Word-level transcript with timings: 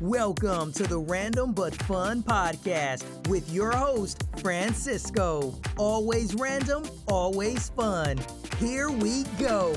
Welcome 0.00 0.72
to 0.74 0.84
the 0.84 0.96
Random 0.96 1.52
But 1.52 1.74
Fun 1.82 2.22
podcast 2.22 3.02
with 3.26 3.52
your 3.52 3.72
host, 3.72 4.22
Francisco. 4.36 5.58
Always 5.76 6.36
random, 6.36 6.84
always 7.08 7.70
fun. 7.70 8.16
Here 8.58 8.90
we 8.90 9.24
go. 9.40 9.74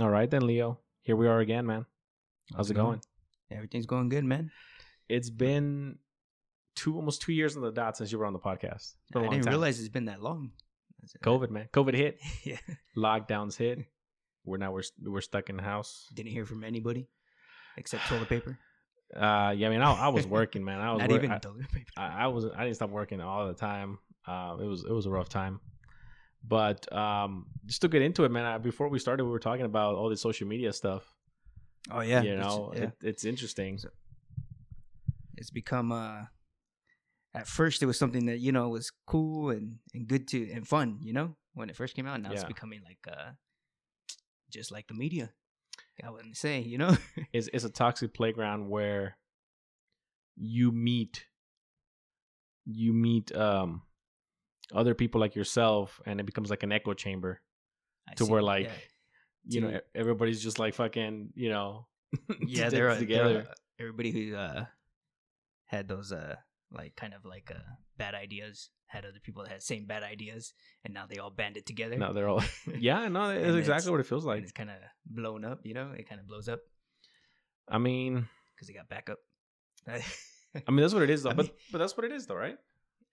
All 0.00 0.10
right, 0.10 0.28
then, 0.28 0.44
Leo. 0.44 0.80
Here 1.02 1.14
we 1.14 1.28
are 1.28 1.38
again, 1.38 1.66
man. 1.66 1.86
How's 2.56 2.68
it 2.68 2.74
going? 2.74 3.00
Everything's 3.48 3.86
going 3.86 4.08
good, 4.08 4.24
man. 4.24 4.50
It's 5.08 5.30
been 5.30 6.00
two, 6.74 6.96
almost 6.96 7.22
two 7.22 7.32
years 7.32 7.56
on 7.56 7.62
the 7.62 7.70
dot 7.70 7.96
since 7.96 8.10
you 8.10 8.18
were 8.18 8.26
on 8.26 8.32
the 8.32 8.40
podcast. 8.40 8.74
It's 8.74 9.12
been 9.12 9.22
a 9.22 9.26
I 9.26 9.26
long 9.26 9.34
didn't 9.34 9.44
time. 9.44 9.52
realize 9.52 9.78
it's 9.78 9.88
been 9.88 10.06
that 10.06 10.20
long. 10.20 10.50
COVID, 11.24 11.50
man. 11.50 11.68
COVID 11.72 11.94
hit. 11.94 12.18
yeah. 12.42 12.58
Lockdowns 12.96 13.56
hit. 13.56 13.78
We're 14.44 14.56
now 14.56 14.72
we're 14.72 14.82
we're 15.00 15.20
stuck 15.20 15.48
in 15.48 15.58
the 15.58 15.62
house. 15.62 16.08
Didn't 16.12 16.32
hear 16.32 16.44
from 16.44 16.64
anybody 16.64 17.06
except 17.76 18.06
toilet 18.08 18.28
paper. 18.28 18.58
Uh, 19.14 19.52
yeah, 19.56 19.66
I 19.66 19.70
mean, 19.70 19.82
I, 19.82 19.92
I 19.92 20.08
was 20.08 20.26
working, 20.26 20.64
man. 20.64 20.80
I 20.80 20.92
was 20.94 21.00
Not 21.00 21.10
even 21.12 21.30
I, 21.32 21.38
toilet 21.38 21.70
paper. 21.70 21.90
I, 21.96 22.24
I 22.24 22.26
was 22.28 22.46
I 22.46 22.64
didn't 22.64 22.76
stop 22.76 22.90
working 22.90 23.20
all 23.20 23.46
the 23.46 23.54
time. 23.54 23.98
Uh, 24.26 24.56
it 24.60 24.64
was 24.66 24.84
it 24.84 24.92
was 24.92 25.06
a 25.06 25.10
rough 25.10 25.28
time, 25.28 25.60
but 26.46 26.90
um, 26.92 27.46
just 27.66 27.82
to 27.82 27.88
get 27.88 28.02
into 28.02 28.24
it, 28.24 28.30
man. 28.30 28.44
I, 28.44 28.58
before 28.58 28.88
we 28.88 28.98
started, 28.98 29.24
we 29.24 29.30
were 29.30 29.38
talking 29.38 29.64
about 29.64 29.96
all 29.96 30.08
the 30.08 30.16
social 30.16 30.46
media 30.48 30.72
stuff. 30.72 31.02
Oh 31.90 32.00
yeah, 32.00 32.22
you 32.22 32.32
it's- 32.34 32.46
know, 32.46 32.72
yeah. 32.74 32.82
it, 32.84 32.92
it's 33.02 33.24
interesting. 33.24 33.78
So- 33.78 33.90
it's 35.36 35.50
become 35.50 35.90
uh 35.90 36.22
at 37.34 37.48
first 37.48 37.82
it 37.82 37.86
was 37.86 37.98
something 37.98 38.26
that 38.26 38.38
you 38.38 38.52
know 38.52 38.68
was 38.68 38.92
cool 39.06 39.50
and 39.50 39.78
and 39.92 40.06
good 40.06 40.28
to 40.28 40.48
and 40.52 40.68
fun 40.68 40.98
you 41.02 41.12
know 41.12 41.34
when 41.54 41.68
it 41.68 41.74
first 41.76 41.96
came 41.96 42.06
out 42.06 42.20
now 42.22 42.30
it's 42.30 42.44
becoming 42.44 42.80
like 42.84 42.98
uh 43.10 43.30
just 44.50 44.70
like 44.70 44.86
the 44.86 44.94
media 44.94 45.30
i 46.04 46.10
wouldn't 46.10 46.36
say 46.36 46.60
you 46.60 46.78
know 46.78 46.96
It's 47.32 47.48
it's 47.52 47.64
a 47.64 47.70
toxic 47.70 48.12
playground 48.14 48.68
where 48.68 49.16
you 50.36 50.72
meet 50.72 51.26
you 52.64 52.92
meet 52.92 53.34
um 53.34 53.82
other 54.74 54.94
people 54.94 55.20
like 55.20 55.34
yourself, 55.34 56.00
and 56.06 56.20
it 56.20 56.24
becomes 56.24 56.48
like 56.50 56.62
an 56.62 56.72
echo 56.72 56.94
chamber 56.94 57.40
I 58.08 58.14
to 58.14 58.24
see, 58.24 58.30
where 58.30 58.42
like 58.42 58.64
yeah. 58.66 58.72
you 59.54 59.60
know 59.60 59.70
e- 59.76 59.80
everybody's 59.94 60.42
just 60.42 60.58
like 60.58 60.74
fucking 60.74 61.30
you 61.34 61.50
know 61.50 61.86
yeah, 62.46 62.68
they're, 62.68 62.88
uh, 62.90 62.98
together. 62.98 63.32
they're, 63.32 63.42
uh, 63.50 63.54
everybody 63.80 64.10
who 64.10 64.36
uh 64.36 64.64
had 65.66 65.88
those 65.88 66.12
uh 66.12 66.36
like 66.70 66.94
kind 66.96 67.14
of 67.14 67.24
like 67.24 67.50
uh 67.54 67.58
bad 67.96 68.14
ideas 68.14 68.70
had 68.86 69.04
other 69.06 69.18
people 69.22 69.42
that 69.42 69.50
had 69.50 69.62
same 69.62 69.86
bad 69.86 70.02
ideas 70.02 70.52
and 70.84 70.92
now 70.92 71.06
they 71.08 71.16
all 71.16 71.30
banded 71.30 71.64
together 71.64 71.96
no, 71.96 72.12
they're 72.12 72.28
all 72.28 72.42
yeah, 72.78 73.08
no, 73.08 73.30
it's- 73.30 73.54
exactly 73.54 73.90
what 73.90 74.00
it 74.00 74.06
feels 74.06 74.24
like. 74.24 74.42
it's 74.42 74.52
kind 74.52 74.68
of 74.70 74.76
blown 75.06 75.44
up 75.44 75.60
you 75.64 75.72
know 75.74 75.92
it 75.96 76.08
kind 76.08 76.20
of 76.20 76.26
blows 76.26 76.48
up 76.48 76.60
I 77.68 77.78
mean, 77.78 78.28
because 78.54 78.68
he 78.68 78.74
got 78.74 78.88
backup 78.88 79.18
I 79.88 80.70
mean 80.70 80.82
that's 80.82 80.94
what 80.94 81.02
it 81.02 81.10
is 81.10 81.22
though. 81.22 81.30
I 81.30 81.34
but 81.34 81.46
mean- 81.46 81.54
but 81.72 81.78
that's 81.78 81.96
what 81.96 82.04
it 82.04 82.12
is 82.12 82.26
though, 82.26 82.36
right? 82.36 82.56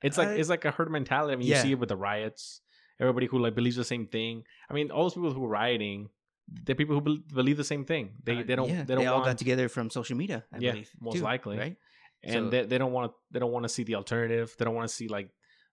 It's 0.03 0.17
like 0.17 0.29
I- 0.29 0.33
it's 0.35 0.49
like 0.49 0.65
a 0.65 0.71
herd 0.71 0.91
mentality. 0.91 1.33
I 1.33 1.35
mean, 1.35 1.47
Yeah. 1.47 1.57
you 1.57 1.61
see 1.63 1.71
it 1.71 1.79
with 1.79 1.89
the 1.89 1.97
riots. 1.97 2.61
Everybody 2.99 3.27
who 3.27 3.39
like 3.39 3.55
believes 3.55 3.75
the 3.77 3.83
same 3.85 4.07
thing. 4.07 4.43
I 4.69 4.73
mean, 4.73 4.91
all 4.91 5.03
those 5.03 5.13
people 5.13 5.31
who 5.33 5.45
are 5.45 5.49
rioting, 5.49 6.09
they're 6.47 6.75
people 6.75 6.95
who 6.95 7.01
bel- 7.01 7.23
believe 7.33 7.55
the 7.57 7.63
same 7.63 7.85
thing. 7.85 8.11
They 8.23 8.37
Uh, 8.39 8.43
they 8.43 8.55
don't 8.55 8.69
yeah, 8.69 8.83
they 8.83 8.95
don't 8.95 9.07
all 9.07 9.15
want 9.15 9.25
got 9.25 9.37
together 9.37 9.69
from 9.69 9.89
social 9.89 10.17
media 10.17 10.43
I 10.51 10.57
Yeah, 10.59 10.71
believe 10.71 10.91
most 10.99 11.15
too, 11.17 11.21
likely. 11.23 11.57
right 11.57 11.77
and 12.23 12.33
So- 12.33 12.49
they, 12.49 12.65
they 12.65 12.77
don't 12.77 12.91
want 12.91 13.11
to 13.11 13.17
they 13.31 13.39
don't 13.39 13.51
want 13.51 13.63
to 13.63 13.69
see 13.69 13.83
the 13.83 13.95
alternative. 13.95 14.53
They 14.57 14.65
don't 14.65 14.75
want 14.75 14.89
to 14.89 14.93
see 14.93 15.07
like 15.07 15.29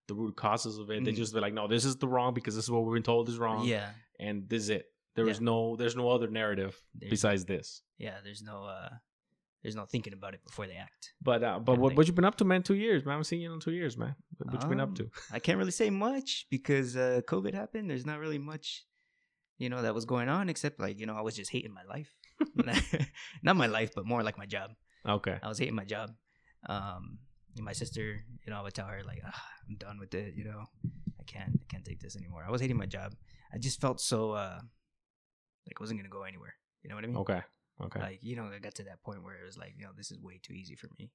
the 0.07 0.15
root 0.15 0.37
causes 0.37 0.79
of 0.79 0.89
it. 0.91 1.05
They 1.05 1.13
Mhm. 1.13 1.17
just 1.17 1.35
be 1.35 1.41
like, 1.41 1.53
no, 1.53 1.67
this 1.67 1.85
is 1.85 1.97
the 1.97 2.07
wrong 2.07 2.33
because 2.33 2.55
this 2.55 2.65
is 2.65 2.71
what 2.71 2.85
we've 2.85 2.95
been 2.95 3.03
told 3.03 3.29
is 3.29 3.39
wrong. 3.39 3.65
yeah 3.67 3.91
and 4.21 4.49
this 4.49 4.63
is 4.63 4.71
it. 4.71 4.87
There 5.17 5.27
Yeah. 5.27 5.39
no 5.41 5.77
there's 5.77 5.97
no 5.97 6.07
other 6.15 6.29
narrative 6.41 6.75
There's- 6.95 7.11
besides 7.11 7.43
this. 7.53 7.83
yeah 7.99 8.17
there's 8.25 8.43
no 8.43 8.57
uh 8.77 8.91
there's 9.63 9.75
no 9.81 9.85
thinking 9.93 10.13
about 10.13 10.33
it 10.37 10.43
before 10.49 10.67
they 10.71 10.77
act 10.89 11.03
But 11.29 11.41
uh, 11.43 11.59
but 11.59 11.77
what 11.83 11.91
what 11.97 12.07
you 12.07 12.13
been 12.13 12.25
up 12.31 12.37
to, 12.41 12.45
man? 12.45 12.63
Two 12.63 12.79
years, 12.87 13.01
man. 13.05 13.13
I 13.13 13.15
haven't 13.17 13.25
seen 13.33 13.41
you 13.45 13.53
in 13.55 13.61
two 13.61 13.73
years, 13.81 13.95
man. 14.03 14.15
What, 14.37 14.53
what 14.53 14.63
you 14.63 14.69
been 14.69 14.81
up 14.87 14.91
Um, 14.91 14.95
to? 15.01 15.05
I 15.33 15.39
can't 15.45 15.59
really 15.59 15.77
say 15.83 15.89
much 15.91 16.29
because 16.57 16.89
uh, 16.97 17.21
COVID 17.33 17.53
happened. 17.63 17.85
There's 17.91 18.07
not 18.13 18.19
really 18.25 18.39
much, 18.53 18.67
you 19.63 19.69
know, 19.71 19.81
that 19.83 19.95
was 19.99 20.05
going 20.05 20.29
on 20.29 20.45
except 20.55 20.79
like 20.87 20.97
you 21.01 21.07
know 21.09 21.17
I 21.21 21.23
was 21.29 21.35
just 21.41 21.51
hating 21.57 21.75
my 21.81 21.87
life, 21.95 22.11
not 23.43 23.57
my 23.57 23.67
life, 23.79 23.91
but 23.97 24.05
more 24.07 24.23
like 24.23 24.39
my 24.39 24.47
job. 24.57 24.71
Okay. 25.19 25.37
I 25.43 25.49
was 25.49 25.59
hating 25.59 25.75
my 25.83 25.85
job. 25.97 26.09
Um, 26.69 27.19
my 27.61 27.73
sister, 27.73 28.05
you 28.45 28.49
know, 28.51 28.59
I 28.59 28.63
would 28.63 28.75
tell 28.75 28.87
her 28.95 29.03
like, 29.05 29.23
ah, 29.27 29.43
I'm 29.69 29.77
done 29.77 29.99
with 29.99 30.13
it. 30.15 30.35
You 30.39 30.45
know, 30.45 30.63
I 31.21 31.25
can't, 31.33 31.53
I 31.63 31.65
can't 31.71 31.85
take 31.85 32.01
this 32.01 32.17
anymore. 32.17 32.45
I 32.47 32.51
was 32.51 32.61
hating 32.61 32.77
my 32.77 32.87
job. 32.99 33.15
I 33.55 33.59
just 33.59 33.81
felt 33.81 33.99
so 34.01 34.33
uh, 34.33 34.61
like 35.67 35.77
I 35.79 35.83
wasn't 35.83 35.99
gonna 36.01 36.09
go 36.11 36.23
anywhere. 36.23 36.55
You 36.83 36.91
know 36.91 36.97
what 36.97 37.05
I 37.05 37.09
mean? 37.09 37.17
Okay. 37.19 37.41
Okay. 37.83 38.01
Like 38.01 38.19
you 38.23 38.37
know, 38.37 38.45
I 38.55 38.59
got 38.59 38.75
to 38.77 38.85
that 38.85 39.03
point 39.03 39.23
where 39.23 39.35
it 39.35 39.45
was 39.45 39.59
like, 39.59 39.75
you 39.77 39.85
know, 39.85 39.93
this 39.97 40.11
is 40.11 40.19
way 40.21 40.41
too 40.43 40.55
easy 40.55 40.75
for 40.77 40.89
me. 40.99 41.11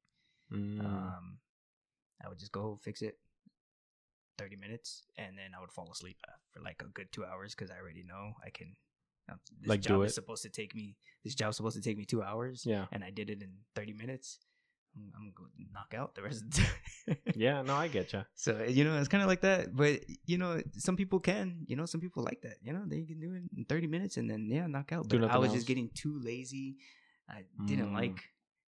Mm. 0.53 0.79
Um, 0.85 1.37
I 2.23 2.29
would 2.29 2.37
just 2.39 2.51
go 2.51 2.77
fix 2.83 3.01
it, 3.01 3.17
thirty 4.37 4.55
minutes, 4.55 5.03
and 5.17 5.37
then 5.37 5.51
I 5.57 5.61
would 5.61 5.71
fall 5.71 5.89
asleep 5.91 6.17
uh, 6.27 6.31
for 6.51 6.61
like 6.61 6.81
a 6.81 6.89
good 6.89 7.11
two 7.11 7.25
hours 7.25 7.55
because 7.55 7.71
I 7.71 7.77
already 7.79 8.03
know 8.03 8.33
I 8.45 8.49
can. 8.49 8.75
um, 9.29 9.39
This 9.59 9.69
Like, 9.69 9.81
job 9.81 9.97
do 9.97 10.03
is 10.03 10.11
it? 10.11 10.15
supposed 10.15 10.43
to 10.43 10.49
take 10.49 10.75
me. 10.75 10.97
This 11.23 11.35
job's 11.35 11.57
supposed 11.57 11.75
to 11.77 11.81
take 11.81 11.97
me 11.97 12.05
two 12.05 12.21
hours. 12.23 12.63
Yeah. 12.65 12.85
and 12.91 13.03
I 13.03 13.09
did 13.11 13.29
it 13.29 13.41
in 13.41 13.51
thirty 13.75 13.93
minutes. 13.93 14.39
I'm, 14.95 15.11
I'm 15.15 15.31
going 15.35 15.51
to 15.57 15.63
knock 15.73 15.93
out 15.95 16.15
the 16.15 16.21
rest 16.21 16.43
of 16.43 16.51
the 16.51 16.61
time. 16.61 17.17
yeah. 17.35 17.61
No, 17.67 17.75
I 17.75 17.87
get 17.87 18.11
you. 18.13 18.23
So 18.35 18.63
you 18.67 18.83
know, 18.83 18.97
it's 18.99 19.07
kind 19.07 19.23
of 19.23 19.29
like 19.29 19.41
that. 19.41 19.75
But 19.75 20.01
you 20.25 20.37
know, 20.37 20.61
some 20.77 20.95
people 20.95 21.19
can. 21.19 21.63
You 21.67 21.75
know, 21.75 21.85
some 21.85 22.01
people 22.01 22.23
like 22.23 22.41
that. 22.41 22.57
You 22.61 22.73
know, 22.73 22.83
they 22.87 23.03
can 23.03 23.19
do 23.19 23.33
it 23.33 23.43
in 23.57 23.65
thirty 23.65 23.87
minutes 23.87 24.17
and 24.17 24.29
then 24.29 24.47
yeah, 24.49 24.67
knock 24.67 24.91
out. 24.91 25.07
Do 25.07 25.19
But 25.19 25.31
I 25.31 25.37
was 25.37 25.49
else. 25.49 25.55
just 25.57 25.67
getting 25.67 25.89
too 25.93 26.19
lazy. 26.23 26.77
I 27.29 27.43
didn't 27.65 27.91
Mm. 27.91 27.95
like 27.95 28.19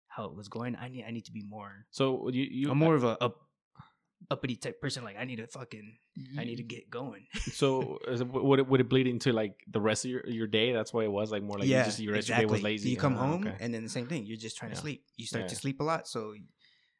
how 0.08 0.24
it 0.26 0.34
was 0.34 0.48
going. 0.48 0.76
I 0.76 0.88
need. 0.88 1.04
I 1.06 1.10
need 1.10 1.24
to 1.26 1.32
be 1.32 1.42
more 1.42 1.86
So 1.90 2.28
you 2.28 2.42
you 2.44 2.70
I'm 2.70 2.78
more 2.78 2.94
of 2.94 3.04
a 3.04 3.16
up, 3.22 3.36
uppity 4.30 4.56
type 4.56 4.80
person. 4.80 5.04
Like 5.04 5.16
I 5.18 5.24
need 5.24 5.36
to 5.36 5.46
fucking, 5.46 5.96
I 6.38 6.44
need 6.44 6.56
to 6.56 6.62
get 6.62 6.90
going. 6.90 7.26
So 7.52 7.98
is 8.08 8.20
it, 8.20 8.26
would 8.28 8.58
it 8.60 8.68
would 8.68 8.80
it 8.80 8.88
bleed 8.88 9.06
into 9.06 9.32
like 9.32 9.54
the 9.70 9.80
rest 9.80 10.04
of 10.04 10.10
your, 10.10 10.26
your 10.26 10.46
day? 10.46 10.72
That's 10.72 10.92
why 10.92 11.04
it 11.04 11.12
was 11.12 11.30
like 11.30 11.42
more 11.42 11.58
like 11.58 11.68
you 11.68 11.74
just 11.74 11.98
your 12.00 12.14
rest 12.14 12.28
of 12.30 12.36
your 12.38 12.46
day 12.46 12.52
was 12.52 12.62
lazy. 12.62 12.90
You 12.90 12.96
come 12.96 13.14
home 13.16 13.46
okay. 13.46 13.56
and 13.60 13.72
then 13.72 13.82
the 13.82 13.88
same 13.88 14.06
thing. 14.06 14.26
You're 14.26 14.36
just 14.36 14.56
trying 14.56 14.70
Yeah. 14.72 14.76
to 14.76 14.80
sleep. 14.80 15.04
You 15.16 15.26
start 15.26 15.44
Yeah. 15.44 15.48
to 15.48 15.56
sleep 15.56 15.80
a 15.80 15.84
lot. 15.84 16.06
So 16.08 16.34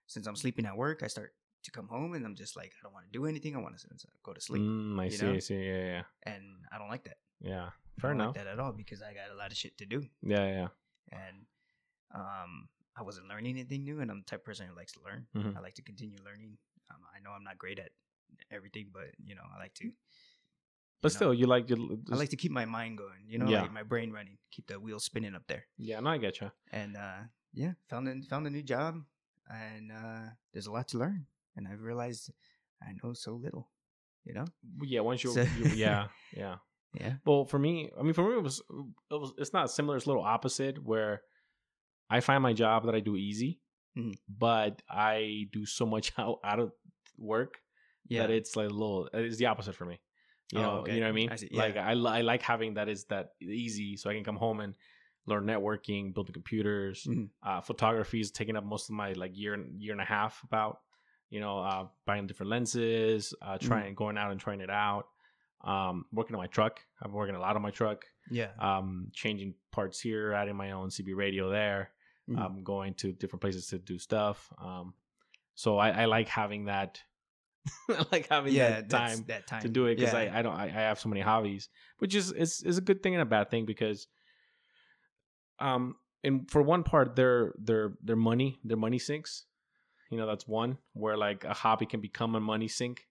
since 0.07 0.27
I'm 0.27 0.37
sleeping 0.37 0.67
at 0.67 0.77
work, 0.77 1.03
I 1.03 1.07
start 1.09 1.35
to 1.65 1.71
come 1.71 1.89
home 1.89 2.15
and 2.15 2.25
I'm 2.25 2.35
just 2.37 2.57
like, 2.57 2.73
I 2.73 2.81
don't 2.83 2.93
want 2.95 3.05
to 3.07 3.13
do 3.13 3.27
anything. 3.27 3.55
I 3.55 3.59
want 3.61 3.77
to 3.79 3.87
go 4.25 4.33
to 4.33 4.41
sleep, 4.41 4.63
Mm, 4.63 4.99
I 5.01 5.09
see. 5.11 5.27
know? 5.27 5.35
I 5.35 5.39
see. 5.41 5.55
Yeah. 5.57 5.85
Yeah. 5.85 6.03
and 6.25 6.43
I 6.73 6.79
don't 6.79 6.89
like 6.89 7.05
that. 7.05 7.19
Yeah. 7.41 7.67
I 7.69 8.01
Fair 8.01 8.11
don't 8.13 8.21
enough. 8.21 8.37
Like 8.37 8.45
that 8.47 8.51
at 8.53 8.59
all 8.59 8.73
because 8.73 9.03
I 9.03 9.13
got 9.13 9.31
a 9.33 9.37
lot 9.37 9.51
of 9.53 9.57
shit 9.59 9.77
to 9.79 9.87
do, 9.87 10.03
Yeah. 10.23 10.47
Yeah. 10.47 10.69
and 11.13 11.37
um, 12.15 12.69
I 12.97 13.03
wasn't 13.03 13.29
learning 13.29 13.53
anything 13.57 13.85
new. 13.85 14.01
And 14.01 14.11
I'm 14.11 14.21
the 14.21 14.25
type 14.25 14.41
of 14.41 14.45
person 14.47 14.67
who 14.67 14.75
likes 14.75 14.93
to 14.93 15.01
learn. 15.05 15.27
Mhm. 15.37 15.57
I 15.57 15.61
like 15.61 15.75
to 15.75 15.83
continue 15.83 16.19
learning. 16.25 16.57
Um, 16.91 17.01
I 17.15 17.21
know 17.23 17.31
I'm 17.31 17.45
not 17.45 17.59
great 17.59 17.79
at 17.79 17.91
everything, 18.51 18.91
but 18.93 19.07
you 19.25 19.35
know, 19.35 19.43
I 19.55 19.59
like 19.59 19.75
to. 19.75 19.91
But 21.03 21.13
you 21.13 21.15
know, 21.15 21.17
still, 21.19 21.35
you 21.35 21.47
like 21.47 21.71
you. 21.71 22.03
I 22.13 22.17
like 22.17 22.29
to 22.31 22.37
keep 22.37 22.53
my 22.53 22.65
mind 22.67 22.99
going, 22.99 23.25
you 23.27 23.39
know, 23.39 23.49
Yeah. 23.49 23.63
like 23.63 23.73
my 23.73 23.83
brain 23.83 24.11
running, 24.13 24.39
keep 24.51 24.67
the 24.67 24.79
wheels 24.79 25.05
spinning 25.05 25.35
up 25.35 25.45
there. 25.49 25.65
Yeah. 25.79 26.01
No, 26.01 26.11
I 26.11 26.19
get 26.19 26.41
you. 26.41 26.51
And 26.73 26.97
uh, 26.97 27.21
yeah, 27.55 27.73
found 27.89 28.09
a, 28.09 28.21
found 28.29 28.47
a 28.47 28.51
new 28.51 28.63
job, 28.63 28.97
and 29.49 29.93
uh, 29.93 30.29
there's 30.53 30.67
a 30.67 30.73
lot 30.73 30.89
to 30.89 30.99
learn. 30.99 31.27
And 31.57 31.67
I've 31.67 31.81
realized 31.83 32.31
I 32.83 32.93
know 33.03 33.13
so 33.15 33.33
little, 33.35 33.71
you 34.25 34.35
know. 34.35 34.45
Yeah. 34.83 35.01
Once 35.01 35.25
you. 35.25 35.33
So- 35.33 35.43
you 35.59 35.67
yeah. 35.75 36.09
Yeah. 36.37 36.57
Yeah, 36.93 37.15
Well, 37.25 37.45
for 37.45 37.57
me, 37.57 37.89
I 37.97 38.03
mean, 38.03 38.15
for 38.15 38.29
me, 38.29 38.35
it 38.35 38.43
was, 38.43 38.61
it 38.69 39.15
was, 39.15 39.33
it's 39.39 39.53
not 39.53 39.71
similar. 39.71 39.97
It's 39.97 40.07
a 40.07 40.09
little 40.09 40.25
opposite 40.25 40.77
where 40.85 41.23
I 42.11 42.19
find 42.19 42.43
my 42.43 42.53
job 42.53 42.85
that 42.87 42.97
I 42.97 43.01
do 43.01 43.15
easy, 43.15 43.61
Mhm. 43.97 44.15
but 44.29 44.83
I 44.91 45.47
do 45.53 45.67
so 45.67 45.87
much 45.87 46.11
out, 46.19 46.41
out 46.43 46.59
of 46.59 46.73
work 47.19 47.61
yeah. 48.09 48.23
that 48.23 48.31
it's 48.31 48.57
like 48.57 48.67
a 48.69 48.73
little, 48.73 49.09
it's 49.13 49.37
the 49.39 49.47
opposite 49.47 49.75
for 49.75 49.85
me. 49.85 50.01
You 50.53 50.59
Oh, 50.59 50.63
know, 50.63 50.71
okay. 50.81 50.95
you 50.95 51.01
know 51.01 51.07
what 51.07 51.11
I 51.11 51.15
mean? 51.15 51.31
I 51.31 51.37
see, 51.37 51.49
Like. 51.53 51.77
I, 51.77 51.91
I 51.93 52.21
like 52.23 52.43
having 52.43 52.75
that 52.75 52.89
is 52.89 53.05
that 53.05 53.33
easy 53.41 53.97
so 53.97 54.11
I 54.11 54.15
can 54.15 54.25
come 54.25 54.37
home 54.37 54.61
and 54.61 54.75
learn 55.27 55.45
networking, 55.45 56.13
building 56.13 56.33
computers, 56.33 57.05
Mhm. 57.05 57.29
uh, 57.43 57.61
photography 57.61 58.21
is 58.21 58.31
taking 58.33 58.57
up 58.57 58.65
most 58.65 58.89
of 58.89 58.95
my 58.97 59.13
like 59.13 59.37
year, 59.37 59.57
year 59.79 59.93
and 59.93 60.01
a 60.01 60.05
half 60.05 60.43
about, 60.43 60.81
you 61.29 61.39
know, 61.41 61.59
uh, 61.61 61.87
buying 62.07 62.27
different 62.27 62.51
lenses, 62.51 63.33
uh, 63.43 63.55
Mm-hmm. 63.55 63.67
trying, 63.69 63.95
going 63.95 64.19
out 64.19 64.33
and 64.33 64.41
trying 64.41 64.61
it 64.61 64.71
out 64.71 65.07
um, 65.63 66.07
working 66.11 66.35
on 66.35 66.41
my 66.41 66.47
truck. 66.47 66.81
I'm 67.03 67.13
working 67.13 67.35
a 67.35 67.41
lot 67.41 67.55
on 67.55 67.63
my 67.63 67.71
truck. 67.71 68.07
yeah. 68.31 68.49
Um, 68.59 69.09
changing 69.13 69.55
parts 69.73 70.01
here, 70.01 70.33
adding 70.33 70.57
my 70.57 70.71
own 70.73 70.89
CB 70.89 71.15
radio 71.15 71.51
there. 71.51 71.91
Mhm. 72.29 72.39
Um, 72.39 72.65
going 72.65 72.95
to 72.95 73.13
different 73.13 73.41
places 73.43 73.67
to 73.69 73.79
do 73.79 73.99
stuff. 73.99 74.51
Um, 74.59 74.95
so 75.55 75.79
I, 75.79 75.91
I 75.91 76.05
like 76.07 76.29
having 76.29 76.67
that. 76.67 77.01
I 77.91 78.05
like 78.11 78.29
having 78.29 78.55
yeah, 78.55 78.81
that 78.81 78.91
time 78.91 79.25
that 79.29 79.47
time 79.47 79.63
to 79.63 79.69
do 79.69 79.87
it 79.87 79.97
because 79.97 80.13
yeah. 80.15 80.19
I, 80.33 80.39
I 80.39 80.43
don't 80.43 80.55
I, 80.55 80.65
I 80.65 80.69
have 80.69 80.99
so 80.99 81.09
many 81.09 81.21
hobbies, 81.21 81.69
which 81.99 82.15
is 82.15 82.33
is 82.33 82.63
is 82.63 82.79
a 82.79 82.81
good 82.81 83.03
thing 83.03 83.15
and 83.15 83.23
a 83.23 83.27
bad 83.27 83.51
thing 83.51 83.67
because 83.67 84.07
um 85.59 85.97
and 86.25 86.51
for 86.51 86.63
one 86.63 86.83
part 86.83 87.17
their 87.17 87.55
their 87.59 87.93
their 88.03 88.17
money 88.17 88.59
their 88.65 88.77
money 88.77 88.99
sinks. 88.99 89.45
You 90.11 90.17
know 90.19 90.27
that's 90.27 90.49
one 90.49 90.79
where 90.95 91.17
like 91.17 91.45
a 91.45 91.55
hobby 91.55 91.87
can 91.87 92.01
become 92.01 92.35
a 92.35 92.41
money 92.41 92.67
sink. 92.69 93.07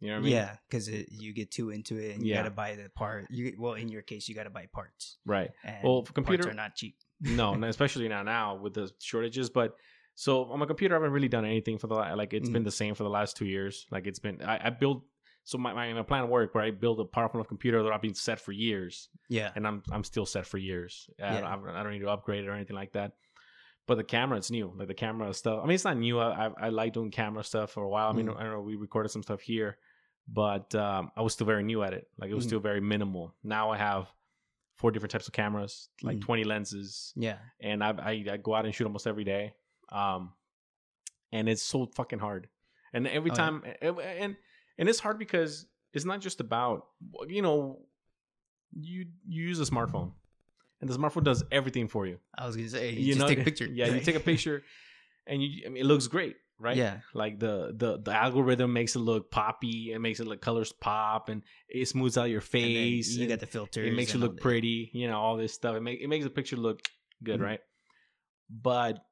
You 0.00 0.08
know 0.10 0.14
what 0.16 0.20
I 0.20 0.22
mean? 0.24 0.32
yeah, 0.32 0.56
because 0.68 0.88
you 0.88 1.32
get 1.32 1.50
too 1.50 1.70
into 1.70 1.98
it 1.98 2.14
and 2.14 2.22
you 2.26 2.30
Yeah. 2.34 2.42
got 2.42 2.48
to 2.48 2.50
buy 2.50 2.74
the 2.76 2.90
part. 2.90 3.26
You 3.30 3.56
well, 3.58 3.72
in 3.72 3.88
your 3.88 4.02
case, 4.02 4.28
you 4.28 4.34
got 4.34 4.44
to 4.44 4.50
buy 4.50 4.66
parts. 4.72 5.16
Right. 5.24 5.50
And 5.64 5.82
Well, 5.82 6.04
for 6.04 6.12
computer- 6.12 6.48
are 6.50 6.52
not 6.54 6.74
cheap. 6.74 6.96
no, 7.20 7.54
no, 7.56 7.66
especially 7.68 8.06
now 8.08 8.22
now 8.22 8.56
with 8.56 8.74
the 8.74 8.90
shortages. 9.00 9.48
But 9.50 9.76
so 10.14 10.44
on 10.44 10.58
my 10.58 10.66
computer, 10.66 10.94
I 10.94 10.96
haven't 10.96 11.12
really 11.12 11.28
done 11.28 11.44
anything 11.44 11.78
for 11.78 11.86
the 11.88 11.94
like. 11.94 12.32
It's 12.32 12.48
Mhm. 12.48 12.52
been 12.52 12.64
the 12.64 12.70
same 12.70 12.94
for 12.94 13.02
the 13.04 13.10
last 13.10 13.36
two 13.36 13.46
years. 13.46 13.86
Like 13.90 14.06
it's 14.06 14.18
been 14.18 14.42
I, 14.42 14.66
I 14.66 14.70
build. 14.70 15.02
So 15.46 15.58
my, 15.58 15.74
my 15.74 15.92
my 15.92 16.02
plan 16.02 16.24
of 16.24 16.30
work 16.30 16.54
where 16.54 16.64
I 16.64 16.70
build 16.70 17.00
a 17.00 17.04
powerful 17.04 17.38
enough 17.38 17.48
computer 17.48 17.82
that 17.82 17.92
I've 17.92 18.00
been 18.00 18.14
set 18.14 18.40
for 18.40 18.52
years, 18.52 19.10
Yeah. 19.28 19.50
and 19.54 19.66
I'm 19.66 19.82
I'm 19.92 20.04
still 20.04 20.24
set 20.26 20.46
for 20.46 20.56
years. 20.58 21.08
I, 21.20 21.34
Yeah. 21.34 21.40
don't, 21.40 21.68
I 21.68 21.82
don't 21.82 21.92
need 21.92 21.98
to 22.00 22.08
upgrade 22.10 22.44
it 22.44 22.48
or 22.48 22.52
anything 22.54 22.76
like 22.76 22.92
that. 22.92 23.12
But 23.86 23.96
the 23.96 24.04
camera, 24.04 24.38
it's 24.38 24.50
new. 24.50 24.72
Like 24.74 24.88
the 24.88 24.94
camera 24.94 25.34
stuff. 25.34 25.60
I 25.62 25.66
mean, 25.66 25.74
it's 25.74 25.84
not 25.84 25.98
new. 25.98 26.18
I 26.18 26.46
I, 26.46 26.50
I 26.58 26.68
like 26.70 26.94
doing 26.94 27.10
camera 27.10 27.44
stuff 27.44 27.72
for 27.72 27.82
a 27.82 27.88
while. 27.88 28.08
I 28.08 28.12
mean, 28.14 28.26
Mhm. 28.28 28.36
I 28.38 28.42
don't 28.44 28.52
know. 28.52 28.60
We 28.62 28.76
recorded 28.76 29.10
some 29.10 29.22
stuff 29.22 29.42
here, 29.42 29.76
but 30.26 30.74
um, 30.74 31.10
I 31.16 31.20
was 31.20 31.34
still 31.34 31.46
very 31.46 31.62
new 31.62 31.82
at 31.82 31.92
it. 31.92 32.08
Like 32.16 32.30
it 32.30 32.34
was 32.34 32.44
Mhm. 32.44 32.48
still 32.48 32.60
very 32.60 32.80
minimal. 32.80 33.34
Now 33.42 33.70
I 33.70 33.76
have 33.76 34.08
four 34.76 34.90
different 34.90 35.10
types 35.12 35.26
of 35.28 35.34
cameras, 35.34 35.90
like 36.02 36.16
Mhm. 36.16 36.22
20 36.22 36.44
lenses, 36.44 37.12
Yeah. 37.16 37.38
and 37.60 37.84
I, 37.84 37.90
I 37.90 38.24
I 38.32 38.36
go 38.38 38.54
out 38.54 38.64
and 38.64 38.74
shoot 38.74 38.86
almost 38.86 39.06
every 39.06 39.24
day. 39.24 39.52
Um, 39.90 40.32
and 41.32 41.48
it's 41.48 41.62
so 41.62 41.86
fucking 41.86 42.18
hard. 42.20 42.48
And 42.92 43.06
every 43.08 43.30
Oh, 43.30 43.34
yeah. 43.34 43.36
time, 43.36 43.62
and 43.82 43.98
and 43.98 44.36
and 44.78 44.88
it's 44.88 45.00
hard 45.00 45.18
because 45.18 45.66
it's 45.92 46.04
not 46.04 46.20
just 46.20 46.40
about 46.40 46.86
you 47.28 47.42
know, 47.42 47.80
you 48.72 49.06
you 49.26 49.44
use 49.44 49.60
a 49.60 49.64
smartphone, 49.64 50.12
and 50.80 50.88
the 50.88 50.96
smartphone 50.96 51.24
does 51.24 51.42
everything 51.50 51.88
for 51.88 52.06
you. 52.06 52.18
I 52.36 52.46
was 52.46 52.56
gonna 52.56 52.68
say 52.68 52.90
you, 52.92 53.00
You 53.00 53.06
just 53.14 53.20
know, 53.20 53.28
take 53.28 53.40
a 53.40 53.44
picture. 53.44 53.66
Yeah, 53.66 53.86
you 53.86 54.00
take 54.00 54.14
a 54.16 54.20
picture, 54.32 54.62
and 55.26 55.42
you 55.42 55.64
I 55.66 55.70
mean, 55.70 55.82
it 55.82 55.86
looks 55.86 56.06
great, 56.06 56.36
right? 56.60 56.76
Yeah. 56.76 56.98
Like 57.14 57.40
the 57.40 57.74
the 57.76 57.98
the 57.98 58.12
algorithm 58.12 58.72
makes 58.72 58.94
it 58.94 59.00
look 59.00 59.30
poppy, 59.32 59.90
it 59.92 59.98
makes 59.98 60.20
it 60.20 60.26
look 60.28 60.40
colors 60.40 60.72
pop, 60.72 61.28
and 61.28 61.42
it 61.68 61.86
smooths 61.88 62.16
out 62.16 62.30
your 62.30 62.40
And 62.40 62.50
face. 62.50 63.08
You 63.16 63.26
got 63.26 63.40
the 63.40 63.46
filters. 63.46 63.88
it 63.88 63.92
makes 63.92 64.14
you 64.14 64.20
look 64.20 64.40
pretty, 64.40 64.90
you 64.92 65.08
know, 65.08 65.18
all 65.18 65.36
this 65.36 65.52
stuff. 65.52 65.74
It 65.76 65.80
make 65.80 66.00
it 66.00 66.06
makes 66.08 66.24
the 66.24 66.30
picture 66.30 66.56
look 66.56 66.80
good, 67.24 67.40
Mhm. 67.40 67.44
right? 67.44 67.60
But 68.50 69.04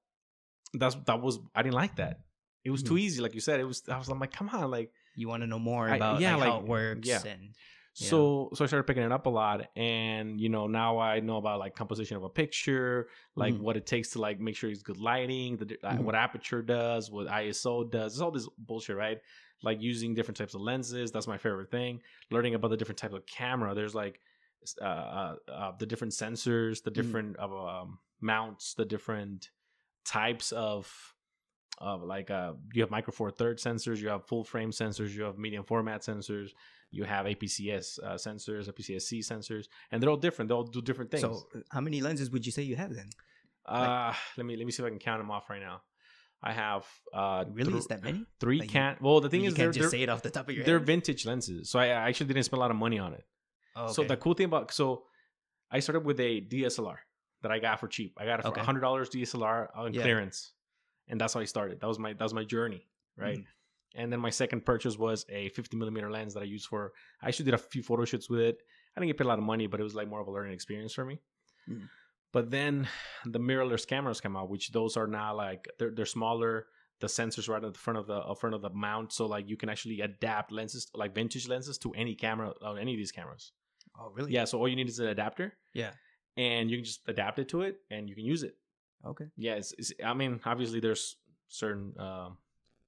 that's 0.75 0.95
that 1.07 1.21
was 1.21 1.39
I 1.55 1.63
didn't 1.63 1.75
like 1.75 1.97
that. 1.97 2.21
It 2.65 2.71
was 2.71 2.83
too 2.83 2.95
Mhm. 2.95 3.01
easy, 3.01 3.21
like 3.23 3.35
you 3.35 3.41
said. 3.41 3.61
It 3.61 3.65
was 3.65 3.83
I 3.89 3.99
was 3.99 4.09
I'm 4.09 4.19
like, 4.21 4.33
come 4.33 4.49
on, 4.51 4.71
like 4.71 4.93
You 5.15 5.29
want 5.29 5.43
to 5.43 5.47
know 5.47 5.59
more 5.59 5.89
I- 5.89 5.97
about 5.97 6.21
yeah, 6.21 6.37
like, 6.37 6.49
how 6.49 6.55
like, 6.57 6.63
it 6.63 6.69
works. 6.69 7.09
yeah. 7.09 7.23
And 7.27 7.55
so 7.95 8.49
so 8.55 8.65
I 8.65 8.67
started 8.69 8.85
picking 8.87 9.03
it 9.03 9.13
up 9.13 9.27
a 9.27 9.31
lot, 9.31 9.69
and 9.77 10.41
you 10.41 10.49
know 10.49 10.67
now 10.67 10.99
I 10.99 11.21
know 11.21 11.37
about 11.37 11.59
like 11.59 11.75
composition 11.75 12.17
of 12.17 12.23
a 12.25 12.31
picture, 12.31 13.09
like 13.37 13.55
Mhm. 13.55 13.61
what 13.61 13.77
it 13.77 13.85
takes 13.87 14.11
to 14.13 14.21
like 14.21 14.41
make 14.41 14.57
sure 14.57 14.71
it's 14.71 14.83
good 14.83 14.97
lighting, 14.97 15.59
the 15.59 15.67
di- 15.67 15.77
uh, 15.83 15.97
Mhm. 15.97 16.05
what 16.05 16.15
aperture 16.15 16.63
does, 16.63 17.11
what 17.11 17.27
ISO 17.29 17.91
does, 17.91 18.15
it's 18.15 18.21
all 18.23 18.31
this 18.31 18.49
bullshit, 18.57 18.97
right? 18.97 19.21
Like 19.63 19.83
using 19.83 20.15
different 20.15 20.39
types 20.39 20.55
of 20.55 20.63
lenses. 20.63 21.13
That's 21.13 21.27
my 21.27 21.37
favorite 21.37 21.71
thing. 21.71 22.01
Learning 22.31 22.55
about 22.55 22.69
the 22.69 22.77
different 22.79 22.99
types 22.99 23.15
of 23.15 23.27
camera. 23.27 23.75
There's 23.75 23.95
like 23.95 24.21
s- 24.63 24.77
uh, 24.81 24.85
uh, 24.85 25.37
uh, 25.49 25.73
the 25.79 25.87
different 25.87 26.15
sensors, 26.15 26.83
the 26.83 26.91
Mhm. 26.91 26.95
different 26.95 27.39
uh, 27.39 27.67
um, 27.83 27.99
mounts, 28.23 28.73
the 28.75 28.87
different 28.87 29.51
types 30.05 30.53
of 30.53 30.93
of 31.79 32.03
like 32.03 32.31
uh 32.31 32.53
you 32.73 32.83
have 32.83 32.91
micro 32.91 33.13
four 33.13 33.31
third 33.31 33.59
sensors 33.59 33.99
you 33.99 34.09
have 34.09 34.25
full 34.27 34.45
frame 34.45 34.71
sensors 34.71 35.11
you 35.15 35.23
have 35.23 35.39
medium 35.39 35.65
format 35.65 36.03
sensors 36.03 36.51
you 36.91 37.05
have 37.05 37.25
APS-C 37.27 37.73
uh, 37.73 37.79
sensors 38.17 38.69
apcs-c 38.69 39.21
sensors 39.21 39.65
and 39.91 40.03
they're 40.03 40.11
all 40.11 40.17
different. 40.19 40.49
They 40.51 40.55
all 40.55 40.65
do 40.65 40.83
different 40.83 41.11
things. 41.11 41.23
so, 41.23 41.47
how 41.71 41.81
many 41.81 42.03
lenses 42.03 42.31
would 42.31 42.45
you 42.45 42.53
say 42.53 42.63
you 42.63 42.77
have 42.77 42.95
then? 42.95 43.09
uh 43.65 44.13
let 44.37 44.45
me 44.45 44.57
let 44.57 44.67
me 44.67 44.73
see 44.73 44.83
if 44.83 44.87
i 44.87 44.91
can 44.91 44.99
count 44.99 45.21
them 45.21 45.31
off 45.31 45.49
right 45.49 45.61
now. 45.63 45.81
I 46.43 46.53
have 46.53 46.85
uh 47.15 47.45
Really, 47.53 47.71
thr- 47.73 47.79
is 47.79 47.87
that 47.87 48.03
many? 48.03 48.27
three 48.41 48.59
Like, 48.59 48.69
you- 48.69 48.73
can 48.73 48.97
well 49.01 49.21
the 49.21 49.31
thing 49.31 49.41
you 49.43 49.49
is 49.49 49.55
can't 49.55 49.67
they're, 49.73 49.73
just 49.73 49.91
they're, 49.93 49.99
say 49.99 50.03
it 50.03 50.09
off 50.09 50.23
the 50.23 50.31
top 50.31 50.49
of 50.49 50.55
your 50.55 50.65
they're 50.65 50.79
head. 50.79 50.87
vintage 50.87 51.25
lenses 51.25 51.71
so 51.71 51.79
I, 51.79 51.87
I 51.87 52.09
actually 52.09 52.27
didn't 52.27 52.43
spend 52.45 52.59
a 52.59 52.61
lot 52.61 52.71
of 52.71 52.77
money 52.77 52.99
on 52.99 53.15
it. 53.15 53.25
Oh, 53.77 53.91
so 53.93 54.03
the 54.05 54.17
cool 54.17 54.35
thing 54.35 54.47
about 54.47 54.73
so 54.75 55.05
I 55.71 55.79
started 55.81 56.05
with 56.05 56.21
a 56.21 56.41
DSLR 56.43 56.97
that 57.43 57.53
I 57.53 57.59
got 57.59 57.81
for 57.81 57.89
cheap. 57.89 58.15
I 58.21 58.25
got 58.25 58.41
it 58.41 58.43
for 58.43 58.49
Okay. 58.49 58.61
hundred 58.63 58.81
dollars 58.81 59.09
DSLR 59.11 59.69
on 59.77 59.93
Yeah. 59.95 60.03
clearance, 60.03 60.53
and 61.09 61.21
that's 61.21 61.35
how 61.35 61.41
I 61.41 61.45
started. 61.45 61.81
That 61.81 61.87
was 61.89 61.99
my 61.99 62.13
that 62.13 62.23
was 62.23 62.35
my 62.35 62.45
journey, 62.45 62.89
right? 63.17 63.39
Mhm. 63.39 63.47
And 63.95 64.11
then 64.13 64.21
my 64.21 64.31
second 64.31 64.65
purchase 64.65 64.97
was 64.97 65.27
a 65.29 65.51
50 65.51 65.77
millimeter 65.77 66.11
lens 66.11 66.33
that 66.35 66.41
I 66.41 66.45
used 66.45 66.67
for. 66.67 66.93
I 67.21 67.29
actually 67.29 67.45
did 67.47 67.55
a 67.55 67.59
few 67.59 67.83
photo 67.83 68.05
shoots 68.07 68.31
with 68.31 68.41
it. 68.41 68.63
I 68.97 69.01
didn't 69.01 69.09
get 69.09 69.19
paid 69.19 69.25
a 69.27 69.29
lot 69.29 69.39
of 69.39 69.45
money, 69.45 69.67
but 69.67 69.81
it 69.81 69.83
was 69.83 69.95
like 69.95 70.09
more 70.09 70.21
of 70.21 70.29
a 70.29 70.31
learning 70.31 70.55
experience 70.55 70.95
for 70.95 71.05
me. 71.05 71.21
Mhm. 71.69 71.89
But 72.33 72.51
then 72.51 72.89
the 73.27 73.39
mirrorless 73.39 73.87
cameras 73.87 74.21
come 74.21 74.37
out, 74.37 74.49
which 74.49 74.73
those 74.73 74.97
are 74.97 75.07
now 75.07 75.35
like 75.35 75.69
they're 75.79 75.91
they're 75.91 76.07
smaller. 76.07 76.69
The 77.01 77.09
sensors 77.09 77.49
right 77.49 77.63
at 77.65 77.73
the 77.73 77.79
front 77.79 77.99
of 77.99 78.07
the 78.07 78.15
uh, 78.15 78.35
front 78.35 78.55
of 78.55 78.63
the 78.63 78.71
mount, 78.71 79.13
so 79.13 79.27
like 79.27 79.49
you 79.49 79.57
can 79.57 79.69
actually 79.69 80.01
adapt 80.03 80.53
lenses, 80.53 80.89
like 80.95 81.15
vintage 81.17 81.49
lenses, 81.49 81.77
to 81.79 81.93
any 81.95 82.15
camera 82.15 82.55
on 82.63 82.79
any 82.79 82.95
of 82.95 82.99
these 82.99 83.11
cameras. 83.13 83.53
oh, 83.99 84.09
really? 84.11 84.33
Yeah, 84.33 84.45
so 84.45 84.59
all 84.59 84.69
you 84.69 84.77
need 84.77 84.89
is 84.89 85.01
an 85.01 85.09
adapter, 85.09 85.53
Yeah. 85.75 85.93
And 86.37 86.71
you 86.71 86.79
can 86.79 86.85
just 86.85 87.01
adapt 87.09 87.39
it 87.39 87.49
to 87.51 87.63
it, 87.63 87.77
and 87.91 88.09
you 88.09 88.15
can 88.15 88.25
use 88.25 88.43
it. 88.43 88.57
Okay. 89.05 89.27
Yeah, 89.37 89.55
it's, 89.55 89.73
it's 89.79 89.93
I 90.05 90.15
mean, 90.15 90.41
obviously 90.45 90.81
there's 90.81 91.17
certain 91.49 91.93
um 91.99 92.39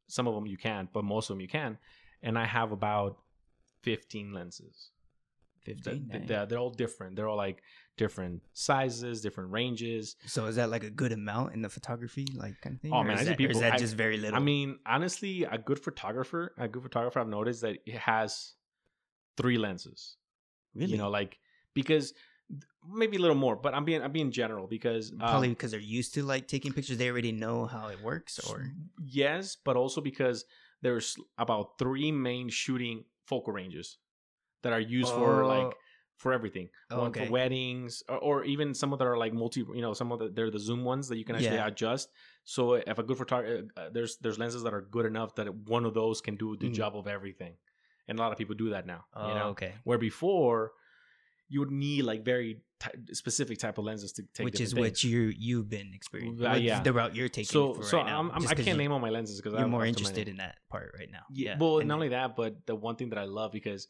some 0.08 0.26
of 0.28 0.34
them 0.34 0.46
you 0.46 0.56
can't, 0.56 0.92
but 0.92 1.04
most 1.04 1.30
of 1.30 1.34
them 1.36 1.40
you 1.40 1.48
can. 1.48 1.78
And 2.22 2.38
I 2.38 2.44
have 2.46 2.72
about 2.72 3.18
15 3.82 4.32
lenses. 4.32 4.90
Fifteen. 5.64 5.94
th- 5.94 6.08
Dang. 6.10 6.26
They're, 6.26 6.46
they're 6.46 6.58
all 6.58 6.70
different. 6.70 7.16
They're 7.16 7.26
all 7.28 7.38
like 7.38 7.62
different 7.96 8.42
sizes, 8.52 9.22
different 9.22 9.50
ranges. 9.50 10.16
So 10.26 10.44
is 10.44 10.56
that 10.56 10.68
like 10.68 10.84
a 10.84 10.90
good 10.90 11.12
amount 11.12 11.54
in 11.54 11.62
the 11.62 11.70
photography, 11.70 12.26
like 12.34 12.60
kind 12.60 12.76
of 12.76 12.82
thing? 12.82 12.92
Oh, 12.92 13.02
man, 13.02 13.18
is 13.18 13.26
that, 13.26 13.40
or 13.40 13.50
is 13.50 13.60
that 13.60 13.72
I- 13.74 13.78
just 13.78 13.94
very 13.96 14.18
little? 14.18 14.36
I 14.36 14.40
mean, 14.40 14.78
honestly, 14.84 15.44
a 15.44 15.56
good 15.56 15.78
photographer, 15.82 16.52
a 16.58 16.68
good 16.68 16.82
photographer, 16.82 17.18
I've 17.20 17.28
noticed 17.28 17.62
that 17.62 17.78
it 17.86 17.96
has 17.96 18.52
three 19.38 19.56
lenses. 19.56 20.16
really, 20.74 20.92
You 20.92 20.98
know, 20.98 21.08
like 21.08 21.38
because 21.72 22.12
maybe 22.86 23.16
a 23.16 23.20
little 23.20 23.36
more, 23.36 23.56
but 23.56 23.74
I'm 23.74 23.84
being 23.84 24.02
I'm 24.02 24.12
being 24.12 24.30
general 24.30 24.66
because 24.66 25.10
um, 25.12 25.18
probably 25.18 25.48
because 25.50 25.70
they're 25.70 25.80
used 25.80 26.14
to 26.14 26.22
like 26.22 26.46
taking 26.48 26.72
pictures, 26.72 26.98
they 26.98 27.10
already 27.10 27.32
know 27.32 27.66
how 27.66 27.88
it 27.88 28.00
works. 28.00 28.38
Or 28.50 28.70
yes, 29.04 29.56
but 29.56 29.76
also 29.76 30.00
because 30.00 30.44
there's 30.82 31.16
about 31.38 31.78
three 31.78 32.12
main 32.12 32.48
shooting 32.48 33.04
focal 33.26 33.52
ranges 33.52 33.98
that 34.62 34.72
are 34.72 34.80
used 34.80 35.12
for 35.14 35.44
like 35.46 35.66
Oh. 35.66 35.72
for 36.16 36.32
everything. 36.32 36.68
Oh, 36.90 37.00
One 37.00 37.08
okay. 37.10 37.26
for 37.26 37.32
weddings, 37.32 38.02
or, 38.08 38.18
or 38.18 38.44
even 38.44 38.72
some 38.72 38.92
of 38.92 38.98
that 39.00 39.06
are 39.06 39.16
like 39.18 39.32
multi. 39.32 39.60
You 39.74 39.82
know, 39.82 39.94
some 39.94 40.12
of 40.12 40.20
the 40.20 40.28
they're 40.28 40.50
the 40.50 40.60
zoom 40.60 40.84
ones 40.84 41.08
that 41.08 41.16
you 41.18 41.24
can 41.24 41.34
actually 41.34 41.56
Yeah. 41.56 41.66
adjust. 41.66 42.08
So 42.44 42.74
if 42.74 42.98
a 42.98 43.02
good 43.02 43.16
photographer, 43.18 43.66
uh, 43.76 43.88
there's 43.92 44.16
there's 44.18 44.38
lenses 44.38 44.62
that 44.62 44.72
are 44.72 44.82
good 44.82 45.06
enough 45.06 45.34
that 45.36 45.52
one 45.52 45.84
of 45.84 45.92
those 45.94 46.20
can 46.20 46.36
do 46.36 46.56
the 46.56 46.68
Mhm. 46.68 46.74
job 46.74 46.96
of 46.96 47.08
everything, 47.08 47.56
and 48.06 48.18
a 48.18 48.22
lot 48.22 48.30
of 48.30 48.38
people 48.38 48.54
do 48.54 48.70
that 48.70 48.86
now. 48.86 49.06
oh, 49.14 49.28
you 49.28 49.34
know, 49.34 49.48
okay, 49.48 49.72
where 49.82 49.98
before 49.98 50.72
you 51.48 51.60
would 51.60 51.70
need 51.70 52.02
like 52.02 52.24
very 52.24 52.60
ty- 52.80 52.90
specific 53.12 53.58
type 53.58 53.78
of 53.78 53.84
lenses 53.84 54.12
to 54.12 54.22
take 54.34 54.44
which 54.44 54.60
is 54.60 54.74
what 54.74 54.84
things. 54.84 55.04
you 55.04 55.32
you've 55.36 55.68
been 55.68 55.90
experiencing. 55.94 56.46
Uh, 56.46 56.54
yeah. 56.54 56.80
the 56.82 56.92
route 56.92 57.14
you're 57.14 57.28
taking. 57.28 57.44
so 57.52 57.74
for 57.74 57.82
so 57.82 57.98
right 57.98 58.06
I'm, 58.06 58.30
I'm, 58.30 58.42
I 58.48 58.54
'cause 58.54 58.64
can't 58.64 58.78
name 58.78 58.92
all 58.92 58.98
my 59.00 59.10
lenses 59.10 59.40
because 59.40 59.54
I'm 59.54 59.70
more 59.70 59.80
up 59.80 59.84
to 59.84 59.84
my 59.84 59.88
interested 59.88 60.28
in 60.28 60.36
that 60.38 60.56
part 60.70 60.92
right 60.98 61.10
now. 61.10 61.20
Yeah, 61.30 61.56
well, 61.58 61.78
and- 61.80 61.88
not 61.88 61.94
only 61.96 62.08
that, 62.10 62.34
but 62.36 62.66
the 62.66 62.74
one 62.74 62.96
thing 62.96 63.10
that 63.10 63.18
I 63.18 63.24
love 63.24 63.52
because 63.52 63.88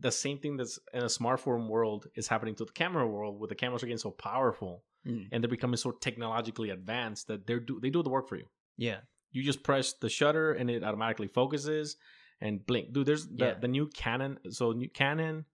the 0.00 0.12
same 0.12 0.38
thing 0.38 0.56
that's 0.56 0.78
in 0.92 1.02
a 1.02 1.06
smartphone 1.06 1.68
world 1.68 2.06
is 2.14 2.28
happening 2.28 2.54
to 2.56 2.64
the 2.64 2.72
camera 2.72 3.06
world, 3.06 3.38
where 3.40 3.48
the 3.48 3.54
cameras 3.54 3.82
are 3.82 3.86
getting 3.86 3.98
so 3.98 4.10
powerful 4.10 4.84
Mm, 5.06 5.28
and 5.30 5.42
they're 5.42 5.48
becoming 5.48 5.76
so 5.76 5.92
technologically 5.92 6.70
advanced 6.70 7.28
that 7.28 7.46
they're 7.46 7.60
do 7.60 7.78
they 7.80 7.88
do 7.88 8.02
the 8.02 8.10
work 8.10 8.28
for 8.28 8.34
you. 8.36 8.46
yeah, 8.76 8.98
You 9.30 9.44
just 9.44 9.62
press 9.62 9.92
the 9.92 10.08
shutter 10.08 10.52
and 10.52 10.68
it 10.68 10.82
automatically 10.82 11.28
focuses 11.28 11.96
and 12.40 12.66
blink. 12.66 12.92
Dude, 12.92 13.06
there's 13.06 13.26
the, 13.28 13.34
Yeah. 13.46 13.54
the 13.54 13.68
new 13.68 13.86
Canon. 13.88 14.38
So 14.50 14.72
new 14.72 14.88
Canon 14.88 15.44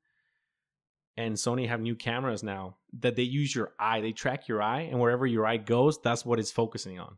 and 1.17 1.35
Sony 1.35 1.69
have 1.69 1.81
new 1.81 1.95
cameras 1.95 2.43
now 2.43 2.77
that 3.01 3.17
they 3.17 3.23
use 3.23 3.55
your 3.55 3.73
eye. 3.79 4.01
They 4.01 4.13
track 4.13 4.49
your 4.49 4.63
eye, 4.63 4.83
and 4.91 4.99
wherever 5.01 5.27
your 5.27 5.47
eye 5.47 5.57
goes, 5.59 6.01
that's 6.01 6.25
what 6.25 6.39
it's 6.39 6.51
focusing 6.51 6.99
on. 6.99 7.17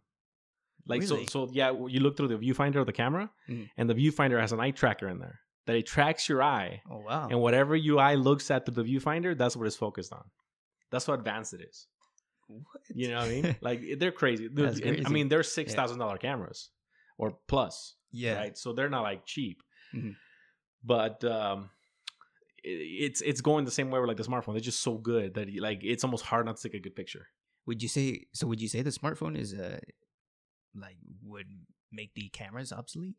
Like 0.86 1.02
Really? 1.02 1.26
so, 1.26 1.46
so 1.46 1.52
yeah. 1.52 1.70
You 1.72 2.00
look 2.00 2.16
through 2.16 2.28
the 2.28 2.38
viewfinder 2.38 2.76
of 2.76 2.86
the 2.86 2.92
camera, 2.92 3.30
Mhm. 3.48 3.70
and 3.76 3.90
the 3.90 3.94
viewfinder 3.94 4.40
has 4.40 4.52
an 4.52 4.60
eye 4.60 4.70
tracker 4.70 5.08
in 5.08 5.18
there 5.18 5.40
that 5.66 5.74
it 5.76 5.86
tracks 5.86 6.28
your 6.28 6.42
eye, 6.42 6.82
Oh 6.90 6.98
wow. 6.98 7.28
and 7.28 7.40
whatever 7.40 7.74
your 7.74 7.98
eye 8.00 8.14
looks 8.14 8.50
at 8.50 8.64
through 8.66 8.82
the 8.82 8.84
viewfinder, 8.96 9.36
that's 9.36 9.56
what 9.56 9.66
it's 9.66 9.76
focused 9.76 10.12
on. 10.12 10.24
That's 10.92 11.06
how 11.06 11.14
advanced 11.14 11.54
it 11.54 11.62
is. 11.62 11.88
What? 12.46 12.64
You 12.94 13.08
know 13.08 13.16
what 13.16 13.24
I 13.24 13.28
mean? 13.30 13.56
like 13.60 13.80
they're 13.98 14.12
crazy. 14.12 14.48
Dude, 14.48 14.80
and, 14.80 15.06
I 15.06 15.10
mean, 15.10 15.28
they're 15.28 15.42
six 15.42 15.74
thousand 15.74 15.98
dollar 15.98 16.18
cameras 16.18 16.70
or 17.18 17.36
plus, 17.48 17.96
yeah. 18.12 18.36
right? 18.36 18.56
So 18.56 18.72
they're 18.72 18.88
not 18.88 19.02
like 19.02 19.26
cheap. 19.26 19.62
Mhm. 19.92 20.14
But 20.84 21.24
um, 21.24 21.70
it's 22.68 23.20
it's 23.20 23.40
going 23.40 23.64
the 23.64 23.70
same 23.70 23.90
way 23.90 24.00
with 24.00 24.08
like 24.08 24.16
the 24.16 24.24
smartphone. 24.24 24.52
They're 24.54 24.60
just 24.72 24.80
so 24.82 24.94
good 24.98 25.34
that 25.34 25.46
like 25.60 25.80
it's 25.84 26.04
almost 26.04 26.24
hard 26.24 26.46
not 26.46 26.56
to 26.56 26.62
take 26.68 26.74
a 26.74 26.82
good 26.82 26.96
picture. 26.96 27.28
Would 27.66 27.82
you 27.82 27.88
say 27.88 28.26
so? 28.32 28.46
Would 28.48 28.60
you 28.60 28.68
say 28.68 28.82
the 28.82 28.90
smartphone 28.90 29.36
is 29.38 29.54
uh 29.54 29.78
like 30.74 30.96
would 31.22 31.46
make 31.92 32.14
the 32.14 32.28
cameras 32.28 32.72
obsolete? 32.72 33.14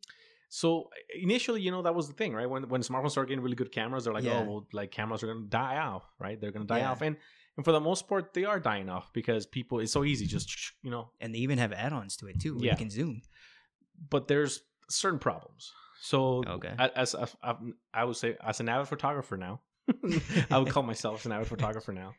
So 0.50 0.88
initially, 1.20 1.60
you 1.60 1.70
know, 1.70 1.82
that 1.82 1.94
was 1.94 2.08
the 2.08 2.14
thing, 2.14 2.32
right? 2.34 2.48
When 2.48 2.68
when 2.68 2.82
smartphones 2.82 3.10
started 3.12 3.28
getting 3.30 3.42
really 3.44 3.56
good 3.56 3.72
cameras, 3.72 4.04
they're 4.04 4.14
like, 4.14 4.24
Yeah. 4.24 4.38
oh, 4.38 4.44
well, 4.44 4.66
like 4.72 4.90
cameras 4.90 5.22
are 5.22 5.26
gonna 5.32 5.46
die 5.46 5.78
off, 5.78 6.04
right? 6.18 6.40
They're 6.40 6.52
gonna 6.52 6.64
die 6.66 6.78
Yeah. 6.80 6.90
off, 6.92 7.02
and 7.02 7.16
and 7.56 7.64
for 7.64 7.72
the 7.72 7.80
most 7.80 8.06
part, 8.08 8.34
they 8.34 8.44
are 8.44 8.60
dying 8.60 8.88
off 8.88 9.12
because 9.12 9.44
people. 9.46 9.80
It's 9.80 9.92
so 9.92 10.04
easy, 10.04 10.26
just 10.26 10.48
you 10.82 10.90
know. 10.90 11.10
And 11.20 11.34
they 11.34 11.38
even 11.40 11.58
have 11.58 11.72
add-ons 11.72 12.16
to 12.18 12.26
it 12.28 12.40
too. 12.40 12.54
Where 12.54 12.64
Yeah. 12.66 12.72
you 12.72 12.78
can 12.78 12.90
zoom. 12.90 13.20
But 14.10 14.28
there's 14.28 14.62
certain 14.88 15.18
problems. 15.18 15.72
So 16.00 16.42
Okay. 16.46 16.74
as 16.78 17.14
a, 17.14 17.28
a- 17.42 17.56
I 17.92 18.04
would 18.04 18.16
say, 18.16 18.36
as 18.44 18.60
an 18.60 18.68
avid 18.68 18.88
photographer 18.88 19.36
now, 19.36 19.60
I 20.50 20.58
would 20.58 20.70
call 20.70 20.82
myself 20.82 21.24
an 21.26 21.32
avid 21.32 21.48
photographer 21.54 21.92
now. 21.92 22.14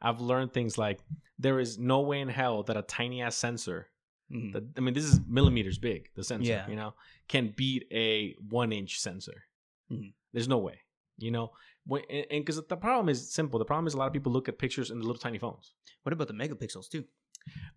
I've 0.00 0.20
learned 0.20 0.52
things 0.52 0.76
like 0.78 1.00
there 1.38 1.58
is 1.58 1.78
no 1.78 2.00
way 2.00 2.20
in 2.20 2.28
hell 2.28 2.62
that 2.64 2.76
a 2.76 2.82
tiny 2.82 3.22
ass 3.22 3.36
sensor 3.36 3.88
Mhm. 4.30 4.52
that 4.54 4.64
I 4.76 4.80
mean 4.80 4.92
this 4.92 5.04
is 5.04 5.20
millimeters 5.28 5.78
big, 5.78 6.10
the 6.16 6.24
sensor, 6.24 6.50
Yeah. 6.50 6.68
you 6.68 6.74
know, 6.74 6.94
can 7.28 7.54
beat 7.56 7.86
a 7.92 8.34
one 8.50 8.72
inch 8.72 8.98
sensor. 9.00 9.44
Mhm. 9.90 10.12
There's 10.32 10.48
no 10.48 10.58
way. 10.58 10.80
You 11.18 11.30
know, 11.30 11.52
when, 11.86 12.02
and 12.10 12.26
because 12.44 12.56
the 12.66 12.76
problem 12.76 13.08
is 13.08 13.32
simple. 13.32 13.58
The 13.60 13.64
problem 13.64 13.86
is 13.86 13.94
a 13.94 13.98
lot 13.98 14.08
of 14.08 14.12
people 14.12 14.32
look 14.32 14.48
at 14.48 14.58
pictures 14.58 14.90
in 14.90 14.98
the 14.98 15.06
little 15.06 15.18
tiny 15.20 15.38
phones. 15.38 15.72
What 16.02 16.12
about 16.12 16.26
the 16.28 16.34
megapixels 16.34 16.88
too? 16.90 17.04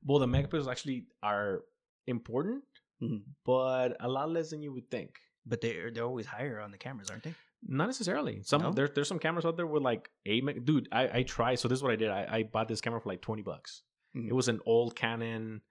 Well, 0.04 0.18
the 0.20 0.26
megapixels 0.26 0.68
actually 0.68 1.06
are 1.22 1.64
important, 2.08 2.64
Mhm. 3.02 3.22
but 3.46 3.96
a 4.00 4.10
lot 4.10 4.30
less 4.32 4.50
than 4.50 4.62
you 4.64 4.74
would 4.74 4.90
think. 4.90 5.20
But 5.46 5.62
they're 5.62 5.92
they're 5.92 6.04
always 6.06 6.26
higher 6.26 6.60
on 6.60 6.72
the 6.72 6.78
cameras, 6.78 7.10
aren't 7.10 7.24
they? 7.24 7.34
Not 7.68 7.88
necessarily. 7.88 8.42
Some 8.44 8.62
No? 8.62 8.72
there's 8.72 8.92
there's 8.92 9.08
some 9.08 9.20
cameras 9.20 9.46
out 9.46 9.58
there 9.58 9.68
with 9.68 9.84
like 9.84 10.10
a 10.26 10.42
Dude, 10.42 10.88
I 10.92 11.20
I 11.20 11.24
tried. 11.24 11.60
So 11.60 11.68
this 11.68 11.78
is 11.80 11.84
what 11.84 11.92
I 11.92 11.96
did. 11.98 12.10
I, 12.10 12.28
I 12.30 12.44
bought 12.44 12.68
this 12.68 12.82
camera 12.82 13.02
for 13.02 13.10
like 13.10 13.22
twenty 13.22 13.42
bucks. 13.42 13.84
Mhm. 14.16 14.30
It 14.30 14.34
was 14.34 14.48
an 14.48 14.60
old 14.66 14.96
Canon 14.96 15.62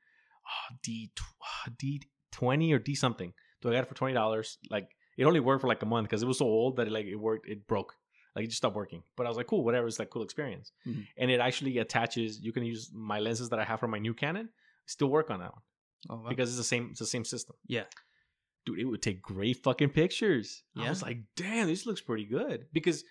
oh, 0.47 0.75
D 0.83 1.11
D 1.79 2.03
twenty 2.33 2.73
or 2.73 2.79
D 2.79 2.95
something. 2.95 3.33
So 3.63 3.71
I 3.71 3.73
got 3.73 3.85
it 3.85 3.89
for 3.89 3.95
twenty 3.95 4.15
dollars. 4.15 4.59
Like 4.71 4.89
it 5.17 5.25
only 5.25 5.41
worked 5.41 5.61
for 5.63 5.69
like 5.69 5.83
a 5.83 5.87
month 5.87 6.09
because 6.09 6.23
it 6.23 6.27
was 6.27 6.39
so 6.39 6.47
old 6.47 6.77
that 6.77 6.87
it 6.87 6.93
like 6.93 7.07
it 7.07 7.17
worked. 7.17 7.49
It 7.49 7.67
broke. 7.67 7.95
Like 8.37 8.45
it 8.45 8.49
just 8.49 8.59
stopped 8.59 8.77
working. 8.77 9.03
But 9.17 9.27
I 9.27 9.31
was 9.31 9.37
like, 9.37 9.47
cool, 9.49 9.65
whatever. 9.65 9.87
It's 9.87 9.99
like 9.99 10.11
cool 10.11 10.23
experience. 10.23 10.73
Mhm. 10.87 11.07
And 11.17 11.31
it 11.31 11.41
actually 11.41 11.79
attaches. 11.79 12.39
You 12.41 12.53
can 12.53 12.65
use 12.65 12.91
my 12.93 13.19
lenses 13.19 13.49
that 13.49 13.59
I 13.59 13.65
have 13.65 13.81
from 13.81 13.91
my 13.91 13.99
new 13.99 14.15
Canon. 14.15 14.49
Still 14.87 15.09
work 15.09 15.31
on 15.31 15.41
that 15.41 15.53
one 15.53 15.63
Oh, 16.11 16.17
wow. 16.23 16.29
because 16.29 16.49
it's 16.51 16.59
the 16.59 16.65
same. 16.65 16.89
It's 16.91 17.01
the 17.01 17.07
same 17.07 17.25
system. 17.25 17.57
yeah, 17.67 17.85
dude, 18.67 18.79
it 18.79 18.85
would 18.85 19.03
take 19.03 19.23
great 19.23 19.63
fucking 19.63 19.91
pictures. 19.91 20.63
I 20.77 20.83
Yeah. 20.85 20.89
was 20.91 21.03
like, 21.03 21.19
damn, 21.37 21.67
this 21.69 21.87
looks 21.87 22.01
pretty 22.01 22.25
good. 22.27 22.67
Because 22.73 23.05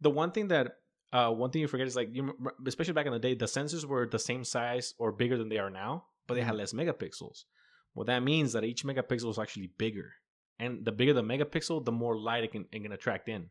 the 0.00 0.10
one 0.10 0.30
thing 0.32 0.48
that, 0.48 0.76
uh, 1.12 1.32
one 1.32 1.50
thing 1.50 1.60
you 1.62 1.68
forget 1.68 1.86
is 1.86 1.96
like, 1.96 2.08
you 2.12 2.32
especially 2.66 2.92
back 2.94 3.06
in 3.06 3.12
the 3.12 3.18
day, 3.18 3.34
the 3.34 3.46
sensors 3.46 3.84
were 3.84 4.06
the 4.06 4.18
same 4.18 4.44
size 4.44 4.94
or 4.98 5.12
bigger 5.12 5.36
than 5.36 5.48
they 5.48 5.58
are 5.58 5.70
now, 5.70 6.06
but 6.26 6.34
they 6.34 6.42
had 6.42 6.54
Mhm. 6.54 6.58
less 6.58 6.72
megapixels. 6.72 7.44
Well, 7.94 8.04
that 8.06 8.20
means 8.22 8.52
that 8.52 8.64
each 8.64 8.84
megapixel 8.84 9.30
is 9.30 9.38
actually 9.38 9.66
bigger, 9.78 10.12
and 10.60 10.84
the 10.84 10.92
bigger 10.92 11.12
the 11.12 11.22
megapixel, 11.22 11.84
the 11.84 11.90
more 11.92 12.16
light 12.16 12.44
it 12.44 12.52
can, 12.52 12.66
it 12.70 12.80
can 12.82 12.92
attract 12.92 13.28
in. 13.28 13.50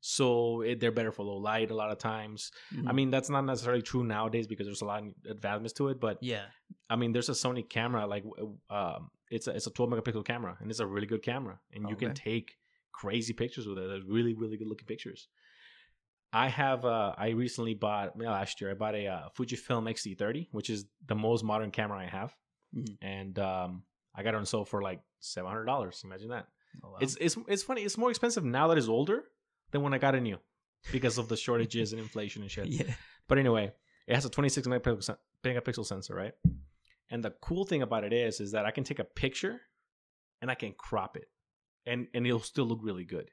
So 0.00 0.62
it, 0.62 0.80
they're 0.80 0.90
better 0.92 1.12
for 1.12 1.24
low 1.24 1.36
light 1.36 1.70
a 1.70 1.74
lot 1.74 1.90
of 1.92 1.98
times. 1.98 2.50
I 2.72 2.74
Mhm. 2.74 2.94
mean, 2.94 3.10
that's 3.10 3.30
not 3.30 3.42
necessarily 3.44 3.82
true 3.82 4.02
nowadays 4.04 4.46
because 4.48 4.66
there's 4.66 4.82
a 4.82 4.84
lot 4.84 5.04
of 5.04 5.14
advancements 5.30 5.72
to 5.74 5.88
it, 5.88 6.00
but 6.00 6.18
yeah, 6.22 6.46
I 6.90 6.96
mean, 6.96 7.12
there's 7.12 7.28
a 7.28 7.32
Sony 7.32 7.66
camera 7.68 8.06
like 8.06 8.24
um, 8.68 9.10
it's 9.32 9.46
a 9.48 9.50
it's 9.56 9.66
a 9.66 9.70
12 9.70 9.90
megapixel 9.92 10.24
camera, 10.24 10.56
and 10.60 10.70
it's 10.70 10.80
a 10.80 10.86
really 10.86 11.06
good 11.06 11.22
camera, 11.22 11.58
and 11.74 11.88
you 11.90 11.96
can 11.96 12.14
take 12.14 12.56
crazy 12.92 13.32
pictures 13.32 13.66
with 13.66 13.78
it. 13.78 13.88
They're 13.88 14.00
really 14.16 14.34
really 14.34 14.56
good 14.56 14.68
looking 14.68 14.86
pictures. 14.86 15.28
I 16.32 16.48
have 16.48 16.84
uh, 16.84 17.14
I 17.18 17.30
recently 17.30 17.74
bought 17.74 18.16
well, 18.16 18.32
last 18.32 18.60
year 18.60 18.70
I 18.70 18.74
bought 18.74 18.94
a 18.94 19.06
uh, 19.06 19.28
Fujifilm 19.36 19.88
X-T30, 19.90 20.48
which 20.52 20.70
is 20.70 20.86
the 21.06 21.14
most 21.14 21.44
modern 21.44 21.70
camera 21.70 21.98
I 21.98 22.06
have, 22.06 22.34
Mhm. 22.74 22.96
and 23.02 23.38
um, 23.38 23.82
I 24.14 24.22
got 24.22 24.34
it 24.34 24.38
on 24.38 24.46
sale 24.46 24.64
for 24.64 24.80
like 24.82 25.00
seven 25.20 25.50
hundred 25.50 25.66
dollars. 25.66 26.00
Imagine 26.04 26.30
that. 26.30 26.46
Oh, 26.82 26.90
wow. 26.92 26.98
It's 27.00 27.16
it's 27.20 27.36
it's 27.48 27.62
funny. 27.62 27.82
It's 27.82 27.98
more 27.98 28.10
expensive 28.10 28.44
now 28.44 28.68
that 28.68 28.78
it's 28.78 28.88
older 28.88 29.24
than 29.72 29.82
when 29.82 29.92
I 29.94 29.98
got 29.98 30.14
it 30.14 30.20
new 30.22 30.38
because 30.90 31.18
of 31.18 31.28
the 31.28 31.36
shortages 31.36 31.92
and 31.92 32.00
inflation 32.06 32.40
and 32.42 32.50
shit. 32.50 32.66
yeah, 32.66 32.94
But 33.28 33.36
anyway, 33.38 33.72
it 34.06 34.14
has 34.14 34.24
a 34.24 34.30
26 34.30 34.66
megapixel, 34.68 35.16
megapixel 35.44 35.84
sensor, 35.86 36.14
right? 36.14 36.32
And 37.12 37.22
the 37.22 37.30
cool 37.42 37.64
thing 37.64 37.82
about 37.82 38.04
it 38.04 38.12
is, 38.12 38.40
is 38.40 38.52
that 38.52 38.64
I 38.66 38.70
can 38.70 38.84
take 38.84 38.98
a 38.98 39.04
picture 39.04 39.60
and 40.40 40.50
I 40.50 40.54
can 40.54 40.72
crop 40.72 41.16
it, 41.16 41.28
and 41.86 42.08
and 42.14 42.26
it'll 42.26 42.40
still 42.40 42.64
look 42.64 42.80
really 42.82 43.04
good, 43.04 43.30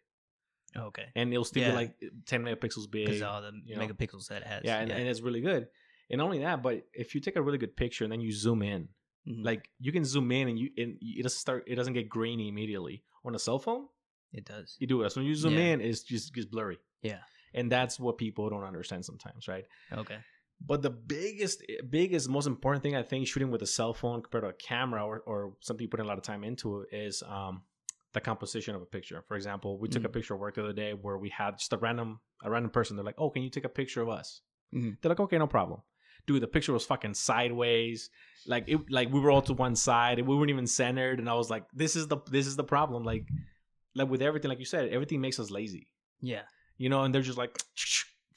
okay. 0.76 1.06
and 1.16 1.32
it'll 1.34 1.46
still 1.46 1.64
Yeah. 1.64 1.70
be 1.72 1.76
like 1.76 1.94
10 2.28 2.44
megapixels 2.44 2.92
big. 2.92 3.06
Because 3.08 3.22
all 3.22 3.42
the 3.42 3.54
you 3.66 3.76
know. 3.76 3.82
megapixels 3.88 4.28
that 4.28 4.42
it 4.44 4.48
has. 4.48 4.62
yeah, 4.64 4.80
and, 4.80 4.92
and 4.92 5.08
it's 5.08 5.22
really 5.22 5.42
good. 5.42 5.68
And 6.10 6.20
not 6.20 6.26
only 6.26 6.40
that, 6.40 6.62
but 6.62 6.86
if 6.94 7.16
you 7.16 7.22
take 7.22 7.36
a 7.36 7.42
really 7.42 7.58
good 7.58 7.76
picture 7.76 8.04
and 8.04 8.12
then 8.12 8.22
you 8.22 8.32
zoom 8.32 8.62
in, 8.62 8.90
Mhm. 9.28 9.44
like 9.46 9.70
you 9.80 9.92
can 9.92 10.06
zoom 10.06 10.32
in 10.32 10.48
and 10.50 10.60
you 10.60 10.70
and 10.78 10.98
it 11.02 11.24
doesn't 11.24 11.40
start, 11.40 11.64
it 11.68 11.76
doesn't 11.76 11.94
get 11.94 12.10
grainy 12.10 12.48
immediately. 12.50 13.04
On 13.26 13.34
a 13.36 13.40
cell 13.40 13.60
phone, 13.60 13.88
it 14.34 14.46
does. 14.46 14.76
you 14.80 14.88
do 14.88 15.02
it. 15.04 15.10
So 15.12 15.20
when 15.22 15.28
you 15.28 15.36
zoom 15.36 15.54
Yeah. 15.54 15.72
in, 15.74 15.82
it's 15.82 16.04
just 16.04 16.34
gets 16.34 16.46
blurry. 16.48 16.78
Yeah. 17.02 17.22
And 17.54 17.72
that's 17.72 18.00
what 18.00 18.18
people 18.18 18.50
don't 18.50 18.64
understand 18.64 19.04
sometimes, 19.06 19.48
right? 19.48 19.66
Okay. 19.92 20.20
But 20.62 20.82
the 20.82 20.90
biggest, 20.90 21.64
biggest, 21.90 22.28
most 22.30 22.46
important 22.46 22.84
thing 22.84 22.96
I 22.96 23.02
think 23.04 23.28
shooting 23.28 23.50
with 23.50 23.62
a 23.62 23.68
cell 23.68 23.94
phone 23.94 24.22
compared 24.22 24.44
to 24.44 24.50
a 24.50 24.54
camera 24.54 25.06
or, 25.06 25.20
or 25.26 25.54
something 25.62 25.84
you 25.84 25.90
put 25.90 26.00
a 26.00 26.04
lot 26.04 26.18
of 26.18 26.24
time 26.24 26.44
into 26.44 26.86
is 26.92 27.24
um, 27.28 27.64
the 28.14 28.20
composition 28.22 28.76
of 28.76 28.82
a 28.82 28.86
picture. 28.86 29.24
For 29.28 29.36
example, 29.36 29.80
we 29.80 29.88
took 29.88 30.04
a 30.04 30.10
Mhm. 30.10 30.14
picture 30.14 30.34
of 30.34 30.40
work 30.42 30.56
the 30.56 30.64
other 30.64 30.74
day 30.74 30.94
where 30.94 31.18
we 31.18 31.30
had 31.30 31.58
just 31.58 31.72
a 31.74 31.78
random, 31.78 32.20
a 32.44 32.50
random 32.52 32.72
person. 32.72 32.96
They're 32.98 33.06
like, 33.06 33.16
"Oh, 33.18 33.30
can 33.30 33.42
you 33.42 33.50
take 33.50 33.64
a 33.66 33.70
picture 33.70 34.02
of 34.02 34.10
us?" 34.10 34.42
Mhm. 34.74 34.98
They're 35.02 35.10
like, 35.10 35.20
"Okay, 35.22 35.38
no 35.38 35.48
problem." 35.48 35.82
Dude, 36.28 36.44
the 36.44 36.48
picture 36.48 36.74
was 36.74 36.86
fucking 36.86 37.14
sideways. 37.14 38.10
Like 38.46 38.66
it, 38.68 38.92
like 38.92 39.12
we 39.12 39.20
were 39.20 39.32
all 39.32 39.42
to 39.44 39.54
one 39.54 39.76
side 39.76 40.20
and 40.20 40.28
we 40.28 40.36
weren't 40.36 40.50
even 40.50 40.68
centered. 40.68 41.20
And 41.20 41.30
I 41.30 41.34
was 41.36 41.50
like, 41.50 41.66
"This 41.74 41.96
is 41.96 42.08
the, 42.08 42.18
this 42.30 42.46
is 42.46 42.56
the 42.58 42.64
problem." 42.66 43.04
Like, 43.04 43.26
like 43.96 44.10
with 44.10 44.22
everything, 44.22 44.50
like 44.50 44.60
you 44.60 44.66
said, 44.66 44.90
everything 44.90 45.22
makes 45.22 45.40
us 45.40 45.50
lazy 45.50 45.88
Yeah. 46.22 46.44
you 46.78 46.90
know, 46.90 47.04
and 47.04 47.14
they're 47.14 47.22
just 47.22 47.38
like, 47.38 47.58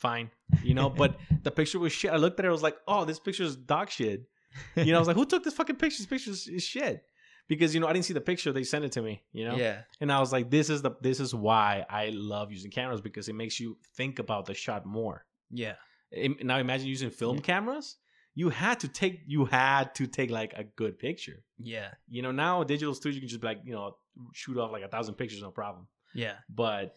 fine, 0.06 0.30
you 0.62 0.75
know. 0.75 0.88
but 0.90 1.11
the 1.47 1.50
picture 1.50 1.78
was 1.78 1.92
shit. 1.92 2.11
I 2.12 2.16
looked 2.25 2.38
at 2.38 2.44
it, 2.44 2.49
I 2.49 2.52
was 2.52 2.62
like, 2.68 2.76
oh, 2.87 3.04
this 3.04 3.18
picture 3.26 3.44
is 3.44 3.56
dog 3.56 3.88
shit. 3.90 4.25
You 4.76 4.90
know, 4.92 4.97
I 4.97 4.99
was 4.99 5.09
like, 5.09 5.16
who 5.16 5.25
took 5.25 5.42
this 5.44 5.54
fucking 5.54 5.76
picture? 5.76 5.99
This 6.02 6.06
picture 6.14 6.30
is, 6.30 6.47
is 6.49 6.62
shit. 6.62 7.04
Because 7.49 7.75
you 7.75 7.80
know, 7.80 7.88
I 7.88 7.92
didn't 7.94 8.04
see 8.11 8.14
the 8.21 8.21
picture; 8.32 8.52
they 8.52 8.64
sent 8.64 8.85
it 8.85 8.92
to 8.92 9.02
me. 9.02 9.14
You 9.32 9.44
know, 9.47 9.56
Yeah. 9.56 9.78
and 10.00 10.12
I 10.12 10.21
was 10.21 10.30
like, 10.37 10.50
this 10.50 10.68
is 10.75 10.80
the 10.82 10.92
this 11.00 11.18
is 11.21 11.35
why 11.35 11.85
I 11.88 12.11
love 12.35 12.52
using 12.52 12.71
cameras 12.71 13.00
because 13.00 13.28
it 13.28 13.35
makes 13.35 13.59
you 13.62 13.78
think 13.97 14.18
about 14.18 14.44
the 14.47 14.54
shot 14.54 14.85
more. 14.87 15.25
Yeah. 15.50 15.75
Now 16.42 16.59
imagine 16.59 16.87
using 16.88 17.11
film 17.11 17.37
Yeah. 17.37 17.42
cameras. 17.52 17.97
You 18.35 18.49
had 18.50 18.80
to 18.80 18.88
take 18.88 19.21
you 19.26 19.44
had 19.47 19.94
to 19.99 20.06
take 20.06 20.30
like 20.30 20.52
a 20.62 20.64
good 20.64 20.99
picture. 20.99 21.38
Yeah. 21.59 21.88
You 22.09 22.23
know, 22.23 22.32
now 22.32 22.62
digital 22.64 22.94
studio 22.94 23.14
you 23.16 23.21
can 23.23 23.28
just 23.28 23.40
be 23.40 23.49
like 23.52 23.61
you 23.64 23.73
know 23.76 23.97
shoot 24.40 24.56
off 24.59 24.71
like 24.73 24.85
a 24.85 24.88
thousand 24.88 25.14
pictures, 25.14 25.42
no 25.42 25.50
problem 25.50 25.87
Yeah. 26.14 26.37
but 26.49 26.94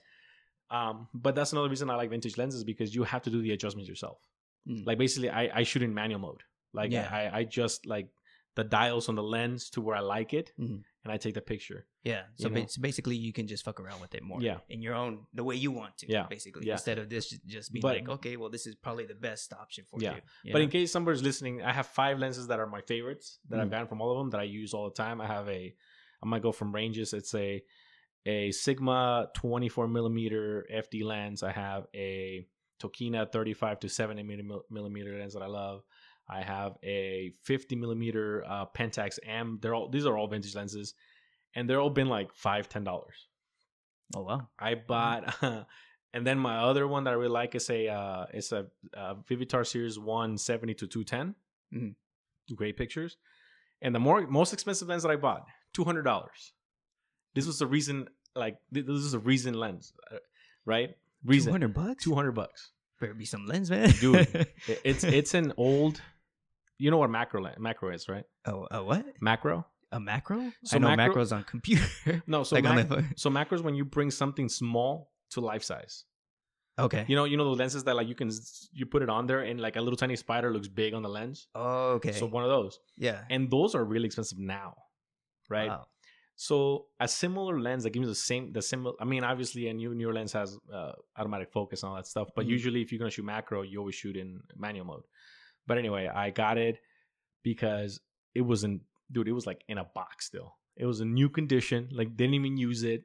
um 0.71 1.07
but 1.13 1.35
that's 1.35 1.51
another 1.51 1.69
reason 1.69 1.89
i 1.89 1.95
like 1.95 2.09
vintage 2.09 2.37
lenses 2.37 2.63
because 2.63 2.93
you 2.95 3.03
have 3.03 3.21
to 3.21 3.29
do 3.29 3.41
the 3.41 3.51
adjustments 3.51 3.87
yourself 3.89 4.19
Mm. 4.67 4.83
like 4.87 4.97
basically 4.97 5.29
i 5.29 5.59
i 5.59 5.63
shoot 5.63 5.83
in 5.83 5.93
manual 5.93 6.19
mode 6.19 6.41
like 6.73 6.91
Yeah. 6.91 7.07
i 7.11 7.39
i 7.39 7.43
just 7.43 7.85
like 7.85 8.07
the 8.55 8.63
dials 8.63 9.09
on 9.09 9.15
the 9.15 9.21
lens 9.21 9.69
to 9.71 9.81
where 9.81 9.95
i 9.95 9.99
like 9.99 10.33
it 10.33 10.53
Mhm. 10.59 10.81
and 11.03 11.13
i 11.13 11.17
take 11.17 11.35
the 11.35 11.41
picture 11.41 11.85
Yeah. 12.03 12.23
So, 12.35 12.49
ba- 12.49 12.69
so 12.69 12.81
basically, 12.81 13.15
you 13.15 13.33
can 13.33 13.47
just 13.47 13.63
fuck 13.65 13.79
around 13.79 13.99
with 13.99 14.13
it 14.13 14.21
more. 14.21 14.39
Yeah. 14.39 14.59
In 14.69 14.79
your 14.83 14.93
own, 14.93 15.13
the 15.33 15.43
way 15.43 15.55
you 15.55 15.71
want 15.71 15.93
to. 16.01 16.05
Yeah. 16.07 16.27
Basically, 16.29 16.67
Yeah. 16.67 16.73
instead 16.77 16.99
of 16.99 17.09
this 17.09 17.23
just 17.55 17.73
being 17.73 17.81
But- 17.81 17.95
like, 17.97 18.09
okay, 18.17 18.37
well, 18.37 18.51
this 18.55 18.67
is 18.69 18.75
probably 18.75 19.05
the 19.13 19.15
best 19.29 19.47
option 19.53 19.85
for 19.89 19.97
Yeah. 19.99 20.11
you. 20.15 20.21
you 20.43 20.51
but 20.53 20.59
know? 20.59 20.65
in 20.65 20.69
case 20.77 20.91
somebody's 20.91 21.23
listening 21.29 21.55
i 21.63 21.73
have 21.79 21.87
five 22.01 22.15
lenses 22.19 22.45
that 22.49 22.59
are 22.59 22.67
my 22.77 22.81
favorites 22.81 23.27
that 23.49 23.59
i've 23.59 23.67
Mhm. 23.69 23.75
gotten 23.75 23.87
from 23.91 23.99
all 24.01 24.11
of 24.13 24.17
them 24.19 24.29
that 24.33 24.39
i 24.45 24.47
use 24.61 24.71
all 24.75 24.85
the 24.91 24.97
time 25.05 25.17
i 25.19 25.27
have 25.35 25.47
a 25.49 25.61
i 26.23 26.25
might 26.31 26.43
go 26.47 26.51
from 26.59 26.69
ranges 26.79 27.07
it's 27.19 27.33
a 27.33 27.49
a 28.25 28.51
sigma 28.51 29.27
24 29.35 29.87
millimeter 29.87 30.65
fd 30.73 31.03
lens 31.03 31.43
i 31.43 31.51
have 31.51 31.85
a 31.95 32.45
tokina 32.81 33.31
35 33.31 33.79
to 33.79 33.89
70 33.89 34.23
millimeter 34.69 35.17
lens 35.17 35.33
that 35.33 35.43
i 35.43 35.47
love 35.47 35.83
i 36.27 36.41
have 36.41 36.73
a 36.83 37.31
50 37.43 37.75
millimeter 37.75 38.43
uh, 38.47 38.65
pentax 38.75 39.19
m 39.23 39.59
they're 39.61 39.75
all 39.75 39.89
these 39.89 40.05
are 40.05 40.17
all 40.17 40.27
vintage 40.27 40.55
lenses 40.55 40.93
and 41.53 41.69
they're 41.69 41.79
all 41.79 41.89
been 41.89 42.09
like 42.09 42.33
five 42.33 42.67
ten 42.67 42.83
dollars 42.83 43.27
oh 44.13 44.21
wow. 44.21 44.47
I 44.59 44.75
bought, 44.75 45.35
and 46.13 46.27
then 46.27 46.37
my 46.37 46.57
other 46.57 46.87
one 46.87 47.05
that 47.05 47.11
I 47.11 47.13
really 47.13 47.29
like 47.29 47.55
is 47.55 47.69
a 47.69 47.87
uh, 47.87 48.25
it's 48.33 48.51
a 48.51 48.67
uh, 48.95 49.15
Vivitar 49.29 49.65
Series 49.65 49.97
One 49.97 50.37
Seventy 50.37 50.73
to 50.75 50.87
Two 50.87 51.03
Ten. 51.03 51.35
Mhm. 51.73 51.95
Great 52.55 52.77
pictures, 52.77 53.17
and 53.81 53.95
the 53.95 53.99
more 53.99 54.27
most 54.27 54.53
expensive 54.53 54.87
lens 54.89 55.03
that 55.03 55.11
I 55.11 55.15
bought, 55.15 55.45
two 55.73 55.83
hundred 55.83 56.03
dollars. 56.03 56.53
This 57.33 57.47
was 57.47 57.59
the 57.59 57.67
reason, 57.67 58.07
like 58.35 58.57
th- 58.73 58.85
this 58.85 58.97
is 58.97 59.13
a 59.13 59.19
reason 59.19 59.53
lens, 59.53 59.93
uh, 60.11 60.17
right? 60.65 60.89
Two 60.89 60.95
Reason 61.31 61.51
hundred 61.51 61.73
bucks. 61.73 62.03
two 62.03 62.13
hundred 62.15 62.33
bucks. 62.33 62.71
Better 62.99 63.13
be 63.13 63.25
some 63.25 63.45
lens, 63.45 63.69
man. 63.71 63.89
Dude. 63.99 64.47
It's 64.83 65.03
it's 65.03 65.33
an 65.33 65.53
old. 65.57 66.01
You 66.77 66.91
know 66.91 66.97
what 66.97 67.09
macro 67.09 67.49
macro 67.57 67.93
is, 67.93 68.07
right? 68.09 68.25
oh, 68.45 68.67
a 68.69 68.83
what? 68.83 69.05
Macro. 69.21 69.65
A 69.91 69.99
macro? 69.99 70.51
So 70.65 70.75
I 70.75 70.79
know 70.79 70.95
macro- 70.95 71.23
macros 71.23 71.31
on 71.35 71.43
computer. 71.45 71.87
No, 72.27 72.43
so 72.47 72.55
like 72.55 72.63
mac- 72.65 72.89
the 72.89 73.05
so 73.15 73.29
macro 73.29 73.55
is 73.55 73.61
when 73.63 73.75
you 73.75 73.85
bring 73.85 74.11
something 74.11 74.49
small 74.49 75.11
to 75.31 75.41
life 75.41 75.63
size. 75.63 76.03
Okay. 76.77 77.05
You 77.07 77.15
know, 77.15 77.23
you 77.23 77.37
know 77.37 77.45
the 77.45 77.55
lenses 77.55 77.85
that 77.85 77.95
like 77.95 78.07
you 78.09 78.15
can 78.15 78.29
you 78.73 78.85
put 78.85 79.01
it 79.01 79.09
on 79.09 79.25
there 79.27 79.39
and 79.41 79.61
like 79.61 79.77
a 79.77 79.81
little 79.81 79.95
tiny 79.95 80.17
spider 80.17 80.51
looks 80.51 80.67
big 80.67 80.93
on 80.93 81.01
the 81.01 81.09
lens. 81.09 81.47
oh, 81.55 81.91
okay. 81.97 82.11
So 82.11 82.25
one 82.25 82.43
of 82.43 82.49
those, 82.49 82.79
yeah. 82.97 83.21
and 83.29 83.49
those 83.49 83.73
are 83.75 83.83
really 83.85 84.05
expensive 84.07 84.37
now, 84.37 84.75
right? 85.49 85.69
Wow. 85.69 85.87
So 86.37 86.87
a 86.99 87.07
similar 87.07 87.59
lens 87.61 87.83
that 87.83 87.91
gives 87.91 88.03
you 88.03 88.09
the 88.09 88.15
same 88.15 88.51
the 88.51 88.61
similar. 88.61 88.93
I 88.99 89.05
mean, 89.05 89.23
obviously 89.23 89.67
a 89.69 89.73
new 89.73 89.95
newer 89.95 90.13
lens 90.13 90.33
has 90.33 90.57
uh, 90.73 90.91
automatic 91.17 91.51
focus 91.51 91.81
and 91.83 91.89
all 91.91 91.95
that 91.95 92.07
stuff, 92.07 92.27
but 92.35 92.45
Mhm. 92.45 92.49
usually 92.49 92.81
if 92.81 92.91
you're 92.91 92.99
gonna 92.99 93.11
shoot 93.11 93.23
macro, 93.25 93.61
you 93.61 93.79
always 93.79 93.95
shoot 93.95 94.17
in 94.17 94.41
manual 94.57 94.85
mode. 94.85 95.03
But 95.65 95.77
anyway, 95.77 96.07
I 96.07 96.31
got 96.31 96.57
it 96.57 96.79
because 97.43 98.01
it 98.33 98.41
wasn't, 98.41 98.81
dude. 99.11 99.27
It 99.27 99.31
was 99.31 99.47
like 99.47 99.63
in 99.67 99.77
a 99.77 99.85
box 99.85 100.25
still. 100.25 100.57
It 100.75 100.85
was 100.85 100.99
a 100.99 101.05
new 101.05 101.29
condition. 101.29 101.89
Like 101.91 102.17
didn't 102.17 102.33
even 102.33 102.57
use 102.57 102.83
it. 102.83 103.03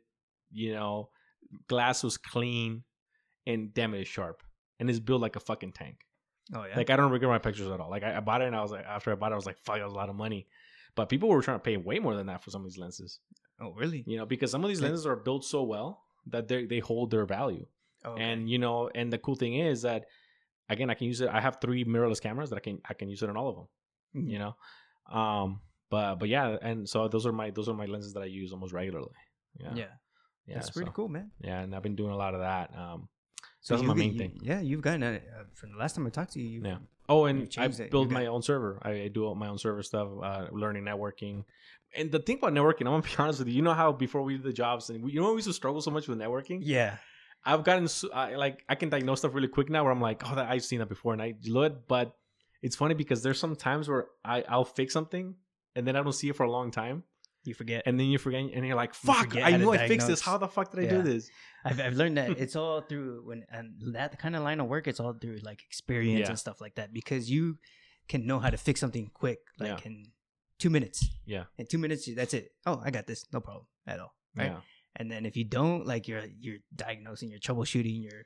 You 0.50 0.72
know, 0.74 1.10
glass 1.68 2.02
was 2.02 2.16
clean, 2.18 2.82
and 3.46 3.72
damn 3.72 3.94
it, 3.94 4.00
it's 4.00 4.10
sharp, 4.10 4.42
and 4.80 4.90
it's 4.90 4.98
built 4.98 5.20
like 5.22 5.36
a 5.36 5.40
fucking 5.40 5.72
tank. 5.72 6.00
Oh 6.52 6.64
yeah. 6.64 6.76
Like 6.76 6.90
I 6.90 6.96
don't 6.96 7.12
regret 7.12 7.30
my 7.30 7.38
pictures 7.38 7.68
at 7.70 7.78
all. 7.78 7.90
Like 7.90 8.02
I, 8.02 8.16
I 8.16 8.20
bought 8.20 8.42
it 8.42 8.46
and 8.48 8.56
I 8.56 8.60
was 8.62 8.72
like, 8.72 8.84
after 8.84 9.12
I 9.12 9.14
bought 9.14 9.30
it, 9.30 9.34
I 9.34 9.36
was 9.36 9.46
like, 9.46 9.58
fuck, 9.58 9.76
that 9.76 9.84
was 9.84 9.92
a 9.92 9.96
lot 9.96 10.08
of 10.08 10.16
money. 10.16 10.48
But 10.94 11.08
people 11.08 11.28
were 11.28 11.42
trying 11.42 11.56
to 11.58 11.62
pay 11.62 11.76
way 11.76 11.98
more 11.98 12.14
than 12.16 12.26
that 12.26 12.42
for 12.42 12.50
some 12.50 12.62
of 12.62 12.66
these 12.68 12.78
lenses. 12.78 13.20
oh 13.60 13.72
really? 13.72 14.02
You 14.06 14.16
know, 14.18 14.26
because 14.26 14.50
some 14.50 14.62
of 14.64 14.68
these 14.68 14.80
lenses 14.82 15.06
are 15.06 15.16
built 15.16 15.44
so 15.44 15.62
well 15.62 16.02
that 16.26 16.48
they 16.48 16.66
they 16.66 16.78
hold 16.80 17.10
their 17.10 17.26
value. 17.26 17.66
Oh, 18.04 18.12
okay. 18.12 18.22
And 18.22 18.48
you 18.50 18.58
know, 18.58 18.90
and 18.94 19.12
the 19.12 19.18
cool 19.18 19.34
thing 19.36 19.54
is 19.54 19.82
that 19.82 20.06
again, 20.68 20.90
I 20.90 20.94
can 20.94 21.06
use 21.06 21.20
it. 21.20 21.28
I 21.28 21.40
have 21.40 21.58
three 21.60 21.84
mirrorless 21.84 22.20
cameras 22.20 22.50
that 22.50 22.56
I 22.56 22.60
can 22.60 22.80
I 22.88 22.94
can 22.94 23.08
use 23.08 23.22
it 23.22 23.28
on 23.30 23.36
all 23.36 23.48
of 23.48 23.56
them. 23.56 23.68
Mhm. 24.24 24.30
You 24.32 24.38
know, 24.38 25.16
um, 25.16 25.60
but 25.90 26.16
but 26.16 26.28
yeah, 26.28 26.56
and 26.62 26.88
so 26.88 27.08
those 27.08 27.26
are 27.26 27.32
my 27.32 27.50
those 27.50 27.68
are 27.68 27.74
my 27.74 27.86
lenses 27.86 28.12
that 28.14 28.22
I 28.22 28.26
use 28.26 28.52
almost 28.52 28.72
regularly. 28.72 29.12
Yeah, 29.58 29.74
yeah. 29.74 29.84
yeah, 30.46 30.54
That's 30.54 30.70
pretty 30.70 30.90
cool, 30.94 31.08
man. 31.08 31.30
Yeah, 31.40 31.60
and 31.60 31.74
I've 31.74 31.82
been 31.82 31.96
doing 31.96 32.12
a 32.12 32.16
lot 32.16 32.34
of 32.34 32.40
that. 32.40 32.70
Um, 32.76 33.08
So 33.60 33.74
that's 33.74 33.86
my 33.86 33.94
main 33.94 34.12
you- 34.12 34.18
thing. 34.18 34.38
Yeah, 34.42 34.60
you've 34.60 34.80
gotten 34.80 35.02
uh, 35.02 35.18
from 35.54 35.72
the 35.72 35.78
last 35.78 35.94
time 35.96 36.06
I 36.06 36.10
talked 36.10 36.32
to 36.32 36.40
you. 36.40 36.48
you 36.48 36.62
Yeah. 36.64 36.78
Oh, 37.10 37.24
and 37.24 37.52
I. 37.58 37.66
Build 37.90 38.12
my 38.12 38.26
own 38.26 38.40
server. 38.40 38.78
I, 38.82 38.90
I 38.90 39.08
do 39.08 39.26
all 39.26 39.34
my 39.34 39.48
own 39.48 39.58
server 39.58 39.82
stuff, 39.82 40.08
uh, 40.22 40.46
learning 40.52 40.84
networking. 40.84 41.44
And 41.96 42.12
the 42.12 42.20
thing 42.20 42.38
about 42.38 42.52
networking, 42.52 42.82
I'm 42.82 42.92
gonna 42.92 43.02
be 43.02 43.10
honest 43.18 43.40
with 43.40 43.48
you. 43.48 43.54
You 43.54 43.62
know 43.62 43.74
how 43.74 43.90
before 43.90 44.22
we 44.22 44.34
did 44.34 44.44
the 44.44 44.52
jobs, 44.52 44.90
and 44.90 45.02
we, 45.02 45.12
you 45.12 45.20
know 45.20 45.30
we 45.30 45.36
used 45.36 45.48
to 45.48 45.52
struggle 45.52 45.80
so 45.80 45.90
much 45.90 46.06
with 46.06 46.18
networking. 46.18 46.60
Yeah. 46.62 46.98
I've 47.44 47.64
gotten 47.64 47.88
I, 48.14 48.36
like 48.36 48.64
I 48.68 48.76
can 48.76 48.90
diagnose 48.90 49.18
stuff 49.18 49.34
really 49.34 49.48
quick 49.48 49.68
now. 49.68 49.82
Where 49.82 49.92
I'm 49.92 50.00
like, 50.00 50.22
oh, 50.30 50.36
that 50.36 50.48
I've 50.48 50.64
seen 50.64 50.78
that 50.78 50.88
before, 50.88 51.12
and 51.12 51.20
I 51.20 51.32
do 51.32 51.62
it. 51.62 51.88
But 51.88 52.14
it's 52.62 52.76
funny 52.76 52.94
because 52.94 53.24
there's 53.24 53.40
some 53.40 53.56
times 53.56 53.88
where 53.88 54.06
I 54.24 54.44
I'll 54.48 54.64
fix 54.64 54.92
something, 54.92 55.34
and 55.74 55.86
then 55.86 55.96
I 55.96 56.02
don't 56.04 56.12
see 56.12 56.28
it 56.28 56.36
for 56.36 56.44
a 56.44 56.50
long 56.50 56.70
time, 56.70 57.02
You 57.44 57.54
forget. 57.54 57.82
and 57.86 57.98
then 57.98 58.08
you 58.08 58.18
forget, 58.18 58.42
and 58.52 58.66
you're 58.66 58.76
like, 58.76 58.92
fuck, 58.94 59.30
forget 59.30 59.44
I 59.44 59.56
knew 59.56 59.72
I 59.72 59.88
fixed 59.88 60.06
this. 60.06 60.20
How 60.20 60.36
the 60.36 60.46
fuck 60.48 60.70
did 60.72 60.80
I 60.80 60.82
Yeah. 60.84 60.90
do 60.98 61.02
this? 61.02 61.30
I've, 61.64 61.80
I've 61.80 61.94
learned 61.94 62.18
that 62.18 62.30
it's 62.38 62.54
all 62.54 62.80
through 62.88 63.22
when 63.24 63.44
and 63.50 63.94
that 63.94 64.18
kind 64.18 64.36
of 64.36 64.42
line 64.42 64.60
of 64.60 64.66
work. 64.66 64.86
It's 64.86 65.00
all 65.00 65.14
through 65.14 65.38
like 65.42 65.62
experience 65.62 66.20
Yeah. 66.20 66.28
and 66.28 66.38
stuff 66.38 66.60
like 66.60 66.74
that 66.74 66.92
because 66.92 67.30
you 67.30 67.58
can 68.08 68.26
know 68.26 68.38
how 68.38 68.50
to 68.50 68.56
fix 68.58 68.78
something 68.80 69.10
quick, 69.14 69.38
like 69.58 69.80
Yeah. 69.80 69.86
in 69.90 70.04
two 70.58 70.68
minutes. 70.70 71.08
Yeah. 71.24 71.44
In 71.58 71.66
two 71.66 71.78
minutes, 71.78 72.08
that's 72.14 72.34
it. 72.34 72.52
Oh, 72.66 72.80
I 72.84 72.90
got 72.90 73.06
this, 73.06 73.24
no 73.32 73.40
problem 73.40 73.66
at 73.86 74.00
all. 74.00 74.14
Right. 74.36 74.46
Yeah, 74.52 74.60
And 74.96 75.10
then 75.10 75.24
if 75.24 75.36
you 75.36 75.44
don't, 75.44 75.86
like 75.86 76.08
you're 76.08 76.24
you're 76.38 76.58
diagnosing, 76.76 77.30
you're 77.30 77.40
troubleshooting, 77.40 78.02
you're 78.02 78.24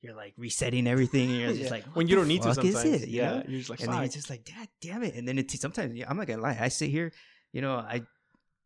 you're 0.00 0.14
like 0.14 0.34
resetting 0.36 0.86
everything, 0.86 1.30
and 1.30 1.40
you're 1.40 1.50
just 1.52 1.62
Yeah. 1.64 1.70
like 1.70 1.84
when 1.96 2.06
you 2.08 2.16
don't 2.16 2.28
need 2.28 2.42
to 2.42 2.54
fuck 2.54 2.64
is 2.64 2.74
sometimes. 2.74 3.02
it, 3.02 3.08
you 3.08 3.20
yeah, 3.22 3.30
know? 3.34 3.42
you're 3.48 3.58
just 3.58 3.70
like, 3.70 3.80
and 3.80 3.92
then 3.92 4.00
you're 4.02 4.08
just 4.20 4.30
like, 4.30 4.44
God 4.44 4.68
damn 4.80 5.02
it! 5.02 5.14
And 5.14 5.26
then 5.26 5.38
it 5.38 5.50
sometimes 5.50 6.00
I'm 6.08 6.16
not 6.16 6.26
gonna 6.26 6.42
lie, 6.42 6.56
I 6.60 6.68
sit 6.68 6.90
here, 6.90 7.12
you 7.52 7.60
know, 7.62 7.74
I 7.76 8.02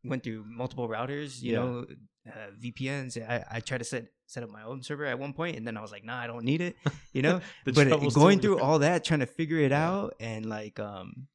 went 0.04 0.22
through 0.22 0.44
multiple 0.46 0.88
routers, 0.88 1.40
you 1.42 1.52
Yeah. 1.52 1.58
know, 1.58 1.86
uh, 2.26 2.50
VPNs. 2.60 3.16
I 3.18 3.44
I 3.50 3.60
tried 3.60 3.78
to 3.78 3.84
set 3.84 4.06
set 4.26 4.42
up 4.42 4.50
my 4.50 4.62
own 4.62 4.82
server 4.82 5.04
at 5.04 5.18
one 5.18 5.32
point, 5.32 5.56
and 5.56 5.66
then 5.66 5.76
I 5.76 5.80
was 5.82 5.92
like, 5.92 6.04
Nah, 6.04 6.18
I 6.20 6.26
don't 6.26 6.44
need 6.44 6.60
it, 6.60 6.76
you 7.12 7.22
know. 7.22 7.40
But 7.64 7.74
going 8.14 8.40
through 8.40 8.58
all 8.60 8.78
that, 8.80 9.04
trying 9.04 9.20
to 9.20 9.26
figure 9.26 9.58
it 9.58 9.70
Yeah. 9.72 9.88
out, 9.90 10.14
and 10.20 10.46
like, 10.46 10.78
um, 10.80 11.28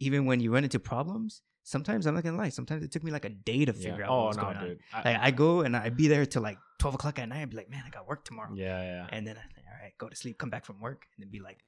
even 0.00 0.26
when 0.26 0.40
you 0.40 0.52
run 0.52 0.64
into 0.64 0.78
problems, 0.78 1.42
sometimes 1.62 2.06
I'm 2.06 2.14
not 2.14 2.24
gonna 2.24 2.36
lie, 2.36 2.50
sometimes 2.50 2.82
it 2.84 2.90
took 2.92 3.04
me 3.04 3.10
like 3.12 3.24
a 3.24 3.30
day 3.30 3.64
to 3.64 3.72
figure 3.72 3.98
yeah. 4.00 4.04
out 4.04 4.10
Oh 4.10 4.18
what 4.18 4.26
was 4.28 4.36
no, 4.36 4.42
going 4.44 4.56
on. 4.56 4.76
I- 4.92 5.02
Like 5.12 5.18
I 5.20 5.30
go 5.30 5.60
and 5.62 5.76
I'd 5.76 5.96
be 5.96 6.08
there 6.08 6.26
till 6.26 6.42
like 6.42 6.58
twelve 6.78 6.94
o'clock 6.96 7.18
at 7.18 7.28
night. 7.28 7.42
I'd 7.42 7.50
be 7.50 7.56
like, 7.56 7.70
man, 7.70 7.84
I 7.86 7.90
got 7.90 8.06
work 8.08 8.24
tomorrow. 8.24 8.52
yeah, 8.54 8.82
yeah. 8.82 9.06
And 9.14 9.26
then 9.26 9.36
I 9.36 9.42
think, 9.54 9.66
all 9.70 9.78
right, 9.82 9.94
go 9.98 10.08
to 10.08 10.16
sleep, 10.16 10.38
come 10.38 10.50
back 10.50 10.64
from 10.64 10.80
work, 10.80 11.06
and 11.16 11.22
then 11.24 11.30
be 11.30 11.38
like, 11.40 11.60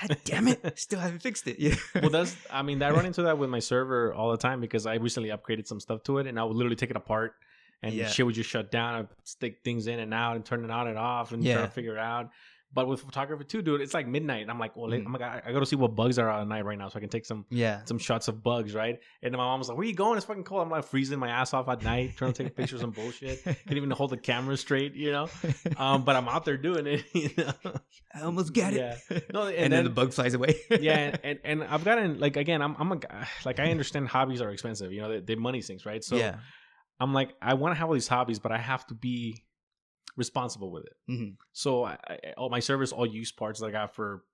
God 0.00 0.16
damn 0.24 0.48
it, 0.48 0.78
still 0.78 0.98
haven't 1.00 1.20
fixed 1.20 1.46
it. 1.48 1.58
Yeah. 1.58 1.74
well 2.00 2.10
that's 2.10 2.36
i 2.50 2.62
mean 2.62 2.82
i 2.82 2.90
run 2.90 3.06
into 3.06 3.22
that 3.22 3.38
with 3.38 3.48
my 3.50 3.58
server 3.60 4.12
all 4.12 4.30
the 4.30 4.36
time 4.36 4.60
because 4.60 4.86
i 4.86 4.94
recently 4.96 5.30
upgraded 5.30 5.66
some 5.66 5.80
stuff 5.80 6.02
to 6.04 6.18
it 6.18 6.26
and 6.26 6.38
i 6.38 6.44
would 6.44 6.56
literally 6.56 6.76
take 6.76 6.90
it 6.90 6.96
apart 6.96 7.34
and 7.82 7.94
Yeah. 7.94 8.08
shit 8.08 8.26
would 8.26 8.34
just 8.34 8.50
shut 8.50 8.70
down 8.70 8.94
i'd 8.94 9.08
stick 9.24 9.58
things 9.64 9.86
in 9.86 9.98
and 10.00 10.12
out 10.12 10.36
and 10.36 10.44
turn 10.44 10.64
it 10.64 10.70
on 10.70 10.88
and 10.88 10.98
off 10.98 11.32
and 11.32 11.42
try 11.44 11.54
to 11.54 11.68
figure 11.68 11.92
it 11.92 11.98
out 12.00 12.30
but 12.72 12.86
with 12.88 13.00
photography 13.00 13.44
too 13.44 13.62
dude 13.62 13.80
it's 13.80 13.94
like 13.94 14.06
midnight 14.06 14.42
and 14.42 14.50
i'm 14.50 14.58
like 14.58 14.76
well 14.76 14.86
Mm. 14.90 15.04
oh 15.06 15.08
my 15.08 15.18
god 15.18 15.42
i 15.46 15.52
gotta 15.52 15.66
see 15.66 15.76
what 15.76 15.94
bugs 15.94 16.18
are 16.18 16.28
out 16.30 16.40
at 16.42 16.48
night 16.48 16.64
right 16.64 16.78
now 16.78 16.88
so 16.88 16.96
i 16.96 17.00
can 17.00 17.08
take 17.08 17.24
some 17.24 17.44
yeah. 17.50 17.84
some 17.84 17.98
shots 17.98 18.28
of 18.28 18.42
bugs 18.42 18.74
right 18.74 18.98
and 19.22 19.32
then 19.32 19.38
my 19.38 19.44
mom 19.44 19.58
was 19.58 19.68
like 19.68 19.78
where 19.78 19.86
you 19.86 19.94
going 19.94 20.16
it's 20.16 20.26
fucking 20.26 20.44
cold 20.44 20.62
i'm 20.62 20.70
like 20.70 20.84
freezing 20.84 21.18
my 21.18 21.28
ass 21.28 21.54
off 21.54 21.68
at 21.68 21.82
night 21.82 22.16
trying 22.16 22.32
to 22.32 22.44
take 22.44 22.56
pictures 22.56 22.82
and 22.82 22.94
bullshit 22.94 23.42
can't 23.44 23.58
even 23.72 23.90
hold 23.90 24.10
the 24.10 24.16
camera 24.16 24.56
straight 24.56 24.94
you 24.94 25.10
know 25.10 25.28
um 25.78 26.04
but 26.04 26.16
i'm 26.16 26.28
out 26.28 26.44
there 26.44 26.56
doing 26.56 26.86
it 26.86 27.04
you 27.14 27.30
know 27.36 27.72
I 28.14 28.22
almost 28.22 28.54
got 28.54 28.72
it. 28.72 28.78
Yeah. 29.10 29.18
No, 29.32 29.42
and, 29.46 29.56
and 29.56 29.72
then, 29.72 29.84
the 29.84 29.90
bug 29.90 30.12
flies 30.14 30.32
away. 30.32 30.56
yeah, 30.70 30.94
and, 30.96 31.20
and 31.22 31.38
and 31.44 31.64
I've 31.64 31.84
gotten 31.84 32.18
like 32.18 32.36
again, 32.38 32.62
I'm 32.62 32.74
I'm 32.78 32.92
a 32.92 32.96
guy 32.96 33.28
like 33.44 33.60
I 33.60 33.70
understand 33.70 34.08
hobbies 34.08 34.40
are 34.40 34.50
expensive, 34.50 34.90
you 34.90 35.02
know, 35.02 35.10
they, 35.10 35.20
they 35.20 35.34
money 35.34 35.60
sinks, 35.60 35.84
right? 35.84 36.02
So 36.02 36.16
yeah. 36.16 36.36
I'm 36.98 37.12
like 37.12 37.34
I 37.42 37.54
want 37.54 37.74
to 37.74 37.78
have 37.78 37.88
all 37.88 37.94
these 37.94 38.08
hobbies, 38.08 38.38
but 38.38 38.52
I 38.52 38.58
have 38.58 38.86
to 38.86 38.94
be 38.94 39.44
responsible 40.16 40.70
with 40.72 40.84
it. 40.86 40.96
Mhm. 41.10 41.36
So 41.52 41.84
I, 41.84 41.98
I, 42.08 42.18
all 42.36 42.48
my 42.50 42.60
service, 42.60 42.92
all 42.92 43.06
used 43.06 43.36
parts 43.36 43.60
that 43.60 43.66
I 43.66 43.70
got 43.70 43.94
for 43.94 44.24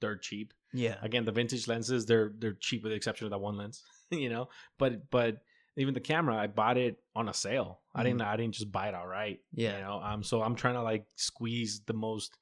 they're 0.00 0.16
cheap. 0.16 0.52
Yeah. 0.74 0.96
Again, 1.00 1.24
the 1.24 1.32
vintage 1.32 1.68
lenses, 1.68 2.04
they're 2.06 2.32
they're 2.38 2.52
cheap 2.60 2.82
with 2.82 2.90
the 2.92 2.96
exception 2.96 3.26
of 3.26 3.30
that 3.30 3.38
one 3.38 3.56
lens, 3.56 3.82
you 4.10 4.28
know. 4.28 4.48
But 4.78 5.10
but 5.10 5.38
even 5.76 5.94
the 5.94 6.00
camera, 6.00 6.36
I 6.36 6.46
bought 6.46 6.76
it 6.78 6.96
on 7.14 7.28
a 7.28 7.34
sale. 7.34 7.80
I 7.94 8.02
didn't 8.02 8.20
I 8.22 8.36
didn't 8.36 8.54
just 8.54 8.70
buy 8.72 8.88
it 8.88 8.94
outright. 8.94 9.40
Yeah. 9.52 9.76
You 9.78 9.84
know, 9.84 10.00
um, 10.02 10.22
so 10.22 10.42
I'm 10.42 10.54
trying 10.54 10.74
to 10.74 10.82
like 10.82 11.06
squeeze 11.16 11.80
the 11.86 11.94
most, 11.94 12.36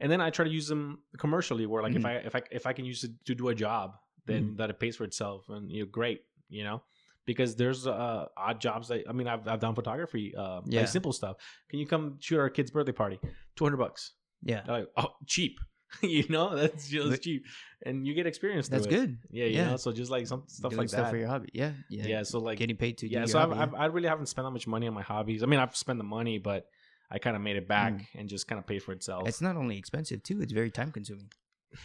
and 0.00 0.10
then 0.12 0.20
I 0.20 0.30
try 0.30 0.44
to 0.46 0.50
use 0.50 0.66
them 0.68 0.98
commercially. 1.18 1.66
Where 1.66 1.82
like 1.82 1.94
if 1.94 2.02
Mhm. 2.02 2.06
I 2.06 2.14
if 2.16 2.34
I 2.36 2.42
if 2.50 2.66
I 2.66 2.72
can 2.72 2.84
use 2.84 3.04
it 3.04 3.12
to 3.26 3.34
do 3.34 3.48
a 3.48 3.54
job, 3.54 3.92
then 4.26 4.42
Mm-hmm. 4.44 4.56
that 4.56 4.70
it 4.70 4.78
pays 4.80 4.96
for 4.96 5.04
itself, 5.04 5.48
and 5.48 5.70
you're 5.70 5.86
great. 5.86 6.22
You 6.50 6.64
know, 6.64 6.82
because 7.28 7.50
there's 7.60 7.86
uh 7.86 8.24
odd 8.36 8.58
jobs 8.66 8.88
that 8.88 9.04
I 9.08 9.12
mean 9.12 9.28
I've 9.28 9.46
I've 9.46 9.60
done 9.60 9.74
photography, 9.80 10.26
uh, 10.36 10.60
Yeah. 10.66 10.80
like 10.80 10.88
simple 10.88 11.12
stuff. 11.12 11.36
Can 11.70 11.78
you 11.78 11.86
come 11.86 12.04
shoot 12.18 12.38
our 12.40 12.50
kid's 12.56 12.70
birthday 12.72 12.96
party? 13.02 13.18
Two 13.56 13.64
hundred 13.66 13.76
bucks. 13.84 14.02
Yeah. 14.42 14.62
They're 14.66 14.78
like 14.80 14.88
oh 14.96 15.10
cheap. 15.26 15.54
you 16.02 16.24
know 16.28 16.54
that's 16.56 16.88
just 16.88 17.10
But- 17.10 17.22
cheap, 17.22 17.42
and 17.86 18.06
you 18.06 18.12
get 18.18 18.26
experience. 18.26 18.68
That's 18.68 18.86
good. 18.86 19.10
Yeah, 19.30 19.44
you 19.46 19.56
Yeah. 19.58 19.70
know. 19.70 19.76
So 19.76 19.92
just 19.92 20.10
like 20.10 20.26
some 20.26 20.42
stuff 20.46 20.70
Doing 20.72 20.80
like 20.80 20.88
stuff 20.88 21.04
that. 21.04 21.10
for 21.10 21.16
your 21.16 21.28
hobby. 21.28 21.48
Yeah. 21.54 21.72
Yeah. 21.88 22.06
yeah. 22.12 22.22
So 22.24 22.40
like 22.40 22.58
Getting 22.58 22.76
paid 22.76 22.98
to 22.98 23.08
yeah, 23.08 23.24
so 23.24 23.38
I've, 23.38 23.48
hobby, 23.50 23.60
I've, 23.62 23.74
I 23.74 23.86
really 23.94 24.08
haven't 24.08 24.26
spent 24.26 24.44
that 24.46 24.50
much 24.58 24.66
money 24.66 24.86
on 24.86 24.94
my 24.94 25.02
hobbies. 25.02 25.42
I 25.42 25.46
mean, 25.46 25.60
I've 25.60 25.74
spent 25.76 25.98
the 25.98 26.04
money, 26.18 26.36
but 26.50 26.66
I 27.10 27.18
kind 27.18 27.36
of 27.36 27.42
made 27.42 27.56
it 27.56 27.66
back 27.66 27.92
and 28.16 28.28
just 28.28 28.46
kind 28.48 28.58
of 28.58 28.66
paid 28.66 28.82
for 28.82 28.92
itself. 28.92 29.26
It's 29.28 29.40
not 29.40 29.56
only 29.56 29.78
expensive 29.78 30.22
too; 30.22 30.40
it's 30.42 30.52
very 30.52 30.70
time 30.70 30.90
consuming, 30.92 31.30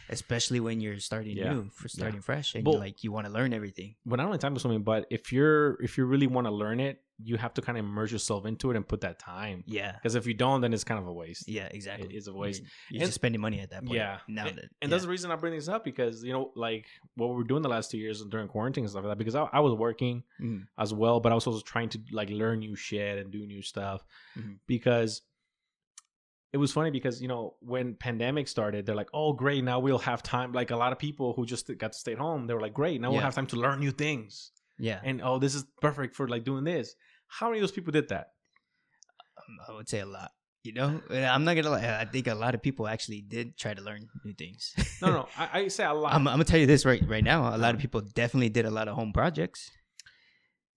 especially 0.10 0.60
when 0.60 0.80
you're 0.82 1.00
starting 1.00 1.38
Yeah. 1.38 1.54
new, 1.54 1.69
for 1.69 1.88
starting 1.88 2.22
fresh, 2.22 2.56
and 2.56 2.65
you 2.67 2.74
like 2.78 3.04
you 3.04 3.12
want 3.12 3.28
to 3.28 3.32
learn 3.34 3.54
everything. 3.54 3.96
but 4.06 4.17
not 4.17 4.26
only 4.28 4.38
time 4.38 4.54
to 4.54 4.60
consuming, 4.60 4.84
but 4.84 5.06
if 5.10 5.32
you're 5.34 5.82
if 5.82 5.98
you 5.98 6.06
really 6.06 6.28
want 6.28 6.48
to 6.48 6.52
learn 6.52 6.80
it, 6.80 7.02
you 7.22 7.38
have 7.38 7.54
to 7.54 7.62
kind 7.62 7.78
of 7.78 7.86
immerse 7.86 8.12
yourself 8.12 8.46
into 8.46 8.72
it 8.72 8.76
and 8.76 8.88
put 8.88 9.02
that 9.02 9.19
time. 9.19 9.63
Yeah, 9.67 9.91
Because 9.93 10.15
if 10.15 10.26
you 10.26 10.34
don't, 10.34 10.62
then 10.62 10.74
it's 10.74 10.84
kind 10.84 11.00
of 11.00 11.08
a 11.08 11.13
waste. 11.13 11.48
yeah, 11.48 11.67
exactly. 11.72 12.13
is 12.13 12.28
a 12.28 12.34
waste. 12.34 12.62
You're, 12.62 12.69
you're 12.89 13.02
And- 13.04 13.08
just 13.10 13.15
spending 13.15 13.39
money 13.39 13.60
at 13.62 13.69
that 13.69 13.86
point. 13.86 13.96
Yeah. 13.98 14.17
Now 14.28 14.48
and, 14.48 14.58
that 14.58 14.63
and 14.63 14.72
yeah. 14.82 14.88
that's 14.89 15.04
the 15.04 15.10
reason 15.10 15.30
I 15.32 15.36
bring 15.36 15.54
this 15.54 15.67
up 15.69 15.84
because 15.86 16.24
you 16.24 16.34
know, 16.34 16.52
like 16.56 16.86
what 17.15 17.30
we 17.30 17.36
were 17.36 17.43
doing 17.43 17.62
the 17.62 17.69
last 17.69 17.91
two 17.91 17.98
years 18.00 18.24
during 18.26 18.48
quarantine 18.48 18.84
and 18.84 18.91
stuff 18.91 19.04
like 19.04 19.12
that. 19.12 19.17
Because 19.17 19.36
I, 19.36 19.43
I 19.54 19.60
was 19.60 19.74
working 19.74 20.24
Mhm. 20.41 20.65
as 20.78 20.93
well, 20.93 21.19
but 21.19 21.32
I 21.32 21.36
was 21.36 21.46
also 21.46 21.62
trying 21.62 21.89
to 21.89 22.00
like 22.12 22.30
learn 22.30 22.60
new 22.60 22.76
shit 22.76 23.17
and 23.19 23.32
do 23.32 23.46
new 23.46 23.62
stuff 23.62 24.04
Mhm. 24.38 24.58
because 24.67 25.22
it 26.53 26.57
was 26.57 26.71
funny 26.71 26.91
because 26.91 27.21
you 27.21 27.27
know 27.27 27.55
when 27.59 27.95
pandemic 27.95 28.47
started 28.47 28.85
they're 28.85 28.95
like 28.95 29.09
oh 29.13 29.33
great 29.33 29.63
now 29.63 29.79
we'll 29.79 29.97
have 29.97 30.21
time 30.23 30.53
like 30.53 30.71
a 30.71 30.75
lot 30.75 30.91
of 30.91 30.99
people 30.99 31.33
who 31.33 31.45
just 31.45 31.67
got 31.77 31.91
to 31.91 31.97
stay 31.97 32.13
at 32.13 32.19
home 32.19 32.47
they 32.47 32.53
were 32.53 32.61
like 32.61 32.73
great 32.73 33.01
now 33.01 33.11
we'll 33.11 33.19
have 33.19 33.35
time 33.35 33.47
to 33.47 33.55
learn 33.55 33.79
new 33.79 33.91
things 33.91 34.51
yeah. 34.79 34.99
and 35.03 35.21
oh 35.23 35.39
this 35.39 35.55
is 35.55 35.65
perfect 35.81 36.15
for 36.15 36.27
like 36.27 36.43
doing 36.43 36.63
this 36.63 36.95
how 37.27 37.47
many 37.47 37.59
of 37.59 37.63
those 37.63 37.71
people 37.71 37.91
did 37.91 38.07
that 38.09 38.27
Um, 39.37 39.57
I 39.67 39.75
would 39.75 39.89
say 39.89 39.99
a 39.99 40.05
lot. 40.05 40.31
You 40.63 40.71
know, 40.71 41.01
I'm 41.11 41.43
not 41.43 41.55
gonna 41.55 41.71
lie. 41.71 41.99
I 41.99 42.05
think 42.05 42.27
a 42.27 42.35
lot 42.35 42.55
of 42.55 42.61
people 42.61 42.87
actually 42.87 43.19
did 43.21 43.57
try 43.57 43.73
to 43.73 43.81
learn 43.81 44.07
new 44.23 44.33
things. 44.33 44.73
no 45.01 45.11
no 45.11 45.27
I, 45.37 45.49
I 45.59 45.67
say 45.67 45.83
a 45.83 45.93
lot 46.03 46.13
I'm, 46.13 46.25
I'm 46.27 46.35
gonna 46.35 46.45
tell 46.45 46.59
you 46.59 46.67
this 46.67 46.85
right 46.85 47.03
right 47.07 47.23
now. 47.23 47.53
A 47.53 47.57
lot 47.57 47.75
of 47.75 47.81
people 47.81 47.99
definitely 47.99 48.49
did 48.49 48.65
a 48.65 48.71
lot 48.71 48.87
of 48.87 48.95
home 48.95 49.11
projects. 49.11 49.69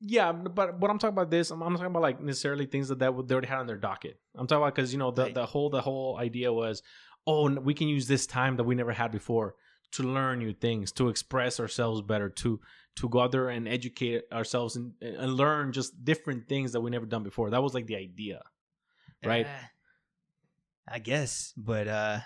Yeah 0.00 0.30
but 0.32 0.78
what 0.78 0.90
i'm 0.90 0.98
talking 0.98 1.14
about 1.14 1.30
this 1.30 1.50
i'm, 1.50 1.62
I'm 1.62 1.72
talking 1.72 1.86
about 1.86 2.02
like 2.02 2.20
necessarily 2.20 2.66
things 2.66 2.88
that, 2.88 2.98
that 2.98 3.14
would- 3.14 3.28
they 3.28 3.34
already 3.34 3.48
had 3.48 3.58
on 3.60 3.66
their 3.66 3.78
docket. 3.78 4.18
I'm 4.36 4.46
talking 4.46 4.62
about 4.62 4.74
because 4.74 4.92
you 4.92 4.98
know 4.98 5.10
the, 5.10 5.24
the 5.34 5.46
whole 5.46 5.70
the 5.70 5.80
whole 5.80 6.18
idea 6.18 6.52
was 6.52 6.82
oh 7.26 7.48
we 7.50 7.74
can 7.74 7.88
use 7.88 8.06
this 8.06 8.26
time 8.26 8.56
that 8.56 8.64
we 8.64 8.74
never 8.74 8.92
had 8.92 9.10
before 9.10 9.54
to 9.92 10.02
learn 10.02 10.38
new 10.40 10.52
things 10.52 10.92
to 10.92 11.08
express 11.08 11.58
ourselves 11.60 12.02
better 12.02 12.28
to 12.28 12.60
to 12.96 13.08
go 13.08 13.20
out 13.20 13.32
there 13.32 13.48
and 13.50 13.66
educate 13.68 14.22
ourselves 14.32 14.76
and, 14.76 14.92
and 15.00 15.34
learn 15.34 15.72
just 15.72 16.04
different 16.04 16.48
things 16.48 16.72
that 16.72 16.80
we 16.80 16.90
never 16.90 17.06
done 17.06 17.22
before. 17.22 17.50
That 17.50 17.62
was 17.62 17.72
like 17.74 17.86
the 17.86 17.96
idea 17.96 18.42
Right. 19.24 19.46
Uh, 19.46 19.66
I 20.88 20.98
guess, 20.98 21.52
but 21.56 21.88
uh 21.88 22.18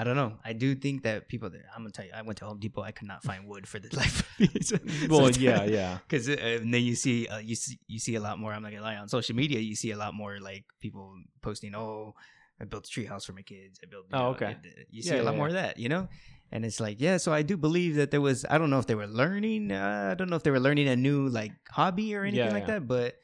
I 0.00 0.04
don't 0.04 0.14
know. 0.16 0.32
I 0.44 0.52
do 0.52 0.74
think 0.84 1.02
that 1.02 1.28
people. 1.28 1.50
That, 1.50 1.62
I'm 1.74 1.82
gonna 1.82 1.90
tell 1.90 2.04
you. 2.04 2.12
I 2.14 2.22
went 2.22 2.38
to 2.38 2.44
Home 2.44 2.58
Depot. 2.60 2.82
I 2.82 2.92
could 2.92 3.08
not 3.08 3.20
find 3.24 3.40
wood 3.50 3.66
for 3.66 3.78
the 3.80 3.90
life. 3.96 4.16
of 4.40 4.54
me. 4.54 4.60
So- 4.68 4.78
well 5.10 5.32
so- 5.32 5.40
yeah 5.40 5.64
yeah 5.64 5.98
Because 6.06 6.28
uh, 6.28 6.36
and 6.62 6.72
then 6.72 6.82
you 6.82 6.94
see, 6.94 7.26
uh, 7.26 7.38
you 7.38 7.56
see, 7.56 7.78
you 7.88 7.98
see 7.98 8.14
a 8.14 8.20
lot 8.20 8.38
more. 8.38 8.52
I'm 8.54 8.62
not 8.62 8.70
gonna 8.72 8.84
lie. 8.90 8.96
On 8.96 9.08
social 9.08 9.34
media, 9.34 9.58
you 9.58 9.74
see 9.74 9.90
a 9.90 9.96
lot 10.04 10.14
more 10.14 10.38
like 10.40 10.64
people 10.80 11.06
posting, 11.42 11.74
"Oh, 11.74 12.14
I 12.60 12.64
built 12.64 12.86
a 12.86 12.90
treehouse 12.90 13.24
for 13.26 13.32
my 13.32 13.42
kids. 13.42 13.80
I 13.82 13.86
built." 13.90 14.06
you 14.10 14.16
Oh, 14.16 14.20
know, 14.22 14.28
okay. 14.36 14.46
and, 14.46 14.66
uh, 14.66 14.82
You 14.90 15.02
see 15.02 15.14
Yeah, 15.16 15.22
a 15.22 15.24
lot 15.24 15.32
yeah, 15.32 15.38
more 15.38 15.48
of 15.48 15.54
that, 15.54 15.78
you 15.78 15.88
know. 15.88 16.08
And 16.52 16.64
it's 16.64 16.80
like, 16.80 16.96
yeah. 17.00 17.16
So 17.18 17.32
I 17.32 17.42
do 17.42 17.56
believe 17.56 17.96
that 17.96 18.10
there 18.10 18.20
was. 18.22 18.46
I 18.48 18.56
don't 18.58 18.70
know 18.70 18.78
if 18.78 18.86
they 18.86 18.94
were 18.94 19.06
learning. 19.22 19.70
Uh, 19.72 20.10
I 20.12 20.14
don't 20.14 20.30
know 20.30 20.36
if 20.36 20.44
they 20.44 20.50
were 20.50 20.60
learning 20.68 20.88
a 20.88 20.96
new 20.96 21.28
like 21.28 21.52
hobby 21.70 22.14
or 22.14 22.22
anything 22.24 22.46
Yeah, 22.46 22.52
like 22.54 22.68
yeah. 22.68 22.78
that. 22.78 22.86
But 22.88 23.16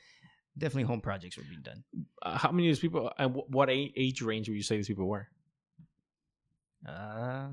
definitely, 0.58 0.84
home 0.84 1.00
projects 1.00 1.36
were 1.38 1.44
being 1.48 1.62
done. 1.62 1.84
uh, 2.22 2.36
how 2.36 2.50
many 2.52 2.68
of 2.68 2.72
these 2.76 2.80
people 2.80 3.10
and 3.16 3.32
wh- 3.34 3.48
what 3.48 3.68
age 3.70 4.20
range 4.22 4.48
would 4.48 4.56
you 4.56 4.62
say 4.62 4.76
these 4.76 4.88
people 4.88 5.06
were 5.06 5.28
Uh, 6.86 7.48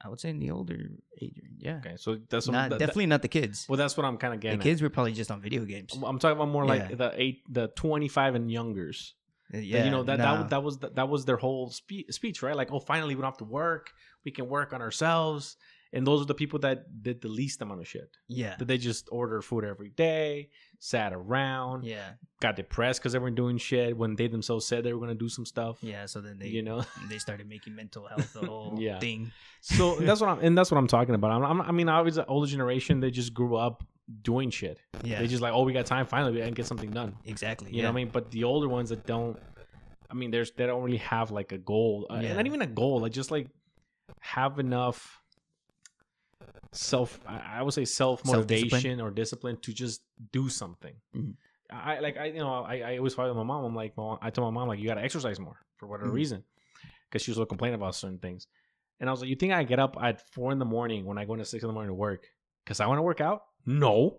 I 0.00 0.08
would 0.08 0.20
say 0.20 0.30
in 0.30 0.38
the 0.38 0.50
older 0.52 0.78
age. 1.20 1.40
Yeah. 1.58 1.78
Okay, 1.84 1.96
so 1.96 2.18
that's 2.30 2.46
what, 2.46 2.52
Not 2.52 2.70
that- 2.70 2.78
that- 2.78 2.86
definitely 2.86 3.06
not 3.06 3.22
the 3.22 3.28
kids. 3.28 3.66
well, 3.68 3.76
that's 3.76 3.96
what 3.96 4.06
I'm 4.06 4.16
kind 4.16 4.32
of 4.34 4.40
getting. 4.40 4.58
the 4.58 4.62
kids 4.62 4.80
were 4.80 4.90
probably 4.90 5.12
just 5.12 5.30
on 5.30 5.40
video 5.40 5.64
games. 5.64 5.92
I'm 5.94 6.18
talking 6.18 6.36
about 6.36 6.48
more 6.48 6.64
like 6.64 6.96
the 6.96 7.12
eight, 7.16 7.42
the 7.48 7.68
25 7.68 8.34
and 8.36 8.50
youngers. 8.50 9.14
Uh, 9.52 9.58
Yeah, 9.58 9.84
you 9.86 9.90
know 9.90 10.02
that 10.04 10.18
nah. 10.18 10.36
that 10.42 10.50
that 10.50 10.62
was 10.62 10.78
that 10.78 11.08
was 11.08 11.24
their 11.24 11.38
whole 11.38 11.70
spe- 11.70 12.10
speech, 12.10 12.42
right? 12.42 12.54
Like, 12.54 12.70
oh, 12.70 12.80
finally 12.80 13.14
we 13.14 13.22
don't 13.22 13.30
have 13.30 13.38
to 13.38 13.44
work. 13.44 13.92
We 14.24 14.30
can 14.30 14.46
work 14.48 14.72
on 14.74 14.82
ourselves. 14.82 15.56
And 15.92 16.06
those 16.06 16.20
are 16.20 16.26
the 16.26 16.34
people 16.34 16.58
that 16.60 17.02
did 17.02 17.22
the 17.22 17.28
least 17.28 17.62
amount 17.62 17.80
of 17.80 17.88
shit. 17.88 18.16
yeah, 18.28 18.56
That 18.56 18.66
they 18.68 18.76
just 18.76 19.08
order 19.10 19.40
food 19.40 19.64
every 19.64 19.88
day, 19.88 20.50
sat 20.78 21.12
around, 21.14 21.84
yeah, 21.84 22.10
got 22.40 22.56
depressed 22.56 23.00
because 23.00 23.12
they 23.14 23.18
weren't 23.18 23.36
doing 23.36 23.56
shit 23.58 23.96
when 23.96 24.14
they 24.14 24.28
themselves 24.28 24.66
said 24.66 24.84
they 24.84 24.92
were 24.92 25.00
gonna 25.00 25.14
do 25.14 25.28
some 25.30 25.46
stuff. 25.46 25.78
yeah. 25.82 26.04
So 26.06 26.20
then 26.20 26.38
they, 26.38 26.48
You 26.48 26.62
know, 26.62 26.84
they 27.08 27.18
started 27.18 27.48
making 27.48 27.74
mental 27.74 28.06
health 28.06 28.32
the 28.34 28.46
whole 28.46 28.76
Yeah. 28.78 28.98
thing. 28.98 29.32
so 29.62 29.96
that's 30.00 30.20
what 30.20 30.28
I'm 30.30 30.40
and 30.40 30.56
that's 30.58 30.70
what 30.70 30.76
I'm 30.78 30.86
talking 30.88 31.14
about. 31.14 31.30
I'm, 31.32 31.42
I'm, 31.44 31.60
I 31.62 31.72
mean, 31.72 31.88
obviously, 31.88 32.22
the 32.22 32.28
older 32.28 32.46
generation 32.50 33.00
they 33.00 33.10
just 33.10 33.32
grew 33.32 33.56
up 33.56 33.82
doing 34.22 34.50
shit. 34.50 34.78
Yeah, 35.04 35.20
They 35.20 35.26
just 35.26 35.42
like, 35.42 35.52
oh, 35.54 35.62
we 35.64 35.72
got 35.72 35.86
time. 35.86 36.06
Finally, 36.06 36.32
we 36.32 36.40
can 36.40 36.52
get 36.54 36.66
something 36.66 36.90
done. 36.90 37.14
exactly. 37.24 37.70
You 37.74 37.82
know 37.82 37.88
what 37.88 37.92
I 37.92 37.96
mean? 37.96 38.08
But 38.10 38.30
the 38.30 38.44
older 38.44 38.68
ones 38.68 38.88
that 38.90 39.06
don't, 39.06 39.38
I 40.10 40.14
mean, 40.14 40.30
there's 40.30 40.50
they 40.52 40.66
don't 40.66 40.82
really 40.82 40.98
have 40.98 41.30
like 41.30 41.52
a 41.52 41.58
goal. 41.58 42.06
Uh, 42.10 42.20
Not 42.20 42.46
even 42.46 42.62
a 42.62 42.66
goal. 42.66 43.00
Like 43.00 43.12
just 43.12 43.30
like 43.30 43.48
have 44.20 44.58
enough 44.58 45.20
self. 46.72 47.20
I 47.26 47.62
would 47.62 47.74
say 47.74 47.84
self 47.84 48.24
motivation 48.24 49.00
or 49.00 49.10
discipline 49.10 49.56
to 49.62 49.72
just 49.72 50.02
do 50.32 50.48
something. 50.48 50.94
Mhm. 51.14 51.34
I 51.70 52.00
like 52.00 52.16
I 52.16 52.26
you 52.26 52.38
know 52.38 52.64
I, 52.64 52.80
I 52.80 52.96
always 52.98 53.14
follow 53.14 53.34
my 53.34 53.42
mom. 53.42 53.64
I'm 53.64 53.74
like, 53.74 53.92
well, 53.96 54.18
I 54.22 54.30
told 54.30 54.52
my 54.52 54.58
mom 54.60 54.68
like 54.68 54.78
you 54.78 54.86
got 54.86 54.94
to 54.94 55.02
exercise 55.02 55.38
more 55.38 55.58
for 55.76 55.86
whatever 55.86 56.10
Mhm. 56.10 56.14
reason, 56.14 56.44
because 57.08 57.22
she 57.22 57.30
was 57.30 57.38
complaining 57.48 57.74
about 57.74 57.94
certain 57.94 58.18
things. 58.18 58.46
And 59.00 59.08
I 59.08 59.12
was 59.12 59.20
like, 59.20 59.30
you 59.30 59.36
think 59.36 59.52
I 59.52 59.62
get 59.64 59.78
up 59.78 59.96
at 60.00 60.28
four 60.32 60.50
in 60.50 60.58
the 60.58 60.64
morning 60.64 61.04
when 61.04 61.18
I 61.18 61.24
go 61.24 61.34
into 61.34 61.44
six 61.44 61.62
in 61.62 61.68
the 61.68 61.72
morning 61.72 61.90
to 61.90 61.94
work 61.94 62.26
because 62.64 62.80
I 62.80 62.86
want 62.86 62.98
to 62.98 63.02
work 63.02 63.20
out? 63.20 63.42
No, 63.66 64.18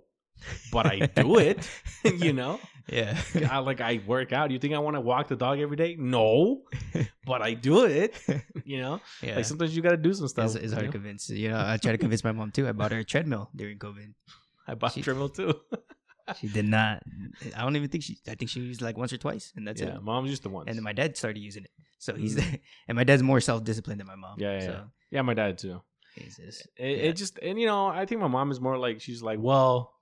but 0.71 0.85
I 0.85 0.99
do 0.99 1.37
it. 1.37 1.69
you 2.03 2.33
know. 2.33 2.59
Yeah. 2.87 3.19
I 3.49 3.59
like 3.59 3.81
I 3.81 4.01
work 4.07 4.33
out. 4.33 4.51
You 4.51 4.59
think 4.59 4.73
I 4.73 4.79
want 4.79 4.95
to 4.95 5.01
walk 5.01 5.27
the 5.27 5.35
dog 5.35 5.59
every 5.59 5.77
day? 5.77 5.95
No, 5.99 6.63
but 7.25 7.41
I 7.41 7.53
do 7.53 7.85
it. 7.85 8.19
You 8.65 8.81
know, 8.81 9.01
yeah. 9.21 9.35
like 9.35 9.45
sometimes 9.45 9.75
you 9.75 9.81
got 9.81 9.91
to 9.91 9.97
do 9.97 10.13
some 10.13 10.27
stuff. 10.27 10.47
it's, 10.47 10.55
it's 10.55 10.73
hard 10.73 10.85
you 10.85 10.91
to 10.91 10.97
convince. 10.97 11.29
You 11.29 11.49
know, 11.49 11.63
I 11.63 11.77
try 11.77 11.91
to 11.91 11.97
convince 11.97 12.23
my 12.23 12.31
mom 12.31 12.51
too. 12.51 12.67
I 12.67 12.71
bought 12.71 12.91
her 12.91 12.99
a 12.99 13.03
treadmill 13.03 13.49
during 13.55 13.77
COVID. 13.77 14.13
I 14.67 14.75
bought 14.75 14.93
she- 14.93 15.01
treadmill 15.01 15.29
too. 15.29 15.53
She 16.39 16.47
did 16.47 16.65
not. 16.65 17.01
I 17.55 17.61
don't 17.63 17.75
even 17.75 17.89
think 17.89 18.03
she. 18.03 18.19
I 18.27 18.35
think 18.35 18.51
she 18.51 18.59
used 18.59 18.83
like 18.83 18.97
once 18.97 19.11
or 19.11 19.17
twice, 19.17 19.51
and 19.55 19.67
that's 19.67 19.81
yeah, 19.81 19.87
it. 19.87 19.93
Yeah, 19.93 19.99
mom's 19.99 20.29
just 20.29 20.43
the 20.43 20.49
ones. 20.49 20.65
And 20.67 20.77
then 20.77 20.83
my 20.83 20.93
dad 20.93 21.17
started 21.17 21.39
using 21.39 21.63
it. 21.63 21.71
So 21.97 22.13
he's 22.13 22.37
and 22.87 22.95
my 22.95 23.03
dad's 23.03 23.23
more 23.23 23.39
self 23.41 23.63
disciplined 23.63 23.99
than 23.99 24.05
my 24.07 24.15
mom. 24.15 24.37
Mm. 24.37 24.41
Yeah, 24.41 24.53
yeah, 24.53 24.59
So 24.59 24.71
yeah. 24.71 24.83
yeah, 25.09 25.21
my 25.23 25.33
dad 25.33 25.57
too. 25.57 25.81
he's 26.15 26.37
just, 26.37 26.67
It, 26.77 26.97
yeah. 26.97 27.09
it 27.09 27.13
just 27.13 27.39
and 27.39 27.59
you 27.59 27.65
know 27.65 27.87
I 27.87 28.05
think 28.05 28.21
my 28.21 28.27
mom 28.27 28.51
is 28.51 28.61
more 28.61 28.77
like 28.77 29.01
she's 29.01 29.21
like 29.23 29.39
well, 29.41 29.93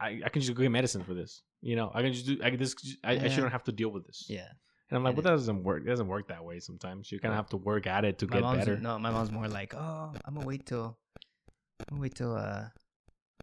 I 0.00 0.20
I 0.24 0.28
can 0.28 0.42
just 0.42 0.54
go 0.54 0.62
get 0.62 0.70
medicine 0.70 1.02
for 1.04 1.14
this. 1.14 1.42
You 1.62 1.76
know 1.76 1.90
I 1.94 2.02
can 2.02 2.12
just 2.12 2.26
do 2.26 2.38
I 2.42 2.50
can 2.50 2.58
this 2.58 2.74
I, 3.04 3.10
I 3.10 3.12
Yeah. 3.14 3.28
shouldn't 3.28 3.52
have 3.52 3.64
to 3.64 3.72
deal 3.72 3.88
with 3.90 4.06
this. 4.06 4.26
yeah. 4.28 4.48
And 4.88 4.96
I'm 4.96 5.02
like, 5.02 5.16
well, 5.16 5.22
that 5.22 5.30
doesn't 5.30 5.64
work. 5.64 5.82
It 5.84 5.88
doesn't 5.88 6.06
work 6.06 6.28
that 6.28 6.44
way. 6.44 6.60
Sometimes 6.60 7.10
you 7.10 7.18
kind 7.18 7.32
of 7.34 7.36
have 7.38 7.48
to 7.48 7.56
work 7.56 7.88
at 7.88 8.04
it 8.04 8.18
to 8.20 8.26
My 8.28 8.40
get 8.40 8.54
better. 8.58 8.76
no. 8.76 8.98
My 9.00 9.10
mom's 9.10 9.32
more 9.32 9.48
like, 9.48 9.74
oh, 9.74 10.12
I'm 10.24 10.34
gonna 10.34 10.46
wait 10.46 10.64
till, 10.64 10.96
I'm 11.80 11.84
gonna 11.96 12.02
wait 12.02 12.14
till 12.14 12.34
uh 12.36 12.66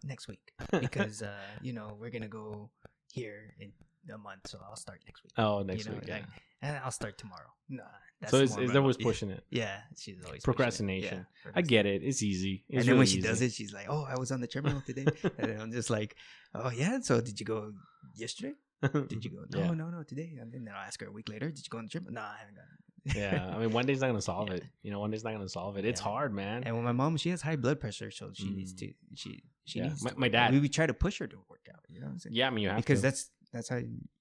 next 0.05 0.27
week 0.29 0.53
because 0.79 1.21
uh 1.21 1.33
you 1.61 1.73
know 1.73 1.97
we're 1.99 2.11
gonna 2.11 2.29
go 2.29 2.69
here 3.11 3.53
in 3.59 3.73
a 4.13 4.17
month, 4.17 4.47
so 4.47 4.57
I'll 4.65 4.75
start 4.77 4.99
next 5.05 5.23
week. 5.23 5.33
oh, 5.37 5.63
next 5.63 5.83
you 5.85 5.91
know, 5.91 5.95
week. 5.97 6.07
Yeah. 6.07 6.15
like, 6.15 6.25
and 6.61 6.77
I'll 6.83 6.91
start 6.91 7.17
tomorrow. 7.17 7.51
Nah, 7.69 7.83
so 8.29 8.37
it's, 8.37 8.51
more 8.53 8.61
it's 8.63 8.67
my 8.69 8.73
they're 8.73 8.81
mom. 8.81 8.83
always 8.83 8.97
Yeah. 8.99 9.03
pushing 9.05 9.29
it. 9.31 9.43
Yeah, 9.49 9.77
she's 9.97 10.17
always. 10.25 10.43
Procrastination. 10.43 11.25
Yeah, 11.45 11.51
I 11.55 11.61
get 11.61 11.85
it. 11.85 12.03
It's 12.03 12.21
easy. 12.23 12.63
It's 12.69 12.79
and 12.79 12.81
then 12.87 12.87
when 12.97 13.05
really 13.05 13.05
she 13.07 13.21
does 13.21 13.41
it, 13.41 13.51
she's 13.53 13.73
like, 13.73 13.87
"Oh, 13.89 14.03
I 14.07 14.17
was 14.17 14.31
on 14.31 14.41
the 14.41 14.47
treadmill 14.47 14.81
today," 14.85 15.05
and 15.37 15.61
I'm 15.61 15.71
just 15.71 15.89
like, 15.89 16.15
"Oh 16.55 16.69
yeah, 16.71 16.99
so 17.01 17.21
did 17.21 17.39
you 17.39 17.45
go 17.45 17.73
yesterday? 18.15 18.53
Did 18.81 19.23
you 19.25 19.31
go? 19.31 19.45
No, 19.51 19.59
Yeah. 19.59 19.71
no, 19.71 19.89
no, 19.89 20.03
today." 20.03 20.37
And 20.39 20.51
then 20.51 20.67
I'll 20.73 20.85
ask 20.85 20.99
her 21.01 21.07
a 21.07 21.11
week 21.11 21.29
later, 21.29 21.49
"Did 21.49 21.59
you 21.65 21.69
go 21.69 21.77
on 21.79 21.85
the 21.85 21.89
treadmill?" 21.89 22.13
No, 22.13 22.21
I 22.21 22.35
haven't 22.39 22.55
gone. 22.55 23.15
yeah, 23.15 23.53
I 23.53 23.59
mean, 23.59 23.71
one 23.71 23.85
day's 23.85 24.01
not 24.01 24.07
gonna 24.07 24.21
solve 24.33 24.49
Yeah. 24.49 24.55
it. 24.55 24.63
You 24.81 24.91
know, 24.91 24.99
one 24.99 25.11
day's 25.11 25.23
not 25.23 25.33
gonna 25.33 25.49
solve 25.49 25.77
it. 25.77 25.85
It's 25.85 25.99
Yeah. 26.01 26.05
hard, 26.05 26.33
man. 26.33 26.63
And 26.63 26.75
when 26.75 26.85
my 26.85 26.91
mom, 26.93 27.17
she 27.17 27.29
has 27.29 27.41
high 27.41 27.55
blood 27.57 27.79
pressure, 27.79 28.11
so 28.11 28.31
she 28.33 28.49
needs 28.49 28.73
Mm. 28.73 28.77
to. 28.79 28.93
She 29.15 29.43
she 29.65 29.79
Yeah, 29.79 29.87
needs. 29.87 30.03
my- 30.03 30.09
to 30.11 30.19
my 30.19 30.27
dad- 30.27 30.51
We, 30.53 30.59
we 30.59 30.69
try 30.69 30.85
to 30.85 30.93
push 30.93 31.19
her 31.19 31.27
to 31.27 31.37
work 31.49 31.67
out. 31.73 31.83
You 31.89 31.99
know, 32.01 32.07
what 32.07 32.13
I'm 32.13 32.19
saying? 32.19 32.35
yeah, 32.35 32.47
I 32.47 32.49
mean, 32.49 32.63
you 32.63 32.69
have 32.69 32.77
to 32.77 32.81
because 32.83 32.99
to. 32.99 33.03
that's 33.03 33.29
that's 33.53 33.69
how 33.69 33.77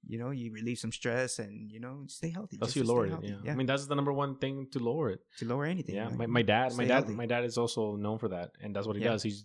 you 0.07 0.19
know 0.19 0.31
you 0.31 0.53
relieve 0.53 0.79
some 0.79 0.93
stress 0.93 1.39
and 1.39 1.71
you 1.73 1.81
know 1.81 2.05
stay 2.07 2.31
healthy. 2.31 2.59
that's 2.61 2.77
you 2.77 2.85
lower 2.85 3.07
it. 3.07 3.11
healthy. 3.11 3.35
Yeah. 3.45 3.53
I 3.53 3.55
mean, 3.57 3.67
that's 3.67 3.87
the 3.87 3.95
number 3.95 4.13
one 4.13 4.37
thing 4.37 4.69
to 4.73 4.79
lower 4.79 5.11
it. 5.11 5.21
to 5.39 5.45
lower 5.47 5.65
anything. 5.65 5.95
Yeah, 5.97 6.09
like, 6.09 6.19
my, 6.19 6.27
my 6.27 6.43
dad, 6.43 6.75
my 6.77 6.85
dad, 6.85 6.95
healthy. 6.95 7.15
my 7.15 7.27
dad 7.27 7.45
is 7.45 7.57
also 7.59 7.97
known 7.97 8.19
for 8.19 8.29
that, 8.29 8.51
and 8.63 8.77
that's 8.77 8.87
what 8.87 8.97
he 8.97 9.03
Yeah. 9.03 9.13
does. 9.13 9.23
He's 9.23 9.45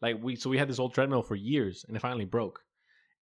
like 0.00 0.16
we, 0.22 0.36
so 0.36 0.50
we 0.50 0.58
had 0.58 0.68
this 0.68 0.78
old 0.78 0.94
treadmill 0.94 1.22
for 1.22 1.34
years, 1.36 1.84
and 1.86 1.96
it 1.96 2.00
finally 2.00 2.24
broke. 2.24 2.60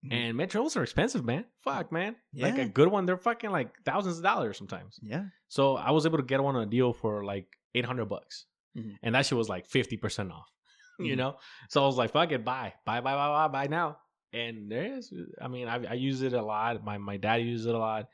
Mhm. 0.05 0.13
And 0.13 0.37
metros 0.37 0.75
are 0.77 0.83
expensive, 0.83 1.23
man. 1.23 1.45
Fuck, 1.63 1.91
man. 1.91 2.15
Yeah. 2.33 2.47
Like 2.47 2.57
a 2.57 2.65
good 2.67 2.87
one, 2.87 3.05
they're 3.05 3.17
fucking 3.17 3.51
like 3.51 3.69
thousands 3.85 4.17
of 4.17 4.23
dollars 4.23 4.57
sometimes. 4.57 4.99
yeah, 5.03 5.25
So 5.47 5.75
I 5.77 5.91
was 5.91 6.05
able 6.07 6.17
to 6.17 6.23
get 6.23 6.41
one 6.43 6.55
on 6.55 6.63
a 6.63 6.71
deal 6.77 6.91
for 6.93 7.23
like 7.23 7.47
eight 7.75 7.85
hundred 7.85 8.05
bucks, 8.09 8.45
Mhm. 8.75 8.95
and 9.03 9.15
that 9.15 9.25
shit 9.27 9.37
was 9.37 9.47
like 9.47 9.65
fifty 9.67 9.97
percent 9.97 10.31
off. 10.31 10.49
you 10.99 11.13
Mhm. 11.13 11.17
know, 11.17 11.37
so 11.69 11.83
I 11.83 11.85
was 11.85 11.97
like, 11.97 12.11
"Fuck 12.11 12.31
it, 12.31 12.43
buy, 12.43 12.73
buy, 12.85 12.99
buy, 13.01 13.13
buy, 13.15 13.27
buy, 13.29 13.47
buy 13.47 13.67
now." 13.67 13.97
And 14.33 14.71
there 14.71 14.85
is, 14.97 15.11
I 15.41 15.47
mean, 15.47 15.67
I, 15.67 15.83
I 15.89 15.93
use 15.93 16.21
it 16.21 16.33
a 16.33 16.41
lot. 16.41 16.83
My 16.83 16.97
my 16.97 17.17
dad 17.17 17.41
uses 17.41 17.65
it 17.65 17.75
a 17.75 17.77
lot. 17.77 18.07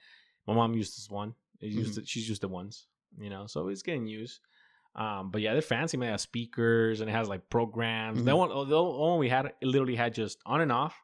My 0.47 0.53
mom 0.53 0.73
used 0.73 0.97
this 0.97 1.09
one. 1.09 1.33
It 1.61 1.67
used 1.67 1.93
Mm-hmm. 1.93 2.05
she's 2.05 2.27
used 2.27 2.43
it 2.43 2.49
once. 2.49 2.87
You 3.19 3.29
know, 3.29 3.47
so 3.47 3.67
it's 3.69 3.81
getting 3.83 4.07
used. 4.07 4.39
Um, 4.95 5.29
but 5.31 5.41
yeah, 5.41 5.53
they're 5.53 5.61
fancy. 5.61 5.95
Man, 5.97 6.09
it 6.09 6.13
has 6.13 6.21
speakers 6.23 7.01
and 7.01 7.09
it 7.09 7.13
has 7.13 7.27
like 7.29 7.49
programs. 7.49 8.23
That 8.23 8.31
Mhm. 8.33 8.37
one, 8.49 8.69
the 8.69 8.81
one 8.83 9.19
we 9.19 9.29
had, 9.29 9.45
it 9.45 9.67
literally 9.67 9.95
had 9.95 10.13
just 10.15 10.39
on 10.45 10.61
and 10.61 10.71
off, 10.71 10.95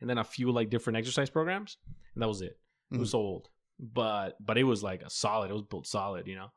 and 0.00 0.08
then 0.08 0.18
a 0.18 0.24
few 0.24 0.52
like 0.52 0.70
different 0.70 0.96
exercise 0.98 1.30
programs, 1.30 1.76
and 2.14 2.22
that 2.22 2.28
was 2.28 2.42
it. 2.42 2.58
It 2.92 2.98
was 2.98 3.10
so 3.10 3.18
old, 3.18 3.48
but 3.78 4.36
but 4.44 4.56
it 4.58 4.64
was 4.64 4.82
like 4.82 5.02
a 5.02 5.10
solid. 5.10 5.50
It 5.50 5.54
was 5.54 5.62
built 5.62 5.86
solid, 5.86 6.26
you 6.28 6.34
know. 6.36 6.48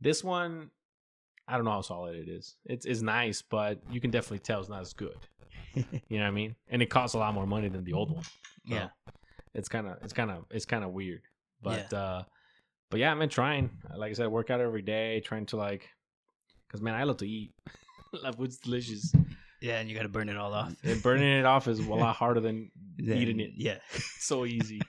This 0.00 0.22
one, 0.24 0.70
I 1.48 1.56
don't 1.56 1.64
know 1.64 1.70
how 1.72 1.80
solid 1.82 2.16
it 2.16 2.28
is. 2.28 2.56
It's 2.66 2.84
it's 2.86 3.02
nice, 3.02 3.40
but 3.42 3.80
you 3.90 4.00
can 4.00 4.10
definitely 4.10 4.40
tell 4.40 4.60
it's 4.60 4.68
not 4.68 4.80
as 4.82 4.92
good. 4.92 5.16
You 6.08 6.18
know 6.18 6.24
what 6.24 6.28
I 6.28 6.32
mean? 6.32 6.56
And 6.68 6.82
it 6.82 6.90
costs 6.90 7.14
a 7.14 7.18
lot 7.18 7.34
more 7.34 7.46
money 7.46 7.68
than 7.68 7.84
the 7.84 7.92
old 7.92 8.10
one. 8.10 8.24
So 8.24 8.74
yeah. 8.74 8.88
it's 9.54 9.68
kind 9.68 9.86
of 9.86 9.96
it's 10.02 10.12
kind 10.12 10.30
of 10.30 10.44
it's 10.50 10.66
kind 10.66 10.84
of 10.84 10.90
weird. 10.90 11.22
But 11.62 11.92
uh 11.92 12.22
but 12.90 13.00
yeah, 13.00 13.10
I've 13.10 13.18
been 13.18 13.30
trying. 13.30 13.70
Like 13.96 14.10
I 14.10 14.12
said, 14.12 14.28
work 14.28 14.50
out 14.50 14.60
every 14.60 14.82
day, 14.82 15.20
trying 15.20 15.46
to 15.46 15.56
like, 15.56 15.88
cause 16.70 16.82
man, 16.82 16.94
I 16.94 17.04
love 17.04 17.16
to 17.18 17.28
eat. 17.28 17.54
like 18.22 18.36
food's 18.36 18.58
delicious. 18.58 19.12
Yeah, 19.62 19.78
and 19.78 19.88
you 19.88 19.96
got 19.96 20.02
to 20.02 20.08
burn 20.08 20.28
it 20.28 20.36
all 20.36 20.52
off. 20.52 20.74
And 20.82 21.02
burning 21.02 21.38
it 21.38 21.46
off 21.46 21.68
is 21.68 21.78
a 21.78 21.94
lot 21.94 22.16
harder 22.16 22.40
than 22.40 22.70
eating 22.98 23.40
it. 23.40 23.52
Yeah. 23.56 23.78
So 24.18 24.44
easy. 24.44 24.82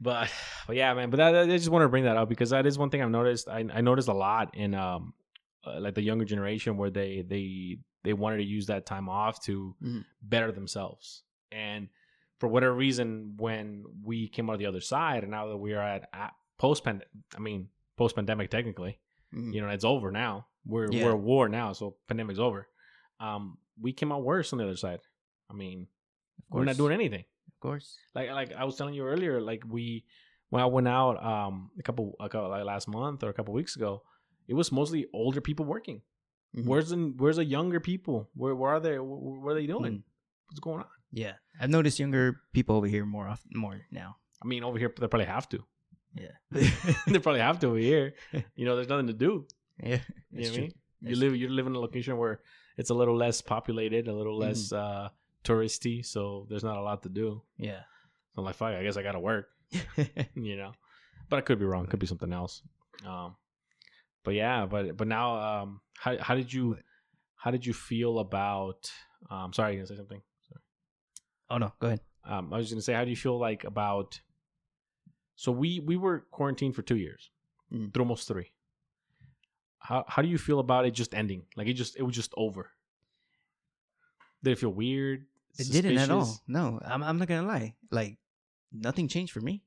but 0.00 0.30
but 0.66 0.76
yeah, 0.76 0.92
man. 0.92 1.08
But 1.08 1.16
that, 1.18 1.34
I 1.34 1.46
just 1.46 1.70
want 1.70 1.84
to 1.84 1.88
bring 1.88 2.04
that 2.04 2.16
up 2.16 2.28
because 2.28 2.50
that 2.50 2.66
is 2.66 2.76
one 2.78 2.90
thing 2.90 3.00
I've 3.00 3.10
noticed. 3.10 3.48
I, 3.48 3.64
I 3.72 3.80
noticed 3.80 4.08
a 4.08 4.12
lot 4.12 4.54
in 4.54 4.74
um 4.74 5.14
uh, 5.64 5.80
like 5.80 5.94
the 5.94 6.02
younger 6.02 6.24
generation 6.24 6.76
where 6.76 6.90
they 6.90 7.24
they 7.26 7.78
they 8.02 8.12
wanted 8.12 8.38
to 8.38 8.44
use 8.44 8.66
that 8.66 8.86
time 8.86 9.08
off 9.08 9.40
to 9.44 9.74
Mhm. 9.82 10.04
better 10.22 10.52
themselves. 10.52 11.22
And 11.52 11.88
for 12.38 12.48
whatever 12.48 12.74
reason, 12.74 13.36
when 13.36 13.84
we 14.02 14.28
came 14.28 14.48
out 14.48 14.54
of 14.54 14.58
the 14.58 14.66
other 14.66 14.80
side, 14.80 15.22
and 15.22 15.30
now 15.30 15.48
that 15.48 15.56
we 15.58 15.74
are 15.74 15.82
at, 15.82 16.08
at 16.12 16.34
post 16.58 16.84
pandemic, 16.84 17.08
I 17.36 17.40
mean 17.40 17.68
post 17.96 18.14
pandemic 18.16 18.50
technically, 18.50 18.98
Mhm. 19.34 19.52
you 19.54 19.60
know, 19.60 19.68
it's 19.68 19.84
over 19.84 20.10
now. 20.10 20.46
We're 20.64 20.90
Yeah. 20.90 21.04
we're 21.04 21.12
at 21.12 21.20
war 21.20 21.48
now, 21.48 21.72
so 21.72 21.96
pandemic's 22.08 22.38
over. 22.38 22.68
Um, 23.18 23.58
we 23.80 23.92
came 23.92 24.12
out 24.12 24.22
worse 24.22 24.52
on 24.52 24.58
the 24.58 24.64
other 24.64 24.76
side. 24.76 25.00
I 25.48 25.54
mean, 25.54 25.88
we're 26.48 26.64
not 26.64 26.76
doing 26.76 26.92
anything 26.92 27.24
Of 27.48 27.60
course. 27.60 27.98
like 28.14 28.30
like 28.30 28.52
I 28.52 28.64
was 28.64 28.76
telling 28.76 28.94
you 28.94 29.04
earlier, 29.04 29.40
like 29.40 29.62
we 29.68 30.06
when 30.48 30.62
I 30.62 30.66
went 30.66 30.88
out 30.88 31.22
um 31.22 31.70
a 31.78 31.82
couple 31.82 32.16
a 32.20 32.28
couple 32.28 32.48
like 32.48 32.64
last 32.64 32.88
month 32.88 33.22
or 33.22 33.28
a 33.28 33.32
couple 33.34 33.52
weeks 33.54 33.76
ago, 33.76 34.02
it 34.48 34.54
was 34.54 34.72
mostly 34.72 35.06
older 35.12 35.40
people 35.40 35.64
working. 35.66 36.02
Mhm. 36.56 36.66
Where's 36.66 36.88
the 36.90 36.96
where's 37.16 37.36
the 37.36 37.44
younger 37.44 37.80
people? 37.80 38.28
Where 38.34 38.54
where 38.54 38.72
are 38.72 38.80
they? 38.80 38.98
What, 38.98 39.50
are 39.52 39.54
they 39.54 39.66
doing? 39.66 39.92
Mm. 39.98 40.02
What's 40.48 40.60
going 40.60 40.80
on? 40.80 40.86
Yeah, 41.12 41.34
I've 41.60 41.70
noticed 41.70 41.98
younger 41.98 42.40
people 42.52 42.76
over 42.76 42.86
here 42.86 43.04
more 43.04 43.26
often, 43.28 43.50
more 43.54 43.80
now. 43.90 44.16
I 44.42 44.46
mean, 44.46 44.64
over 44.64 44.78
here 44.78 44.88
they 44.98 45.06
probably 45.08 45.26
have 45.26 45.48
to. 45.50 45.64
Yeah. 46.14 46.32
they 47.06 47.18
probably 47.20 47.40
have 47.40 47.58
to 47.60 47.68
over 47.68 47.78
here. 47.78 48.14
You 48.56 48.64
know, 48.64 48.74
there's 48.74 48.88
nothing 48.88 49.06
to 49.08 49.12
do. 49.12 49.46
yeah, 49.82 49.98
You 50.32 50.42
know 50.42 50.48
what 50.50 50.58
I 50.58 50.60
mean? 50.60 50.72
You 51.02 51.16
live 51.16 51.36
you 51.36 51.48
live 51.48 51.66
in 51.66 51.74
a 51.74 51.78
location 51.78 52.16
where 52.16 52.40
it's 52.76 52.90
a 52.90 52.94
little 52.94 53.16
less 53.16 53.40
populated, 53.40 54.08
a 54.08 54.12
little 54.12 54.38
Mm-hmm. 54.38 54.48
less 54.48 54.72
uh 54.72 55.08
touristy, 55.44 56.04
so 56.04 56.46
there's 56.48 56.64
not 56.64 56.76
a 56.76 56.82
lot 56.82 57.02
to 57.04 57.08
do. 57.08 57.42
Yeah. 57.58 57.80
So 58.34 58.40
I'm 58.42 58.44
like, 58.44 58.56
fuck, 58.56 58.74
I 58.74 58.82
guess 58.82 58.96
I 58.96 59.02
gotta 59.02 59.20
work. 59.20 59.48
you 60.34 60.56
know 60.56 60.72
but 61.28 61.36
i 61.36 61.40
could 61.42 61.60
be 61.60 61.64
wrong 61.64 61.86
could 61.86 62.00
be 62.00 62.06
something 62.06 62.32
else 62.32 62.62
um 63.06 63.36
but 64.24 64.34
yeah 64.34 64.66
but 64.66 64.96
but 64.96 65.06
now 65.08 65.36
um 65.62 65.80
how, 65.98 66.16
how 66.18 66.34
did 66.34 66.52
you 66.52 66.76
how 67.36 67.50
did 67.50 67.64
you 67.66 67.72
feel 67.72 68.18
about 68.18 68.90
um 69.30 69.52
sorry 69.52 69.72
you 69.72 69.78
gonna 69.78 69.86
say 69.86 69.96
something 69.96 70.22
oh 71.50 71.58
no, 71.58 71.72
go 71.80 71.86
ahead. 71.88 72.00
um 72.24 72.52
i 72.52 72.56
was 72.58 72.70
gonna 72.70 72.82
say 72.82 72.92
how 72.92 73.04
do 73.04 73.10
you 73.10 73.16
feel 73.16 73.38
like 73.38 73.64
about 73.64 74.20
so 75.36 75.50
we 75.52 75.80
we 75.80 75.96
were 75.96 76.26
quarantined 76.30 76.74
for 76.74 76.82
two 76.82 76.96
years 76.96 77.30
Mm. 77.72 77.94
through 77.94 78.02
almost 78.02 78.26
three 78.26 78.50
how 79.78 80.04
how 80.08 80.22
do 80.22 80.28
you 80.28 80.38
feel 80.38 80.58
about 80.58 80.86
it 80.86 80.90
just 80.90 81.14
ending? 81.14 81.44
Like 81.56 81.68
it 81.68 81.74
just 81.74 81.96
it 81.96 82.02
was 82.02 82.14
just 82.16 82.34
over. 82.36 82.68
Did 84.42 84.50
it 84.52 84.58
feel 84.58 84.70
weird? 84.70 85.26
It 85.58 85.70
didn't 85.70 85.98
at 85.98 86.10
all. 86.10 86.36
No, 86.48 86.80
I'm 86.84 87.02
I'm 87.02 87.18
not 87.18 87.28
gonna 87.28 87.46
lie. 87.46 87.74
Like 87.90 88.18
nothing 88.72 89.08
changed 89.08 89.32
for 89.32 89.40
me 89.40 89.62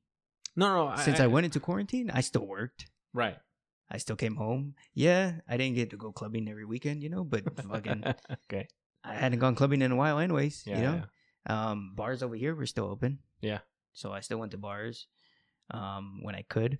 No, 0.55 0.89
no. 0.89 0.95
since 0.97 1.19
I, 1.19 1.27
went 1.27 1.45
into 1.45 1.59
quarantine. 1.59 2.09
I 2.11 2.21
still 2.21 2.45
worked. 2.45 2.87
right. 3.13 3.37
I 3.93 3.97
still 3.97 4.15
came 4.15 4.35
home. 4.35 4.73
Yeah, 4.95 5.33
I 5.47 5.55
didn't 5.57 5.75
get 5.75 5.91
to 5.91 5.97
go 5.97 6.11
clubbing 6.11 6.49
every 6.49 6.65
weekend, 6.65 7.03
you 7.03 7.09
know, 7.09 7.23
but 7.23 7.43
fucking 7.63 8.03
okay. 8.49 8.67
I 9.03 9.13
hadn't 9.13 9.39
gone 9.39 9.53
clubbing 9.55 9.81
in 9.83 9.91
a 9.91 9.95
while, 9.95 10.17
anyways. 10.17 10.63
Yeah. 10.65 10.77
you 10.77 10.83
know, 10.83 11.03
yeah. 11.47 11.69
um, 11.71 11.93
bars 11.95 12.23
over 12.23 12.35
here 12.35 12.55
were 12.55 12.65
still 12.65 12.85
open. 12.85 13.19
Yeah. 13.41 13.59
So 13.93 14.11
I 14.11 14.21
still 14.21 14.39
went 14.39 14.51
to 14.53 14.57
bars, 14.57 15.07
um, 15.71 16.19
when 16.23 16.33
I 16.35 16.41
could. 16.49 16.79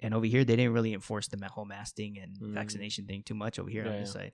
And 0.00 0.14
over 0.14 0.26
here, 0.26 0.44
they 0.44 0.56
didn't 0.56 0.72
really 0.72 0.94
enforce 0.94 1.28
the 1.28 1.38
whole 1.46 1.64
mask 1.64 1.94
thing 1.94 2.18
and 2.18 2.36
Mm. 2.40 2.54
vaccination 2.54 3.06
thing 3.06 3.22
too 3.22 3.34
much 3.34 3.60
over 3.60 3.70
here 3.70 3.84
Yeah, 3.84 3.92
on 3.92 4.00
this 4.00 4.12
side. 4.12 4.32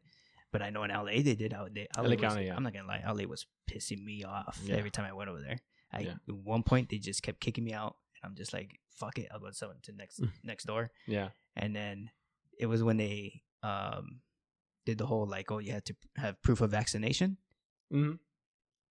But 0.50 0.62
I 0.62 0.70
know 0.70 0.82
in 0.84 0.90
LA 0.90 1.20
they 1.22 1.34
did. 1.34 1.52
LA, 1.52 1.84
LA 1.98 2.16
County, 2.16 2.46
yeah. 2.46 2.56
I'm 2.56 2.62
not 2.62 2.72
gonna 2.72 2.88
lie, 2.88 3.02
LA 3.06 3.26
was 3.26 3.44
pissing 3.70 4.02
me 4.02 4.24
off 4.24 4.58
every 4.70 4.90
time 4.90 5.04
I 5.04 5.12
went 5.12 5.28
over 5.28 5.42
there. 5.42 5.58
I 5.92 6.00
Yeah. 6.00 6.14
at 6.26 6.34
one 6.34 6.62
point 6.62 6.88
they 6.88 6.96
just 6.98 7.22
kept 7.22 7.40
kicking 7.40 7.64
me 7.64 7.74
out, 7.74 7.96
and 8.22 8.30
I'm 8.30 8.36
just 8.36 8.52
like, 8.52 8.78
"Fuck 8.90 9.18
it, 9.18 9.28
I'll 9.32 9.40
go 9.40 9.48
to 9.48 9.54
someone 9.54 9.78
to 9.82 9.92
next 9.92 10.20
Mm. 10.20 10.30
next 10.44 10.64
door." 10.64 10.90
Yeah. 11.06 11.30
And 11.56 11.74
then 11.74 12.10
it 12.58 12.66
was 12.66 12.82
when 12.82 12.96
they 12.96 13.42
um 13.62 14.20
did 14.86 14.98
the 14.98 15.06
whole 15.06 15.26
like, 15.26 15.50
"Oh, 15.50 15.58
you 15.58 15.72
had 15.72 15.84
to 15.86 15.94
have 16.16 16.40
proof 16.42 16.60
of 16.60 16.70
vaccination." 16.70 17.36
hmm 17.90 18.12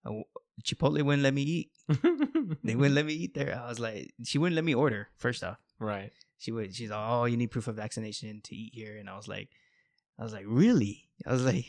Uh, 0.05 0.23
Chipotle 0.63 1.03
wouldn't 1.03 1.23
let 1.23 1.33
me 1.33 1.43
eat. 1.43 1.71
They 2.63 2.75
wouldn't 2.75 2.95
let 2.95 3.05
me 3.05 3.13
eat 3.13 3.33
there. 3.33 3.59
I 3.59 3.67
was 3.67 3.79
like, 3.79 4.13
she 4.23 4.37
wouldn't 4.37 4.55
let 4.55 4.63
me 4.65 4.73
order. 4.73 5.09
First 5.17 5.43
off, 5.43 5.57
right. 5.79 6.11
she 6.37 6.51
would. 6.51 6.73
She's 6.75 6.89
like, 6.89 6.99
oh, 6.99 7.25
you 7.25 7.35
need 7.37 7.51
proof 7.51 7.67
of 7.67 7.75
vaccination 7.75 8.41
to 8.43 8.55
eat 8.55 8.73
here, 8.73 8.97
and 8.97 9.09
I 9.09 9.15
was 9.17 9.27
like, 9.27 9.49
I 10.17 10.23
was 10.23 10.33
like, 10.33 10.45
really? 10.47 11.09
I 11.25 11.31
was 11.31 11.43
like, 11.43 11.65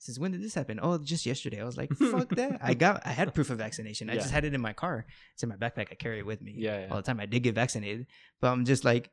since 0.00 0.18
when 0.18 0.32
did 0.32 0.42
this 0.42 0.54
happen? 0.54 0.80
Oh, 0.82 0.98
just 0.98 1.24
yesterday. 1.26 1.60
I 1.60 1.64
was 1.64 1.76
like, 1.76 1.92
fuck 1.94 2.28
that. 2.40 2.58
I 2.62 2.74
got, 2.74 3.02
I 3.06 3.10
had 3.12 3.32
proof 3.34 3.50
of 3.50 3.58
vaccination. 3.58 4.10
I 4.10 4.14
Yeah. 4.14 4.20
just 4.20 4.32
had 4.32 4.44
it 4.44 4.52
in 4.54 4.60
my 4.60 4.72
car. 4.72 5.06
It's 5.34 5.42
in 5.44 5.48
my 5.48 5.56
backpack. 5.56 5.88
I 5.92 5.94
carry 5.94 6.18
it 6.18 6.26
with 6.26 6.40
me 6.42 6.54
Yeah, 6.56 6.80
yeah. 6.80 6.86
all 6.90 6.96
the 6.96 7.02
time. 7.02 7.20
I 7.20 7.26
did 7.26 7.40
get 7.44 7.54
vaccinated, 7.54 8.06
but 8.40 8.48
I'm 8.48 8.64
just 8.64 8.84
like. 8.84 9.10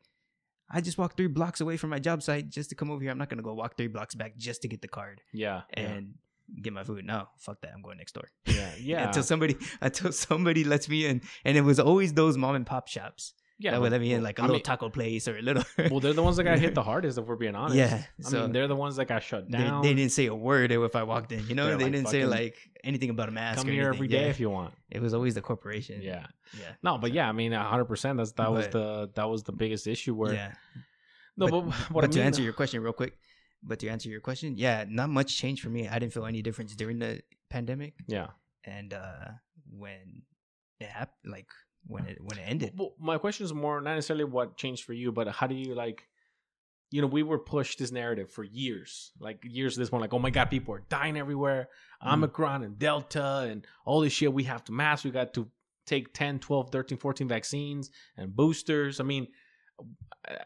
I 0.69 0.82
just 0.82 0.97
walked 0.97 1.15
three 1.15 1.28
blocks 1.28 1.62
away 1.62 1.78
from 1.78 1.91
my 1.91 2.00
job 2.00 2.21
site 2.21 2.50
just 2.50 2.69
to 2.71 2.76
come 2.76 2.91
over 2.91 3.02
here. 3.02 3.10
I'm 3.12 3.17
not 3.17 3.30
gonna 3.30 3.41
go 3.41 3.54
walk 3.54 3.78
three 3.78 3.88
blocks 3.88 4.15
back 4.15 4.36
just 4.38 4.62
to 4.63 4.67
get 4.67 4.82
the 4.82 4.89
card 4.89 5.21
Yeah. 5.34 5.62
yeah. 5.78 5.84
and 5.84 6.15
get 6.62 6.73
my 6.73 6.84
food. 6.84 7.06
No, 7.06 7.30
fuck 7.38 7.62
that. 7.62 7.71
I'm 7.73 7.82
going 7.82 7.97
next 7.97 8.12
door 8.13 8.28
Yeah. 8.45 8.71
Yeah. 8.80 9.08
until 9.08 9.23
somebody 9.23 9.56
until 9.82 10.12
somebody 10.12 10.65
lets 10.65 10.89
me 10.89 11.06
in 11.06 11.21
and 11.45 11.56
it 11.56 11.62
was 11.62 11.80
always 11.80 12.12
those 12.13 12.36
mom 12.38 12.56
and 12.56 12.65
pop 12.65 12.89
shops 12.89 13.34
yeah. 13.60 13.72
that 13.72 13.82
would 13.82 13.91
let 13.91 14.02
me 14.02 14.13
in 14.13 14.24
like 14.24 14.39
a 14.39 14.41
I 14.41 14.46
little 14.46 14.56
mean, 14.56 14.63
taco 14.63 14.89
place 14.89 15.28
or 15.28 15.38
a 15.38 15.41
little 15.41 15.63
well, 15.91 16.00
they're 16.00 16.13
the 16.13 16.24
ones 16.24 16.38
that 16.38 16.43
got 16.43 16.60
hit 16.60 16.76
the 16.76 16.84
hardest, 16.84 17.17
if 17.17 17.26
we're 17.26 17.36
being 17.36 17.56
honest. 17.56 17.76
yeah 17.76 18.04
I 18.20 18.30
so 18.30 18.41
mean, 18.43 18.52
they're 18.52 18.67
the 18.67 18.76
ones 18.76 18.96
that 18.98 19.06
got 19.06 19.24
shut 19.24 19.50
down. 19.50 19.82
they 19.82 19.93
didn't 19.93 20.12
say 20.12 20.28
a 20.28 20.36
word 20.36 20.72
if 20.72 20.96
i 20.96 21.04
walked 21.04 21.32
in 21.32 21.46
you 21.48 21.56
know 21.56 21.67
They're 21.67 21.78
they 21.78 21.84
like, 21.86 21.93
didn't 21.93 22.10
say 22.10 22.26
like 22.26 22.56
anything 22.84 23.10
about 23.10 23.30
a 23.30 23.32
mask 23.32 23.60
come 23.60 23.70
here 23.70 23.89
every 23.89 24.08
day 24.08 24.24
yeah. 24.24 24.28
if 24.30 24.39
you 24.39 24.50
want. 24.50 24.74
it 24.89 25.02
was 25.02 25.13
always 25.13 25.34
the 25.36 25.41
corporation 25.41 26.02
Yeah. 26.02 26.28
yeah 26.60 26.74
No, 26.84 26.98
but 26.98 27.12
yeah, 27.12 27.28
I 27.28 27.32
mean, 27.32 27.52
hundred 27.52 27.86
percent. 27.86 28.17
That's 28.17 28.32
that 28.34 28.52
was 28.52 28.67
the 28.70 29.10
that 29.15 29.30
was 29.30 29.43
the 29.43 29.52
biggest 29.52 29.88
issue. 29.88 30.13
Where 30.15 30.34
yeah 30.34 30.52
no, 31.38 31.48
but, 31.48 31.62
but, 31.62 31.76
but 31.91 32.04
I 32.06 32.08
to 32.08 32.22
answer 32.22 32.41
your 32.41 32.54
question 32.54 32.82
real 32.82 32.93
quick 32.93 33.17
but 33.63 33.80
to 33.80 33.88
answer 33.89 34.10
your 34.10 34.22
question 34.22 34.56
yeah 34.58 34.86
not 34.88 35.10
much 35.10 35.38
changed 35.38 35.62
for 35.63 35.70
me 35.70 35.88
i 35.88 36.00
didn't 36.00 36.13
feel 36.13 36.26
any 36.26 36.41
difference 36.41 36.76
during 36.76 37.00
the 37.00 37.22
pandemic 37.50 37.93
yeah. 38.08 38.28
and 38.65 38.93
uh 38.93 39.30
when 39.70 40.22
it 40.80 40.88
happened 40.88 41.32
like 41.32 41.48
when 41.88 42.06
it 42.06 42.17
when 42.21 42.38
it 42.38 42.43
ended 42.45 42.73
Well, 42.76 42.93
my 43.00 43.17
question 43.17 43.45
is 43.45 43.54
more 43.54 43.82
not 43.82 43.95
necessarily 43.95 44.26
what 44.26 44.58
changed 44.58 44.84
for 44.84 44.93
you, 44.93 45.12
but 45.12 45.28
how 45.28 45.47
do 45.47 45.56
you 45.56 45.73
like? 45.76 46.08
You 46.89 47.02
know, 47.02 47.08
we 47.08 47.21
were 47.21 47.39
pushed 47.39 47.80
this 47.80 47.91
narrative 47.91 48.32
for 48.32 48.45
years, 48.45 49.12
like 49.19 49.39
years. 49.43 49.76
This 49.76 49.91
one, 49.91 50.00
like, 50.00 50.13
oh 50.13 50.19
my 50.19 50.30
god, 50.30 50.45
people 50.45 50.73
are 50.73 50.84
dying 50.88 51.17
everywhere. 51.17 51.67
Mm. 52.02 52.13
Omicron 52.13 52.63
and 52.63 52.80
Delta 52.80 53.47
and 53.50 53.67
all 53.86 54.00
this 54.00 54.13
shit. 54.13 54.32
We 54.32 54.43
have 54.43 54.63
to 54.65 54.71
mask. 54.71 55.04
We 55.04 55.12
got 55.12 55.34
to 55.34 55.50
take 55.86 56.13
10, 56.13 56.39
12, 56.39 56.69
13, 56.69 56.97
14 56.97 57.28
vaccines 57.28 57.89
and 58.15 58.34
boosters. 58.34 59.00
I 59.00 59.04
mean, 59.04 59.28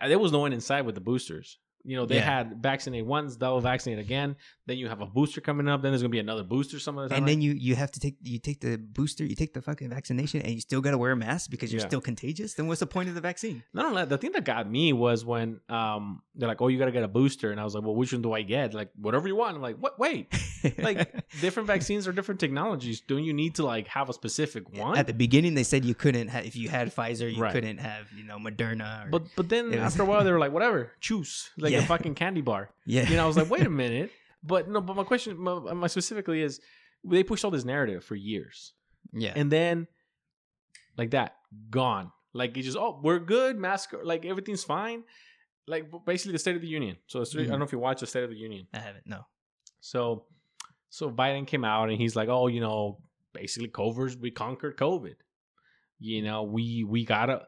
there 0.08 0.20
was 0.20 0.32
no 0.32 0.40
one 0.40 0.54
inside 0.54 0.86
with 0.86 0.96
the 0.96 1.02
boosters. 1.02 1.58
You 1.84 1.96
know, 1.98 2.06
they 2.06 2.16
Yeah. 2.16 2.22
had 2.38 2.62
vaccinate 2.62 3.06
once, 3.06 3.36
double 3.36 3.60
vaccinate 3.62 4.00
again. 4.00 4.36
Then 4.68 4.78
you 4.78 4.88
have 4.88 5.02
a 5.02 5.06
booster 5.06 5.42
coming 5.42 5.68
up. 5.68 5.82
Then 5.82 5.92
there's 5.92 6.02
gonna 6.02 6.10
be 6.10 6.20
another 6.20 6.44
booster 6.44 6.80
some 6.80 6.98
of 6.98 7.04
the 7.04 7.10
time. 7.10 7.20
and 7.24 7.28
then 7.28 7.42
you 7.42 7.52
you 7.54 7.76
have 7.76 7.92
to 7.92 8.00
take 8.00 8.18
you 8.22 8.40
take 8.40 8.62
the 8.62 8.78
booster, 8.78 9.26
you 9.26 9.36
take 9.36 9.54
the 9.54 9.62
fucking 9.62 9.90
vaccination, 9.90 10.42
and 10.42 10.54
you 10.54 10.62
still 10.62 10.82
got 10.82 10.92
to 10.92 10.98
wear 10.98 11.12
a 11.12 11.16
mask 11.16 11.50
because 11.50 11.72
you're 11.74 11.82
Yeah. 11.82 11.88
still 11.88 12.02
contagious. 12.02 12.54
Then 12.54 12.68
what's 12.68 12.80
the 12.80 12.88
point 12.88 13.10
of 13.10 13.16
the 13.16 13.22
vaccine? 13.22 13.64
Only 13.76 13.96
that, 14.02 14.10
the 14.10 14.18
thing 14.18 14.32
that 14.34 14.46
got 14.46 14.70
me 14.70 14.94
was 14.94 15.26
when 15.26 15.60
um 15.70 16.22
they're 16.36 16.48
like, 16.48 16.62
"Oh, 16.62 16.68
you 16.70 16.78
gotta 16.80 16.92
get 16.92 17.04
a 17.04 17.08
booster," 17.08 17.52
and 17.52 17.60
I 17.60 17.64
was 17.64 17.74
like, 17.76 17.84
"Well, 17.84 17.96
which 17.96 18.14
one 18.14 18.22
do 18.22 18.32
I 18.34 18.42
get?" 18.44 18.74
Like, 18.74 18.90
whatever 18.96 19.28
you 19.28 19.36
want. 19.36 19.56
I'm 19.56 19.62
like, 19.62 19.78
"What? 19.78 19.98
Wait, 20.00 20.32
like 20.78 21.12
different 21.42 21.68
vaccines 21.68 22.08
are 22.08 22.12
different 22.14 22.40
technologies. 22.40 23.02
Don't 23.02 23.24
you 23.24 23.34
need 23.34 23.56
to 23.56 23.64
like 23.66 23.88
have 23.88 24.10
a 24.10 24.14
specific 24.14 24.70
one?" 24.78 24.98
at 24.98 25.08
the 25.08 25.14
beginning 25.14 25.56
they 25.56 25.64
said 25.64 25.84
you 25.84 25.96
couldn't 25.96 26.28
have 26.30 26.46
if 26.46 26.56
you 26.56 26.70
had 26.70 26.94
Pfizer, 26.96 27.34
you 27.34 27.42
Right. 27.42 27.52
couldn't 27.54 27.80
have 27.80 28.12
you 28.16 28.24
know 28.24 28.38
Moderna. 28.38 29.08
Or, 29.08 29.10
but 29.10 29.24
but 29.36 29.50
then 29.50 29.74
after 29.74 30.04
a 30.04 30.06
while, 30.06 30.24
they 30.24 30.32
were 30.32 30.40
like, 30.40 30.52
"Whatever, 30.54 30.92
choose 31.02 31.50
like 31.58 31.71
a 31.76 31.80
Yeah. 31.80 31.86
fucking 31.86 32.16
candy 32.16 32.42
bar." 32.42 32.70
yeah, 32.86 33.10
You 33.10 33.16
know, 33.16 33.24
I 33.24 33.28
was 33.28 33.38
like, 33.38 33.50
"Wait 33.50 33.66
a 33.66 33.70
minute." 33.84 34.12
But 34.44 34.70
no, 34.70 34.82
but 34.82 34.96
my 34.96 35.04
question, 35.04 35.38
my, 35.38 35.60
my 35.74 35.88
specifically 35.88 36.42
is, 36.42 36.60
they 37.04 37.24
pushed 37.24 37.46
all 37.46 37.52
this 37.52 37.66
narrative 37.66 38.04
for 38.04 38.16
years, 38.16 38.74
yeah, 39.14 39.34
and 39.36 39.52
then 39.52 39.88
like 40.98 41.12
that, 41.12 41.36
gone. 41.70 42.12
Like 42.34 42.58
it 42.58 42.62
just, 42.64 42.78
oh, 42.78 43.00
we're 43.04 43.20
good, 43.20 43.58
mask, 43.58 43.94
like 44.04 44.26
everything's 44.26 44.64
fine. 44.64 45.04
Like 45.68 45.92
basically 46.06 46.32
the 46.32 46.40
State 46.40 46.56
of 46.56 46.62
the 46.62 46.68
Union. 46.68 46.98
So 47.08 47.22
it's, 47.22 47.36
I 47.36 47.40
don't 47.40 47.48
mm-hmm. 47.48 47.60
know 47.60 47.66
if 47.66 47.72
you 47.72 47.80
watch 47.80 48.00
the 48.00 48.08
State 48.08 48.24
of 48.24 48.30
the 48.30 48.38
Union. 48.38 48.68
I 48.74 48.80
haven't. 48.80 49.06
No, 49.06 49.26
So, 49.80 50.26
so 50.90 51.12
Biden 51.12 51.46
came 51.46 51.64
out 51.66 51.90
and 51.90 52.00
he's 52.00 52.16
like, 52.16 52.30
"Oh, 52.30 52.48
you 52.48 52.62
know, 52.62 53.00
basically, 53.34 53.70
COVID, 53.70 54.20
we 54.20 54.32
conquered 54.32 54.78
COVID. 54.78 55.16
You 56.00 56.22
know, 56.24 56.44
we 56.44 56.84
we 56.84 57.06
gotta 57.06 57.46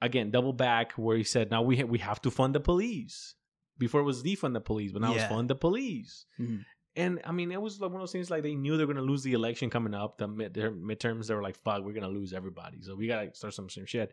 again 0.00 0.30
double 0.30 0.52
back 0.52 0.92
where 0.92 1.16
he 1.16 1.24
said, 1.24 1.50
now 1.50 1.62
we 1.62 1.78
ha- 1.78 1.84
we 1.84 1.98
have 1.98 2.20
to 2.22 2.30
fund 2.30 2.54
the 2.54 2.60
police. 2.60 3.34
Before 3.78 4.00
it 4.00 4.04
was 4.04 4.22
defund 4.22 4.52
the 4.54 4.60
police, 4.60 4.92
but 4.92 5.02
now 5.02 5.14
Yeah. 5.14 5.22
it's 5.24 5.32
fund 5.32 5.48
the 5.50 5.54
police. 5.54 6.26
Mhm. 6.38 6.64
And 6.94 7.20
I 7.24 7.32
mean, 7.32 7.50
it 7.52 7.60
was 7.60 7.80
like 7.80 7.90
one 7.90 8.00
of 8.00 8.02
those 8.02 8.12
things 8.12 8.30
like 8.30 8.42
they 8.42 8.54
knew 8.54 8.76
they 8.76 8.84
were 8.84 8.92
gonna 8.92 9.06
lose 9.06 9.22
the 9.22 9.32
election 9.32 9.70
coming 9.70 9.94
up, 9.94 10.18
the 10.18 10.28
mid 10.28 10.52
their 10.54 10.70
midterms. 10.70 11.26
They 11.26 11.34
were 11.34 11.42
like, 11.42 11.56
"Fuck, 11.56 11.82
we're 11.84 11.94
gonna 11.94 12.08
lose 12.08 12.32
everybody, 12.34 12.82
so 12.82 12.94
we 12.94 13.06
gotta 13.06 13.34
start 13.34 13.54
some 13.54 13.68
some 13.70 13.86
shit." 13.86 14.12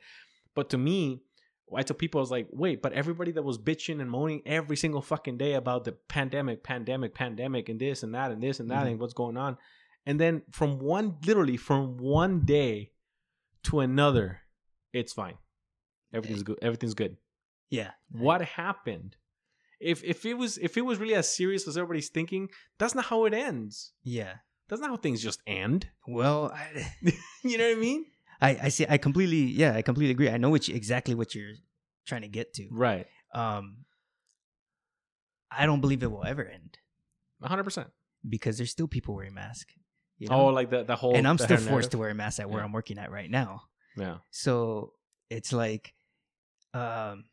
But 0.55 0.69
to 0.69 0.77
me, 0.77 1.21
I 1.75 1.83
told 1.83 1.99
people, 1.99 2.19
I 2.19 2.23
was 2.23 2.31
like, 2.31 2.47
"Wait, 2.51 2.81
but 2.81 2.93
everybody 2.93 3.31
that 3.33 3.43
was 3.43 3.57
bitching 3.59 3.99
and 4.01 4.09
moaning 4.09 4.41
every 4.47 4.77
single 4.77 5.01
fucking 5.01 5.37
day 5.37 5.53
about 5.53 5.83
the 5.83 5.91
pandemic, 5.91 6.63
pandemic, 6.63 7.13
pandemic, 7.13 7.67
and 7.69 7.79
this 7.79 8.01
and 8.01 8.15
that 8.15 8.31
and 8.31 8.41
this 8.41 8.59
and 8.61 8.71
that 8.71 8.87
Mhm. 8.87 8.91
and 8.91 8.99
what's 9.01 9.13
going 9.13 9.35
on," 9.37 9.57
and 10.05 10.19
then 10.19 10.43
from 10.49 10.79
one, 10.79 11.17
literally 11.27 11.57
from 11.57 11.97
one 11.97 12.45
day 12.45 12.93
to 13.63 13.81
another, 13.81 14.39
it's 14.93 15.11
fine. 15.13 15.37
Everything's 16.13 16.43
good. 16.43 16.57
Everything's 16.61 16.93
good. 16.95 17.17
yeah. 17.69 17.91
What 18.09 18.41
happened? 18.41 19.15
If 19.79 20.03
if 20.03 20.25
it 20.25 20.33
was 20.35 20.57
if 20.57 20.77
it 20.77 20.81
was 20.81 20.97
really 20.99 21.15
as 21.15 21.33
serious 21.33 21.67
as 21.67 21.77
everybody's 21.77 22.09
thinking, 22.09 22.49
that's 22.77 22.95
not 22.95 23.05
how 23.05 23.25
it 23.25 23.33
ends. 23.33 23.93
Yeah. 24.03 24.33
That's 24.67 24.81
not 24.81 24.89
how 24.91 24.97
things 24.97 25.21
just 25.23 25.41
end. 25.47 25.87
Well, 26.07 26.51
I, 26.53 26.91
you 27.43 27.57
know 27.57 27.67
what 27.67 27.77
I 27.77 27.79
mean? 27.79 28.05
I 28.41 28.49
I 28.63 28.69
see. 28.69 28.85
I 28.89 28.97
completely 28.97 29.37
yeah. 29.61 29.73
I 29.75 29.81
completely 29.81 30.11
agree. 30.11 30.29
I 30.29 30.37
know 30.37 30.49
what 30.49 30.67
you, 30.67 30.75
exactly 30.75 31.15
what 31.15 31.33
you're 31.33 31.53
trying 32.05 32.21
to 32.21 32.27
get 32.27 32.53
to. 32.55 32.67
Right. 32.71 33.07
Um, 33.33 33.85
I 35.51 35.65
don't 35.65 35.81
believe 35.81 36.03
it 36.03 36.11
will 36.11 36.25
ever 36.25 36.43
end 36.45 36.77
hundred 37.41 37.63
percent. 37.63 37.87
because 38.27 38.57
there's 38.57 38.69
still 38.71 38.87
people 38.87 39.15
wearing 39.15 39.33
masks. 39.33 39.73
You 40.17 40.27
Oh, 40.29 40.47
like 40.47 40.69
the 40.69 40.83
the 40.83 40.95
whole 40.97 41.15
and 41.15 41.25
I'm 41.27 41.37
still 41.37 41.57
forced 41.57 41.91
to 41.91 41.97
wear 41.97 42.09
a 42.09 42.13
mask 42.13 42.39
at 42.41 42.49
where 42.49 42.59
Yeah. 42.59 42.65
I'm 42.65 42.73
working 42.73 42.97
at 42.97 43.09
right 43.11 43.31
now. 43.31 43.61
Yeah. 43.95 44.17
So 44.29 44.93
it's 45.29 45.53
like, 45.53 45.93
um, 46.73 47.23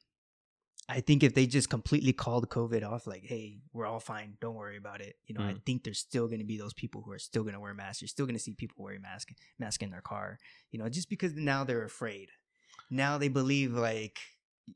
I 0.88 1.01
think 1.01 1.22
if 1.25 1.35
they 1.35 1.46
just 1.46 1.68
completely 1.68 2.12
called 2.12 2.49
COVID 2.49 2.88
off, 2.88 3.07
like, 3.09 3.25
hey, 3.25 3.59
we're 3.72 3.87
all 3.87 3.99
fine, 3.99 4.37
don't 4.40 4.55
worry 4.55 4.77
about 4.77 5.01
it. 5.01 5.16
You 5.27 5.35
know, 5.35 5.40
I 5.42 5.55
Mm. 5.55 5.64
think 5.66 5.83
there's 5.83 5.99
still 5.99 6.27
going 6.29 6.38
to 6.38 6.44
be 6.44 6.59
those 6.59 6.75
people 6.75 7.03
who 7.03 7.11
are 7.11 7.18
still 7.18 7.42
going 7.42 7.55
to 7.55 7.61
wear 7.61 7.75
masks. 7.75 8.03
You're 8.03 8.09
still 8.09 8.27
going 8.27 8.37
to 8.37 8.42
see 8.42 8.55
people 8.55 8.85
wearing 8.85 9.03
mask 9.03 9.31
mask 9.59 9.83
in 9.83 9.90
their 9.90 10.01
car. 10.01 10.38
You 10.70 10.79
know, 10.79 10.88
just 10.88 11.11
because 11.11 11.35
now 11.35 11.64
they're 11.64 11.85
afraid. 11.85 12.29
Now 12.88 13.18
they 13.18 13.27
believe 13.29 13.72
like, 13.72 14.18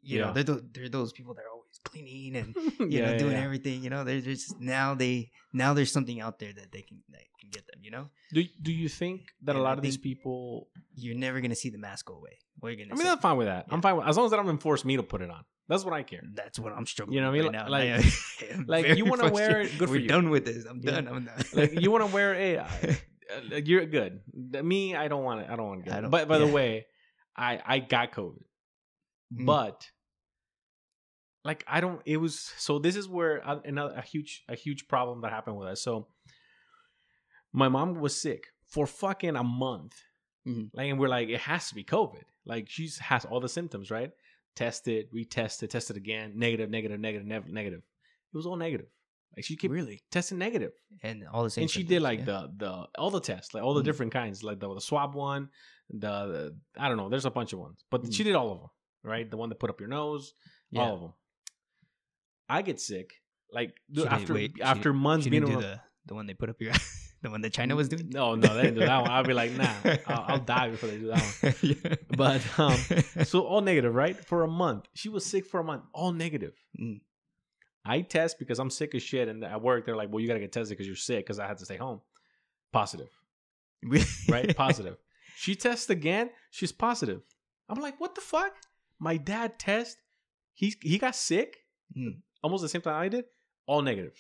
you 0.03 0.19
Yeah. 0.19 0.27
know, 0.27 0.33
they're 0.33 0.43
tho- 0.45 0.65
they're 0.73 0.89
those 0.89 1.13
people 1.13 1.35
that 1.35 1.43
are 1.43 1.51
always 1.53 1.79
cleaning 1.85 2.35
and 2.37 2.55
you 2.81 2.87
yeah, 2.99 3.03
know 3.05 3.11
yeah, 3.13 3.17
doing 3.17 3.37
everything. 3.37 3.85
You 3.85 3.91
know, 3.91 4.03
they're 4.03 4.21
just 4.21 4.59
now 4.61 4.95
they 4.97 5.31
now 5.53 5.75
there's 5.75 5.93
something 5.93 6.21
out 6.21 6.41
there 6.41 6.53
that 6.53 6.73
they 6.73 6.83
can 6.83 7.03
that 7.11 7.23
can 7.41 7.51
get 7.51 7.67
them. 7.69 7.81
You 7.85 7.93
know, 7.93 8.09
Do 8.33 8.43
do 8.61 8.73
you 8.73 8.89
think 8.89 9.29
that 9.43 9.55
a 9.55 9.59
And 9.59 9.67
I 9.67 9.71
lot 9.71 9.79
of 9.79 9.83
these 9.85 9.97
people? 9.97 10.69
you're 10.97 11.15
never 11.17 11.41
gonna 11.41 11.55
see 11.55 11.71
the 11.71 11.79
mask 11.79 12.07
go 12.07 12.15
away. 12.15 12.39
What 12.59 12.69
are 12.69 12.73
you 12.73 12.85
gonna 12.85 12.97
mean, 12.97 13.07
say? 13.07 13.13
I'm 13.13 13.19
fine 13.19 13.37
with 13.37 13.47
that. 13.47 13.67
I'm 13.71 13.81
fine 13.81 13.97
with 13.97 14.07
as 14.09 14.17
long 14.17 14.25
as 14.27 14.33
they 14.33 14.37
don't 14.37 14.49
enforce 14.49 14.85
me 14.85 14.97
to 14.97 15.03
put 15.05 15.23
it 15.23 15.31
on. 15.31 15.45
That's 15.71 15.85
what 15.85 15.95
I 15.95 16.03
care. 16.03 16.23
That's 16.35 16.59
what 16.59 16.73
I'm 16.73 16.85
struggling. 16.85 17.15
You 17.15 17.21
know 17.23 17.31
what 17.31 17.41
I 17.41 17.43
mean? 17.45 17.53
right 17.53 17.71
Like- 17.71 18.51
am 18.53 18.65
like, 18.67 18.87
you 18.99 19.05
wanna 19.07 19.31
wear 19.31 19.61
it, 19.63 19.79
good 19.79 19.89
for 19.89 19.95
We're 19.95 20.01
you. 20.01 20.09
done 20.09 20.29
with 20.29 20.45
this. 20.45 20.65
I'm 20.67 20.81
Yeah. 20.83 20.91
done. 20.91 21.09
I'm 21.09 21.25
done. 21.25 21.45
Like 21.55 21.81
you 21.81 21.91
want 21.91 22.07
to 22.07 22.13
wear 22.13 22.35
a, 22.47 22.57
uh, 22.59 22.67
you're 23.65 23.87
good. 23.87 24.21
Me, 24.63 24.97
I 24.97 25.09
don't 25.09 25.23
want 25.25 25.43
it. 25.43 25.47
I 25.49 25.57
don't 25.57 25.69
want 25.69 25.85
to 25.85 25.91
I 25.91 25.95
get 25.95 26.05
it. 26.05 26.11
But 26.11 26.27
by 26.29 26.39
the 26.39 26.47
way, 26.49 26.87
I 27.37 27.61
I 27.65 27.79
got 27.79 28.11
COVID, 28.13 28.43
Mm. 29.33 29.47
but 29.47 29.89
like 31.45 31.65
I 31.69 31.81
don't. 31.81 32.03
It 32.05 32.17
was 32.19 32.39
so. 32.59 32.79
This 32.81 32.97
is 32.97 33.09
where 33.09 33.37
a, 33.39 33.61
another 33.65 33.95
a 33.95 34.03
huge 34.03 34.43
a 34.49 34.57
huge 34.57 34.89
problem 34.89 35.21
that 35.23 35.31
happened 35.31 35.57
with 35.57 35.69
us. 35.69 35.81
So 35.81 36.09
my 37.53 37.69
mom 37.69 37.95
was 38.01 38.21
sick 38.21 38.49
for 38.67 38.87
fucking 38.87 39.37
a 39.37 39.45
month. 39.45 39.95
Mhm. 40.47 40.71
Like, 40.75 40.91
and 40.91 40.99
we're 40.99 41.09
like, 41.09 41.29
it 41.29 41.41
has 41.41 41.69
to 41.69 41.75
be 41.75 41.85
COVID. 41.85 42.23
Like, 42.45 42.69
she 42.69 42.89
has 43.01 43.25
all 43.25 43.41
the 43.41 43.49
symptoms, 43.49 43.91
right? 43.91 44.11
Tested, 44.57 45.07
retested, 45.13 45.71
tested 45.71 45.97
again, 45.97 46.33
negative, 46.37 46.69
negative, 46.71 47.01
negative, 47.01 47.27
nev- 47.27 47.49
negative. 47.49 47.81
It 48.33 48.37
was 48.37 48.47
all 48.47 48.57
negative. 48.57 48.87
Like 49.37 49.45
she 49.45 49.57
kept 49.57 49.73
really, 49.73 50.03
testing 50.11 50.39
negative, 50.39 50.73
and 51.03 51.25
all 51.33 51.45
the 51.45 51.51
same. 51.51 51.63
and 51.63 51.71
she 51.71 51.83
did 51.85 52.03
like 52.03 52.19
yeah. 52.21 52.25
the 52.25 52.53
the 52.57 52.89
all 52.99 53.11
the 53.11 53.21
tests, 53.21 53.55
like 53.55 53.63
all 53.63 53.75
the 53.75 53.81
Mhm. 53.81 53.85
different 53.85 54.13
kinds, 54.13 54.43
like 54.43 54.59
the, 54.59 54.75
the 54.75 54.81
swab 54.81 55.15
one, 55.15 55.49
the, 55.89 55.99
the 55.99 56.57
I 56.77 56.89
don't 56.89 56.97
know. 56.97 57.09
There's 57.09 57.27
a 57.27 57.31
bunch 57.31 57.53
of 57.53 57.61
ones, 57.61 57.85
but 57.91 58.03
Mhm. 58.03 58.13
she 58.15 58.25
did 58.25 58.35
all 58.35 58.51
of 58.53 58.59
them, 58.59 58.71
right? 59.05 59.31
The 59.31 59.37
one 59.37 59.49
that 59.51 59.61
put 59.61 59.71
up 59.71 59.79
your 59.81 59.89
nose, 59.89 60.33
Yeah. 60.71 60.83
all 60.83 60.95
of 60.95 61.01
them. 61.01 61.13
I 62.49 62.63
get 62.63 62.81
sick, 62.81 63.13
like 63.53 63.77
She 63.95 64.03
did- 64.03 64.07
after 64.09 64.37
she- 64.37 64.53
after 64.61 64.93
months 64.93 65.25
She 65.25 65.31
being 65.31 65.45
didn't 65.45 65.61
do 65.61 65.67
the 65.67 65.81
the 66.07 66.15
one 66.15 66.27
they 66.27 66.35
put 66.35 66.51
up 66.51 66.61
your 66.61 66.73
the 67.23 67.31
one 67.31 67.41
that 67.43 67.53
China 67.53 67.77
was 67.77 67.89
doing. 67.89 68.09
No, 68.11 68.35
no, 68.35 68.55
they 68.55 68.63
didn't 68.63 68.75
do 68.81 68.87
that 68.87 69.03
one. 69.03 69.11
I'll 69.11 69.25
be 69.25 69.35
like, 69.35 69.53
nah, 69.53 69.73
I'll, 70.07 70.25
I'll 70.29 70.39
die 70.57 70.71
before 70.71 70.89
they 70.89 70.99
do 70.99 71.09
that 71.09 71.23
one. 71.43 71.55
yeah. 71.63 71.95
But 72.17 72.43
um, 72.59 72.77
so 73.25 73.43
all 73.43 73.61
negative, 73.61 73.95
right? 73.95 74.17
For 74.25 74.43
a 74.43 74.49
month, 74.49 74.87
she 74.95 75.09
was 75.09 75.25
sick 75.27 75.47
for 75.47 75.61
a 75.61 75.65
month, 75.65 75.85
all 75.93 76.13
negative. 76.13 76.55
Mm. 76.81 77.01
I 77.85 78.03
test 78.03 78.39
because 78.39 78.59
I'm 78.59 78.71
sick 78.71 78.95
as 78.95 79.03
shit, 79.03 79.29
and 79.29 79.43
at 79.45 79.61
work 79.63 79.87
they're 79.87 79.97
like, 79.97 80.11
"Well, 80.13 80.21
you 80.21 80.29
gotta 80.29 80.41
get 80.41 80.53
tested 80.53 80.77
because 80.77 80.87
you're 80.87 80.97
sick." 80.97 81.25
Because 81.25 81.39
I 81.39 81.47
had 81.47 81.59
to 81.59 81.65
stay 81.65 81.77
home. 81.77 82.01
Positive, 82.73 83.09
right? 84.29 84.55
Positive. 84.57 84.97
She 85.37 85.55
tests 85.55 85.89
again. 85.91 86.31
She's 86.51 86.73
positive. 86.73 87.23
I'm 87.69 87.81
like, 87.81 87.99
what 88.01 88.15
the 88.15 88.21
fuck? 88.21 88.53
My 88.99 89.17
dad 89.17 89.59
test. 89.59 89.97
He 90.55 90.75
he 90.83 90.99
got 90.99 91.17
sick 91.17 91.57
Mm. 91.97 92.21
almost 92.43 92.63
the 92.63 92.69
same 92.69 92.83
time 92.83 93.01
I 93.03 93.09
did. 93.09 93.25
All 93.67 93.83
negative. 93.83 94.13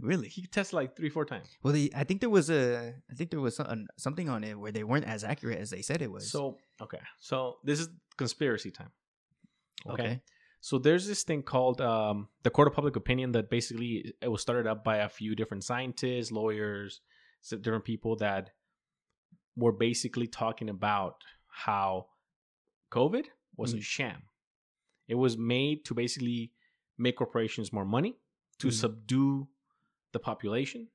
Really? 0.00 0.28
He 0.28 0.46
tested 0.46 0.74
like 0.74 0.96
three, 0.96 1.08
four 1.10 1.24
times. 1.24 1.48
Well, 1.62 1.72
they, 1.72 1.90
I 1.94 2.04
think 2.04 2.20
there 2.20 2.30
was 2.30 2.50
a, 2.50 2.94
I 3.10 3.14
think 3.14 3.30
there 3.30 3.40
was 3.40 3.56
some, 3.56 3.86
something 3.96 4.28
on 4.28 4.44
it 4.44 4.58
where 4.58 4.72
they 4.72 4.84
weren't 4.84 5.04
as 5.06 5.24
accurate 5.24 5.58
as 5.58 5.70
they 5.70 5.82
said 5.82 6.02
it 6.02 6.10
was. 6.10 6.30
So 6.30 6.58
okay, 6.80 7.00
so 7.18 7.58
this 7.64 7.80
is 7.80 7.88
conspiracy 8.16 8.70
time. 8.70 8.90
Okay. 9.86 10.02
okay, 10.02 10.20
So 10.60 10.78
there's 10.78 11.06
this 11.06 11.22
thing 11.22 11.42
called 11.42 11.80
um, 11.80 12.28
the 12.42 12.50
court 12.50 12.68
of 12.68 12.74
public 12.74 12.96
opinion 12.96 13.32
that 13.32 13.48
basically 13.48 14.14
it 14.20 14.28
was 14.28 14.42
started 14.42 14.66
up 14.66 14.84
by 14.84 14.98
a 14.98 15.08
few 15.08 15.34
different 15.34 15.64
scientists, 15.64 16.30
lawyers, 16.30 17.00
different 17.48 17.84
people 17.84 18.16
that 18.16 18.50
were 19.56 19.72
basically 19.72 20.26
talking 20.26 20.68
about 20.68 21.16
how 21.48 22.06
COVID 22.90 23.26
was 23.56 23.72
a 23.72 23.76
Mhm. 23.76 23.82
sham. 23.82 24.22
It 25.08 25.14
was 25.16 25.36
made 25.36 25.84
to 25.86 25.94
basically 25.94 26.52
make 26.98 27.16
corporations 27.16 27.72
more 27.72 27.84
money, 27.86 28.16
to 28.58 28.68
Mhm. 28.68 28.72
subdue 28.72 29.48
the 30.12 30.18
population, 30.18 30.88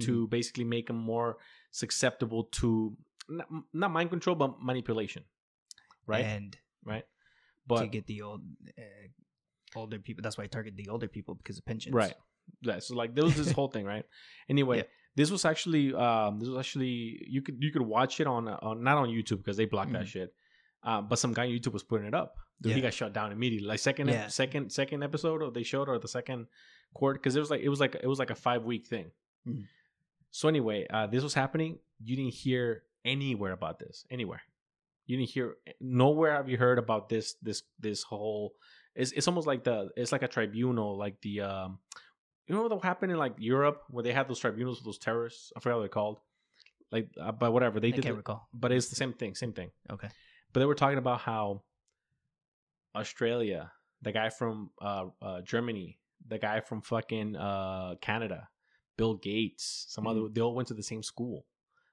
to 0.00 0.26
basically 0.28 0.64
make 0.64 0.86
them 0.86 0.96
more 0.96 1.36
susceptible 1.70 2.44
to 2.44 2.96
not, 3.28 3.46
not 3.72 3.90
mind 3.90 4.10
control 4.10 4.34
but 4.36 4.62
manipulation, 4.62 5.24
right? 6.06 6.24
And 6.24 6.56
right. 6.84 7.04
But 7.66 7.80
to 7.80 7.86
get 7.86 8.06
the 8.06 8.22
old, 8.22 8.42
uh, 8.78 8.82
older 9.76 9.98
people. 9.98 10.22
That's 10.22 10.36
why 10.38 10.44
I 10.44 10.48
target 10.48 10.76
the 10.76 10.88
older 10.88 11.08
people 11.08 11.34
because 11.34 11.58
of 11.58 11.64
pensions. 11.64 11.94
Right. 11.94 12.14
Yeah. 12.62 12.78
So 12.80 12.94
like 12.96 13.14
there 13.14 13.24
was 13.24 13.36
this 13.36 13.52
whole 13.52 13.68
thing, 13.68 13.84
right? 13.84 14.04
Anyway, 14.48 14.78
Yeah. 14.78 14.82
this 15.14 15.30
was 15.30 15.44
actually 15.44 15.94
um 15.94 16.40
this 16.40 16.48
was 16.48 16.58
actually 16.58 17.24
you 17.28 17.40
could 17.42 17.56
you 17.60 17.70
could 17.72 17.82
watch 17.82 18.20
it 18.20 18.26
on 18.26 18.48
on 18.48 18.82
not 18.82 18.96
on 18.98 19.08
YouTube 19.08 19.38
because 19.38 19.56
they 19.56 19.66
blocked 19.66 19.92
that 19.92 20.02
Mhm. 20.04 20.14
shit. 20.14 20.34
Uh, 20.82 21.00
but 21.00 21.16
some 21.18 21.32
guy 21.32 21.44
on 21.46 21.50
YouTube 21.50 21.72
was 21.72 21.84
putting 21.84 22.06
it 22.08 22.14
up. 22.14 22.34
Dude, 22.60 22.72
he 22.74 22.80
got 22.80 22.92
shut 22.94 23.12
down 23.12 23.30
immediately. 23.30 23.68
Like 23.68 23.78
second 23.78 24.08
Yeah. 24.08 24.26
second 24.28 24.70
second 24.72 25.02
episode 25.04 25.42
or 25.42 25.50
they 25.52 25.62
showed 25.62 25.88
or 25.88 25.98
the 25.98 26.08
second 26.08 26.46
court 26.94 27.16
because 27.16 27.36
it 27.36 27.40
was 27.40 27.50
like 27.50 27.60
it 27.62 27.68
was 27.68 27.80
like 27.80 27.94
it 27.96 28.06
was 28.06 28.18
like 28.18 28.30
a 28.30 28.34
five 28.34 28.64
week 28.64 28.86
thing. 28.86 29.10
Mhm. 29.46 29.66
So 30.30 30.48
anyway, 30.48 30.86
uh, 30.88 31.06
this 31.06 31.22
was 31.22 31.34
happening. 31.34 31.78
You 32.02 32.16
didn't 32.16 32.34
hear 32.34 32.84
anywhere 33.04 33.52
about 33.52 33.78
this 33.78 34.06
anywhere. 34.10 34.42
You 35.06 35.16
didn't 35.18 35.30
hear 35.30 35.56
nowhere 35.80 36.32
have 36.32 36.48
you 36.48 36.56
heard 36.56 36.78
about 36.78 37.08
this 37.08 37.34
this 37.42 37.62
this 37.78 38.02
whole. 38.02 38.54
It's 38.94 39.12
it's 39.12 39.26
almost 39.28 39.46
like 39.46 39.64
the 39.64 39.90
it's 39.96 40.12
like 40.12 40.22
a 40.22 40.28
tribunal 40.28 40.96
like 40.98 41.20
the 41.22 41.40
um 41.42 41.78
you 42.46 42.54
know 42.54 42.62
what 42.66 42.84
happened 42.84 43.12
in 43.12 43.18
like 43.18 43.34
Europe 43.38 43.82
where 43.90 44.02
they 44.04 44.12
had 44.12 44.28
those 44.28 44.38
tribunals 44.38 44.78
with 44.78 44.84
those 44.86 44.98
terrorists. 44.98 45.52
I 45.56 45.60
forgot 45.60 45.76
what 45.76 45.80
they're 45.82 45.88
called. 45.88 46.20
Like, 46.90 47.08
uh, 47.18 47.32
but 47.32 47.52
whatever 47.52 47.80
they 47.80 47.88
I 47.88 47.90
did. 47.92 48.02
can't 48.02 48.14
the- 48.14 48.18
recall. 48.18 48.48
but 48.52 48.70
it's 48.70 48.88
the 48.88 48.96
same 48.96 49.14
thing, 49.14 49.34
same 49.34 49.52
thing. 49.54 49.70
Okay. 49.90 50.08
But 50.52 50.60
they 50.60 50.66
were 50.66 50.74
talking 50.74 50.98
about 50.98 51.20
how 51.20 51.62
Australia, 52.94 53.72
the 54.02 54.12
guy 54.12 54.28
from 54.28 54.70
uh, 54.80 55.06
uh, 55.20 55.40
Germany, 55.42 55.98
the 56.28 56.38
guy 56.38 56.60
from 56.60 56.80
fucking 56.82 57.36
uh, 57.36 57.94
Canada, 58.00 58.48
Bill 58.96 59.14
Gates, 59.14 59.86
some 59.88 60.06
other, 60.06 60.28
they 60.30 60.40
all 60.40 60.54
went 60.54 60.68
to 60.68 60.74
the 60.74 60.82
same 60.82 61.02
school. 61.02 61.46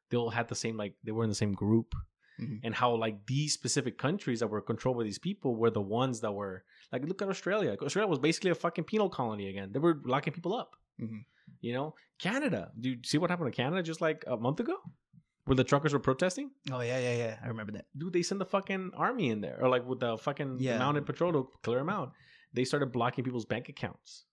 They 0.09 0.17
all 0.17 0.29
had 0.29 0.47
the 0.47 0.55
same 0.55 0.75
like 0.77 0.93
they 1.03 1.11
were 1.11 1.23
in 1.23 1.29
the 1.29 1.35
same 1.35 1.53
group, 1.53 1.93
Mhm. 2.39 2.61
and 2.63 2.73
how 2.73 2.95
like 2.95 3.25
these 3.27 3.53
specific 3.53 3.97
countries 3.97 4.39
that 4.39 4.47
were 4.47 4.61
controlled 4.61 4.97
by 4.97 5.03
these 5.03 5.19
people 5.19 5.55
were 5.57 5.69
the 5.69 5.81
ones 5.81 6.21
that 6.21 6.31
were 6.31 6.63
like 6.91 7.03
look 7.03 7.21
at 7.21 7.27
Australia. 7.29 7.75
Australia 7.81 8.07
was 8.07 8.19
basically 8.19 8.49
a 8.51 8.55
fucking 8.55 8.85
penal 8.85 9.09
colony 9.09 9.49
again. 9.49 9.71
They 9.73 9.79
were 9.79 9.99
locking 10.05 10.31
people 10.33 10.53
up. 10.55 10.75
Mhm. 11.01 11.25
You 11.61 11.73
know, 11.73 11.95
Canada. 12.17 12.71
Do 12.79 12.89
you 12.91 12.97
see 13.03 13.17
what 13.17 13.29
happened 13.29 13.51
to 13.51 13.55
Canada 13.55 13.83
just 13.83 13.99
like 14.01 14.23
a 14.25 14.37
month 14.37 14.59
ago, 14.61 14.77
where 15.45 15.55
the 15.55 15.63
truckers 15.65 15.91
were 15.93 15.99
protesting? 15.99 16.51
Oh 16.71 16.79
yeah, 16.79 16.97
yeah, 16.99 17.15
yeah. 17.17 17.39
I 17.43 17.47
remember 17.47 17.73
that. 17.73 17.85
dude, 17.97 18.13
they 18.13 18.21
sent 18.23 18.39
the 18.39 18.45
fucking 18.45 18.91
army 18.95 19.29
in 19.29 19.41
there, 19.41 19.57
or 19.61 19.67
like 19.67 19.85
with 19.85 19.99
the 19.99 20.17
fucking 20.17 20.59
Yeah. 20.59 20.77
mounted 20.79 21.05
patrol 21.05 21.33
to 21.33 21.49
clear 21.61 21.79
them 21.79 21.89
out. 21.89 22.13
They 22.53 22.63
started 22.65 22.91
blocking 22.91 23.23
people's 23.23 23.45
bank 23.45 23.69
accounts. 23.69 24.25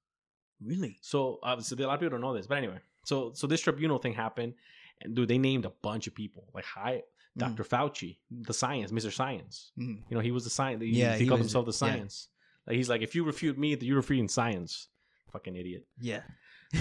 Really? 0.64 0.98
So 1.02 1.38
obviously, 1.42 1.82
a 1.84 1.86
lot 1.86 1.94
of 1.94 2.00
people 2.00 2.12
don't 2.12 2.22
know 2.22 2.34
this, 2.34 2.46
but 2.46 2.58
anyway, 2.58 2.78
so 3.04 3.32
so 3.34 3.46
this 3.46 3.60
tribunal 3.60 3.98
thing 3.98 4.14
happened, 4.14 4.54
and 5.02 5.14
dude, 5.14 5.28
they 5.28 5.38
named 5.38 5.64
a 5.66 5.70
bunch 5.82 6.06
of 6.06 6.14
people, 6.14 6.44
like 6.54 6.64
hi, 6.64 7.02
Mm. 7.36 7.54
Dr. 7.54 7.64
Fauci, 7.64 8.16
the 8.30 8.54
science, 8.54 8.90
Mr. 8.92 9.12
Science. 9.12 9.70
Mhm. 9.78 10.00
You 10.08 10.14
know, 10.16 10.20
he 10.20 10.30
was 10.30 10.44
the 10.44 10.48
science. 10.50 10.82
He, 10.82 10.88
Yeah, 10.88 11.16
he, 11.16 11.24
he 11.24 11.28
called 11.28 11.40
was- 11.40 11.48
himself 11.48 11.66
the 11.66 11.72
yeah. 11.72 11.92
science. 11.92 12.28
Like 12.66 12.76
he's 12.76 12.88
like, 12.88 13.02
if 13.02 13.14
you 13.14 13.24
refute 13.24 13.58
me, 13.58 13.76
you're 13.78 13.96
refuting 13.96 14.26
science. 14.28 14.88
Fucking 15.32 15.54
idiot. 15.54 15.84
Yeah. 16.00 16.22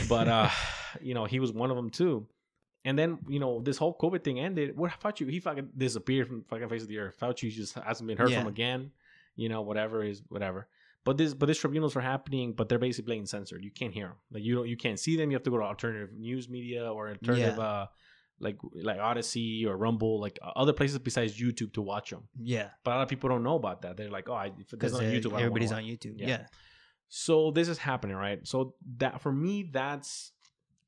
But 0.08 0.30
uh, 0.30 0.50
you 1.02 1.14
know, 1.14 1.26
he 1.26 1.42
was 1.42 1.52
one 1.52 1.72
of 1.72 1.76
them 1.76 1.90
too. 1.90 2.26
And 2.86 2.98
then 2.98 3.18
you 3.28 3.40
know 3.42 3.60
this 3.62 3.76
whole 3.78 3.98
COVID 3.98 4.24
thing 4.24 4.40
ended. 4.40 4.78
Where 4.78 4.90
Fauci 5.04 5.30
he 5.30 5.42
fucking 5.42 5.72
disappeared 5.76 6.28
from 6.28 6.44
fucking 6.44 6.70
face 6.70 6.84
of 6.84 6.88
the 6.88 7.00
earth. 7.00 7.18
Fauci 7.20 7.52
just 7.52 7.74
hasn't 7.74 8.08
been 8.08 8.18
heard 8.18 8.30
Yeah. 8.32 8.40
from 8.40 8.48
again. 8.48 8.92
You 9.36 9.50
know, 9.50 9.62
whatever 9.62 10.04
is 10.06 10.22
whatever. 10.30 10.70
But 11.06 11.18
this 11.18 11.34
but 11.34 11.46
these 11.46 11.58
tribunals 11.60 11.96
are 11.96 12.02
happening, 12.02 12.54
but 12.54 12.68
they're 12.68 12.80
basically 12.80 13.14
being 13.14 13.26
censored. 13.28 13.64
You 13.64 13.72
can't 13.72 13.94
hear 13.94 14.08
them. 14.08 14.18
Like 14.32 14.44
you 14.44 14.56
don't 14.56 14.68
you 14.68 14.76
can't 14.76 15.00
see 15.00 15.16
them. 15.18 15.32
You 15.32 15.36
have 15.36 15.44
to 15.44 15.52
go 15.52 15.58
to 15.58 15.64
alternative 15.64 16.10
news 16.18 16.50
media 16.50 16.92
or 16.92 17.10
alternative 17.10 17.60
uh 17.60 17.86
like 18.40 18.58
like 18.74 18.98
Odysee 19.00 19.66
or 19.66 19.78
Rumble, 19.78 20.20
like 20.20 20.40
uh, 20.42 20.52
other 20.58 20.74
places 20.74 21.00
besides 21.00 21.40
YouTube 21.40 21.72
to 21.74 21.82
watch 21.82 22.10
them. 22.10 22.24
Yeah. 22.42 22.70
But 22.84 22.92
a 22.92 22.96
lot 22.96 23.04
of 23.04 23.08
people 23.10 23.30
don't 23.30 23.44
know 23.44 23.56
about 23.56 23.84
that. 23.84 23.96
They're 23.96 24.10
like, 24.10 24.28
oh, 24.28 24.34
I, 24.34 24.48
if 24.48 24.54
it's 24.60 24.72
Because 24.72 24.94
on 24.96 25.04
YouTube, 25.04 25.08
I 25.08 25.14
don't 25.14 25.32
wanna 25.32 25.46
everybody's 25.46 25.72
on 25.72 25.84
YouTube. 25.84 26.16
Yeah. 26.18 26.28
Yeah. 26.28 26.46
so 27.08 27.52
this 27.52 27.68
is 27.70 27.78
happening 27.78 28.16
right 28.18 28.40
so 28.48 28.74
that 28.98 29.22
for 29.22 29.32
me 29.32 29.70
that's 29.72 30.32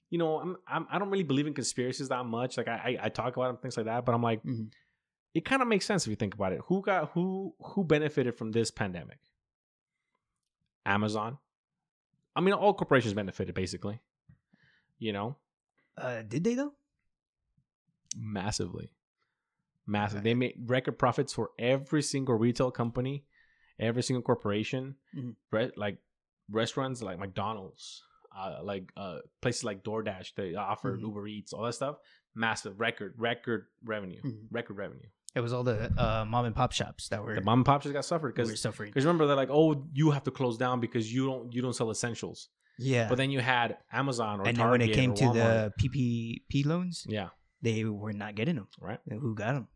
you 0.10 0.18
know 0.18 0.40
I'm, 0.40 0.58
I'm 0.68 0.88
i 0.92 0.98
don't 0.98 1.12
really 1.12 1.24
believe 1.32 1.46
in 1.48 1.54
conspiracies 1.54 2.10
that 2.10 2.26
much 2.26 2.58
like 2.58 2.68
i 2.68 2.98
i, 3.00 3.06
I 3.06 3.10
talk 3.10 3.38
about 3.38 3.48
them 3.50 3.58
things 3.58 3.78
like 3.78 3.86
that 3.86 4.04
but 4.04 4.16
i'm 4.16 4.24
like 4.24 4.42
Mhm. 4.44 4.72
it 5.36 5.46
kind 5.46 5.62
of 5.62 5.68
makes 5.68 5.86
sense 5.86 6.06
if 6.06 6.10
you 6.10 6.16
think 6.16 6.34
about 6.34 6.54
it 6.54 6.62
who 6.66 6.82
got 6.82 7.12
who 7.14 7.54
who 7.60 7.84
benefited 7.84 8.36
from 8.36 8.52
this 8.52 8.72
pandemic 8.72 9.20
amazon 10.88 11.38
i 12.36 12.42
mean 12.42 12.54
all 12.54 12.74
corporations 12.74 13.14
benefited 13.14 13.54
basically 13.56 14.00
you 15.00 15.12
know 15.14 15.36
Uh, 15.98 16.22
did 16.22 16.44
they 16.44 16.56
though? 16.56 16.74
massively 18.16 18.90
massive 19.86 20.24
they 20.24 20.34
made 20.34 20.56
record 20.66 20.98
profits 20.98 21.34
for 21.34 21.52
every 21.60 22.02
single 22.02 22.36
retail 22.36 22.72
company 22.72 23.26
every 23.80 24.02
single 24.04 24.22
corporation 24.24 24.96
Mhm. 25.16 25.36
re- 25.52 25.72
like 25.76 25.98
restaurants 26.50 27.02
like 27.02 27.20
mcdonald's 27.20 28.04
uh, 28.36 28.60
like 28.64 28.92
uh, 28.96 29.18
places 29.42 29.64
like 29.64 29.84
DoorDash, 29.84 30.36
they 30.36 30.54
offer 30.54 30.96
Mhm. 30.96 31.02
Uber 31.02 31.28
Eats, 31.28 31.54
all 31.54 31.64
that 31.64 31.74
stuff. 31.74 31.98
Massive 32.36 32.80
record, 32.80 33.16
record 33.18 33.66
revenue, 33.84 34.22
Mhm. 34.22 34.48
record 34.52 34.78
revenue. 34.78 35.10
It 35.36 35.42
was 35.42 35.54
all 35.54 35.64
the 35.64 35.92
uh, 35.98 36.26
mom 36.28 36.46
and 36.46 36.56
pop 36.56 36.72
shops 36.72 37.10
that 37.10 37.24
were, 37.24 37.36
The 37.36 37.42
mom 37.42 37.60
and 37.60 37.66
pop 37.66 37.84
shops 37.84 37.94
got 37.94 38.06
suffered 38.06 38.34
because 38.34 38.60
suffering. 38.60 38.90
because 38.90 39.06
remember 39.06 39.28
they're 39.28 39.36
like, 39.36 39.50
oh, 39.52 39.86
you 39.94 40.10
have 40.12 40.24
to 40.24 40.32
close 40.32 40.58
down 40.58 40.80
because 40.80 41.14
you 41.14 41.28
don't 41.28 41.54
you 41.54 41.62
don't 41.62 41.74
sell 41.74 41.92
essentials. 41.92 42.50
Yeah. 42.80 43.08
But 43.10 43.18
then 43.18 43.30
you 43.32 43.40
had 43.40 43.78
Amazon 43.92 44.40
or 44.42 44.48
and 44.48 44.58
then 44.58 44.70
when 44.70 44.82
it 44.82 44.94
came 44.94 45.14
to 45.16 45.26
the 45.34 45.74
PPP 45.80 46.66
loans, 46.66 47.06
yeah, 47.08 47.30
they 47.62 47.84
were 47.86 48.14
not 48.14 48.36
getting 48.36 48.56
them. 48.56 48.68
right. 48.80 49.00
And 49.10 49.20
who 49.20 49.36
got 49.36 49.54
them? 49.54 49.68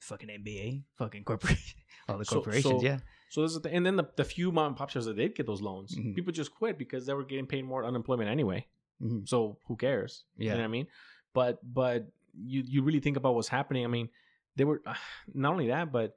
Fucking 0.00 0.28
NBA, 0.28 0.82
fucking 0.98 1.24
corporation, 1.24 1.78
all 2.08 2.18
the 2.18 2.24
corporations. 2.24 2.64
so- 2.64 2.82
yeah. 2.82 2.98
So 3.30 3.42
this 3.42 3.52
is 3.52 3.60
the, 3.62 3.72
and 3.72 3.84
then 3.84 3.96
the, 3.96 4.04
the 4.14 4.22
few 4.24 4.52
mom 4.52 4.68
and 4.68 4.76
pop 4.76 4.90
shops 4.90 5.06
that 5.06 5.16
did 5.16 5.34
get 5.34 5.44
those 5.46 5.60
loans, 5.60 5.96
Mhm. 5.96 6.14
people 6.14 6.32
just 6.32 6.54
quit 6.54 6.78
because 6.78 7.04
they 7.06 7.14
were 7.14 7.24
getting 7.24 7.46
paid 7.46 7.64
more 7.64 7.84
unemployment 7.84 8.30
anyway. 8.30 8.64
Mhm. 9.02 9.28
So 9.28 9.58
who 9.66 9.74
cares? 9.76 10.24
You 10.36 10.46
Yeah. 10.46 10.52
know 10.54 10.58
what 10.60 10.64
I 10.66 10.68
mean? 10.68 10.86
But 11.32 11.58
but 11.74 12.06
you 12.36 12.62
you 12.66 12.82
really 12.82 13.00
think 13.00 13.16
about 13.16 13.34
what's 13.34 13.48
happening. 13.48 13.84
I 13.84 13.88
mean, 13.88 14.08
they 14.56 14.64
were 14.64 14.82
not 15.34 15.52
only 15.52 15.68
that, 15.68 15.90
but 15.92 16.16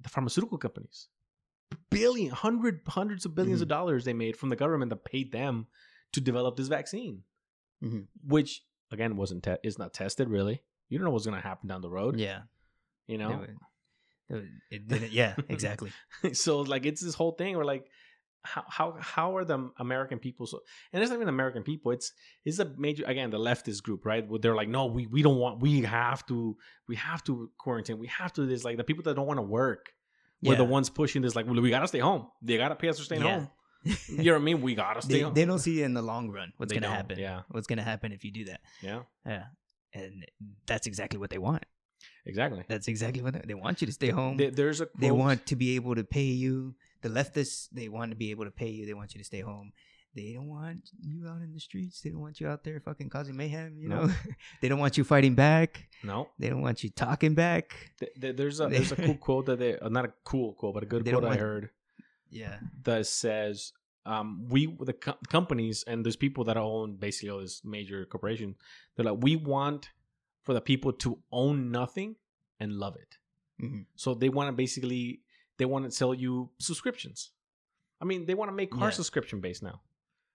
the 0.00 0.08
pharmaceutical 0.08 0.58
companies 0.58 1.08
billion, 1.90 2.30
hundred, 2.30 2.80
hundreds 2.86 3.24
of 3.24 3.32
1000000000s 3.32 3.62
of 3.62 3.66
Mhm. 3.66 3.68
dollars 3.68 4.04
they 4.04 4.12
made 4.12 4.36
from 4.36 4.48
the 4.48 4.56
government 4.56 4.90
that 4.90 5.04
paid 5.04 5.32
them 5.32 5.66
to 6.12 6.20
develop 6.20 6.56
this 6.56 6.68
vaccine, 6.68 7.24
Mhm. 7.82 8.06
which 8.26 8.62
again 8.90 9.16
wasn't 9.16 9.42
te- 9.42 9.56
is 9.64 9.78
not 9.78 9.92
tested 9.92 10.28
really. 10.28 10.62
You 10.88 10.98
don't 10.98 11.04
know 11.04 11.10
what's 11.10 11.24
gonna 11.24 11.40
happen 11.40 11.68
down 11.68 11.80
the 11.80 11.90
road. 11.90 12.18
Yeah. 12.18 12.42
You 13.08 13.18
know, 13.18 13.46
they 14.28 14.42
it 14.70 14.86
didn't. 14.88 15.12
Yeah. 15.12 15.34
Exactly. 15.48 15.90
so 16.32 16.60
like 16.60 16.86
it's 16.86 17.00
this 17.00 17.14
whole 17.14 17.32
thing 17.32 17.56
where 17.56 17.64
like 17.64 17.88
how 18.44 18.62
how 18.68 18.96
how 19.00 19.36
are 19.36 19.44
the 19.44 19.70
American 19.78 20.18
people 20.18 20.46
so 20.46 20.60
and 20.92 21.02
it's 21.02 21.10
not 21.10 21.16
even 21.16 21.28
American 21.28 21.62
people 21.62 21.92
it's 21.92 22.12
it's 22.44 22.58
a 22.58 22.66
major 22.76 23.04
again 23.06 23.30
the 23.30 23.38
leftist 23.38 23.82
group 23.82 24.04
right 24.04 24.28
where 24.28 24.38
they're 24.38 24.54
like 24.54 24.68
no 24.68 24.86
we 24.86 25.06
we 25.06 25.22
don't 25.22 25.38
want 25.38 25.60
we 25.60 25.80
have 25.82 26.24
to 26.26 26.56
we 26.86 26.96
have 26.96 27.24
to 27.24 27.50
quarantine 27.58 27.98
we 27.98 28.06
have 28.08 28.32
to 28.34 28.42
do 28.42 28.46
this 28.46 28.62
like 28.64 28.76
the 28.76 28.84
people 28.84 29.02
that 29.02 29.14
don't 29.16 29.26
want 29.26 29.38
to 29.38 29.42
work 29.42 29.92
were 30.42 30.56
the 30.56 30.64
ones 30.64 30.90
pushing 30.90 31.22
this 31.22 31.34
like 31.34 31.46
well, 31.46 31.58
we 31.60 31.70
gotta 31.70 31.88
stay 31.88 32.00
home 32.00 32.26
they 32.42 32.56
gotta 32.58 32.74
pay 32.76 32.88
us 32.90 32.98
for 32.98 33.04
staying 33.04 33.22
Yeah. 33.22 33.34
home 33.40 33.48
you 34.08 34.24
know 34.24 34.32
what 34.32 34.40
I 34.40 34.44
mean 34.44 34.60
we 34.62 34.74
gotta 34.74 35.00
stay 35.02 35.14
they, 35.14 35.20
home 35.20 35.34
they 35.34 35.44
don't 35.46 35.58
see 35.58 35.82
in 35.82 35.92
the 35.94 36.02
long 36.02 36.30
run. 36.30 36.52
What's 36.58 36.70
They 36.72 36.76
gonna 36.80 36.86
don't, 36.88 36.96
happen? 36.96 37.18
yeah. 37.18 37.42
What's 37.50 37.66
gonna 37.66 37.82
happen 37.82 38.12
if 38.12 38.24
you 38.24 38.30
do 38.30 38.44
that? 38.46 38.60
yeah 38.82 39.00
Yeah. 39.26 39.44
And 39.94 40.24
that's 40.66 40.86
exactly 40.86 41.18
what 41.18 41.30
they 41.30 41.38
want. 41.38 41.64
exactly 42.26 42.64
That's 42.68 42.88
exactly 42.88 43.22
what 43.22 43.34
they, 43.34 43.42
they 43.46 43.54
want 43.54 43.80
you 43.80 43.86
to 43.86 43.92
stay 43.92 44.08
home. 44.10 44.36
There- 44.36 44.50
there's 44.50 44.80
a 44.80 44.88
they 44.98 45.10
want 45.10 45.46
to 45.46 45.56
be 45.56 45.76
able 45.76 45.94
to 45.94 46.04
pay 46.04 46.24
you. 46.44 46.74
The 47.04 47.10
leftists, 47.10 47.68
they 47.70 47.88
want 47.88 48.10
to 48.12 48.16
be 48.16 48.30
able 48.32 48.46
to 48.46 48.50
pay 48.50 48.70
you. 48.76 48.86
They 48.86 48.94
want 49.00 49.14
you 49.14 49.20
to 49.20 49.24
stay 49.32 49.40
home. 49.40 49.72
They 50.16 50.32
don't 50.32 50.48
want 50.48 50.90
you 51.02 51.26
out 51.28 51.42
in 51.42 51.52
the 51.52 51.60
streets. 51.60 52.00
They 52.00 52.10
don't 52.10 52.20
want 52.20 52.40
you 52.40 52.46
out 52.48 52.62
there 52.64 52.78
fucking 52.80 53.10
causing 53.10 53.36
mayhem. 53.36 53.76
You 53.78 53.88
No. 53.88 53.96
know, 54.06 54.12
they 54.60 54.68
don't 54.70 54.78
want 54.78 54.96
you 54.96 55.04
fighting 55.04 55.34
back. 55.34 55.88
no 56.02 56.30
They 56.38 56.48
don't 56.48 56.62
want 56.62 56.82
you 56.84 56.90
talking 56.90 57.34
back. 57.34 57.64
Th- 58.00 58.12
th- 58.20 58.36
there's 58.36 58.58
a 58.60 58.66
there's 58.74 58.92
a 58.92 58.96
cool 58.96 59.16
quote 59.26 59.46
that 59.46 59.58
they 59.58 59.72
uh, 59.78 59.88
not 59.88 60.04
a 60.10 60.12
cool 60.24 60.54
quote 60.54 60.74
but 60.74 60.82
a 60.82 60.86
good 60.86 61.04
They 61.04 61.10
quote 61.12 61.24
I 61.24 61.36
heard 61.36 61.70
Yeah, 62.30 62.58
that 62.84 63.06
says 63.06 63.72
um, 64.06 64.46
we 64.48 64.60
the 64.90 64.92
co- 65.06 65.18
companies 65.36 65.84
and 65.86 66.04
there's 66.04 66.16
people 66.26 66.44
that 66.44 66.56
own 66.56 66.96
basically 66.96 67.30
all 67.30 67.40
this 67.40 67.62
major 67.76 68.04
corporation. 68.06 68.54
They're 68.94 69.04
like 69.10 69.18
we 69.28 69.34
want 69.36 69.90
for 70.44 70.54
the 70.54 70.60
people 70.60 70.92
to 71.04 71.18
own 71.32 71.70
nothing 71.80 72.16
and 72.60 72.72
love 72.84 72.94
it. 73.04 73.12
Mhm. 73.64 73.86
So 73.96 74.14
they 74.14 74.28
want 74.36 74.48
to 74.48 74.52
basically 74.64 75.22
they 75.58 75.64
want 75.64 75.84
to 75.84 75.90
sell 75.90 76.12
you 76.14 76.50
subscriptions. 76.58 77.30
I 78.00 78.04
mean, 78.04 78.26
they 78.26 78.34
want 78.34 78.50
to 78.50 78.54
make 78.54 78.70
car 78.70 78.88
Yeah. 78.88 78.90
subscription 78.90 79.40
based 79.40 79.62
now. 79.62 79.80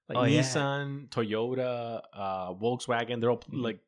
Like 0.07 0.17
Oh, 0.17 0.24
yeah. 0.24 0.41
Nissan, 0.41 1.09
Toyota, 1.09 2.01
uh, 2.13 2.53
Volkswagen, 2.53 3.20
they're 3.22 3.30
all 3.30 3.39
Mhm. 3.39 3.61
like 3.61 3.80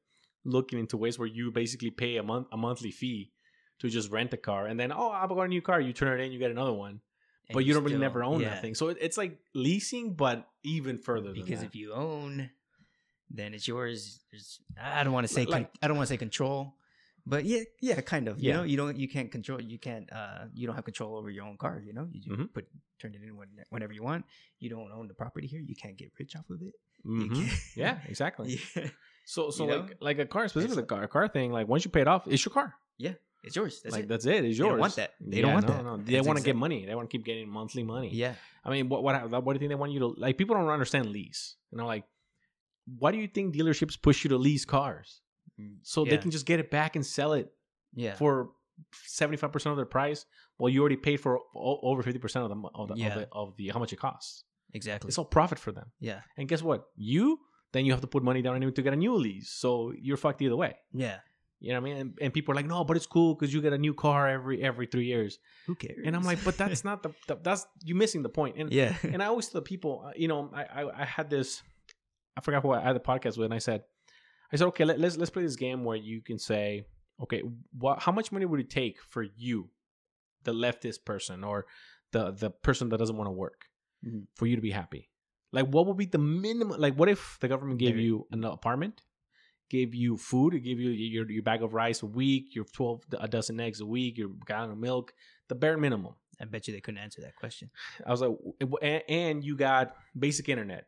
looking 0.43 0.79
into 0.79 0.97
ways 0.97 1.17
where 1.19 1.27
you 1.27 1.51
basically 1.51 1.91
pay 1.91 2.17
a 2.17 2.23
month 2.23 2.47
a 2.51 2.57
monthly 2.57 2.91
fee 2.91 3.31
to 3.79 3.89
just 3.89 4.09
rent 4.11 4.33
a 4.33 4.37
car 4.37 4.65
and 4.67 4.79
then 4.79 4.91
oh 4.91 5.09
I've 5.11 5.29
got 5.29 5.41
a 5.41 5.47
new 5.47 5.61
car 5.61 5.79
you 5.79 5.93
turn 5.93 6.19
it 6.19 6.23
in 6.23 6.31
you 6.31 6.39
get 6.39 6.49
another 6.51 6.73
one 6.73 7.01
And 7.47 7.53
but 7.53 7.63
you 7.65 7.73
don't 7.73 7.83
really 7.83 7.97
never 7.97 8.23
own 8.23 8.41
yeah, 8.41 8.49
that 8.49 8.61
thing. 8.61 8.73
So 8.75 8.89
it, 8.89 8.97
it's 9.01 9.17
like 9.17 9.37
leasing, 9.53 10.13
but 10.15 10.47
even 10.63 10.97
further. 10.97 11.31
Than 11.33 11.41
Because 11.43 11.61
if 11.63 11.75
you 11.75 11.93
own, 11.93 12.49
then 13.29 13.53
it's 13.53 13.67
yours. 13.67 14.19
There's, 14.31 14.59
I 14.81 15.03
don't 15.03 15.13
want 15.13 15.27
to 15.27 15.33
say 15.33 15.45
con- 15.45 15.67
I 15.81 15.87
don't 15.87 15.97
want 15.97 16.07
to 16.07 16.13
say 16.13 16.17
control, 16.17 16.75
but 17.25 17.45
yeah, 17.45 17.61
yeah, 17.81 18.01
kind 18.01 18.27
of. 18.27 18.39
You 18.41 18.53
know, 18.53 18.63
you 18.63 18.77
don't 18.77 18.97
you 18.97 19.07
can't 19.07 19.31
control. 19.31 19.61
You 19.61 19.77
can't. 19.79 20.11
Uh, 20.11 20.45
you 20.53 20.65
don't 20.67 20.75
have 20.75 20.85
control 20.85 21.15
over 21.17 21.29
your 21.29 21.45
own 21.45 21.57
car. 21.57 21.81
You 21.85 21.93
know, 21.93 22.07
you 22.11 22.19
just 22.21 22.35
Mhm. 22.39 22.53
put 22.53 22.67
turn 22.99 23.13
it 23.15 23.21
in 23.23 23.35
when, 23.37 23.49
whenever 23.69 23.93
you 23.93 24.03
want. 24.03 24.25
You 24.59 24.69
don't 24.69 24.91
own 24.91 25.07
the 25.07 25.13
property 25.13 25.47
here. 25.47 25.59
You 25.61 25.75
can't 25.75 25.97
get 25.97 26.11
rich 26.19 26.35
off 26.35 26.49
of 26.49 26.61
it. 26.61 26.73
Mhm. 27.05 27.75
yeah, 27.75 27.99
exactly. 28.07 28.59
yeah, 28.75 28.89
So 29.25 29.49
so 29.51 29.65
You 29.65 29.71
like 29.75 29.89
know? 29.89 29.95
like 30.01 30.19
a 30.19 30.25
car, 30.25 30.47
specifically 30.47 30.83
a 30.83 30.85
car, 30.85 31.03
a 31.03 31.07
car 31.07 31.27
thing. 31.27 31.51
Like 31.51 31.67
once 31.67 31.85
you 31.85 31.91
pay 31.91 32.01
it 32.01 32.07
off, 32.07 32.27
it's 32.27 32.43
your 32.45 32.53
car. 32.53 32.75
Yeah, 32.97 33.13
it's 33.43 33.55
yours. 33.55 33.81
That's 33.81 33.95
like 33.95 34.03
it. 34.05 34.09
that's 34.09 34.25
it. 34.25 34.45
It's 34.45 34.57
They 34.57 34.63
yours. 34.63 34.69
don't 34.71 34.79
want 34.79 34.95
that. 34.97 35.13
They 35.19 35.41
don't 35.41 35.53
want 35.53 35.67
no, 35.67 35.73
that. 35.73 35.83
No, 35.83 35.97
they 35.97 36.21
want 36.21 36.37
to 36.39 36.43
get 36.45 36.55
money. 36.55 36.85
They 36.85 36.93
want 36.95 37.09
to 37.09 37.17
keep 37.17 37.25
getting 37.25 37.49
monthly 37.49 37.83
money. 37.83 38.09
yeah, 38.13 38.35
I 38.65 38.69
mean, 38.69 38.89
what 38.89 39.03
what 39.03 39.13
what 39.29 39.53
do 39.53 39.55
you 39.57 39.59
think 39.59 39.69
they 39.69 39.75
want 39.83 39.91
you 39.93 39.99
to 39.99 40.07
like? 40.17 40.37
People 40.37 40.55
don't 40.55 40.69
understand 40.69 41.09
lease. 41.09 41.55
You 41.71 41.77
know, 41.77 41.87
like 41.87 42.03
why 42.99 43.11
do 43.11 43.17
you 43.17 43.27
think 43.27 43.55
dealerships 43.55 43.95
push 44.01 44.23
you 44.23 44.29
to 44.29 44.37
lease 44.37 44.65
cars 44.65 45.21
so 45.83 46.05
they 46.05 46.17
can 46.17 46.31
just 46.31 46.45
get 46.45 46.59
it 46.59 46.69
back 46.71 46.95
and 46.95 47.05
sell 47.05 47.33
it 47.33 47.51
yeah. 47.93 48.15
for 48.15 48.51
seventy 49.03 49.37
five 49.37 49.51
percent 49.51 49.71
of 49.71 49.77
their 49.77 49.85
price? 49.85 50.25
Well, 50.57 50.69
you 50.69 50.79
already 50.81 50.97
paid 50.97 51.17
for 51.17 51.39
o- 51.55 51.79
over 51.83 52.03
fifty 52.03 52.19
percent 52.19 52.45
of 52.45 52.49
the 52.51 52.69
of 52.75 52.87
the, 52.89 52.95
Yeah. 52.95 53.07
of 53.07 53.13
the 53.15 53.27
of 53.31 53.57
the 53.57 53.69
how 53.69 53.79
much 53.79 53.93
it 53.93 53.99
costs. 53.99 54.43
exactly. 54.73 55.07
It's 55.09 55.17
all 55.17 55.25
profit 55.25 55.59
for 55.59 55.71
them. 55.71 55.91
yeah, 55.99 56.21
And 56.37 56.47
guess 56.47 56.61
what? 56.61 56.85
You 56.95 57.39
then 57.73 57.85
you 57.85 57.91
have 57.93 58.01
to 58.01 58.07
put 58.07 58.21
money 58.23 58.41
down 58.41 58.55
anyway 58.55 58.71
to 58.73 58.81
get 58.81 58.93
a 58.93 58.97
new 58.97 59.15
lease. 59.15 59.49
So 59.49 59.93
you're 59.99 60.17
fucked 60.17 60.41
either 60.41 60.55
way. 60.55 60.75
yeah. 60.93 61.19
You 61.63 61.73
know 61.73 61.79
what 61.79 61.89
I 61.89 61.93
mean? 61.93 61.97
And, 62.01 62.17
and 62.19 62.33
people 62.33 62.53
are 62.53 62.55
like, 62.55 62.65
no, 62.65 62.83
but 62.83 62.97
it's 62.97 63.05
cool 63.05 63.35
because 63.35 63.53
you 63.53 63.61
get 63.61 63.71
a 63.71 63.77
new 63.77 63.93
car 63.93 64.27
every 64.27 64.63
every 64.63 64.87
three 64.87 65.05
years. 65.05 65.37
Who 65.67 65.75
cares? 65.75 65.99
And 66.03 66.15
I'm 66.15 66.23
like, 66.23 66.43
but 66.43 66.57
that's 66.57 66.83
not 66.83 67.03
the, 67.03 67.11
the 67.27 67.35
that's 67.43 67.67
you 67.85 67.93
missing 67.93 68.23
the 68.23 68.29
point. 68.29 68.55
And 68.57 68.73
yeah, 68.73 68.95
and 69.03 69.21
I 69.21 69.27
always 69.27 69.47
tell 69.47 69.61
people, 69.61 70.03
uh, 70.07 70.11
you 70.15 70.27
know, 70.27 70.49
I, 70.55 70.63
I 70.79 71.01
I 71.03 71.05
had 71.05 71.29
this, 71.29 71.61
I 72.35 72.41
forgot 72.41 72.63
who 72.63 72.71
I 72.71 72.81
had 72.81 72.95
the 72.95 72.99
podcast 72.99 73.37
with, 73.37 73.45
and 73.45 73.53
I 73.53 73.59
said, 73.59 73.83
I 74.53 74.57
said, 74.57 74.67
okay, 74.67 74.85
let, 74.85 74.99
let's 74.99 75.17
let's 75.17 75.29
play 75.31 75.43
this 75.43 75.55
game 75.55 75.83
where 75.83 75.95
you 75.97 76.21
can 76.21 76.37
say, 76.39 76.85
okay, 77.21 77.41
what 77.77 77.99
how 77.99 78.11
much 78.11 78.31
money 78.31 78.45
would 78.45 78.59
it 78.59 78.69
take 78.69 79.01
for 79.01 79.23
you, 79.37 79.69
the 80.43 80.53
leftist 80.53 81.05
person 81.05 81.43
or 81.43 81.65
the 82.11 82.31
the 82.31 82.49
person 82.49 82.89
that 82.89 82.97
doesn't 82.97 83.17
want 83.17 83.27
to 83.27 83.31
work, 83.31 83.65
Mhm. 84.05 84.27
for 84.35 84.45
you 84.47 84.55
to 84.55 84.61
be 84.61 84.71
happy? 84.71 85.09
Like, 85.53 85.67
what 85.67 85.85
would 85.85 85.97
be 85.97 86.05
the 86.05 86.17
minimum? 86.17 86.79
Like, 86.79 86.95
what 86.95 87.09
if 87.09 87.37
the 87.41 87.47
government 87.47 87.79
gave 87.79 87.95
There- 87.95 88.03
you 88.03 88.27
an 88.31 88.43
apartment? 88.43 89.01
Gave 89.69 89.95
you 89.95 90.17
food, 90.17 90.53
it 90.53 90.59
gave 90.61 90.81
you 90.81 90.89
your, 90.89 91.29
your 91.31 91.43
bag 91.43 91.63
of 91.63 91.73
rice 91.73 92.01
a 92.03 92.05
week, 92.05 92.53
your 92.55 92.65
twelve 92.65 93.03
a 93.17 93.27
dozen 93.27 93.57
eggs 93.61 93.79
a 93.79 93.85
week, 93.85 94.17
your 94.17 94.29
gallon 94.45 94.71
of 94.71 94.77
milk, 94.77 95.13
the 95.47 95.55
bare 95.55 95.77
minimum. 95.77 96.15
I 96.41 96.45
bet 96.45 96.67
you 96.67 96.73
they 96.73 96.81
couldn't 96.81 96.97
answer 96.99 97.21
that 97.21 97.37
question. 97.37 97.69
I 98.05 98.11
was 98.11 98.19
like, 98.21 98.35
and, 98.81 99.03
and 99.07 99.43
you 99.45 99.55
got 99.55 99.95
basic 100.17 100.49
internet, 100.49 100.87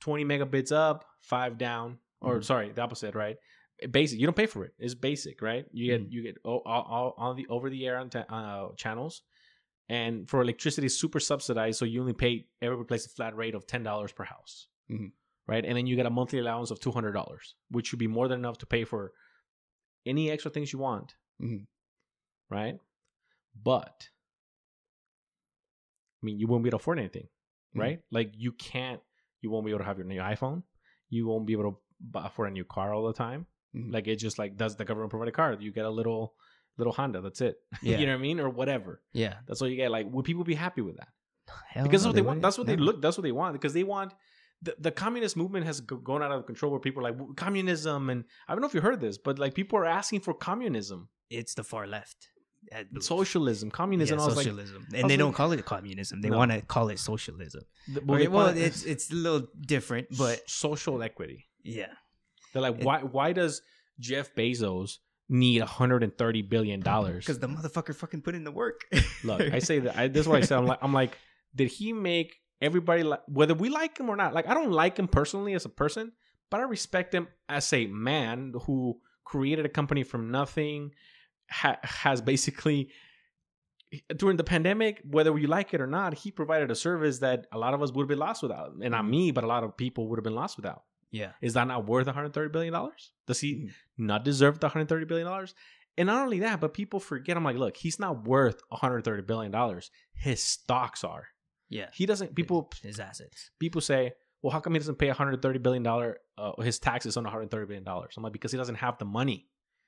twenty 0.00 0.24
megabits 0.24 0.72
up, 0.72 1.04
five 1.20 1.56
down, 1.56 1.98
or 2.24 2.38
Mhm. 2.38 2.44
sorry, 2.44 2.72
the 2.72 2.80
opposite, 2.82 3.14
right? 3.14 3.36
Basic. 3.90 4.18
You 4.20 4.26
don't 4.26 4.36
pay 4.36 4.46
for 4.46 4.64
it. 4.64 4.72
It's 4.78 4.94
basic, 4.94 5.42
right? 5.42 5.66
You 5.72 5.86
get 5.86 6.00
Mhm. 6.02 6.12
you 6.12 6.22
get 6.22 6.36
all, 6.44 6.62
all, 6.64 6.82
all 6.82 7.14
on 7.18 7.36
the 7.36 7.46
over 7.48 7.68
the 7.70 7.86
air 7.86 7.98
on 7.98 8.08
uh, 8.14 8.68
channels, 8.76 9.22
and 9.88 10.28
for 10.30 10.40
electricity, 10.42 10.86
it's 10.86 10.96
super 10.98 11.20
subsidized, 11.20 11.78
so 11.78 11.84
you 11.84 12.00
only 12.00 12.12
pay 12.14 12.46
every 12.62 12.84
place 12.86 13.04
a 13.06 13.08
flat 13.10 13.34
rate 13.36 13.54
of 13.54 13.66
ten 13.66 13.82
dollars 13.82 14.12
per 14.12 14.24
house, 14.24 14.68
Mhm. 14.90 15.12
right? 15.46 15.64
And 15.64 15.76
then 15.76 15.86
you 15.86 15.96
get 15.96 16.06
a 16.06 16.10
monthly 16.10 16.38
allowance 16.38 16.70
of 16.70 16.78
two 16.80 16.92
hundred 16.92 17.12
dollars, 17.12 17.54
which 17.68 17.88
should 17.88 17.98
be 17.98 18.06
more 18.06 18.28
than 18.28 18.38
enough 18.38 18.58
to 18.58 18.66
pay 18.66 18.84
for 18.84 19.12
any 20.06 20.30
extra 20.30 20.50
things 20.50 20.72
you 20.72 20.78
want, 20.78 21.16
Mhm. 21.42 21.66
right? 22.50 22.78
But 23.54 24.10
I 26.22 26.26
mean, 26.26 26.38
you 26.38 26.46
won't 26.46 26.62
be 26.64 26.68
able 26.68 26.78
to 26.78 26.82
afford 26.82 26.98
anything, 26.98 27.28
Mhm. 27.74 27.80
right? 27.80 28.02
Like 28.10 28.32
you 28.34 28.52
can't, 28.52 29.02
you 29.40 29.50
won't 29.50 29.64
be 29.66 29.72
able 29.72 29.80
to 29.80 29.84
have 29.84 29.98
your 29.98 30.06
new 30.06 30.20
iPhone. 30.20 30.62
You 31.10 31.26
won't 31.26 31.46
be 31.46 31.52
able 31.52 31.70
to 31.72 31.78
buy 32.00 32.26
afford 32.26 32.48
a 32.50 32.52
new 32.52 32.64
car 32.64 32.92
all 32.94 33.06
the 33.06 33.12
time. 33.12 33.46
Mhm. 33.74 33.92
Like 33.92 34.06
it 34.06 34.16
just 34.16 34.38
like 34.38 34.56
does 34.56 34.76
the 34.76 34.84
government 34.84 35.10
provide 35.10 35.28
a 35.28 35.32
car? 35.32 35.56
You 35.58 35.72
get 35.72 35.84
a 35.84 35.90
little 35.90 36.34
little 36.78 36.92
Honda. 36.92 37.20
That's 37.20 37.40
it. 37.40 37.56
Yeah. 37.82 37.98
you 37.98 38.06
know 38.06 38.12
what 38.12 38.18
I 38.18 38.22
mean, 38.22 38.40
or 38.40 38.48
whatever. 38.50 39.00
Yeah, 39.12 39.34
That's 39.46 39.60
all 39.62 39.68
you 39.68 39.76
get. 39.76 39.90
Like, 39.90 40.06
would 40.10 40.24
people 40.24 40.44
be 40.44 40.54
happy 40.54 40.80
with 40.80 40.96
that? 40.96 41.08
Hell 41.68 41.84
because 41.84 42.02
that's 42.02 42.04
no, 42.04 42.08
what 42.10 42.14
they, 42.16 42.22
want. 42.22 42.42
That's 42.42 42.58
what 42.58 42.66
they 42.66 42.76
look. 42.76 43.02
That's 43.02 43.16
what 43.18 43.22
they 43.22 43.32
want. 43.32 43.52
Because 43.52 43.72
they 43.74 43.84
want 43.84 44.12
the, 44.62 44.74
the 44.78 44.90
communist 44.90 45.36
movement 45.36 45.66
has 45.66 45.80
go- 45.80 45.96
gone 45.98 46.22
out 46.22 46.32
of 46.32 46.46
control. 46.46 46.70
Where 46.72 46.80
people 46.80 47.06
are 47.06 47.10
like 47.12 47.36
communism, 47.36 48.10
and 48.10 48.24
I 48.48 48.52
don't 48.54 48.60
know 48.62 48.66
if 48.68 48.74
you 48.74 48.80
heard 48.80 49.00
this, 49.00 49.18
but 49.18 49.38
like 49.38 49.54
people 49.54 49.78
are 49.78 49.84
asking 49.84 50.20
for 50.20 50.32
communism, 50.34 51.08
It's 51.30 51.54
the 51.54 51.62
far 51.64 51.86
left. 51.86 52.28
Socialism, 53.00 53.70
communism. 53.70 54.18
Yeah, 54.18 54.24
was 54.24 54.36
like, 54.36 54.44
socialism, 54.46 54.86
and 54.94 55.08
they 55.10 55.16
don't 55.16 55.34
call 55.34 55.52
it 55.52 55.64
communism. 55.64 56.20
They 56.22 56.30
No. 56.30 56.38
want 56.38 56.50
to 56.52 56.62
call 56.62 56.88
it 56.88 56.98
socialism. 56.98 57.62
th- 57.86 58.04
Well, 58.06 58.18
they 58.18 58.28
well 58.28 58.48
it's 58.48 58.84
it's 58.84 59.10
a 59.10 59.14
little 59.14 59.46
different, 59.60 60.08
but 60.16 60.48
social 60.48 61.02
equity. 61.02 61.46
Yeah, 61.64 61.92
They're 62.52 62.62
like, 62.62 62.78
It- 62.78 62.84
why? 62.84 63.00
Why 63.00 63.32
does 63.32 63.62
Jeff 63.98 64.34
Bezos 64.34 64.98
need 65.28 65.60
130 65.60 66.42
billion 66.42 66.80
dollars? 66.80 67.24
because 67.24 67.38
the 67.38 67.48
motherfucker 67.48 67.94
fucking 67.94 68.22
put 68.22 68.34
in 68.34 68.44
the 68.44 68.52
work. 68.52 68.82
Look, 69.24 69.40
I 69.40 69.58
say 69.58 69.80
that. 69.80 69.96
I, 69.96 70.08
this 70.08 70.22
is 70.22 70.28
what 70.28 70.42
I 70.42 70.46
said. 70.46 70.58
I'm 70.58 70.66
like, 70.72 70.78
I'm 70.82 70.92
like, 70.92 71.18
did 71.54 71.68
he 71.68 71.92
make 71.92 72.36
everybody 72.60 73.02
like 73.02 73.22
whether 73.26 73.54
we 73.54 73.70
like 73.70 73.98
him 73.98 74.08
or 74.08 74.16
not? 74.16 74.34
Like, 74.34 74.48
I 74.48 74.54
don't 74.54 74.72
like 74.72 74.98
him 74.98 75.08
personally 75.08 75.54
as 75.54 75.64
a 75.64 75.70
person, 75.70 76.12
but 76.50 76.60
I 76.60 76.64
respect 76.64 77.14
him 77.14 77.28
as 77.48 77.72
a 77.72 77.86
man 77.86 78.52
who 78.66 79.00
created 79.24 79.64
a 79.64 79.70
company 79.70 80.02
from 80.04 80.30
nothing. 80.30 80.92
Ha- 81.50 81.78
has 81.82 82.22
basically 82.22 82.90
during 84.16 84.36
the 84.36 84.44
pandemic, 84.44 85.02
whether 85.08 85.36
you 85.38 85.46
like 85.46 85.74
it 85.74 85.80
or 85.80 85.86
not, 85.86 86.14
he 86.14 86.30
provided 86.30 86.70
a 86.70 86.74
service 86.74 87.18
that 87.18 87.46
a 87.52 87.58
lot 87.58 87.74
of 87.74 87.82
us 87.82 87.92
would 87.92 88.04
have 88.04 88.08
been 88.08 88.18
lost 88.18 88.42
without, 88.42 88.72
and 88.72 88.90
not 88.90 89.02
mm-hmm. 89.02 89.10
me, 89.10 89.30
but 89.30 89.44
a 89.44 89.46
lot 89.46 89.64
of 89.64 89.76
people 89.76 90.08
would 90.08 90.18
have 90.18 90.24
been 90.24 90.34
lost 90.34 90.56
without. 90.56 90.82
Yeah, 91.20 91.32
Is 91.40 91.54
that 91.54 91.66
not 91.68 91.86
worth 91.86 92.06
130 92.06 92.50
billion 92.50 92.72
dollars? 92.72 93.12
Does 93.26 93.40
he 93.40 93.50
Mhm. 93.54 93.70
not 93.98 94.24
deserve 94.24 94.58
the 94.60 94.66
130 94.66 95.04
billion 95.06 95.26
dollars? 95.26 95.54
And 95.96 96.06
not 96.08 96.24
only 96.24 96.40
that, 96.40 96.60
but 96.60 96.74
people 96.74 96.98
forget. 96.98 97.36
I'm 97.36 97.44
like, 97.44 97.56
look, 97.56 97.76
he's 97.76 97.98
not 98.00 98.24
worth 98.24 98.60
130 98.68 99.22
billion 99.22 99.52
dollars. 99.52 99.90
His 100.14 100.42
stocks 100.42 101.04
are. 101.04 101.28
yeah. 101.68 101.88
He 101.92 102.04
doesn't. 102.06 102.34
People 102.34 102.70
his 102.82 102.98
assets. 103.00 103.50
people 103.58 103.80
say, 103.80 104.12
well, 104.42 104.50
how 104.52 104.60
come 104.60 104.74
he 104.74 104.78
doesn't 104.80 104.98
pay 104.98 105.08
130 105.08 105.58
billion 105.60 105.82
dollar 105.82 106.18
uh, 106.36 106.60
his 106.62 106.78
taxes 106.78 107.16
on 107.16 107.24
130 107.24 107.66
billion 107.66 107.84
dollars? 107.84 108.14
I'm 108.16 108.22
like, 108.24 108.32
because 108.32 108.52
he 108.52 108.58
doesn't 108.58 108.74
have 108.86 108.98
the 108.98 109.04
money. 109.20 109.46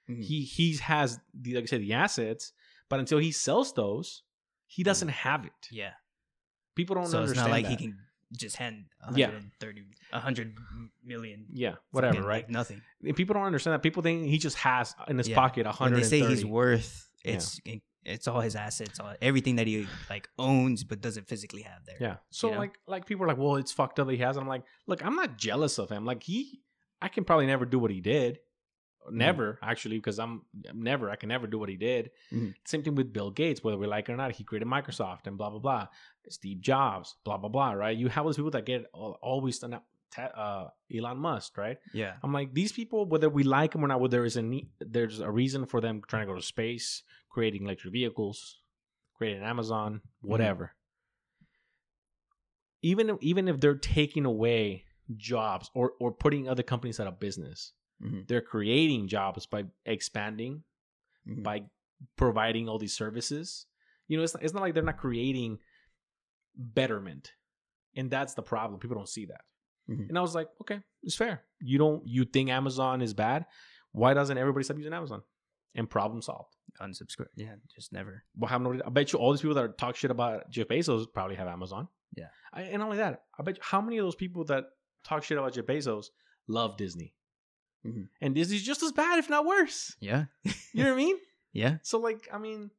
Mhm. 0.08 0.22
He 0.24 0.42
he 0.44 0.76
has 0.78 1.18
the 1.34 1.54
like 1.56 1.64
I 1.64 1.66
said 1.66 1.80
the 1.82 1.92
assets, 1.94 2.52
but 2.88 3.00
until 3.00 3.18
he 3.18 3.32
sells 3.32 3.72
those, 3.74 4.22
He 4.68 4.82
doesn't 4.82 5.08
have 5.26 5.44
it. 5.44 5.62
Yeah. 5.70 5.94
People 6.76 6.94
don't 6.96 7.06
so 7.06 7.18
it's 7.22 7.30
understand 7.30 7.48
not 7.50 7.56
like 7.56 7.64
that. 7.66 7.70
he 7.80 7.86
can 7.86 7.98
just 8.32 8.56
hand 8.56 8.86
Yeah. 9.14 9.26
130, 9.28 9.82
100 10.10 10.56
million. 11.04 11.46
Yeah, 11.52 11.76
whatever, 11.90 12.22
right? 12.22 12.42
like, 12.44 12.50
nothing. 12.50 12.82
And 13.04 13.14
people 13.16 13.34
don't 13.34 13.44
understand 13.44 13.74
that. 13.74 13.82
People 13.82 14.02
think 14.02 14.26
he 14.26 14.38
just 14.38 14.56
has 14.58 14.94
in 15.08 15.18
his 15.18 15.28
Yeah. 15.28 15.36
pocket 15.36 15.66
a 15.66 15.72
hundred 15.72 15.98
they 15.98 16.02
say 16.04 16.20
he's 16.26 16.44
worth, 16.44 17.08
it's 17.24 17.60
it's 18.04 18.28
all 18.28 18.40
his 18.40 18.54
assets, 18.54 19.00
all 19.00 19.14
everything 19.20 19.56
that 19.56 19.66
he 19.66 19.86
like 20.08 20.28
owns 20.38 20.84
but 20.84 21.00
doesn't 21.00 21.26
physically 21.28 21.62
have 21.62 21.84
there. 21.84 21.96
Yeah. 22.00 22.16
So 22.30 22.48
you 22.48 22.54
know? 22.54 22.60
like 22.60 22.78
like 22.86 23.06
people 23.06 23.24
are 23.24 23.28
like, 23.28 23.38
well, 23.38 23.56
it's 23.56 23.72
fucked 23.72 23.98
up 24.00 24.08
he 24.08 24.16
has. 24.18 24.36
it. 24.36 24.40
I'm 24.40 24.48
like, 24.48 24.62
look, 24.86 25.04
I'm 25.04 25.16
not 25.16 25.36
jealous 25.36 25.78
of 25.78 25.90
him. 25.90 26.04
Like 26.04 26.22
he, 26.22 26.60
I 27.02 27.08
can 27.08 27.24
probably 27.24 27.46
never 27.46 27.64
do 27.66 27.78
what 27.78 27.90
he 27.90 28.00
did. 28.00 28.38
Mm-hmm. 29.06 29.18
Never 29.18 29.58
actually, 29.62 29.96
because 29.96 30.18
I'm 30.18 30.42
I'm 30.68 30.82
never. 30.82 31.10
I 31.10 31.16
can 31.16 31.28
never 31.28 31.46
do 31.46 31.58
what 31.58 31.68
he 31.68 31.76
did. 31.76 32.10
Mhm. 32.32 32.54
Same 32.64 32.82
thing 32.82 32.94
with 32.94 33.12
Bill 33.12 33.30
Gates, 33.30 33.62
whether 33.62 33.78
we 33.78 33.86
like 33.86 34.08
it 34.08 34.12
or 34.12 34.16
not. 34.16 34.32
He 34.32 34.44
created 34.44 34.68
Microsoft 34.68 35.26
and 35.26 35.38
blah 35.38 35.50
blah 35.50 35.60
blah. 35.60 35.88
Steve 36.28 36.60
Jobs, 36.60 37.16
blah 37.24 37.36
blah 37.36 37.48
blah. 37.48 37.72
Right? 37.72 37.96
You 37.96 38.08
have 38.08 38.24
those 38.24 38.36
people 38.36 38.50
that 38.52 38.66
get 38.66 38.86
always 38.92 39.58
done. 39.58 39.80
Uh, 40.16 40.68
Elon 40.96 41.18
Musk, 41.18 41.58
right? 41.58 41.78
Yeah. 41.92 42.14
I'm 42.22 42.32
like 42.32 42.54
these 42.54 42.72
people, 42.72 43.04
whether 43.04 43.28
we 43.28 43.42
like 43.42 43.72
them 43.72 43.84
or 43.84 43.88
not, 43.88 44.00
whether 44.00 44.16
there 44.16 44.24
is 44.24 44.36
a 44.36 44.42
need, 44.42 44.68
there's 44.80 45.20
a 45.20 45.30
reason 45.30 45.66
for 45.66 45.80
them 45.82 46.00
trying 46.08 46.26
to 46.26 46.32
go 46.32 46.36
to 46.38 46.42
space, 46.42 47.02
creating 47.28 47.64
electric 47.64 47.92
vehicles, 47.92 48.60
creating 49.18 49.42
Amazon, 49.42 50.00
whatever. 50.22 50.72
Even 52.82 53.10
if, 53.10 53.16
even 53.20 53.48
if 53.48 53.60
they're 53.60 53.74
taking 53.74 54.24
away 54.24 54.84
jobs 55.16 55.70
or 55.74 55.92
or 56.00 56.12
putting 56.12 56.48
other 56.48 56.62
companies 56.62 56.98
out 57.00 57.06
of 57.08 57.20
business, 57.20 57.72
Mhm. 58.02 58.26
they're 58.28 58.42
creating 58.42 59.08
jobs 59.08 59.46
by 59.46 59.64
expanding, 59.86 60.64
Mhm. 61.26 61.42
by 61.42 61.70
providing 62.16 62.68
all 62.68 62.78
these 62.78 62.94
services. 62.96 63.66
You 64.06 64.16
know, 64.18 64.22
it's 64.22 64.34
not, 64.34 64.42
it's 64.42 64.52
not 64.52 64.60
like 64.60 64.74
they're 64.74 64.82
not 64.82 64.98
creating 64.98 65.58
betterment, 66.54 67.32
and 67.94 68.10
that's 68.10 68.34
the 68.34 68.42
problem. 68.42 68.80
People 68.80 68.96
don't 68.96 69.08
see 69.08 69.26
that. 69.26 69.42
Mhm. 69.88 70.08
And 70.08 70.18
I 70.18 70.20
was 70.20 70.34
like, 70.34 70.48
okay, 70.60 70.82
it's 71.02 71.16
fair. 71.16 71.44
You 71.60 71.78
don't 71.78 72.06
you 72.06 72.24
think 72.24 72.50
Amazon 72.50 73.00
is 73.02 73.14
bad? 73.14 73.46
Why 73.92 74.14
doesn't 74.14 74.36
everybody 74.36 74.64
stop 74.64 74.76
using 74.76 74.92
Amazon? 74.92 75.22
And 75.74 75.88
problem 75.88 76.22
solved. 76.22 76.54
Unsubscribe. 76.80 77.28
Yeah. 77.34 77.56
Just 77.74 77.92
never. 77.92 78.24
Well, 78.34 78.48
many? 78.58 78.82
I 78.82 78.88
bet 78.90 79.12
you 79.12 79.18
all 79.18 79.32
these 79.32 79.40
people 79.42 79.54
that 79.56 79.78
talk 79.78 79.96
shit 79.96 80.10
about 80.10 80.50
Jeff 80.50 80.68
Bezos 80.68 81.06
probably 81.12 81.36
have 81.36 81.48
Amazon. 81.48 81.88
Yeah. 82.14 82.28
I, 82.52 82.62
and 82.62 82.78
not 82.78 82.86
only 82.86 82.96
that, 82.98 83.24
I 83.38 83.42
bet 83.42 83.56
you 83.56 83.62
how 83.62 83.80
many 83.80 83.98
of 83.98 84.04
those 84.04 84.14
people 84.16 84.44
that 84.44 84.64
talk 85.04 85.22
shit 85.22 85.38
about 85.38 85.52
Jeff 85.54 85.66
Bezos 85.66 86.06
love 86.48 86.76
Disney, 86.76 87.14
Mhm. 87.86 88.08
and 88.20 88.34
Disney's 88.34 88.62
just 88.62 88.82
as 88.82 88.92
bad, 88.92 89.18
if 89.18 89.28
not 89.30 89.44
worse. 89.46 89.94
Yeah. 90.00 90.24
You 90.74 90.82
know 90.84 90.90
what 90.90 91.00
I 91.00 91.04
mean? 91.04 91.16
yeah. 91.52 91.76
So 91.82 91.98
like, 91.98 92.28
I 92.32 92.38
mean, 92.38 92.70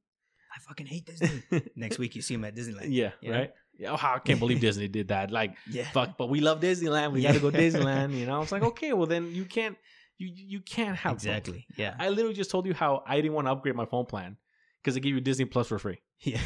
I 0.56 0.60
fucking 0.68 0.86
hate 0.86 1.06
Disney. 1.06 1.44
Next 1.76 1.98
week 1.98 2.16
you 2.16 2.22
see 2.22 2.36
him 2.36 2.46
at 2.46 2.56
Disneyland. 2.56 2.88
yeah, 2.90 3.12
You 3.22 3.32
know? 3.32 3.38
right. 3.40 3.54
Yeah, 3.80 3.92
oh, 3.92 4.00
I 4.02 4.20
can't 4.20 4.40
believe 4.40 4.60
Disney 4.60 4.88
did 4.88 5.10
that. 5.10 5.30
Like, 5.32 5.56
Yeah. 5.70 5.88
fuck, 5.92 6.18
but 6.18 6.30
we 6.30 6.40
love 6.42 6.60
Disneyland. 6.62 7.12
We 7.12 7.22
got 7.22 7.34
to 7.34 7.40
go 7.40 7.52
Disneyland. 7.52 8.18
You 8.18 8.26
know, 8.26 8.42
it's 8.42 8.52
like 8.52 8.64
okay, 8.72 8.94
well 8.94 9.06
then 9.08 9.34
you 9.34 9.46
can't, 9.46 9.78
you 10.18 10.30
you 10.34 10.62
can't 10.62 10.96
have 10.98 11.14
both. 11.14 11.26
Exactly. 11.26 11.66
Yeah. 11.76 11.96
I 12.00 12.10
literally 12.10 12.34
just 12.36 12.50
told 12.52 12.66
you 12.66 12.74
how 12.74 13.04
I 13.06 13.18
didn't 13.18 13.34
want 13.34 13.48
to 13.48 13.52
upgrade 13.52 13.76
my 13.76 13.86
phone 13.86 14.06
plan 14.06 14.38
because 14.82 14.94
they 14.96 15.00
give 15.00 15.14
you 15.14 15.22
Disney 15.22 15.46
Plus 15.46 15.68
for 15.68 15.78
free. 15.80 16.02
yeah. 16.22 16.40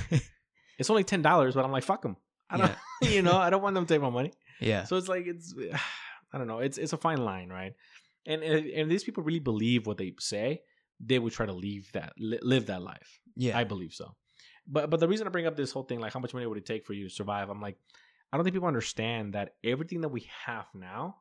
It's 0.77 0.89
only 0.89 1.03
ten 1.03 1.21
dollars, 1.21 1.53
but 1.55 1.63
I'm 1.63 1.71
like, 1.71 1.83
fuck 1.83 2.01
them. 2.01 2.17
I 2.49 2.57
don't, 2.57 2.71
you 3.01 3.21
know, 3.21 3.37
I 3.37 3.49
don't 3.49 3.61
want 3.61 3.75
them 3.75 3.85
to 3.85 3.93
take 3.93 4.01
my 4.01 4.09
money. 4.09 4.31
Yeah. 4.59 4.83
So 4.85 4.97
it's 4.97 5.07
like 5.07 5.25
it's, 5.27 5.53
I 6.33 6.37
don't 6.37 6.47
know. 6.47 6.59
It's 6.59 6.77
it's 6.77 6.91
a 6.93 6.97
fine 6.97 7.19
line, 7.23 7.49
right? 7.49 7.73
And 8.25 8.43
and, 8.43 8.65
and 8.67 8.91
these 8.91 9.03
people 9.03 9.23
really 9.23 9.39
believe 9.39 9.87
what 9.87 9.97
they 9.97 10.13
say. 10.19 10.61
They 11.03 11.17
would 11.17 11.33
try 11.33 11.47
to 11.47 11.53
leave 11.53 11.91
that, 11.93 12.13
live 12.19 12.67
that 12.67 12.83
life. 12.83 13.19
Yeah. 13.35 13.57
I 13.57 13.63
believe 13.63 13.93
so. 13.93 14.15
But 14.67 14.89
but 14.91 14.99
the 14.99 15.07
reason 15.07 15.25
I 15.25 15.31
bring 15.31 15.47
up 15.47 15.55
this 15.55 15.71
whole 15.71 15.83
thing, 15.83 15.99
like 15.99 16.13
how 16.13 16.19
much 16.19 16.33
money 16.33 16.45
would 16.45 16.57
it 16.59 16.65
take 16.65 16.85
for 16.85 16.93
you 16.93 17.07
to 17.09 17.13
survive? 17.13 17.49
I'm 17.49 17.59
like, 17.61 17.77
I 18.31 18.37
don't 18.37 18.43
think 18.43 18.53
people 18.53 18.67
understand 18.67 19.33
that 19.33 19.55
everything 19.63 20.01
that 20.01 20.09
we 20.09 20.27
have 20.45 20.65
now 20.75 21.17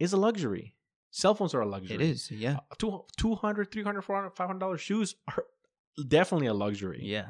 is 0.00 0.12
a 0.12 0.16
luxury. 0.16 0.74
Cell 1.12 1.36
phones 1.36 1.54
are 1.54 1.60
a 1.60 1.66
luxury. 1.66 1.94
it 1.94 2.00
is. 2.00 2.28
Yeah. 2.32 2.56
Uh, 2.56 2.74
two, 2.76 3.04
200 3.16 3.70
300 3.70 4.02
400 4.02 4.30
500 4.30 4.58
dollar 4.58 4.76
shoes 4.78 5.14
are 5.28 5.44
definitely 6.08 6.48
a 6.48 6.54
luxury 6.54 7.00
Yeah. 7.04 7.26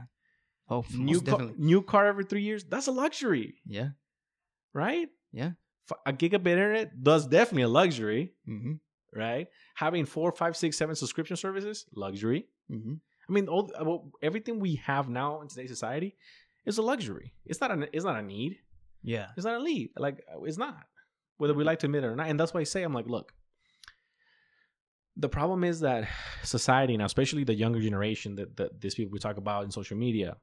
Oh, 0.70 0.86
new 0.94 1.20
car, 1.20 1.50
new 1.59 1.82
car 1.82 2.07
every 2.07 2.24
three 2.24 2.40
years 2.40 2.64
that's 2.64 2.86
a 2.86 2.92
luxury 2.92 3.57
Yeah. 3.66 3.88
right 4.72 5.09
Yeah. 5.32 5.50
A 6.07 6.12
gigabit 6.14 6.46
internet 6.46 6.92
that's 7.02 7.26
definitely 7.26 7.64
a 7.64 7.68
luxury 7.68 8.32
Mm-hmm. 8.48 8.72
Right? 9.15 9.49
Having 9.75 10.07
four 10.07 10.33
five 10.33 10.57
six 10.57 10.77
seven 10.77 10.95
subscription 10.95 11.37
services 11.37 11.87
luxury. 11.95 12.47
Mm-hmm. 12.71 12.95
i 13.29 13.33
mean 13.33 13.49
all 13.49 13.71
uh, 13.79 13.85
well, 13.85 14.11
everything 14.23 14.59
we 14.59 14.77
have 14.77 15.09
now 15.09 15.43
in 15.43 15.49
today's 15.49 15.71
society 15.71 16.17
is 16.67 16.79
a 16.79 16.83
luxury. 16.83 17.33
It's 17.45 17.61
not 17.61 17.71
a 17.71 17.89
it's 17.93 18.05
not 18.05 18.19
a 18.19 18.23
need. 18.23 18.59
Yeah. 19.03 19.27
it's 19.37 19.45
not 19.45 19.61
a 19.61 19.65
need. 19.65 19.91
Like 19.99 20.25
uh, 20.35 20.43
it's 20.45 20.59
not 20.59 20.85
whether 21.37 21.55
we 21.55 21.65
like 21.65 21.81
to 21.81 21.87
admit 21.87 22.05
it 22.05 22.07
or 22.07 22.17
not. 22.17 22.29
And 22.29 22.39
that's 22.39 22.55
why 22.55 22.61
i 22.61 22.65
say 22.65 22.83
i'm 22.83 22.95
like 22.95 23.07
look 23.07 23.33
the 25.17 25.29
problem 25.29 25.62
is 25.62 25.81
that 25.81 26.09
society 26.43 26.97
now 26.97 27.05
especially 27.05 27.45
the 27.45 27.55
younger 27.55 27.81
generation 27.81 28.35
that, 28.37 28.57
that 28.57 28.81
these 28.81 28.95
people 28.95 29.12
we 29.12 29.19
talk 29.19 29.37
about 29.37 29.65
in 29.65 29.71
social 29.71 29.97
media 29.97 30.37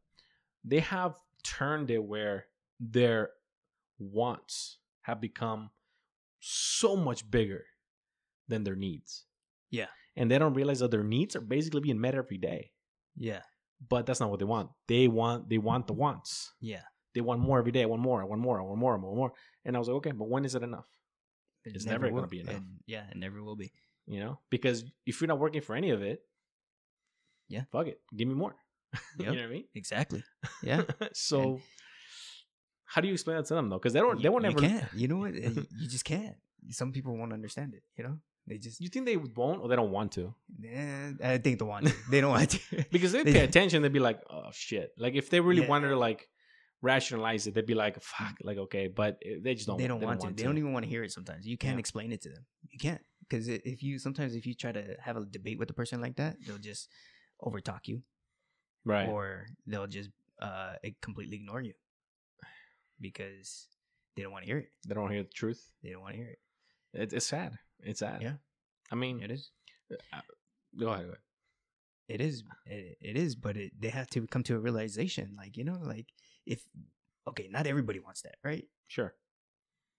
they 0.64 0.80
have 0.80 1.18
turned 1.44 1.90
it 1.92 2.04
where 2.04 2.46
their 2.80 3.32
wants 4.00 4.78
have 5.02 5.20
become 5.20 5.70
so 6.40 6.96
much 6.96 7.30
bigger 7.30 7.66
than 8.52 8.64
their 8.68 8.76
needs 8.88 9.26
Yeah. 9.80 9.90
and 10.18 10.30
they 10.30 10.38
don't 10.42 10.54
realize 10.60 10.80
that 10.84 10.92
their 10.92 11.04
needs 11.16 11.36
are 11.38 11.42
basically 11.56 11.82
being 11.88 12.00
met 12.06 12.16
every 12.16 12.38
day 12.38 12.62
Yeah. 13.16 13.42
but 13.94 14.06
that's 14.06 14.20
not 14.22 14.30
what 14.32 14.40
they 14.40 14.50
want 14.56 14.70
they 14.88 15.08
want 15.08 15.50
they 15.52 15.58
want 15.70 15.88
the 15.88 15.94
wants 16.06 16.54
Yeah. 16.72 16.84
they 17.16 17.22
want 17.30 17.40
more 17.48 17.58
every 17.60 17.74
day. 17.78 17.84
I 17.84 17.90
want 17.94 18.02
more. 18.10 18.20
I 18.24 18.26
want 18.32 18.42
more. 18.48 18.58
I 18.62 18.64
want 18.64 18.80
more. 18.80 18.94
I 18.96 19.00
want 19.04 19.18
more. 19.24 19.34
And 19.66 19.76
I 19.76 19.80
was 19.80 19.88
like, 19.90 19.98
okay, 20.00 20.14
but 20.20 20.30
when 20.34 20.46
is 20.48 20.56
it 20.56 20.64
enough? 20.64 20.88
It 21.68 21.76
It's 21.76 21.86
never 21.86 22.08
gonna 22.10 22.32
be 22.38 22.40
enough. 22.44 22.56
and- 22.56 22.80
yeah. 22.94 23.06
It 23.12 23.18
never 23.26 23.40
will 23.44 23.58
be. 23.64 23.70
You 24.14 24.20
know, 24.24 24.34
because 24.50 24.78
if 25.06 25.20
you're 25.20 25.28
not 25.34 25.40
working 25.46 25.62
for 25.68 25.76
any 25.76 25.90
of 25.92 26.02
it, 26.12 26.20
Yeah. 27.56 27.64
fuck 27.72 27.88
it, 27.88 28.00
give 28.16 28.28
me 28.32 28.34
more. 28.44 28.56
you 29.20 29.26
know 29.26 29.34
what 29.36 29.44
I 29.44 29.48
mean? 29.56 29.68
Exactly. 29.76 30.24
Yeah. 30.64 30.84
so, 31.14 31.60
how 32.86 33.00
do 33.02 33.08
you 33.08 33.14
explain 33.14 33.38
that 33.38 33.46
to 33.48 33.56
them 33.56 33.68
though? 33.70 33.78
Because 33.80 33.94
they 33.94 34.00
don't. 34.00 34.22
They 34.24 34.30
won't 34.30 34.44
you 34.46 34.52
ever. 34.56 34.60
can't. 34.68 34.94
You 34.96 35.08
know 35.08 35.18
what? 35.24 35.32
Uh, 35.36 35.64
you 35.80 35.88
just 35.88 36.06
can't. 36.06 36.36
Some 36.70 36.92
people 36.92 37.16
won't 37.18 37.34
understand 37.34 37.74
it. 37.74 37.84
You 37.98 38.04
know. 38.06 38.18
They 38.48 38.58
just. 38.58 38.82
You 38.82 38.90
think 38.90 39.06
they 39.06 39.18
won't, 39.18 39.62
or 39.62 39.70
they 39.70 39.76
don't 39.76 39.92
want 39.92 40.12
to? 40.14 40.34
I 41.24 41.38
think 41.38 41.60
they 41.60 41.66
want. 41.66 41.88
To. 41.88 41.94
They 42.10 42.22
don't 42.22 42.32
want 42.32 42.50
to. 42.52 42.60
Because 42.92 43.12
they 43.12 43.24
They- 43.24 43.34
pay 43.34 43.44
attention, 43.44 43.82
they'd 43.82 43.94
be 43.94 44.00
like, 44.00 44.20
oh 44.30 44.50
shit. 44.52 44.92
Like 44.98 45.14
if 45.16 45.30
they 45.30 45.40
really 45.40 45.62
Yeah. 45.62 45.68
wanted 45.70 45.90
to 45.90 45.98
like 45.98 46.28
rationalize 46.82 47.46
it, 47.48 47.54
they'd 47.54 47.66
be 47.68 47.76
like, 47.76 48.02
fuck, 48.02 48.36
like 48.42 48.58
okay, 48.58 48.88
but 48.88 49.20
they 49.44 49.54
just 49.54 49.68
don't. 49.68 49.78
they 49.78 49.88
don't 49.88 50.02
want 50.02 50.22
to. 50.22 50.28
They 50.34 50.44
don't 50.44 50.58
even 50.58 50.74
want 50.74 50.84
to 50.86 50.90
hear 50.90 51.04
it. 51.04 51.12
Sometimes 51.12 51.46
you 51.48 51.58
can't 51.58 51.76
Yeah. 51.76 51.80
explain 51.80 52.12
it 52.12 52.22
to 52.24 52.30
them. 52.30 52.46
You 52.72 52.80
can't 52.80 53.02
because 53.22 53.48
if 53.48 53.84
you 53.84 54.00
sometimes 54.00 54.36
if 54.36 54.46
you 54.48 54.54
try 54.56 54.72
to 54.72 54.96
have 55.00 55.16
a 55.18 55.26
debate 55.26 55.60
with 55.60 55.70
a 55.70 55.74
person 55.74 56.02
like 56.02 56.16
that, 56.18 56.38
they'll 56.46 56.58
just 56.58 56.90
overtalk 57.42 57.88
you, 57.88 58.02
right. 58.86 59.08
or 59.08 59.46
they'll 59.68 59.88
just 59.88 60.10
uh 60.42 60.74
completely 61.02 61.38
ignore 61.38 61.62
you 61.62 61.74
because 63.00 63.68
they 64.16 64.24
don't 64.24 64.32
want 64.32 64.44
to 64.44 64.48
hear 64.48 64.58
it. 64.58 64.70
they 64.88 64.94
don't 64.94 65.04
want 65.04 65.12
to 65.12 65.16
hear 65.16 65.24
the 65.24 65.30
truth. 65.30 65.72
They 65.84 65.92
don't 65.92 66.02
want 66.02 66.14
to 66.16 66.18
hear 66.18 66.30
it. 66.32 66.40
It, 66.94 67.14
it's 67.14 67.26
sad. 67.28 67.58
It's 67.84 68.00
sad. 68.00 68.22
Yeah. 68.22 68.34
I 68.92 68.96
mean, 68.96 69.22
It 69.22 69.32
is. 69.32 69.52
Uh, 69.92 69.96
uh, 70.14 70.22
go 70.80 70.90
ahead. 70.90 71.06
Go 71.06 71.12
ahead. 71.12 71.18
It 72.08 72.22
is. 72.22 72.44
It, 72.66 72.98
it 73.02 73.18
is. 73.18 73.36
But 73.36 73.58
it, 73.58 73.72
they 73.80 73.90
have 73.90 74.10
to 74.12 74.28
come 74.28 74.44
to 74.44 74.56
a 74.56 74.60
realization, 74.60 75.36
like 75.38 75.58
you 75.58 75.64
know, 75.64 75.80
like 75.82 76.08
if 76.46 76.64
okay, 77.28 77.48
not 77.50 77.68
everybody 77.68 78.00
wants 78.00 78.22
that, 78.24 78.36
right? 78.44 78.66
Sure. 78.88 79.14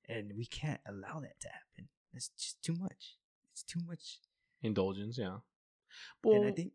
And 0.08 0.32
we 0.36 0.44
can't 0.46 0.80
allow 0.86 1.20
that 1.20 1.40
to 1.40 1.48
happen. 1.48 1.88
It's 2.12 2.28
just 2.38 2.62
too 2.62 2.74
much. 2.74 3.16
It's 3.52 3.62
too 3.62 3.80
much. 3.86 4.18
Indulgence, 4.62 5.16
yeah. 5.18 5.38
Well, 6.22 6.42
and 6.42 6.46
I 6.46 6.52
think 6.52 6.72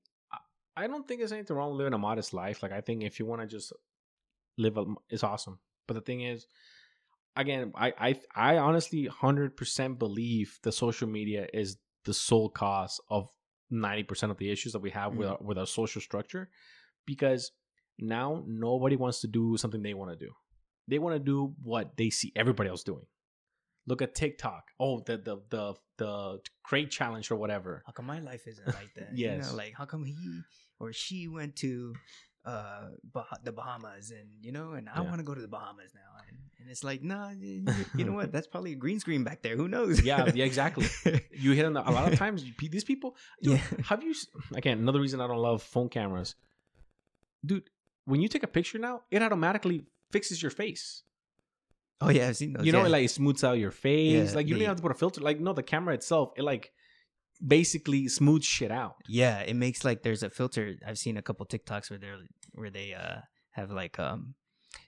I 0.75 0.87
don't 0.87 1.07
think 1.07 1.19
there's 1.19 1.31
anything 1.31 1.57
wrong 1.57 1.71
with 1.71 1.79
living 1.79 1.93
a 1.93 1.97
modest 1.97 2.33
life. 2.33 2.61
Like 2.61 2.71
I 2.71 2.81
think 2.81 3.03
if 3.03 3.19
you 3.19 3.25
want 3.25 3.41
to 3.41 3.47
just 3.47 3.73
live, 4.57 4.77
a, 4.77 4.85
it's 5.09 5.23
awesome. 5.23 5.59
But 5.87 5.95
the 5.95 6.01
thing 6.01 6.21
is, 6.21 6.45
again, 7.39 7.71
I 7.75 7.93
I 7.99 8.21
I 8.35 8.57
honestly 8.57 9.05
hundred 9.05 9.55
percent 9.57 9.99
believe 9.99 10.59
the 10.63 10.71
social 10.71 11.07
media 11.07 11.47
is 11.53 11.77
the 12.05 12.13
sole 12.13 12.49
cause 12.49 12.99
of 13.09 13.29
ninety 13.69 14.03
percent 14.03 14.31
of 14.31 14.37
the 14.37 14.49
issues 14.51 14.73
that 14.73 14.79
we 14.79 14.91
have 14.91 15.13
with 15.15 15.27
Mhm. 15.27 15.31
our, 15.31 15.37
with 15.41 15.57
our 15.57 15.67
social 15.67 16.01
structure, 16.01 16.49
because 17.05 17.51
now 17.99 18.43
nobody 18.47 18.95
wants 18.95 19.21
to 19.21 19.27
do 19.27 19.57
something 19.57 19.81
they 19.81 19.93
want 19.93 20.11
to 20.11 20.25
do. 20.25 20.31
They 20.87 20.99
want 20.99 21.15
to 21.15 21.19
do 21.19 21.53
what 21.63 21.97
they 21.97 22.09
see 22.09 22.31
everybody 22.35 22.69
else 22.69 22.83
doing. 22.83 23.05
Look 23.87 24.01
at 24.01 24.15
TikTok. 24.15 24.63
Oh, 24.79 24.99
the 24.99 25.17
the 25.17 25.37
the 25.49 25.73
the 25.97 26.39
crate 26.63 26.91
challenge 26.91 27.31
or 27.31 27.35
whatever. 27.37 27.83
how 27.85 27.91
come 27.93 28.05
my 28.05 28.19
life 28.19 28.47
isn't 28.47 28.67
like 28.67 28.93
that? 28.95 29.09
You 29.13 29.27
Yes. 29.27 29.49
know, 29.51 29.55
like 29.55 29.73
how 29.77 29.85
come 29.85 30.03
he 30.05 30.41
or 30.79 30.93
she 30.93 31.27
went 31.27 31.55
to 31.57 31.93
uh 32.47 32.89
bah- 33.15 33.39
the 33.43 33.51
Bahamas 33.51 34.11
and 34.11 34.27
you 34.45 34.51
know, 34.55 34.67
and 34.77 34.87
I 34.89 35.01
Yeah. 35.01 35.09
want 35.09 35.19
to 35.23 35.27
go 35.29 35.33
to 35.39 35.41
the 35.47 35.47
Bahamas 35.57 35.91
now, 35.93 36.11
and, 36.27 36.37
and 36.59 36.65
it's 36.71 36.83
like, 36.89 37.01
nah, 37.03 37.29
you, 37.31 37.65
you 37.97 38.03
know 38.05 38.13
what? 38.19 38.31
That's 38.31 38.47
probably 38.53 38.71
a 38.71 38.79
green 38.83 38.99
screen 39.03 39.23
back 39.29 39.41
there. 39.45 39.55
Who 39.61 39.67
knows? 39.67 40.01
Yeah, 40.01 40.31
yeah, 40.33 40.45
exactly. 40.51 40.87
you 41.43 41.51
hit 41.51 41.65
on 41.65 41.73
the, 41.73 41.81
a 41.87 41.91
lot 41.97 42.11
of 42.11 42.17
times. 42.17 42.45
These 42.75 42.83
people, 42.91 43.09
dude, 43.43 43.53
Yeah. 43.53 43.61
have 43.89 44.01
you? 44.03 44.13
Again, 44.55 44.77
another 44.79 45.01
reason 45.01 45.19
I 45.21 45.27
don't 45.27 45.43
love 45.49 45.61
phone 45.61 45.89
cameras, 45.89 46.35
dude. 47.45 47.69
when 48.05 48.21
you 48.21 48.27
take 48.29 48.43
a 48.43 48.47
picture 48.57 48.79
now, 48.79 49.01
it 49.11 49.21
automatically 49.21 49.83
fixes 50.11 50.41
your 50.41 50.51
face. 50.51 51.03
Oh 51.99 52.09
yeah, 52.09 52.27
I've 52.29 52.37
seen 52.37 52.53
those. 52.53 52.65
you 52.65 52.71
know, 52.71 52.79
yeah. 52.81 52.85
it 52.85 52.89
like 52.97 53.09
smooths 53.09 53.43
out 53.43 53.57
your 53.57 53.71
face. 53.71 54.29
Yeah, 54.31 54.35
like 54.37 54.47
you 54.47 54.53
don't 54.53 54.61
even 54.61 54.69
have 54.69 54.77
to 54.77 54.83
put 54.83 54.91
a 54.91 54.99
filter. 55.03 55.19
Like 55.21 55.39
no, 55.39 55.51
the 55.53 55.63
camera 55.63 55.93
itself, 55.95 56.31
it 56.37 56.43
like 56.43 56.71
basically 57.45 58.07
smooths 58.07 58.45
shit 58.45 58.71
out. 58.71 58.95
yeah, 59.07 59.39
it 59.39 59.55
makes 59.55 59.83
like 59.85 60.03
there's 60.03 60.23
a 60.23 60.29
filter. 60.29 60.75
I've 60.85 60.97
seen 60.97 61.17
a 61.17 61.21
couple 61.21 61.45
TikToks 61.45 61.89
where 61.89 61.99
they're 61.99 62.19
where 62.53 62.69
they 62.69 62.93
uh 62.93 63.21
have 63.51 63.71
like 63.71 63.99
um 63.99 64.35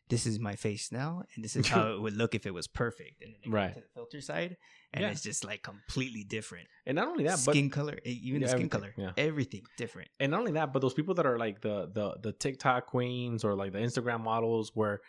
this 0.09 0.25
is 0.25 0.39
my 0.39 0.55
face 0.55 0.91
now 0.91 1.23
and 1.35 1.43
this 1.43 1.55
is 1.55 1.67
how 1.67 1.91
it 1.93 1.99
would 2.01 2.13
look 2.17 2.35
if 2.35 2.45
it 2.45 2.53
was 2.53 2.67
perfect 2.67 3.21
and 3.23 3.33
then 3.41 3.51
Right. 3.51 3.73
to 3.73 3.79
the 3.79 3.87
filter 3.93 4.21
side 4.21 4.57
and 4.93 5.03
Yeah. 5.03 5.11
it's 5.11 5.21
just 5.21 5.43
like 5.45 5.61
completely 5.63 6.23
different 6.23 6.67
And 6.85 6.95
not 6.95 7.07
only 7.07 7.23
that, 7.25 7.39
but 7.45 7.53
skin 7.53 7.69
color 7.69 7.97
e- 8.05 8.19
even 8.23 8.41
Yeah, 8.41 8.47
the 8.47 8.51
skin 8.57 8.69
color 8.69 8.93
yeah. 8.97 9.11
everything 9.17 9.61
different 9.77 10.09
and 10.19 10.31
not 10.31 10.39
only 10.41 10.51
that, 10.53 10.73
but 10.73 10.79
those 10.81 10.93
people 10.93 11.13
that 11.15 11.25
are 11.25 11.37
like 11.37 11.61
the 11.61 11.89
the 11.93 12.17
the 12.21 12.33
TikTok 12.33 12.87
queens 12.87 13.43
or 13.43 13.55
like 13.55 13.71
the 13.71 13.79
Instagram 13.79 14.21
models, 14.21 14.71
where 14.75 14.99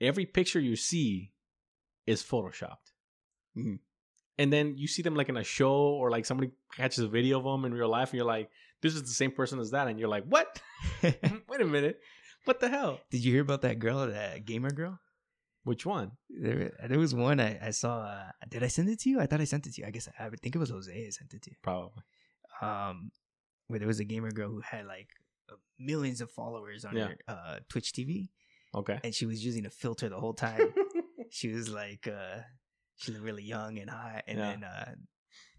every 0.00 0.26
picture 0.26 0.60
you 0.60 0.76
see 0.76 1.32
is 2.06 2.22
photoshopped, 2.22 2.88
Mhm. 3.56 3.78
And 4.38 4.52
then 4.52 4.76
you 4.76 4.86
see 4.88 5.02
them 5.02 5.14
like 5.14 5.28
in 5.28 5.36
a 5.36 5.44
show 5.44 5.72
or 5.74 6.10
like 6.10 6.26
somebody 6.26 6.50
catches 6.76 6.98
a 7.04 7.08
video 7.08 7.38
of 7.38 7.44
them 7.44 7.64
in 7.64 7.72
real 7.74 7.88
life, 7.88 8.10
and 8.10 8.16
you're 8.18 8.26
like, 8.26 8.50
"This 8.82 8.94
is 8.94 9.02
the 9.02 9.08
same 9.22 9.30
person 9.32 9.58
as 9.60 9.70
that," 9.72 9.88
and 9.88 9.98
you're 9.98 10.08
like, 10.08 10.24
"What? 10.24 10.60
Wait 11.02 11.60
a 11.60 11.64
minute, 11.64 12.00
what 12.44 12.60
the 12.60 12.68
hell? 12.68 13.00
did 13.10 13.24
you 13.24 13.32
hear 13.32 13.42
about 13.42 13.62
that 13.62 13.78
girl 13.78 14.06
that 14.06 14.44
gamer 14.44 14.70
girl 14.70 14.98
Which 15.64 15.84
one? 15.86 16.12
there, 16.30 16.72
there 16.88 16.98
was 16.98 17.12
one 17.14 17.40
I, 17.40 17.58
I 17.68 17.70
saw 17.70 18.02
uh, 18.02 18.30
did 18.48 18.62
I 18.62 18.68
send 18.68 18.88
it 18.88 19.00
to 19.00 19.10
you 19.10 19.18
I 19.20 19.26
thought 19.26 19.40
I 19.40 19.44
sent 19.44 19.66
it 19.66 19.74
to 19.74 19.80
you 19.80 19.86
I 19.88 19.90
guess 19.90 20.08
I 20.18 20.28
would 20.28 20.40
think 20.40 20.54
it 20.54 20.58
was 20.58 20.70
Jose 20.70 20.92
I 20.94 21.10
sent 21.10 21.34
it 21.34 21.42
to 21.42 21.50
you 21.50 21.56
Probably. 21.62 22.02
um 22.62 23.10
where 23.68 23.78
there 23.80 23.88
was 23.88 23.98
a 24.00 24.04
gamer 24.04 24.30
girl 24.30 24.48
who 24.50 24.60
had 24.60 24.86
like 24.86 25.08
uh, 25.50 25.56
millions 25.78 26.20
of 26.20 26.30
followers 26.30 26.84
on 26.84 26.94
Yeah. 26.96 27.08
her 27.08 27.16
uh, 27.26 27.56
Twitch 27.68 27.92
TV 27.92 28.28
Okay. 28.74 29.00
and 29.02 29.12
she 29.14 29.26
was 29.26 29.44
using 29.44 29.66
a 29.66 29.70
filter 29.70 30.08
the 30.08 30.20
whole 30.20 30.34
time. 30.34 30.72
she 31.30 31.48
was 31.48 31.68
like, 31.70 32.06
uh, 32.06 32.42
she 32.96 33.12
looked 33.12 33.24
really 33.24 33.42
young 33.44 33.78
and 33.78 33.88
hot, 33.90 34.24
and 34.26 34.38
Yeah. 34.38 34.50
then 34.50 34.64
uh, 34.64 34.94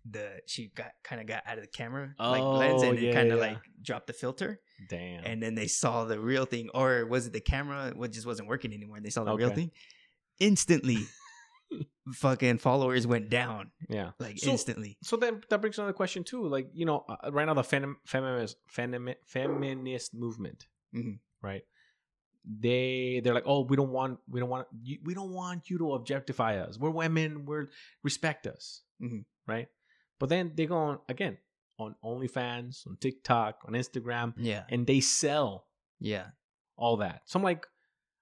the 0.09 0.39
she 0.47 0.71
got 0.73 0.91
kind 1.03 1.19
of 1.21 1.27
got 1.27 1.43
out 1.45 1.57
of 1.57 1.63
the 1.63 1.69
camera 1.69 2.13
Oh, 2.17 2.31
like 2.31 2.41
lens 2.59 2.81
and 2.83 2.97
yeah, 2.99 3.09
it 3.09 3.13
kind 3.13 3.31
of 3.31 3.39
yeah. 3.39 3.45
like 3.47 3.57
dropped 3.81 4.07
the 4.07 4.13
filter, 4.13 4.59
Damn. 4.89 5.23
and 5.25 5.43
then 5.43 5.55
they 5.55 5.67
saw 5.67 6.05
the 6.05 6.19
real 6.19 6.45
thing, 6.45 6.69
or 6.73 7.05
was 7.05 7.27
it 7.27 7.33
the 7.33 7.41
camera? 7.41 7.91
What 7.95 8.11
just 8.11 8.25
wasn't 8.25 8.47
working 8.47 8.73
anymore? 8.73 8.97
And 8.97 9.05
they 9.05 9.09
saw 9.09 9.23
the 9.25 9.35
real 9.35 9.49
thing. 9.49 9.71
Instantly, 10.39 10.99
fucking 12.13 12.57
followers 12.59 13.05
went 13.05 13.29
down 13.29 13.71
yeah. 13.89 14.11
like 14.19 14.37
So- 14.39 14.51
instantly. 14.51 14.97
So 15.03 15.17
then 15.17 15.41
that 15.49 15.59
brings 15.61 15.77
another 15.77 15.93
question 15.93 16.23
too. 16.23 16.47
Like 16.47 16.69
you 16.73 16.85
know, 16.85 17.03
uh, 17.09 17.31
right 17.31 17.45
now 17.45 17.53
the 17.53 17.63
fem- 17.63 17.97
feminist 18.05 18.57
feminist 18.69 19.17
feminist 19.25 20.13
movement, 20.13 20.65
Mhm. 20.95 21.19
right? 21.41 21.63
They 22.45 23.21
they're 23.23 23.33
like, 23.33 23.43
oh, 23.45 23.61
we 23.61 23.75
don't 23.75 23.91
want 23.91 24.19
we 24.29 24.39
don't 24.39 24.49
want 24.49 24.67
we 25.03 25.13
don't 25.13 25.31
want 25.33 25.69
you 25.69 25.77
to 25.79 25.93
objectify 25.93 26.57
us. 26.59 26.77
We're 26.77 26.89
women. 26.91 27.45
We're 27.45 27.67
respect 28.03 28.47
us, 28.47 28.81
Mhm. 29.01 29.25
right? 29.47 29.67
But 30.19 30.29
then 30.29 30.53
they 30.55 30.65
go 30.65 30.77
on 30.77 30.99
again 31.09 31.37
on 31.79 31.95
OnlyFans, 32.03 32.87
on 32.87 32.97
TikTok, 32.97 33.61
on 33.67 33.73
Instagram, 33.73 34.33
Yeah, 34.37 34.63
and 34.69 34.87
they 34.87 34.99
sell 34.99 35.67
yeah, 35.99 36.27
all 36.75 36.97
that. 36.97 37.21
So 37.25 37.37
I'm 37.39 37.43
like, 37.43 37.67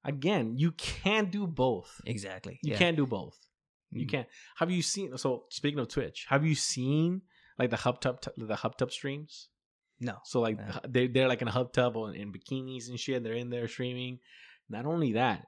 again, 0.04 0.58
you 0.58 0.72
can't 0.74 1.32
do 1.32 1.48
both. 1.48 2.02
exactly. 2.06 2.60
You 2.64 2.72
yeah. 2.74 2.78
can't 2.78 2.98
do 2.98 3.06
both. 3.06 3.38
You 3.92 4.06
Mhm. 4.06 4.10
can't. 4.10 4.28
Have 4.58 4.72
you 4.72 4.82
seen? 4.82 5.18
So 5.18 5.46
speaking 5.50 5.80
of 5.80 5.88
Twitch, 5.88 6.26
have 6.30 6.46
you 6.46 6.56
seen 6.56 7.22
like 7.58 7.70
the 7.70 7.78
hub 7.78 8.02
tub 8.02 8.22
the 8.36 8.56
hub 8.58 8.78
tub 8.78 8.92
streams? 8.92 9.50
No. 10.00 10.18
So 10.26 10.42
like 10.42 10.60
they 10.88 11.08
they're 11.08 11.28
like 11.28 11.42
in 11.42 11.48
a 11.48 11.52
hub 11.52 11.72
tub 11.74 11.96
or 11.96 12.14
in 12.14 12.32
bikinis 12.34 12.90
and 12.90 13.00
shit. 13.00 13.24
They're 13.24 13.34
in 13.34 13.50
there 13.50 13.68
streaming. 13.68 14.20
Not 14.70 14.86
only 14.86 15.14
that, 15.14 15.46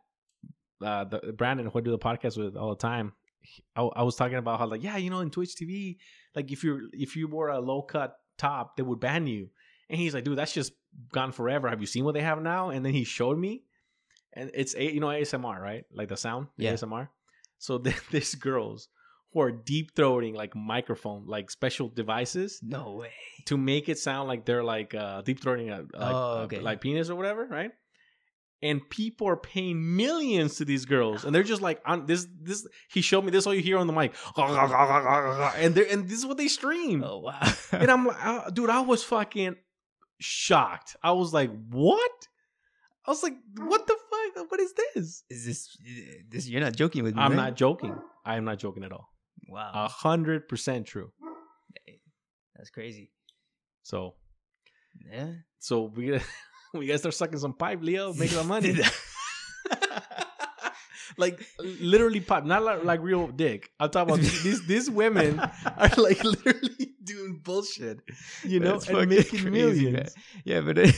uh, 0.83 1.03
the 1.05 1.33
Brandon 1.37 1.65
who 1.67 1.79
I 1.79 1.81
do 1.81 1.91
the 1.91 1.97
podcast 1.99 2.37
with 2.37 2.55
all 2.55 2.69
the 2.69 2.75
time. 2.77 3.13
he- 3.41 3.63
I, 3.75 3.81
I 3.81 4.03
was 4.03 4.15
talking 4.15 4.37
about 4.37 4.59
how 4.59 4.67
like 4.67 4.83
yeah, 4.83 4.97
you 4.97 5.09
know, 5.09 5.19
in 5.19 5.31
Twitch 5.31 5.55
TV, 5.55 5.97
like 6.35 6.51
if 6.51 6.63
you're 6.63 6.81
if 6.93 7.15
you 7.15 7.27
wore 7.27 7.49
a 7.49 7.59
low 7.59 7.81
cut 7.81 8.15
top, 8.37 8.77
they 8.77 8.83
would 8.83 8.99
ban 8.99 9.27
you. 9.27 9.49
And 9.89 9.99
he's 9.99 10.13
like, 10.13 10.23
dude, 10.23 10.37
that's 10.37 10.53
just 10.53 10.73
gone 11.11 11.31
forever. 11.31 11.69
Have 11.69 11.81
you 11.81 11.87
seen 11.87 12.03
what 12.05 12.13
they 12.13 12.21
have 12.21 12.41
now? 12.41 12.69
And 12.69 12.85
then 12.85 12.93
he 12.93 13.03
showed 13.05 13.37
me, 13.39 13.63
and 14.33 14.51
it's 14.53 14.75
a 14.75 14.83
you 14.93 14.99
know 14.99 15.07
ASMR, 15.07 15.59
right? 15.59 15.83
Like 15.93 16.09
the 16.09 16.17
sound, 16.17 16.47
Yeah. 16.57 16.73
ASMR. 16.73 17.09
So 17.57 17.77
there's 18.11 18.35
girls 18.35 18.87
who 19.33 19.41
are 19.41 19.51
deep 19.51 19.93
throating 19.95 20.33
like 20.35 20.55
microphone, 20.55 21.25
like 21.27 21.51
special 21.51 21.89
devices 21.89 22.59
No 22.63 22.93
way. 22.93 23.11
to 23.45 23.57
make 23.57 23.89
it 23.89 23.99
sound 23.99 24.27
like 24.27 24.45
they're 24.45 24.63
like 24.63 24.95
uh, 24.95 25.21
deep 25.21 25.41
throating 25.41 25.69
a, 25.69 25.81
like, 25.97 26.15
Oh, 26.15 26.47
a- 26.51 26.61
like 26.61 26.81
penis 26.81 27.09
or 27.09 27.15
whatever, 27.15 27.45
right? 27.45 27.71
And 28.63 28.81
people 28.89 29.27
are 29.29 29.37
paying 29.37 29.95
millions 29.95 30.55
to 30.55 30.65
these 30.65 30.85
girls, 30.85 31.25
and 31.25 31.35
they're 31.35 31.43
just 31.43 31.61
like 31.61 31.79
on 31.85 32.07
this. 32.07 32.25
This 32.41 32.65
he 32.91 33.01
showed 33.01 33.23
me 33.23 33.29
this. 33.29 33.45
All 33.45 33.53
you 33.53 33.61
hear 33.61 33.77
on 33.77 33.85
the 33.85 33.93
mic, 33.93 34.15
and 34.35 35.75
they 35.75 35.87
and 35.91 36.09
this 36.09 36.17
is 36.17 36.25
what 36.25 36.37
they 36.37 36.47
stream. 36.47 37.03
Oh 37.03 37.19
wow. 37.19 37.39
And 37.71 37.91
I'm 37.91 38.07
like, 38.07 38.17
uh, 38.25 38.49
dude, 38.49 38.71
I 38.71 38.79
was 38.81 39.03
fucking 39.03 39.57
shocked. 40.19 40.95
I 41.03 41.11
was 41.11 41.33
like, 41.33 41.51
what? 41.69 42.11
I 43.05 43.11
was 43.11 43.21
like, 43.21 43.35
what 43.57 43.85
the 43.85 43.95
fuck? 44.35 44.49
What 44.51 44.59
is 44.59 44.73
this? 44.73 45.23
Is 45.29 45.45
this 45.45 45.77
this? 46.29 46.47
You're 46.49 46.61
not 46.61 46.75
joking 46.75 47.03
with 47.03 47.15
me. 47.15 47.21
I'm 47.21 47.31
right? 47.31 47.37
not 47.37 47.55
joking. 47.55 47.95
I 48.25 48.37
am 48.37 48.45
not 48.45 48.57
joking 48.57 48.83
at 48.83 48.91
all. 48.91 49.07
Wow. 49.49 49.71
A 49.73 49.87
hundred 49.87 50.47
percent 50.47 50.87
true. 50.87 51.11
That's 52.55 52.69
crazy. 52.69 53.11
So, 53.83 54.15
Yeah. 55.11 55.31
so 55.59 55.83
we 55.95 56.07
gotta, 56.07 56.23
we 56.73 56.87
gotta 56.87 56.99
start 56.99 57.13
sucking 57.15 57.39
some 57.39 57.53
pipe, 57.53 57.79
Leo, 57.81 58.13
make 58.13 58.29
some 58.31 58.47
money. 58.47 58.75
like 61.17 61.45
literally 61.59 62.19
pipe, 62.19 62.45
not 62.45 62.63
like, 62.63 62.83
like 62.83 63.01
real 63.01 63.27
dick. 63.27 63.69
I'm 63.79 63.89
talking 63.89 64.13
about 64.15 64.23
these 64.25 64.65
these 64.67 64.89
women 64.89 65.39
are 65.39 65.89
like 65.97 66.23
literally 66.23 66.95
doing 67.03 67.39
bullshit, 67.43 67.99
you 68.43 68.59
know, 68.59 68.73
That's 68.73 68.89
and 68.89 69.09
making 69.09 69.39
crazy, 69.39 69.49
millions. 69.49 69.93
man. 69.93 70.09
Yeah, 70.45 70.61
but 70.61 70.77
it, 70.77 70.95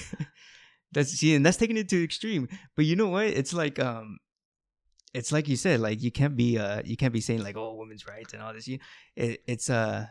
that's 0.91 1.11
see, 1.11 1.35
and 1.35 1.45
that's 1.45 1.57
taking 1.57 1.77
it 1.77 1.89
to 1.89 2.03
extreme. 2.03 2.47
But 2.75 2.85
you 2.85 2.95
know 2.95 3.09
what? 3.09 3.27
It's 3.27 3.53
like 3.53 3.79
um, 3.79 4.17
it's 5.13 5.31
like 5.31 5.47
you 5.47 5.55
said, 5.55 5.79
like 5.79 6.01
you 6.03 6.11
can't 6.11 6.35
be 6.35 6.57
uh, 6.57 6.81
you 6.85 6.95
can't 6.97 7.13
be 7.13 7.21
saying 7.21 7.41
like 7.43 7.57
oh, 7.57 7.75
women's 7.75 8.05
rights 8.07 8.33
and 8.33 8.41
all 8.41 8.53
this. 8.53 8.67
You, 8.67 8.79
it, 9.15 9.41
it's 9.47 9.69
uh, 9.69 10.05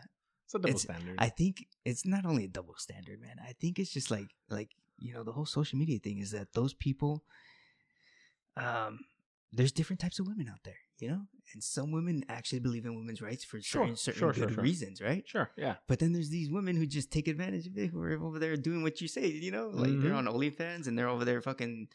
It's 0.45 0.53
a 0.55 0.57
double 0.59 0.69
It's- 0.69 0.81
standard. 0.83 1.15
I 1.17 1.29
think 1.29 1.67
it's 1.85 2.05
not 2.05 2.25
only 2.25 2.45
a 2.45 2.49
double 2.49 2.75
standard, 2.77 3.21
man. 3.21 3.37
I 3.47 3.53
think 3.61 3.79
it's 3.79 3.91
just 3.91 4.11
like 4.11 4.27
like 4.49 4.69
you 4.97 5.13
know 5.13 5.23
the 5.23 5.31
whole 5.31 5.45
social 5.45 5.77
media 5.79 5.99
thing 5.99 6.19
is 6.19 6.31
that 6.31 6.53
those 6.53 6.73
people, 6.73 7.23
um, 8.57 8.99
there's 9.53 9.71
different 9.71 9.99
types 9.99 10.19
of 10.19 10.27
women 10.27 10.47
out 10.49 10.59
there, 10.63 10.77
you 10.99 11.07
know, 11.09 11.21
and 11.53 11.63
some 11.63 11.91
women 11.91 12.23
actually 12.29 12.59
believe 12.59 12.85
in 12.85 12.95
women's 12.95 13.21
rights 13.21 13.43
for 13.43 13.59
Sure, 13.61 13.83
certain 13.83 13.95
certain 13.95 14.19
sure, 14.19 14.33
good 14.33 14.53
sure. 14.53 14.63
reasons, 14.63 15.01
right? 15.01 15.23
sure, 15.27 15.49
yeah. 15.57 15.75
But 15.87 15.99
then 15.99 16.13
there's 16.13 16.29
these 16.29 16.51
women 16.51 16.75
who 16.75 16.85
just 16.85 17.09
take 17.11 17.27
advantage 17.27 17.65
of 17.67 17.77
it, 17.77 17.87
who 17.87 18.01
are 18.03 18.13
over 18.21 18.37
there 18.37 18.55
doing 18.57 18.83
what 18.83 19.01
you 19.01 19.07
say, 19.07 19.27
you 19.27 19.51
know, 19.51 19.69
like 19.73 19.99
they're 20.01 20.11
Mhm. 20.11 20.17
on 20.17 20.25
OnlyFans 20.27 20.87
and 20.87 20.97
they're 20.97 21.07
over 21.09 21.25
there 21.25 21.41
fucking 21.41 21.87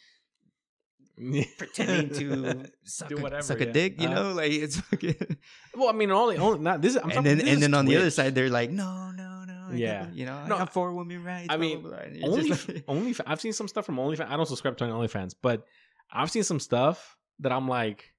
pretending 1.58 2.10
to 2.18 2.64
suck, 2.84 3.08
Do 3.08 3.18
a, 3.18 3.20
whatever, 3.20 3.42
suck 3.42 3.60
a 3.60 3.66
yeah. 3.66 3.72
dick, 3.72 4.00
you 4.00 4.08
Uh, 4.08 4.14
know, 4.14 4.32
like 4.32 4.52
it's 4.52 4.80
fucking. 4.80 5.36
Well, 5.76 5.88
I 5.88 5.92
mean, 5.92 6.10
only 6.10 6.36
only 6.38 6.58
not 6.60 6.80
this. 6.82 6.96
I'm 6.96 7.04
and 7.04 7.12
talking- 7.12 7.24
then 7.24 7.38
this 7.38 7.48
and 7.48 7.62
then 7.62 7.74
on 7.74 7.86
the 7.86 7.96
other 7.96 8.10
side, 8.10 8.34
they're 8.34 8.50
like, 8.50 8.70
no, 8.70 9.10
no, 9.12 9.44
no, 9.44 9.68
I 9.70 9.74
Yeah. 9.74 10.08
you 10.12 10.26
know, 10.26 10.46
No, 10.46 10.54
I 10.56 10.58
got 10.58 10.72
four 10.72 10.92
women 10.94 11.22
rights. 11.24 11.48
I 11.50 11.56
mean, 11.56 11.80
blah, 11.82 11.90
blah. 11.90 11.98
And 12.00 12.16
you're 12.16 12.30
only 12.30 12.50
like- 12.50 12.84
only 12.88 13.14
I've 13.26 13.40
seen 13.40 13.52
some 13.52 13.68
stuff 13.68 13.86
from 13.86 13.96
OnlyFans. 13.96 14.28
I 14.28 14.36
don't 14.36 14.46
subscribe 14.46 14.76
to 14.78 14.84
any 14.84 14.92
OnlyFans, 14.92 15.34
but 15.40 15.64
I've 16.12 16.30
seen 16.30 16.42
some 16.44 16.60
stuff 16.60 17.16
that 17.40 17.52
I'm 17.52 17.66
like, 17.68 18.12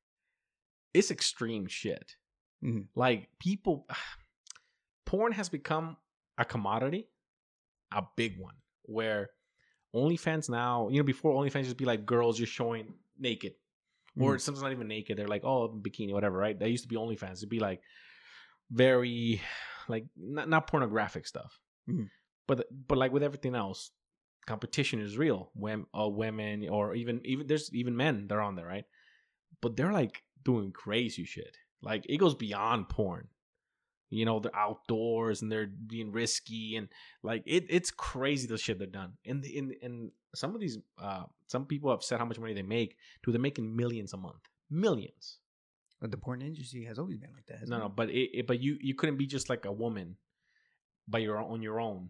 it's 0.94 1.12
extreme 1.12 1.68
shit. 1.68 2.16
Mhm. 2.64 2.88
Like 2.96 3.30
people, 3.40 3.88
porn 5.06 5.32
has 5.34 5.50
become 5.50 5.98
a 6.38 6.46
commodity, 6.46 7.08
a 7.94 8.04
big 8.16 8.40
one. 8.40 8.56
Where 8.84 9.30
OnlyFans 9.96 10.50
now, 10.50 10.90
you 10.90 10.98
know, 10.98 11.04
before 11.04 11.32
OnlyFans 11.34 11.64
just 11.66 11.78
be 11.78 11.86
like 11.86 12.06
girls 12.06 12.38
just 12.38 12.52
showing 12.52 12.94
naked, 13.18 13.54
or 14.20 14.38
sometimes 14.40 14.62
not 14.64 14.72
even 14.72 14.88
naked. 14.88 15.18
They're 15.18 15.28
like, 15.28 15.44
oh, 15.44 15.70
bikini, 15.70 16.14
whatever, 16.14 16.38
right? 16.38 16.58
That 16.60 16.70
used 16.70 16.84
to 16.84 16.90
be 16.90 16.96
OnlyFans. 16.96 17.38
It'd 17.38 17.50
be 17.50 17.60
like 17.60 17.82
very, 18.72 19.42
like 19.88 20.06
not 20.18 20.50
not 20.50 20.68
pornographic 20.68 21.28
stuff, 21.28 21.60
Mhm. 21.90 22.10
but 22.48 22.68
but 22.88 22.98
like 22.98 23.12
with 23.12 23.24
everything 23.24 23.56
else, 23.56 23.92
competition 24.46 25.00
is 25.00 25.18
real. 25.18 25.52
When 25.54 25.86
uh, 25.98 26.08
women 26.10 26.68
or 26.70 26.96
even 26.96 27.22
even 27.26 27.48
there's 27.48 27.74
even 27.74 27.96
men 27.96 28.28
that 28.28 28.36
are 28.36 28.42
on 28.42 28.56
there, 28.56 28.66
right? 28.68 28.86
But 29.62 29.76
they're 29.78 29.94
like 29.94 30.24
doing 30.44 30.72
crazy 30.72 31.26
shit. 31.26 31.58
Like 31.82 32.06
it 32.10 32.18
goes 32.18 32.36
beyond 32.36 32.90
porn. 32.90 33.28
You 34.10 34.26
know, 34.26 34.40
they're 34.40 34.56
outdoors 34.56 35.42
and 35.42 35.52
they're 35.52 35.68
being 35.68 36.12
risky 36.12 36.76
and 36.76 36.88
like 37.24 37.44
it, 37.46 37.66
it's 37.70 37.90
crazy 37.92 38.48
the 38.48 38.58
shit 38.58 38.78
they're 38.78 38.88
done. 38.88 39.14
And 39.26 39.44
the, 39.44 39.58
in 39.58 39.74
and 39.82 40.12
some 40.36 40.54
of 40.56 40.62
these 40.62 40.78
uh 41.02 41.24
some 41.48 41.66
people 41.66 41.90
have 41.90 42.04
said 42.04 42.20
how 42.20 42.26
much 42.26 42.40
money 42.40 42.54
they 42.54 42.62
make. 42.62 42.98
Dude, 43.24 43.34
they're 43.34 43.42
making 43.42 43.76
millions 43.76 44.14
a 44.14 44.18
month. 44.18 44.44
Millions. 44.70 45.40
But 46.00 46.12
the 46.12 46.18
porn 46.18 46.42
industry 46.42 46.86
has 46.86 47.00
always 47.00 47.18
been 47.18 47.34
like 47.34 47.46
that. 47.48 47.68
No, 47.68 47.80
no, 47.80 47.90
but 47.90 48.10
it, 48.10 48.30
it 48.40 48.48
but 48.48 48.60
you 48.60 48.78
you 48.82 48.94
couldn't 48.96 49.18
be 49.18 49.26
just 49.26 49.50
like 49.50 49.66
a 49.66 49.72
woman 49.72 50.18
by 51.08 51.20
your 51.20 51.38
on 51.40 51.62
your 51.62 51.80
own. 51.80 52.10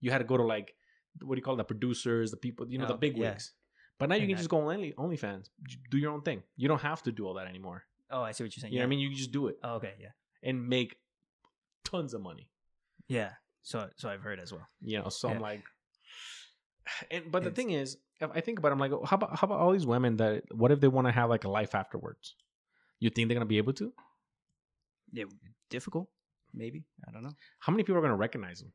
You 0.00 0.10
had 0.10 0.18
to 0.18 0.24
go 0.24 0.36
to 0.36 0.42
like 0.44 0.74
what 1.22 1.34
do 1.34 1.38
you 1.38 1.42
call 1.44 1.54
it, 1.54 1.58
the 1.58 1.64
producers, 1.64 2.30
the 2.30 2.36
people, 2.36 2.68
you 2.68 2.78
know, 2.78 2.86
the 2.86 2.94
Oh, 2.94 2.96
big 2.96 3.16
yeah. 3.16 3.30
wigs. 3.30 3.52
But 3.98 4.08
now 4.08 4.14
you 4.14 4.22
And 4.22 4.30
can 4.30 4.36
I- 4.36 4.38
just 4.38 4.48
go 4.50 4.58
on 4.68 4.74
Only 4.74 4.92
OnlyFans, 4.92 5.48
do 5.90 5.98
your 5.98 6.12
own 6.12 6.22
thing. 6.22 6.42
You 6.56 6.68
don't 6.68 6.80
have 6.82 7.02
to 7.04 7.12
do 7.12 7.26
all 7.26 7.34
that 7.34 7.46
anymore. 7.48 7.84
Oh, 8.10 8.22
I 8.22 8.30
see 8.32 8.44
what 8.44 8.56
you're 8.56 8.60
saying. 8.62 8.72
You 8.72 8.78
know 8.78 8.84
what 8.84 8.88
I 8.88 8.90
mean? 8.90 9.00
You 9.00 9.08
can 9.10 9.18
just 9.18 9.32
do 9.32 9.48
it 9.48 9.58
Oh, 9.64 9.74
okay, 9.76 9.94
yeah, 10.00 10.10
and 10.42 10.68
make 10.68 10.96
tons 11.84 12.14
of 12.14 12.20
money. 12.22 12.48
yeah. 13.08 13.30
So, 13.62 13.88
so 13.96 14.08
I've 14.08 14.22
heard 14.22 14.40
as 14.40 14.50
well. 14.52 14.66
You 14.80 15.02
know, 15.02 15.08
so 15.10 15.28
I'm 15.28 15.40
like, 15.40 15.62
and 17.10 17.30
but 17.30 17.42
the 17.42 17.48
It's- 17.50 17.56
thing 17.56 17.70
is, 17.72 17.98
if 18.20 18.30
I 18.34 18.40
think 18.40 18.58
about, 18.58 18.68
it, 18.70 18.72
I'm 18.72 18.78
like, 18.78 18.92
oh, 18.92 19.04
how 19.04 19.16
about 19.16 19.38
how 19.38 19.44
about 19.46 19.60
all 19.60 19.72
these 19.72 19.86
women 19.86 20.16
that? 20.16 20.44
What 20.54 20.70
if 20.72 20.80
they 20.80 20.88
want 20.88 21.06
to 21.06 21.12
have 21.12 21.28
like 21.28 21.44
a 21.44 21.50
life 21.50 21.74
afterwards? 21.74 22.34
You 22.98 23.10
think 23.10 23.28
they're 23.28 23.34
gonna 23.36 23.46
be 23.46 23.58
able 23.58 23.74
to? 23.74 23.92
Yeah, 25.12 25.24
difficult, 25.70 26.08
maybe. 26.54 26.84
I 27.06 27.12
don't 27.12 27.22
know. 27.22 27.34
How 27.60 27.72
many 27.72 27.82
people 27.84 27.98
are 27.98 28.02
gonna 28.02 28.16
recognize 28.16 28.60
them? 28.60 28.72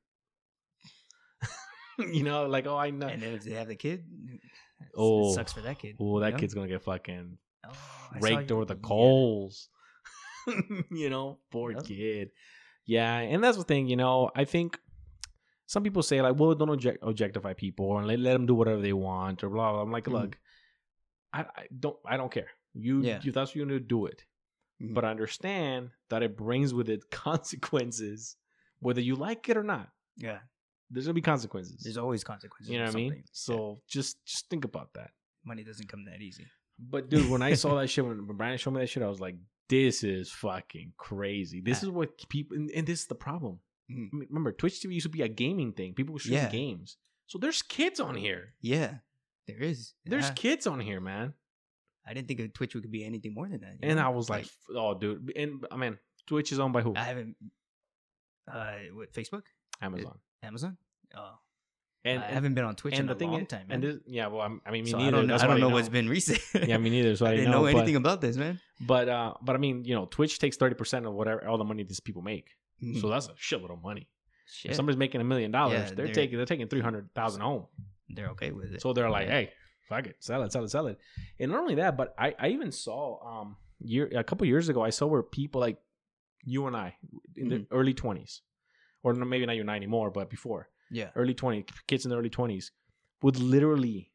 you 2.14 2.24
know, 2.24 2.46
like 2.48 2.68
oh, 2.68 2.78
I 2.78 2.90
know. 2.92 3.08
And 3.08 3.22
then 3.22 3.34
if 3.34 3.44
they 3.44 3.52
have 3.52 3.68
the 3.68 3.76
kid, 3.76 4.04
it 4.32 4.40
Oh. 4.96 5.34
sucks 5.34 5.54
for 5.54 5.62
that 5.62 5.80
kid. 5.80 5.96
Oh, 6.00 6.20
that 6.20 6.28
you 6.28 6.32
know? 6.34 6.38
kid's 6.40 6.54
gonna 6.54 6.68
get 6.68 6.84
fucking 6.84 7.38
Oh, 7.68 7.72
raked 8.20 8.52
over 8.52 8.66
the 8.66 8.76
yeah. 8.76 8.82
coals. 8.88 9.70
you 10.92 11.10
know, 11.10 11.40
poor 11.52 11.72
Yep. 11.72 11.86
kid. 11.86 12.32
Yeah, 12.86 13.18
and 13.20 13.44
that's 13.44 13.58
the 13.58 13.64
thing. 13.64 13.88
You 13.88 13.96
know, 13.96 14.30
I 14.36 14.46
think 14.46 14.80
some 15.68 15.84
people 15.84 16.04
say 16.04 16.22
like, 16.22 16.38
"Well, 16.38 16.54
don't 16.56 16.70
object- 16.70 17.00
objectify 17.02 17.54
people 17.54 17.98
and 17.98 18.08
let, 18.08 18.20
let 18.20 18.34
them 18.34 18.46
do 18.46 18.54
whatever 18.56 18.82
they 18.82 18.94
want," 18.94 19.44
or 19.44 19.50
blah. 19.50 19.72
blah. 19.72 19.82
I'm 19.82 19.92
like, 19.92 20.06
Mhm. 20.06 20.14
look, 20.14 20.38
I, 21.34 21.42
I 21.42 21.68
don't, 21.80 21.98
I 22.06 22.18
don't 22.18 22.32
care. 22.32 22.50
You, 22.74 23.02
Yeah. 23.02 23.20
you, 23.24 23.32
that's 23.32 23.52
what 23.52 23.56
you 23.56 23.66
need 23.66 23.74
to 23.74 23.80
do 23.80 24.06
it. 24.06 24.26
Mhm. 24.82 24.94
But 24.94 25.06
I 25.06 25.12
understand 25.12 25.92
that 26.10 26.24
it 26.24 26.36
brings 26.38 26.74
with 26.74 26.90
it 26.90 27.10
consequences, 27.12 28.36
whether 28.80 29.02
you 29.02 29.16
like 29.16 29.48
it 29.50 29.58
or 29.58 29.64
not. 29.64 29.90
Yeah, 30.18 30.40
There's 30.92 31.06
gonna 31.06 31.14
be 31.16 31.22
consequences. 31.22 31.82
there's 31.84 31.98
always 31.98 32.24
consequences. 32.24 32.70
you 32.72 32.78
know 32.80 32.86
what 32.86 32.94
I 32.94 32.98
mean? 32.98 33.10
something. 33.10 33.24
Yeah. 33.24 33.30
So 33.32 33.82
just, 33.88 34.24
just 34.26 34.50
think 34.50 34.66
about 34.66 34.94
that. 34.94 35.12
money 35.46 35.64
doesn't 35.64 35.88
come 35.88 36.06
that 36.06 36.22
easy. 36.22 36.46
But 36.80 37.10
dude, 37.10 37.30
when 37.30 37.42
I 37.42 37.54
saw 37.56 37.76
that 37.80 37.88
shit, 37.88 38.06
when 38.06 38.24
Brian 38.38 38.58
showed 38.58 38.72
me 38.72 38.82
that 38.82 38.88
shit, 38.88 39.04
I 39.04 39.08
was 39.08 39.20
like, 39.20 39.36
"This 39.70 40.04
is 40.04 40.32
fucking 40.32 40.94
crazy. 40.98 41.62
This 41.62 41.84
Ah. 41.84 41.88
is 41.88 41.90
what 41.92 42.30
people, 42.30 42.58
and, 42.58 42.70
and 42.72 42.86
this 42.88 43.02
is 43.02 43.08
the 43.08 43.16
problem. 43.16 43.60
Mhm. 43.90 44.10
I 44.14 44.16
mean, 44.16 44.28
Remember, 44.30 44.52
Twitch 44.52 44.80
TV 44.82 44.94
used 44.96 45.06
to 45.06 45.10
be 45.10 45.22
a 45.22 45.28
gaming 45.28 45.74
thing. 45.74 45.94
People 45.94 46.14
were 46.14 46.20
streaming 46.20 46.44
Yeah. 46.44 46.52
games. 46.52 46.98
So 47.28 47.38
there's 47.38 47.62
kids 47.62 48.00
on 48.00 48.16
here. 48.16 48.54
Yeah, 48.62 49.00
there 49.48 49.58
is. 49.62 49.94
There's 50.06 50.26
Yeah. 50.28 50.34
kids 50.34 50.68
on 50.68 50.80
here, 50.80 51.00
man. 51.02 51.34
I 52.06 52.14
didn't 52.14 52.28
think 52.28 52.40
of 52.42 52.52
Twitch 52.54 52.76
would 52.76 52.90
be 52.92 53.04
anything 53.06 53.34
more 53.34 53.48
than 53.48 53.62
that. 53.62 53.78
And 53.82 53.96
know? 53.98 54.06
I 54.06 54.10
was 54.10 54.30
like, 54.30 54.46
"Oh, 54.70 54.94
dude." 54.98 55.32
And 55.36 55.66
I 55.72 55.78
mean, 55.78 55.98
Twitch 56.28 56.52
is 56.52 56.60
owned 56.60 56.74
by 56.74 56.82
who? 56.82 56.94
I 56.96 57.04
haven't. 57.04 57.38
Uh, 58.48 58.80
what 58.92 59.14
Facebook, 59.14 59.44
Amazon. 59.82 60.20
Amazon? 60.42 60.78
Oh, 61.16 61.40
And, 62.06 62.20
I 62.22 62.26
and, 62.26 62.34
haven't 62.34 62.54
been 62.54 62.66
on 62.66 62.76
Twitch 62.76 62.98
and 63.00 63.10
in 63.10 63.16
a 63.18 63.26
long 63.26 63.42
is, 63.44 63.48
time, 63.48 63.68
man. 63.70 63.76
and 63.76 63.84
this, 63.84 63.96
yeah, 64.06 64.28
well, 64.28 64.42
I'm, 64.42 64.62
I 64.66 64.72
mean, 64.72 64.84
me 64.84 64.92
so 64.92 64.98
neither. 64.98 65.08
I 65.18 65.20
don't 65.22 65.28
know. 65.28 65.36
I 65.36 65.48
don't 65.48 65.60
know 65.62 65.70
know. 65.70 65.76
what's 65.76 65.88
been 65.90 66.10
recent. 66.10 66.40
Yeah, 66.68 66.78
me 66.78 66.90
neither. 66.90 67.16
So 67.16 67.26
I, 67.28 67.30
I 67.30 67.36
didn't 67.36 67.52
know, 67.52 67.60
know, 67.66 67.72
but- 67.72 67.78
anything 67.78 67.96
about 67.96 68.20
this, 68.20 68.36
man. 68.36 68.60
But 68.82 69.08
uh, 69.08 69.36
but 69.42 69.56
I 69.56 69.60
mean, 69.60 69.86
you 69.86 69.96
know, 69.96 70.06
Twitch 70.06 70.38
takes 70.40 70.58
thirty 70.58 70.76
percent 70.76 71.06
of 71.06 71.14
whatever 71.14 71.48
all 71.48 71.58
the 71.58 71.64
money 71.64 71.84
these 71.84 72.02
people 72.02 72.22
make. 72.22 72.50
Mhm. 72.84 73.00
So 73.00 73.08
that's 73.10 73.28
a 73.28 73.34
shitload 73.34 73.72
of 73.72 73.82
money. 73.82 74.10
Shit, 74.46 74.72
If 74.72 74.76
somebody's 74.76 74.98
making 74.98 75.22
a 75.22 75.24
million 75.24 75.52
dollars, 75.52 75.94
they're 75.94 76.06
they're- 76.08 76.14
taking 76.14 76.38
they're 76.38 76.46
taking 76.46 76.68
three 76.68 76.82
hundred 76.82 77.10
thousand 77.16 77.42
home. 77.42 77.68
they're 78.10 78.30
okay 78.32 78.52
with 78.52 78.74
it. 78.74 78.82
So 78.82 78.92
they're 78.92 79.10
like, 79.10 79.28
Yeah. 79.28 79.34
hey, 79.34 79.50
fuck 79.88 80.06
it, 80.08 80.18
sell 80.20 80.44
it, 80.44 80.52
sell 80.52 80.66
it, 80.66 80.70
sell 80.72 80.88
it. 80.88 80.98
And 81.40 81.52
not 81.52 81.62
only 81.62 81.76
that, 81.76 81.96
but 81.96 82.14
I, 82.20 82.36
I 82.38 82.48
even 82.50 82.72
saw 82.74 83.02
um 83.26 83.56
year 83.80 84.12
a 84.14 84.24
couple 84.26 84.46
years 84.46 84.68
ago, 84.68 84.82
I 84.84 84.90
saw 84.90 85.06
where 85.08 85.24
people 85.24 85.62
like 85.62 85.78
you 86.44 86.68
and 86.68 86.76
I 86.76 86.98
in 87.38 87.48
the 87.48 87.56
Mm-hmm. 87.60 87.74
early 87.74 87.94
twenties, 87.94 88.42
or 89.04 89.14
maybe 89.14 89.46
not 89.46 89.56
you 89.56 89.62
and 89.62 89.72
I 89.72 89.78
anymore, 89.78 90.12
but 90.12 90.30
before 90.30 90.68
yeah, 90.94 91.10
early 91.16 91.34
twenty 91.34 91.66
kids 91.88 92.06
in 92.06 92.10
the 92.12 92.18
early 92.18 92.30
twenties 92.30 92.72
would 93.22 93.38
literally 93.40 94.12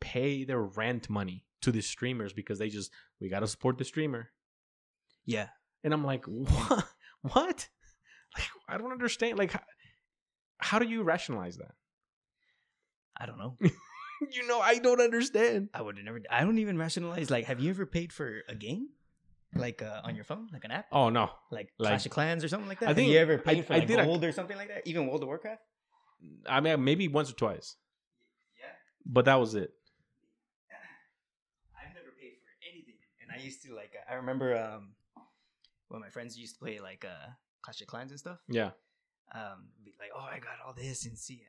pay 0.00 0.44
their 0.44 0.60
rent 0.62 1.08
money 1.08 1.44
to 1.62 1.70
the 1.72 1.80
streamers 1.82 2.32
because 2.32 2.58
they 2.58 2.68
just 2.68 2.90
we 3.20 3.28
got 3.28 3.40
to 3.40 3.46
support 3.46 3.78
the 3.78 3.84
streamer. 3.84 4.30
yeah. 5.24 5.48
And 5.84 5.94
I'm 5.94 6.04
like, 6.04 6.24
what? 6.26 6.84
What? 7.22 7.68
Like, 8.36 8.46
I 8.68 8.78
don't 8.78 8.92
understand. 8.92 9.38
Like, 9.38 9.50
how, 9.52 9.60
how 10.58 10.78
do 10.78 10.86
you 10.86 11.02
rationalize 11.02 11.56
that? 11.56 11.74
I 13.16 13.26
don't 13.26 13.38
know. 13.38 13.56
You 14.30 14.46
know, 14.46 14.60
I 14.60 14.78
don't 14.78 15.00
understand. 15.00 15.70
I 15.72 15.80
would 15.80 15.96
have 15.96 16.04
never. 16.04 16.20
I 16.30 16.44
don't 16.44 16.58
even 16.58 16.76
rationalize. 16.76 17.30
Like, 17.30 17.46
have 17.46 17.58
you 17.58 17.70
ever 17.70 17.86
paid 17.86 18.12
for 18.12 18.42
a 18.50 18.54
game, 18.54 18.88
like 19.54 19.80
uh, 19.80 20.02
on 20.04 20.14
your 20.14 20.24
phone, 20.24 20.46
like 20.52 20.62
an 20.66 20.70
app, 20.72 20.84
Oh 20.92 21.08
no, 21.08 21.30
like, 21.50 21.72
Like- 21.78 21.88
Clash 21.88 22.04
of 22.04 22.12
Clans 22.12 22.44
or 22.44 22.48
something 22.48 22.68
like 22.68 22.80
that? 22.80 22.84
I 22.86 22.88
have 22.90 22.96
think- 22.98 23.10
you 23.10 23.18
ever 23.18 23.40
I- 23.46 23.54
paid 23.54 23.64
for 23.64 23.72
I 23.72 23.78
like 23.78 23.88
did 23.88 23.98
a- 23.98 24.04
gold 24.04 24.22
or 24.22 24.30
something 24.32 24.58
like 24.58 24.68
that? 24.68 24.82
Even 24.86 25.06
World 25.06 25.22
of 25.22 25.28
Warcraft? 25.28 25.62
I 26.48 26.60
mean 26.60 26.82
maybe 26.84 27.08
once 27.08 27.30
or 27.30 27.34
twice, 27.34 27.76
Yeah, 28.58 28.66
but 29.06 29.24
that 29.24 29.36
was 29.36 29.54
it. 29.54 29.72
I've 31.76 31.94
never 31.94 32.12
paid 32.20 32.34
for 32.42 32.50
anything, 32.70 32.94
and 33.22 33.30
I 33.32 33.42
used 33.42 33.62
to 33.64 33.74
like. 33.74 33.92
I 34.10 34.14
remember 34.14 34.56
um, 34.56 34.94
when 35.88 36.00
my 36.00 36.08
friends 36.10 36.38
used 36.38 36.54
to 36.56 36.60
play 36.60 36.78
like 36.80 37.04
uh, 37.04 37.30
Clash 37.62 37.80
of 37.80 37.86
Clans 37.86 38.10
and 38.10 38.20
stuff. 38.20 38.38
Yeah, 38.48 38.70
Um, 39.34 39.68
be 39.84 39.92
like, 39.98 40.10
oh, 40.14 40.20
I 40.20 40.38
got 40.38 40.58
all 40.66 40.74
this 40.74 41.06
and 41.06 41.16
see. 41.18 41.42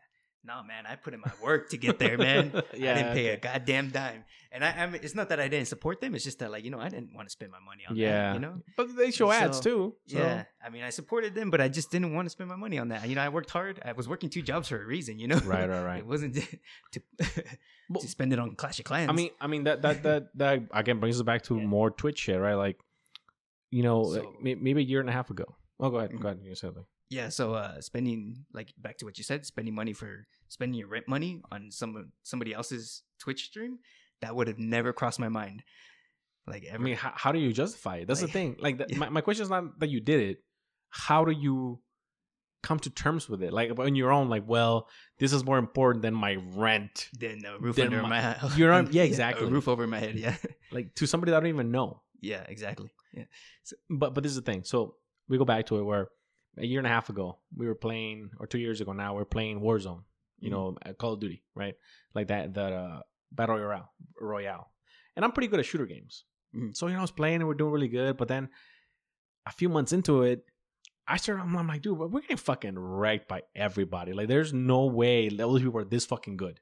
No, 0.44 0.64
man, 0.64 0.88
I 0.88 0.96
put 0.96 1.14
in 1.14 1.22
my 1.22 1.32
work 1.42 1.70
to 1.70 1.78
get 1.78 2.00
there, 2.00 2.18
man. 2.18 2.52
Yeah, 2.76 2.92
I 2.92 2.96
didn't 2.96 3.14
pay 3.14 3.28
a 3.28 3.38
goddamn 3.38 3.89
dime. 3.89 4.24
And 4.52 4.66
I, 4.66 4.72
I 4.72 4.86
mean, 4.88 5.00
it's 5.04 5.14
not 5.14 5.30
that 5.30 5.39
I 5.39 5.48
didn't 5.48 5.68
support 5.68 6.02
them. 6.02 6.16
It's 6.16 6.24
just 6.24 6.39
that, 6.39 6.52
like, 6.52 6.64
you 6.66 6.72
know, 6.72 6.80
I 6.80 6.89
didn't 6.89 7.14
want 7.14 7.28
to 7.28 7.32
spend 7.32 7.52
my 7.52 7.60
money 7.60 7.84
on 7.88 7.96
yeah. 7.96 8.10
that, 8.10 8.34
you 8.34 8.39
know? 8.39 8.56
but 8.76 8.96
they 8.98 9.12
show 9.12 9.32
ads 9.32 9.60
too. 9.60 9.96
So. 10.08 10.18
Yeah. 10.18 10.46
I 10.66 10.70
mean, 10.70 10.82
I 10.84 10.89
supported 10.89 11.36
them, 11.36 11.52
but 11.52 11.62
I 11.62 11.68
just 11.70 11.92
didn't 11.92 12.14
want 12.16 12.26
to 12.26 12.32
spend 12.32 12.50
my 12.50 12.56
money 12.56 12.80
on 12.80 12.88
that. 12.89 13.08
You 13.08 13.16
know, 13.16 13.22
I 13.22 13.30
worked 13.30 13.52
hard. 13.52 13.80
I 13.86 13.92
was 13.92 14.08
working 14.10 14.30
two 14.30 14.42
jobs 14.42 14.68
for 14.70 14.82
a 14.82 14.86
reason, 14.86 15.20
you 15.20 15.28
know? 15.28 15.38
Right, 15.38 15.70
right, 15.70 15.84
right. 15.92 16.00
it 16.00 16.08
wasn't 16.08 16.36
to, 16.92 17.02
Well, 17.89 18.02
to 18.02 18.08
spend 18.08 18.34
it 18.34 18.39
on 18.39 18.56
Clash 18.56 18.80
of 18.80 18.86
Clans. 18.86 19.10
I 19.10 19.14
mean, 19.14 19.30
I 19.39 19.46
mean 19.48 19.66
that 19.66 19.84
that 19.84 20.02
that 20.04 20.28
that 20.36 20.64
again 20.74 21.00
brings 21.00 21.18
us 21.18 21.24
back 21.24 21.44
to 21.44 21.58
Yeah. 21.58 21.66
more 21.66 21.92
Twitch 21.92 22.18
shit, 22.20 22.39
right? 22.39 22.56
Like, 22.56 22.78
you 23.70 23.84
know, 23.84 24.04
So- 24.06 24.34
like, 24.42 24.58
maybe 24.60 24.82
a 24.82 24.86
year 24.86 25.02
and 25.02 25.10
a 25.10 25.14
half 25.14 25.30
ago. 25.30 25.56
Oh, 25.80 25.89
go 25.92 25.98
ahead, 25.98 26.12
Mhm. 26.12 26.22
go 26.22 26.28
ahead. 26.30 26.39
You 26.44 26.56
said 26.56 26.68
something. 26.68 26.86
Yeah. 27.12 27.30
So, 27.30 27.53
uh, 27.53 27.80
spending, 27.82 28.45
like, 28.53 28.74
back 28.80 28.97
to 28.99 29.05
what 29.05 29.18
you 29.20 29.24
said, 29.24 29.45
spending 29.45 29.76
money 29.76 29.93
for 29.93 30.26
spending 30.47 30.80
your 30.80 30.88
rent 30.88 31.07
money 31.07 31.41
on 31.51 31.70
some 31.72 32.12
somebody 32.24 32.53
else's 32.53 33.03
Twitch 33.20 33.45
stream, 33.45 33.78
that 34.22 34.36
would 34.36 34.47
have 34.47 34.57
never 34.57 34.91
crossed 34.93 35.20
my 35.20 35.30
mind. 35.30 35.62
Like, 36.47 36.66
I 36.74 36.78
mean, 36.78 36.95
how, 36.95 37.12
how 37.16 37.32
do 37.32 37.39
you 37.39 37.53
justify 37.53 37.97
it? 37.97 38.07
That's 38.07 38.22
the 38.22 38.28
thing. 38.28 38.55
Like, 38.59 38.78
that, 38.80 38.89
Yeah. 38.91 38.97
my, 38.97 39.09
my 39.09 39.22
question 39.22 39.43
is 39.43 39.49
not 39.49 39.80
that 39.80 39.89
you 39.89 39.99
did 39.99 40.20
it. 40.30 40.38
How 40.89 41.24
do 41.24 41.32
you 41.32 41.80
come 42.64 42.80
to 42.80 42.89
terms 42.89 43.30
with 43.30 43.41
it? 43.43 43.53
Like, 43.53 43.78
on 43.80 43.95
your 43.95 44.12
own, 44.12 44.28
like, 44.30 44.43
well, 44.47 44.88
this 45.20 45.34
is 45.34 45.43
more 45.45 45.57
important 45.59 46.01
than 46.01 46.14
my 46.14 46.38
rent. 46.55 47.09
then 47.20 47.41
a 47.45 47.59
roof 47.59 47.76
Then 47.76 47.88
under 47.88 48.01
my- 48.03 48.09
my, 48.09 48.22
head. 48.28 48.38
You're 48.57 48.72
on- 48.74 48.89
yeah, 48.91 49.03
exactly. 49.03 49.47
Roof 49.49 49.68
over 49.68 49.86
my 49.88 49.99
head. 49.99 50.16
Yeah. 50.16 50.36
Like, 50.72 50.95
to 50.95 51.05
somebody 51.07 51.32
that 51.32 51.38
I 51.38 51.39
don't 51.41 51.49
even 51.49 51.72
know. 51.72 52.01
yeah. 52.22 52.43
Exactly. 52.47 52.89
Yeah. 53.14 53.26
But 53.89 54.14
but 54.14 54.24
this 54.24 54.32
is 54.32 54.38
the 54.38 54.41
thing. 54.51 54.64
So 54.64 54.95
we 55.28 55.38
go 55.38 55.45
back 55.45 55.66
to 55.68 55.78
it 55.80 55.84
where 55.84 56.07
a 56.58 56.66
year 56.66 56.80
and 56.80 56.88
a 56.88 56.89
half 56.89 57.10
ago 57.10 57.39
we 57.56 57.66
were 57.68 57.76
playing, 57.76 58.32
or 58.39 58.47
two 58.47 58.60
years 58.60 58.82
ago 58.82 58.93
now 58.93 59.16
we're 59.16 59.26
playing 59.26 59.62
Warzone. 59.62 60.04
You 60.39 60.49
Mhm. 60.49 60.54
know, 60.54 60.93
Call 60.95 61.14
of 61.14 61.20
Duty, 61.20 61.43
right? 61.56 61.76
Like 62.16 62.28
that 62.28 62.54
that 62.56 62.74
uh, 62.74 63.02
battle 63.32 63.58
royale, 63.58 63.91
royale. 64.20 64.72
And 65.16 65.24
I'm 65.24 65.32
pretty 65.32 65.47
good 65.47 65.60
at 65.60 65.66
shooter 65.66 65.86
games. 65.86 66.26
Mhm. 66.56 66.76
So 66.76 66.88
you 66.88 66.93
know, 66.93 66.99
I 66.99 67.02
was 67.04 67.12
playing 67.12 67.36
and 67.41 67.47
we're 67.47 67.54
doing 67.54 67.72
really 67.72 67.88
good. 67.88 68.18
But 68.18 68.28
then 68.28 68.49
a 69.45 69.52
few 69.52 69.70
months 69.70 69.93
into 69.93 70.24
it, 70.24 70.43
I 71.08 71.18
started. 71.18 71.43
I'm, 71.43 71.56
I'm 71.58 71.68
like, 71.68 71.82
dude, 71.82 71.97
we're 71.97 72.22
getting 72.22 72.38
fucking 72.38 72.78
wrecked 72.78 73.28
by 73.28 73.43
everybody. 73.56 74.14
Like, 74.14 74.28
there's 74.28 74.52
no 74.54 74.86
way 74.86 75.30
those 75.30 75.62
people 75.62 75.80
are 75.80 75.86
this 75.86 76.06
fucking 76.06 76.38
good. 76.38 76.60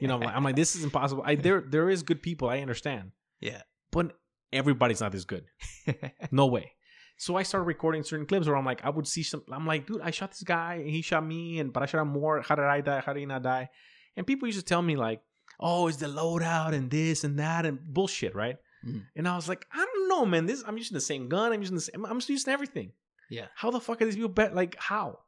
You 0.00 0.06
know, 0.06 0.14
I'm 0.16 0.20
like, 0.20 0.34
I'm 0.36 0.44
like 0.44 0.56
this 0.56 0.76
is 0.76 0.84
impossible. 0.84 1.22
I 1.26 1.34
there 1.34 1.60
there 1.62 1.88
is 1.90 2.02
good 2.02 2.22
people. 2.22 2.48
I 2.48 2.60
understand, 2.60 3.12
yeah. 3.40 3.62
but 3.90 4.16
everybody's 4.52 5.00
not 5.00 5.12
this 5.12 5.24
good. 5.24 5.46
No 6.30 6.46
way. 6.46 6.72
So 7.20 7.34
I 7.36 7.42
started 7.42 7.64
recording 7.64 8.04
certain 8.04 8.26
clips 8.26 8.46
where 8.46 8.56
I'm 8.56 8.64
like, 8.64 8.84
I 8.84 8.90
would 8.90 9.06
see 9.06 9.24
some. 9.24 9.42
I'm 9.50 9.66
like, 9.66 9.86
dude, 9.86 10.00
I 10.00 10.12
shot 10.12 10.30
this 10.30 10.42
guy, 10.44 10.74
and 10.76 10.88
he 10.88 11.02
shot 11.02 11.26
me, 11.26 11.58
and 11.58 11.72
but 11.72 11.82
I 11.82 11.86
shot 11.86 12.00
him 12.02 12.08
more. 12.08 12.40
How 12.42 12.54
did 12.54 12.64
I 12.64 12.80
die? 12.80 13.02
How 13.04 13.12
did 13.12 13.20
he 13.20 13.26
not 13.26 13.42
die? 13.42 13.68
And 14.16 14.24
people 14.26 14.46
used 14.46 14.58
to 14.60 14.64
tell 14.64 14.80
me 14.82 14.94
like, 14.96 15.20
oh, 15.58 15.88
it's 15.88 15.98
the 15.98 16.06
loadout 16.06 16.72
and 16.74 16.88
this 16.90 17.24
and 17.24 17.38
that 17.40 17.66
and 17.66 17.78
bullshit, 17.92 18.34
right? 18.36 18.56
Mhm. 18.86 19.02
And 19.16 19.26
I 19.28 19.34
was 19.34 19.48
like, 19.48 19.66
I 19.72 19.84
don't 19.84 20.08
know, 20.08 20.24
man. 20.26 20.46
This 20.46 20.62
I'm 20.64 20.78
using 20.78 20.94
the 20.94 21.00
same 21.00 21.28
gun. 21.28 21.52
I'm 21.52 21.60
using 21.60 21.74
the 21.74 21.80
same. 21.82 22.06
I'm 22.06 22.18
just 22.18 22.28
using 22.28 22.52
everything. 22.52 22.92
Yeah. 23.28 23.46
How 23.56 23.70
the 23.72 23.80
fuck 23.80 24.00
are 24.00 24.04
these 24.04 24.14
people 24.14 24.28
bet? 24.30 24.54
Like 24.54 24.76
how? 24.78 25.18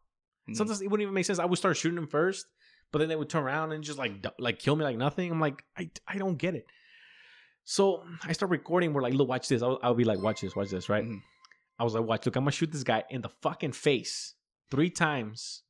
Mhm. 0.48 0.56
Sometimes 0.56 0.80
it 0.80 0.86
wouldn't 0.88 1.02
even 1.02 1.14
make 1.14 1.26
sense. 1.26 1.40
I 1.40 1.44
would 1.44 1.58
start 1.58 1.76
shooting 1.76 1.96
them 1.96 2.06
first, 2.06 2.46
but 2.92 3.00
then 3.00 3.08
they 3.08 3.16
would 3.16 3.28
turn 3.28 3.42
around 3.42 3.72
and 3.72 3.82
just 3.82 3.98
like 3.98 4.24
like 4.38 4.60
kill 4.60 4.76
me 4.76 4.84
like 4.84 4.96
nothing. 4.96 5.32
I'm 5.32 5.40
like, 5.40 5.64
I 5.76 5.90
I 6.06 6.18
don't 6.18 6.36
get 6.36 6.54
it. 6.54 6.66
So 7.64 8.04
I 8.22 8.32
start 8.32 8.50
recording. 8.50 8.92
We're 8.92 9.02
like, 9.02 9.14
look, 9.14 9.28
watch 9.28 9.48
this. 9.48 9.60
I'll, 9.62 9.80
I'll 9.82 9.94
be 9.94 10.04
like, 10.04 10.22
watch 10.22 10.40
this, 10.40 10.54
watch 10.54 10.70
this, 10.70 10.88
right? 10.88 11.04
Mhm. 11.04 11.20
I 11.80 11.84
was 11.84 11.94
like, 11.94 12.04
watch, 12.04 12.26
look, 12.26 12.36
I'm 12.36 12.42
gonna 12.44 12.52
shoot 12.52 12.70
this 12.70 12.84
guy 12.84 13.02
in 13.10 13.22
the 13.22 13.30
fucking 13.40 13.72
face 13.72 14.34
three 14.70 14.90
times, 14.90 15.62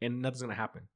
and 0.00 0.20
nothing's 0.20 0.42
gonna 0.42 0.54
happen. 0.54 0.88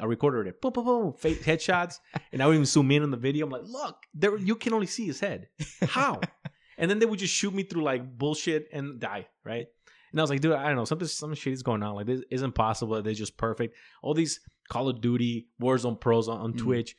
I 0.00 0.06
recorded 0.06 0.48
it, 0.48 0.60
boom, 0.62 0.72
boom, 0.72 0.84
boom, 0.84 1.12
face 1.12 1.42
headshots, 1.42 1.98
and 2.32 2.42
I 2.42 2.46
would 2.46 2.54
even 2.54 2.64
zoom 2.64 2.90
in 2.90 3.02
on 3.02 3.10
the 3.10 3.16
video. 3.16 3.44
I'm 3.46 3.52
like, 3.52 3.64
look, 3.66 3.96
there 4.14 4.36
you 4.38 4.56
can 4.56 4.72
only 4.72 4.86
see 4.86 5.06
his 5.06 5.20
head. 5.20 5.48
How? 5.86 6.20
and 6.78 6.90
then 6.90 6.98
they 6.98 7.06
would 7.06 7.18
just 7.18 7.34
shoot 7.34 7.52
me 7.52 7.62
through 7.62 7.82
like 7.82 8.16
bullshit 8.18 8.68
and 8.72 8.98
die, 8.98 9.26
right? 9.44 9.66
And 10.10 10.18
I 10.18 10.22
was 10.22 10.30
like, 10.30 10.40
dude, 10.40 10.52
I 10.52 10.66
don't 10.68 10.76
know, 10.76 10.86
something 10.86 11.06
some 11.06 11.34
shit 11.34 11.52
is 11.52 11.62
going 11.62 11.82
on. 11.82 11.94
Like 11.94 12.06
this 12.06 12.22
isn't 12.30 12.54
possible. 12.54 13.02
They're 13.02 13.12
just 13.12 13.36
perfect. 13.36 13.76
All 14.02 14.14
these 14.14 14.40
Call 14.70 14.88
of 14.88 15.00
Duty 15.02 15.48
Warzone 15.60 16.00
pros 16.00 16.28
on, 16.28 16.38
on 16.40 16.52
Mhm. 16.54 16.58
Twitch 16.58 16.96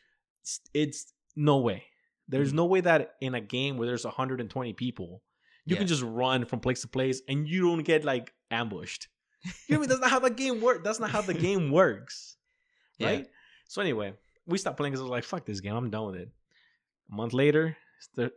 it's 0.74 1.14
no 1.36 1.58
way. 1.60 1.84
There's 2.28 2.52
Mhm. 2.52 2.56
no 2.56 2.66
way 2.66 2.82
that 2.82 3.16
in 3.22 3.36
a 3.36 3.42
game 3.42 3.78
where 3.78 3.88
there's 3.88 4.06
120 4.06 4.74
people, 4.74 5.22
you 5.70 5.76
can 5.78 5.88
just 5.88 6.04
run 6.04 6.46
from 6.46 6.60
place 6.60 6.82
to 6.82 6.88
place 6.88 7.22
and 7.28 7.48
you 7.48 7.62
don't 7.64 7.84
get 7.84 8.04
like 8.04 8.34
ambushed. 8.52 9.08
You 9.44 9.52
know 9.52 9.54
what 9.54 9.76
I 9.76 9.80
mean? 9.80 9.90
That's 9.90 10.02
not 10.02 10.10
how 10.12 10.20
the 10.20 10.30
game 10.30 10.62
works. 10.62 10.82
That's 10.84 11.00
not 11.00 11.12
how 11.12 11.22
the 11.22 11.34
game 11.34 11.72
works. 11.82 12.36
Yeah. 12.98 13.08
Right? 13.08 13.28
So 13.68 13.82
anyway, 13.82 14.14
we 14.46 14.58
stopped 14.58 14.78
playing 14.78 14.92
because 14.92 15.02
I 15.02 15.04
was 15.04 15.12
like, 15.12 15.24
fuck 15.24 15.46
this 15.46 15.62
game. 15.62 15.76
I'm 15.76 15.90
done 15.90 16.08
with 16.08 16.16
it. 16.16 16.30
A 17.12 17.16
month 17.16 17.34
later, 17.34 17.78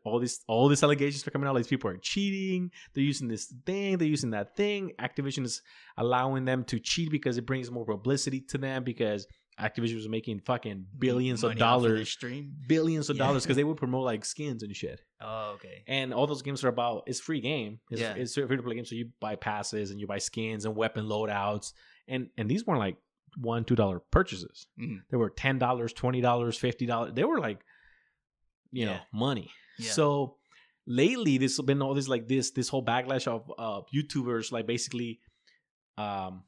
all 0.04 0.18
these 0.18 0.40
all 0.46 0.68
these 0.68 0.82
allegations 0.82 1.26
are 1.26 1.30
coming 1.30 1.48
out. 1.48 1.56
These 1.56 1.66
people 1.66 1.90
are 1.90 1.96
cheating. 1.96 2.70
They're 2.94 3.04
using 3.04 3.28
this 3.28 3.52
thing. 3.66 3.98
They're 3.98 4.08
using 4.08 4.30
that 4.30 4.56
thing. 4.56 4.92
Activision 5.00 5.44
is 5.44 5.62
allowing 5.96 6.44
them 6.44 6.64
to 6.64 6.78
cheat 6.78 7.10
because 7.10 7.38
it 7.38 7.46
brings 7.46 7.70
more 7.70 7.84
publicity 7.84 8.40
to 8.48 8.58
them 8.58 8.84
because 8.84 9.26
Activision 9.60 9.96
was 9.96 10.08
making 10.08 10.40
fucking 10.40 10.86
billions 10.98 11.42
of 11.44 11.50
Money 11.50 11.58
their 11.60 11.66
dollars, 11.68 12.08
stream. 12.10 12.54
billions 12.66 13.10
of 13.10 13.16
Yeah. 13.16 13.26
dollars 13.26 13.42
because 13.44 13.56
they 13.56 13.64
would 13.68 13.76
promote 13.76 14.04
like 14.04 14.24
skins 14.24 14.62
and 14.62 14.74
shit. 14.74 15.02
Oh, 15.20 15.52
okay. 15.56 15.84
And 15.86 16.12
all 16.14 16.26
those 16.26 16.42
games 16.42 16.64
are 16.64 16.68
about 16.68 17.04
it's 17.06 17.20
free 17.20 17.40
game. 17.40 17.78
It's, 17.90 18.00
Yeah. 18.00 18.14
it's 18.14 18.34
free 18.34 18.56
to 18.56 18.62
play 18.62 18.74
game. 18.76 18.84
So 18.86 18.94
you 18.94 19.10
buy 19.20 19.36
passes 19.36 19.90
and 19.90 20.00
you 20.00 20.06
buy 20.06 20.18
skins 20.18 20.64
and 20.64 20.74
weapon 20.74 21.04
loadouts. 21.06 21.74
And 22.08 22.30
and 22.38 22.50
these 22.50 22.66
weren't 22.66 22.80
like 22.80 22.96
one, 23.36 23.64
two 23.64 23.76
dollar 23.76 24.00
purchases. 24.00 24.66
Mhm. 24.80 25.02
They 25.10 25.16
were 25.16 25.30
ten 25.30 25.58
dollars, 25.58 25.92
twenty 25.92 26.20
dollars, 26.20 26.56
fifty 26.58 26.86
dollars. 26.86 27.12
They 27.14 27.24
were 27.24 27.38
like, 27.38 27.60
you 28.72 28.86
know, 28.86 28.98
money. 29.12 29.50
Yeah. 29.78 29.90
So 29.92 30.36
lately 30.86 31.38
this 31.38 31.56
has 31.58 31.64
been 31.66 31.80
all 31.82 31.94
this 31.94 32.08
like 32.08 32.26
this 32.26 32.50
this 32.52 32.68
whole 32.68 32.84
backlash 32.84 33.26
of 33.28 33.50
uh 33.58 33.82
YouTubers 33.94 34.50
like 34.50 34.66
basically 34.66 35.20
um 35.98 36.42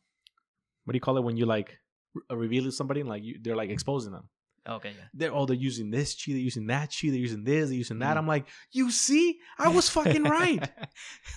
what 0.85 0.93
do 0.93 0.97
you 0.97 1.01
call 1.01 1.17
it 1.17 1.23
when 1.25 1.37
you 1.37 1.47
like 1.47 1.79
re- 2.15 2.37
reveal 2.37 2.71
somebody 2.71 3.01
and 3.01 3.09
like 3.09 3.23
you, 3.23 3.39
they're 3.41 3.57
like 3.57 3.71
exposing 3.71 4.13
them 4.13 4.29
Okay, 4.69 4.93
yeah. 4.97 5.05
they're 5.13 5.35
oh 5.35 5.45
they're 5.45 5.57
using 5.57 5.91
this 5.91 6.15
cheat, 6.15 6.35
they're 6.35 6.43
using 6.43 6.67
that 6.69 6.89
cheat, 6.91 7.11
they're 7.13 7.21
using 7.21 7.45
this, 7.45 7.69
they're 7.69 7.77
using 7.79 7.99
that. 7.99 8.15
Mhm. 8.15 8.19
I'm 8.21 8.27
like, 8.27 8.47
you 8.73 8.91
see, 8.91 9.39
I 9.59 9.69
was 9.69 9.91
fucking 9.91 10.23
right. 10.25 10.67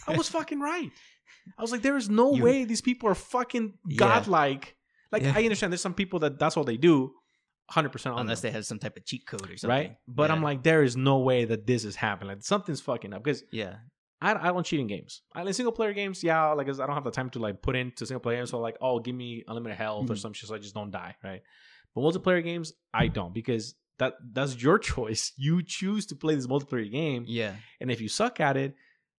I 0.07 0.15
was 0.15 0.29
fucking 0.37 0.59
right. 0.61 0.89
I 1.57 1.61
was 1.61 1.71
like, 1.73 1.81
there 1.81 1.97
is 1.97 2.09
no 2.09 2.33
You- 2.33 2.43
way 2.43 2.63
these 2.65 2.81
people 2.81 3.09
are 3.09 3.15
fucking 3.15 3.73
Yeah. 3.87 3.97
godlike. 3.97 4.75
Like 5.11 5.23
Yeah. 5.23 5.33
I 5.35 5.43
understand 5.43 5.73
there's 5.73 5.81
some 5.81 5.93
people 5.93 6.19
that 6.19 6.39
that's 6.39 6.55
all 6.55 6.63
they 6.63 6.77
do, 6.77 7.13
hundred 7.69 7.89
percent 7.91 8.17
Unless 8.17 8.39
them, 8.41 8.49
they 8.49 8.53
have 8.55 8.65
some 8.65 8.79
type 8.79 8.95
of 8.95 9.05
cheat 9.05 9.25
code 9.27 9.41
or 9.49 9.57
something. 9.57 9.69
right. 9.69 9.97
But 10.07 10.31
I'm 10.31 10.41
like, 10.41 10.63
there 10.63 10.83
is 10.83 10.95
no 10.95 11.17
way 11.19 11.43
that 11.45 11.67
this 11.67 11.83
is 11.83 11.95
happening. 11.97 12.29
Like 12.35 12.43
something's 12.43 12.79
fucking 12.81 13.13
up 13.13 13.23
because 13.23 13.43
yeah, 13.51 13.75
I, 14.21 14.33
I 14.33 14.47
don't 14.47 14.65
cheat 14.65 14.79
in 14.79 14.87
games. 14.87 15.21
I 15.35 15.41
in 15.43 15.53
single 15.53 15.71
player 15.71 15.93
games, 15.93 16.23
yeah, 16.23 16.51
like 16.53 16.67
I 16.67 16.71
don't 16.71 16.93
have 16.95 17.03
the 17.03 17.11
time 17.11 17.29
to 17.31 17.39
like 17.39 17.61
put 17.61 17.75
into 17.75 18.05
single 18.05 18.19
player 18.21 18.37
games. 18.37 18.49
So 18.49 18.59
like, 18.59 18.77
oh, 18.81 18.99
give 18.99 19.13
me 19.15 19.43
unlimited 19.47 19.77
health 19.77 20.09
or 20.09 20.13
Mhm. 20.13 20.17
some 20.19 20.33
shit, 20.33 20.49
so 20.49 20.55
I 20.55 20.57
just 20.59 20.73
don't 20.73 20.89
die, 20.91 21.15
right? 21.23 21.41
But 21.93 22.01
multiplayer 22.01 22.43
games, 22.43 22.73
I 22.93 23.07
don't 23.07 23.33
because 23.33 23.75
that 23.99 24.13
that's 24.33 24.61
your 24.63 24.79
choice. 24.79 25.33
You 25.37 25.61
choose 25.63 26.07
to 26.07 26.15
play 26.15 26.35
this 26.35 26.47
multiplayer 26.47 26.89
game, 26.91 27.25
yeah. 27.27 27.53
and 27.79 27.91
if 27.91 28.01
you 28.01 28.07
suck 28.09 28.39
at 28.39 28.57
it, 28.57 28.75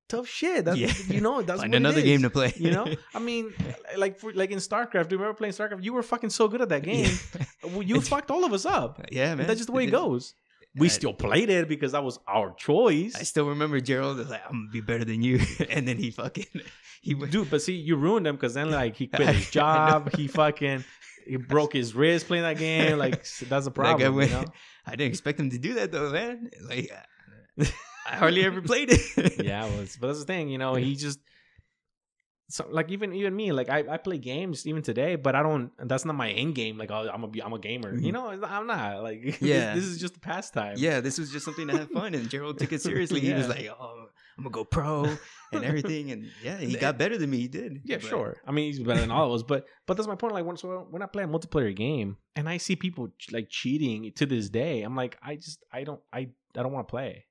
tough 0.09 0.27
shit. 0.27 0.65
That's 0.65 0.79
Yeah. 0.79 0.93
you 1.15 1.21
know 1.21 1.43
that's 1.49 1.61
Find 1.61 1.75
it 1.75 1.77
another 1.77 2.03
game 2.03 2.23
to 2.23 2.31
play. 2.31 2.53
You 2.57 2.73
know, 2.73 2.87
I 3.15 3.19
mean, 3.21 3.53
like 3.97 4.19
for, 4.19 4.33
like 4.33 4.51
in 4.51 4.59
StarCraft. 4.59 5.09
Do 5.09 5.15
you 5.15 5.19
remember 5.21 5.35
playing 5.37 5.53
StarCraft? 5.55 5.85
You 5.85 5.93
were 5.93 6.03
fucking 6.03 6.31
so 6.31 6.49
good 6.49 6.61
at 6.63 6.71
that 6.71 6.83
game. 6.83 7.11
Well, 7.63 7.83
you 7.83 8.01
fucked 8.01 8.31
all 8.33 8.45
of 8.45 8.53
us 8.53 8.67
up. 8.67 9.01
yeah, 9.13 9.29
And 9.31 9.39
man. 9.39 9.47
that's 9.47 9.59
just 9.61 9.67
the 9.69 9.73
way 9.73 9.85
it 9.85 9.87
did. 9.87 9.93
goes. 9.93 10.35
We 10.77 10.87
I- 10.87 10.91
still 10.91 11.13
played 11.15 11.51
it 11.51 11.69
because 11.69 11.93
that 11.93 12.05
was 12.05 12.19
our 12.29 12.55
choice. 12.55 13.15
I 13.17 13.23
still 13.25 13.49
remember 13.49 13.81
Gerald 13.81 14.19
was 14.19 14.29
like, 14.31 14.43
"I'm 14.47 14.53
gonna 14.67 14.71
be 14.71 14.81
better 14.81 15.05
than 15.05 15.23
you," 15.23 15.41
and 15.71 15.87
then 15.89 15.97
he 15.99 16.11
fucking 16.11 16.47
he 17.03 17.15
went. 17.15 17.33
dude. 17.33 17.51
But 17.51 17.63
see, 17.63 17.75
you 17.75 17.97
ruined 17.97 18.27
him 18.27 18.37
because 18.37 18.55
then 18.55 18.71
like 18.71 18.97
he 18.97 19.07
quit 19.15 19.29
his 19.35 19.51
job. 19.51 20.15
he 20.15 20.29
fucking 20.29 20.85
he 21.27 21.37
broke 21.37 21.73
his 21.73 21.95
wrist 21.95 22.27
playing 22.27 22.45
that 22.45 22.59
game. 22.59 22.99
Like 22.99 23.23
that's 23.23 23.43
a 23.43 23.45
That 23.47 23.65
guy 23.65 23.71
problem. 23.71 24.15
went- 24.17 24.31
you 24.31 24.37
know? 24.37 24.45
I 24.87 24.93
didn't 24.93 25.11
expect 25.11 25.39
him 25.41 25.51
to 25.51 25.59
do 25.59 25.75
that 25.75 25.93
though, 25.93 26.11
man. 26.11 26.51
Like, 26.67 26.91
I 28.07 28.17
hardly 28.17 28.45
ever 28.45 28.63
played 28.63 28.89
it. 28.91 29.45
yeah, 29.45 29.65
well, 29.65 29.85
but 30.01 30.07
that's 30.07 30.21
the 30.21 30.25
thing. 30.25 30.49
You 30.49 30.57
know, 30.59 30.75
he 30.75 30.95
just 30.95 31.19
so 32.51 32.67
like 32.71 32.91
even 32.91 33.13
even 33.13 33.37
me 33.37 33.53
like 33.53 33.69
I, 33.69 33.85
I 33.89 33.97
play 33.99 34.19
games 34.19 34.67
even 34.67 34.83
today, 34.83 35.17
but 35.17 35.35
I 35.35 35.43
don't. 35.43 35.71
That's 35.87 36.05
not 36.05 36.15
my 36.17 36.31
end 36.31 36.55
game. 36.55 36.79
Like 36.79 36.91
I'm 36.91 37.23
a 37.25 37.31
I'm 37.45 37.53
a 37.53 37.59
gamer. 37.59 37.95
You 37.95 38.11
Mhm. 38.11 38.13
know, 38.15 38.29
I'm 38.45 38.67
not 38.67 39.03
like 39.03 39.41
Yeah. 39.43 39.75
This, 39.75 39.85
is 39.85 39.99
just 40.01 40.17
a 40.17 40.21
pastime. 40.21 40.75
yeah, 40.79 41.01
this 41.01 41.19
was 41.19 41.31
just 41.31 41.45
something 41.45 41.69
to 41.69 41.77
have 41.77 41.91
fun, 41.91 42.15
and 42.15 42.29
Gerald 42.31 42.59
took 42.59 42.73
it 42.73 42.81
seriously. 42.81 43.21
He 43.21 43.33
was 43.35 43.49
like, 43.49 43.69
"Oh, 43.79 44.07
I'm 44.39 44.45
gonna 44.45 44.53
go 44.55 44.65
pro 44.65 45.05
and 45.53 45.65
everything," 45.65 46.11
and 46.11 46.31
yeah, 46.43 46.57
he 46.59 46.75
got 46.87 46.97
better 46.97 47.19
than 47.19 47.29
me. 47.29 47.39
He 47.39 47.49
did. 47.49 47.83
Yeah, 47.85 47.97
But- 47.97 48.07
sure. 48.09 48.37
I 48.47 48.53
mean, 48.53 48.67
he's 48.73 48.79
better 48.81 49.01
than 49.01 49.11
all 49.11 49.27
of 49.27 49.33
us, 49.35 49.43
but 49.43 49.67
but 49.87 49.97
that's 49.99 50.09
my 50.09 50.15
point. 50.15 50.33
Like 50.33 50.47
when 50.47 50.57
so 50.57 50.87
when 50.91 51.03
I 51.03 51.07
play 51.07 51.25
a 51.25 51.29
multiplayer 51.29 51.75
game 51.77 52.17
and 52.35 52.49
I 52.49 52.57
see 52.57 52.77
people 52.77 53.09
like 53.31 53.49
cheating 53.51 54.11
to 54.17 54.25
this 54.27 54.49
day, 54.49 54.83
I'm 54.83 54.97
like, 54.97 55.19
I 55.23 55.37
just 55.37 55.63
I 55.73 55.85
don't 55.85 56.01
I 56.13 56.29
I 56.57 56.63
don't 56.63 56.73
want 56.73 56.89
to 56.89 56.91
play 56.91 57.27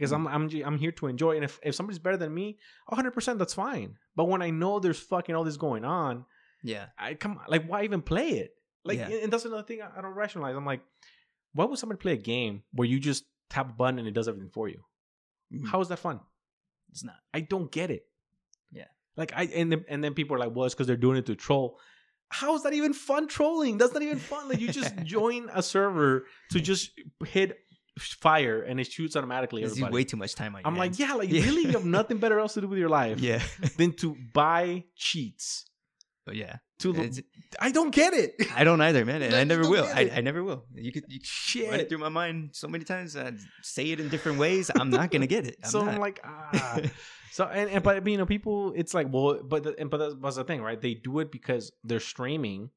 because 0.00 0.12
I'm 0.12 0.26
I'm 0.26 0.48
I'm 0.64 0.78
here 0.78 0.92
to 0.92 1.06
enjoy. 1.06 1.36
And 1.36 1.44
if 1.44 1.60
if 1.62 1.74
somebody's 1.74 1.98
better 1.98 2.16
than 2.16 2.32
me, 2.32 2.58
100 2.86 3.10
percent 3.10 3.38
that's 3.38 3.52
fine. 3.54 3.96
But 4.16 4.24
when 4.28 4.40
I 4.40 4.48
know 4.50 4.80
there's 4.80 4.98
fucking 4.98 5.34
all 5.34 5.44
this 5.44 5.58
going 5.58 5.84
on, 5.84 6.24
Yeah, 6.62 6.86
I 6.98 7.14
come 7.14 7.38
like 7.46 7.66
why 7.66 7.84
even 7.84 8.00
play 8.02 8.30
it? 8.30 8.52
Like, 8.84 8.98
Yeah. 8.98 9.08
and 9.22 9.30
that's 9.32 9.44
another 9.44 9.62
thing 9.62 9.82
I, 9.82 10.00
don't 10.00 10.14
rationalize. 10.14 10.56
I'm 10.56 10.64
like, 10.64 10.80
why 11.52 11.66
would 11.66 11.78
somebody 11.78 11.98
play 11.98 12.14
a 12.14 12.16
game 12.16 12.62
where 12.72 12.88
you 12.88 12.98
just 12.98 13.24
tap 13.50 13.68
a 13.68 13.72
button 13.74 13.98
and 13.98 14.08
it 14.08 14.14
does 14.14 14.26
everything 14.26 14.48
for 14.50 14.68
you? 14.68 14.82
Mhm. 15.52 15.68
How 15.68 15.80
is 15.82 15.88
that 15.88 15.98
fun? 15.98 16.20
it's 16.90 17.04
not. 17.04 17.16
I 17.32 17.40
don't 17.40 17.70
get 17.70 17.90
it. 17.90 18.04
Yeah. 18.72 18.86
Like 19.16 19.32
I 19.36 19.44
and 19.44 19.70
then, 19.70 19.84
and 19.88 20.02
then 20.02 20.14
people 20.14 20.34
are 20.34 20.38
like, 20.40 20.54
well, 20.56 20.64
it's 20.64 20.74
because 20.74 20.86
they're 20.88 20.96
doing 20.96 21.18
it 21.18 21.26
to 21.26 21.36
troll. 21.36 21.78
How 22.30 22.54
is 22.54 22.62
that 22.62 22.72
even 22.72 22.94
fun 22.94 23.26
trolling? 23.28 23.76
That's 23.78 23.92
not 23.92 24.02
even 24.02 24.18
fun. 24.18 24.48
Like 24.48 24.60
you 24.60 24.68
just 24.72 24.96
join 25.04 25.48
a 25.52 25.62
server 25.62 26.26
to 26.52 26.60
just 26.60 26.90
hit 27.26 27.58
fire 28.02 28.62
and 28.62 28.80
it 28.80 28.90
shoots 28.90 29.16
automatically. 29.16 29.62
This 29.62 29.72
is 29.72 29.78
Everybody. 29.78 29.94
way 29.94 30.04
too 30.04 30.16
much 30.16 30.34
time 30.34 30.54
on. 30.56 30.62
I'm 30.64 30.76
like, 30.76 30.90
hands. 30.96 31.00
yeah, 31.00 31.14
like 31.14 31.30
Yeah. 31.30 31.42
really, 31.44 31.62
you 31.62 31.72
have 31.72 31.84
nothing 32.00 32.18
better 32.18 32.38
else 32.38 32.54
to 32.54 32.60
do 32.60 32.68
with 32.68 32.78
your 32.78 32.88
life 32.88 33.20
yeah, 33.20 33.42
than 33.76 33.92
to 33.94 34.16
buy 34.32 34.84
cheats. 34.96 35.66
but 36.26 36.36
yeah. 36.36 36.56
To 36.80 36.94
It's- 36.94 37.20
I 37.60 37.72
don't 37.72 37.90
get 37.94 38.14
it. 38.14 38.34
I 38.56 38.64
don't 38.64 38.80
either, 38.80 39.04
man, 39.04 39.20
and 39.20 39.34
I 39.34 39.44
never 39.44 39.68
will. 39.68 39.84
I. 39.84 40.10
I 40.16 40.20
never 40.22 40.42
will. 40.42 40.64
You 40.74 40.90
could, 40.92 41.04
you 41.08 41.20
could 41.20 41.70
run 41.70 41.80
it 41.80 41.88
through 41.90 41.98
my 41.98 42.08
mind 42.08 42.50
so 42.52 42.68
many 42.68 42.84
times. 42.84 43.16
I 43.18 43.32
say 43.60 43.90
it 43.90 44.00
in 44.00 44.08
different 44.08 44.38
ways. 44.38 44.70
I'm 44.74 44.88
not 44.88 45.10
gonna 45.10 45.26
get 45.26 45.46
it. 45.46 45.56
I'm 45.62 45.70
so 45.74 45.84
not. 45.84 45.94
I'm 45.94 46.00
like, 46.00 46.20
ah. 46.24 46.80
So 47.32 47.44
and, 47.44 47.68
and 47.70 47.82
but 47.84 48.06
you 48.06 48.16
know 48.16 48.24
people, 48.24 48.72
it's 48.74 48.94
like 48.94 49.08
well, 49.12 49.42
but 49.42 49.62
the, 49.62 49.74
and 49.78 49.90
but 49.90 49.98
that's, 49.98 50.14
that's 50.22 50.36
the 50.36 50.44
thing, 50.44 50.62
right? 50.62 50.80
They 50.80 50.94
do 50.94 51.18
it 51.18 51.30
because 51.30 51.70
they're 51.84 52.00
streaming, 52.00 52.70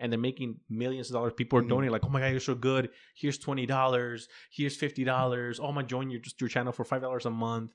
and 0.00 0.10
they're 0.10 0.18
making 0.18 0.58
millions 0.68 1.08
of 1.10 1.14
dollars. 1.14 1.32
People 1.36 1.58
are 1.58 1.62
Mhm. 1.62 1.68
donating 1.68 1.92
like, 1.92 2.04
oh 2.04 2.08
my 2.08 2.20
god, 2.20 2.28
you're 2.28 2.40
so 2.40 2.54
good. 2.54 2.90
Here's 3.14 3.38
twenty 3.38 3.66
dollars. 3.66 4.28
Here's 4.50 4.76
fifty 4.76 5.04
dollars. 5.04 5.60
Oh, 5.60 5.66
I'm 5.66 5.86
join 5.86 6.10
your 6.10 6.20
just 6.20 6.40
your 6.40 6.48
channel 6.48 6.72
for 6.72 6.84
five 6.84 7.02
dollars 7.02 7.26
a 7.26 7.30
month, 7.30 7.72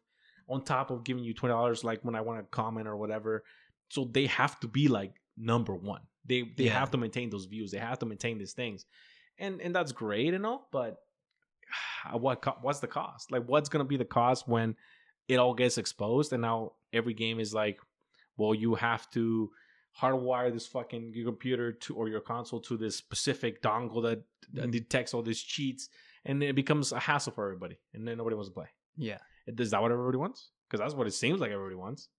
on 0.49 0.63
top 0.63 0.91
of 0.91 1.03
giving 1.03 1.23
you 1.23 1.33
twenty 1.33 1.53
dollars 1.53 1.83
like 1.83 2.03
when 2.03 2.15
I 2.15 2.21
want 2.21 2.39
to 2.39 2.45
comment 2.49 2.87
or 2.87 2.97
whatever. 2.97 3.43
So 3.89 4.05
they 4.05 4.25
have 4.25 4.59
to 4.61 4.67
be 4.67 4.87
like 4.87 5.13
number 5.37 5.73
one. 5.75 6.01
They 6.25 6.41
they 6.57 6.65
Yeah. 6.65 6.79
have 6.79 6.91
to 6.91 6.97
maintain 6.97 7.29
those 7.29 7.45
views. 7.45 7.71
They 7.71 7.77
have 7.77 7.99
to 7.99 8.05
maintain 8.05 8.37
these 8.39 8.53
things, 8.53 8.85
and 9.37 9.61
and 9.61 9.73
that's 9.75 9.91
great 9.91 10.33
and 10.33 10.45
all, 10.45 10.67
but 10.71 10.97
what 12.11 12.63
what's 12.63 12.79
the 12.79 12.87
cost? 12.87 13.31
Like, 13.31 13.43
what's 13.45 13.69
gonna 13.69 13.85
be 13.85 13.97
the 13.97 14.05
cost 14.05 14.47
when 14.47 14.75
it 15.27 15.37
all 15.37 15.53
gets 15.53 15.77
exposed 15.77 16.33
and 16.33 16.41
now 16.41 16.73
every 16.93 17.13
game 17.13 17.39
is 17.39 17.53
like, 17.53 17.79
well, 18.37 18.53
you 18.53 18.75
have 18.75 19.09
to 19.11 19.51
hardwire 20.01 20.51
this 20.53 20.67
fucking 20.67 21.13
your 21.15 21.25
computer 21.31 21.71
to 21.71 21.95
or 21.95 22.07
your 22.09 22.19
console 22.21 22.59
to 22.61 22.75
this 22.77 22.95
specific 22.95 23.61
dongle 23.61 24.01
that, 24.03 24.21
that 24.53 24.67
Mhm. 24.67 24.71
detects 24.71 25.13
all 25.13 25.21
these 25.21 25.41
cheats, 25.41 25.89
and 26.25 26.43
it 26.43 26.55
becomes 26.55 26.91
a 26.91 26.99
hassle 26.99 27.31
for 27.33 27.45
everybody, 27.45 27.77
and 27.93 28.07
then 28.07 28.17
nobody 28.17 28.35
wants 28.35 28.49
to 28.49 28.53
play. 28.53 28.67
yeah, 28.97 29.19
Is 29.47 29.71
that 29.71 29.81
what 29.81 29.91
everybody 29.91 30.17
wants? 30.17 30.49
Because 30.67 30.79
that's 30.81 30.93
what 30.95 31.07
it 31.07 31.11
seems 31.11 31.39
like 31.39 31.51
everybody 31.51 31.75
wants. 31.75 32.09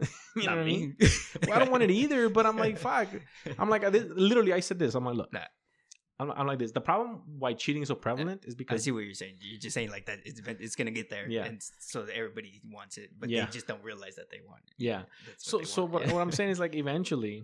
you 0.00 0.42
know 0.44 0.50
what 0.56 0.58
I 0.58 0.64
mean? 0.64 0.96
Well, 1.46 1.52
I 1.52 1.58
don't 1.60 1.70
want 1.70 1.82
it 1.84 1.90
either, 1.90 2.28
but 2.28 2.46
I'm 2.46 2.56
like, 2.56 2.78
fuck. 2.88 3.08
I'm 3.58 3.68
like, 3.68 3.84
I, 3.84 3.88
literally, 3.88 4.52
I 4.52 4.60
said 4.60 4.78
this. 4.78 4.94
I'm 4.94 5.04
like, 5.04 5.14
look, 5.16 5.32
Nah. 5.32 5.40
I'm, 6.20 6.30
I'm 6.30 6.46
like 6.46 6.60
this. 6.60 6.70
The 6.70 6.80
problem 6.80 7.22
why 7.38 7.54
cheating 7.54 7.82
is 7.82 7.88
so 7.88 7.96
prevalent 7.96 8.44
is 8.44 8.54
because 8.54 8.80
I 8.80 8.84
see 8.84 8.92
what 8.92 9.00
you're 9.00 9.14
saying. 9.14 9.34
You're 9.40 9.58
just 9.58 9.74
saying 9.74 9.90
like 9.90 10.06
that. 10.06 10.20
It's 10.24 10.40
it's 10.60 10.76
gonna 10.76 10.92
get 10.92 11.10
there. 11.10 11.28
Yeah. 11.28 11.44
and 11.44 11.60
so 11.80 12.06
everybody 12.14 12.60
wants 12.70 12.98
it, 12.98 13.10
but 13.18 13.28
Yeah. 13.28 13.46
they 13.46 13.50
just 13.50 13.66
don't 13.66 13.82
realize 13.82 14.14
that 14.16 14.30
they 14.30 14.40
want 14.46 14.62
it. 14.68 14.74
yeah. 14.78 15.02
So 15.38 15.62
so 15.62 15.82
want. 15.82 16.06
what, 16.06 16.12
what 16.14 16.20
I'm 16.20 16.30
saying 16.32 16.50
is 16.50 16.60
like 16.60 16.74
eventually, 16.84 17.42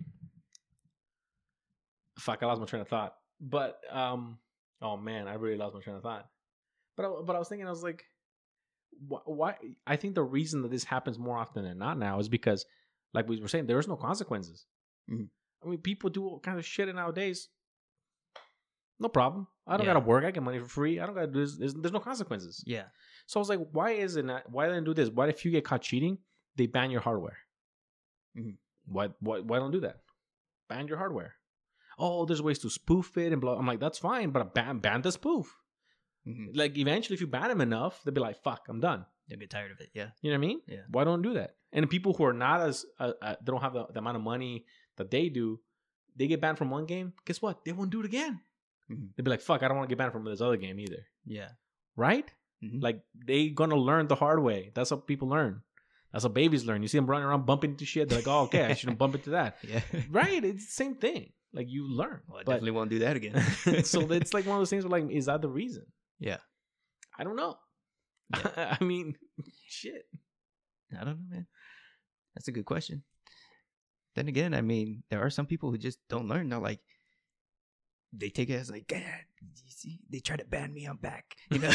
fuck, 2.19 2.41
I 2.43 2.45
lost 2.45 2.59
my 2.61 2.65
train 2.67 2.81
of 2.81 2.87
thought. 2.87 3.15
But 3.39 3.79
um, 3.91 4.37
oh 4.81 4.97
man, 4.97 5.27
I 5.27 5.33
really 5.35 5.57
lost 5.57 5.73
my 5.75 5.81
train 5.81 5.95
of 5.97 6.03
thought. 6.03 6.27
But 6.97 7.05
I, 7.05 7.09
but 7.25 7.35
I 7.35 7.39
was 7.39 7.47
thinking, 7.49 7.67
I 7.67 7.71
was 7.71 7.83
like, 7.83 8.03
wh- 9.09 9.27
why? 9.27 9.55
I 9.87 9.95
think 9.95 10.15
the 10.15 10.23
reason 10.23 10.61
that 10.61 10.71
this 10.71 10.83
happens 10.83 11.17
more 11.17 11.37
often 11.37 11.63
than 11.63 11.77
not 11.77 11.97
now 11.97 12.19
is 12.19 12.29
because, 12.29 12.65
like 13.13 13.27
we 13.27 13.39
were 13.41 13.47
saying, 13.47 13.65
there 13.65 13.79
is 13.79 13.87
no 13.87 13.95
consequences. 13.95 14.65
Mhm. 15.09 15.27
I 15.63 15.67
mean, 15.67 15.79
people 15.79 16.09
do 16.09 16.25
all 16.25 16.39
kinds 16.39 16.59
of 16.59 16.65
shit 16.65 16.93
nowadays. 16.93 17.49
No 19.01 19.09
problem. 19.09 19.47
I 19.67 19.75
don't 19.77 19.85
Yeah. 19.85 19.93
gotta 19.93 20.05
work. 20.05 20.23
I 20.23 20.31
get 20.31 20.43
money 20.43 20.59
for 20.59 20.65
free. 20.67 20.99
I 20.99 21.05
don't 21.05 21.15
gotta 21.15 21.27
do 21.27 21.41
this. 21.41 21.57
There's, 21.57 21.73
there's 21.73 21.91
no 21.91 21.99
consequences. 21.99 22.63
yeah, 22.67 22.85
So 23.25 23.39
I 23.39 23.41
was 23.41 23.49
like, 23.49 23.59
why 23.71 23.91
is 23.91 24.15
it 24.15 24.25
not? 24.25 24.49
Why 24.49 24.67
didn't 24.67 24.83
do 24.85 24.93
this? 24.93 25.09
What 25.09 25.27
if 25.29 25.43
you 25.43 25.51
get 25.51 25.65
caught 25.65 25.81
cheating, 25.81 26.19
they 26.55 26.67
ban 26.67 26.91
your 26.91 27.01
hardware? 27.01 27.37
Mhm. 28.37 28.57
Why, 28.85 29.09
why 29.19 29.39
why 29.39 29.57
don't 29.59 29.71
do 29.71 29.79
that? 29.81 29.97
Ban 30.69 30.87
your 30.87 30.97
hardware. 30.97 31.33
Oh, 31.97 32.25
there's 32.25 32.41
ways 32.41 32.59
to 32.59 32.69
spoof 32.69 33.17
it 33.17 33.31
and 33.33 33.41
blah. 33.41 33.57
I'm 33.57 33.65
like, 33.67 33.79
that's 33.79 33.99
fine, 33.99 34.29
but 34.31 34.53
ban 34.53 34.79
ban 34.79 35.01
the 35.01 35.11
spoof. 35.11 35.57
Mhm. 36.27 36.55
Like 36.55 36.77
eventually, 36.77 37.15
if 37.15 37.21
you 37.21 37.27
ban 37.27 37.49
them 37.49 37.61
enough, 37.61 38.03
they'll 38.03 38.13
be 38.13 38.21
like, 38.21 38.37
"Fuck, 38.43 38.67
I'm 38.69 38.79
done." 38.79 39.05
They'll 39.27 39.39
get 39.39 39.49
tired 39.49 39.71
of 39.71 39.79
it. 39.79 39.89
Yeah. 39.93 40.11
You 40.21 40.29
know 40.31 40.37
what 40.37 40.45
I 40.45 40.47
mean? 40.47 40.61
Yeah. 40.67 40.83
Why 40.89 41.03
don't 41.03 41.21
do 41.23 41.33
that? 41.33 41.55
And 41.71 41.89
people 41.89 42.13
who 42.13 42.23
are 42.25 42.33
not 42.33 42.61
as 42.61 42.85
uh, 42.99 43.13
uh, 43.21 43.35
they 43.41 43.51
don't 43.51 43.61
have 43.61 43.73
the, 43.73 43.87
the 43.87 43.99
amount 43.99 44.17
of 44.17 44.23
money 44.23 44.65
that 44.97 45.09
they 45.09 45.29
do, 45.29 45.59
they 46.15 46.27
get 46.27 46.41
banned 46.41 46.57
from 46.57 46.69
one 46.69 46.85
game. 46.85 47.13
Guess 47.25 47.41
what? 47.41 47.63
They 47.65 47.71
won't 47.71 47.89
do 47.91 48.01
it 48.01 48.05
again. 48.05 48.41
Mhm. 48.91 49.15
they'd 49.15 49.23
be 49.23 49.31
like, 49.31 49.41
"Fuck, 49.41 49.63
I 49.63 49.67
don't 49.67 49.77
want 49.77 49.89
to 49.89 49.91
get 49.95 49.97
banned 49.99 50.11
from 50.13 50.25
this 50.25 50.41
other 50.41 50.57
game 50.57 50.79
either." 50.79 51.05
Yeah. 51.25 51.49
Right? 51.95 52.31
Mhm. 52.63 52.81
Like 52.81 53.03
they 53.15 53.49
gonna 53.49 53.75
learn 53.77 54.07
the 54.07 54.15
hard 54.15 54.41
way. 54.41 54.71
That's 54.73 54.89
how 54.89 54.97
people 54.97 55.27
learn. 55.29 55.61
That's 56.11 56.23
how 56.25 56.29
babies 56.29 56.65
learn. 56.65 56.81
You 56.81 56.87
see 56.87 56.97
them 56.97 57.07
running 57.07 57.25
around 57.27 57.45
bumping 57.45 57.71
into 57.71 57.85
shit. 57.85 58.09
They're 58.09 58.19
like, 58.19 58.27
"Oh, 58.27 58.41
okay, 58.43 58.65
I 58.65 58.73
shouldn't 58.73 58.97
bump 58.99 59.15
into 59.15 59.31
that." 59.31 59.57
Yeah. 59.67 59.81
Right? 60.09 60.43
It's 60.43 60.65
the 60.65 60.71
same 60.71 60.95
thing. 60.95 61.33
Like 61.53 61.67
you 61.69 61.87
learn. 61.87 62.21
Well, 62.27 62.39
I 62.39 62.43
but 62.43 62.53
definitely 62.53 62.71
won't 62.71 62.89
do 62.89 62.99
that 62.99 63.15
again. 63.15 63.41
so 63.83 63.99
it's 64.11 64.33
like 64.33 64.45
one 64.45 64.55
of 64.57 64.61
those 64.61 64.69
things 64.69 64.85
where 64.85 65.01
like, 65.01 65.11
is 65.11 65.25
that 65.25 65.41
the 65.41 65.49
reason? 65.49 65.85
yeah. 66.19 66.37
I 67.17 67.23
don't 67.23 67.35
know. 67.35 67.57
Yeah. 68.33 68.77
I 68.79 68.83
mean, 68.83 69.15
shit. 69.67 70.07
I 70.93 71.03
don't 71.03 71.19
know, 71.19 71.25
man. 71.29 71.47
That's 72.33 72.47
a 72.47 72.51
good 72.51 72.65
question. 72.65 73.03
Then 74.15 74.27
again, 74.27 74.53
I 74.53 74.61
mean, 74.61 75.03
there 75.09 75.21
are 75.21 75.29
some 75.29 75.45
people 75.45 75.69
who 75.71 75.77
just 75.77 75.99
don't 76.09 76.27
learn. 76.29 76.49
They're 76.49 76.59
like, 76.59 76.79
they 78.13 78.29
take 78.29 78.49
it 78.49 78.55
as 78.55 78.69
like, 78.69 78.87
God, 78.87 79.01
you 79.41 79.71
see, 79.71 79.99
they 80.09 80.19
try 80.19 80.35
to 80.35 80.45
ban 80.45 80.73
me. 80.73 80.85
I'm 80.85 80.97
back. 80.97 81.35
You 81.49 81.59
know. 81.59 81.69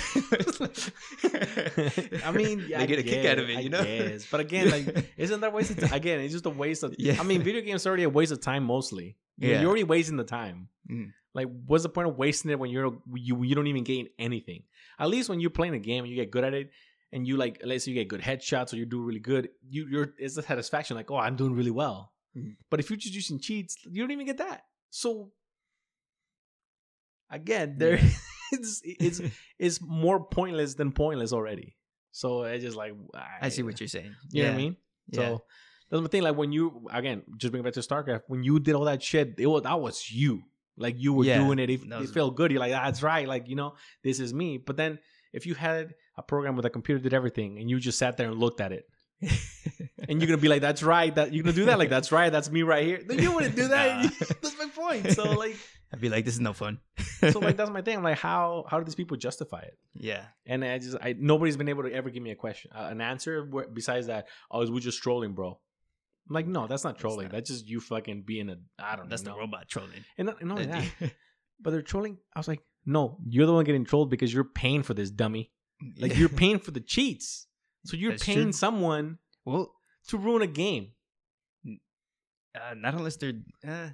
I 2.25 2.33
mean, 2.33 2.65
yeah, 2.69 2.79
they 2.79 2.85
I 2.85 2.87
get 2.87 2.99
a 2.99 3.03
kick 3.03 3.27
out 3.27 3.39
of 3.39 3.47
guess, 3.47 3.57
it. 3.57 3.59
I 3.59 3.61
You 3.61 3.69
know. 3.71 3.85
guess. 3.85 4.27
But 4.31 4.41
again, 4.41 4.71
like, 4.71 5.13
isn't 5.17 5.41
that 5.41 5.53
waste 5.53 5.71
of 5.73 5.79
time? 5.81 5.93
Again, 5.93 6.21
it's 6.21 6.33
just 6.33 6.47
a 6.47 6.51
waste 6.51 6.83
of. 6.83 6.95
Yeah. 6.99 7.17
I 7.19 7.23
mean, 7.23 7.43
video 7.43 7.61
games 7.63 7.87
are 7.87 7.91
already 7.91 8.05
a 8.05 8.11
waste 8.11 8.33
of 8.33 8.41
time 8.41 8.65
mostly. 8.65 9.17
Yeah. 9.39 9.61
You're 9.61 9.69
already 9.69 9.85
wasting 9.85 10.17
the 10.17 10.25
time. 10.25 10.69
Mhm. 10.91 11.13
Like, 11.35 11.49
what's 11.67 11.83
the 11.83 11.91
point 11.91 12.09
of 12.09 12.17
wasting 12.17 12.51
it 12.51 12.59
when 12.59 12.71
you're 12.71 12.97
you 13.15 13.43
you 13.43 13.55
don't 13.55 13.67
even 13.67 13.85
gain 13.85 14.09
anything? 14.19 14.63
At 14.99 15.09
least 15.09 15.29
when 15.29 15.41
you're 15.41 15.51
playing 15.51 15.75
a 15.75 15.79
game 15.79 16.05
and 16.05 16.11
you 16.11 16.17
get 16.17 16.31
good 16.31 16.45
at 16.45 16.55
it, 16.55 16.71
and 17.13 17.27
you 17.27 17.37
like, 17.37 17.61
let's 17.65 17.85
say 17.85 17.91
you 17.91 17.95
get 17.95 18.09
good 18.09 18.23
headshots 18.23 18.73
or 18.73 18.77
you 18.77 18.87
do 18.87 19.03
really 19.03 19.21
good, 19.21 19.51
you 19.69 19.87
you're 19.91 20.15
it's 20.19 20.37
a 20.39 20.43
satisfaction. 20.43 20.97
Like, 20.97 21.11
oh, 21.11 21.17
I'm 21.17 21.37
doing 21.37 21.55
really 21.55 21.71
well. 21.71 22.13
Mhm. 22.37 22.57
But 22.71 22.81
if 22.81 22.89
you're 22.91 22.97
just 22.97 23.15
using 23.15 23.39
cheats, 23.39 23.77
you 23.91 24.03
don't 24.03 24.11
even 24.11 24.27
get 24.27 24.39
that. 24.39 24.63
So 24.91 25.33
again, 27.31 27.77
there 27.79 27.99
it's 28.53 28.83
it's 28.85 29.21
it's 29.59 29.81
more 29.81 30.25
pointless 30.25 30.75
than 30.75 30.93
pointless 30.93 31.33
already. 31.33 31.77
So 32.13 32.45
it's 32.45 32.65
just 32.65 32.77
like 32.77 32.95
I 33.41 33.49
see 33.51 33.63
what 33.63 33.79
you're 33.81 33.89
saying. 33.89 34.15
you 34.31 34.43
know 34.43 34.49
what 34.51 34.55
I 34.55 34.59
mean. 34.59 34.77
Yeah. 35.11 35.21
So 35.21 35.45
that's 35.91 36.03
my 36.03 36.09
thing. 36.09 36.23
Like 36.23 36.37
when 36.37 36.51
you 36.53 36.87
again, 36.91 37.23
just 37.37 37.51
bring 37.53 37.61
it 37.61 37.65
back 37.65 37.75
to 37.75 37.81
StarCraft. 37.81 38.23
When 38.29 38.43
you 38.43 38.59
did 38.59 38.75
all 38.75 38.85
that 38.85 39.03
shit, 39.03 39.35
it 39.39 39.47
was 39.47 39.63
that 39.63 39.79
was 39.81 40.11
you. 40.11 40.43
Like 40.79 40.95
you 40.99 41.13
were 41.13 41.25
Yeah, 41.25 41.39
doing 41.39 41.59
it. 41.59 41.71
It, 41.71 41.81
it 41.91 42.09
felt 42.11 42.37
good. 42.37 42.51
You're 42.51 42.61
like, 42.61 42.73
that's 42.73 43.03
right. 43.03 43.27
Like 43.27 43.49
you 43.49 43.57
know, 43.57 43.75
this 44.03 44.21
is 44.21 44.33
me. 44.35 44.59
But 44.59 44.77
then 44.77 44.99
if 45.33 45.47
you 45.47 45.55
had 45.55 45.95
a 46.17 46.23
program 46.23 46.57
with 46.57 46.65
a 46.65 46.71
computer 46.71 47.01
did 47.03 47.15
everything, 47.15 47.59
and 47.59 47.69
you 47.71 47.79
just 47.79 47.99
sat 47.99 48.17
there 48.17 48.29
and 48.31 48.39
looked 48.39 48.61
at 48.61 48.73
it, 48.73 48.89
and 50.09 50.21
you're 50.21 50.27
gonna 50.29 50.37
be 50.39 50.49
like, 50.49 50.61
that's 50.63 50.83
right. 50.83 51.15
That 51.15 51.33
you're 51.33 51.45
gonna 51.45 51.55
do 51.57 51.67
that. 51.67 51.79
Like 51.79 51.91
that's 51.91 52.13
right. 52.13 52.31
That's 52.31 52.51
me 52.51 52.63
right 52.63 52.85
here. 52.87 53.03
Then 53.07 53.19
you 53.19 53.33
wouldn't 53.33 53.57
do 53.57 53.69
that. 53.69 54.05
Nah. 54.05 54.11
that's 54.43 54.59
my 54.59 54.69
point. 54.75 55.13
So 55.13 55.33
like, 55.33 55.57
I'd 55.93 56.01
be 56.01 56.09
like, 56.09 56.25
this 56.25 56.35
is 56.35 56.41
no 56.41 56.53
fun. 56.53 56.81
so 57.31 57.39
like 57.39 57.57
that's 57.59 57.71
my 57.71 57.83
thing. 57.83 57.99
I'm 57.99 58.03
like, 58.03 58.19
how 58.19 58.65
how 58.69 58.79
do 58.79 58.85
these 58.85 58.95
people 58.95 59.17
justify 59.17 59.61
it? 59.61 59.79
yeah. 59.95 60.25
And 60.47 60.65
I 60.65 60.79
just, 60.79 60.97
I 61.01 61.15
nobody's 61.19 61.57
been 61.57 61.69
able 61.69 61.85
to 61.85 61.93
ever 61.93 62.11
give 62.11 62.23
me 62.23 62.31
a 62.31 62.37
question, 62.37 62.71
uh, 62.75 62.89
an 62.91 63.01
answer 63.01 63.45
where, 63.45 63.69
besides 63.69 64.09
that. 64.09 64.27
Oh, 64.51 64.71
we're 64.71 64.81
just 64.81 65.03
trolling, 65.03 65.33
bro. 65.35 65.59
I'm 66.29 66.35
like, 66.35 66.47
no, 66.47 66.67
that's 66.67 66.83
not 66.83 66.95
That's 66.95 67.03
trolling. 67.03 67.27
not. 67.27 67.33
That's 67.33 67.51
just 67.51 67.69
you 67.69 67.81
fucking 67.81 68.23
being 68.23 68.49
a, 68.51 68.57
I 68.81 68.97
don't 68.97 69.09
That's 69.09 69.23
know. 69.23 69.31
That's 69.31 69.37
the 69.37 69.41
robot 69.41 69.69
trolling. 69.69 70.05
And 70.19 70.27
not, 70.27 70.41
and 70.41 70.49
not 70.49 70.59
only 70.59 70.71
that, 70.73 71.13
but 71.61 71.71
they're 71.71 71.83
trolling. 71.83 72.19
I 72.35 72.41
was 72.41 72.49
like, 72.49 72.63
no, 72.85 73.19
you're 73.29 73.47
the 73.47 73.53
one 73.53 73.65
getting 73.65 73.85
trolled 73.85 74.11
because 74.11 74.35
you're 74.35 74.43
paying 74.45 74.83
for 74.83 74.93
this 74.95 75.11
dummy. 75.11 75.53
Like 76.01 76.17
you're 76.17 76.29
paying 76.29 76.59
for 76.59 76.73
the 76.73 76.81
cheats. 76.81 77.47
So 77.85 77.97
you're 77.97 78.13
That's 78.13 78.25
paying 78.25 78.43
true. 78.43 78.53
someone 78.53 79.19
well, 79.45 79.73
to 80.09 80.19
ruin 80.19 80.43
a 80.43 80.47
game. 80.49 80.93
uh, 81.67 82.75
not 82.77 82.95
unless 82.95 83.17
they're. 83.17 83.35
Uh, 83.67 83.91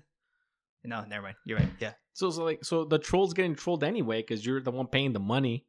no, 0.84 1.04
never 1.04 1.22
mind. 1.22 1.36
You're 1.44 1.58
right. 1.58 1.68
Yeah. 1.80 1.92
So 2.14 2.26
it's 2.28 2.36
like, 2.36 2.64
so 2.64 2.84
the 2.84 2.98
troll's 2.98 3.32
getting 3.34 3.54
trolled 3.54 3.84
anyway 3.84 4.20
because 4.20 4.44
you're 4.44 4.60
the 4.60 4.70
one 4.70 4.86
paying 4.86 5.12
the 5.12 5.20
money. 5.20 5.66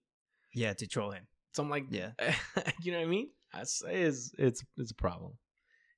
Yeah, 0.53 0.73
to 0.73 0.87
troll 0.87 1.11
him. 1.11 1.25
So 1.53 1.63
I'm 1.63 1.69
like, 1.69 1.85
Yeah. 1.89 2.11
you 2.81 2.91
know 2.91 2.99
what 2.99 3.05
I 3.05 3.09
mean? 3.09 3.29
That's 3.53 3.83
it's 3.87 4.31
it's 4.37 4.63
it's 4.77 4.91
a 4.91 4.95
problem. 4.95 5.33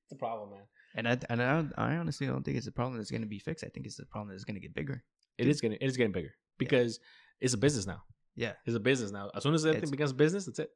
It's 0.05 0.11
a 0.13 0.17
problem, 0.17 0.51
man. 0.51 0.61
And 0.97 1.07
I 1.07 1.17
and 1.29 1.41
I, 1.41 1.65
I 1.77 1.95
honestly 1.97 2.27
don't 2.27 2.43
think 2.43 2.57
it's 2.57 2.67
a 2.67 2.71
problem 2.71 2.97
that's 2.97 3.11
going 3.11 3.21
to 3.21 3.27
be 3.27 3.39
fixed. 3.39 3.63
I 3.63 3.69
think 3.69 3.85
it's 3.85 3.99
a 3.99 4.05
problem 4.05 4.29
that's 4.29 4.43
going 4.43 4.55
to 4.55 4.61
get 4.61 4.73
bigger. 4.75 5.03
It 5.37 5.47
is 5.47 5.61
getting 5.61 5.77
it 5.81 5.85
is 5.85 5.97
getting 5.97 6.13
bigger 6.13 6.33
because 6.57 6.99
it's 7.41 7.53
a 7.53 7.57
business 7.57 7.85
now. 7.87 8.03
Yeah. 8.35 8.53
It's 8.65 8.75
a 8.75 8.79
business 8.79 9.11
now. 9.11 9.31
As 9.35 9.43
soon 9.43 9.53
as 9.53 9.63
It's- 9.65 9.89
becomes 9.89 10.13
business, 10.13 10.45
that's 10.45 10.59
it. 10.59 10.69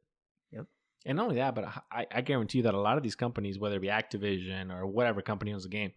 Yep. 0.52 0.66
And 1.06 1.16
not 1.18 1.24
only 1.24 1.36
that, 1.38 1.56
but 1.56 1.66
I, 1.92 2.06
I 2.12 2.22
guarantee 2.22 2.58
you 2.60 2.64
that 2.66 2.74
a 2.74 2.80
lot 2.80 2.98
of 2.98 3.04
these 3.04 3.16
companies, 3.16 3.58
whether 3.60 3.78
it 3.78 3.82
be 3.82 3.88
Activision 3.88 4.70
or 4.74 4.86
whatever 4.86 5.22
company 5.22 5.54
owns 5.54 5.64
the 5.64 5.70
game, 5.70 5.92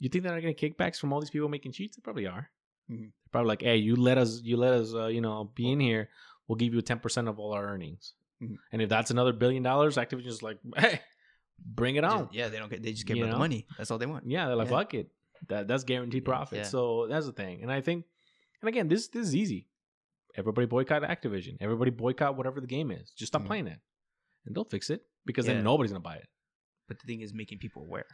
you 0.00 0.08
think 0.08 0.24
they're 0.24 0.32
not 0.34 0.40
getting 0.42 0.56
kickbacks 0.56 0.98
from 0.98 1.12
all 1.12 1.20
these 1.20 1.30
people 1.30 1.48
making 1.48 1.72
cheats? 1.72 1.96
They 1.96 2.00
probably 2.02 2.26
are. 2.26 2.48
Mhm. 2.90 3.00
They're 3.00 3.30
probably 3.32 3.48
like, 3.48 3.62
hey, 3.62 3.76
you 3.76 3.96
let 3.96 4.18
us, 4.18 4.40
you 4.42 4.56
let 4.56 4.72
us, 4.74 4.94
uh, 4.94 5.06
you 5.06 5.20
know, 5.20 5.50
be 5.54 5.70
in 5.72 5.80
here. 5.80 6.08
We'll 6.46 6.56
give 6.56 6.72
you 6.74 6.80
ten 6.82 6.98
percent 6.98 7.28
of 7.28 7.38
all 7.38 7.52
our 7.52 7.66
earnings. 7.66 8.14
Mhm. 8.42 8.56
And 8.72 8.82
if 8.82 8.88
that's 8.88 9.10
another 9.10 9.32
billion 9.32 9.62
dollars, 9.62 9.96
Activision's 9.96 10.42
like, 10.42 10.58
hey, 10.76 11.00
bring 11.58 11.96
it 11.96 12.04
on. 12.04 12.24
Just- 12.26 12.34
yeah, 12.34 12.48
they 12.48 12.58
don't 12.58 12.70
get. 12.70 12.82
They 12.82 12.92
just 12.92 13.08
You 13.08 13.26
the 13.26 13.36
money. 13.36 13.66
That's 13.76 13.90
all 13.90 13.98
they 13.98 14.06
want. 14.06 14.30
Yeah, 14.30 14.46
they're 14.46 14.56
like, 14.56 14.70
Yeah. 14.70 14.78
fuck 14.78 14.94
it. 14.94 15.10
That 15.48 15.68
that's 15.68 15.84
guaranteed 15.84 16.24
profit. 16.24 16.58
yeah. 16.58 16.62
So 16.64 17.06
that's 17.08 17.26
the 17.26 17.32
thing. 17.32 17.62
And 17.62 17.70
I 17.70 17.80
think, 17.80 18.04
and 18.62 18.68
again, 18.68 18.88
this 18.88 19.08
this 19.08 19.26
is 19.28 19.36
easy. 19.36 19.68
Everybody 20.36 20.66
boycott 20.66 21.02
Activision. 21.02 21.56
Everybody 21.60 21.90
boycott 21.90 22.36
whatever 22.36 22.60
the 22.60 22.66
game 22.66 22.90
is. 22.90 23.10
Just 23.10 23.32
stop 23.32 23.42
Mhm. 23.42 23.46
playing 23.46 23.66
it, 23.68 23.78
and 24.46 24.54
they'll 24.54 24.64
fix 24.64 24.88
it 24.90 25.02
because 25.26 25.46
Yeah. 25.46 25.54
then 25.54 25.64
nobody's 25.64 25.92
gonna 25.92 26.00
buy 26.00 26.16
it. 26.16 26.28
But 26.86 26.98
the 27.00 27.06
thing 27.06 27.20
is, 27.20 27.34
making 27.34 27.58
people 27.58 27.82
aware. 27.82 28.06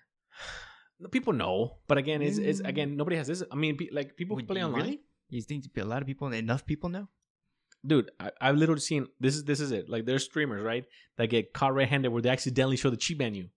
People 1.10 1.32
know, 1.32 1.78
but 1.88 1.98
again, 1.98 2.22
it's, 2.22 2.38
it's 2.38 2.60
Mm. 2.62 2.68
again 2.68 2.96
nobody 2.96 3.16
has 3.16 3.26
this. 3.26 3.42
I 3.50 3.54
mean, 3.56 3.76
pe- 3.76 3.90
like 3.92 4.16
people 4.16 4.36
Would 4.36 4.46
play 4.46 4.60
you 4.60 4.66
online, 4.66 4.82
really? 4.82 5.00
You 5.30 5.42
think 5.42 5.64
a 5.76 5.84
lot 5.84 6.00
of 6.02 6.06
people, 6.06 6.28
enough 6.32 6.64
people 6.66 6.90
know? 6.90 7.08
dude. 7.86 8.10
I, 8.18 8.30
I've 8.40 8.56
literally 8.56 8.80
seen 8.80 9.08
this 9.20 9.36
is 9.36 9.44
this 9.44 9.60
is 9.60 9.70
it. 9.72 9.88
Like 9.90 10.06
there's 10.06 10.24
streamers 10.24 10.62
right 10.62 10.84
that 11.18 11.26
get 11.28 11.52
caught 11.52 11.74
red-handed 11.74 12.08
where 12.10 12.22
they 12.22 12.30
accidentally 12.30 12.76
show 12.76 12.90
the 12.90 12.96
cheat 12.96 13.18
menu. 13.18 13.48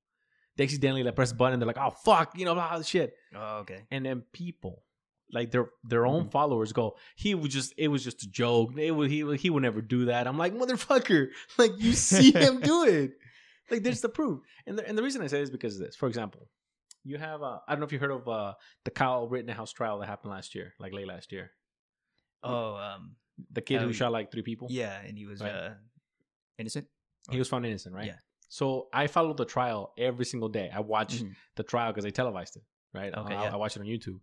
They 0.58 0.64
accidentally 0.66 1.04
like 1.04 1.16
press 1.16 1.32
a 1.32 1.36
button. 1.36 1.60
They're 1.60 1.68
like, 1.68 1.78
oh 1.78 1.92
fuck, 2.04 2.38
you 2.38 2.44
know, 2.46 2.54
blah, 2.56 2.70
blah, 2.72 2.82
shit. 2.82 3.14
Oh, 3.36 3.58
okay. 3.60 3.84
and 3.92 4.06
then 4.06 4.24
people 4.34 4.84
like 5.32 5.52
their 5.52 5.70
their 5.84 6.06
own 6.06 6.26
Mhm. 6.26 6.32
followers 6.32 6.72
go 6.72 6.96
he 7.18 7.36
was 7.36 7.52
just 7.54 7.74
it 7.78 7.90
was 7.90 8.02
just 8.02 8.24
a 8.24 8.30
joke 8.30 8.78
it 8.78 8.92
was 8.92 9.12
he 9.12 9.36
he 9.36 9.50
would 9.50 9.62
never 9.64 9.82
do 9.82 10.06
that 10.06 10.26
i'm 10.26 10.38
like 10.38 10.54
motherfucker 10.56 11.28
like 11.58 11.72
you 11.78 11.92
see 11.92 12.32
him 12.32 12.62
do 12.72 12.86
it 12.86 13.12
like 13.70 13.84
there's 13.84 14.00
the 14.00 14.08
proof 14.08 14.40
and 14.66 14.78
the, 14.80 14.88
and 14.88 14.98
the 14.98 15.04
reason 15.04 15.22
i 15.22 15.28
say 15.28 15.40
this 15.42 15.50
is 15.50 15.52
because 15.52 15.76
of 15.76 15.86
this 15.86 15.98
for 15.98 16.08
example 16.08 16.48
you 17.10 17.18
have 17.18 17.42
uh, 17.42 17.60
i 17.68 17.72
don't 17.72 17.80
know 17.82 17.86
if 17.86 17.94
you 17.96 18.00
heard 18.06 18.12
of 18.20 18.28
uh 18.28 18.54
the 18.86 18.92
kyle 18.92 19.28
rittenhouse 19.28 19.72
trial 19.72 20.00
that 20.00 20.08
happened 20.14 20.32
last 20.38 20.54
year 20.56 20.68
like 20.80 20.94
late 20.94 21.08
last 21.08 21.32
year 21.32 21.52
Oh, 22.44 22.76
um, 22.76 23.16
the 23.58 23.62
kid 23.62 23.82
who 23.82 23.88
Um, 23.88 23.94
shot 23.94 24.12
like 24.12 24.32
three 24.32 24.44
people 24.44 24.68
yeah, 24.70 25.00
and 25.08 25.18
he 25.18 25.26
was 25.26 25.42
Right. 25.42 25.52
uh, 25.52 25.74
innocent. 26.58 26.88
he 27.32 27.40
was 27.40 27.50
found 27.50 27.66
innocent 27.66 27.94
right 27.96 28.06
Yeah. 28.12 28.20
so 28.50 28.90
i 28.94 29.08
followed 29.08 29.38
the 29.38 29.46
trial 29.56 29.94
every 29.98 30.26
single 30.32 30.50
day 30.50 30.68
i 30.74 30.80
watched 30.96 31.24
Mhm. 31.24 31.34
the 31.56 31.64
trial 31.64 31.92
because 31.92 32.04
they 32.08 32.12
televised 32.22 32.56
it, 32.60 32.64
right? 32.94 33.14
Okay, 33.22 33.36
I, 33.36 33.44
yeah. 33.46 33.54
I 33.54 33.58
watched 33.58 33.78
it 33.78 33.82
on 33.86 33.88
YouTube, 33.88 34.20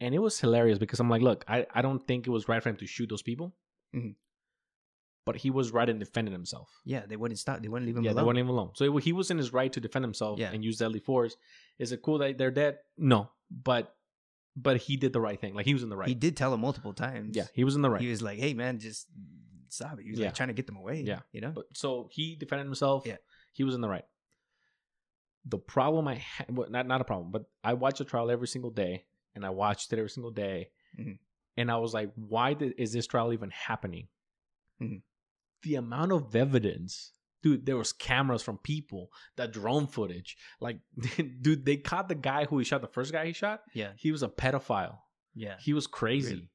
and 0.00 0.14
it 0.14 0.18
was 0.26 0.38
hilarious 0.40 0.78
because 0.78 0.98
I'm 1.00 1.10
like, 1.14 1.22
look, 1.22 1.44
I, 1.48 1.66
I 1.78 1.80
don't 1.82 2.02
think 2.08 2.26
it 2.26 2.30
was 2.30 2.48
right 2.48 2.62
for 2.62 2.68
him 2.70 2.76
to 2.82 2.86
shoot 2.86 3.08
those 3.08 3.22
people, 3.30 3.46
Mhm. 3.94 4.14
But 5.26 5.36
he 5.36 5.50
was 5.50 5.70
right 5.70 5.88
in 5.88 5.98
defending 5.98 6.32
himself. 6.32 6.70
Yeah, 6.84 7.04
they 7.06 7.16
wouldn't 7.16 7.38
stop. 7.38 7.60
They 7.62 7.68
wouldn't 7.68 7.86
leave 7.86 7.96
him 7.96 8.04
yeah, 8.04 8.10
they 8.10 8.14
alone. 8.14 8.26
wouldn't 8.26 8.46
leave 8.46 8.50
him 8.50 8.56
alone. 8.58 8.70
So 8.74 8.96
it, 8.96 9.02
he 9.04 9.12
was 9.12 9.30
in 9.30 9.38
his 9.38 9.52
right 9.52 9.72
to 9.72 9.80
defend 9.80 10.04
himself 10.04 10.38
Yeah. 10.38 10.50
and 10.52 10.64
use 10.64 10.78
deadly 10.78 11.00
force. 11.00 11.36
Is 11.78 11.92
it 11.92 12.02
cool 12.02 12.18
that 12.18 12.38
they're 12.38 12.50
dead? 12.50 12.78
No, 12.98 13.30
but 13.50 13.94
but 14.56 14.78
he 14.78 14.96
did 14.96 15.12
the 15.12 15.20
right 15.20 15.40
thing. 15.40 15.54
Like 15.54 15.66
he 15.66 15.74
was 15.74 15.82
in 15.82 15.88
the 15.88 15.96
right. 15.96 16.08
He 16.08 16.14
did 16.14 16.36
tell 16.36 16.52
him 16.52 16.60
multiple 16.60 16.92
times. 16.92 17.36
yeah, 17.36 17.46
he 17.54 17.64
was 17.64 17.76
in 17.76 17.82
the 17.82 17.90
right. 17.90 18.00
He 18.00 18.08
was 18.10 18.20
like, 18.22 18.38
"Hey, 18.38 18.52
man, 18.54 18.78
just 18.78 19.06
stop 19.68 19.98
it." 19.98 20.04
He 20.04 20.10
was 20.10 20.18
Yeah. 20.18 20.26
like 20.26 20.34
trying 20.34 20.48
to 20.48 20.54
get 20.54 20.66
them 20.66 20.76
away. 20.76 21.02
Yeah. 21.02 21.20
you 21.32 21.40
know. 21.40 21.52
But 21.52 21.66
so 21.74 22.08
he 22.10 22.34
defended 22.36 22.66
himself. 22.66 23.04
Yeah. 23.06 23.16
He 23.52 23.62
was 23.64 23.74
in 23.74 23.80
the 23.80 23.88
right. 23.88 24.04
The 25.46 25.58
problem 25.58 26.06
I 26.08 26.16
had, 26.16 26.54
well, 26.54 26.68
not 26.70 26.86
not 26.86 27.00
a 27.00 27.04
problem, 27.04 27.30
but 27.30 27.44
I 27.64 27.74
watched 27.74 27.98
the 27.98 28.04
trial 28.04 28.30
every 28.30 28.48
single 28.48 28.70
day, 28.70 29.04
and 29.34 29.44
I 29.46 29.50
watched 29.50 29.92
it 29.92 29.98
every 29.98 30.10
single 30.10 30.30
day, 30.32 30.70
Mhm. 30.98 31.18
and 31.56 31.70
I 31.70 31.76
was 31.78 31.94
like, 31.94 32.12
why 32.14 32.52
did, 32.54 32.74
is 32.76 32.92
this 32.92 33.06
trial 33.06 33.32
even 33.32 33.50
happening? 33.50 34.08
Mhm. 34.82 35.02
The 35.62 35.74
amount 35.76 36.12
of 36.12 36.34
evidence, 36.34 37.12
dude. 37.42 37.66
There 37.66 37.76
was 37.76 37.92
cameras 37.92 38.42
from 38.42 38.58
people, 38.58 39.10
that 39.36 39.52
drone 39.52 39.86
footage, 39.86 40.36
like, 40.60 40.78
dude, 41.42 41.64
they 41.64 41.76
caught 41.76 42.08
the 42.08 42.14
guy 42.14 42.44
who 42.46 42.58
he 42.58 42.64
shot, 42.64 42.80
the 42.80 42.86
first 42.88 43.12
guy 43.12 43.26
he 43.26 43.32
shot. 43.32 43.62
Yeah, 43.74 43.92
He 43.96 44.10
was 44.12 44.22
a 44.22 44.28
pedophile. 44.28 44.98
yeah. 45.34 45.56
He 45.60 45.72
was 45.72 45.86
crazy. 45.86 46.34
Really? 46.34 46.50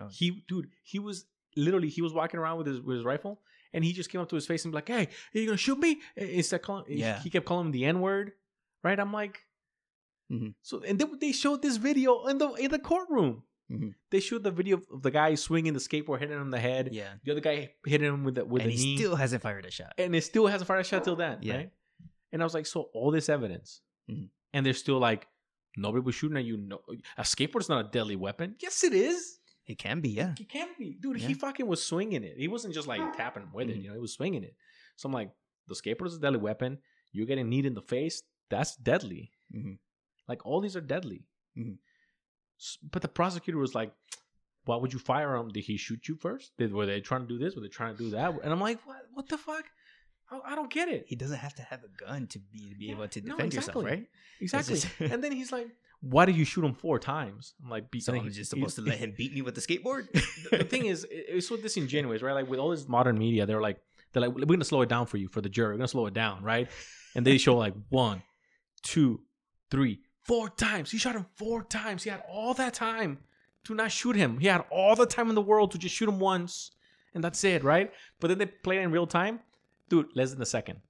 Oh. 0.00 0.08
He, 0.10 0.44
dude, 0.48 0.68
he 0.82 0.98
was 0.98 1.24
literally 1.56 1.88
he 1.88 2.02
was 2.02 2.12
walking 2.12 2.40
around 2.40 2.58
with 2.58 2.66
his 2.66 2.80
with 2.80 2.96
his 2.96 3.04
rifle, 3.04 3.40
and 3.72 3.84
he 3.84 3.92
just 3.92 4.10
came 4.10 4.20
up 4.20 4.28
to 4.30 4.34
his 4.34 4.44
face 4.46 4.64
and 4.64 4.72
be 4.72 4.76
like, 4.76 4.88
"Hey, 4.88 5.04
are 5.34 5.38
you 5.38 5.46
gonna 5.46 5.56
shoot 5.56 5.78
me?" 5.78 6.00
Instead, 6.16 6.62
calling, 6.62 6.84
Yeah. 6.88 7.20
he 7.20 7.30
kept 7.30 7.46
calling 7.46 7.66
him 7.66 7.72
the 7.72 7.84
N 7.84 8.00
word. 8.00 8.32
Right? 8.82 8.98
I'm 8.98 9.12
like, 9.12 9.38
Mhm. 10.32 10.54
so, 10.62 10.82
and 10.82 10.98
then 10.98 11.18
they 11.20 11.30
showed 11.32 11.62
this 11.62 11.76
video 11.76 12.26
in 12.26 12.38
the 12.38 12.50
in 12.54 12.70
the 12.72 12.78
courtroom. 12.80 13.44
Mhm. 13.70 13.94
They 14.10 14.20
showed 14.20 14.42
the 14.44 14.50
video 14.50 14.76
of 14.92 15.02
the 15.02 15.10
guy 15.10 15.34
swinging 15.36 15.72
the 15.72 15.78
skateboard, 15.80 16.20
hitting 16.20 16.36
him 16.36 16.42
in 16.42 16.50
the 16.50 16.60
head. 16.60 16.90
Yeah. 16.92 17.14
The 17.24 17.32
other 17.32 17.40
guy 17.40 17.74
hitting 17.86 18.06
him 18.12 18.24
with 18.24 18.34
the 18.34 18.44
with 18.44 18.62
and 18.62 18.70
the 18.70 18.76
he 18.76 18.84
knee, 18.84 18.96
still 18.96 19.16
hasn't 19.16 19.42
fired 19.42 19.64
a 19.64 19.70
shot. 19.70 19.94
and 19.98 20.14
it 20.14 20.22
still 20.22 20.46
hasn't 20.46 20.68
fired 20.68 20.80
a 20.80 20.84
shot 20.84 21.04
till 21.04 21.16
then. 21.16 21.38
Yeah. 21.40 21.56
Right? 21.56 21.70
And 22.32 22.42
I 22.42 22.44
was 22.44 22.52
like, 22.54 22.66
so 22.66 22.90
all 22.92 23.10
this 23.10 23.28
evidence, 23.28 23.80
Mhm. 24.10 24.28
and 24.52 24.66
they're 24.66 24.74
still 24.74 24.98
like, 24.98 25.26
nobody 25.76 26.02
was 26.04 26.14
shooting 26.14 26.36
at 26.36 26.44
you. 26.44 26.56
No, 26.58 26.82
a 27.16 27.22
skateboard's 27.22 27.68
not 27.68 27.86
a 27.86 27.88
deadly 27.88 28.16
weapon. 28.16 28.56
Yes, 28.60 28.84
it 28.84 28.92
is. 28.92 29.38
It 29.66 29.78
can 29.78 30.00
be, 30.02 30.10
yeah. 30.10 30.34
It 30.38 30.48
can 30.48 30.68
be, 30.78 30.98
dude. 31.00 31.16
He 31.16 31.32
fucking 31.32 31.66
was 31.66 31.82
swinging 31.82 32.22
it. 32.22 32.36
He 32.36 32.48
wasn't 32.48 32.74
just 32.74 32.86
like 32.86 33.16
tapping 33.16 33.50
with 33.52 33.70
it. 33.70 33.78
Mhm. 33.78 33.82
You 33.82 33.88
know, 33.88 33.94
he 33.94 34.00
was 34.00 34.12
swinging 34.12 34.44
it. 34.44 34.54
So 34.96 35.08
I'm 35.08 35.12
like, 35.14 35.30
the 35.68 35.74
skateboard 35.74 36.08
is 36.08 36.16
a 36.16 36.20
deadly 36.20 36.38
weapon. 36.38 36.82
You're 37.12 37.24
getting 37.26 37.48
kneed 37.48 37.64
in 37.64 37.72
the 37.74 37.80
face. 37.82 38.22
That's 38.50 38.76
deadly. 38.76 39.32
Mhm. 39.54 39.78
Like 40.28 40.44
all 40.44 40.60
these 40.60 40.76
are 40.76 40.82
deadly. 40.82 41.24
Mhm. 41.56 41.78
But 42.90 43.02
the 43.02 43.08
prosecutor 43.08 43.58
was 43.58 43.74
like, 43.74 43.92
"Why 44.64 44.76
would 44.76 44.92
you 44.92 44.98
fire 44.98 45.34
him? 45.36 45.48
Did 45.48 45.64
he 45.64 45.76
shoot 45.76 46.08
you 46.08 46.16
first? 46.16 46.52
Did 46.58 46.72
were 46.72 46.86
they 46.86 47.00
trying 47.00 47.22
to 47.22 47.28
do 47.28 47.38
this? 47.38 47.54
Were 47.54 47.62
they 47.62 47.68
trying 47.68 47.96
to 47.96 48.02
do 48.04 48.10
that?" 48.10 48.34
And 48.42 48.52
I'm 48.52 48.60
like, 48.60 48.78
"What? 48.86 49.02
What 49.12 49.28
the 49.28 49.38
fuck? 49.38 49.64
I, 50.30 50.40
I 50.52 50.54
don't 50.54 50.70
get 50.72 50.88
it." 50.88 51.04
He 51.06 51.16
doesn't 51.16 51.38
have 51.38 51.54
to 51.56 51.62
have 51.62 51.82
a 51.84 52.04
gun 52.04 52.26
to 52.28 52.38
be 52.38 52.70
to 52.70 52.76
be 52.76 52.86
Yeah, 52.86 52.92
able 52.94 53.08
to 53.08 53.20
no, 53.20 53.36
defend 53.36 53.54
exactly. 53.54 53.84
yourself, 53.84 53.84
right? 53.84 54.08
Exactly. 54.40 54.74
just- 54.76 54.88
and 55.12 55.22
then 55.22 55.32
he's 55.32 55.52
like, 55.52 55.68
"Why 56.00 56.24
did 56.24 56.36
you 56.36 56.44
shoot 56.44 56.64
him 56.64 56.74
four 56.74 56.98
times?" 56.98 57.54
I'm 57.62 57.70
like, 57.70 57.90
"Be- 57.90 58.00
So 58.00 58.12
and 58.12 58.20
I'm 58.22 58.28
he- 58.28 58.32
just 58.34 58.50
supposed 58.50 58.76
to 58.76 58.82
let 58.82 58.98
him 58.98 59.14
beat 59.16 59.34
me 59.34 59.42
with 59.42 59.54
the 59.54 59.60
skateboard. 59.60 60.10
the, 60.50 60.58
the 60.58 60.64
thing 60.64 60.86
is, 60.86 61.04
it- 61.04 61.26
it's 61.28 61.48
so 61.48 61.56
disingenuous, 61.56 62.22
right? 62.22 62.32
Like 62.32 62.48
with 62.48 62.58
all 62.60 62.70
this 62.70 62.88
modern 62.88 63.18
media, 63.18 63.44
they're 63.46 63.60
like, 63.60 63.78
they're 64.12 64.22
like, 64.22 64.34
we're 64.34 64.44
gonna 64.46 64.64
slow 64.64 64.80
it 64.82 64.88
down 64.88 65.06
for 65.06 65.16
you 65.18 65.28
for 65.28 65.40
the 65.42 65.48
jury. 65.48 65.74
We're 65.74 65.78
gonna 65.78 65.88
slow 65.88 66.06
it 66.06 66.14
down, 66.14 66.42
right? 66.42 66.70
And 67.16 67.26
they 67.26 67.36
show 67.38 67.56
like 67.56 67.74
one, 67.90 68.22
two, 68.82 69.20
three, 69.70 70.00
four 70.24 70.48
times. 70.50 70.90
He 70.90 70.98
shot 70.98 71.14
him 71.14 71.26
four 71.36 71.62
times. 71.62 72.02
He 72.04 72.10
had 72.10 72.22
all 72.28 72.54
that 72.54 72.74
time 72.74 73.18
to 73.64 73.74
not 73.74 73.90
shoot 73.92 74.16
him. 74.16 74.38
He 74.38 74.46
had 74.46 74.64
all 74.70 74.94
the 74.96 75.06
time 75.06 75.28
in 75.28 75.34
the 75.34 75.40
world 75.42 75.70
to 75.72 75.78
just 75.78 75.94
shoot 75.94 76.08
him 76.08 76.18
once, 76.20 76.72
and 77.14 77.22
that's 77.24 77.42
it, 77.44 77.62
right? 77.64 77.92
But 78.20 78.28
then 78.28 78.38
they 78.38 78.46
play 78.46 78.78
it 78.78 78.82
in 78.82 78.90
real 78.90 79.06
time, 79.06 79.40
dude. 79.88 80.08
Less 80.14 80.32
than 80.32 80.42
a 80.42 80.46
second. 80.46 80.80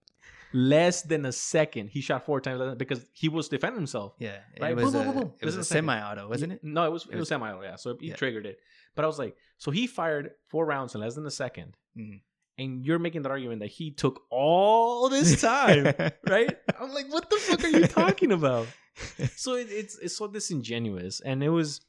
Less 0.53 1.03
than 1.03 1.25
a 1.27 1.33
second. 1.33 1.89
He 1.89 2.01
shot 2.01 2.25
four 2.27 2.41
times 2.41 2.77
because 2.77 3.05
he 3.13 3.29
was 3.29 3.49
defending 3.49 3.81
himself. 3.81 4.15
yeah, 4.19 4.39
Right, 4.61 4.71
it 4.71 4.77
was 4.77 4.93
boom, 4.93 5.01
a, 5.09 5.13
boom, 5.13 5.23
boom. 5.23 5.33
it 5.41 5.45
was 5.47 5.57
a 5.57 5.61
a 5.61 5.65
semi-auto, 5.65 6.29
wasn't 6.29 6.53
it? 6.53 6.61
No, 6.63 6.85
it 6.85 6.93
was 6.93 7.03
it, 7.07 7.11
was, 7.11 7.21
was- 7.21 7.29
semi 7.29 7.51
yeah. 7.63 7.75
So 7.77 7.97
he 8.01 8.09
Yeah. 8.09 8.15
triggered 8.15 8.47
it. 8.47 8.59
But 8.95 9.05
I 9.05 9.09
was 9.09 9.19
like, 9.19 9.37
so 9.59 9.73
he 9.73 9.89
fired 9.89 10.31
four 10.47 10.65
rounds 10.65 10.95
in 10.95 11.01
less 11.01 11.17
than 11.17 11.27
a 11.27 11.31
2nd 11.31 11.73
Mhm. 11.99 12.21
and 12.59 12.87
you're 12.87 13.01
making 13.01 13.23
that 13.23 13.31
argument 13.31 13.61
that 13.63 13.71
he 13.71 13.91
took 13.91 14.23
all 14.31 15.09
this 15.09 15.41
time, 15.53 15.93
right? 16.29 16.57
I'm 16.81 16.95
like, 16.95 17.13
what 17.13 17.29
the 17.31 17.37
fuck 17.37 17.65
are 17.65 17.69
you 17.69 17.89
talking 17.89 18.31
about? 18.31 18.69
So 19.37 19.55
it, 19.55 19.69
it's 19.71 19.99
it's 19.99 20.17
so 20.17 20.29
disingenuous, 20.29 21.21
and 21.21 21.43
it 21.43 21.49
was, 21.49 21.81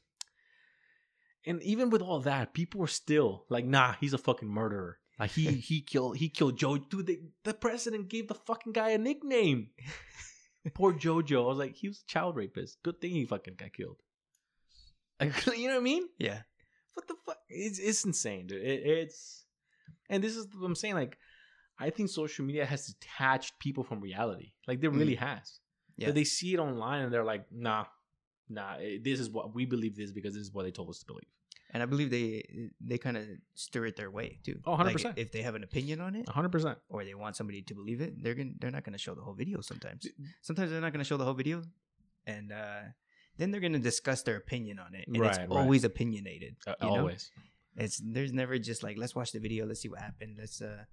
and 1.46 1.62
even 1.62 1.90
with 1.90 2.02
all 2.02 2.20
that, 2.20 2.54
people 2.54 2.80
were 2.80 2.86
still 2.86 3.44
like, 3.48 3.64
nah, 3.64 3.94
he's 4.00 4.12
a 4.12 4.18
fucking 4.18 4.48
murderer. 4.48 4.98
Like 5.18 5.30
he 5.30 5.46
he 5.70 5.80
killed 5.80 6.16
he 6.16 6.28
killed 6.28 6.58
Joe. 6.58 6.78
Dude, 6.78 7.06
the, 7.06 7.20
the 7.44 7.54
president 7.54 8.08
gave 8.08 8.28
the 8.28 8.34
fucking 8.34 8.72
guy 8.72 8.90
a 8.90 8.98
nickname. 8.98 9.70
Poor 10.74 10.92
Jojo. 10.92 11.44
I 11.44 11.46
was 11.46 11.58
like, 11.58 11.76
he 11.76 11.88
was 11.88 12.02
a 12.02 12.10
child 12.10 12.34
rapist. 12.36 12.82
Good 12.82 13.00
thing 13.00 13.12
he 13.12 13.24
fucking 13.24 13.54
got 13.56 13.72
killed. 13.72 13.98
Like, 15.20 15.46
you 15.56 15.68
know 15.68 15.74
what 15.74 15.80
I 15.80 15.84
mean? 15.84 16.08
yeah, 16.18 16.40
What 16.94 17.06
the 17.06 17.14
fuck? 17.24 17.38
It's 17.48 17.78
it's 17.78 18.04
insane, 18.04 18.48
dude. 18.48 18.62
It, 18.62 18.82
it's 18.84 19.46
and 20.10 20.22
this 20.22 20.36
is 20.36 20.46
what 20.54 20.66
I'm 20.66 20.74
saying. 20.74 20.94
Like, 20.94 21.18
I 21.78 21.90
think 21.90 22.10
social 22.10 22.44
media 22.44 22.66
has 22.66 22.86
detached 22.86 23.58
people 23.58 23.84
from 23.84 24.00
reality. 24.00 24.52
Like, 24.66 24.80
they 24.80 24.88
really 24.88 25.16
mm. 25.16 25.20
has. 25.20 25.60
Yeah. 25.96 26.08
That 26.08 26.14
they 26.14 26.24
see 26.24 26.52
it 26.54 26.58
online 26.58 27.02
and 27.04 27.12
they're 27.12 27.24
like, 27.24 27.44
nah, 27.50 27.84
nah. 28.48 28.74
eh, 28.76 28.98
This 29.02 29.18
is 29.20 29.30
what 29.30 29.54
we 29.54 29.64
believe 29.64 29.96
this 29.96 30.12
because 30.12 30.34
this 30.34 30.42
is 30.42 30.52
what 30.52 30.64
they 30.64 30.70
told 30.70 30.90
us 30.90 30.98
to 31.00 31.06
believe. 31.06 31.30
and 31.72 31.82
I 31.82 31.86
believe 31.86 32.10
they 32.10 32.28
they 32.90 32.98
kind 32.98 33.16
of 33.16 33.24
stir 33.54 33.86
it 33.90 33.96
their 33.96 34.10
way 34.18 34.38
too. 34.46 34.56
Oh, 34.66 34.76
100%. 34.76 35.04
Like, 35.04 35.18
if 35.24 35.28
they 35.32 35.42
have 35.42 35.54
an 35.60 35.64
opinion 35.64 36.00
on 36.06 36.14
it, 36.14 36.26
100. 36.26 36.48
percent 36.54 36.78
or 36.88 37.04
they 37.04 37.14
want 37.14 37.34
somebody 37.36 37.60
to 37.62 37.74
believe 37.74 38.00
it, 38.06 38.10
they're 38.22 38.34
gonna 38.40 38.54
they're 38.60 38.70
not 38.78 38.84
gonna 38.86 39.02
show 39.06 39.14
the 39.18 39.24
whole 39.26 39.34
video. 39.42 39.60
Sometimes, 39.62 40.06
sometimes 40.48 40.70
they're 40.70 40.80
not 40.86 40.92
gonna 40.94 41.04
show 41.10 41.16
the 41.22 41.24
whole 41.28 41.34
video, 41.42 41.62
and 42.34 42.52
uh, 42.52 42.82
then 43.38 43.50
they're 43.50 43.60
gonna 43.66 43.78
discuss 43.92 44.22
their 44.22 44.36
opinion 44.44 44.78
on 44.78 44.94
it, 44.94 45.04
and 45.08 45.16
it's 45.16 45.38
Right, 45.38 45.48
right. 45.48 45.58
always 45.60 45.82
opinionated. 45.92 46.52
you 46.66 46.74
know? 46.96 47.00
Always. 47.08 47.30
It's 47.84 47.96
there's 48.16 48.32
never 48.32 48.54
just 48.70 48.82
like 48.86 48.96
let's 49.02 49.14
watch 49.18 49.32
the 49.32 49.40
video, 49.46 49.66
let's 49.66 49.80
see 49.84 49.88
what 49.94 50.00
happened, 50.00 50.36
let's 50.38 50.62
uh 50.62 50.84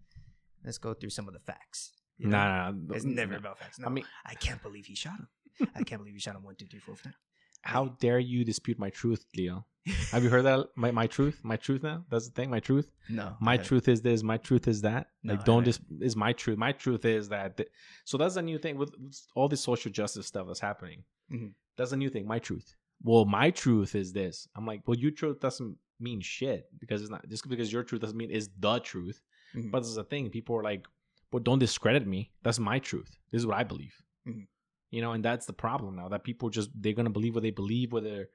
let's 0.66 0.80
go 0.80 0.94
through 0.94 1.12
some 1.18 1.28
of 1.30 1.34
the 1.38 1.44
facts. 1.52 1.92
You 2.18 2.28
know? 2.28 2.38
Nah. 2.38 2.74
It's 2.96 3.06
never 3.06 3.34
nah. 3.34 3.38
about 3.40 3.60
facts. 3.60 3.80
No, 3.80 3.88
I 3.88 3.90
mean, 3.90 4.06
I 4.26 4.34
can't 4.36 4.62
believe 4.62 4.86
he 4.86 4.96
shot 4.96 5.18
him. 5.20 5.28
I 5.76 5.84
can't 5.84 6.00
believe 6.02 6.14
he 6.16 6.20
shot 6.20 6.36
him 6.36 6.44
one, 6.44 6.56
two, 6.56 6.66
three, 6.68 6.80
four, 6.80 6.96
five. 6.96 7.14
how 7.62 7.86
dare 8.00 8.20
you 8.20 8.44
dispute 8.44 8.78
my 8.80 8.90
truth, 8.90 9.26
Leo? 9.36 9.66
Have 10.12 10.24
you 10.24 10.30
heard 10.30 10.46
that? 10.46 10.68
My 10.78 10.92
my 10.92 11.08
truth, 11.08 11.42
my 11.44 11.58
truth. 11.58 11.84
Now 11.84 12.06
that's 12.10 12.28
the 12.30 12.34
thing. 12.34 12.50
My 12.50 12.62
truth. 12.62 12.90
No, 13.10 13.36
my 13.42 13.58
truth 13.58 13.90
is 13.90 14.02
this 14.02 14.24
my 14.24 14.38
truth 14.38 14.66
is 14.70 14.80
that 14.82 15.08
No, 15.24 15.34
like 15.34 15.44
don't 15.44 15.66
haven't. 15.66 15.90
dis- 16.00 16.08
is 16.08 16.16
my 16.16 16.32
truth 16.32 16.58
my 16.58 16.72
truth 16.72 17.04
is 17.04 17.28
that 17.30 17.58
th- 17.58 17.70
so 18.06 18.18
that's 18.18 18.38
a 18.38 18.42
new 18.42 18.58
thing 18.58 18.78
with 18.78 18.92
with 18.98 19.20
all 19.36 19.50
this 19.50 19.60
social 19.62 19.92
justice 19.92 20.26
stuff 20.26 20.48
that's 20.48 20.62
happening 20.62 21.04
Mhm. 21.30 21.52
that's 21.76 21.92
a 21.92 21.98
new 21.98 22.10
thing 22.10 22.26
my 22.26 22.40
truth 22.40 22.76
well 23.04 23.26
my 23.26 23.50
truth 23.52 23.94
is 23.94 24.14
this 24.14 24.48
i'm 24.56 24.66
like 24.66 24.82
well 24.88 24.98
your 24.98 25.12
truth 25.12 25.42
doesn't 25.42 25.76
mean 26.00 26.22
shit 26.22 26.62
because 26.80 27.02
it's 27.02 27.12
not 27.12 27.28
just 27.28 27.46
because 27.50 27.70
your 27.74 27.84
truth 27.84 28.00
doesn't 28.02 28.18
mean 28.18 28.32
is 28.32 28.50
the 28.60 28.80
truth 28.80 29.22
Mhm. 29.54 29.70
but 29.72 29.80
this 29.82 29.90
is 29.90 29.98
a 29.98 30.04
thing 30.06 30.30
people 30.30 30.56
are 30.56 30.64
like 30.64 30.86
well 31.34 31.44
don't 31.44 31.60
discredit 31.60 32.06
me 32.08 32.32
that's 32.44 32.60
my 32.60 32.80
truth 32.80 33.18
this 33.32 33.40
is 33.42 33.46
what 33.48 33.58
i 33.58 33.64
believe 33.64 33.96
Mhm. 34.28 34.48
you 34.92 35.02
know 35.02 35.12
and 35.12 35.26
that's 35.26 35.46
the 35.46 35.54
problem 35.66 35.96
now 35.98 36.08
that 36.08 36.24
people 36.24 36.50
just 36.50 36.70
they're 36.82 36.94
gonna 36.94 37.10
believe 37.10 37.34
what 37.36 37.44
they 37.44 37.52
believe 37.52 37.92
whether 37.92 38.30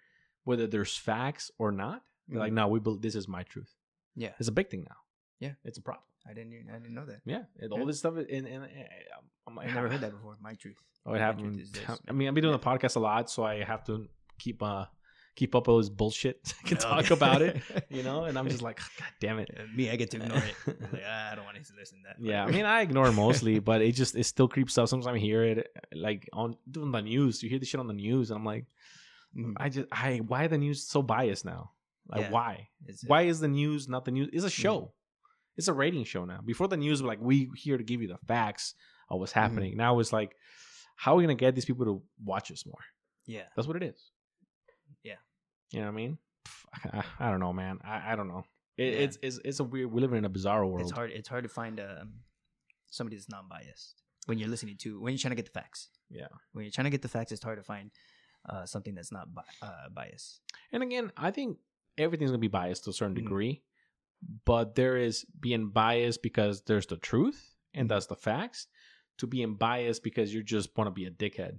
whether 0.44 0.66
there's 0.66 0.94
facts 0.96 1.50
or 1.58 1.72
not 1.72 2.02
they're 2.26 2.40
like 2.40 2.52
Mhm. 2.52 2.56
no 2.56 2.68
we 2.68 2.80
bel 2.80 2.96
this 2.96 3.14
is 3.14 3.26
my 3.28 3.42
truth 3.44 3.72
yeah, 4.16 4.32
it's 4.40 4.48
a 4.48 4.52
big 4.60 4.68
thing 4.68 4.84
now 4.88 4.96
Yeah. 5.38 5.54
it's 5.64 5.78
a 5.78 5.82
problem 5.82 6.04
I 6.28 6.34
didn't 6.34 6.52
even- 6.52 6.70
I 6.74 6.78
didn't 6.78 6.94
know 6.94 7.06
that. 7.06 7.20
yeah, 7.24 7.44
and 7.60 7.72
all 7.72 7.78
Yeah. 7.78 7.84
this 7.86 8.00
stuff, 8.00 8.16
and, 8.16 8.28
and, 8.28 8.46
and 8.46 8.88
I'm 9.46 9.54
like, 9.54 9.68
I 9.70 9.72
never 9.72 9.88
heard 9.88 10.02
that 10.02 10.10
before. 10.12 10.36
My 10.42 10.52
truth. 10.54 10.76
Oh, 11.06 11.14
it 11.14 11.20
happened. 11.20 11.62
I 12.08 12.12
mean, 12.12 12.28
I've 12.28 12.34
been 12.34 12.42
doing 12.42 12.52
the 12.52 12.58
podcast 12.70 12.96
a 12.96 13.00
lot, 13.00 13.30
so 13.30 13.44
I 13.44 13.62
have 13.64 13.82
to 13.84 13.94
keep 14.38 14.62
uh 14.62 14.84
keep 15.38 15.54
up 15.54 15.62
with 15.66 15.72
all 15.72 15.78
this 15.78 15.88
bullshit. 16.00 16.36
so 16.48 16.54
I 16.64 16.68
can 16.68 16.76
Oh, 16.78 16.80
talk 16.80 17.10
about 17.10 17.40
it, 17.42 17.54
you 17.96 18.02
know. 18.02 18.24
And 18.24 18.38
I'm 18.38 18.48
just 18.48 18.62
like, 18.68 18.78
God 18.98 19.12
damn 19.20 19.38
it. 19.38 19.48
Uh, 19.56 19.62
me, 19.76 19.88
I 19.90 19.96
get 19.96 20.10
to 20.12 20.16
ignore 20.18 20.38
it. 20.52 20.54
Like, 20.92 21.02
ah, 21.06 21.32
I 21.32 21.34
don't 21.36 21.44
want 21.44 21.56
to 21.56 21.72
listen 21.78 21.98
to 21.98 22.04
that. 22.08 22.16
Yeah, 22.30 22.44
I 22.44 22.50
mean, 22.50 22.64
I 22.64 22.80
ignore 22.82 23.10
mostly, 23.12 23.58
but 23.60 23.80
it 23.82 23.92
just 23.92 24.14
it 24.16 24.24
still 24.24 24.48
creeps 24.48 24.76
up. 24.78 24.88
Sometimes 24.88 25.06
I 25.16 25.18
hear 25.18 25.44
it 25.44 25.58
like 25.92 26.28
on 26.32 26.56
doing 26.70 26.90
the 26.92 27.00
news. 27.02 27.42
You 27.42 27.48
hear 27.48 27.58
the 27.60 27.66
shit 27.66 27.80
on 27.80 27.86
the 27.86 27.94
news, 28.08 28.30
and 28.30 28.38
I'm 28.38 28.44
like, 28.54 28.66
Mhm. 29.36 29.54
I 29.58 29.68
just 29.68 29.86
I 29.92 30.18
why 30.18 30.46
the 30.48 30.58
news 30.58 30.86
so 30.86 31.02
biased 31.02 31.44
now? 31.44 31.72
Like 32.08 32.22
Yeah. 32.22 32.30
why? 32.30 32.68
Uh, 32.88 32.92
Why 33.06 33.22
is 33.22 33.38
the 33.40 33.48
news 33.48 33.88
not 33.88 34.04
the 34.06 34.10
news? 34.10 34.30
It's 34.32 34.44
a 34.44 34.50
show. 34.64 34.92
It's 35.58 35.68
a 35.68 35.72
rating 35.74 36.04
show 36.04 36.24
now. 36.24 36.40
Before 36.52 36.68
the 36.68 36.76
news, 36.78 37.02
like 37.02 37.20
we 37.20 37.50
here 37.54 37.76
to 37.76 37.84
give 37.84 38.00
you 38.02 38.08
the 38.08 38.18
facts 38.26 38.74
of 39.10 39.18
what's 39.20 39.32
happening. 39.32 39.76
Now 39.76 39.98
it's 40.00 40.12
like, 40.12 40.32
how 40.96 41.12
are 41.12 41.16
we 41.16 41.22
gonna 41.24 41.34
get 41.46 41.54
these 41.54 41.64
people 41.66 41.84
to 41.84 42.02
watch 42.24 42.50
us 42.50 42.64
more? 42.64 42.84
Yeah, 43.26 43.42
That's 43.54 43.68
what 43.68 43.76
it 43.76 43.82
is. 43.82 44.00
Yeah. 45.70 45.78
You 45.78 45.84
know 45.84 45.86
what 45.86 45.92
I 45.92 45.96
mean? 45.96 46.18
I, 46.92 47.04
I 47.20 47.30
don't 47.30 47.40
know, 47.40 47.52
man. 47.52 47.78
I, 47.84 48.12
I 48.12 48.16
don't 48.16 48.28
know. 48.28 48.44
It, 48.76 48.84
Yeah. 48.92 48.98
It's 49.00 49.18
it's 49.22 49.38
it's 49.44 49.60
a 49.60 49.64
weird. 49.64 49.90
We 49.92 50.00
live 50.00 50.12
in 50.12 50.24
a 50.24 50.28
bizarre 50.28 50.64
world. 50.66 50.80
it's 50.82 50.90
hard. 50.92 51.10
It's 51.12 51.28
hard 51.28 51.44
to 51.44 51.48
find 51.48 51.80
um, 51.80 52.12
somebody 52.90 53.16
that's 53.16 53.28
non-biased 53.28 54.02
when 54.26 54.38
you're 54.38 54.48
listening 54.48 54.76
to 54.78 55.00
when 55.00 55.12
you're 55.12 55.18
trying 55.18 55.32
to 55.32 55.36
get 55.42 55.46
the 55.52 55.58
facts. 55.60 55.90
Yeah. 56.10 56.28
When 56.52 56.64
you're 56.64 56.72
trying 56.72 56.84
to 56.84 56.90
get 56.90 57.02
the 57.02 57.08
facts, 57.08 57.32
it's 57.32 57.42
hard 57.42 57.58
to 57.58 57.64
find 57.64 57.90
uh, 58.48 58.64
something 58.66 58.94
that's 58.94 59.12
not 59.12 59.34
bi- 59.34 59.42
uh, 59.62 59.88
biased. 59.92 60.40
And 60.72 60.82
again, 60.82 61.10
I 61.16 61.30
think 61.30 61.58
everything's 61.98 62.30
gonna 62.30 62.38
be 62.38 62.48
biased 62.48 62.84
to 62.84 62.90
a 62.90 62.92
certain 62.92 63.14
Mhm. 63.16 63.22
degree, 63.24 63.62
but 64.44 64.74
there 64.74 64.96
is 64.96 65.26
being 65.40 65.68
biased 65.70 66.22
because 66.22 66.62
there's 66.62 66.86
the 66.86 66.96
truth 66.96 67.56
and 67.74 67.90
that's 67.90 68.06
the 68.06 68.16
facts, 68.16 68.68
to 69.18 69.26
being 69.26 69.54
biased 69.54 70.02
because 70.02 70.32
you 70.32 70.42
just 70.42 70.70
want 70.76 70.86
to 70.88 70.92
be 70.92 71.04
a 71.06 71.10
dickhead. 71.10 71.58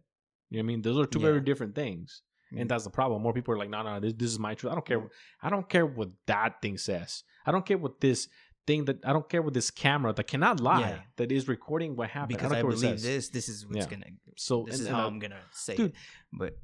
You 0.50 0.58
know 0.58 0.60
what 0.60 0.60
I 0.60 0.62
mean? 0.64 0.82
Those 0.82 0.98
are 0.98 1.06
two 1.06 1.20
very 1.20 1.42
different 1.42 1.76
things, 1.76 2.24
And 2.52 2.62
mm. 2.62 2.68
that's 2.68 2.84
the 2.84 2.90
problem. 2.90 3.22
More 3.22 3.34
people 3.34 3.54
are 3.54 3.58
like, 3.58 3.70
no, 3.70 3.82
no, 3.84 4.00
this 4.00 4.14
this 4.14 4.32
is 4.32 4.40
my 4.40 4.56
truth. 4.56 4.72
I 4.72 4.76
don't 4.76 4.86
care. 4.86 5.00
Mm. 5.00 5.10
I 5.42 5.50
don't 5.50 5.70
care 5.70 5.86
what 5.86 6.10
that 6.26 6.62
thing 6.62 6.78
says. 6.78 7.24
I 7.46 7.52
don't 7.52 7.66
care 7.66 7.78
what 7.78 8.00
this 8.02 8.28
thing 8.66 8.86
that 8.86 9.06
I 9.06 9.14
don't 9.14 9.28
care 9.28 9.42
what 9.42 9.54
this 9.54 9.72
camera 9.72 10.14
that 10.14 10.28
cannot 10.28 10.60
lie 10.60 10.80
Yeah. 10.82 11.00
that 11.18 11.32
is 11.32 11.48
recording 11.48 11.96
what 11.96 12.10
happened. 12.10 12.38
because 12.38 12.52
I, 12.52 12.60
I, 12.60 12.62
believe 12.62 13.02
this. 13.02 13.30
This 13.30 13.50
is 13.50 13.66
what's 13.66 13.86
Yeah. 13.86 13.90
gonna. 13.90 14.06
So 14.38 14.64
This 14.66 14.76
and- 14.76 14.82
is 14.82 14.88
and 14.88 14.96
how 14.96 15.04
I- 15.04 15.08
I'm 15.08 15.20
gonna 15.20 15.42
say 15.52 15.76
Dude. 15.76 15.92
it. 15.92 15.96
But 16.34 16.58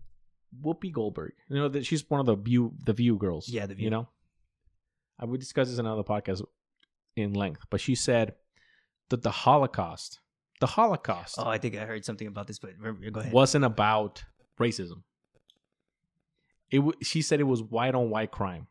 Whoopi 0.62 0.92
Goldberg. 0.92 1.34
You 1.50 1.58
know 1.58 1.70
that 1.70 1.86
she's 1.86 2.10
one 2.10 2.20
of 2.20 2.26
the 2.26 2.36
View 2.36 2.74
the 2.84 2.94
View 2.94 3.18
girls. 3.18 3.50
Yeah, 3.50 3.66
The 3.66 3.76
View. 3.76 3.86
You 3.86 3.90
know, 3.90 4.08
I 5.20 5.26
would 5.26 5.40
discuss 5.40 5.70
this 5.70 5.80
in 5.80 5.86
another 5.86 6.04
podcast 6.04 6.44
in 7.16 7.34
length, 7.34 7.66
but 7.70 7.82
she 7.82 7.96
said 7.96 8.36
that 9.10 9.22
the 9.22 9.32
Holocaust, 9.32 10.20
the 10.60 10.68
Holocaust, 10.68 11.36
oh, 11.38 11.48
I 11.48 11.58
think 11.58 11.76
I 11.76 11.86
heard 11.86 12.06
something 12.06 12.28
about 12.28 12.48
this. 12.48 12.60
But 12.60 12.72
go 12.82 13.20
ahead. 13.20 13.34
wasn't 13.34 13.66
about 13.66 14.24
racism. 14.60 15.04
It 16.76 16.80
w- 16.86 16.98
she 17.02 17.22
said 17.22 17.40
it 17.40 17.44
was 17.56 17.62
white 17.64 17.96
on 17.96 18.10
white 18.10 18.32
crime. 18.32 18.68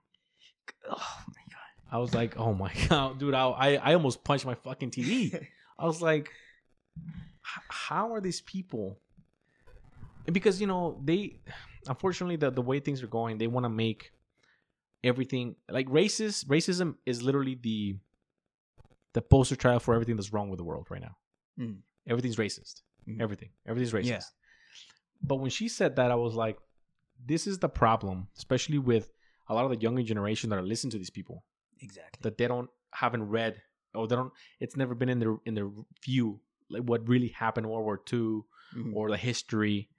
Oh 0.88 0.96
my 1.36 1.42
god. 1.54 1.94
I 1.94 1.98
was 1.98 2.12
like, 2.14 2.38
oh 2.38 2.52
my 2.54 2.72
god, 2.88 3.18
dude! 3.18 3.34
I 3.34 3.44
I, 3.66 3.68
I 3.76 3.94
almost 3.94 4.22
punched 4.24 4.44
my 4.46 4.54
fucking 4.54 4.90
TV. 4.90 5.12
I 5.78 5.86
was 5.86 6.00
like, 6.02 6.30
how 7.68 8.12
are 8.14 8.20
these 8.20 8.40
people? 8.42 8.98
And 10.26 10.34
because 10.34 10.60
you 10.60 10.66
know 10.66 11.00
they, 11.04 11.40
unfortunately, 11.86 12.36
the 12.36 12.50
the 12.50 12.62
way 12.62 12.80
things 12.80 13.02
are 13.02 13.12
going, 13.20 13.38
they 13.38 13.46
want 13.46 13.64
to 13.64 13.70
make 13.70 14.12
everything 15.02 15.56
like 15.68 15.86
racist 15.88 16.46
racism 16.46 16.96
is 17.04 17.22
literally 17.22 17.58
the 17.68 17.96
the 19.12 19.22
poster 19.22 19.56
child 19.56 19.82
for 19.82 19.94
everything 19.94 20.16
that's 20.16 20.32
wrong 20.32 20.48
with 20.50 20.58
the 20.58 20.64
world 20.64 20.86
right 20.90 21.02
now. 21.02 21.16
Mm. 21.58 21.78
Everything's 22.06 22.36
racist. 22.36 22.82
Mhm. 23.08 23.20
Everything. 23.20 23.50
Everything's 23.66 23.92
racist. 23.92 24.08
Yeah. 24.08 24.20
But 25.22 25.36
when 25.36 25.50
she 25.50 25.68
said 25.68 25.96
that, 25.96 26.10
I 26.10 26.16
was 26.16 26.34
like, 26.34 26.58
this 27.22 27.46
is 27.46 27.58
the 27.58 27.68
problem, 27.68 28.28
especially 28.36 28.78
with 28.78 29.12
a 29.48 29.54
lot 29.54 29.64
of 29.64 29.70
the 29.70 29.76
younger 29.80 30.02
generation 30.02 30.50
that 30.50 30.58
are 30.58 30.62
listening 30.66 30.90
to 30.92 30.98
these 30.98 31.10
people 31.10 31.44
Exactly. 31.80 32.20
that 32.22 32.38
they 32.38 32.46
don't 32.48 32.70
haven't 32.92 33.24
read 33.28 33.60
or 33.94 34.06
they 34.08 34.16
don't. 34.16 34.32
It's 34.60 34.76
never 34.76 34.94
been 34.94 35.08
in 35.08 35.18
their 35.18 35.36
in 35.44 35.54
their 35.54 35.70
view 36.04 36.40
like 36.70 36.82
what 36.82 37.06
really 37.08 37.28
happened 37.28 37.66
in 37.66 37.70
World 37.72 37.84
War 37.84 38.00
II 38.12 38.40
Mhm. 38.74 38.94
or 38.94 39.10
the 39.10 39.16
history. 39.16 39.90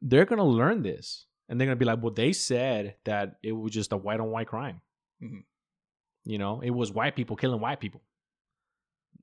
They're 0.00 0.24
gonna 0.24 0.46
learn 0.46 0.82
this, 0.82 1.26
and 1.48 1.60
they're 1.60 1.66
gonna 1.66 1.76
be 1.76 1.84
like, 1.84 2.02
well, 2.02 2.12
they 2.14 2.32
said 2.32 2.96
that 3.04 3.38
it 3.42 3.52
was 3.52 3.72
just 3.72 3.92
a 3.92 3.96
white 3.96 4.20
on 4.20 4.30
white 4.30 4.46
crime. 4.48 4.80
Mhm. 5.22 5.44
You 6.24 6.38
know, 6.38 6.60
it 6.60 6.70
was 6.70 6.90
white 6.92 7.14
people 7.16 7.36
killing 7.36 7.60
white 7.60 7.80
people 7.80 8.02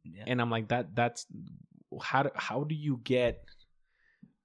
yeah. 0.03 0.23
and 0.27 0.41
I'm 0.41 0.49
like 0.49 0.67
that 0.69 0.95
that's 0.95 1.25
how 2.01 2.23
do, 2.23 2.29
how 2.35 2.63
do 2.63 2.75
you 2.75 2.99
get 3.03 3.43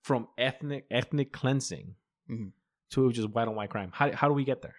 from 0.02 0.28
ethnic 0.38 0.86
ethnic 0.90 1.32
cleansing 1.32 1.94
Mhm. 2.28 2.52
To 2.90 3.10
just 3.12 3.30
white 3.30 3.48
on 3.48 3.54
white 3.54 3.70
crime? 3.70 3.90
How 3.92 4.12
how 4.12 4.28
do 4.28 4.34
we 4.34 4.44
get 4.44 4.62
there? 4.62 4.74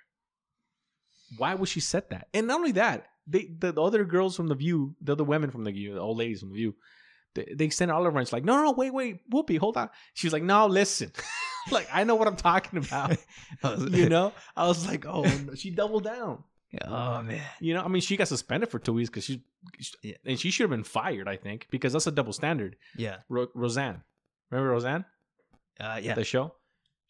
Why 1.37 1.55
would 1.55 1.69
she 1.69 1.79
set 1.79 2.09
that? 2.09 2.27
And 2.33 2.47
not 2.47 2.59
only 2.59 2.73
that, 2.73 3.07
they 3.27 3.49
the, 3.57 3.71
the 3.71 3.81
other 3.81 4.03
girls 4.03 4.35
from 4.35 4.47
the 4.47 4.55
View, 4.55 4.95
the 5.01 5.13
other 5.13 5.23
women 5.23 5.49
from 5.51 5.63
the 5.63 5.71
View, 5.71 5.93
the 5.93 5.99
old 6.01 6.17
ladies 6.17 6.41
from 6.41 6.49
the 6.49 6.55
View, 6.55 6.75
they, 7.35 7.53
they 7.55 7.69
sent 7.69 7.89
all 7.91 8.05
of 8.05 8.11
her. 8.13 8.19
And 8.19 8.25
it's 8.25 8.33
like, 8.33 8.43
no, 8.43 8.57
no, 8.57 8.63
no, 8.65 8.71
wait, 8.73 8.93
wait, 8.93 9.19
Whoopi, 9.31 9.57
hold 9.57 9.77
on. 9.77 9.89
She's 10.13 10.33
like, 10.33 10.43
no, 10.43 10.67
listen, 10.67 11.11
like 11.71 11.87
I 11.93 12.03
know 12.03 12.15
what 12.15 12.27
I'm 12.27 12.35
talking 12.35 12.79
about. 12.79 13.15
you 13.91 14.09
know, 14.09 14.33
I 14.55 14.67
was 14.67 14.85
like, 14.85 15.05
oh, 15.05 15.21
no. 15.23 15.55
she 15.55 15.69
doubled 15.71 16.03
down. 16.03 16.43
oh 16.85 17.21
man. 17.21 17.41
You 17.61 17.73
know, 17.75 17.81
I 17.83 17.87
mean, 17.87 18.01
she 18.01 18.17
got 18.17 18.27
suspended 18.27 18.69
for 18.69 18.79
two 18.79 18.93
weeks 18.93 19.09
because 19.09 19.23
she, 19.25 19.41
Yeah. 20.03 20.15
and 20.25 20.37
she 20.39 20.51
should 20.51 20.63
have 20.65 20.69
been 20.71 20.83
fired. 20.83 21.27
I 21.29 21.37
think 21.37 21.67
because 21.71 21.93
that's 21.93 22.07
a 22.07 22.11
double 22.11 22.33
standard. 22.33 22.75
Yeah. 22.97 23.17
Ro- 23.29 23.51
Roseanne, 23.55 24.03
remember 24.49 24.71
Roseanne, 24.71 25.05
Uh, 25.79 25.99
yeah. 26.03 26.15
the 26.15 26.23
show? 26.25 26.55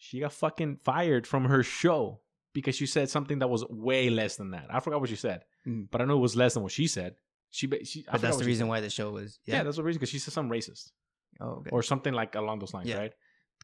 She 0.04 0.20
got 0.20 0.34
fucking 0.34 0.78
fired 0.78 1.28
from 1.28 1.46
her 1.46 1.62
show 1.62 2.22
because 2.54 2.76
she 2.76 2.88
said 2.88 3.08
something 3.08 3.38
that 3.40 3.50
was 3.50 3.64
way 3.70 4.10
less 4.10 4.36
than 4.36 4.50
that. 4.52 4.66
I 4.72 4.80
forgot 4.80 5.00
what 5.00 5.10
she 5.10 5.16
said, 5.16 5.46
Mhm. 5.68 5.90
but 5.92 6.02
I 6.02 6.06
know 6.06 6.18
it 6.18 6.22
was 6.22 6.36
less 6.36 6.56
than 6.56 6.64
what 6.64 6.72
she 6.72 6.88
said. 6.88 7.18
She, 7.52 7.70
she 7.86 8.04
But 8.12 8.20
that's 8.20 8.38
the 8.38 8.46
reason 8.46 8.66
said. 8.66 8.70
why 8.70 8.80
the 8.82 8.90
show 8.90 9.12
was. 9.12 9.40
Yeah, 9.46 9.58
Yeah. 9.58 9.64
that's 9.64 9.78
the 9.78 9.84
reason 9.84 10.00
because 10.00 10.10
she 10.10 10.18
said 10.18 10.34
something 10.34 10.52
racist 10.52 10.92
oh, 11.40 11.58
okay. 11.60 11.70
or 11.72 11.84
something 11.84 12.14
like 12.16 12.34
along 12.34 12.58
those 12.60 12.74
lines, 12.74 12.90
Yeah. 12.90 12.98
right? 12.98 13.14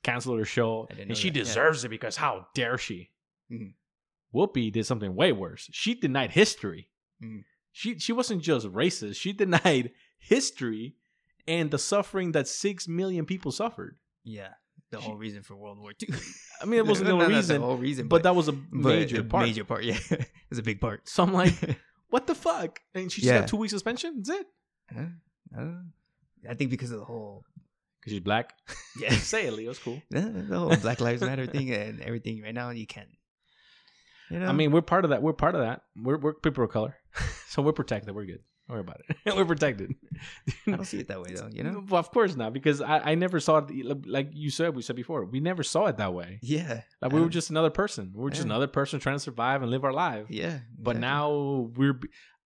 Cancel 0.03 0.38
her 0.38 0.45
show, 0.45 0.88
and 0.91 1.18
she 1.18 1.30
that, 1.31 1.38
yeah. 1.38 1.43
deserves 1.43 1.84
it 1.84 1.89
because 1.89 2.18
how 2.18 2.47
dare 2.53 2.77
she? 2.77 3.09
Mhm. 3.51 3.73
Whoopi 4.31 4.72
did 4.72 4.85
something 4.85 5.15
way 5.15 5.31
worse. 5.31 5.68
She 5.73 5.95
denied 5.95 6.31
history. 6.34 6.91
Mhm. 7.19 7.45
She 7.72 7.97
she 7.97 8.14
wasn't 8.14 8.43
just 8.43 8.68
racist. 8.68 9.15
She 9.15 9.34
denied 9.43 9.91
history 10.19 10.97
and 11.47 11.72
the 11.72 11.80
suffering 11.80 12.34
that 12.34 12.47
six 12.47 12.88
million 12.88 13.26
people 13.26 13.51
suffered. 13.51 13.97
yeah. 14.23 14.53
The 14.89 14.99
whole 14.99 15.15
reason 15.18 15.43
for 15.43 15.55
World 15.55 15.80
War 15.80 15.91
II. 16.01 16.15
I 16.61 16.65
mean, 16.65 16.80
it 16.80 16.85
wasn't 16.85 17.09
No, 17.09 17.18
the 17.18 17.27
not 17.27 17.35
reason, 17.35 17.59
the 17.59 17.68
whole 17.68 17.76
reason, 17.77 18.07
but 18.07 18.23
that 18.23 18.35
was 18.35 18.47
a 18.47 18.55
major 18.72 19.23
part. 19.23 19.45
Major 19.47 19.65
part. 19.65 19.84
Yeah. 19.84 19.97
it 20.11 20.27
was 20.49 20.59
a 20.59 20.64
big 20.64 20.80
part. 20.80 21.07
So 21.09 21.23
I'm 21.23 21.34
like, 21.34 21.53
what 22.09 22.26
the 22.26 22.35
fuck? 22.35 22.80
And 22.95 23.11
she 23.11 23.22
just 23.22 23.31
Yeah. 23.34 23.39
got 23.39 23.49
two 23.49 23.57
weeks 23.57 23.73
suspension. 23.73 24.15
That's 24.23 24.30
it. 24.39 24.47
Huh? 24.95 25.59
Uh, 25.59 25.72
I 26.49 26.53
think 26.53 26.72
because 26.72 26.91
of 26.91 26.99
the 26.99 27.05
whole. 27.05 27.43
Because 27.99 28.14
she's 28.14 28.22
black. 28.22 28.53
Yeah. 28.99 29.09
Say 29.11 29.47
it, 29.47 29.53
Leo. 29.53 29.72
It's 29.72 29.80
cool. 29.80 30.01
the 30.09 30.22
the 30.22 30.57
whole 30.57 30.76
Black 30.77 31.01
Lives 31.01 31.22
Matter 31.22 31.45
thing 31.45 31.72
and 31.72 32.01
everything 32.01 32.41
right 32.41 32.53
now, 32.53 32.69
you 32.69 32.88
can't. 32.88 33.09
You 34.31 34.39
know. 34.39 34.47
I 34.47 34.53
mean, 34.53 34.72
we're 34.72 34.81
part 34.81 35.03
of 35.03 35.09
that. 35.09 35.22
We're 35.22 35.34
part 35.34 35.55
of 35.55 35.61
that. 35.61 35.81
We're 36.01 36.18
we're 36.18 36.34
people 36.34 36.64
of 36.64 36.69
color, 36.69 36.95
so 37.49 37.61
we're 37.61 37.73
protected. 37.73 38.15
We're 38.15 38.26
good. 38.26 38.39
Don't 38.68 38.76
worry 38.76 38.81
about 38.81 39.02
it. 39.07 39.18
we're 39.35 39.45
protected. 39.45 39.95
I 40.68 40.72
don't 40.72 40.85
see 40.85 40.99
it 40.99 41.07
that 41.07 41.22
way 41.22 41.34
though. 41.34 41.49
You 41.52 41.64
know. 41.64 41.85
Well, 41.88 41.99
of 41.99 42.11
course 42.11 42.35
not, 42.35 42.52
because 42.52 42.81
I, 42.81 43.11
I 43.11 43.15
never 43.15 43.39
saw 43.39 43.60
it 43.60 44.07
like 44.07 44.30
you 44.34 44.49
said. 44.49 44.76
We 44.76 44.81
said 44.81 44.95
before, 44.95 45.26
we 45.26 45.39
never 45.39 45.64
saw 45.64 45.85
it 45.85 45.98
that 45.98 46.14
way. 46.14 46.39
Yeah. 46.41 46.81
Like 47.02 47.14
we 47.14 47.19
were 47.19 47.26
um, 47.26 47.31
just 47.31 47.49
another 47.49 47.69
person. 47.69 48.11
We 48.14 48.23
were 48.23 48.30
just 48.30 48.44
another 48.44 48.68
person 48.68 48.99
trying 48.99 49.15
to 49.15 49.22
survive 49.22 49.61
and 49.61 49.72
live 49.72 49.85
our 49.85 49.94
life. 49.94 50.27
Yeah. 50.30 50.60
But 50.77 50.98
exactly. 50.98 51.02
now 51.02 51.72
we're. 51.76 51.99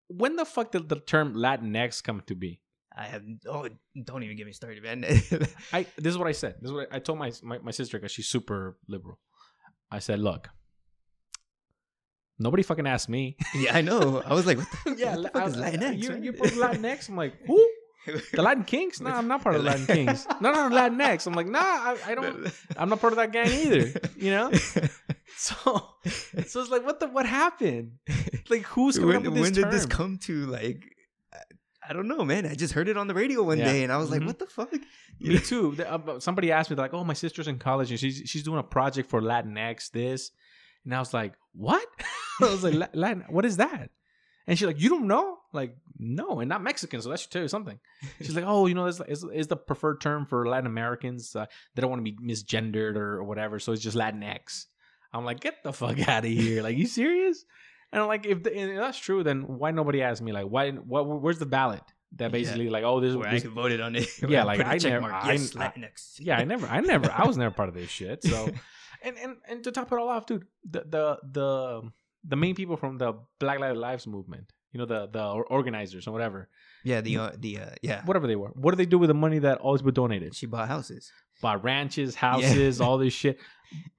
When 0.08 0.36
the 0.36 0.46
fuck 0.46 0.72
did 0.72 0.90
the 0.90 1.00
term 1.00 1.36
Latinx 1.36 2.04
come 2.04 2.22
to 2.28 2.36
be? 2.36 2.62
I 2.96 3.04
have. 3.04 3.24
Oh, 3.48 3.70
don't 4.04 4.24
even 4.24 4.36
get 4.36 4.46
me 4.46 4.52
started, 4.52 4.84
man. 4.84 5.06
I 5.74 5.86
this 5.96 6.12
is 6.12 6.18
what 6.18 6.28
I 6.28 6.34
said. 6.34 6.56
This 6.60 6.70
is 6.70 6.74
what 6.74 6.92
I, 6.92 6.98
I 6.98 7.00
told 7.00 7.18
my 7.18 7.32
my, 7.44 7.60
my 7.60 7.72
sister 7.72 7.98
because 7.98 8.12
she's 8.12 8.28
super 8.28 8.78
liberal. 8.90 9.20
I 9.92 10.00
said, 10.00 10.20
look, 10.20 10.50
nobody 12.40 12.64
fucking 12.64 12.88
asked 12.88 13.10
me. 13.10 13.38
yeah, 13.56 13.76
I 13.78 13.82
know. 13.82 14.22
I 14.26 14.34
was 14.34 14.46
like, 14.46 14.58
what 14.58 14.68
the, 14.86 14.96
yeah, 14.98 15.16
what 15.18 15.24
the 15.34 15.40
fuck 15.40 15.48
is 15.50 15.58
I- 15.60 15.68
I- 15.68 15.72
Latinx? 15.72 16.02
You're, 16.04 16.12
man? 16.14 16.24
you're 16.24 16.34
part 16.34 16.52
of 16.52 16.58
Latinx. 16.58 17.10
I'm 17.10 17.16
like, 17.18 17.34
who? 17.46 17.70
The 18.34 18.42
Latin 18.42 18.64
Kings? 18.64 19.00
No, 19.02 19.12
I'm 19.12 19.28
not 19.28 19.44
part 19.44 19.56
of 19.56 19.64
the 19.64 19.70
Latin 19.70 19.86
Kings. 19.86 20.26
No, 20.42 20.52
no, 20.52 20.68
no, 20.70 20.76
Latinx. 20.76 21.28
I'm 21.28 21.34
like, 21.34 21.46
nah, 21.48 21.60
I, 21.60 21.98
I 22.08 22.16
don't. 22.16 22.52
I'm 22.78 22.90
not 22.90 23.00
part 23.02 23.14
of 23.14 23.18
that 23.18 23.32
gang 23.32 23.52
either. 23.52 24.00
You 24.18 24.32
know. 24.32 24.52
So, 25.38 25.56
so 26.48 26.62
it's 26.62 26.70
like, 26.70 26.86
what 26.86 27.00
the 27.00 27.08
what 27.08 27.26
happened? 27.26 27.94
Like, 28.50 28.64
who's 28.64 28.96
coming 28.98 29.10
when 29.10 29.18
up 29.18 29.24
with 29.26 29.34
this 29.36 29.42
when 29.44 29.54
did 29.54 29.62
term? 29.64 29.72
this 29.72 29.86
come 29.86 30.18
to 30.24 30.46
like? 30.48 30.84
I- 31.34 31.38
I 31.90 31.94
don't 31.94 32.08
know, 32.08 32.24
man. 32.26 32.46
I 32.46 32.54
just 32.56 32.74
heard 32.74 32.88
it 32.88 32.98
on 32.98 33.08
the 33.08 33.14
radio 33.16 33.42
one 33.42 33.58
Yeah. 33.58 33.66
day, 33.72 33.84
and 33.84 33.92
I 33.92 33.98
was 33.98 34.12
like, 34.12 34.22
Mhm. 34.22 34.28
"What 34.28 34.38
the 34.40 34.46
fuck?" 34.48 34.72
You 35.18 35.30
Me 35.30 35.34
know? 35.36 35.40
too. 35.42 35.76
Uh, 35.84 36.20
Somebody 36.20 36.52
asked 36.52 36.70
me 36.70 36.76
like, 36.76 36.94
"Oh, 36.94 37.04
my 37.04 37.14
sister's 37.14 37.48
in 37.48 37.58
college 37.58 37.90
and 37.92 38.00
she's 38.00 38.24
she's 38.26 38.44
doing 38.44 38.60
a 38.60 38.64
project 38.64 39.10
for 39.10 39.22
Latinx 39.22 39.92
this," 39.92 40.32
and 40.90 40.96
I 40.96 41.00
was 41.00 41.14
like, 41.14 41.34
"What?" 41.54 41.86
I 42.42 42.46
was 42.46 42.64
like, 42.64 42.90
"Latin? 42.94 43.26
What 43.30 43.46
is 43.46 43.58
that?" 43.58 43.92
And 44.48 44.58
she's 44.58 44.66
like, 44.66 44.82
"You 44.82 44.90
don't 44.90 45.06
know?" 45.08 45.38
Like, 45.54 45.76
no, 46.00 46.40
and 46.40 46.50
not 46.50 46.64
Mexican, 46.64 47.00
so 47.02 47.10
that 47.10 47.20
should 47.20 47.30
tell 47.32 47.42
you 47.44 47.48
something. 47.48 47.80
She's 48.22 48.36
like, 48.36 48.46
"Oh, 48.48 48.66
you 48.66 48.74
know, 48.76 48.86
this 48.86 49.02
is, 49.08 49.24
is 49.34 49.48
the 49.48 49.56
preferred 49.56 50.00
term 50.02 50.26
for 50.26 50.48
Latin 50.48 50.66
Americans. 50.68 51.36
Uh, 51.36 51.46
they 51.76 51.82
don't 51.82 51.90
want 51.92 52.04
to 52.06 52.12
be 52.12 52.18
misgendered 52.18 52.96
or 52.96 53.24
whatever, 53.24 53.60
so 53.60 53.72
it's 53.74 53.82
just 53.84 53.98
Latinx." 53.98 54.66
I'm 55.14 55.26
like, 55.26 55.40
"Get 55.42 55.64
the 55.64 55.74
fuck 55.74 56.00
out 56.08 56.26
of 56.26 56.32
here! 56.32 56.64
Like, 56.64 56.78
you 56.78 56.88
serious?" 56.88 57.46
And 57.92 58.02
I'm 58.02 58.08
like, 58.08 58.26
"If, 58.26 58.42
the, 58.44 58.58
if 58.58 58.78
that's 58.80 58.98
true, 59.00 59.24
then 59.24 59.42
why 59.60 59.70
nobody 59.72 60.02
asked 60.02 60.22
me? 60.22 60.32
Like, 60.32 60.46
why? 60.46 60.72
What? 60.72 61.06
Where's 61.08 61.40
the 61.40 61.46
ballot?" 61.48 61.84
That 62.18 62.26
Yeah. 62.26 62.30
basically, 62.30 62.70
like, 62.70 62.84
oh, 62.84 63.00
this, 63.00 63.16
Where 63.16 63.28
I 63.28 63.34
this 63.34 63.44
could 63.44 63.52
voted 63.52 63.82
on 63.82 63.96
it. 63.96 64.08
Yeah, 64.28 64.44
like, 64.52 64.62
I 64.62 64.78
never-. 64.78 65.14
I- 65.14 65.34
yes, 65.34 65.56
I- 65.56 65.68
Latinx. 65.68 66.16
yeah, 66.20 66.38
I 66.40 66.44
never, 66.44 66.66
I 66.66 66.80
never, 66.82 67.12
I 67.12 67.28
was 67.28 67.38
never 67.38 67.54
part 67.54 67.70
of 67.70 67.76
this 67.76 67.90
shit. 67.90 68.24
So, 68.24 68.50
and 69.04 69.18
and 69.18 69.38
and 69.48 69.64
to 69.64 69.72
top 69.72 69.92
it 69.92 69.98
all 70.00 70.10
off, 70.10 70.26
dude, 70.26 70.46
the 70.70 70.82
the 70.82 71.18
the 71.32 71.92
the 72.24 72.36
main 72.36 72.56
people 72.56 72.78
from 72.78 72.98
the 72.98 73.14
Black 73.40 73.60
Lives 73.60 73.78
Lives 73.78 74.08
movement, 74.08 74.52
you 74.72 74.80
know, 74.80 74.86
the 74.86 75.08
the 75.08 75.24
organizers 75.24 76.08
or 76.08 76.12
whatever, 76.12 76.50
Yeah, 76.84 77.02
the 77.02 77.18
uh, 77.18 77.32
the 77.38 77.60
uh, 77.60 77.70
yeah. 77.82 78.04
whatever 78.06 78.28
they 78.28 78.36
were, 78.36 78.50
what 78.50 78.72
do 78.72 78.78
they 78.78 78.86
do 78.86 78.98
with 78.98 79.08
the 79.08 79.14
money 79.14 79.40
that 79.40 79.60
all 79.60 79.74
these 79.74 79.82
people 79.82 79.92
donated? 79.92 80.36
She 80.36 80.46
bought 80.46 80.68
houses. 80.68 81.12
Bought 81.42 81.64
ranches, 81.64 82.16
houses, 82.16 82.82
all 82.82 82.98
this 82.98 83.14
shit. 83.22 83.40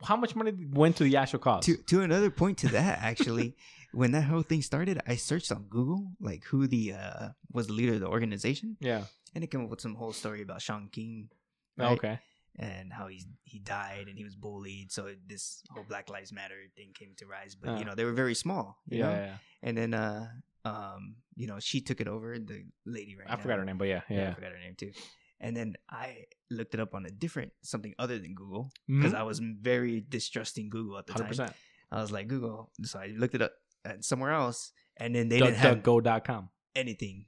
How 0.02 0.16
much 0.16 0.36
money 0.36 0.52
went 0.70 0.96
to 0.96 1.04
the 1.04 1.16
actual 1.16 1.38
cause? 1.38 1.64
To 1.66 1.76
to 1.76 2.02
another 2.02 2.30
point 2.30 2.58
to 2.58 2.68
that, 2.68 2.98
actually, 3.00 3.56
when 3.92 4.12
that 4.12 4.22
whole 4.22 4.42
thing 4.42 4.62
started, 4.62 5.00
I 5.06 5.16
searched 5.16 5.50
on 5.50 5.64
Google 5.68 6.12
like 6.20 6.44
who 6.44 6.66
the 6.66 6.94
uh 6.94 7.28
was 7.50 7.68
the 7.68 7.72
leader 7.72 7.94
of 7.94 8.00
the 8.00 8.08
organization, 8.08 8.76
yeah. 8.80 9.04
and 9.34 9.42
it 9.42 9.50
came 9.50 9.64
up 9.64 9.70
with 9.70 9.80
some 9.80 9.94
whole 9.94 10.12
story 10.12 10.42
about 10.42 10.60
Sean 10.60 10.88
King. 10.92 11.30
Oh, 11.78 11.84
right? 11.84 11.92
Okay. 11.98 12.18
And 12.58 12.92
how 12.92 13.06
he's 13.08 13.26
he 13.44 13.58
died 13.58 14.06
and 14.08 14.16
he 14.18 14.24
was 14.24 14.34
bullied. 14.36 14.92
So 14.92 15.14
this 15.26 15.62
whole 15.70 15.84
Black 15.88 16.10
Lives 16.10 16.32
Matter 16.32 16.56
thing 16.76 16.92
came 16.94 17.14
to 17.18 17.26
rise. 17.26 17.54
But 17.54 17.70
Uh. 17.70 17.76
you 17.78 17.84
know, 17.84 17.94
they 17.94 18.04
were 18.04 18.12
very 18.12 18.34
small. 18.34 18.78
You 18.88 18.98
Yeah, 18.98 19.04
know? 19.06 19.12
yeah, 19.14 19.24
yeah. 19.26 19.36
And 19.62 19.76
then 19.78 19.94
uh 19.94 20.28
um, 20.62 21.16
you 21.36 21.46
know, 21.46 21.58
she 21.58 21.80
took 21.80 22.02
it 22.02 22.08
over, 22.08 22.38
the 22.38 22.64
lady 22.84 23.16
right 23.16 23.26
I 23.30 23.36
now. 23.36 23.40
forgot 23.40 23.58
her 23.60 23.64
name, 23.64 23.78
but 23.78 23.88
yeah, 23.88 24.02
Yeah, 24.10 24.28
I 24.30 24.34
forgot 24.34 24.52
her 24.52 24.58
name 24.58 24.74
too. 24.76 24.92
And 25.40 25.56
then 25.56 25.74
I 25.88 26.24
looked 26.50 26.74
it 26.74 26.80
up 26.80 26.94
on 26.94 27.06
a 27.06 27.10
different 27.10 27.52
something 27.62 27.94
other 27.98 28.18
than 28.18 28.34
Google 28.34 28.70
because 28.86 29.14
I 29.14 29.22
was 29.22 29.38
very 29.38 30.04
distrusting 30.06 30.68
Google 30.68 30.98
at 30.98 31.06
the 31.06 31.14
Mm-hmm. 31.14 31.22
Hundred 31.22 31.36
time. 31.38 31.54
I 31.90 32.02
was 32.02 32.12
like 32.12 32.28
Google, 32.28 32.70
so 32.84 32.98
I 32.98 33.06
looked 33.16 33.34
it 33.34 33.40
up 33.40 33.52
at 33.86 34.04
somewhere 34.04 34.32
else, 34.32 34.72
and 34.98 35.14
then 35.14 35.30
they 35.30 35.38
didn't 35.40 35.56
have 35.56 35.78
DuckDuckGo.com. 35.78 36.50
anything 36.76 37.24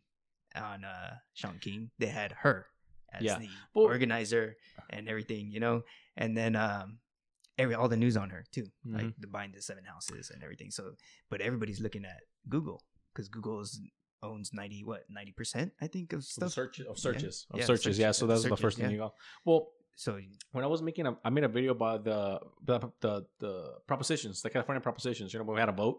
on 0.54 0.84
uh 0.84 1.14
Sean 1.32 1.58
King. 1.58 1.90
They 1.98 2.08
had 2.08 2.32
her 2.44 2.66
as 3.12 3.22
Yeah. 3.22 3.38
the 3.38 3.48
Well- 3.74 3.84
organizer 3.86 4.56
and 4.90 5.08
everything, 5.08 5.50
you 5.50 5.60
know. 5.60 5.82
And 6.16 6.36
then 6.36 6.56
um 6.56 6.98
every 7.58 7.74
all 7.74 7.88
the 7.88 7.96
news 7.96 8.16
on 8.16 8.30
her 8.30 8.44
too, 8.50 8.66
like 8.84 9.06
Mhm. 9.06 9.14
the 9.18 9.26
buying 9.28 9.52
the 9.52 9.62
seven 9.62 9.84
houses 9.84 10.30
and 10.30 10.42
everything. 10.42 10.70
So, 10.70 10.96
but 11.30 11.40
everybody's 11.40 11.80
looking 11.80 12.04
at 12.04 12.22
Google 12.48 12.82
because 13.12 13.28
Google 13.28 13.62
owns 14.22 14.52
ninety 14.52 14.84
what 14.84 15.02
ninety 15.10 15.32
percent 15.32 15.72
I 15.80 15.86
think 15.88 16.12
of 16.12 16.18
Of 16.20 16.24
stuff. 16.24 16.52
searches, 16.52 16.86
of 16.86 16.98
searches, 16.98 17.46
of 17.50 17.58
Yeah, 17.60 17.66
searches. 17.66 17.96
search- 17.96 17.98
Yeah, 17.98 18.12
so 18.12 18.26
that's 18.26 18.44
the 18.44 18.56
first 18.56 18.76
thing 18.78 18.86
yeah. 18.86 18.92
you 18.92 18.98
go. 18.98 19.14
Well, 19.44 19.72
So 19.94 20.18
when 20.52 20.64
I 20.64 20.66
was 20.68 20.80
making 20.80 21.06
a, 21.06 21.18
I 21.22 21.28
made 21.28 21.44
a 21.44 21.48
video 21.48 21.72
about 21.72 22.02
the 22.04 22.40
the 22.64 22.78
the, 23.04 23.12
the 23.38 23.52
propositions, 23.86 24.40
the 24.40 24.48
California 24.48 24.80
propositions. 24.80 25.32
You 25.32 25.38
know, 25.38 25.44
when 25.44 25.56
we 25.56 25.60
had 25.60 25.68
a 25.68 25.72
vote 25.84 25.98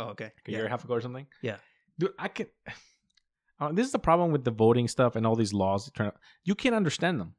oh 0.00 0.08
okay 0.14 0.32
a 0.46 0.50
year 0.50 0.60
and 0.66 0.66
a 0.66 0.70
half 0.74 0.84
ago 0.84 0.94
or 0.94 1.00
something. 1.00 1.26
Yeah. 1.40 1.58
dude, 1.98 2.14
I 2.18 2.28
can. 2.28 2.48
Uh, 3.58 3.72
this 3.72 3.86
is 3.86 3.92
the 3.92 3.98
problem 3.98 4.32
with 4.32 4.44
the 4.44 4.50
voting 4.50 4.86
stuff 4.88 5.16
and 5.16 5.26
all 5.26 5.34
these 5.36 5.52
laws. 5.54 5.90
You 6.44 6.54
can't 6.54 6.74
understand 6.74 7.20
them. 7.20 7.34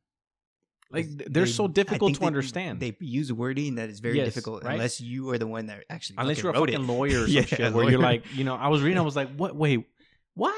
like 0.89 1.05
they're 1.33 1.43
they- 1.45 1.51
so 1.51 1.67
difficult 1.67 2.13
to 2.15 2.19
they- 2.21 2.25
understand. 2.25 2.79
They 2.79 2.95
use 3.01 3.31
wording 3.33 3.75
that 3.75 3.89
is 3.89 3.99
very 3.99 4.17
Yes, 4.17 4.27
difficult 4.29 4.63
right? 4.63 4.73
unless 4.75 5.01
you 5.01 5.29
are 5.31 5.37
the 5.37 5.45
one 5.47 5.65
that 5.67 5.83
actually 5.89 6.15
unless 6.19 6.41
you're 6.41 6.51
a 6.53 6.55
fucking 6.55 6.75
it. 6.75 6.79
lawyer 6.79 7.19
or 7.23 7.25
some 7.27 7.33
Yeah, 7.35 7.41
shit, 7.41 7.73
where 7.73 7.89
you're 7.89 7.99
like, 7.99 8.23
you 8.33 8.43
know, 8.45 8.55
I 8.55 8.69
was 8.69 8.81
reading, 8.81 8.97
I 8.97 9.01
was 9.01 9.15
like, 9.15 9.29
what? 9.41 9.53
Wait, 9.55 9.85
what? 10.33 10.55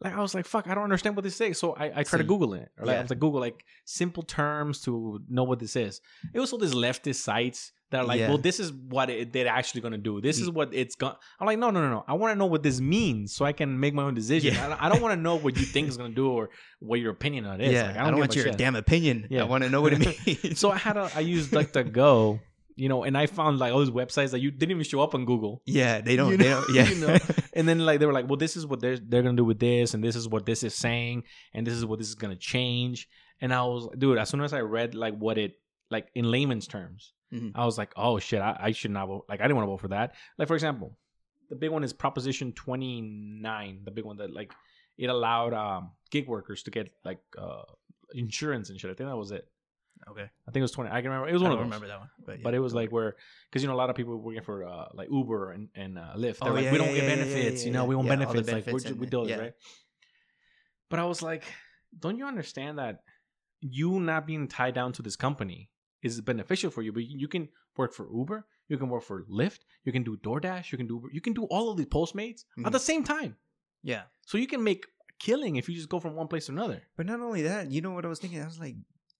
Like 0.00 0.14
I 0.14 0.20
was 0.20 0.34
like, 0.34 0.46
fuck, 0.46 0.68
I 0.68 0.74
don't 0.74 0.84
understand 0.84 1.16
what 1.16 1.24
this 1.24 1.38
is. 1.40 1.58
So 1.58 1.72
I, 1.74 1.86
I 1.86 1.90
tried 1.90 2.06
So 2.06 2.18
to 2.18 2.24
Google 2.24 2.54
it. 2.54 2.68
Or 2.78 2.86
like, 2.86 2.94
I 2.94 2.96
yeah. 2.98 3.02
was 3.02 3.10
like, 3.10 3.18
Google 3.18 3.40
like 3.40 3.62
simple 3.84 4.22
terms 4.22 4.80
to 4.82 5.20
know 5.28 5.44
what 5.44 5.58
this 5.58 5.76
is. 5.76 6.00
It 6.32 6.40
was 6.40 6.52
all 6.52 6.58
these 6.58 6.72
leftist 6.74 7.16
sites 7.16 7.72
that 7.90 8.00
are 8.00 8.04
like, 8.04 8.20
Yeah. 8.20 8.28
well, 8.28 8.38
this 8.38 8.60
is 8.60 8.72
what 8.72 9.08
it, 9.10 9.32
they're 9.32 9.48
actually 9.48 9.80
gonna 9.80 9.98
do. 9.98 10.20
This 10.20 10.38
is 10.40 10.50
what 10.50 10.74
it's 10.74 10.94
going. 10.94 11.14
I'm 11.40 11.46
like, 11.46 11.58
no, 11.58 11.70
no, 11.70 11.80
no, 11.80 11.90
no. 11.90 12.04
I 12.06 12.14
want 12.14 12.32
to 12.32 12.36
know 12.38 12.46
what 12.46 12.62
this 12.62 12.80
means 12.80 13.34
so 13.34 13.44
I 13.44 13.52
can 13.52 13.80
make 13.80 13.94
my 13.94 14.02
own 14.04 14.14
decision. 14.14 14.54
Yeah. 14.54 14.64
I, 14.64 14.68
don't- 14.68 14.82
I 14.82 14.88
don't 14.88 15.00
want 15.02 15.14
to 15.14 15.20
know 15.28 15.36
what 15.36 15.56
you 15.56 15.64
think 15.64 15.88
is 15.88 15.96
gonna 15.96 16.14
do 16.14 16.30
or 16.30 16.50
what 16.80 17.00
your 17.00 17.12
opinion 17.12 17.46
on 17.46 17.60
it 17.60 17.68
is. 17.68 17.72
yeah, 17.72 17.86
Like, 17.88 17.96
I 17.96 17.98
don't, 18.04 18.10
give 18.14 18.18
want 18.18 18.32
a 18.32 18.36
your 18.36 18.44
shit. 18.46 18.58
damn 18.58 18.76
opinion. 18.76 19.26
Yeah. 19.30 19.42
I 19.42 19.44
want 19.44 19.64
to 19.64 19.70
know 19.70 19.80
what 19.80 19.92
it 19.94 20.00
means. 20.00 20.58
So 20.58 20.70
I 20.70 20.78
had 20.78 20.96
a, 20.96 21.10
I 21.14 21.20
used 21.20 21.52
like 21.52 21.72
the 21.72 21.82
Go, 21.84 22.40
you 22.76 22.88
know, 22.88 23.02
and 23.04 23.16
I 23.18 23.26
found 23.26 23.58
like 23.58 23.72
all 23.72 23.80
these 23.80 23.90
websites 23.90 24.30
that 24.30 24.40
you 24.40 24.50
didn't 24.50 24.70
even 24.72 24.84
show 24.84 25.00
up 25.00 25.14
on 25.14 25.24
Google. 25.24 25.62
yeah, 25.66 26.00
they 26.00 26.14
don't. 26.14 26.30
You 26.30 26.36
they 26.36 26.44
don't. 26.50 26.68
Yeah, 26.74 26.88
you 26.88 26.94
know? 27.06 27.18
And 27.54 27.66
then 27.68 27.80
like 27.80 27.98
they 28.00 28.06
were 28.06 28.12
like, 28.12 28.28
well, 28.28 28.36
this 28.36 28.56
is 28.56 28.66
what 28.66 28.80
they're 28.80 28.98
they're 28.98 29.22
gonna 29.22 29.36
do 29.36 29.44
with 29.44 29.58
this, 29.58 29.94
and 29.94 30.04
this 30.04 30.14
is 30.14 30.28
what 30.28 30.46
this 30.46 30.62
is 30.62 30.74
saying, 30.74 31.24
and 31.54 31.66
this 31.66 31.74
is 31.74 31.84
what 31.84 31.98
this 31.98 32.08
is 32.08 32.14
gonna 32.14 32.36
change. 32.36 33.08
And 33.40 33.52
I 33.52 33.62
was, 33.62 33.88
dude, 33.98 34.18
as 34.18 34.28
soon 34.28 34.42
as 34.42 34.52
I 34.52 34.60
read 34.60 34.94
like 34.94 35.16
what 35.16 35.38
it 35.38 35.58
like 35.90 36.08
in 36.14 36.30
layman's 36.30 36.66
terms, 36.68 37.12
Mhm. 37.32 37.52
I 37.54 37.64
was 37.64 37.76
like, 37.76 37.92
oh 37.96 38.18
shit, 38.18 38.40
I, 38.40 38.56
I 38.58 38.70
should 38.72 38.90
not 38.90 39.06
vote. 39.08 39.24
Like 39.28 39.40
I 39.40 39.44
didn't 39.44 39.56
want 39.56 39.66
to 39.66 39.70
vote 39.70 39.80
for 39.80 39.88
that. 39.88 40.14
Like 40.38 40.48
for 40.48 40.54
example, 40.54 40.96
the 41.50 41.56
big 41.56 41.70
one 41.70 41.84
is 41.84 41.92
Proposition 41.92 42.52
Twenty 42.52 43.00
Nine, 43.02 43.80
the 43.84 43.90
big 43.90 44.04
one 44.04 44.16
that 44.18 44.32
like 44.32 44.52
it 44.96 45.08
allowed 45.10 45.52
um 45.54 45.90
gig 46.10 46.26
workers 46.28 46.62
to 46.64 46.70
get 46.70 46.90
like 47.04 47.20
uh 47.36 47.62
insurance 48.14 48.70
and 48.70 48.80
shit. 48.80 48.90
I 48.90 48.94
think 48.94 49.08
that 49.10 49.16
was 49.16 49.30
it. 49.30 49.46
okay. 50.10 50.22
I 50.22 50.50
think 50.50 50.56
it 50.56 50.62
was 50.62 50.72
twenty. 50.72 50.90
I 50.90 51.02
can 51.02 51.10
remember. 51.10 51.28
It 51.28 51.32
was 51.34 51.42
I 51.42 51.48
one 51.48 51.50
don't 51.56 51.60
of 51.66 51.70
those. 51.70 51.80
remember 51.80 51.88
that 51.88 51.98
one, 52.00 52.10
but, 52.24 52.42
But 52.42 52.54
it 52.54 52.60
was 52.60 52.72
like 52.74 52.90
where, 52.90 53.16
because 53.50 53.62
you 53.62 53.68
know 53.68 53.74
a 53.74 53.80
lot 53.82 53.90
of 53.90 53.96
people 53.96 54.16
working 54.16 54.42
for 54.42 54.64
uh, 54.66 54.86
like 54.94 55.08
Uber 55.10 55.52
and 55.52 55.68
and 55.74 55.98
uh, 55.98 56.14
Lyft, 56.16 56.38
they're 56.38 56.50
Oh, 56.50 56.54
like, 56.54 56.64
yeah, 56.64 56.72
we 56.72 56.78
don't 56.78 56.88
yeah, 56.88 56.94
get 56.94 57.04
yeah, 57.04 57.08
yeah, 57.10 57.16
benefits, 57.16 57.60
yeah, 57.62 57.66
you 57.66 57.72
know, 57.74 57.84
we 57.84 57.94
Yeah, 57.94 57.98
all 57.98 58.02
the 58.04 58.08
benefits, 58.08 58.52
like 58.52 58.66
we're, 58.66 58.80
and 58.86 58.98
we 58.98 59.06
do 59.06 59.20
this, 59.22 59.30
yeah. 59.30 59.36
right? 59.38 59.52
But 60.88 60.98
I 61.00 61.04
was 61.04 61.20
like, 61.22 61.44
don't 61.98 62.16
you 62.16 62.26
understand 62.26 62.78
that 62.78 63.02
you 63.60 64.00
not 64.00 64.26
being 64.26 64.48
tied 64.48 64.74
down 64.74 64.92
to 64.94 65.02
this 65.02 65.16
company 65.16 65.68
is 66.02 66.20
beneficial 66.20 66.70
for 66.70 66.82
you? 66.82 66.92
But 66.92 67.04
you 67.04 67.28
can 67.28 67.48
work 67.76 67.92
for 67.92 68.06
Uber, 68.12 68.46
you 68.68 68.76
can 68.78 68.88
work 68.88 69.02
for 69.02 69.24
Lyft, 69.24 69.60
you 69.84 69.92
can 69.92 70.02
do 70.02 70.16
DoorDash, 70.18 70.70
you 70.72 70.78
can 70.78 70.86
do 70.86 71.08
you 71.12 71.20
can 71.20 71.32
do 71.32 71.44
all 71.44 71.70
of 71.70 71.76
these 71.76 71.86
Postmates 71.86 72.44
at 72.58 72.64
Mhm. 72.64 72.72
the 72.72 72.78
same 72.90 73.04
time. 73.04 73.36
yeah. 73.82 74.04
So 74.26 74.36
you 74.38 74.46
can 74.46 74.62
make 74.62 74.84
a 74.84 75.12
killing 75.18 75.56
if 75.56 75.68
you 75.68 75.74
just 75.74 75.88
go 75.88 75.98
from 76.00 76.14
one 76.14 76.28
place 76.28 76.46
to 76.46 76.52
another. 76.52 76.82
But 76.96 77.06
not 77.06 77.20
only 77.20 77.42
that, 77.42 77.70
you 77.70 77.80
know 77.80 77.92
what 77.92 78.04
I 78.04 78.08
was 78.08 78.18
thinking? 78.18 78.40
I 78.42 78.46
was 78.46 78.58
like, 78.60 78.76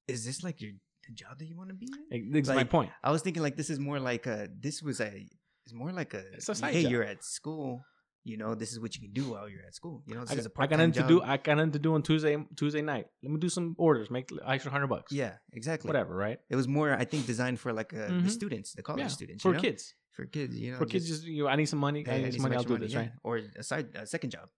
is 0.06 0.24
this 0.24 0.42
like 0.44 0.60
your 0.60 0.72
the 1.06 1.12
job 1.14 1.38
that 1.38 1.46
you 1.46 1.56
want 1.56 1.70
to 1.70 1.74
be 1.74 1.88
in? 1.90 2.00
Like, 2.32 2.44
That's 2.44 2.48
my 2.62 2.64
point. 2.64 2.90
I 3.02 3.10
was 3.10 3.22
thinking 3.22 3.42
like 3.42 3.56
this 3.56 3.70
is 3.70 3.78
more 3.78 3.98
like 4.10 4.26
a 4.26 4.48
this 4.66 4.82
was 4.82 5.00
a 5.00 5.26
it's 5.64 5.72
more 5.82 5.92
like 5.92 6.12
a 6.14 6.24
a 6.38 6.66
hey 6.76 6.82
job. 6.82 6.90
you're 6.92 7.02
at 7.14 7.24
school 7.24 7.82
you 8.28 8.36
know 8.36 8.54
this 8.54 8.70
is 8.72 8.78
what 8.80 8.94
you 8.94 9.00
can 9.00 9.12
do 9.12 9.24
while 9.32 9.48
you're 9.48 9.64
at 9.66 9.74
school 9.74 10.02
you 10.06 10.14
know 10.14 10.20
this 10.20 10.32
I, 10.32 10.34
is 10.34 10.46
a 10.46 10.48
I 10.48 10.50
got 10.50 10.54
part-time 10.54 10.78
nothing 10.90 11.02
to 11.02 11.08
do. 11.08 11.22
I 11.22 11.36
got 11.38 11.56
nothing 11.56 11.72
to 11.72 11.78
do 11.86 11.94
on 11.94 12.02
Tuesday 12.02 12.36
Tuesday 12.56 12.82
night. 12.82 13.06
Let 13.22 13.32
me 13.32 13.38
do 13.40 13.48
some 13.48 13.74
orders, 13.78 14.10
make 14.10 14.30
extra 14.46 14.70
hundred 14.70 14.88
bucks. 14.88 15.10
yeah 15.12 15.32
exactly 15.52 15.88
whatever, 15.88 16.14
right? 16.14 16.38
it 16.52 16.56
was 16.56 16.68
more 16.68 16.92
I 16.92 17.04
think 17.04 17.26
designed 17.26 17.58
for 17.60 17.72
like 17.72 17.92
uh, 17.94 18.08
Mhm. 18.12 18.24
the 18.24 18.30
students 18.30 18.68
the 18.74 18.82
college 18.82 19.00
Yeah, 19.02 19.08
students 19.08 19.42
for 19.42 19.50
you 19.50 19.54
know? 19.56 19.60
kids. 19.66 19.94
for 20.16 20.24
kids 20.26 20.52
you 20.58 20.70
know 20.72 20.78
for 20.78 20.86
kids, 20.86 21.04
just 21.12 21.22
you 21.24 21.42
know, 21.44 21.48
I 21.48 21.56
need 21.56 21.68
some 21.74 21.78
money. 21.88 22.00
hey, 22.06 22.16
I 22.16 22.22
need 22.24 22.34
some 22.34 22.42
money. 22.42 22.56
I'll 22.56 22.64
do 22.74 22.78
this, 22.78 22.92
yeah. 22.92 23.00
right? 23.00 23.12
or 23.28 23.32
a 23.62 23.62
side 23.70 23.86
a 23.94 24.06
second 24.14 24.30
job 24.36 24.48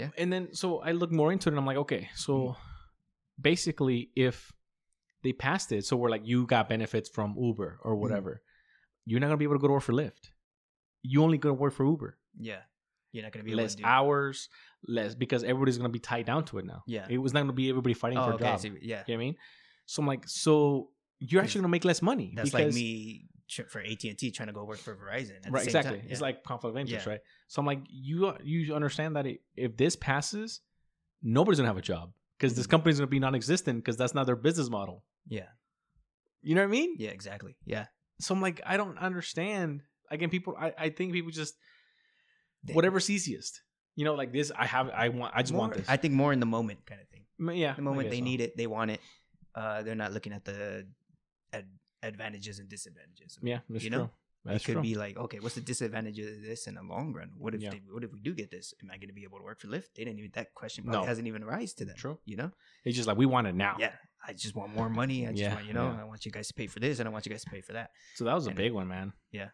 Yeah. 0.00 0.10
And 0.20 0.28
then 0.32 0.44
so 0.60 0.66
I 0.88 0.90
look 1.00 1.10
more 1.20 1.30
into 1.34 1.48
it, 1.48 1.52
and 1.52 1.58
I'm 1.60 1.66
like, 1.72 1.80
okay, 1.84 2.02
so 2.14 2.32
Mm-hmm. 2.34 3.42
basically, 3.42 4.10
if 4.16 4.52
they 5.22 5.32
passed 5.32 5.72
it, 5.72 5.84
so 5.84 5.96
we're 5.96 6.10
like, 6.10 6.26
you 6.26 6.46
got 6.46 6.68
benefits 6.68 7.08
from 7.08 7.34
Uber 7.38 7.70
or 7.82 7.92
Mm-hmm. 7.92 8.00
whatever, 8.02 8.42
you're 9.06 9.20
not 9.20 9.26
gonna 9.28 9.36
be 9.44 9.44
able 9.44 9.56
to 9.56 9.64
go 9.64 9.68
to 9.68 9.72
work 9.74 9.82
for 9.82 9.92
Lyft. 9.92 10.30
You 11.02 11.22
only 11.22 11.38
gonna 11.38 11.54
work 11.54 11.72
for 11.74 11.84
Uber. 11.84 12.10
yeah 12.38 12.62
you're 13.12 13.22
not 13.22 13.32
gonna 13.32 13.44
be 13.44 13.50
able 13.52 13.62
Less 13.62 13.74
to 13.74 13.82
do 13.82 13.88
hours, 13.88 14.48
less 14.86 15.14
because 15.14 15.42
everybody's 15.44 15.76
gonna 15.78 15.88
be 15.88 15.98
tied 15.98 16.26
down 16.26 16.44
to 16.46 16.58
it 16.58 16.64
now. 16.64 16.82
Yeah. 16.86 17.06
it 17.08 17.18
was 17.18 17.32
not 17.34 17.40
gonna 17.40 17.52
be 17.52 17.68
everybody 17.68 17.94
fighting 17.94 18.18
oh 18.18 18.24
for 18.24 18.30
a 18.32 18.34
okay 18.34 18.44
job. 18.44 18.60
see. 18.60 18.68
yeah 18.68 18.74
You 18.78 18.82
know 18.82 19.02
what 19.06 19.14
I 19.14 19.16
mean? 19.18 19.36
So 19.86 20.02
I'm 20.02 20.06
like, 20.06 20.28
so 20.28 20.90
you're 21.18 21.42
actually 21.42 21.60
gonna 21.62 21.70
make 21.72 21.84
less 21.84 22.00
money. 22.02 22.32
that's 22.36 22.54
like 22.54 22.68
me 22.72 23.26
for 23.68 23.80
AT 23.80 24.04
and 24.04 24.16
T 24.16 24.30
trying 24.30 24.46
to 24.46 24.52
go 24.52 24.64
work 24.64 24.78
for 24.78 24.94
Verizon 24.94 25.36
at 25.36 25.42
the 25.42 25.50
right 25.50 25.62
same 25.64 25.68
exactly 25.70 25.98
time. 25.98 26.06
it's 26.08 26.20
like 26.20 26.44
conflict 26.44 26.76
of 26.76 26.80
interest 26.80 27.04
Yeah. 27.04 27.12
right 27.14 27.20
so 27.48 27.58
i'm 27.60 27.66
like 27.66 27.80
you 27.88 28.32
you 28.44 28.72
understand 28.76 29.16
that 29.16 29.26
it, 29.26 29.40
if 29.56 29.76
this 29.76 29.96
passes 29.96 30.60
nobody's 31.20 31.58
gonna 31.58 31.68
have 31.68 31.76
a 31.76 31.82
job 31.82 32.12
because 32.38 32.54
this 32.54 32.66
Mhm. 32.68 32.70
company's 32.70 32.98
gonna 33.00 33.08
be 33.08 33.18
non-existent 33.18 33.78
because 33.78 33.96
that's 33.96 34.14
not 34.14 34.26
their 34.26 34.36
business 34.36 34.70
model 34.70 35.02
yeah 35.26 35.48
you 36.42 36.54
know 36.54 36.60
what 36.60 36.68
i 36.68 36.70
mean 36.70 36.94
yeah 36.96 37.10
exactly 37.10 37.56
yeah 37.66 37.86
so 38.20 38.32
i'm 38.36 38.40
like 38.40 38.60
i 38.64 38.76
don't 38.76 38.96
understand 38.98 39.82
again 40.12 40.30
people 40.30 40.54
i, 40.56 40.72
I 40.78 40.88
think 40.90 41.12
people 41.12 41.32
just 41.32 41.54
whatever's 42.72 43.08
easiest 43.10 43.62
you 43.96 44.04
know 44.04 44.14
like 44.14 44.32
this 44.32 44.52
i 44.56 44.66
have 44.66 44.88
i 44.90 45.08
want 45.08 45.32
i 45.34 45.42
just 45.42 45.52
want 45.54 45.74
this 45.74 45.88
I 45.88 45.96
think 45.96 46.14
more 46.14 46.32
in 46.32 46.40
the 46.40 46.46
moment 46.46 46.84
kind 46.86 47.00
of 47.00 47.08
thing 47.08 47.24
yeah 47.56 47.74
the 47.74 47.82
moment 47.82 48.10
they 48.10 48.20
need 48.20 48.40
it, 48.40 48.56
they 48.56 48.66
want 48.66 48.90
it. 48.92 49.00
Uh, 49.54 49.82
they're 49.82 49.94
not 50.04 50.12
looking 50.12 50.32
at 50.32 50.44
the 50.44 50.86
ad- 51.52 51.66
advantages 52.02 52.58
and 52.60 52.68
disadvantages. 52.68 53.38
yeah 53.42 53.60
that's 53.68 53.84
you 53.84 53.90
true 53.90 53.98
know? 53.98 54.10
that's 54.44 54.62
it 54.62 54.66
could 54.66 54.72
true 54.74 54.82
be 54.82 54.94
like, 54.94 55.16
okay, 55.18 55.38
what's 55.40 55.54
the 55.54 55.60
disadvantage 55.60 56.18
of 56.18 56.26
this 56.42 56.66
in 56.66 56.74
the 56.76 56.82
long 56.82 57.12
run? 57.12 57.30
What 57.36 57.54
if 57.54 57.60
Yeah. 57.60 57.70
they, 57.70 57.82
what 57.90 58.04
if 58.04 58.10
we 58.12 58.20
do 58.20 58.32
get 58.34 58.50
this? 58.50 58.72
Am 58.82 58.88
I 58.90 58.96
going 58.96 59.08
to 59.08 59.12
be 59.14 59.24
able 59.24 59.36
to 59.38 59.44
work 59.44 59.60
for 59.60 59.68
Lyft? 59.68 59.88
They 59.94 60.04
didn't 60.04 60.18
even 60.18 60.30
that 60.34 60.54
question 60.54 60.84
No. 60.86 61.04
hasn't 61.04 61.26
even 61.28 61.42
arisen 61.42 61.76
to 61.78 61.84
them. 61.86 61.96
True. 61.96 62.18
You 62.24 62.36
know? 62.38 62.50
it's 62.86 62.96
just 62.96 63.06
like 63.08 63.18
we 63.18 63.26
want 63.26 63.48
it 63.48 63.54
now 63.54 63.76
Yeah. 63.78 63.92
I 64.26 64.32
just 64.32 64.54
want 64.54 64.74
more 64.74 64.88
money. 64.88 65.26
I 65.26 65.30
just 65.32 65.42
Yeah, 65.42 65.54
want 65.54 65.66
you 65.66 65.74
know. 65.74 65.90
yeah. 65.92 66.00
I 66.02 66.04
want 66.04 66.24
you 66.24 66.32
guys 66.32 66.48
to 66.48 66.54
pay 66.54 66.66
for 66.68 66.78
this, 66.80 67.00
and 67.00 67.08
I 67.08 67.12
want 67.12 67.26
you 67.26 67.30
guys 67.30 67.44
to 67.44 67.50
pay 67.50 67.60
for 67.62 67.72
that. 67.74 67.90
So 68.14 68.24
that 68.24 68.34
was 68.34 68.46
a 68.46 68.50
And- 68.50 68.56
big 68.56 68.72
one, 68.72 68.86
man. 68.88 69.12
Yeah. 69.32 69.48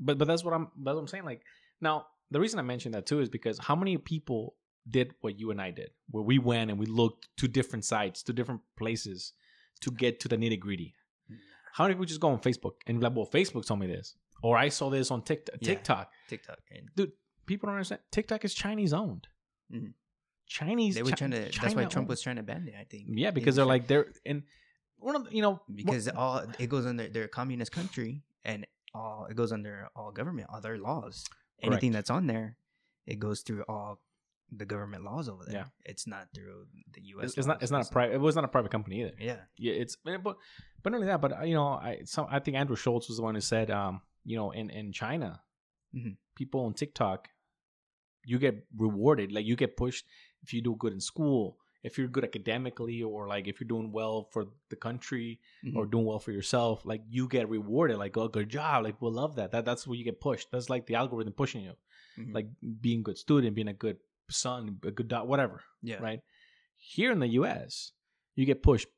But 0.00 0.18
but 0.18 0.26
that's 0.26 0.42
what 0.44 0.54
I'm 0.54 0.66
that's 0.84 0.94
what 0.96 1.00
I'm 1.02 1.08
saying. 1.08 1.24
Like 1.24 1.42
now 1.80 2.06
the 2.32 2.40
reason 2.40 2.58
I 2.58 2.62
mentioned 2.62 2.94
that 2.94 3.06
too 3.06 3.20
is 3.20 3.28
because 3.28 3.58
how 3.58 3.76
many 3.76 3.96
people 3.98 4.54
did 4.88 5.14
what 5.20 5.38
you 5.38 5.50
and 5.52 5.60
I 5.60 5.70
did, 5.70 5.90
where 6.10 6.24
we 6.24 6.38
went 6.38 6.70
and 6.70 6.78
we 6.78 6.86
looked 6.86 7.28
to 7.38 7.48
different 7.48 7.84
sites, 7.84 8.22
to 8.24 8.32
different 8.32 8.62
places 8.76 9.32
to 9.82 9.90
get 9.90 10.20
to 10.20 10.28
the 10.28 10.36
nitty 10.36 10.58
gritty. 10.58 10.94
How 11.74 11.84
many 11.84 11.94
people 11.94 12.06
just 12.06 12.20
go 12.20 12.28
on 12.30 12.38
Facebook 12.40 12.72
and 12.86 12.98
be 13.00 13.04
like, 13.06 13.16
well, 13.16 13.26
Facebook 13.26 13.64
told 13.66 13.80
me 13.80 13.86
this, 13.86 14.16
or 14.42 14.56
I 14.58 14.68
saw 14.68 14.90
this 14.90 15.10
on 15.10 15.22
TikTok. 15.22 15.56
Yeah. 15.60 15.68
TikTok. 15.68 16.10
TikTok 16.28 16.58
and 16.70 16.88
dude, 16.96 17.12
People 17.46 17.66
don't 17.68 17.74
understand. 17.76 18.00
TikTok 18.10 18.44
is 18.44 18.54
Chinese 18.54 18.92
owned. 18.92 19.26
Mhm. 19.72 19.92
Chinese. 20.46 20.94
they 20.96 21.02
were 21.02 21.10
Chi- 21.10 21.16
trying 21.16 21.30
to. 21.32 21.40
That's 21.60 21.74
why 21.74 21.84
Trump 21.84 21.96
owned. 22.04 22.08
was 22.08 22.20
trying 22.20 22.36
to 22.36 22.42
ban 22.42 22.68
it. 22.68 22.74
I 22.78 22.84
think. 22.84 23.06
Yeah, 23.08 23.30
because 23.30 23.56
they're 23.56 23.64
like 23.74 23.86
they're 23.86 24.12
and 24.26 24.42
one 24.98 25.16
of 25.16 25.24
the, 25.24 25.34
you 25.34 25.42
know 25.42 25.62
because 25.74 26.08
all 26.08 26.44
it 26.58 26.68
goes 26.68 26.86
under 26.86 27.08
their 27.08 27.26
communist 27.28 27.72
country 27.72 28.22
and 28.44 28.66
all 28.94 29.26
it 29.30 29.34
goes 29.36 29.50
under 29.52 29.88
all 29.96 30.12
government 30.12 30.48
all 30.52 30.60
their 30.60 30.78
laws 30.78 31.24
anything 31.62 31.92
Correct. 31.92 32.08
that's 32.08 32.10
on 32.10 32.26
there 32.26 32.56
it 33.06 33.18
goes 33.18 33.40
through 33.40 33.64
all 33.68 34.00
the 34.54 34.66
government 34.66 35.02
laws 35.04 35.28
over 35.28 35.44
there 35.46 35.54
Yeah. 35.54 35.64
it's 35.84 36.06
not 36.06 36.28
through 36.34 36.66
the 36.92 37.00
us 37.02 37.24
it's, 37.30 37.38
it's 37.38 37.46
not 37.46 37.62
it's 37.62 37.70
not 37.72 37.86
a 37.88 37.90
private. 37.90 38.14
It 38.14 38.20
was 38.20 38.34
not 38.36 38.44
a 38.44 38.48
private 38.48 38.70
company 38.70 39.00
either. 39.02 39.14
yeah 39.18 39.40
yeah, 39.56 39.72
it's 39.72 39.96
but 39.96 40.22
but 40.82 40.90
not 40.90 40.94
only 40.96 41.06
that, 41.06 41.20
but 41.20 41.38
uh, 41.38 41.42
you 41.44 41.54
know, 41.54 41.68
I 41.68 42.00
some 42.04 42.26
I 42.30 42.38
think 42.40 42.56
Andrew 42.56 42.76
Schulz 42.76 43.08
was 43.08 43.16
the 43.18 43.22
one 43.22 43.34
who 43.36 43.40
said, 43.40 43.70
um, 43.70 44.02
you 44.24 44.36
know, 44.36 44.50
in 44.50 44.68
in 44.70 44.92
China, 44.92 45.40
Mhm. 45.94 46.16
people 46.34 46.64
on 46.66 46.74
TikTok, 46.74 47.28
you 48.24 48.38
get 48.38 48.66
rewarded, 48.76 49.30
like 49.32 49.46
you 49.46 49.56
get 49.56 49.76
pushed 49.76 50.04
if 50.42 50.52
you 50.52 50.60
do 50.62 50.74
good 50.76 50.92
in 50.92 51.00
school, 51.00 51.56
if 51.82 51.98
you're 51.98 52.06
good 52.08 52.24
academically, 52.24 53.02
or 53.02 53.26
like 53.26 53.48
if 53.48 53.60
you're 53.60 53.68
doing 53.68 53.90
well 53.92 54.28
for 54.32 54.46
the 54.70 54.76
country 54.76 55.40
Mhm. 55.64 55.74
or 55.76 55.86
doing 55.86 56.04
well 56.04 56.18
for 56.20 56.32
yourself, 56.32 56.84
like 56.84 57.02
you 57.08 57.26
get 57.28 57.48
rewarded, 57.48 57.98
like 57.98 58.16
oh, 58.16 58.28
good 58.28 58.48
job, 58.48 58.84
like 58.84 59.00
we'll 59.02 59.12
love 59.12 59.36
that. 59.36 59.50
That 59.52 59.64
that's 59.64 59.86
where 59.86 59.96
you 59.98 60.04
get 60.04 60.20
pushed. 60.20 60.50
That's 60.52 60.70
like 60.70 60.86
the 60.86 60.94
algorithm 60.94 61.32
pushing 61.32 61.62
you, 61.64 61.74
Mhm. 62.18 62.34
like 62.34 62.46
being 62.80 63.00
a 63.00 63.02
good 63.02 63.18
student, 63.18 63.54
being 63.54 63.68
a 63.68 63.72
good 63.74 63.98
son, 64.30 64.78
a 64.84 64.90
good 64.90 65.08
dog, 65.08 65.28
whatever 65.28 65.62
yeah 65.82 65.96
right? 66.00 66.20
Here 66.76 67.12
in 67.12 67.18
the 67.20 67.28
U.S., 67.40 67.92
you 68.34 68.44
get 68.46 68.62
pushed, 68.62 68.88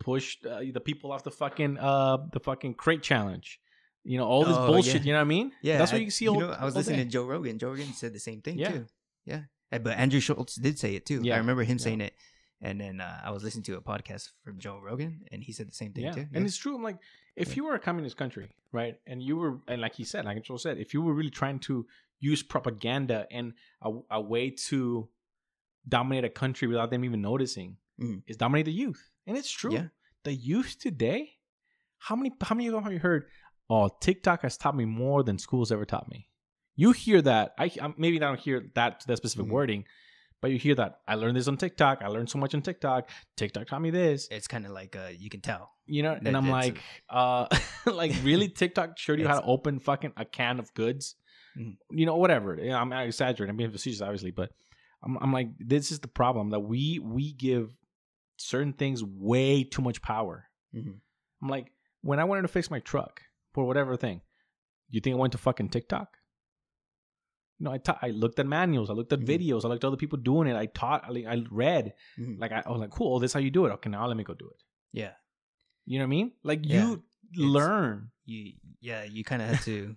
pushed 0.00 0.46
uh, 0.46 0.60
the 0.72 0.80
people 0.80 1.12
off 1.12 1.22
the 1.24 1.30
fucking 1.30 1.76
uh 1.78 2.18
the 2.32 2.40
fucking 2.40 2.74
crate 2.74 3.02
challenge. 3.02 3.60
You 4.04 4.16
know 4.18 4.26
all 4.26 4.44
this 4.44 4.56
Oh, 4.56 4.66
bullshit. 4.68 5.02
yeah. 5.02 5.06
You 5.06 5.12
know 5.12 5.18
what 5.18 5.22
I 5.32 5.36
mean? 5.36 5.52
yeah 5.60 5.76
that's 5.78 5.92
what 5.92 6.00
you 6.02 6.10
see. 6.10 6.24
you 6.26 6.32
all, 6.34 6.40
know, 6.40 6.50
i 6.52 6.64
was 6.64 6.74
listening 6.76 6.98
day. 7.00 7.04
to 7.04 7.10
joe 7.10 7.24
rogan 7.26 7.58
joe 7.58 7.68
rogan 7.70 7.92
said 7.92 8.12
the 8.14 8.20
same 8.20 8.40
thing 8.40 8.56
Yeah. 8.58 8.70
too 8.72 8.86
yeah 9.26 9.42
but 9.70 9.96
andrew 9.98 10.20
schulz 10.20 10.54
did 10.56 10.78
say 10.78 10.94
it 10.94 11.04
too 11.06 11.20
Yeah. 11.22 11.34
i 11.34 11.38
remember 11.38 11.62
him 11.62 11.78
Yeah. 11.78 11.84
saying 11.84 12.00
it 12.00 12.14
and 12.60 12.80
then 12.80 13.00
uh, 13.00 13.20
i 13.24 13.30
was 13.30 13.42
listening 13.44 13.64
to 13.64 13.76
a 13.76 13.80
podcast 13.80 14.30
from 14.42 14.58
joe 14.58 14.78
rogan 14.82 15.20
and 15.30 15.42
he 15.44 15.52
said 15.52 15.68
the 15.68 15.74
same 15.74 15.92
thing 15.92 16.04
Yeah. 16.04 16.12
too 16.12 16.26
and 16.32 16.44
it's 16.46 16.56
true. 16.56 16.74
I'm 16.76 16.82
like, 16.82 16.98
if 17.36 17.56
you 17.56 17.64
were 17.64 17.74
a 17.74 17.78
communist 17.78 18.16
country, 18.16 18.50
right, 18.72 18.96
and 19.06 19.22
you 19.22 19.36
were, 19.36 19.60
and 19.68 19.80
like 19.80 19.94
he 19.94 20.02
said, 20.02 20.24
like 20.24 20.42
Joel 20.42 20.58
said, 20.58 20.78
if 20.78 20.92
you 20.92 21.00
were 21.02 21.14
really 21.14 21.30
trying 21.30 21.60
to 21.60 21.86
use 22.18 22.42
propaganda 22.42 23.26
and 23.30 23.52
a, 23.82 23.90
a 24.10 24.20
way 24.20 24.50
to 24.68 25.08
dominate 25.88 26.24
a 26.24 26.28
country 26.28 26.66
without 26.66 26.90
them 26.90 27.04
even 27.04 27.20
noticing, 27.22 27.76
Mhm. 28.00 28.22
is 28.26 28.36
dominate 28.36 28.66
the 28.66 28.72
youth, 28.72 29.08
and 29.26 29.36
it's 29.36 29.50
true. 29.50 29.88
The 30.24 30.34
youth 30.34 30.78
today, 30.80 31.38
how 31.98 32.16
many, 32.16 32.32
how 32.42 32.56
many 32.56 32.66
of 32.66 32.74
them 32.74 32.82
have 32.82 32.92
you 32.92 32.98
heard? 32.98 33.26
Oh, 33.70 33.88
TikTok 34.00 34.42
has 34.42 34.56
taught 34.56 34.74
me 34.76 34.84
more 34.84 35.22
than 35.22 35.38
schools 35.38 35.70
ever 35.70 35.84
taught 35.84 36.08
me. 36.10 36.27
You 36.80 36.92
hear 36.92 37.20
that? 37.22 37.54
I 37.58 37.70
maybe 37.96 38.16
I 38.18 38.20
don't 38.20 38.38
hear 38.38 38.70
that 38.76 39.02
that 39.08 39.16
specific 39.16 39.46
Mhm. 39.46 39.50
wording, 39.50 39.84
But 40.40 40.52
you 40.52 40.58
hear 40.58 40.76
that 40.76 41.00
I 41.08 41.16
learned 41.16 41.36
this 41.36 41.48
on 41.48 41.56
TikTok. 41.56 42.00
I 42.00 42.06
learned 42.06 42.30
so 42.30 42.38
much 42.38 42.54
on 42.54 42.62
TikTok. 42.62 43.10
TikTok 43.36 43.66
taught 43.66 43.82
me 43.82 43.90
this. 43.90 44.28
It's 44.30 44.46
kind 44.46 44.64
of 44.66 44.70
like 44.70 44.94
uh, 44.94 45.10
you 45.18 45.28
can 45.28 45.40
tell. 45.40 45.72
You 45.86 46.04
know, 46.04 46.12
and 46.24 46.36
I'm 46.36 46.48
like, 46.48 46.78
uh, 47.10 47.48
like 47.86 48.12
really 48.22 48.48
TikTok 48.62 48.96
showed 48.98 49.18
you 49.18 49.26
how 49.26 49.40
to 49.40 49.44
open 49.46 49.80
fucking 49.80 50.12
a 50.16 50.24
can 50.24 50.60
of 50.60 50.72
goods. 50.74 51.16
Mhm. 51.56 51.76
You 51.90 52.06
know, 52.06 52.16
whatever. 52.16 52.56
Yeah, 52.56 52.80
I'm 52.80 52.92
exaggerating. 52.92 53.50
I'm 53.50 53.56
being 53.56 53.72
facetious, 53.72 54.00
obviously, 54.00 54.30
but 54.30 54.52
I'm, 55.02 55.16
I'm 55.20 55.32
like, 55.32 55.48
this 55.58 55.90
is 55.90 55.98
the 55.98 56.06
problem 56.22 56.50
that 56.50 56.60
we 56.60 57.00
we 57.00 57.32
give 57.32 57.74
certain 58.36 58.72
things 58.74 59.02
way 59.02 59.64
too 59.64 59.82
much 59.82 60.00
power. 60.02 60.44
Mhm. 60.72 61.00
I'm 61.42 61.48
like, 61.48 61.72
when 62.02 62.20
I 62.20 62.24
wanted 62.24 62.42
to 62.42 62.48
fix 62.56 62.70
my 62.70 62.78
truck 62.78 63.22
for 63.54 63.64
whatever 63.66 63.96
thing, 63.96 64.20
you 64.88 65.00
think 65.00 65.14
I 65.14 65.18
went 65.18 65.32
to 65.32 65.38
fucking 65.38 65.70
TikTok? 65.70 66.16
No, 67.60 67.72
I 67.72 67.78
ta- 67.78 67.98
I 68.00 68.10
looked 68.10 68.38
at 68.38 68.46
manuals, 68.46 68.88
I 68.88 68.92
looked 68.92 69.12
at 69.12 69.20
Mhm. 69.20 69.26
videos, 69.26 69.64
I 69.64 69.68
looked 69.68 69.82
at 69.82 69.88
other 69.88 69.96
people 69.96 70.18
doing 70.18 70.46
it. 70.48 70.54
I 70.56 70.66
taught, 70.66 71.04
I, 71.04 71.24
I 71.28 71.44
read, 71.50 71.94
Mhm. 72.18 72.38
like 72.38 72.52
I, 72.52 72.62
I 72.64 72.70
was 72.70 72.80
like, 72.80 72.90
cool, 72.90 73.18
this 73.18 73.30
is 73.30 73.34
how 73.34 73.40
you 73.40 73.50
do 73.50 73.66
it. 73.66 73.70
Okay, 73.72 73.90
now 73.90 74.06
let 74.06 74.16
me 74.16 74.22
go 74.24 74.34
do 74.34 74.48
it. 74.48 74.62
Yeah. 74.92 75.12
You 75.84 75.98
know 75.98 76.04
what 76.04 76.08
I 76.08 76.16
mean? 76.18 76.32
Like 76.44 76.60
Yeah. 76.62 76.90
you 76.90 77.04
learn. 77.36 78.10
You 78.26 78.52
yeah. 78.80 79.04
You 79.04 79.24
kind 79.24 79.42
of 79.42 79.48
have 79.48 79.64
to. 79.64 79.72
You 79.72 79.96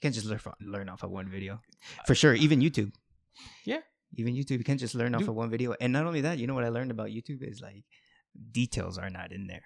can't 0.00 0.14
just 0.14 0.26
learn 0.26 0.38
from, 0.38 0.54
learn 0.60 0.88
off 0.88 1.02
of 1.02 1.10
one 1.10 1.28
video. 1.28 1.60
For 2.06 2.14
sure. 2.14 2.34
Even 2.34 2.60
YouTube. 2.60 2.92
Yeah. 3.64 3.80
Even 4.14 4.34
YouTube, 4.34 4.58
you 4.58 4.64
can't 4.64 4.78
just 4.80 4.94
learn 4.94 5.14
off 5.14 5.20
Dude. 5.22 5.30
of 5.30 5.34
one 5.34 5.48
video. 5.50 5.74
And 5.80 5.92
not 5.92 6.04
only 6.06 6.20
that, 6.22 6.38
you 6.38 6.46
know 6.46 6.54
what 6.54 6.64
I 6.64 6.68
learned 6.68 6.90
about 6.90 7.08
YouTube 7.08 7.42
is 7.42 7.60
like 7.60 7.84
details 8.52 8.98
are 8.98 9.10
not 9.10 9.32
in 9.32 9.46
there. 9.46 9.64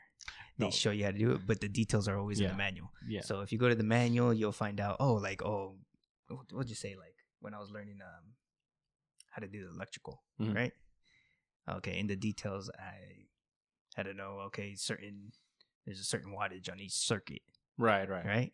They 0.59 0.67
No. 0.67 0.71
show 0.71 0.91
you 0.91 1.05
how 1.05 1.11
to 1.11 1.19
do 1.19 1.33
it, 1.33 1.47
but 1.47 1.61
the 1.61 1.69
details 1.69 2.07
are 2.09 2.17
always 2.17 2.41
in 2.41 2.49
the 2.49 2.55
manual. 2.55 2.93
Yeah. 3.07 3.23
So 3.23 3.41
if 3.43 3.51
you 3.53 3.59
go 3.59 3.69
to 3.69 3.75
the 3.75 3.83
manual, 3.85 4.33
you'll 4.33 4.53
find 4.53 4.81
out, 4.81 4.97
oh, 5.01 5.15
like, 5.15 5.43
oh, 5.43 5.77
what 6.29 6.51
would 6.53 6.69
you 6.69 6.75
say? 6.77 6.95
Like 6.97 7.15
when 7.47 7.55
I 7.55 7.61
was 7.61 7.71
learning 7.71 8.01
um 8.03 8.35
how 9.31 9.41
to 9.41 9.47
do 9.49 9.65
the 9.65 9.71
electrical, 9.71 10.23
Mhm. 10.41 10.55
right? 10.55 10.73
Okay, 11.79 11.99
in 11.99 12.07
the 12.09 12.17
details, 12.17 12.71
I 12.79 13.27
had 13.95 14.05
to 14.07 14.15
know, 14.15 14.41
okay, 14.49 14.75
certain 14.75 15.33
there's 15.85 16.01
a 16.01 16.05
certain 16.05 16.33
wattage 16.33 16.71
on 16.71 16.81
each 16.81 16.93
circuit, 16.93 17.43
right, 17.79 18.09
right, 18.09 18.25
right? 18.27 18.53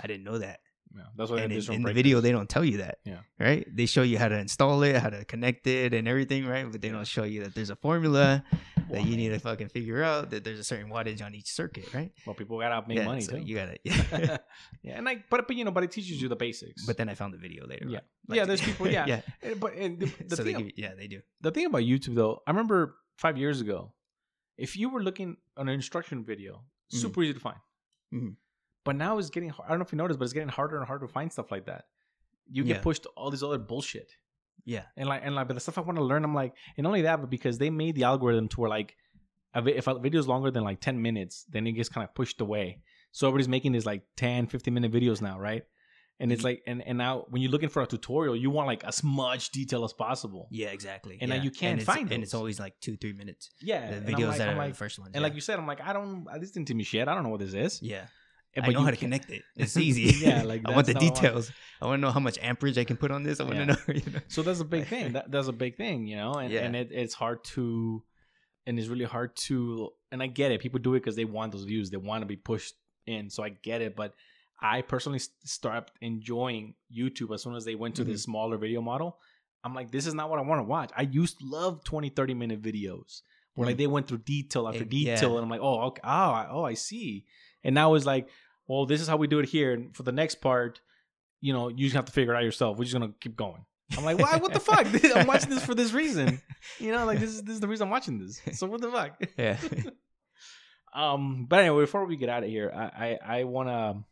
I 0.00 0.06
didn't 0.06 0.24
know 0.24 0.38
that. 0.38 0.60
Yeah. 0.94 1.02
That's 1.16 1.30
why 1.30 1.38
in, 1.42 1.50
in 1.52 1.82
the 1.82 1.92
video, 1.92 2.20
they 2.20 2.32
don't 2.32 2.48
tell 2.48 2.64
you 2.64 2.78
that. 2.78 2.98
Yeah. 3.04 3.20
Right? 3.40 3.66
They 3.74 3.86
show 3.86 4.02
you 4.02 4.18
how 4.18 4.28
to 4.28 4.38
install 4.38 4.82
it, 4.82 4.96
how 4.96 5.10
to 5.10 5.24
connect 5.24 5.66
it, 5.66 5.92
and 5.94 6.06
everything, 6.06 6.46
right? 6.46 6.70
But 6.70 6.80
they 6.80 6.88
don't 6.90 7.06
show 7.06 7.24
you 7.24 7.42
that 7.44 7.54
there's 7.54 7.70
a 7.70 7.76
formula 7.76 8.44
that 8.90 9.04
you 9.04 9.16
need 9.16 9.30
to 9.30 9.38
fucking 9.38 9.68
figure 9.68 10.02
out 10.02 10.30
that 10.30 10.44
there's 10.44 10.58
a 10.58 10.64
certain 10.64 10.90
wattage 10.90 11.24
on 11.24 11.34
each 11.34 11.48
circuit, 11.50 11.92
right? 11.92 12.12
Well, 12.24 12.34
people 12.34 12.58
gotta 12.58 12.86
make 12.86 12.98
yeah, 12.98 13.04
money 13.04 13.20
so 13.20 13.32
too. 13.32 13.38
You 13.42 13.54
gotta. 13.56 13.78
yeah, 14.82 14.96
and 14.96 15.04
like, 15.04 15.28
but 15.28 15.46
but 15.46 15.56
you 15.56 15.64
know, 15.64 15.70
but 15.70 15.82
it 15.84 15.90
teaches 15.90 16.20
you 16.20 16.28
the 16.28 16.36
basics. 16.36 16.84
But 16.86 16.96
then 16.96 17.08
I 17.08 17.14
found 17.14 17.34
the 17.34 17.38
video 17.38 17.66
later. 17.66 17.86
Yeah. 17.88 18.00
on. 18.30 18.36
Yeah, 18.36 18.44
there's 18.44 18.60
people- 18.60 18.88
yeah. 18.90 19.06
yeah. 19.06 19.20
And- 19.42 19.58
but 19.60 19.74
and 19.74 19.98
the, 20.00 20.06
the 20.28 20.36
so 20.36 20.44
thing, 20.44 20.56
they 20.56 20.62
give, 20.62 20.72
yeah, 20.76 20.94
they 20.94 21.06
do. 21.08 21.20
the 21.40 21.50
thing 21.50 21.66
about 21.66 21.82
YouTube 21.82 22.14
though, 22.14 22.42
I 22.46 22.50
remember 22.50 22.96
five 23.16 23.36
years 23.38 23.60
ago, 23.60 23.92
if 24.56 24.76
you 24.76 24.88
were 24.88 25.02
looking 25.02 25.36
on 25.56 25.68
an 25.68 25.74
instruction 25.74 26.24
video, 26.24 26.62
Mhm. 26.92 26.98
super 26.98 27.22
easy 27.22 27.34
to 27.34 27.40
find. 27.40 27.58
Mhm. 28.14 28.36
But 28.84 28.94
now 28.96 29.18
it's 29.18 29.30
getting. 29.30 29.50
I 29.52 29.68
don't 29.68 29.78
know 29.78 29.84
if 29.84 29.92
you 29.92 29.98
noticed, 29.98 30.18
but 30.20 30.24
it's 30.24 30.32
getting 30.32 30.48
harder 30.48 30.76
and 30.76 30.86
harder 30.86 31.06
to 31.06 31.12
find 31.12 31.32
stuff 31.32 31.50
like 31.50 31.66
that. 31.66 31.86
You 32.48 32.62
get 32.62 32.76
Yeah. 32.76 32.82
pushed 32.82 33.02
to 33.02 33.08
all 33.16 33.30
this 33.30 33.42
other 33.42 33.58
bullshit, 33.58 34.12
Yeah. 34.64 34.82
and 34.96 35.08
like 35.08 35.22
and 35.24 35.34
like, 35.34 35.46
but 35.48 35.54
the 35.54 35.60
stuff 35.60 35.78
I 35.78 35.82
want 35.82 35.96
to 35.98 36.04
learn, 36.04 36.24
I'm 36.24 36.34
like, 36.34 36.54
and 36.76 36.86
only 36.86 37.02
that, 37.02 37.20
but 37.20 37.30
because 37.30 37.58
they 37.58 37.70
made 37.70 37.94
the 37.94 38.04
algorithm 38.04 38.48
to 38.48 38.60
where 38.60 38.70
like, 38.70 38.96
if 39.54 39.86
a 39.86 39.98
video 39.98 40.20
is 40.20 40.28
longer 40.28 40.50
than 40.50 40.64
like 40.64 40.80
10 40.80 41.00
minutes, 41.00 41.44
then 41.50 41.66
it 41.66 41.72
gets 41.72 41.88
kind 41.88 42.04
of 42.04 42.14
pushed 42.14 42.40
away. 42.40 42.80
So 43.12 43.26
everybody's 43.26 43.48
making 43.48 43.72
these 43.72 43.86
like 43.86 44.02
10, 44.16 44.48
15 44.48 44.74
minute 44.74 44.92
videos 44.92 45.22
now, 45.22 45.38
right? 45.38 45.62
And 46.18 46.32
it's 46.32 46.40
Mhm. 46.42 46.44
like, 46.44 46.62
and, 46.66 46.82
and 46.86 46.96
now 46.98 47.26
when 47.28 47.42
you're 47.42 47.50
looking 47.50 47.68
for 47.68 47.82
a 47.82 47.86
tutorial, 47.86 48.34
you 48.36 48.50
want 48.50 48.66
like 48.66 48.84
as 48.84 49.02
much 49.04 49.50
detail 49.50 49.84
as 49.84 49.92
possible. 49.92 50.48
Yeah, 50.50 50.68
exactly. 50.68 51.18
And 51.20 51.28
now 51.30 51.36
you 51.36 51.50
can't 51.50 51.82
find 51.82 52.10
it. 52.10 52.14
And 52.14 52.22
it's 52.22 52.32
always 52.34 52.58
like 52.58 52.78
two, 52.80 52.96
three 52.96 53.12
minutes. 53.12 53.50
Yeah. 53.62 53.98
The 54.00 54.12
videos 54.12 54.28
like- 54.28 54.38
that 54.38 54.48
I'm 54.48 54.54
are 54.56 54.58
like- 54.58 54.72
the 54.72 54.76
first 54.78 54.98
ones. 54.98 55.12
And 55.14 55.20
yeah. 55.20 55.26
like 55.26 55.34
you 55.34 55.40
said, 55.42 55.58
I'm 55.58 55.66
like, 55.66 55.80
I 55.82 55.92
don't, 55.92 56.26
this 56.40 56.50
didn't 56.52 56.68
tell 56.68 56.76
me 56.76 56.84
shit. 56.84 57.06
I 57.06 57.14
don't 57.14 57.22
know 57.22 57.28
what 57.30 57.40
this 57.40 57.54
is. 57.54 57.80
yeah. 57.82 58.06
I 58.64 58.68
know 58.68 58.80
how 58.80 58.90
to 58.90 58.96
can- 58.96 59.06
connect 59.10 59.30
it. 59.30 59.42
It's 59.56 59.76
easy. 59.76 60.12
Yeah, 60.26 60.42
like, 60.42 60.62
I 60.64 60.72
want 60.74 60.86
the 60.86 60.94
details. 60.94 61.50
I 61.80 61.86
want 61.86 61.98
to 62.00 62.02
know 62.06 62.10
how 62.12 62.20
much 62.20 62.38
amperage 62.40 62.78
I 62.78 62.84
can 62.84 62.96
put 62.96 63.10
on 63.10 63.22
this. 63.22 63.40
I 63.40 63.44
want 63.44 63.56
Yeah. 63.56 63.64
to 63.66 63.72
know. 63.72 63.78
You 63.94 64.10
know? 64.12 64.18
So 64.28 64.42
that's 64.42 64.60
a 64.60 64.64
big 64.64 64.86
thing. 64.86 65.12
That, 65.12 65.30
that's 65.30 65.48
a 65.48 65.52
big 65.52 65.76
thing, 65.76 66.06
you 66.06 66.16
know, 66.16 66.34
and, 66.34 66.52
Yeah. 66.52 66.60
and 66.64 66.74
it, 66.76 66.88
it's 66.92 67.14
hard 67.14 67.44
to, 67.54 68.02
and 68.66 68.78
it's 68.78 68.88
really 68.88 69.04
hard 69.04 69.36
to, 69.48 69.90
and 70.10 70.22
I 70.22 70.26
get 70.26 70.52
it. 70.52 70.60
People 70.60 70.80
do 70.80 70.94
it 70.94 71.00
because 71.00 71.16
they 71.16 71.24
want 71.24 71.52
those 71.52 71.64
views. 71.64 71.90
They 71.90 71.96
want 71.98 72.22
to 72.22 72.26
be 72.26 72.36
pushed 72.36 72.74
in. 73.06 73.30
So 73.30 73.42
I 73.44 73.50
get 73.50 73.80
it. 73.82 73.94
But 73.94 74.14
I 74.60 74.82
personally 74.82 75.20
started 75.44 75.90
enjoying 76.00 76.74
YouTube 76.94 77.34
as 77.34 77.42
soon 77.42 77.54
as 77.54 77.64
they 77.64 77.74
went 77.74 77.94
to 77.96 78.02
Mhm. 78.04 78.08
this 78.08 78.22
smaller 78.22 78.56
video 78.56 78.80
model. 78.80 79.18
I'm 79.64 79.74
like, 79.74 79.90
this 79.90 80.06
is 80.06 80.14
not 80.14 80.30
what 80.30 80.38
I 80.38 80.42
want 80.42 80.60
to 80.60 80.64
watch. 80.64 80.90
I 80.96 81.02
used 81.02 81.38
to 81.40 81.44
love 81.44 81.84
20, 81.84 82.08
30 82.10 82.34
minute 82.34 82.62
videos 82.62 83.20
where 83.54 83.66
like 83.66 83.74
Mhm. 83.74 83.78
they 83.78 83.86
went 83.86 84.06
through 84.08 84.18
detail 84.18 84.66
after 84.68 84.82
Eh, 84.84 84.88
detail. 84.88 85.30
yeah. 85.30 85.36
And 85.36 85.44
I'm 85.44 85.50
like, 85.50 85.60
oh, 85.60 85.80
okay, 85.88 86.00
oh, 86.04 86.08
I- 86.08 86.48
oh, 86.50 86.62
I 86.64 86.74
see. 86.74 87.24
And 87.64 87.74
now 87.74 87.94
it's 87.94 88.06
like, 88.06 88.28
well, 88.66 88.86
this 88.86 89.00
is 89.00 89.08
how 89.08 89.16
we 89.16 89.26
do 89.26 89.38
it 89.38 89.48
here. 89.48 89.72
And 89.72 89.94
for 89.94 90.02
the 90.02 90.12
next 90.12 90.36
part, 90.36 90.80
you 91.40 91.52
know, 91.52 91.68
you 91.68 91.86
just 91.86 91.96
have 91.96 92.06
to 92.06 92.12
figure 92.12 92.34
it 92.34 92.36
out 92.36 92.44
yourself. 92.44 92.78
We're 92.78 92.84
just 92.84 92.94
gonna 92.94 93.12
keep 93.20 93.36
going. 93.36 93.64
I'm 93.96 94.04
like, 94.04 94.18
why? 94.18 94.36
What 94.36 94.52
the 94.52 94.60
fuck? 94.60 94.86
I'm 95.16 95.26
watching 95.26 95.50
this 95.50 95.64
for 95.64 95.74
this 95.74 95.92
reason. 95.92 96.40
You 96.80 96.92
know, 96.92 97.04
like 97.04 97.20
this 97.20 97.30
is 97.30 97.42
this 97.42 97.54
is 97.54 97.60
the 97.60 97.68
reason 97.68 97.86
I'm 97.86 97.90
watching 97.90 98.18
this. 98.18 98.40
So 98.58 98.66
what 98.66 98.80
the 98.80 98.90
fuck? 98.90 99.20
Yeah. 99.38 99.58
Um, 100.94 101.44
but 101.46 101.58
anyway, 101.58 101.82
before 101.82 102.06
we 102.06 102.16
get 102.16 102.30
out 102.30 102.42
of 102.42 102.48
here, 102.48 102.72
I 102.74 103.18
I, 103.24 103.40
I 103.40 103.44
want 103.44 103.68
to. 103.68 104.02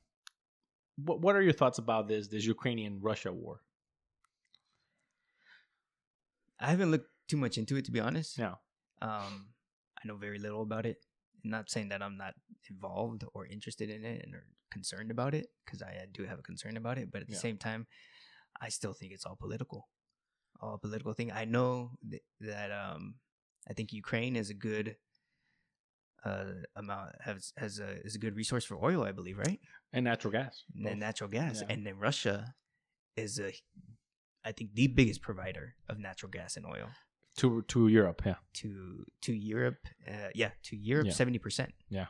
What 0.96 1.18
What 1.22 1.34
are 1.34 1.40
your 1.40 1.54
thoughts 1.54 1.78
about 1.78 2.08
this 2.08 2.28
this 2.28 2.44
Ukrainian 2.44 3.00
Russia 3.00 3.32
war? 3.32 3.60
I 6.60 6.66
haven't 6.66 6.90
looked 6.90 7.08
too 7.26 7.38
much 7.38 7.56
into 7.56 7.76
it 7.76 7.86
to 7.86 7.90
be 7.90 8.00
honest. 8.00 8.38
No. 8.38 8.58
Um, 9.00 9.46
I 9.96 10.06
know 10.06 10.16
very 10.16 10.38
little 10.38 10.60
about 10.60 10.84
it. 10.84 10.98
Not 11.44 11.70
saying 11.70 11.90
that 11.90 12.02
I'm 12.02 12.16
not 12.16 12.34
involved 12.70 13.24
or 13.34 13.46
interested 13.46 13.90
in 13.90 14.04
it 14.04 14.24
and 14.24 14.34
or 14.34 14.46
concerned 14.72 15.10
about 15.10 15.34
it 15.34 15.46
because 15.64 15.82
I, 15.82 16.06
do 16.12 16.24
have 16.24 16.38
a 16.38 16.42
concern 16.42 16.76
about 16.76 16.98
it. 16.98 17.10
But 17.12 17.22
at 17.22 17.28
the 17.28 17.34
Yeah. 17.34 17.38
same 17.40 17.58
time, 17.58 17.86
I 18.60 18.68
still 18.70 18.92
think 18.92 19.12
it's 19.12 19.24
all 19.24 19.36
political, 19.36 19.88
all 20.60 20.78
political 20.78 21.12
thing. 21.12 21.30
I 21.30 21.44
know 21.44 21.92
th- 22.10 22.22
that 22.40 22.70
um, 22.72 23.16
I 23.68 23.72
think 23.74 23.92
Ukraine 23.92 24.36
is 24.36 24.50
a 24.50 24.54
good 24.54 24.96
uh 26.24 26.54
amount 26.76 27.10
has 27.20 27.52
has 27.58 27.78
a 27.78 28.00
is 28.06 28.14
a 28.14 28.18
good 28.18 28.34
resource 28.34 28.64
for 28.64 28.82
oil. 28.82 29.02
I 29.04 29.12
believe, 29.12 29.36
right? 29.36 29.60
And 29.92 30.04
natural 30.04 30.32
gas. 30.32 30.64
and 30.84 30.98
natural 30.98 31.28
gas. 31.28 31.60
Yeah. 31.60 31.66
And 31.72 31.86
then 31.86 31.98
Russia 31.98 32.54
is 33.16 33.38
a, 33.38 33.52
I 34.44 34.52
think, 34.52 34.74
the 34.74 34.86
biggest 34.88 35.20
provider 35.20 35.74
of 35.88 35.98
natural 35.98 36.30
gas 36.30 36.56
and 36.56 36.64
oil 36.66 36.88
to 37.36 37.62
to 37.68 37.88
Europe. 37.88 38.22
Yeah. 38.24 38.34
to 38.54 39.04
to 39.22 39.32
Europe. 39.32 39.86
Uh, 40.06 40.30
yeah, 40.34 40.50
to 40.64 40.76
Europe, 40.76 41.12
seventy 41.12 41.38
percent. 41.38 41.72
Yeah. 41.88 42.06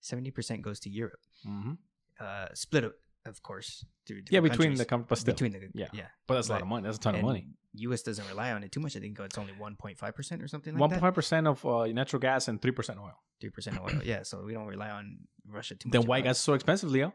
seventy 0.00 0.30
percent 0.30 0.62
goes 0.62 0.80
to 0.80 0.90
Europe. 0.90 1.20
Mm-hmm. 1.46 1.72
Uh, 2.18 2.46
split 2.54 2.84
up, 2.84 2.94
of 3.26 3.42
course, 3.42 3.84
through 4.06 4.22
Yeah, 4.30 4.40
between 4.40 4.74
the 4.74 4.84
com- 4.84 5.04
but 5.08 5.18
still, 5.18 5.34
between 5.34 5.52
the 5.52 5.68
yeah. 5.74 5.88
yeah. 5.92 6.08
but 6.26 6.34
that's 6.34 6.48
a 6.48 6.52
lot 6.52 6.62
of 6.62 6.68
money. 6.68 6.84
That's 6.84 6.96
a 6.96 7.00
ton 7.00 7.14
of 7.14 7.22
money. 7.22 7.48
U.S. 7.78 8.02
doesn't 8.02 8.26
rely 8.28 8.52
on 8.52 8.64
it 8.64 8.72
too 8.72 8.80
much. 8.80 8.96
I 8.96 9.00
think 9.00 9.18
it's 9.20 9.36
only 9.36 9.52
one 9.52 9.76
point 9.76 9.98
five 9.98 10.14
percent 10.14 10.42
or 10.42 10.48
something 10.48 10.72
like 10.72 10.80
One 10.80 10.88
that. 10.90 10.96
point 10.96 11.08
five 11.08 11.14
percent 11.14 11.46
of 11.46 11.64
uh, 11.66 11.84
natural 11.86 12.20
gas 12.20 12.48
and 12.48 12.60
three 12.60 12.72
percent 12.72 12.98
oil. 12.98 13.16
Three 13.40 13.50
percent 13.50 13.78
oil. 13.80 14.00
Yeah, 14.04 14.22
so 14.22 14.44
we 14.44 14.54
don't 14.54 14.66
rely 14.66 14.90
on 14.90 15.18
Russia 15.46 15.74
too 15.74 15.88
much. 15.88 15.92
Then 15.92 16.06
why 16.08 16.20
gas 16.22 16.36
is 16.36 16.42
so 16.42 16.54
expensive, 16.54 16.90
Leo? 16.90 17.12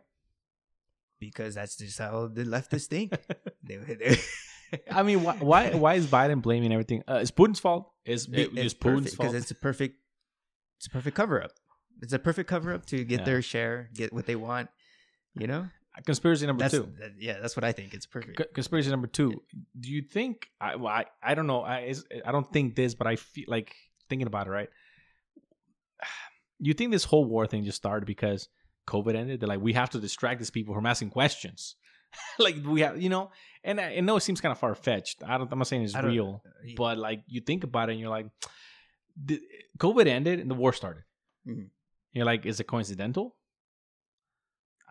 because 1.21 1.53
that's 1.53 1.77
just 1.77 1.99
how 1.99 2.27
the 2.27 2.43
leftists 2.43 2.87
think. 2.87 3.11
they, 3.63 3.77
they, 3.77 4.17
I 4.91 5.03
mean, 5.03 5.23
why, 5.23 5.35
why 5.37 5.69
why 5.75 5.93
is 5.95 6.07
Biden 6.07 6.41
blaming 6.41 6.71
everything? 6.71 7.03
Uh, 7.07 7.15
it's 7.21 7.31
Putin's 7.31 7.59
fault. 7.59 7.91
It's, 8.05 8.25
It- 8.27 8.51
it's 8.57 8.73
Putin's 8.73 9.13
fault. 9.15 9.29
because 9.31 9.33
it's 9.35 9.51
a 9.51 9.55
perfect 9.55 9.97
it's 10.77 10.87
a 10.87 10.89
perfect 10.89 11.15
cover 11.15 11.43
up 11.43 11.51
it's 12.01 12.13
a 12.13 12.17
perfect 12.19 12.49
cover 12.49 12.73
up 12.73 12.85
to 12.87 13.03
get 13.03 13.19
Yeah. 13.19 13.25
their 13.25 13.41
share 13.43 13.89
get 13.93 14.11
what 14.11 14.25
they 14.25 14.35
want 14.35 14.69
you 15.35 15.45
know 15.47 15.67
Conspiracy 16.05 16.47
number 16.47 16.61
that's 16.63 16.73
two. 16.73 16.91
that- 16.99 17.11
yeah 17.19 17.37
that's 17.39 17.55
what 17.55 17.63
i 17.65 17.71
think 17.73 17.93
it's 17.93 18.05
perfect 18.07 18.37
C- 18.39 18.45
conspiracy 18.53 18.89
number 18.89 19.07
two. 19.07 19.43
Do 19.79 19.91
you 19.91 20.01
think? 20.01 20.47
I 20.59 20.77
well, 20.77 20.87
I, 20.93 21.05
I 21.21 21.35
don't 21.35 21.47
know. 21.47 21.61
I 21.61 21.93
I 22.25 22.31
don't 22.31 22.51
think 22.51 22.75
this, 22.75 22.95
but 22.95 23.05
I 23.07 23.17
feel 23.17 23.45
like 23.47 23.75
thinking 24.09 24.25
about 24.27 24.47
it. 24.47 24.51
Right? 24.51 24.69
You 26.63 26.73
think 26.75 26.91
this 26.91 27.03
whole 27.05 27.25
war 27.25 27.47
thing 27.47 27.63
just 27.63 27.77
started 27.77 28.05
because 28.05 28.47
COVID 28.87 29.15
ended? 29.15 29.39
They're 29.39 29.47
like, 29.49 29.61
we 29.61 29.73
have 29.73 29.89
to 29.91 29.99
distract 29.99 30.39
these 30.39 30.51
people 30.51 30.75
from 30.75 30.85
asking 30.85 31.09
questions. 31.09 31.75
like 32.39 32.55
we 32.65 32.81
have, 32.81 33.01
you 33.01 33.09
know. 33.09 33.31
And 33.63 33.79
I, 33.79 33.95
I 33.97 33.99
know 33.99 34.15
it 34.17 34.21
seems 34.21 34.41
kind 34.41 34.51
of 34.51 34.57
far 34.59 34.73
fetched. 34.75 35.23
I 35.23 35.37
don't. 35.37 35.51
I'm 35.51 35.59
not 35.59 35.67
saying 35.67 35.83
it's 35.83 35.95
real, 35.95 36.41
Uh, 36.45 36.73
but 36.75 36.97
like 36.97 37.23
you 37.27 37.41
think 37.41 37.63
about 37.63 37.89
it, 37.89 37.93
and 37.93 38.01
you're 38.01 38.09
like, 38.09 38.27
the, 39.15 39.39
COVID 39.77 40.07
ended 40.07 40.39
and 40.39 40.49
the 40.49 40.55
war 40.55 40.73
started. 40.73 41.03
Mhm. 41.47 41.69
You're 42.13 42.25
like, 42.25 42.45
is 42.45 42.59
it 42.59 42.65
coincidental? 42.65 43.35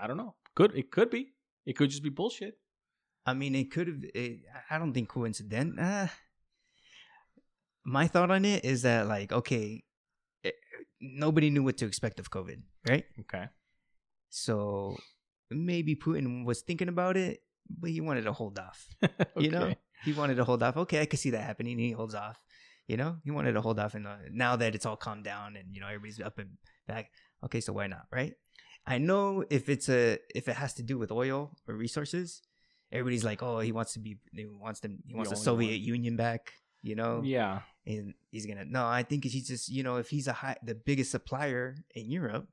I 0.00 0.06
don't 0.06 0.16
know. 0.16 0.34
Could 0.54 0.74
it 0.76 0.90
could 0.90 1.10
be? 1.10 1.32
It 1.66 1.74
could 1.76 1.90
just 1.90 2.02
be 2.02 2.10
bullshit. 2.10 2.54
i 3.26 3.34
mean 3.34 3.54
it 3.54 3.70
could 3.70 3.86
have 3.86 4.00
i 4.70 4.78
don't 4.80 4.94
think 4.96 5.08
coincident 5.08 5.78
uh, 5.78 6.08
my 7.84 8.06
thought 8.08 8.30
on 8.30 8.44
it 8.44 8.64
is 8.64 8.82
that 8.82 9.06
like 9.06 9.30
okay 9.30 9.84
it, 10.42 10.54
nobody 11.00 11.50
knew 11.50 11.62
what 11.62 11.76
to 11.76 11.86
expect 11.86 12.18
of 12.18 12.30
covid 12.30 12.62
right 12.88 13.04
Okay. 13.20 13.44
so 14.30 14.96
maybe 15.50 15.94
putin 15.96 16.44
was 16.44 16.60
thinking 16.62 16.88
about 16.88 17.16
it 17.16 17.42
but 17.78 17.90
he 17.90 18.00
wanted 18.00 18.22
to 18.24 18.32
hold 18.32 18.58
off 18.58 18.88
You 19.36 19.50
know? 19.50 19.74
he 20.04 20.12
wanted 20.12 20.36
to 20.36 20.44
hold 20.44 20.62
off. 20.62 20.76
Okay, 20.78 21.00
I 21.00 21.04
could 21.06 21.18
see 21.18 21.30
that 21.30 21.42
happening. 21.44 21.78
He 21.78 21.90
holds 21.92 22.14
off. 22.14 22.40
You 22.88 22.96
know, 22.96 23.18
he 23.22 23.30
wanted 23.30 23.52
to 23.52 23.60
hold 23.60 23.78
off, 23.78 23.94
and 23.94 24.06
uh, 24.06 24.16
now 24.32 24.56
that 24.56 24.74
it's 24.74 24.86
all 24.86 24.96
calmed 24.96 25.24
down 25.24 25.56
and 25.56 25.66
you 25.74 25.80
know 25.80 25.86
everybody's 25.86 26.20
up 26.20 26.38
and 26.38 26.56
back. 26.88 27.10
Okay, 27.44 27.60
so 27.60 27.72
why 27.74 27.86
not, 27.86 28.06
right? 28.10 28.32
I 28.86 28.96
know 28.98 29.44
if 29.50 29.68
it's 29.68 29.88
a 29.90 30.18
if 30.34 30.48
it 30.48 30.56
has 30.56 30.72
to 30.74 30.82
do 30.82 30.96
with 30.98 31.12
oil 31.12 31.54
or 31.68 31.74
resources, 31.74 32.40
everybody's 32.90 33.22
like, 33.24 33.42
oh, 33.42 33.60
he 33.60 33.72
wants 33.72 33.92
to 33.92 34.00
be, 34.00 34.16
he 34.32 34.46
wants 34.46 34.80
them, 34.80 34.98
he 35.06 35.14
wants 35.14 35.30
the 35.30 35.36
only 35.36 35.44
Soviet 35.44 35.78
one. 35.78 35.86
Union 35.96 36.16
back. 36.16 36.52
You 36.82 36.96
know, 36.96 37.20
Yeah. 37.22 37.60
and 37.86 38.14
he's 38.30 38.46
gonna. 38.46 38.64
No, 38.64 38.86
I 38.86 39.02
think 39.04 39.24
he's 39.24 39.46
just 39.46 39.68
you 39.68 39.82
know 39.82 39.96
if 39.96 40.08
he's 40.08 40.26
a 40.26 40.32
high 40.32 40.56
the 40.64 40.74
biggest 40.74 41.10
supplier 41.12 41.76
in 41.94 42.10
Europe 42.10 42.48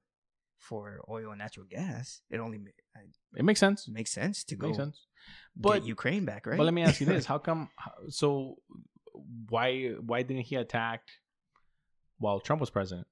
for 0.59 1.01
oil 1.09 1.29
and 1.31 1.39
natural 1.39 1.65
gas, 1.65 2.21
it 2.29 2.39
only 2.39 2.59
I- 2.97 3.39
It 3.39 3.45
makes 3.45 3.59
sense. 3.59 3.87
makes 3.87 4.11
sense 4.11 4.43
to 4.45 4.55
go 4.55 4.67
Makes 4.67 4.77
sense. 4.83 4.97
but 5.55 5.85
Ukraine 5.85 6.25
back, 6.25 6.45
right? 6.47 6.57
but 6.57 6.63
let 6.69 6.73
me 6.73 6.83
ask 6.83 6.99
you 7.01 7.05
this: 7.07 7.25
How 7.31 7.37
come? 7.47 7.69
So 8.09 8.27
why 9.49 9.69
why 10.09 10.19
didn't 10.27 10.43
he 10.49 10.55
attack 10.55 11.01
while 12.17 12.39
Trump 12.39 12.59
was 12.61 12.69
president? 12.69 13.07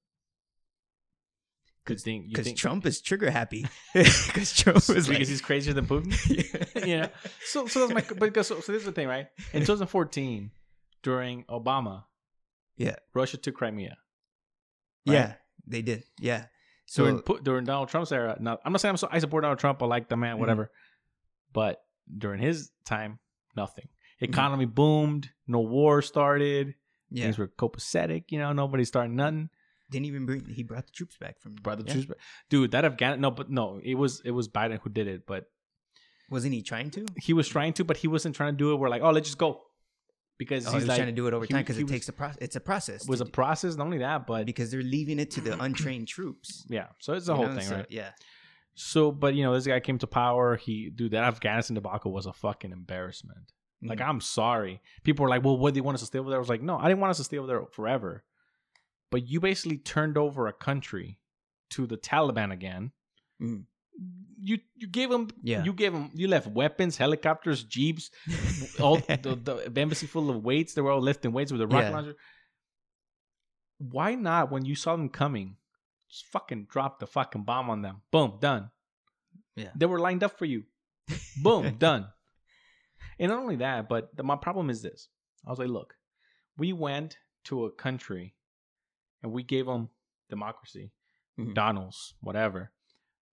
Because 1.86 2.02
think 2.04 2.58
Trump 2.58 2.86
is 2.88 3.00
trigger 3.00 3.30
happy. 3.30 3.68
Because 3.94 4.54
Trump 4.56 4.78
is 4.78 4.88
because 4.88 5.10
like, 5.10 5.18
he's 5.20 5.42
crazier 5.42 5.74
than 5.74 5.86
Putin? 5.86 6.12
you 6.88 6.98
know. 7.02 7.10
So 7.46 7.68
so 7.68 7.88
that's 7.88 7.94
my 7.94 8.02
but 8.18 8.26
because 8.34 8.48
so, 8.48 8.60
so 8.60 8.72
this 8.72 8.80
is 8.82 8.86
the 8.86 8.92
thing, 8.92 9.08
right? 9.08 9.28
In 9.54 9.62
2014, 9.62 10.50
during 11.04 11.44
Obama, 11.46 12.06
Yeah. 12.78 12.96
Russia 13.14 13.38
took 13.38 13.56
Crimea. 13.56 13.98
yeah, 15.06 15.34
they 15.68 15.84
did. 15.84 16.04
Yeah. 16.20 16.46
So 16.96 17.04
during 17.04 17.44
during 17.44 17.66
Donald 17.66 17.90
Trump's 17.90 18.12
era. 18.12 18.38
Now, 18.40 18.58
I'm 18.64 18.72
not 18.72 18.82
saying 18.82 18.92
I'm 18.92 18.98
so, 18.98 19.10
I 19.12 19.20
support 19.20 19.44
Donald 19.44 19.60
Trump. 19.60 19.82
I 19.84 19.86
like 19.86 20.08
the 20.10 20.16
man, 20.18 20.36
Mhm. 20.36 20.40
whatever. 20.40 20.72
But 21.54 21.82
during 22.18 22.40
his 22.42 22.72
time, 22.86 23.20
nothing. 23.56 23.86
Mm-hmm. 23.88 24.26
Economy 24.32 24.66
boomed. 24.66 25.30
No 25.48 25.60
war 25.60 26.02
started. 26.02 26.76
yeah, 27.10 27.24
Things 27.26 27.38
were 27.38 27.48
copacetic. 27.48 28.26
You 28.30 28.40
know, 28.40 28.52
nobody 28.54 28.86
started 28.86 29.14
nothing. 29.14 29.50
didn't 29.92 30.08
even 30.08 30.26
bring. 30.26 30.44
He 30.46 30.64
brought 30.64 30.86
the 30.88 30.92
troops 30.92 31.18
back 31.18 31.40
from. 31.40 31.56
Brought 31.56 31.78
the 31.80 31.86
yeah. 31.86 31.94
troops 31.94 32.08
back. 32.08 32.18
Dude, 32.50 32.72
that 32.72 32.86
Afghan. 32.86 33.22
No, 33.22 33.30
but 33.32 33.50
no, 33.52 33.80
it 33.84 33.96
was 33.96 34.22
it 34.26 34.32
was 34.32 34.48
Biden 34.50 34.80
who 34.82 34.90
did 34.90 35.08
it. 35.08 35.28
But 35.28 35.46
Wasn't 36.30 36.54
he 36.54 36.62
trying 36.64 36.90
to? 36.92 37.06
he 37.18 37.34
was 37.34 37.48
trying 37.48 37.74
to, 37.74 37.84
but 37.84 37.98
he 37.98 38.08
wasn't 38.08 38.36
trying 38.36 38.54
to 38.54 38.58
do 38.58 38.72
it. 38.74 38.78
We're 38.78 38.90
like, 38.90 39.04
oh, 39.04 39.12
let's 39.12 39.28
just 39.28 39.38
go, 39.38 39.62
because 40.38 40.68
Oh, 40.68 40.72
he's 40.72 40.84
he 40.84 40.88
like, 40.90 40.98
trying 40.98 41.08
to 41.08 41.14
do 41.16 41.28
it 41.28 41.34
over 41.34 41.46
time 41.48 41.62
because 41.62 41.78
it 41.78 41.84
was- 41.84 41.92
takes 41.92 42.10
a 42.10 42.14
process. 42.14 42.38
It's 42.42 42.56
a 42.56 42.60
process. 42.60 43.04
it 43.04 43.10
was 43.10 43.22
a 43.22 43.26
process. 43.26 43.76
Not 43.76 43.86
only 43.86 44.00
that, 44.00 44.28
but 44.28 44.46
because 44.46 44.72
they're 44.72 44.82
leaving 44.82 45.20
it 45.20 45.32
to 45.32 45.42
the 45.42 45.60
untrained 45.64 46.08
troops. 46.08 46.66
yeah. 46.70 46.88
So 47.00 47.14
it's 47.14 47.26
the 47.28 47.36
whole 47.36 47.48
know, 47.48 47.56
thing, 47.56 47.64
so, 47.66 47.76
right? 47.78 47.86
Yeah. 47.90 48.12
So, 48.76 49.12
but 49.12 49.36
you 49.36 49.44
know, 49.44 49.54
this 49.54 49.66
guy 49.66 49.80
came 49.80 49.98
to 50.00 50.08
power. 50.08 50.58
He, 50.58 50.90
dude, 50.90 51.12
that 51.12 51.24
Afghanistan 51.24 51.76
debacle 51.76 52.12
was 52.12 52.26
a 52.26 52.34
fucking 52.34 52.72
embarrassment. 52.72 53.54
Like, 53.82 54.00
Mhm. 54.00 54.08
I'm 54.10 54.22
sorry. 54.22 54.82
People 55.04 55.24
were 55.24 55.30
like, 55.30 55.44
well, 55.44 55.58
what, 55.58 55.74
do 55.74 55.78
you 55.78 55.84
want 55.84 55.96
us 55.96 56.02
to 56.02 56.08
stay 56.08 56.20
over 56.20 56.30
there? 56.30 56.38
I 56.38 56.40
was 56.40 56.50
like, 56.50 56.62
no, 56.62 56.78
I 56.78 56.88
didn't 56.90 57.00
want 57.00 57.12
us 57.12 57.18
to 57.18 57.24
stay 57.24 57.38
over 57.38 57.48
there 57.48 57.64
forever. 57.72 58.24
But 59.12 59.28
you 59.28 59.40
basically 59.40 59.78
turned 59.78 60.18
over 60.18 60.48
a 60.48 60.54
country 60.54 61.20
to 61.72 61.86
the 61.88 61.96
Taliban 61.98 62.52
again. 62.52 62.92
Mhm. 63.42 63.66
You 64.38 64.60
you 64.76 64.88
gave 64.88 65.10
them 65.10 65.30
Yeah. 65.42 65.64
you 65.64 65.74
gave 65.74 65.94
them 65.94 66.12
you 66.14 66.28
left 66.28 66.48
weapons, 66.48 66.98
helicopters, 66.98 67.64
jeeps, 67.64 68.12
all 68.80 68.98
the, 69.08 69.40
the 69.72 69.82
embassy 69.82 70.08
full 70.08 70.30
of 70.30 70.44
weights. 70.44 70.74
They 70.74 70.82
were 70.82 70.92
all 70.92 71.02
lifting 71.02 71.32
weights 71.32 71.52
with 71.52 71.62
a 71.62 71.68
rocket 71.68 71.86
Yeah. 71.88 71.92
launcher. 71.96 72.16
Why 73.78 74.16
not 74.16 74.52
when 74.52 74.66
you 74.66 74.76
saw 74.76 74.96
them 74.96 75.10
coming, 75.10 75.58
just 76.10 76.26
fucking 76.28 76.68
drop 76.70 77.00
the 77.00 77.08
fucking 77.08 77.44
bomb 77.44 77.70
on 77.70 77.82
them? 77.82 78.02
Boom, 78.12 78.38
done. 78.40 78.72
Yeah. 79.56 79.72
They 79.76 79.86
were 79.86 80.00
lined 80.00 80.24
up 80.24 80.38
for 80.38 80.46
you. 80.46 80.64
Boom, 81.42 81.76
done. 81.80 82.08
And 83.20 83.32
not 83.32 83.40
only 83.40 83.58
that, 83.58 83.88
but 83.90 84.16
the, 84.16 84.24
my 84.24 84.36
problem 84.36 84.70
is 84.70 84.82
this. 84.82 85.08
I 85.46 85.50
was 85.50 85.60
like, 85.60 85.70
look, 85.70 85.96
we 86.58 86.74
went 86.74 87.18
to 87.46 87.66
a 87.66 87.72
country 87.72 88.36
and 89.24 89.32
we 89.32 89.44
gave 89.44 89.66
them 89.66 89.90
democracy, 90.30 90.92
Mhm. 91.38 91.48
McDonald's, 91.48 92.14
whatever, 92.22 92.72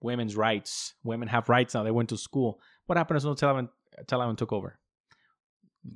women's 0.03 0.37
rights. 0.37 0.95
Women 1.05 1.29
have 1.29 1.49
rights 1.49 1.75
now. 1.75 1.83
They 1.83 1.91
went 1.91 2.11
to 2.11 2.17
school. 2.17 2.61
What 2.87 2.99
happened 2.99 3.17
as 3.17 3.23
soon 3.23 3.33
as 3.33 3.41
Taliban, 3.41 3.69
Taliban 4.07 4.37
took 4.37 4.53
over? 4.53 4.79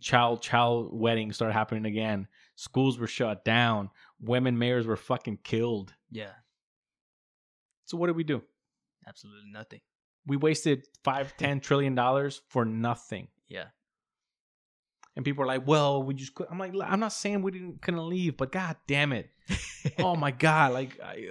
Child 0.01 0.43
child 0.43 0.89
weddings 0.93 1.37
started 1.37 1.53
happening 1.53 1.87
again. 1.87 2.27
Schools 2.57 2.99
were 2.99 3.07
shut 3.07 3.45
down. 3.45 3.91
Women 4.20 4.59
mayors 4.59 4.87
were 4.87 4.97
fucking 4.97 5.39
killed. 5.45 5.95
Yeah. 6.11 6.33
So 7.85 7.97
what 7.97 8.09
did 8.09 8.16
we 8.16 8.24
do? 8.24 8.43
Absolutely 9.07 9.51
nothing. 9.53 9.81
We 10.27 10.37
wasted 10.37 10.87
five, 11.05 11.37
ten 11.37 11.61
trillion 11.61 11.95
dollars 11.95 12.43
for 12.49 12.65
nothing. 12.65 13.28
Yeah. 13.49 13.66
And 15.15 15.24
people 15.24 15.45
are 15.45 15.47
like, 15.47 15.66
"Well, 15.66 16.03
we 16.03 16.15
just." 16.15 16.35
Could. 16.35 16.49
I'm 16.51 16.59
like, 16.59 16.74
I'm 16.83 17.01
not 17.01 17.12
saying 17.12 17.43
we 17.43 17.53
didn't 17.53 17.81
couldn't 17.81 18.09
leave, 18.09 18.37
but 18.37 18.53
god 18.53 18.77
damn 18.87 19.12
it! 19.12 19.31
oh 20.01 20.16
my 20.16 20.31
god! 20.31 20.73
Like, 20.73 21.01
I, 21.01 21.28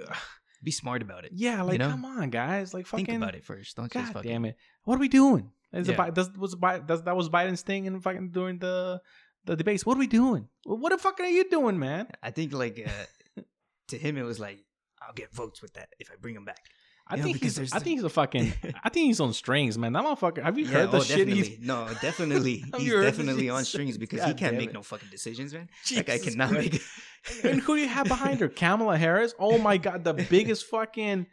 Be 0.62 0.70
smart 0.70 1.02
about 1.02 1.24
it. 1.24 1.32
yeah, 1.34 1.62
like 1.62 1.78
know? 1.78 1.90
come 1.90 2.04
on, 2.04 2.30
guys! 2.30 2.72
Like, 2.74 2.86
fucking, 2.86 3.06
Think 3.06 3.22
about 3.22 3.34
it 3.34 3.44
first. 3.44 3.76
Don't 3.76 3.92
just 3.92 4.06
God 4.06 4.12
fucking. 4.14 4.30
damn 4.30 4.44
it! 4.44 4.56
What 4.84 4.96
are 4.96 5.00
we 5.00 5.08
doing? 5.08 5.52
Is 5.72 5.88
Yeah. 5.88 6.06
it 6.06 6.14
does 6.14 6.30
was 6.36 6.54
does 6.86 7.02
that 7.02 7.16
was 7.16 7.28
Biden's 7.28 7.62
thing 7.62 7.84
in 7.86 8.00
fucking 8.00 8.30
during 8.30 8.58
the 8.58 9.00
the 9.44 9.56
debates? 9.56 9.84
What 9.84 9.96
are 9.96 10.00
we 10.00 10.06
doing? 10.06 10.48
What 10.64 10.90
the 10.90 10.98
fuck 10.98 11.20
are 11.20 11.26
you 11.26 11.48
doing, 11.48 11.78
man? 11.78 12.08
I 12.22 12.30
think 12.30 12.52
like 12.52 12.82
uh, 12.86 13.42
to 13.88 13.98
him 13.98 14.16
it 14.16 14.22
was 14.22 14.40
like 14.40 14.64
I'll 15.00 15.14
get 15.14 15.32
votes 15.34 15.60
with 15.62 15.74
that 15.74 15.90
if 15.98 16.10
I 16.10 16.14
bring 16.20 16.34
him 16.34 16.44
back. 16.44 16.64
I 17.08 17.20
think 17.20 17.40
he's. 17.40 17.58
I 17.72 17.78
think 17.78 17.96
he's 17.96 18.04
a 18.04 18.08
fucking. 18.08 18.52
I 18.84 18.88
think 18.88 19.06
he's 19.06 19.20
on 19.20 19.32
strings, 19.32 19.78
man. 19.78 19.92
That 19.92 20.04
motherfucker. 20.04 20.42
Have 20.42 20.58
you 20.58 20.66
heard 20.66 20.90
the 20.90 20.98
oh, 20.98 21.02
shit 21.02 21.28
he's? 21.28 21.60
No, 21.60 21.88
definitely. 22.02 22.64
He's 22.76 22.90
heard 22.90 23.02
the 23.02 23.10
definitely 23.10 23.48
on 23.48 23.64
strings 23.64 23.96
because 23.96 24.20
God 24.20 24.28
he 24.28 24.34
can't 24.34 24.56
make 24.56 24.70
it. 24.70 24.74
no 24.74 24.82
fucking 24.82 25.08
decisions, 25.10 25.54
man. 25.54 25.68
that 25.94 26.06
guy 26.06 26.16
Jesus 26.18 26.34
cannot 26.34 26.50
Christ. 26.50 26.72
make. 26.72 27.44
and 27.44 27.60
who 27.60 27.76
do 27.76 27.82
you 27.82 27.88
have 27.88 28.08
behind 28.08 28.40
her? 28.40 28.48
Kamala 28.48 28.96
Harris. 28.96 29.34
Oh 29.38 29.58
my 29.58 29.76
god, 29.76 30.02
the 30.02 30.14
biggest 30.14 30.66
fucking 30.66 31.26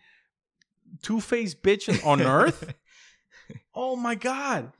two 1.02 1.20
faced 1.20 1.64
bitch 1.64 2.06
on 2.06 2.22
earth. 2.22 2.74
Oh 3.74 3.95
my 3.95 4.14
god. 4.14 4.72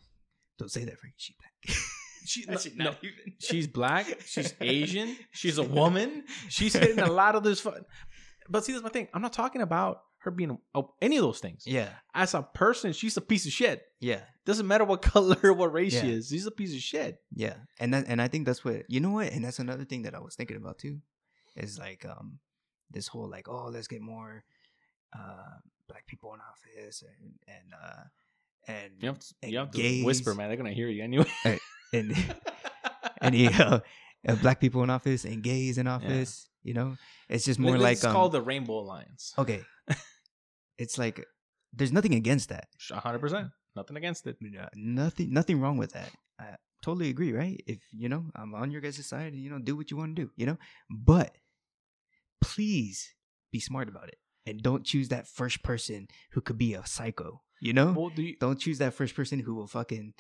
Don't 0.60 0.70
say 0.70 0.86
that, 0.86 1.00
Frank. 1.00 1.16
She 1.18 1.36
black. 1.40 1.78
She, 2.26 2.46
no, 2.78 2.96
even. 3.02 3.34
she's 3.40 3.68
black. 3.68 4.06
She's 4.26 4.54
Asian. 4.62 5.18
She's 5.32 5.58
a 5.58 5.64
woman. 5.64 6.24
She's 6.48 6.74
hitting 6.74 7.00
a 7.00 7.12
lot 7.12 7.36
of 7.36 7.44
this. 7.44 7.60
Fu- 7.60 7.74
but 8.50 8.64
see, 8.64 8.72
that's 8.72 8.84
my 8.84 8.90
thing. 8.90 9.08
I'm 9.14 9.22
not 9.22 9.34
talking 9.34 9.62
about 9.62 10.02
her 10.24 10.32
being 10.32 10.58
oh, 10.74 10.94
any 11.02 11.18
of 11.18 11.24
those 11.24 11.40
things. 11.40 11.64
Yeah, 11.66 11.90
As 12.14 12.34
a 12.34 12.42
person, 12.42 12.94
she's 12.94 13.18
a 13.18 13.22
piece 13.22 13.46
of 13.46 13.52
shit. 13.52 13.84
yeah, 14.00 14.22
Doesn't 14.46 14.68
matter 14.68 14.84
what 14.86 15.02
color, 15.14 15.54
what 15.54 15.74
race 15.74 16.00
she 16.00 16.12
is. 16.12 16.30
She's 16.30 16.46
a 16.46 16.52
piece 16.52 16.74
of 16.74 16.80
shit. 16.82 17.18
yeah. 17.34 17.56
And 17.80 17.94
that, 17.94 18.06
and 18.08 18.22
I 18.22 18.28
think 18.28 18.46
that's 18.46 18.64
what 18.64 18.84
you 18.90 19.00
know. 19.00 19.12
What, 19.12 19.32
and 19.32 19.44
that's 19.44 19.60
another 19.60 19.86
thing 19.86 20.04
that 20.04 20.16
I 20.16 20.20
was 20.20 20.36
thinking 20.36 20.58
about 20.58 20.78
too, 20.80 21.00
is 21.56 21.78
like 21.78 22.06
um, 22.06 22.40
this 22.90 23.08
whole 23.08 23.30
like 23.30 23.48
oh 23.50 23.68
let's 23.72 23.88
get 23.88 24.02
more, 24.02 24.44
uh, 25.18 25.58
black 25.88 26.08
people 26.08 26.34
in 26.34 26.40
office 26.40 27.04
and 27.04 27.34
and 27.48 27.74
uh, 27.74 28.04
and 28.68 28.92
You 29.00 29.08
have 29.10 29.20
to, 29.20 29.36
and 29.44 29.52
you 29.52 29.58
have 29.60 29.72
to 29.72 30.04
whisper, 30.04 30.34
man. 30.34 30.48
They're 30.48 30.58
gonna 30.58 30.72
hear 30.72 30.88
you 30.88 31.04
anyway. 31.04 31.26
and 31.94 32.16
any 33.22 33.48
uh, 33.48 33.80
uh, 34.28 34.36
black 34.36 34.60
people 34.60 34.84
in 34.84 34.90
office 34.90 35.26
and 35.26 35.44
gays 35.44 35.78
in 35.78 35.88
office. 35.88 36.48
You 36.64 36.74
know, 36.74 36.98
it's 37.28 37.44
just 37.44 37.60
more 37.60 37.78
like 37.78 37.98
is 37.98 38.06
um, 38.06 38.14
called 38.14 38.32
the 38.32 38.42
Rainbow 38.42 38.80
Alliance. 38.80 39.34
okay. 39.38 39.62
It's 40.78 40.98
like 40.98 41.26
there's 41.74 41.92
nothing 41.92 42.14
against 42.16 42.50
that. 42.50 42.68
hundred 42.92 43.20
percent. 43.20 43.50
Nothing 43.76 43.98
against 43.98 44.28
it. 44.28 44.38
Uh, 44.60 44.68
Nothing, 44.76 45.34
nothing 45.34 45.60
wrong 45.60 45.78
with 45.78 45.94
that. 45.94 46.12
I 46.40 46.56
totally 46.84 47.10
agree, 47.10 47.34
right? 47.34 47.60
If 47.66 47.80
you 47.92 48.08
know, 48.08 48.26
I'm 48.36 48.54
on 48.54 48.70
your 48.70 48.82
guys' 48.82 49.04
side, 49.06 49.34
and 49.34 49.42
you 49.42 49.50
know, 49.50 49.60
do 49.60 49.76
what 49.76 49.90
you 49.90 49.98
want 49.98 50.16
to 50.16 50.22
do, 50.24 50.30
you 50.36 50.46
know. 50.46 50.58
But 50.92 51.36
please 52.42 53.14
be 53.52 53.60
smart 53.60 53.88
about 53.90 54.10
it, 54.10 54.18
and 54.46 54.62
don't 54.62 54.86
choose 54.86 55.10
that 55.10 55.28
first 55.28 55.64
person 55.64 56.08
who 56.32 56.42
could 56.42 56.58
be 56.58 56.74
a 56.74 56.86
psycho. 56.86 57.42
You 57.62 57.74
know, 57.74 57.94
Well, 57.94 58.10
do 58.10 58.22
you, 58.22 58.36
don't 58.40 58.60
choose 58.60 58.78
that 58.80 58.94
first 58.94 59.16
person 59.16 59.40
who 59.40 59.56
will 59.56 59.68
fucking, 59.68 60.14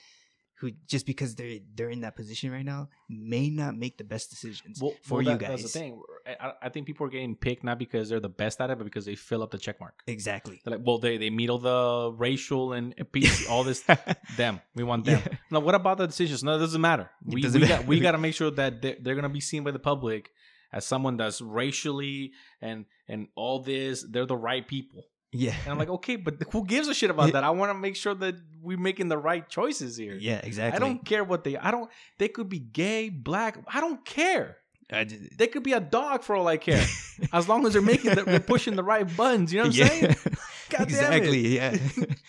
who 0.63 0.71
just 0.87 1.05
because 1.05 1.35
they're 1.35 1.59
they're 1.75 1.89
in 1.89 2.01
that 2.01 2.15
position 2.15 2.49
right 2.51 2.63
now 2.63 2.87
may 3.09 3.49
not 3.49 3.75
make 3.75 3.97
the 3.97 4.03
best 4.05 4.29
decisions 4.29 4.81
well, 4.81 4.93
for 5.03 5.15
well, 5.15 5.21
you 5.23 5.29
that- 5.31 5.39
guys. 5.39 5.49
That's 5.61 5.73
the 5.73 5.79
thing. 5.79 6.01
I, 6.25 6.53
I 6.63 6.69
think 6.69 6.87
people 6.87 7.05
are 7.05 7.09
getting 7.09 7.35
picked 7.35 7.65
not 7.65 7.77
because 7.77 8.07
they're 8.07 8.21
the 8.21 8.29
best 8.29 8.61
at 8.61 8.69
it, 8.69 8.77
but 8.77 8.85
because 8.85 9.03
they 9.03 9.15
fill 9.15 9.43
up 9.43 9.51
the 9.51 9.57
check 9.57 9.77
mark. 9.81 9.95
Exactly. 10.07 10.61
They're 10.63 10.77
like, 10.77 10.85
well, 10.87 10.97
they 10.99 11.17
they 11.17 11.29
meet 11.29 11.49
all 11.49 11.57
the 11.59 12.13
racial 12.17 12.71
and 12.71 12.95
PC, 13.13 13.49
all 13.49 13.65
this. 13.65 13.83
them, 14.37 14.61
we 14.73 14.83
want 14.83 15.03
them. 15.05 15.21
Yeah. 15.29 15.37
No, 15.51 15.59
what 15.59 15.75
about 15.75 15.97
the 15.97 16.07
decisions? 16.07 16.43
No, 16.45 16.55
it 16.55 16.59
doesn't 16.59 16.79
matter. 16.79 17.09
It 17.27 17.33
We, 17.33 17.41
doesn't 17.41 17.59
we 17.61 17.67
matter. 17.67 17.81
got 17.83 17.87
we 17.87 17.99
got 17.99 18.11
to 18.13 18.17
make 18.25 18.35
sure 18.35 18.51
that 18.51 18.81
they're, 18.81 18.95
they're 19.01 19.15
gonna 19.15 19.27
be 19.29 19.41
seen 19.41 19.63
by 19.65 19.71
the 19.71 19.79
public 19.79 20.29
as 20.71 20.85
someone 20.85 21.17
that's 21.17 21.41
racially 21.41 22.31
and 22.61 22.85
and 23.07 23.27
all 23.35 23.59
this. 23.59 24.05
They're 24.09 24.25
the 24.25 24.37
right 24.37 24.65
people. 24.67 25.03
Yeah. 25.33 25.55
And 25.63 25.71
I'm 25.71 25.77
like, 25.79 25.89
okay, 25.89 26.15
but 26.15 26.35
who 26.51 26.65
gives 26.65 26.87
a 26.87 26.93
shit 26.93 27.09
about 27.09 27.33
that? 27.33 27.43
I 27.43 27.49
want 27.49 27.71
to 27.71 27.77
make 27.77 27.95
sure 27.95 28.13
that 28.15 28.35
we're 28.61 28.77
making 28.77 29.07
the 29.09 29.17
right 29.17 29.47
choices 29.49 29.97
here. 29.97 30.15
yeah, 30.19 30.39
exactly. 30.43 30.75
I 30.77 30.79
don't 30.79 31.03
care 31.03 31.23
what 31.23 31.43
they. 31.43 31.57
I 31.57 31.71
don't. 31.71 31.89
They 32.19 32.27
could 32.27 32.49
be 32.49 32.59
gay, 32.59 33.09
black. 33.09 33.57
I 33.67 33.81
don't 33.81 34.05
care. 34.05 34.57
I 34.91 35.05
just, 35.05 35.37
They 35.37 35.47
could 35.47 35.63
be 35.63 35.73
a 35.73 35.79
dog 35.79 36.23
for 36.23 36.35
all 36.35 36.47
I 36.47 36.57
care, 36.57 36.85
as 37.33 37.47
long 37.49 37.65
as 37.65 37.73
they're 37.73 37.81
making 37.81 38.13
the, 38.13 38.23
they're 38.25 38.39
pushing 38.39 38.75
the 38.75 38.83
right 38.83 39.07
buttons. 39.17 39.51
You 39.51 39.59
know 39.63 39.69
what 39.69 39.75
I'm 39.75 39.79
Yeah. 39.81 39.87
saying? 39.87 40.15
God 40.69 40.77
damn 40.77 40.81
it. 40.81 40.89
exactly. 40.89 41.47
Yeah. 41.47 41.77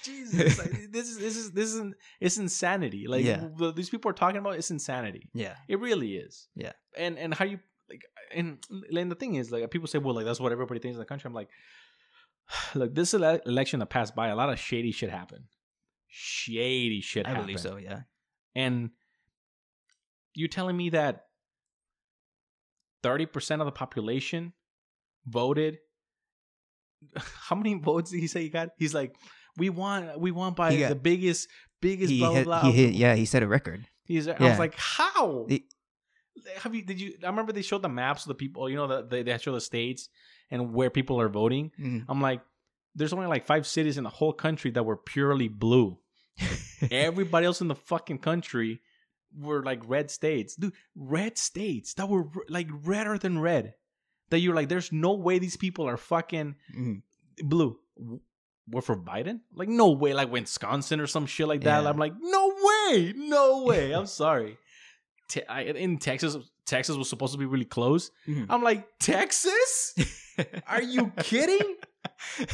Jesus, 0.03 0.59
like, 0.59 0.93
this 0.93 1.09
is 1.11 1.19
this 1.19 1.37
is 1.37 1.51
this 1.53 1.75
is 1.75 1.93
it's 2.21 2.39
insanity. 2.39 3.07
Like 3.07 3.25
Yeah. 3.25 3.49
these 3.75 3.91
people 3.91 4.11
are 4.11 4.15
talking 4.15 4.39
about, 4.39 4.55
it's 4.55 4.71
insanity. 4.71 5.29
yeah. 5.35 5.57
It 5.69 5.79
really 5.81 6.17
is. 6.17 6.49
Yeah. 6.55 6.73
And 6.97 7.19
and 7.19 7.35
how 7.35 7.45
you 7.45 7.59
like 7.91 8.03
and 8.35 8.59
and 8.97 9.11
the 9.11 9.15
thing 9.17 9.35
is 9.35 9.51
like 9.51 9.69
people 9.71 9.89
say, 9.89 9.99
well, 9.99 10.15
like 10.15 10.25
that's 10.25 10.41
what 10.41 10.53
everybody 10.53 10.81
thinks 10.81 10.95
in 10.95 11.01
the 11.01 11.05
country. 11.07 11.29
I'm 11.29 11.35
like, 11.35 11.49
look, 12.75 12.95
this 12.95 13.15
ele- 13.15 13.41
election 13.47 13.81
that 13.81 13.87
passed 13.91 14.15
by, 14.15 14.29
a 14.29 14.37
lot 14.37 14.51
of 14.51 14.59
shady 14.59 14.93
shit 14.93 15.11
happened. 15.11 15.45
Shady 16.09 17.01
shit 17.01 17.27
I 17.27 17.31
happened. 17.31 17.47
believe 17.47 17.61
so. 17.61 17.77
Yeah. 17.77 18.01
And 18.55 18.91
you're 20.35 20.49
telling 20.49 20.77
me 20.77 20.91
that 20.91 21.25
thirty 23.03 23.27
percent 23.27 23.61
of 23.63 23.67
the 23.67 23.73
population 23.73 24.53
voted? 25.27 25.79
How 27.17 27.57
many 27.57 27.75
votes 27.75 28.11
did 28.11 28.21
he 28.21 28.27
say 28.27 28.43
he 28.43 28.49
got? 28.49 28.71
He's 28.79 28.95
like, 28.95 29.15
we 29.57 29.71
want, 29.71 30.19
we 30.21 30.31
want 30.31 30.57
by 30.57 30.77
got- 30.77 30.89
the 30.91 30.95
biggest, 30.95 31.49
biggest. 31.81 32.11
He 32.11 32.19
blah, 32.21 32.29
blah, 32.31 32.37
hit, 32.39 32.45
blah. 32.45 32.63
he 32.63 32.73
hit. 32.73 32.95
Yeah. 32.95 33.15
He 33.15 33.25
set 33.25 33.43
a 33.43 33.49
record. 33.49 33.87
He's. 34.05 34.29
I 34.29 34.37
was 34.39 34.59
like, 34.59 34.75
how? 34.77 35.47
The- 35.49 35.65
Have 36.59 36.75
you? 36.75 36.83
Did 36.85 37.01
you? 37.01 37.15
I 37.23 37.27
remember 37.27 37.53
they 37.53 37.63
showed 37.63 37.83
the 37.83 37.89
maps 37.89 38.23
of 38.25 38.29
the 38.29 38.35
people. 38.35 38.69
You 38.71 38.77
know, 38.77 38.87
that 38.89 39.11
they 39.11 39.23
they 39.23 39.37
show 39.39 39.53
the 39.53 39.61
states 39.61 40.09
and 40.51 40.73
where 40.73 40.91
people 40.91 41.21
are 41.21 41.29
voting. 41.29 41.71
Mm. 41.81 42.05
I'm 42.09 42.21
like, 42.21 42.41
there's 42.95 43.13
only 43.13 43.27
like 43.27 43.47
five 43.47 43.67
cities 43.67 43.99
in 43.99 44.05
the 44.05 44.11
whole 44.11 44.33
country 44.33 44.71
that 44.73 44.85
were 44.85 44.97
purely 44.97 45.49
blue. 45.49 45.99
Everybody 46.91 47.47
else 47.47 47.61
in 47.61 47.69
the 47.69 47.75
fucking 47.75 48.19
country 48.19 48.81
were 49.37 49.63
like 49.63 49.81
red 49.87 50.11
states, 50.11 50.55
dude. 50.57 50.73
Red 50.95 51.39
states 51.39 51.95
that 51.95 52.09
were 52.09 52.27
like 52.49 52.69
redder 52.85 53.19
than 53.19 53.39
red. 53.41 53.75
That 54.31 54.39
you're 54.39 54.55
like, 54.55 54.69
there's 54.69 54.93
no 54.93 55.15
way 55.15 55.39
these 55.39 55.57
people 55.57 55.87
are 55.89 55.97
fucking 55.97 56.57
Mm. 56.77 57.03
blue. 57.43 57.79
Were 58.71 58.81
for 58.81 58.97
Biden? 58.97 59.41
Like 59.55 59.69
no 59.69 59.91
way. 59.91 60.15
Like 60.15 60.33
Wisconsin 60.33 60.99
or 61.01 61.07
some 61.07 61.27
shit 61.27 61.47
like 61.49 61.63
that. 61.63 61.83
Yeah. 61.83 61.89
I'm 61.89 61.99
like, 61.99 62.15
no 62.21 62.53
way, 62.63 63.13
no 63.17 63.65
way. 63.67 63.93
I'm 63.93 64.07
sorry. 64.07 64.57
Te- 65.29 65.45
I, 65.47 65.63
in 65.63 65.99
Texas, 65.99 66.37
Texas 66.65 66.97
was 66.97 67.09
supposed 67.11 67.33
to 67.33 67.39
be 67.39 67.45
really 67.45 67.65
close. 67.67 68.11
Mhm. 68.27 68.47
I'm 68.49 68.63
like, 68.63 68.87
Texas? 68.99 69.95
Are 70.67 70.83
you 70.83 71.13
kidding? 71.19 71.77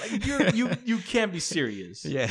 Like 0.00 0.24
you're 0.24 0.48
you 0.50 0.70
you 0.84 0.98
can't 0.98 1.30
be 1.32 1.40
serious. 1.40 2.04
yeah. 2.06 2.30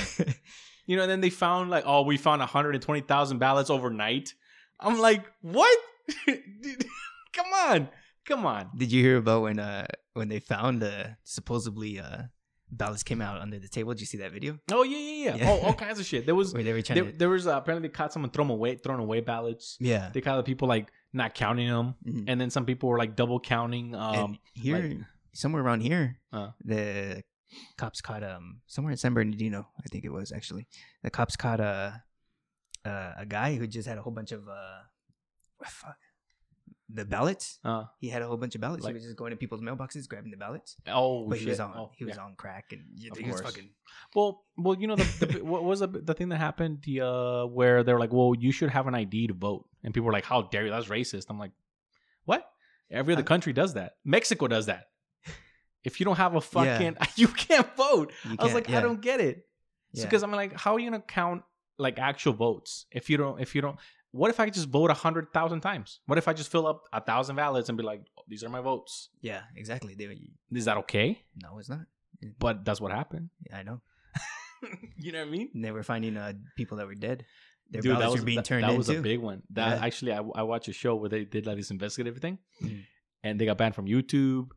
You 0.88 0.95
know, 0.95 1.03
and 1.03 1.11
then 1.11 1.22
they 1.22 1.30
found 1.30 1.69
like, 1.69 1.84
oh, 1.85 2.01
we 2.01 2.18
found 2.18 2.39
120,000 2.39 3.38
ballots 3.38 3.69
overnight. 3.69 4.34
I'm 4.80 4.97
like, 4.97 5.23
what? 5.41 5.77
Come 7.34 7.45
on. 7.68 7.89
Come 8.26 8.45
on. 8.45 8.69
Did 8.76 8.91
you 8.91 9.03
hear 9.03 9.18
about 9.18 9.43
when 9.43 9.60
uh 9.60 9.85
when 10.14 10.30
they 10.30 10.39
found 10.39 10.84
uh 10.84 11.10
supposedly 11.23 11.99
uh 11.99 12.23
ballots 12.72 13.03
came 13.03 13.22
out 13.22 13.39
under 13.39 13.60
the 13.60 13.68
table? 13.68 13.93
Did 13.93 14.01
you 14.01 14.07
see 14.07 14.18
that 14.18 14.31
video 14.31 14.57
Oh 14.72 14.84
yeah, 14.84 14.97
yeah, 14.97 15.26
yeah. 15.26 15.35
Yeah. 15.35 15.51
Oh, 15.51 15.68
all 15.68 15.73
kinds 15.73 15.99
of 15.99 16.06
shit. 16.06 16.26
There 16.26 16.35
was 16.35 16.53
where 16.56 16.64
they 16.64 16.73
were 16.73 16.81
trying 16.81 17.03
there, 17.03 17.11
to? 17.11 17.18
there 17.18 17.30
was 17.30 17.45
uh, 17.45 17.57
apparently 17.57 17.88
they 17.88 17.91
caught 17.93 18.14
someone 18.14 18.31
throwing 18.31 18.49
away 18.49 18.76
throwing 18.77 19.01
away 19.01 19.19
ballots. 19.22 19.77
Yeah. 19.80 20.10
They 20.14 20.22
caught 20.22 20.38
the 20.38 20.43
people 20.43 20.68
like 20.68 20.91
not 21.14 21.34
counting 21.34 21.68
them, 21.68 21.95
Mhm. 22.06 22.26
and 22.27 22.40
then 22.41 22.49
some 22.49 22.65
people 22.65 22.90
were 22.90 22.98
like 22.98 23.15
double 23.15 23.40
counting. 23.40 23.95
and 23.95 23.95
Um, 23.95 24.40
here, 24.53 24.77
like- 24.77 24.98
somewhere 25.34 25.64
around 25.64 25.81
here, 25.81 26.19
Uh. 26.31 26.52
the 26.64 27.23
cops 27.77 27.99
caught 28.02 28.23
um 28.23 28.61
somewhere 28.68 28.91
in 28.91 28.98
San 28.98 29.14
Bernardino, 29.14 29.69
I 29.80 29.88
think 29.90 30.06
it 30.06 30.10
was 30.11 30.31
actually. 30.31 30.68
The 31.03 31.10
cops 31.10 31.36
caught 31.36 31.60
a 31.60 32.03
uh, 32.86 33.14
a 33.18 33.26
guy 33.26 33.56
who 33.56 33.68
just 33.68 33.88
had 33.88 33.98
a 33.98 34.02
whole 34.02 34.14
bunch 34.14 34.31
of 34.31 34.48
uh 34.48 34.81
fuck, 35.65 35.98
the 36.91 37.06
ballots. 37.06 37.60
uh, 37.64 37.84
He 37.99 38.10
had 38.10 38.22
a 38.24 38.28
whole 38.28 38.38
bunch 38.38 38.56
of 38.56 38.61
ballots. 38.61 38.84
Like- 38.84 38.91
he 38.91 38.95
was 38.95 39.03
just 39.03 39.16
going 39.16 39.32
to 39.32 39.38
people's 39.38 39.61
mailboxes, 39.61 40.07
grabbing 40.10 40.32
the 40.32 40.38
ballots. 40.38 40.76
oh 40.88 41.28
but 41.28 41.36
shit. 41.38 41.44
he 41.45 41.49
was 41.49 41.60
on 41.60 41.74
Oh, 41.78 41.91
he 41.95 42.03
was 42.06 42.16
yeah. 42.16 42.24
on 42.24 42.36
crack 42.36 42.72
and 42.72 42.82
Of 43.11 43.18
he 43.18 43.26
was 43.26 43.41
course. 43.41 43.52
fucking 43.53 43.70
Well, 44.16 44.44
well, 44.57 44.76
you 44.80 44.88
know 44.88 44.95
the, 44.95 45.26
the 45.26 45.44
what 45.52 45.64
was 45.64 45.82
the, 45.82 45.88
the 45.88 46.14
thing 46.16 46.30
that 46.30 46.38
happened? 46.38 46.80
The 46.84 47.02
uh, 47.02 47.45
where 47.45 47.84
they're 47.84 47.99
like, 47.99 48.11
well, 48.11 48.34
you 48.38 48.52
should 48.52 48.72
have 48.72 48.88
an 48.88 48.95
ID 48.95 49.28
to 49.28 49.34
vote, 49.36 49.68
and 49.84 49.94
people 49.94 50.07
were 50.07 50.14
like, 50.14 50.26
how 50.26 50.41
dare 50.44 50.66
you? 50.66 50.72
That's 50.72 50.88
racist. 50.88 51.26
I'm 51.30 51.38
like, 51.40 51.52
what? 52.26 52.49
Every 52.90 53.14
other 53.14 53.22
I- 53.24 53.26
country 53.34 53.53
does 53.53 53.76
that. 53.76 53.98
Mexico 54.03 54.48
does 54.48 54.66
that. 54.66 54.88
If 55.84 55.99
you 55.99 56.06
don't 56.06 56.18
have 56.18 56.34
a 56.34 56.38
Yeah. 56.38 56.40
fucking, 56.41 56.98
you 57.16 57.28
can't 57.28 57.68
vote. 57.78 58.11
You 58.26 58.36
I 58.40 58.44
was 58.44 58.52
can't- 58.53 58.68
like, 58.68 58.70
I 58.78 58.82
don't 58.82 58.99
get 59.02 59.22
it. 59.22 59.45
yeah. 59.94 60.03
Because 60.06 60.24
I'm 60.24 60.32
like, 60.32 60.53
how 60.60 60.74
are 60.76 60.80
you 60.80 60.90
gonna 60.90 61.02
count 61.02 61.44
like 61.78 61.99
actual 61.99 62.34
votes 62.34 62.86
if 62.91 63.10
you 63.10 63.18
don't? 63.18 63.40
If 63.40 63.56
you 63.56 63.61
don't, 63.61 63.78
what 64.11 64.30
if 64.30 64.40
I 64.40 64.49
just 64.49 64.69
vote 64.69 64.90
a 64.90 64.94
hundred 64.95 65.31
thousand 65.34 65.61
times? 65.61 65.99
What 66.07 66.18
if 66.18 66.27
I 66.27 66.34
just 66.34 66.52
fill 66.52 66.65
up 66.68 66.84
a 66.94 67.02
thousand 67.02 67.36
ballots 67.36 67.69
and 67.69 67.77
be 67.77 67.84
like, 67.84 68.02
oh, 68.18 68.23
these 68.27 68.44
are 68.44 68.49
my 68.49 68.61
votes? 68.61 69.10
yeah, 69.22 69.41
exactly. 69.56 69.95
They 69.95 70.07
Is 70.57 70.65
that 70.65 70.77
okay? 70.77 71.19
no, 71.41 71.60
it's 71.60 71.69
not. 71.69 71.81
But 72.40 72.65
that's 72.65 72.81
what 72.81 72.91
happened. 72.91 73.30
Yeah, 73.48 73.57
I 73.57 73.64
know. 73.64 73.81
you 74.98 75.11
know 75.11 75.19
what 75.19 75.27
I 75.27 75.31
mean? 75.31 75.49
And 75.53 75.64
they 75.64 75.72
were 75.72 75.84
finding 75.84 76.18
uh 76.18 76.34
people 76.57 76.77
that 76.77 76.88
were 76.88 76.95
dead. 76.95 77.26
Their 77.72 77.81
Dude, 77.81 77.98
that 77.99 78.10
was 78.10 78.22
were 78.22 78.26
being 78.26 78.38
that, 78.38 78.45
turned 78.45 78.64
that 78.64 78.76
was 78.76 78.90
into. 78.90 78.99
a 78.99 79.03
big 79.03 79.19
one. 79.19 79.44
That 79.52 79.77
Yeah. 79.77 79.86
actually, 79.86 80.14
I, 80.14 80.22
I 80.36 80.41
watched 80.44 80.68
a 80.68 80.73
show 80.73 80.95
where 80.95 81.07
they 81.10 81.23
did 81.23 81.45
like 81.45 81.56
this 81.57 81.69
investigative 81.72 82.18
thing, 82.19 82.40
Mhm. 82.64 82.84
and 83.23 83.40
they 83.40 83.45
got 83.45 83.57
banned 83.57 83.76
from 83.76 83.86
YouTube. 83.86 84.48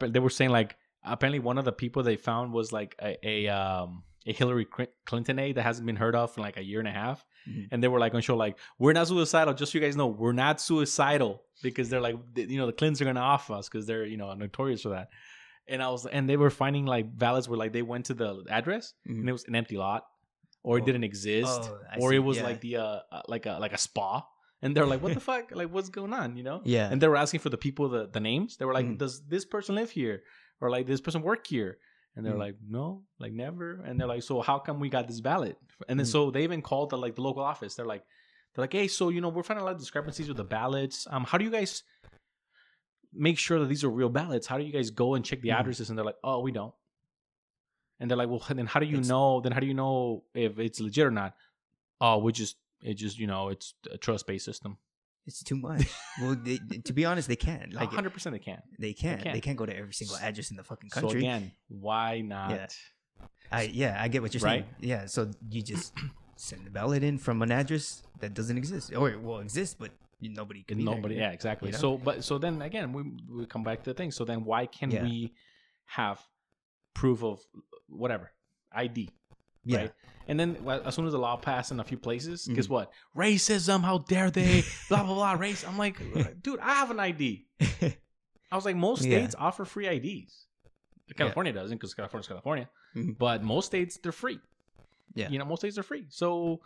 They 0.00 0.20
were 0.20 0.30
saying 0.30 0.50
like 0.50 0.76
apparently 1.02 1.40
one 1.40 1.58
of 1.58 1.64
the 1.64 1.72
people 1.72 2.02
they 2.02 2.16
found 2.16 2.52
was 2.52 2.72
like 2.72 2.94
a, 3.02 3.16
a 3.26 3.48
um 3.48 4.04
a 4.30 4.32
Hillary 4.32 4.66
Clinton 5.04 5.38
aide 5.38 5.56
that 5.56 5.62
hasn't 5.62 5.86
been 5.86 5.96
heard 5.96 6.14
of 6.14 6.36
in 6.36 6.42
like 6.42 6.56
a 6.56 6.64
year 6.64 6.78
and 6.78 6.88
a 6.88 6.92
half, 6.92 7.24
Mhm. 7.48 7.68
and 7.70 7.82
they 7.82 7.88
were 7.88 7.98
like 7.98 8.14
on 8.14 8.20
show 8.22 8.36
like 8.36 8.58
we're 8.78 8.92
not 8.92 9.06
suicidal. 9.08 9.52
Just 9.54 9.72
so 9.72 9.78
you 9.78 9.84
guys 9.84 9.96
know, 9.96 10.06
we're 10.06 10.32
not 10.32 10.60
suicidal 10.60 11.42
because 11.62 11.88
they're 11.90 12.00
like 12.08 12.16
you 12.36 12.58
know 12.58 12.66
the 12.66 12.72
Clintons 12.72 13.00
are 13.02 13.04
gonna 13.04 13.20
off 13.20 13.50
us 13.50 13.68
because 13.68 13.86
they're 13.86 14.06
you 14.06 14.16
know 14.16 14.32
notorious 14.34 14.82
for 14.82 14.90
that. 14.90 15.08
And 15.68 15.82
I 15.82 15.88
was 15.90 16.06
and 16.06 16.28
they 16.28 16.36
were 16.36 16.50
finding 16.50 16.86
like 16.86 17.06
ballots 17.24 17.48
where 17.48 17.58
like 17.58 17.72
they 17.72 17.82
went 17.82 18.06
to 18.06 18.14
the 18.14 18.44
address 18.48 18.94
Mhm. 19.08 19.20
and 19.20 19.28
it 19.28 19.32
was 19.32 19.44
an 19.44 19.54
empty 19.54 19.76
lot 19.76 20.06
or 20.62 20.78
it 20.78 20.82
Oh. 20.82 20.86
didn't 20.86 21.04
exist 21.04 21.60
Oh, 21.64 21.78
or 22.00 22.10
see, 22.10 22.16
it 22.16 22.24
was 22.30 22.36
yeah. 22.38 22.44
like 22.44 22.60
the 22.60 22.76
uh 22.76 23.00
uh, 23.12 23.22
like 23.28 23.46
a 23.46 23.58
like 23.64 23.72
a 23.72 23.78
spa 23.78 24.26
and 24.62 24.76
they're 24.76 24.86
like 24.92 25.02
what 25.02 25.14
the 25.14 25.20
fuck 25.30 25.44
like 25.60 25.70
what's 25.74 25.88
going 25.88 26.12
on 26.12 26.36
you 26.36 26.42
know 26.42 26.60
Yeah. 26.64 26.90
and 26.90 27.00
they 27.00 27.08
were 27.08 27.16
asking 27.24 27.40
for 27.40 27.48
the 27.50 27.56
people 27.66 27.88
the, 27.88 28.08
the 28.16 28.20
names 28.20 28.56
they 28.58 28.64
were 28.66 28.74
like 28.74 28.86
Mhm. 28.86 28.98
does 28.98 29.14
this 29.26 29.44
person 29.44 29.74
live 29.74 29.90
here 29.90 30.22
or 30.60 30.68
like 30.70 30.86
this 30.86 31.00
person 31.00 31.22
work 31.22 31.46
here 31.46 31.78
and 32.16 32.24
they're 32.26 32.34
Mhm. 32.34 32.38
like 32.46 32.56
no 32.66 33.04
like 33.18 33.32
never. 33.32 33.80
And 33.82 33.98
they're 33.98 34.06
like 34.08 34.22
so 34.22 34.40
how 34.40 34.58
come 34.58 34.80
we 34.80 34.88
got 34.88 35.06
this 35.08 35.20
ballot? 35.20 35.56
And 35.88 35.98
then 35.98 36.06
Mhm. 36.06 36.10
so 36.12 36.30
they 36.30 36.42
even 36.44 36.62
called 36.62 36.90
the 36.90 36.98
like 36.98 37.14
the 37.14 37.22
local 37.22 37.42
office. 37.42 37.74
They're 37.74 37.86
like 37.86 38.04
they're 38.54 38.62
like 38.64 38.72
hey 38.72 38.88
so 38.88 39.08
you 39.10 39.20
know 39.20 39.28
we're 39.28 39.42
finding 39.42 39.62
a 39.62 39.64
lot 39.64 39.74
of 39.74 39.78
discrepancies 39.80 40.28
with 40.28 40.36
the 40.36 40.44
ballots. 40.44 41.06
Um 41.10 41.24
how 41.24 41.38
do 41.38 41.44
you 41.44 41.50
guys 41.50 41.82
make 43.12 43.38
sure 43.38 43.58
that 43.60 43.66
these 43.66 43.84
are 43.84 43.90
real 43.90 44.08
ballots? 44.08 44.46
How 44.46 44.58
do 44.58 44.64
you 44.64 44.72
guys 44.72 44.90
go 44.90 45.14
and 45.14 45.24
check 45.24 45.40
the 45.40 45.48
Mhm. 45.50 45.58
addresses? 45.60 45.88
And 45.90 45.98
they're 45.98 46.04
like 46.04 46.18
oh 46.24 46.40
we 46.40 46.52
don't. 46.52 46.74
And 47.98 48.10
they're 48.10 48.18
like 48.18 48.28
well 48.28 48.40
then 48.50 48.66
how 48.66 48.80
do 48.80 48.86
you 48.86 48.94
It's- 48.98 49.08
know 49.08 49.40
then 49.40 49.52
how 49.52 49.60
do 49.60 49.66
you 49.66 49.74
know 49.74 50.24
if 50.34 50.58
it's 50.58 50.80
legit 50.80 51.06
or 51.06 51.10
not? 51.10 51.34
Oh 52.00 52.18
we 52.18 52.32
just 52.32 52.56
it 52.82 52.94
just 52.94 53.18
you 53.18 53.26
know 53.26 53.48
it's 53.50 53.74
a 53.90 53.98
trust 53.98 54.26
based 54.26 54.44
system 54.44 54.78
It's 55.26 55.42
too 55.42 55.56
much. 55.56 55.86
well, 56.20 56.34
they, 56.42 56.58
to 56.84 56.92
be 56.92 57.04
honest, 57.04 57.28
they 57.28 57.36
can't. 57.36 57.72
like 57.72 57.92
Like 57.92 58.04
100% 58.04 58.30
they 58.32 58.38
can't 58.38 58.60
they 58.78 58.92
can't. 58.92 59.22
can't. 59.22 59.34
They 59.34 59.40
can't 59.40 59.56
go 59.58 59.66
to 59.66 59.76
every 59.76 59.92
single 59.92 60.16
address 60.16 60.50
in 60.50 60.56
the 60.56 60.64
fucking 60.64 60.90
country. 60.90 61.10
so 61.10 61.16
again 61.18 61.52
why 61.68 62.20
not 62.20 62.50
Yeah. 62.50 62.66
I 63.52 63.62
yeah, 63.62 63.96
I 64.00 64.08
get 64.08 64.22
what 64.22 64.32
you're 64.34 64.42
Right? 64.42 64.64
saying. 64.64 64.90
Yeah, 64.92 65.06
so 65.06 65.30
you 65.50 65.62
just 65.62 65.92
send 66.36 66.64
the 66.66 66.70
ballot 66.70 67.02
in 67.02 67.18
from 67.18 67.42
an 67.42 67.52
address 67.52 68.02
that 68.20 68.32
doesn't 68.34 68.56
exist, 68.56 68.94
or 68.94 69.10
it 69.10 69.20
will 69.22 69.40
exist, 69.40 69.76
but 69.78 69.90
nobody 70.22 70.62
can. 70.62 70.78
be 70.78 70.84
there, 70.84 70.94
nobody 70.94 71.14
yeah 71.16 71.30
exactly 71.30 71.68
You 71.68 71.72
know? 71.72 71.78
so 71.78 71.96
but 71.98 72.24
so 72.24 72.38
then 72.38 72.60
again 72.62 72.92
we, 72.92 73.02
we 73.38 73.46
come 73.46 73.62
back 73.62 73.82
to 73.84 73.90
the 73.90 73.94
thing 73.94 74.10
so 74.10 74.24
then 74.24 74.44
why 74.44 74.66
can 74.66 74.90
Yeah. 74.90 75.02
we 75.02 75.32
have 75.86 76.20
proof 76.94 77.22
of 77.24 77.40
whatever 77.88 78.30
id 78.72 79.08
Yeah. 79.64 79.78
right? 79.78 79.92
And 80.28 80.38
then 80.38 80.56
as 80.84 80.94
soon 80.94 81.06
as 81.06 81.12
the 81.12 81.18
law 81.18 81.36
passed 81.36 81.72
in 81.72 81.80
a 81.80 81.84
few 81.84 81.98
places 81.98 82.46
guess 82.46 82.66
Mhm. 82.66 82.70
what? 82.70 82.92
Racism 83.16 83.82
how 83.82 83.98
dare 83.98 84.30
they? 84.30 84.62
Blah 84.88 85.02
blah 85.04 85.14
blah 85.14 85.32
race. 85.32 85.64
I'm 85.66 85.76
like 85.78 85.96
dude 86.42 86.60
i 86.60 86.74
have 86.74 86.90
an 86.90 87.00
id 87.00 87.46
i 88.52 88.56
was 88.56 88.64
like 88.64 88.76
most 88.76 89.04
Yeah. 89.04 89.18
states 89.18 89.34
offer 89.38 89.64
free 89.64 89.86
ids 89.86 90.46
california 91.16 91.52
doesn't 91.52 91.76
because 91.76 91.94
california's 91.94 92.28
california. 92.28 92.68
Mhm. 92.96 93.18
but 93.18 93.42
most 93.42 93.66
states 93.66 93.98
they're 94.02 94.12
free. 94.12 94.40
Yeah. 95.14 95.28
you 95.28 95.38
know 95.38 95.44
most 95.44 95.60
states 95.60 95.76
are 95.78 95.82
free. 95.82 96.06
So 96.08 96.60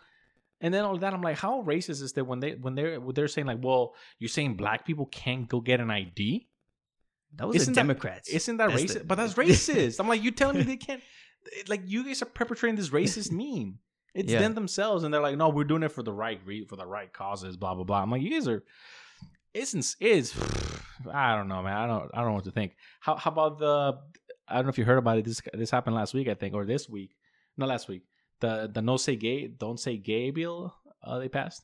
and 0.61 0.73
then 0.73 0.85
all 0.85 0.97
that 0.97 1.13
i'm 1.13 1.21
like 1.21 1.37
how 1.37 1.61
racist 1.63 2.01
is 2.01 2.13
that 2.13 2.25
when 2.25 2.39
they 2.39 2.51
when 2.53 2.75
they're 2.75 2.99
when 3.01 3.13
they're 3.15 3.27
saying 3.27 3.47
like 3.47 3.59
well 3.61 3.93
you're 4.19 4.29
saying 4.29 4.55
black 4.55 4.85
people 4.85 5.07
can't 5.07 5.49
go 5.49 5.59
get 5.59 5.79
an 5.81 5.89
id 5.91 6.47
that 7.37 7.47
was 7.47 7.57
Isn't 7.57 7.73
Democrats. 7.73 8.29
isn't 8.29 8.57
that 8.57 8.69
That's 8.69 8.81
racist? 8.83 8.93
the- 8.99 9.03
but 9.03 9.15
that's 9.15 9.33
racist. 9.43 9.99
I'm 9.99 10.07
like 10.07 10.23
you 10.23 10.31
telling 10.31 10.57
me 10.57 10.63
they 10.63 10.77
can't 10.77 11.01
like 11.67 11.81
you 11.85 12.03
guys 12.05 12.21
are 12.21 12.25
perpetrating 12.25 12.75
this 12.75 12.89
racist 12.89 13.31
meme. 13.31 13.79
It's 14.13 14.31
Yeah. 14.31 14.39
them 14.39 14.55
themselves 14.55 15.03
and 15.03 15.13
they're 15.13 15.21
like 15.21 15.37
no 15.37 15.49
we're 15.49 15.63
doing 15.65 15.83
it 15.83 15.91
for 15.91 16.03
the 16.03 16.13
right 16.13 16.39
re- 16.45 16.65
for 16.65 16.75
the 16.77 16.85
right 16.85 17.11
causes 17.11 17.57
blah 17.57 17.75
blah 17.75 17.83
blah. 17.83 18.01
I'm 18.01 18.11
like 18.11 18.21
you 18.21 18.31
guys 18.31 18.47
are 18.47 18.63
isn't 19.53 19.95
is 19.99 20.33
i 21.13 21.35
don't 21.35 21.47
know 21.47 21.61
man. 21.61 21.75
I 21.75 21.87
don't 21.87 22.09
i 22.13 22.17
don't 22.19 22.27
know 22.29 22.33
what 22.35 22.45
to 22.45 22.51
think. 22.51 22.75
How, 23.01 23.15
how 23.15 23.31
about 23.31 23.59
the 23.59 23.97
i 24.47 24.55
don't 24.55 24.65
know 24.65 24.69
if 24.69 24.77
you 24.77 24.85
heard 24.85 24.97
about 24.97 25.17
it 25.17 25.25
this 25.25 25.41
this 25.53 25.69
happened 25.71 25.95
last 25.95 26.13
week 26.13 26.27
i 26.27 26.33
think 26.33 26.53
or 26.53 26.65
this 26.65 26.87
week. 26.89 27.15
Not 27.57 27.69
last 27.69 27.87
week. 27.87 28.03
The 28.41 28.69
the 28.73 28.81
no 28.81 28.97
say 28.97 29.15
gay 29.15 29.47
don't 29.47 29.79
say 29.79 29.97
gay 29.97 30.31
bill 30.31 30.73
uh, 31.03 31.19
they 31.19 31.29
passed. 31.29 31.63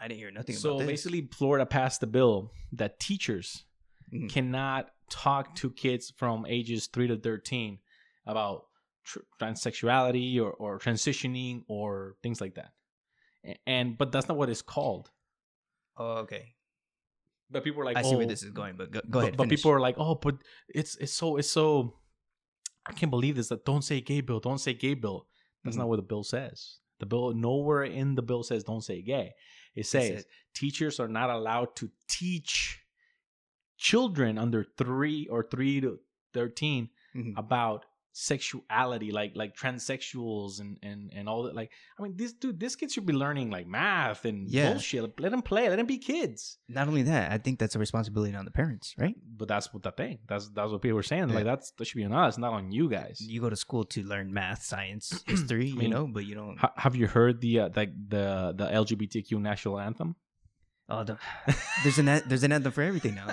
I 0.00 0.08
didn't 0.08 0.18
hear 0.20 0.30
nothing 0.30 0.56
So 0.56 0.78
basically, 0.78 1.28
Florida 1.32 1.64
passed 1.66 2.02
a 2.02 2.06
bill 2.06 2.50
that 2.72 2.98
teachers 2.98 3.64
Mhm. 4.12 4.30
cannot 4.30 4.90
talk 5.10 5.54
to 5.56 5.70
kids 5.70 6.12
from 6.16 6.44
ages 6.46 6.86
three 6.88 7.08
to 7.08 7.16
thirteen 7.16 7.78
about 8.26 8.66
tr- 9.04 9.20
transsexuality 9.40 10.40
or, 10.40 10.50
or 10.52 10.78
transitioning 10.78 11.62
or 11.68 12.16
things 12.22 12.40
like 12.40 12.54
that. 12.56 12.72
And 13.66 13.96
but 13.96 14.10
that's 14.12 14.28
not 14.28 14.36
what 14.36 14.48
it's 14.50 14.62
called. 14.62 15.10
Oh, 15.96 16.18
okay. 16.24 16.54
But 17.48 17.62
people 17.62 17.80
are 17.82 17.84
like, 17.84 17.96
I 17.96 18.02
see 18.02 18.16
where 18.16 18.24
"Oh, 18.26 18.28
this 18.28 18.42
is 18.42 18.50
going, 18.50 18.76
but 18.76 18.90
go, 18.90 19.00
go 19.08 19.20
ahead. 19.20 19.36
But 19.36 19.44
finish. 19.44 19.60
people 19.60 19.70
are 19.70 19.78
like, 19.80 19.94
oh, 19.98 20.16
but 20.16 20.34
it's 20.68 20.96
it's 20.96 21.12
so 21.12 21.36
it's 21.36 21.48
so. 21.50 21.94
I 22.84 22.92
can't 22.92 23.10
believe 23.10 23.36
this. 23.36 23.48
That 23.48 23.64
don't 23.64 23.82
say 23.82 24.00
gay 24.00 24.20
bill. 24.20 24.40
Don't 24.40 24.58
say 24.58 24.74
gay 24.74 24.94
bill. 24.94 25.28
That's 25.62 25.76
Mhm. 25.76 25.80
not 25.80 25.88
what 25.88 25.96
the 25.96 26.02
bill 26.02 26.24
says. 26.24 26.78
The 26.98 27.06
bill 27.06 27.32
nowhere 27.34 27.84
in 27.84 28.14
the 28.16 28.22
bill 28.22 28.42
says 28.42 28.64
don't 28.64 28.80
say 28.82 29.00
gay. 29.02 29.34
It 29.76 29.86
says 29.86 30.08
said- 30.08 30.24
teachers 30.54 30.98
are 30.98 31.08
not 31.08 31.30
allowed 31.30 31.76
to 31.76 31.90
teach 32.08 32.80
children 33.76 34.38
under 34.38 34.64
three 34.64 35.26
or 35.28 35.42
three 35.48 35.80
to 35.82 36.00
13 36.32 36.88
Mhm. 37.14 37.34
about 37.36 37.84
sexuality 38.18 39.10
like 39.12 39.32
like 39.34 39.54
transsexuals 39.56 40.60
and 40.60 40.78
and 40.82 41.12
and 41.14 41.28
all 41.28 41.42
that 41.44 41.54
like 41.54 41.70
i 41.98 42.02
mean 42.02 42.14
this 42.16 42.32
dude 42.32 42.58
this 42.58 42.74
kid 42.76 42.90
should 42.90 43.04
be 43.04 43.12
learning 43.12 43.50
like 43.50 43.66
math 43.66 44.24
and 44.24 44.48
Yeah. 44.48 44.70
bullshit 44.70 45.18
let 45.20 45.30
them 45.30 45.42
play 45.42 45.68
let 45.68 45.76
them 45.76 45.86
be 45.86 45.98
kids 45.98 46.58
Not 46.68 46.88
only 46.88 47.02
that, 47.12 47.30
I 47.30 47.38
think 47.38 47.58
that's 47.58 47.74
a 47.74 47.78
responsibility 47.78 48.34
on 48.34 48.44
the 48.44 48.50
parents, 48.50 48.94
right? 48.98 49.16
but 49.40 49.48
that's 49.48 49.72
what 49.72 49.82
the 49.82 49.92
thing 49.92 50.18
that's 50.30 50.48
that's 50.56 50.70
what 50.72 50.80
people 50.82 50.96
were 50.96 51.02
saying 51.12 51.28
Yeah. 51.28 51.34
like 51.38 51.44
that's 51.44 51.72
that 51.72 51.84
should 51.86 51.96
be 52.02 52.04
on 52.04 52.12
us 52.12 52.38
not 52.38 52.52
on 52.58 52.64
you 52.72 52.88
guys 52.88 53.16
You 53.20 53.40
go 53.40 53.50
to 53.50 53.56
school 53.66 53.84
to 53.94 54.02
learn 54.02 54.32
math, 54.32 54.62
science, 54.62 55.22
history, 55.32 55.68
mean, 55.72 55.80
you 55.82 55.88
know, 55.94 56.06
but 56.06 56.24
you 56.28 56.34
don't. 56.40 56.56
Ha- 56.58 56.72
have 56.84 56.94
you 57.00 57.06
heard 57.16 57.40
the 57.40 57.52
uh, 57.60 57.68
like 57.80 57.92
the 58.14 58.26
the 58.60 58.66
lgbtq 58.82 59.30
national 59.50 59.78
anthem 59.88 60.10
Oh, 60.88 61.02
the, 61.02 61.18
there's 61.82 61.98
an 61.98 62.06
there's 62.28 62.44
an 62.44 62.52
anthem 62.52 62.70
for 62.70 62.82
everything 62.82 63.16
now. 63.16 63.26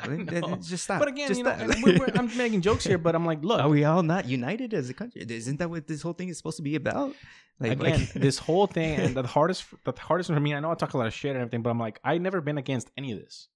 Just 0.62 0.86
stop. 0.86 1.00
but 1.00 1.08
again 1.08 1.28
Just 1.28 1.38
you 1.38 1.44
know 1.44 1.56
we're, 1.84 2.00
we're, 2.00 2.08
i'm 2.16 2.36
making 2.44 2.62
jokes 2.62 2.84
here 2.84 2.98
but 2.98 3.14
i'm 3.14 3.28
like 3.28 3.44
look 3.44 3.62
Are 3.62 3.70
we 3.70 3.84
all 3.84 4.02
not 4.02 4.26
united 4.26 4.74
as 4.74 4.90
a 4.90 4.94
country? 4.94 5.24
Isn't 5.30 5.58
that 5.60 5.70
what 5.70 5.86
this 5.86 6.02
whole 6.02 6.14
thing 6.14 6.30
is 6.30 6.38
supposed 6.38 6.58
to 6.58 6.64
be 6.64 6.76
about? 6.76 7.14
Like, 7.60 7.74
again, 7.74 8.00
like- 8.00 8.14
this 8.14 8.40
whole 8.40 8.66
thing, 8.66 9.00
and 9.00 9.16
the 9.16 9.22
hardest, 9.28 9.66
the 9.86 9.94
hardest 9.98 10.32
for 10.32 10.40
me. 10.40 10.56
I 10.56 10.60
know 10.60 10.72
I 10.72 10.76
talk 10.76 10.96
a 10.96 10.98
lot 10.98 11.06
of 11.06 11.14
shit 11.14 11.32
and 11.32 11.40
everything, 11.42 11.62
but 11.62 11.70
I'm 11.70 11.80
like, 11.80 12.00
I've 12.04 12.20
never 12.20 12.42
been 12.42 12.58
against 12.58 12.90
any 12.98 13.12
of 13.12 13.20
this. 13.20 13.48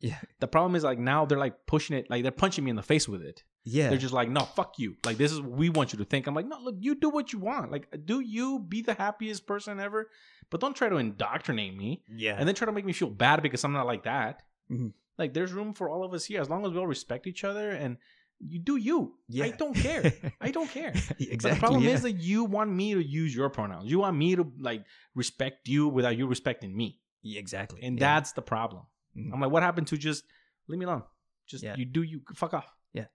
Yeah, 0.00 0.18
The 0.40 0.46
problem 0.48 0.76
is 0.76 0.84
like 0.84 0.98
now 0.98 1.24
they're 1.24 1.38
like 1.38 1.66
pushing 1.66 1.96
it, 1.96 2.08
like 2.10 2.22
they're 2.22 2.32
punching 2.32 2.64
me 2.64 2.70
in 2.70 2.76
the 2.76 2.82
face 2.82 3.08
with 3.08 3.22
it. 3.22 3.42
yeah, 3.64 3.88
They're 3.88 3.98
just 3.98 4.14
like, 4.14 4.28
no, 4.28 4.42
fuck 4.42 4.78
you. 4.78 4.96
Like 5.04 5.16
this 5.16 5.32
is 5.32 5.40
what 5.40 5.52
we 5.52 5.70
want 5.70 5.92
you 5.92 5.98
to 5.98 6.04
think. 6.04 6.26
I'm 6.26 6.34
like, 6.34 6.46
no, 6.46 6.58
look, 6.60 6.76
you 6.78 6.94
do 6.94 7.10
what 7.10 7.32
you 7.32 7.38
want. 7.38 7.72
Like, 7.72 7.88
do 8.04 8.20
you 8.20 8.60
be 8.60 8.82
the 8.82 8.94
happiest 8.94 9.46
person 9.46 9.80
ever, 9.80 10.08
but 10.50 10.60
don't 10.60 10.76
try 10.76 10.88
to 10.88 10.96
indoctrinate 10.96 11.76
me 11.76 12.02
yeah, 12.08 12.36
and 12.38 12.46
then 12.46 12.54
try 12.54 12.66
to 12.66 12.72
make 12.72 12.84
me 12.84 12.92
feel 12.92 13.10
bad 13.10 13.42
because 13.42 13.64
I'm 13.64 13.72
not 13.72 13.86
like 13.86 14.04
that. 14.04 14.42
Mhm. 14.70 14.92
Like, 15.18 15.34
there's 15.34 15.52
room 15.52 15.74
for 15.74 15.88
all 15.90 16.04
of 16.04 16.14
us 16.14 16.24
here 16.26 16.40
as 16.40 16.48
long 16.48 16.64
as 16.64 16.72
we 16.72 16.78
all 16.78 16.86
respect 16.86 17.26
each 17.26 17.42
other 17.42 17.70
and 17.70 17.96
you 18.40 18.60
do 18.60 18.76
you. 18.76 19.14
Yeah. 19.28 19.44
I 19.46 19.50
don't 19.50 19.74
care. 19.74 20.12
I 20.40 20.52
don't 20.52 20.70
care. 20.70 20.92
exactly. 20.94 21.36
But 21.42 21.54
the 21.54 21.56
problem 21.58 21.82
yeah. 21.82 21.90
is 21.90 22.02
that 22.02 22.12
you 22.12 22.44
want 22.44 22.70
me 22.70 22.94
to 22.94 23.02
use 23.02 23.34
your 23.34 23.48
pronouns. 23.50 23.90
You 23.90 23.98
want 23.98 24.16
me 24.16 24.36
to 24.36 24.52
like 24.60 24.84
respect 25.16 25.66
you 25.66 25.88
without 25.88 26.16
you 26.16 26.28
respecting 26.28 26.76
me, 26.76 27.00
exactly, 27.24 27.82
and 27.82 27.98
yeah. 27.98 28.14
that's 28.14 28.32
the 28.32 28.42
problem. 28.42 28.84
Mhm. 29.18 29.32
I'm 29.34 29.40
like, 29.40 29.50
what 29.50 29.62
happened 29.62 29.88
to 29.88 29.96
just 29.98 30.24
leave 30.68 30.78
me 30.78 30.84
alone? 30.86 31.02
Just 31.46 31.64
Yeah. 31.64 31.76
you 31.76 31.84
do 31.84 32.02
you 32.02 32.20
fuck 32.34 32.54
off. 32.54 32.66
Yeah. 32.92 33.06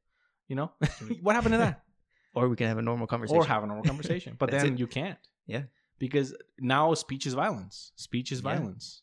you 0.48 0.56
know 0.56 0.72
what 1.22 1.36
happened 1.36 1.54
to 1.54 1.58
that? 1.60 1.84
or 2.36 2.50
we 2.50 2.56
can 2.56 2.68
have 2.68 2.78
a 2.78 2.82
normal 2.82 3.08
conversation. 3.08 3.38
or 3.42 3.46
have 3.46 3.64
a 3.64 3.68
normal 3.68 3.84
conversation, 3.86 4.36
but 4.38 4.52
then 4.56 4.74
it. 4.74 4.80
you 4.80 4.88
can't. 4.88 5.18
Yeah. 5.48 5.64
because 6.00 6.34
now 6.60 6.94
speech 6.96 7.26
is 7.26 7.34
violence. 7.34 7.92
Speech 7.96 8.32
is 8.32 8.40
Yeah. 8.40 8.44
violence. 8.56 9.02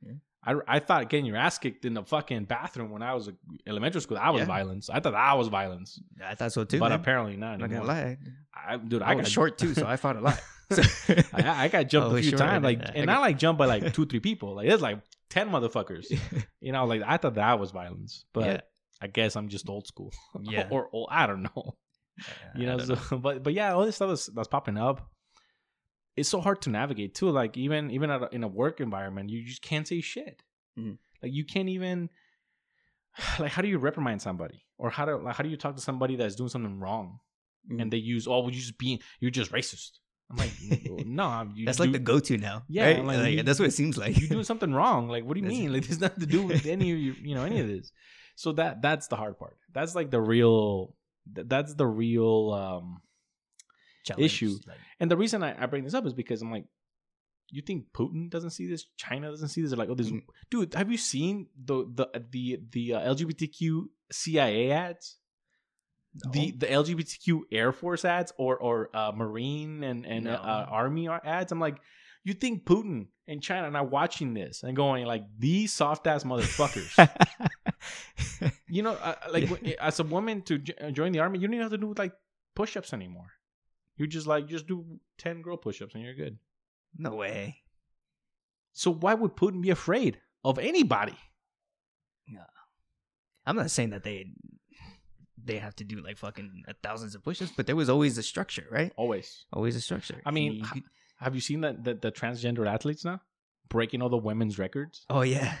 Yeah. 0.00 0.12
I, 0.44 0.76
I 0.76 0.78
thought 0.78 1.10
getting 1.10 1.26
your 1.26 1.36
ass 1.36 1.58
kicked 1.58 1.84
in 1.84 1.94
the 1.94 2.04
fucking 2.04 2.44
bathroom 2.44 2.90
when 2.90 3.02
I 3.02 3.12
was 3.14 3.26
in 3.28 3.36
elementary 3.66 4.00
school 4.00 4.16
that 4.16 4.32
was 4.32 4.40
Yeah. 4.42 4.46
violence. 4.46 4.88
I 4.88 5.00
thought 5.00 5.12
that 5.12 5.36
was 5.36 5.48
violence, 5.48 6.00
I 6.24 6.34
thought 6.36 6.52
so 6.52 6.64
too. 6.64 6.78
but 6.78 6.90
man. 6.90 7.00
apparently 7.00 7.36
not 7.36 7.54
I'm 7.54 7.58
not 7.58 7.64
anymore. 7.70 7.86
gonna 7.86 8.00
lie. 8.00 8.18
I, 8.54 8.76
dude, 8.76 9.02
I, 9.02 9.12
I, 9.12 9.14
was 9.16 9.24
got 9.24 9.30
short 9.32 9.58
too, 9.58 9.74
so 9.74 9.86
I 9.86 9.96
fought 9.96 10.16
a 10.16 10.20
lot. 10.20 10.40
So- 10.70 10.82
I, 11.32 11.64
I 11.64 11.68
got 11.68 11.88
jumped 11.88 12.12
Oh, 12.12 12.16
a 12.16 12.22
few 12.22 12.32
times, 12.36 12.62
like, 12.62 12.78
I 12.80 12.92
and 12.94 13.06
got- 13.06 13.12
not 13.14 13.20
like 13.22 13.38
jumped 13.38 13.58
by 13.58 13.66
like 13.66 13.92
two, 13.94 14.06
three 14.06 14.20
people. 14.20 14.54
Like 14.54 14.68
it's 14.68 14.82
like 14.82 15.00
ten 15.30 15.50
motherfuckers. 15.50 16.06
You 16.60 16.72
know, 16.72 16.84
like 16.86 17.02
I 17.06 17.16
thought 17.18 17.34
that 17.34 17.60
was 17.60 17.70
violence, 17.70 18.24
but 18.32 18.44
Yeah. 18.44 18.60
I 19.00 19.06
guess 19.06 19.36
I'm 19.36 19.48
just 19.48 19.68
old 19.68 19.86
school. 19.86 20.12
Yeah. 20.42 20.66
or, 20.70 20.88
or 20.92 21.06
I 21.10 21.26
don't 21.26 21.42
know. 21.42 21.76
Yeah, 22.18 22.24
You 22.60 22.66
know, 22.66 22.78
so, 22.78 23.18
but 23.18 23.42
but 23.44 23.52
yeah, 23.54 23.72
all 23.74 23.84
this 23.86 23.96
stuff 23.96 24.08
that's, 24.08 24.26
that's 24.26 24.48
popping 24.48 24.76
up. 24.76 25.08
It's 26.16 26.28
so 26.28 26.40
hard 26.40 26.62
to 26.62 26.70
navigate 26.70 27.14
too. 27.14 27.30
Like 27.30 27.56
even 27.56 27.90
even 27.92 28.10
a, 28.10 28.28
in 28.32 28.42
a 28.42 28.48
work 28.48 28.80
environment, 28.80 29.30
you 29.30 29.44
just 29.44 29.62
can't 29.62 29.86
say 29.86 30.00
shit. 30.00 30.42
Mhm. 30.78 30.98
Like 31.22 31.32
you 31.32 31.44
can't 31.44 31.68
even. 31.68 32.10
Like 33.38 33.52
how 33.52 33.62
do 33.62 33.68
you 33.68 33.78
reprimand 33.78 34.22
somebody, 34.22 34.64
or 34.78 34.90
how 34.90 35.04
do 35.04 35.16
like, 35.22 35.34
how 35.36 35.42
do 35.44 35.48
you 35.50 35.56
talk 35.56 35.74
to 35.76 35.82
somebody 35.82 36.16
that's 36.16 36.34
doing 36.36 36.48
something 36.50 36.78
wrong, 36.80 37.18
Mhm. 37.70 37.82
and 37.82 37.92
they 37.92 37.96
use 37.98 38.26
oh 38.28 38.40
well, 38.40 38.50
you 38.50 38.58
just 38.60 38.78
being 38.78 38.98
you're 39.20 39.30
just 39.30 39.52
racist. 39.52 39.98
I'm 40.30 40.36
like 40.36 40.50
no, 41.06 41.24
I'm- 41.24 41.52
you 41.56 41.64
That's 41.66 41.78
do- 41.78 41.84
like 41.84 41.92
the 41.92 41.98
go-to 41.98 42.36
now. 42.36 42.64
Yeah, 42.68 42.86
right? 42.86 43.04
like, 43.04 43.18
Like, 43.18 43.34
you- 43.34 43.42
that's 43.42 43.58
what 43.58 43.68
it 43.68 43.72
seems 43.72 43.96
like. 43.96 44.18
you're 44.18 44.28
doing 44.28 44.44
something 44.44 44.72
wrong. 44.72 45.08
Like, 45.08 45.24
what 45.24 45.34
do 45.34 45.40
you 45.40 45.46
mean? 45.46 45.72
Like, 45.72 45.86
there's 45.86 46.00
nothing 46.00 46.20
to 46.20 46.26
do 46.26 46.42
with 46.42 46.66
any 46.66 46.92
of 46.92 46.98
you, 46.98 47.14
you 47.22 47.34
know, 47.34 47.44
any 47.44 47.60
of 47.60 47.68
this. 47.74 47.90
So 48.36 48.52
that 48.52 48.82
that's 48.82 49.08
the 49.08 49.16
hard 49.16 49.38
part. 49.38 49.56
That's 49.72 49.94
like 49.94 50.10
the 50.10 50.20
real. 50.20 50.94
That's 51.32 51.74
the 51.74 51.86
real. 51.86 52.50
um 52.52 53.02
Challenge, 54.04 54.24
issue. 54.24 54.56
like- 54.66 54.78
And 55.00 55.10
the 55.10 55.16
reason 55.16 55.42
I, 55.42 55.62
I 55.62 55.66
bring 55.66 55.84
this 55.84 55.92
up 55.94 56.06
is 56.06 56.14
because 56.14 56.40
I'm 56.40 56.50
like, 56.50 56.64
you 57.50 57.60
think 57.62 57.86
Putin 57.94 58.30
doesn't 58.30 58.50
see 58.50 58.66
this? 58.68 58.86
China 58.96 59.28
doesn't 59.30 59.48
see 59.48 59.60
this? 59.60 59.70
They're 59.70 59.78
like, 59.78 59.88
oh, 59.90 59.94
this 59.94 60.10
Mm. 60.10 60.22
dude. 60.50 60.72
Have 60.74 60.90
you 60.90 60.96
seen 60.98 61.46
the 61.62 61.84
the 61.94 62.06
the 62.30 62.58
the 62.72 62.94
uh, 62.94 63.14
LGBTQ 63.14 63.84
CIA 64.12 64.70
ads? 64.70 65.16
The 66.14 66.50
the 66.52 66.66
LGBTQ 66.66 67.42
Air 67.52 67.70
Force 67.72 68.04
ads 68.04 68.32
or 68.38 68.56
or 68.56 68.90
uh, 68.94 69.12
Marine 69.14 69.84
and 69.84 70.04
and 70.06 70.24
No. 70.24 70.34
uh, 70.34 70.66
Army 70.68 71.08
ads? 71.08 71.52
I'm 71.52 71.60
like, 71.60 71.76
you 72.24 72.32
think 72.34 72.64
Putin 72.64 73.08
and 73.28 73.42
China 73.42 73.68
are 73.68 73.70
not 73.70 73.90
watching 73.90 74.34
this 74.34 74.62
and 74.62 74.74
going 74.74 75.04
like 75.06 75.24
these 75.38 75.72
soft 75.72 76.06
ass 76.06 76.24
motherfuckers? 76.24 76.90
you 78.68 78.82
know, 78.82 78.92
uh, 78.94 79.14
like 79.30 79.48
Yeah. 79.62 79.74
as 79.80 80.00
a 80.00 80.04
woman 80.04 80.42
to 80.42 80.58
j- 80.58 80.92
join 80.92 81.12
the 81.12 81.20
army, 81.20 81.38
you 81.38 81.46
don't 81.46 81.54
even 81.54 81.62
have 81.64 81.72
to 81.72 81.78
do 81.78 81.94
like 81.96 82.12
push 82.54 82.76
ups 82.76 82.92
anymore. 82.92 83.30
You 83.96 84.06
just 84.06 84.26
like 84.26 84.48
just 84.48 84.66
do 84.66 84.98
ten 85.18 85.42
girl 85.42 85.56
push 85.56 85.82
ups 85.82 85.94
and 85.94 86.02
you're 86.02 86.14
good. 86.14 86.38
no 86.96 87.14
way. 87.14 87.62
So 88.72 88.90
why 88.92 89.14
would 89.14 89.36
Putin 89.36 89.60
be 89.60 89.70
afraid 89.70 90.20
of 90.44 90.58
anybody? 90.58 91.16
I'm 93.46 93.56
not 93.56 93.70
saying 93.70 93.90
that 93.90 94.02
they 94.04 94.26
they 95.48 95.58
have 95.58 95.74
to 95.76 95.84
do 95.84 95.96
like 96.08 96.16
fucking 96.18 96.62
uh, 96.68 96.72
thousands 96.82 97.14
of 97.16 97.24
push-ups, 97.24 97.52
but 97.56 97.66
there 97.66 97.74
was 97.82 97.88
always 97.90 98.16
a 98.18 98.22
structure, 98.22 98.66
right? 98.70 98.92
Always. 98.96 99.44
Always 99.52 99.74
a 99.74 99.80
structure. 99.80 100.20
I 100.24 100.30
mean, 100.30 100.52
You 100.74 100.82
Have 101.24 101.34
you 101.34 101.40
seen 101.40 101.62
that 101.62 101.82
the, 101.82 101.94
the 101.94 102.12
transgender 102.12 102.64
athletes 102.68 103.04
now 103.04 103.18
breaking 103.68 104.00
all 104.02 104.08
the 104.16 104.22
women's 104.30 104.56
records? 104.58 105.04
oh 105.10 105.22
yeah, 105.22 105.54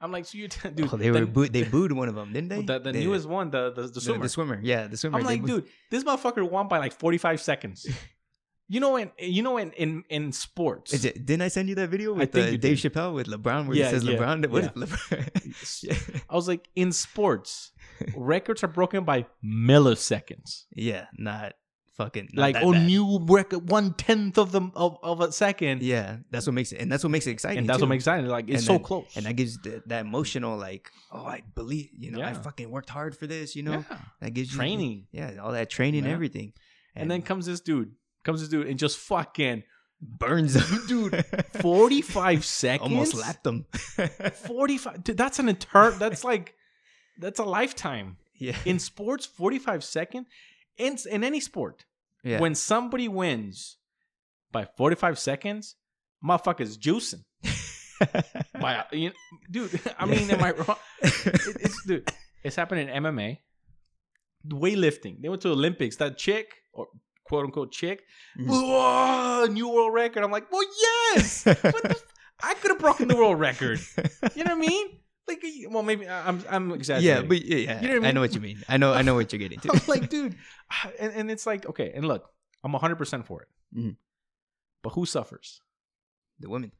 I'm 0.00 0.12
like, 0.12 0.26
so 0.26 0.38
you, 0.38 0.46
t- 0.48 0.60
oh, 0.68 0.70
dude, 0.70 0.90
oh, 0.92 0.96
they 0.96 1.10
were 1.10 1.20
the, 1.20 1.26
boo- 1.26 1.48
they 1.48 1.64
booed 1.64 1.90
one 1.92 2.08
of 2.08 2.14
them, 2.14 2.32
didn't 2.32 2.50
they? 2.50 2.62
the, 2.62 2.78
the 2.78 2.92
They- 2.92 3.04
newest 3.04 3.26
one, 3.26 3.50
the 3.50 3.72
the, 3.72 3.82
the 3.88 4.00
swimmer. 4.00 4.22
the 4.22 4.28
swimmer, 4.28 4.60
yeah, 4.62 4.86
the 4.86 4.96
swimmer. 4.96 5.18
I'm 5.18 5.24
like, 5.24 5.40
booed- 5.40 5.64
dude, 5.64 5.68
this 5.90 6.04
motherfucker 6.04 6.48
won 6.48 6.68
by 6.68 6.78
like 6.78 6.92
45 6.92 7.40
seconds. 7.40 7.86
You 8.68 8.80
know, 8.80 8.96
in 8.96 9.10
you 9.18 9.42
know, 9.42 9.58
in 9.58 9.70
in 9.72 10.02
in 10.08 10.32
sports, 10.32 10.92
Is 10.92 11.04
it, 11.04 11.24
didn't 11.24 11.42
I 11.42 11.48
send 11.48 11.68
you 11.68 11.76
that 11.76 11.88
video 11.88 12.12
with 12.14 12.34
uh, 12.34 12.46
Dave 12.50 12.60
did. 12.60 12.78
Chappelle 12.78 13.14
with 13.14 13.28
LeBron 13.28 13.68
where 13.68 13.76
Yeah, 13.76 13.84
he 13.84 13.90
says 13.92 14.02
yeah, 14.04 14.16
LeBron? 14.16 14.48
What 14.48 14.62
yeah. 14.64 14.70
LeBron? 14.70 15.82
yeah. 15.84 16.20
I 16.30 16.34
was 16.34 16.48
like, 16.48 16.68
in 16.74 16.90
sports, 16.90 17.70
records 18.16 18.64
are 18.64 18.68
broken 18.68 19.04
by 19.04 19.26
milliseconds. 19.44 20.64
yeah, 20.74 21.06
not 21.16 21.54
fucking 21.96 22.28
not 22.34 22.42
like, 22.42 22.54
that 22.56 22.64
oh, 22.64 22.72
bad. 22.72 22.86
new 22.86 23.18
record, 23.24 23.70
one 23.70 23.94
tenth 23.94 24.36
of 24.36 24.52
the 24.52 24.60
of, 24.74 24.98
of 25.02 25.20
a 25.20 25.30
second, 25.32 25.82
Yeah, 25.82 26.16
that's 26.30 26.46
what 26.46 26.52
makes 26.54 26.72
it, 26.72 26.80
and 26.80 26.90
that's 26.90 27.04
what 27.04 27.10
makes 27.10 27.26
it 27.26 27.30
exciting. 27.30 27.58
and 27.58 27.68
that's 27.68 27.78
too. 27.78 27.84
what 27.84 27.88
makes 27.90 28.02
it 28.06 28.10
exciting. 28.10 28.26
Like, 28.30 28.48
it's 28.48 28.58
And 28.58 28.64
so 28.66 28.72
then- 28.74 28.82
close, 28.82 29.06
and 29.16 29.26
that 29.26 29.34
gives 29.36 29.58
the, 29.62 29.82
that 29.86 30.00
emotional 30.04 30.58
like, 30.58 30.90
oh, 31.12 31.24
I 31.24 31.42
believe, 31.54 31.88
you 31.98 32.10
know, 32.10 32.20
I 32.20 32.34
fucking 32.34 32.68
worked 32.70 32.90
hard 32.90 33.16
for 33.16 33.26
this, 33.26 33.54
you 33.56 33.62
know. 33.62 33.84
yeah. 33.88 33.98
That 34.20 34.34
gives 34.34 34.50
you 34.52 34.58
training. 34.58 35.06
yeah, 35.12 35.36
all 35.40 35.52
that 35.52 35.70
training, 35.70 36.00
and 36.00 36.08
Yeah. 36.08 36.14
everything, 36.14 36.52
And, 36.94 37.10
then 37.10 37.22
comes 37.22 37.46
this 37.46 37.60
dude, 37.60 37.92
comes 38.26 38.40
this 38.40 38.50
dude, 38.50 38.66
and 38.66 38.78
just 38.78 38.98
fucking 38.98 39.62
burns 40.00 40.56
up, 40.56 40.64
dude, 40.88 41.24
forty 41.60 42.02
five 42.02 42.44
seconds, 42.44 43.14
almost 43.14 43.46
him. 43.46 43.64
Forty 44.34 44.76
five. 44.76 45.02
Dude, 45.02 45.16
that's 45.16 45.38
an 45.38 45.48
entire. 45.48 45.92
That's 45.92 46.24
like, 46.24 46.54
that's 47.18 47.38
a 47.38 47.44
lifetime 47.44 48.18
yeah, 48.34 48.56
in 48.66 48.78
sports. 48.78 49.24
Forty 49.24 49.58
five 49.58 49.82
second, 49.82 50.26
in 50.76 50.98
in 51.10 51.24
any 51.24 51.40
sport. 51.40 51.86
yeah. 52.22 52.40
when 52.40 52.54
somebody 52.54 53.08
wins 53.08 53.78
by 54.52 54.64
45 54.76 55.18
seconds, 55.18 55.76
motherfuckers 56.24 56.78
juicing. 56.78 57.24
By, 58.60 58.84
you 58.92 59.12
dude, 59.50 59.80
I 59.98 60.04
mean, 60.06 60.30
am 60.30 60.42
I 60.42 60.52
wrong? 60.52 60.76
It- 61.02 61.56
it's, 61.60 61.82
dude, 61.86 62.10
it's 62.44 62.56
happened 62.56 62.80
in 62.82 63.02
MMA, 63.02 63.38
weightlifting. 64.48 65.20
They 65.22 65.28
went 65.28 65.42
to 65.42 65.50
Olympics. 65.50 65.96
That 65.96 66.18
chick, 66.18 66.46
or 66.72 66.88
quote 67.28 67.44
unquote 67.44 67.72
chick, 67.72 68.04
Mhm. 68.38 68.46
whoa, 68.48 69.46
new 69.46 69.68
world 69.68 69.92
record. 69.94 70.22
I'm 70.24 70.30
like, 70.30 70.50
well, 70.50 70.62
yes. 71.14 71.44
what 71.46 71.60
the 71.62 71.90
f- 71.90 72.12
I 72.42 72.54
could 72.54 72.70
have 72.70 72.78
broken 72.80 73.08
the 73.08 73.16
world 73.16 73.38
record. 73.40 73.80
You 74.34 74.44
know 74.44 74.54
what 74.56 74.64
I 74.64 74.68
mean? 74.68 74.86
Like, 75.28 75.42
well, 75.70 75.82
maybe 75.82 76.08
I'm 76.08 76.44
I'm 76.48 76.70
exaggerating. 76.72 77.22
yeah, 77.22 77.28
but 77.28 77.42
yeah, 77.44 77.56
yeah. 77.56 77.80
You 77.82 78.00
know 78.00 78.06
I 78.06 78.10
I, 78.10 78.12
know 78.12 78.20
what 78.20 78.34
you 78.34 78.40
mean. 78.40 78.62
I 78.68 78.76
know, 78.76 78.92
I 78.92 79.02
know 79.02 79.14
what 79.16 79.32
you're 79.32 79.40
getting 79.40 79.58
to. 79.66 79.72
I'm 79.72 79.80
like, 79.88 80.08
dude, 80.08 80.36
and, 81.00 81.12
and 81.12 81.30
it's 81.30 81.46
like, 81.46 81.66
okay, 81.66 81.90
and 81.94 82.06
look, 82.06 82.30
I'm 82.62 82.72
100 82.72 82.94
percent 82.96 83.26
for 83.26 83.42
it. 83.42 83.48
Mhm. 83.76 83.96
But 84.82 84.90
who 84.90 85.04
suffers? 85.06 85.60
the 86.38 86.50
women, 86.50 86.70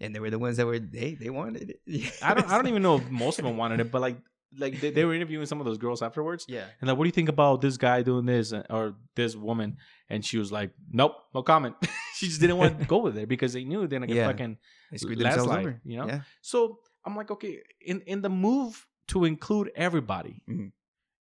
and 0.00 0.14
they 0.14 0.20
were 0.20 0.30
the 0.30 0.38
ones 0.38 0.58
that 0.58 0.66
were 0.66 0.78
they 0.78 1.14
they 1.14 1.30
wanted 1.30 1.70
it. 1.86 2.12
I 2.22 2.34
don't 2.34 2.46
I 2.50 2.56
don't 2.56 2.68
even 2.68 2.82
know 2.82 2.96
if 2.96 3.08
most 3.10 3.38
of 3.38 3.44
them 3.46 3.56
wanted 3.56 3.80
it, 3.80 3.90
but 3.90 4.00
like 4.02 4.18
like 4.58 4.80
they, 4.80 4.90
they 4.90 5.04
were 5.04 5.14
interviewing 5.14 5.46
some 5.46 5.60
of 5.60 5.66
those 5.66 5.78
girls 5.78 6.02
afterwards. 6.02 6.44
Yeah, 6.48 6.64
And 6.80 6.88
like, 6.88 6.96
what 6.98 7.04
do 7.04 7.08
you 7.08 7.12
think 7.12 7.28
about 7.28 7.60
this 7.60 7.76
guy 7.76 8.02
doing 8.02 8.26
this 8.26 8.52
uh, 8.52 8.62
or 8.70 8.94
this 9.16 9.34
woman? 9.36 9.76
And 10.08 10.24
she 10.24 10.38
was 10.38 10.50
like, 10.52 10.70
nope, 10.90 11.14
no 11.34 11.42
comment. 11.42 11.74
she 12.16 12.26
just 12.28 12.40
didn't 12.40 12.58
want 12.58 12.78
to 12.80 12.84
go 12.94 12.98
with 12.98 13.16
it 13.16 13.28
because 13.28 13.52
they 13.52 13.64
knew 13.64 13.80
they're 13.86 13.98
gonna 13.98 14.06
get 14.06 14.16
Yeah. 14.16 14.26
fucking 14.28 14.58
they 14.90 14.98
screwed 14.98 15.18
themselves 15.18 15.46
landslide, 15.48 15.66
over. 15.66 15.80
you 15.84 15.96
know? 15.98 16.06
Yeah, 16.06 16.20
So 16.42 16.78
I'm 17.04 17.16
like, 17.16 17.30
okay, 17.30 17.60
in 17.80 18.00
in 18.02 18.22
the 18.22 18.28
move 18.30 18.86
to 19.08 19.24
include 19.24 19.70
everybody, 19.76 20.42
Mhm. 20.48 20.72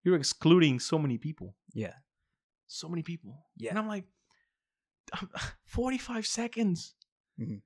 you're 0.05 0.17
excluding 0.17 0.79
so 0.81 0.99
many 0.99 1.19
people, 1.19 1.55
yeah, 1.75 1.95
so 2.67 2.89
many 2.89 3.03
people. 3.03 3.47
Yeah. 3.57 3.71
and 3.71 3.79
I'm 3.79 3.89
like, 3.89 4.05
um, 5.21 5.29
45 5.65 6.27
seconds. 6.27 6.95
Mhm. 7.41 7.63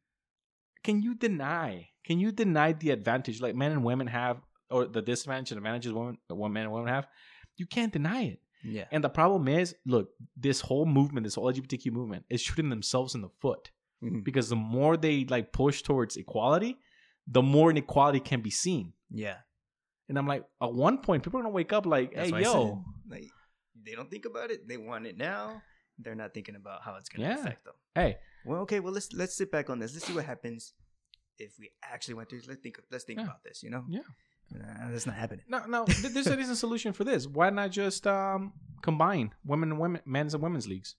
Can 0.82 1.02
you 1.02 1.14
deny? 1.14 1.88
Can 2.04 2.20
you 2.20 2.30
deny 2.32 2.72
the 2.72 2.90
advantage 2.90 3.40
like 3.40 3.54
men 3.56 3.72
and 3.72 3.82
women 3.84 4.06
have, 4.06 4.36
or 4.70 4.86
the 4.86 5.02
disadvantage 5.02 5.52
and 5.52 5.58
advantages 5.58 5.92
women, 5.92 6.18
what 6.28 6.50
men 6.50 6.64
and 6.64 6.72
women 6.72 6.88
have? 6.88 7.06
You 7.56 7.66
can't 7.66 7.92
deny 7.92 8.22
it. 8.24 8.40
yeah. 8.62 8.86
And 8.90 9.02
the 9.04 9.08
problem 9.08 9.48
is, 9.48 9.74
look, 9.86 10.10
this 10.36 10.60
whole 10.60 10.86
movement, 10.86 11.24
this 11.24 11.34
whole 11.36 11.52
LGBTQ 11.52 11.92
movement, 11.92 12.24
is 12.28 12.40
shooting 12.40 12.68
themselves 12.70 13.14
in 13.14 13.20
the 13.22 13.28
foot 13.40 13.70
Mhm. 14.02 14.24
because 14.24 14.48
the 14.48 14.56
more 14.56 14.96
they 14.96 15.24
like 15.24 15.52
push 15.52 15.82
towards 15.82 16.16
equality, 16.16 16.78
the 17.26 17.42
more 17.42 17.70
inequality 17.70 18.20
can 18.20 18.40
be 18.42 18.50
seen. 18.50 18.92
Yeah, 19.10 19.38
And 20.08 20.18
I'm 20.18 20.26
like, 20.26 20.44
at 20.60 20.72
one 20.72 20.98
point, 20.98 21.22
people 21.24 21.38
are 21.40 21.42
gonna 21.44 21.52
wake 21.54 21.72
up 21.72 21.86
like, 21.86 22.12
That's 22.14 22.30
"Hey, 22.30 22.42
yo, 22.42 22.84
like 23.08 23.28
they 23.84 23.94
don't 23.94 24.10
think 24.10 24.24
about 24.24 24.50
it. 24.50 24.66
They 24.68 24.76
want 24.76 25.06
it 25.06 25.16
now. 25.16 25.62
They're 25.98 26.14
not 26.14 26.34
thinking 26.34 26.56
about 26.56 26.82
how 26.82 26.96
it's 26.96 27.08
gonna 27.08 27.28
Yeah. 27.28 27.38
affect 27.40 27.64
them. 27.64 27.74
hey, 27.94 28.18
Well, 28.44 28.60
okay. 28.62 28.80
Well, 28.80 28.92
let's 28.92 29.12
let's 29.12 29.34
sit 29.36 29.50
back 29.50 29.70
on 29.70 29.78
this. 29.80 29.92
Let's 29.94 30.06
see 30.06 30.14
what 30.14 30.24
happens 30.26 30.74
if 31.38 31.58
we 31.58 31.70
actually 31.82 32.14
went 32.14 32.28
through. 32.30 32.42
Let's 32.46 32.60
think. 32.60 32.78
Let's 32.90 33.04
think 33.04 33.18
Yeah. 33.20 33.24
about 33.26 33.42
this. 33.44 33.62
You 33.62 33.70
know. 33.70 33.84
Yeah. 33.88 34.02
Nah, 34.52 34.90
that's 34.90 35.06
not 35.06 35.16
happening. 35.16 35.44
no, 35.48 35.66
no, 35.66 35.84
th- 35.86 36.12
there's 36.12 36.26
a, 36.28 36.38
a 36.38 36.54
solution 36.56 36.92
for 36.92 37.04
this. 37.04 37.26
Why 37.26 37.50
not 37.50 37.70
just 37.70 38.06
um 38.06 38.52
combine 38.82 39.32
women 39.44 39.72
and 39.72 39.80
women, 39.80 40.00
men's 40.06 40.34
and 40.34 40.42
women's 40.42 40.68
leagues, 40.68 40.94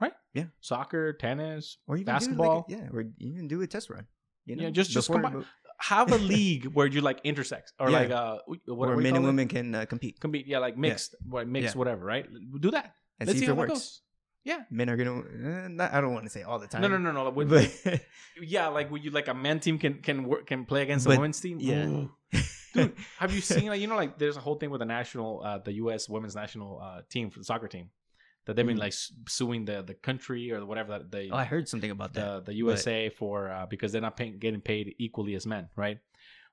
right? 0.00 0.12
Yeah. 0.34 0.46
soccer, 0.60 1.12
tennis, 1.12 1.78
Or 1.86 1.96
even 1.96 2.06
basketball. 2.06 2.66
like 2.68 2.78
a- 2.78 2.82
yeah, 2.82 2.88
or 2.92 3.04
even 3.18 3.46
do 3.48 3.60
a 3.62 3.66
test 3.66 3.88
run. 3.90 4.06
You 4.46 4.56
know, 4.56 4.64
Yeah, 4.64 4.70
just- 4.70 4.90
just 4.90 5.10
combine- 5.10 5.44
Have 5.80 6.10
a 6.10 6.18
league 6.34 6.64
where 6.66 6.88
you 6.88 7.00
like 7.00 7.22
intersex 7.22 7.70
or 7.78 7.88
Yeah. 7.90 7.98
like 8.00 8.10
uh, 8.10 8.38
what, 8.46 8.58
where 8.66 8.96
men 8.96 9.14
and 9.14 9.24
women 9.24 9.46
can 9.46 9.74
uh, 9.74 9.84
compete 9.86 10.18
compete. 10.18 10.46
Yeah, 10.48 10.58
like 10.58 10.76
mixed, 10.76 11.14
what 11.24 11.46
mixed, 11.46 11.74
Yeah. 11.74 11.78
whatever, 11.78 12.04
right? 12.04 12.26
Do 12.60 12.70
that. 12.72 12.94
and 13.20 13.28
Let's 13.28 13.38
see, 13.38 13.46
see 13.46 13.50
if 13.50 13.50
it 13.50 13.54
how 13.56 13.62
it 13.62 13.68
works. 13.68 13.72
goes. 13.72 14.02
Yeah. 14.44 14.60
Men 14.70 14.90
are 14.90 14.96
gonna. 14.96 15.20
Uh, 15.20 15.68
not, 15.68 15.92
I 15.94 16.00
don't 16.00 16.14
want 16.14 16.24
to 16.26 16.30
say 16.30 16.42
all 16.42 16.58
the 16.58 16.66
time. 16.66 16.80
No, 16.82 16.88
no, 16.88 16.98
no, 16.98 17.12
no. 17.12 17.30
With, 17.30 17.50
But 17.50 18.00
yeah, 18.42 18.66
like 18.68 18.90
would 18.90 19.04
you 19.04 19.10
like 19.12 19.28
a 19.28 19.34
men 19.34 19.60
team 19.60 19.78
can 19.78 20.00
can 20.02 20.24
work 20.26 20.46
can 20.46 20.64
play 20.64 20.82
against 20.82 21.06
a 21.06 21.10
women's 21.10 21.38
team? 21.40 21.58
yeah. 21.60 22.06
Dude. 22.74 22.94
Have 23.18 23.32
you 23.34 23.40
seen 23.40 23.66
like 23.72 23.80
you 23.80 23.86
know 23.86 23.96
like 23.96 24.18
there's 24.18 24.36
a 24.36 24.40
whole 24.40 24.56
thing 24.56 24.70
with 24.70 24.80
the 24.80 24.84
national 24.86 25.42
uh 25.44 25.58
the 25.58 25.72
U.S. 25.74 26.08
women's 26.08 26.34
national 26.36 26.80
uh 26.82 27.02
team 27.10 27.30
for 27.30 27.38
the 27.38 27.44
soccer 27.44 27.68
team 27.68 27.90
that 28.46 28.56
they've 28.56 28.66
been 28.66 28.76
Mhm. 28.76 28.80
like 28.80 28.94
suing 29.28 29.64
the 29.64 29.82
the 29.82 29.94
country 29.94 30.52
or 30.52 30.64
whatever 30.64 30.92
that 30.98 31.10
they 31.10 31.28
oh, 31.30 31.36
I 31.36 31.44
heard 31.44 31.68
something 31.68 31.90
about 31.90 32.12
the 32.14 32.20
that. 32.20 32.46
the 32.46 32.54
USA 32.54 33.08
for 33.10 33.50
uh, 33.50 33.66
because 33.66 33.92
they're 33.92 34.00
not 34.08 34.16
paying, 34.16 34.38
getting 34.38 34.60
paid 34.60 34.94
equally 34.98 35.34
as 35.34 35.46
men, 35.46 35.68
right? 35.76 35.98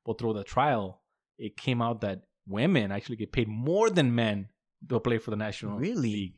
Well, 0.06 0.16
through 0.16 0.34
the 0.34 0.44
trial, 0.44 1.02
it 1.38 1.58
came 1.58 1.82
out 1.82 2.02
that 2.02 2.24
women 2.48 2.92
actually 2.92 3.16
get 3.16 3.32
paid 3.32 3.48
more 3.48 3.90
than 3.90 4.14
men 4.14 4.50
to 4.90 5.00
play 5.00 5.18
for 5.18 5.32
the 5.32 5.38
national 5.38 5.78
Really? 5.80 5.96
league 6.10 6.34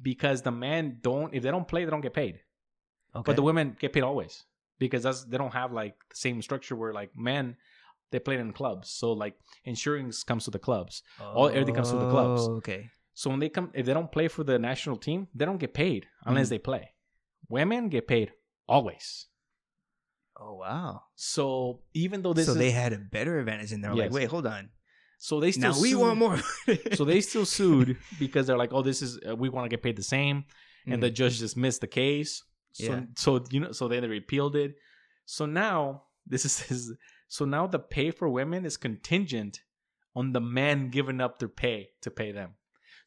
because 0.00 0.42
the 0.42 0.50
men 0.50 0.98
don't 1.02 1.34
if 1.34 1.42
they 1.42 1.50
don't 1.50 1.66
play 1.68 1.84
they 1.84 1.90
don't 1.90 2.00
get 2.00 2.14
paid 2.14 2.40
Okay. 3.14 3.22
but 3.26 3.36
the 3.36 3.42
women 3.42 3.76
get 3.78 3.92
paid 3.92 4.02
always 4.02 4.44
because 4.78 5.02
that's 5.02 5.24
they 5.24 5.36
don't 5.38 5.52
have 5.52 5.70
like 5.72 5.94
the 6.10 6.16
same 6.16 6.40
structure 6.42 6.74
where 6.74 6.92
like 6.94 7.10
men 7.16 7.56
they 8.12 8.18
play 8.20 8.36
in 8.38 8.52
clubs 8.52 8.88
so 8.90 9.12
like 9.12 9.34
insurance 9.64 10.22
comes 10.22 10.44
to 10.44 10.50
the 10.50 10.58
clubs 10.68 11.02
all- 11.20 11.48
everything 11.48 11.74
comes 11.74 11.90
to 11.90 11.96
the 11.96 12.10
clubs. 12.10 12.42
Oh, 12.46 12.56
Okay. 12.60 12.90
so 13.14 13.30
when 13.30 13.40
they 13.40 13.48
come 13.48 13.70
if 13.74 13.84
they 13.86 13.94
don't 13.98 14.12
play 14.16 14.28
for 14.28 14.44
the 14.44 14.58
national 14.58 14.96
team 15.06 15.26
they 15.34 15.44
don't 15.48 15.58
get 15.64 15.74
paid 15.74 16.06
unless 16.26 16.46
Mhm. 16.46 16.50
they 16.50 16.58
play 16.70 16.84
women 17.48 17.88
get 17.88 18.06
paid 18.06 18.28
always 18.68 19.26
Oh 20.36 20.54
wow. 20.54 21.02
so 21.14 21.80
even 21.94 22.22
though 22.22 22.32
this 22.32 22.46
so 22.46 22.52
is 22.52 22.58
they 22.58 22.70
had 22.70 22.92
a 22.92 22.98
better 22.98 23.38
advantage, 23.38 23.72
and 23.72 23.84
they're 23.84 23.94
like, 23.94 24.10
"Wait, 24.12 24.28
hold 24.28 24.46
on. 24.46 24.70
so 25.18 25.38
they 25.40 25.52
still 25.52 25.72
Now 25.72 25.80
we 25.80 25.90
sued- 25.90 26.00
want 26.00 26.18
more." 26.18 26.38
so 26.98 27.04
they 27.04 27.20
still 27.32 27.44
sued 27.44 27.96
because 28.18 28.46
they're 28.46 28.56
like 28.64 28.72
oh 28.72 28.82
this 28.82 29.02
is 29.02 29.20
uh, 29.28 29.36
we 29.36 29.48
want 29.50 29.64
to 29.66 29.68
get 29.68 29.82
paid 29.82 29.96
the 29.96 30.02
same 30.02 30.44
and 30.86 31.00
the 31.02 31.10
judge 31.10 31.38
dismissed 31.38 31.80
the 31.80 31.86
case. 31.86 32.42
So, 32.72 32.84
Yeah. 32.84 33.00
so 33.16 33.44
you 33.50 33.60
know, 33.60 33.72
so 33.72 33.86
then 33.88 34.00
they 34.02 34.08
repealed 34.08 34.56
it. 34.56 34.74
So 35.26 35.46
now 35.46 36.04
this 36.26 36.44
is 36.44 36.58
his. 36.60 36.92
So 37.32 37.46
now 37.46 37.66
the 37.66 37.78
pay 37.78 38.10
for 38.10 38.28
women 38.28 38.66
is 38.66 38.76
contingent 38.76 39.62
on 40.14 40.34
the 40.34 40.40
men 40.40 40.90
giving 40.90 41.18
up 41.18 41.38
their 41.38 41.48
pay 41.48 41.88
to 42.02 42.10
pay 42.10 42.30
them. 42.30 42.50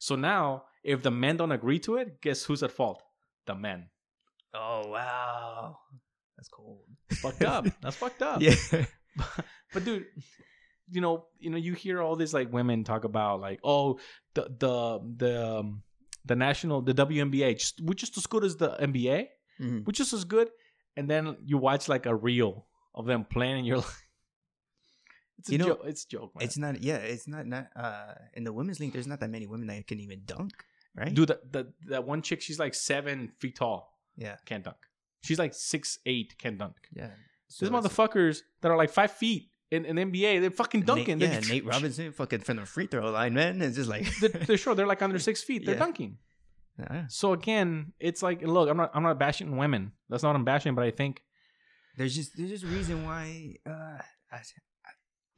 So 0.00 0.16
now, 0.16 0.64
if 0.82 1.04
the 1.04 1.12
men 1.12 1.36
don't 1.36 1.52
agree 1.52 1.78
to 1.86 1.94
it, 1.98 2.20
guess 2.20 2.42
who's 2.42 2.64
at 2.64 2.72
fault? 2.72 3.00
The 3.46 3.54
men. 3.54 3.86
Oh 4.52 4.88
wow, 4.88 5.78
that's 6.36 6.48
cold. 6.48 6.80
Fucked 7.22 7.44
up. 7.44 7.66
That's 7.80 7.94
fucked 7.94 8.22
up. 8.22 8.42
Yeah. 8.42 8.56
but 9.72 9.84
dude, 9.84 10.06
you 10.90 11.00
know, 11.00 11.26
you 11.38 11.50
know, 11.50 11.56
you 11.56 11.74
hear 11.74 12.02
all 12.02 12.16
these 12.16 12.34
like 12.34 12.52
women 12.52 12.82
talk 12.82 13.04
about 13.04 13.40
like, 13.40 13.60
oh, 13.62 14.00
the 14.34 14.42
the 14.58 15.00
the 15.18 15.58
um, 15.58 15.82
the 16.24 16.34
national 16.34 16.82
the 16.82 16.94
WNBA, 16.94 17.60
just, 17.60 17.80
we're 17.80 17.94
just 17.94 18.16
as 18.16 18.26
good 18.26 18.42
as 18.42 18.56
the 18.56 18.70
NBA. 18.70 19.28
Mhm. 19.60 19.86
which 19.86 20.00
is 20.00 20.12
as 20.12 20.24
good. 20.24 20.48
And 20.96 21.08
then 21.08 21.36
you 21.44 21.58
watch 21.58 21.88
like 21.88 22.06
a 22.06 22.14
reel 22.14 22.66
of 22.92 23.06
them 23.06 23.24
playing, 23.24 23.58
and 23.58 23.66
you're 23.66 23.76
like, 23.88 24.05
it's 25.38 25.48
a 25.48 25.52
You 25.52 25.58
know, 25.58 25.66
joke. 25.66 25.80
It's 25.86 26.04
a 26.04 26.08
joke, 26.08 26.34
man. 26.34 26.44
It's 26.44 26.56
not. 26.58 26.82
Yeah, 26.82 26.96
it's 26.96 27.28
not. 27.28 27.46
Not 27.46 27.68
uh, 27.76 28.14
in 28.34 28.44
the 28.44 28.52
women's 28.52 28.80
league. 28.80 28.92
There's 28.92 29.06
not 29.06 29.20
that 29.20 29.30
many 29.30 29.46
women 29.46 29.66
that 29.68 29.86
can 29.86 30.00
even 30.00 30.22
dunk, 30.24 30.52
right? 30.94 31.12
Dude, 31.12 31.28
that, 31.28 31.52
that 31.52 31.66
that 31.88 32.04
one 32.06 32.22
chick, 32.22 32.40
she's 32.40 32.58
like 32.58 32.74
seven 32.74 33.32
feet 33.38 33.56
tall, 33.56 33.98
Yeah. 34.16 34.36
can't 34.44 34.64
dunk. 34.64 34.76
She's 35.22 35.38
like 35.38 35.54
six 35.54 35.98
eight, 36.06 36.36
can't 36.38 36.56
dunk. 36.58 36.76
Yeah. 36.94 37.10
These 37.60 37.70
motherfuckers 37.70 38.40
that 38.60 38.70
are 38.70 38.76
like 38.76 38.90
five 38.90 39.12
feet 39.12 39.50
in, 39.70 39.84
in 39.84 39.96
NBA, 39.96 40.40
they're 40.40 40.50
fucking 40.50 40.82
dunking. 40.82 41.18
Nate, 41.18 41.30
they're, 41.30 41.40
Nate 41.48 41.64
Robinson, 41.66 42.12
fucking 42.12 42.40
from 42.40 42.56
the 42.56 42.66
free 42.66 42.86
throw 42.86 43.10
line, 43.10 43.34
man. 43.34 43.60
It's 43.62 43.76
just 43.76 43.88
like 43.90 44.06
they're, 44.20 44.28
they're 44.30 44.56
sure 44.56 44.74
they're 44.74 44.86
like 44.86 45.02
under 45.02 45.18
six 45.18 45.42
feet. 45.42 45.64
They're 45.64 45.74
Yeah. 45.74 45.80
dunking. 45.80 46.18
Yeah. 46.78 47.04
So 47.08 47.32
again, 47.32 47.92
it's 48.00 48.22
like, 48.22 48.42
look, 48.42 48.68
I'm 48.68 48.76
not 48.76 48.90
I'm 48.94 49.02
not 49.02 49.18
bashing 49.18 49.56
women. 49.56 49.92
That's 50.08 50.22
not 50.22 50.30
what 50.30 50.36
I'm 50.36 50.44
bashing, 50.44 50.74
but 50.74 50.84
I 50.84 50.90
think 50.90 51.22
there's 51.96 52.14
just 52.14 52.36
there's 52.36 52.50
just 52.50 52.64
a 52.64 52.66
reason 52.68 53.04
why 53.04 53.54
uh, 53.66 53.98
I- 54.32 54.42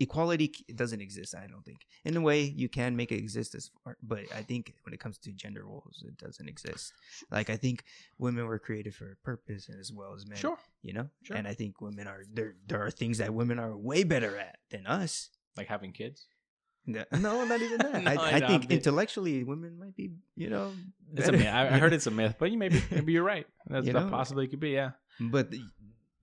equality 0.00 0.52
doesn't 0.74 1.00
exist. 1.00 1.34
I 1.34 1.46
don't 1.46 1.64
think. 1.64 1.80
In 2.04 2.16
a 2.16 2.20
way, 2.20 2.42
you 2.42 2.68
can 2.68 2.96
make 2.96 3.10
it 3.12 3.16
exist 3.16 3.54
as 3.54 3.70
far, 3.84 3.96
but 4.02 4.20
I 4.34 4.42
think 4.42 4.74
when 4.84 4.94
it 4.94 5.00
comes 5.00 5.18
to 5.18 5.32
gender 5.32 5.64
roles, 5.64 6.02
it 6.06 6.16
doesn't 6.18 6.48
exist. 6.48 6.92
Like 7.30 7.50
I 7.50 7.56
think 7.56 7.84
women 8.18 8.46
were 8.46 8.58
created 8.58 8.94
for 8.94 9.12
a 9.12 9.16
purpose 9.24 9.68
as 9.80 9.92
well 9.92 10.14
as 10.14 10.26
men. 10.26 10.38
sure, 10.38 10.58
You 10.82 10.92
know, 10.94 11.08
Sure. 11.22 11.36
and 11.36 11.46
I 11.48 11.54
think 11.54 11.80
women 11.80 12.06
are 12.06 12.22
there. 12.32 12.54
There 12.66 12.82
are 12.84 12.90
things 12.90 13.18
that 13.18 13.32
women 13.34 13.58
are 13.58 13.76
way 13.76 14.04
better 14.04 14.36
at 14.38 14.58
than 14.70 14.86
us. 14.86 15.30
like 15.56 15.66
having 15.66 15.92
kids. 15.92 16.26
No, 16.86 17.04
no, 17.12 17.44
not 17.44 17.60
even 17.60 17.78
that. 17.78 18.02
No, 18.04 18.10
I, 18.10 18.14
I 18.14 18.30
I 18.36 18.40
think 18.46 18.70
intellectually, 18.70 19.44
women 19.44 19.78
might 19.78 19.94
be, 19.94 20.12
you 20.36 20.48
know, 20.48 20.72
It's 21.14 21.28
a 21.28 21.32
myth. 21.32 21.46
I, 21.46 21.66
I 21.66 21.78
heard 21.78 21.92
it's 21.92 22.06
a 22.06 22.10
myth, 22.10 22.36
but 22.38 22.50
you 22.50 22.56
maybe 22.56 22.80
maybe 22.90 23.12
you're 23.12 23.24
right. 23.24 23.46
That's 23.66 23.84
You 23.86 23.92
that 23.92 24.04
know? 24.06 24.10
possibly 24.10 24.46
could 24.48 24.60
be. 24.60 24.70
Yeah. 24.70 24.92
but 25.20 25.50
the- 25.50 25.60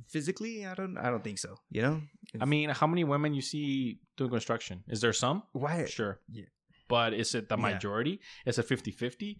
physically, 0.07 0.65
I 0.65 0.73
don't, 0.73 0.97
I 0.97 1.09
don't 1.09 1.23
think 1.23 1.39
so. 1.39 1.55
You 1.69 1.81
know, 1.81 2.01
I 2.39 2.45
mean, 2.45 2.69
how 2.69 2.87
many 2.87 3.03
women 3.03 3.33
you 3.33 3.41
see 3.41 3.99
doing 4.17 4.31
construction? 4.31 4.83
Is 4.87 5.01
there 5.01 5.13
some? 5.13 5.43
why? 5.53 5.85
Sure. 5.85 6.19
Yeah. 6.31 6.45
But 6.87 7.13
is 7.13 7.33
it 7.35 7.49
the 7.49 7.57
Yeah. 7.57 7.61
majority? 7.73 8.19
Is 8.45 8.59
it 8.59 8.67
50-50? 8.67 9.37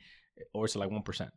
Or 0.53 0.65
is 0.65 0.75
it 0.75 0.79
like 0.79 0.89
1%? 0.89 1.29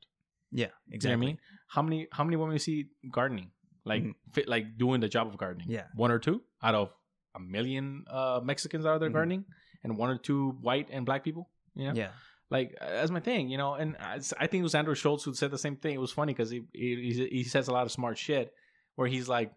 Yeah, 0.50 0.66
You 0.66 0.66
know 0.66 0.72
exactly. 0.94 1.12
I 1.12 1.16
mean? 1.16 1.38
How 1.68 1.82
many 1.82 2.09
how 2.10 2.24
many 2.24 2.36
women 2.36 2.55
you 2.55 2.59
see 2.59 2.86
gardening? 3.10 3.50
Like 3.84 4.02
Mhm. 4.02 4.14
fit, 4.32 4.48
like 4.48 4.78
doing 4.78 5.00
the 5.00 5.09
job 5.09 5.26
of 5.28 5.36
gardening? 5.36 5.68
Yeah. 5.70 5.86
One 5.94 6.10
or 6.10 6.18
two 6.18 6.42
out 6.62 6.74
of 6.74 6.90
a 7.34 7.40
million 7.40 8.05
uh, 8.10 8.40
Mexicans 8.42 8.86
out 8.86 8.98
there 9.00 9.10
Mhm. 9.10 9.18
gardening 9.18 9.44
and 9.84 9.96
one 9.98 10.09
or 10.10 10.16
two 10.18 10.52
white 10.62 10.88
and 10.90 11.05
black 11.05 11.22
people? 11.22 11.50
You 11.74 11.88
know? 11.88 11.94
Yeah. 11.94 12.12
Like 12.50 12.74
uh, 12.80 12.86
that's 12.88 13.10
my 13.10 13.20
thing, 13.20 13.50
you 13.50 13.59
know. 13.59 13.74
And 13.74 13.96
I, 14.00 14.14
I 14.40 14.46
think 14.46 14.60
it 14.62 14.62
was 14.62 14.74
Andrew 14.74 14.94
Schulz 14.94 15.22
who 15.24 15.34
said 15.34 15.50
the 15.50 15.59
same 15.59 15.76
thing. 15.76 15.94
It 15.94 16.00
was 16.00 16.12
funny 16.12 16.32
because 16.32 16.48
he 16.50 16.64
he 16.72 17.28
he 17.30 17.44
says 17.44 17.68
a 17.68 17.72
lot 17.72 17.84
of 17.84 17.92
smart 17.92 18.16
shit. 18.16 18.55
Where 18.99 19.07
he's 19.07 19.29
like, 19.29 19.53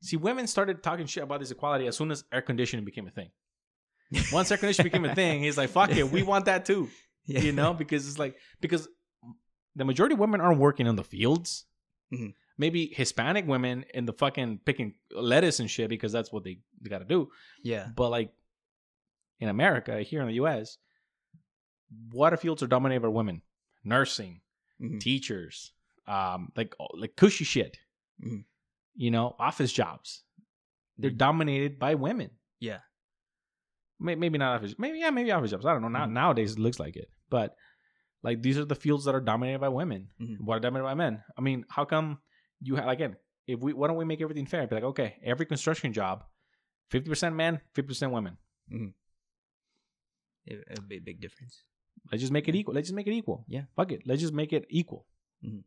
see, 0.00 0.16
women 0.16 0.46
started 0.46 0.82
talking 0.82 1.04
shit 1.04 1.22
about 1.22 1.40
this 1.40 1.50
equality 1.50 1.86
as 1.86 1.94
soon 1.94 2.10
as 2.10 2.24
air 2.32 2.40
conditioning 2.40 2.86
became 2.86 3.06
a 3.06 3.10
thing. 3.10 3.28
Once 4.32 4.50
air 4.50 4.56
conditioning 4.56 4.90
became 4.90 5.04
a 5.04 5.14
thing, 5.22 5.42
he's 5.42 5.58
like, 5.58 5.68
fuck 5.68 5.90
it, 5.94 6.10
we 6.10 6.22
want 6.22 6.46
that 6.46 6.64
too. 6.64 6.88
yeah. 7.26 7.40
You 7.40 7.52
know, 7.52 7.74
because 7.74 8.08
it's 8.08 8.18
like 8.18 8.36
because 8.62 8.88
the 9.76 9.84
majority 9.84 10.14
of 10.14 10.20
women 10.20 10.40
aren't 10.40 10.58
working 10.58 10.86
in 10.86 10.96
the 10.96 11.04
fields. 11.04 11.66
Mhm. 12.14 12.32
maybe 12.56 12.86
Hispanic 12.94 13.46
women 13.46 13.84
in 13.92 14.06
the 14.06 14.14
fucking 14.14 14.60
picking 14.64 14.94
lettuce 15.14 15.60
and 15.60 15.70
shit 15.70 15.90
because 15.90 16.10
that's 16.12 16.32
what 16.32 16.42
they, 16.44 16.60
they 16.80 16.88
got 16.88 17.00
to 17.00 17.04
do. 17.04 17.28
Yeah. 17.62 17.88
But 17.94 18.08
like 18.08 18.32
in 19.40 19.50
America, 19.50 20.00
here 20.00 20.22
in 20.22 20.28
the 20.28 20.34
U.S., 20.44 20.78
water 22.10 22.38
fields 22.38 22.62
are 22.62 22.66
dominated 22.66 23.00
by 23.02 23.08
women. 23.08 23.42
Nursing, 23.84 24.40
Mhm. 24.80 24.98
teachers, 25.00 25.72
um, 26.06 26.50
like 26.56 26.74
like 26.94 27.14
cushy 27.16 27.44
shit. 27.44 27.76
Mhm. 28.24 28.44
You 28.98 29.10
know, 29.12 29.36
office 29.38 29.72
jobs. 29.72 30.24
They're 30.98 31.12
Mhm. 31.14 31.18
dominated 31.18 31.78
by 31.78 31.94
women. 31.94 32.30
Yeah. 32.58 32.80
Maybe 34.00 34.38
not 34.38 34.56
office. 34.56 34.74
Maybe 34.78 34.98
yeah. 34.98 35.10
Maybe 35.10 35.30
office 35.32 35.52
jobs. 35.52 35.64
I 35.64 35.72
don't 35.72 35.82
know. 35.82 35.88
Now 35.88 36.06
Mhm. 36.06 36.12
nowadays 36.12 36.52
it 36.54 36.58
looks 36.58 36.78
like 36.80 36.96
it, 36.96 37.08
but 37.30 37.54
like 38.22 38.42
these 38.42 38.58
are 38.58 38.64
the 38.64 38.74
fields 38.74 39.04
that 39.04 39.14
are 39.14 39.20
dominated 39.20 39.60
by 39.60 39.68
women. 39.68 40.10
Mhm. 40.20 40.40
What 40.40 40.56
are 40.56 40.60
dominated 40.60 40.88
by 40.90 40.94
men? 40.94 41.22
I 41.36 41.40
mean, 41.40 41.64
how 41.70 41.84
come 41.84 42.18
you 42.60 42.74
have 42.74 42.88
again? 42.88 43.16
If 43.46 43.60
we 43.60 43.72
why 43.72 43.86
don't 43.86 43.96
we 43.96 44.04
make 44.04 44.20
everything 44.20 44.46
fair? 44.46 44.66
Be 44.66 44.74
like, 44.74 44.84
okay, 44.92 45.18
every 45.22 45.46
construction 45.46 45.92
job, 45.92 46.24
fifty 46.90 47.08
percent 47.08 47.34
men, 47.36 47.60
fifty 47.74 47.86
percent 47.88 48.12
women. 48.12 48.36
It, 50.44 50.64
it'd 50.70 50.88
be 50.88 50.96
a 50.96 51.00
big 51.00 51.20
difference. 51.20 51.62
Let's 52.10 52.20
just 52.22 52.32
make 52.32 52.48
it 52.48 52.54
equal. 52.54 52.74
Let's 52.74 52.88
just 52.88 52.96
make 52.96 53.06
it 53.06 53.12
equal. 53.12 53.44
Yeah. 53.48 53.64
Fuck 53.76 53.92
it. 53.92 54.02
Let's 54.06 54.20
just 54.20 54.32
make 54.34 54.52
it 54.52 54.66
equal. 54.68 55.06
Mhm. 55.44 55.62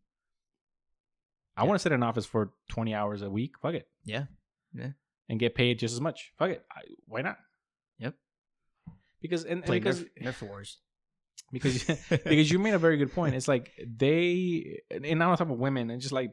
I 1.57 1.61
Yeah. 1.63 1.67
want 1.67 1.79
to 1.79 1.83
sit 1.83 1.91
in 1.91 2.03
office 2.03 2.25
for 2.25 2.53
20 2.69 2.93
hours 2.93 3.21
a 3.21 3.29
week. 3.29 3.53
Fuck 3.61 3.73
it. 3.75 3.87
Yeah. 4.03 4.25
Yeah. 4.73 4.91
And 5.29 5.39
get 5.39 5.55
paid 5.55 5.79
just 5.79 5.93
as 5.93 6.01
much. 6.01 6.31
Fuck 6.37 6.51
it. 6.51 6.65
I, 6.71 6.81
why 7.05 7.21
not? 7.21 7.37
Yep. 7.99 8.15
Because 9.21 9.43
and, 9.43 9.63
and 9.63 9.71
because 9.71 10.01
Nerf, 10.01 10.09
Nerf 10.23 10.41
Wars. 10.47 10.79
because 11.51 11.83
because 12.09 12.49
you 12.51 12.59
made 12.59 12.73
a 12.73 12.79
very 12.79 12.97
good 12.97 13.13
point. 13.13 13.35
It's 13.35 13.47
like 13.47 13.71
they 13.85 14.81
and 14.89 15.05
I'm 15.05 15.17
not 15.17 15.37
talking 15.37 15.51
about 15.51 15.59
women 15.59 15.89
and 15.91 16.01
just 16.01 16.13
like 16.13 16.31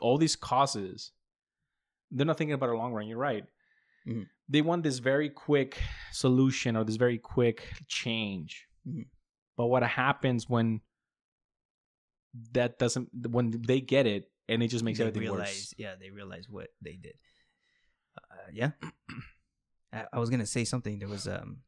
all 0.00 0.18
these 0.18 0.36
causes, 0.36 1.12
they're 2.10 2.26
not 2.26 2.36
thinking 2.38 2.54
about 2.54 2.70
a 2.70 2.76
long 2.76 2.92
run. 2.92 3.06
You're 3.06 3.18
right. 3.18 3.44
Mhm. 4.06 4.26
They 4.48 4.62
want 4.62 4.82
this 4.84 4.98
very 4.98 5.28
quick 5.30 5.80
solution 6.12 6.76
or 6.76 6.84
this 6.84 6.96
very 6.96 7.18
quick 7.18 7.68
change. 7.88 8.66
Mhm. 8.86 9.06
But 9.56 9.66
what 9.66 9.82
happens 9.82 10.48
when 10.48 10.80
that 12.52 12.78
doesn't 12.78 13.08
when 13.30 13.50
they 13.66 13.80
get 13.80 14.06
it 14.06 14.30
and 14.48 14.62
it 14.62 14.68
just 14.68 14.84
makes 14.84 14.98
they 14.98 15.04
everything 15.04 15.22
realize, 15.22 15.48
worse? 15.48 15.74
Yeah, 15.76 15.94
they 16.00 16.10
realize 16.10 16.48
what 16.48 16.68
they 16.82 16.92
did. 16.94 17.14
Uh, 18.16 18.50
yeah. 18.52 18.70
I, 19.92 20.04
I 20.12 20.18
was 20.18 20.30
gonna 20.30 20.46
say 20.46 20.64
something. 20.64 20.98
There 20.98 21.08
was 21.08 21.26
um. 21.26 21.58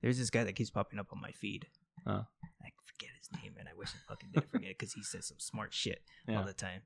There's 0.00 0.18
this 0.18 0.30
guy 0.30 0.42
that 0.44 0.54
keeps 0.54 0.70
popping 0.70 0.98
up 0.98 1.08
on 1.12 1.20
my 1.20 1.30
feed. 1.30 1.66
Uh. 2.06 2.22
I 2.60 2.70
forget 2.86 3.10
his 3.18 3.30
name, 3.42 3.54
and 3.58 3.68
I 3.68 3.72
wish 3.76 3.90
I 3.90 3.98
fucking 4.08 4.30
didn't 4.32 4.50
forget 4.50 4.70
it 4.70 4.78
because 4.78 4.92
he 4.94 5.02
says 5.02 5.28
some 5.28 5.38
smart 5.38 5.72
shit 5.72 6.02
all 6.28 6.44
the 6.44 6.52
time. 6.52 6.82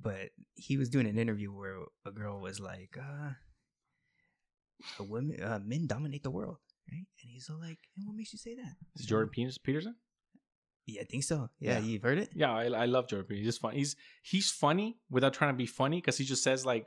But 0.00 0.30
he 0.54 0.76
was 0.76 0.88
doing 0.88 1.06
an 1.06 1.18
interview 1.18 1.50
where 1.50 1.78
a 2.06 2.12
girl 2.12 2.40
was 2.40 2.60
like, 2.60 2.96
uh, 2.96 3.30
"A 5.00 5.02
women, 5.02 5.42
uh, 5.42 5.58
men 5.64 5.88
dominate 5.88 6.22
the 6.22 6.30
world, 6.30 6.58
right?" 6.90 7.06
And 7.22 7.30
he's 7.30 7.50
all 7.50 7.58
like, 7.58 7.78
"And 7.96 8.06
what 8.06 8.14
makes 8.14 8.32
you 8.32 8.38
say 8.38 8.54
that?" 8.54 8.76
Is 8.94 9.06
Jordan 9.06 9.30
Peterson? 9.64 9.96
Yeah, 10.94 11.02
I 11.02 11.04
think 11.04 11.24
so. 11.24 11.48
Yeah, 11.58 11.78
Yeah. 11.78 11.84
you've 11.84 12.02
heard 12.02 12.18
it. 12.18 12.30
Yeah, 12.34 12.52
I, 12.52 12.64
I 12.66 12.84
love 12.86 13.08
Jordan 13.08 13.26
Peterson. 13.26 13.44
He's 13.44 13.48
just 13.54 13.60
fun. 13.60 13.74
He's 13.74 13.96
he's 14.22 14.50
funny 14.50 14.98
without 15.10 15.32
trying 15.34 15.52
to 15.52 15.56
be 15.58 15.66
funny 15.66 15.98
because 15.98 16.18
he 16.18 16.24
just 16.24 16.42
says 16.42 16.64
like 16.66 16.86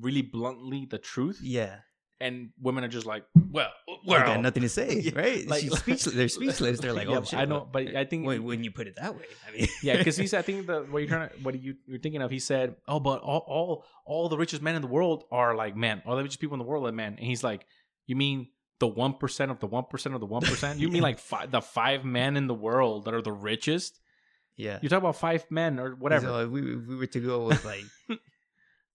really 0.00 0.22
bluntly 0.22 0.86
the 0.90 0.98
truth. 0.98 1.40
Yeah, 1.42 1.76
and 2.20 2.50
women 2.60 2.82
are 2.84 2.88
just 2.88 3.06
like, 3.06 3.24
well, 3.50 3.70
they 3.86 3.94
well, 4.06 4.24
got 4.26 4.40
nothing 4.40 4.62
to 4.62 4.68
say, 4.68 5.00
Yeah, 5.04 5.12
right? 5.18 5.46
like- 5.46 5.60
She's 5.62 5.78
speechless. 5.78 6.14
They're 6.14 6.28
speechless. 6.28 6.80
They're 6.80 6.92
like, 6.92 7.08
Yeah, 7.10 7.18
"Oh 7.18 7.24
shit!" 7.24 7.38
I 7.38 7.44
know, 7.44 7.68
but 7.70 7.94
I 7.94 8.04
think 8.04 8.26
when, 8.26 8.42
when 8.44 8.64
you 8.64 8.70
put 8.70 8.86
it 8.86 8.96
that 8.96 9.14
way, 9.14 9.24
I 9.46 9.56
mean, 9.56 9.68
yeah, 9.82 9.96
because 9.96 10.16
he's 10.16 10.32
I 10.34 10.42
think 10.42 10.66
the 10.66 10.80
what 10.90 10.98
you're 11.00 11.08
trying 11.08 11.28
to 11.28 11.34
what 11.42 11.60
you 11.60 11.76
you're 11.86 11.98
thinking 12.00 12.22
of. 12.22 12.30
He 12.30 12.38
said, 12.38 12.76
oh, 12.88 13.00
but 13.00 13.20
all 13.20 13.44
all 13.46 13.84
all 14.04 14.28
the 14.28 14.36
richest 14.38 14.62
men 14.62 14.74
in 14.76 14.82
the 14.82 14.88
world 14.88 15.24
are 15.30 15.54
like 15.54 15.76
men. 15.76 16.02
All 16.06 16.16
the 16.16 16.22
richest 16.22 16.40
people 16.40 16.54
in 16.54 16.58
the 16.58 16.64
world 16.64 16.86
are 16.86 16.92
men. 16.92 17.14
And 17.18 17.26
he's 17.26 17.42
like, 17.44 17.66
you 18.06 18.16
mean 18.16 18.48
the 18.78 18.86
one 18.86 19.14
percent 19.14 19.50
of 19.50 19.58
the 19.60 19.66
one 19.66 19.84
percent 19.90 20.14
of 20.14 20.20
the 20.20 20.26
one 20.26 20.42
percent? 20.42 20.78
You 20.80 20.88
mean 20.88 21.02
like 21.02 21.18
five, 21.18 21.50
the 21.50 21.60
five 21.62 22.04
men 22.04 22.36
in 22.36 22.46
the 22.46 22.54
world 22.54 23.04
that 23.06 23.14
are 23.14 23.22
the 23.22 23.32
richest? 23.32 24.00
yeah. 24.56 24.78
You 24.82 24.88
talk 24.88 24.98
about 25.00 25.16
five 25.16 25.44
men 25.50 25.78
or 25.78 25.94
whatever. 25.94 26.26
So 26.26 26.40
if 26.44 26.50
we, 26.50 26.60
if 26.76 26.86
we 26.86 26.96
were 26.96 27.06
to 27.06 27.20
go 27.20 27.44
with 27.46 27.62
like 27.64 27.84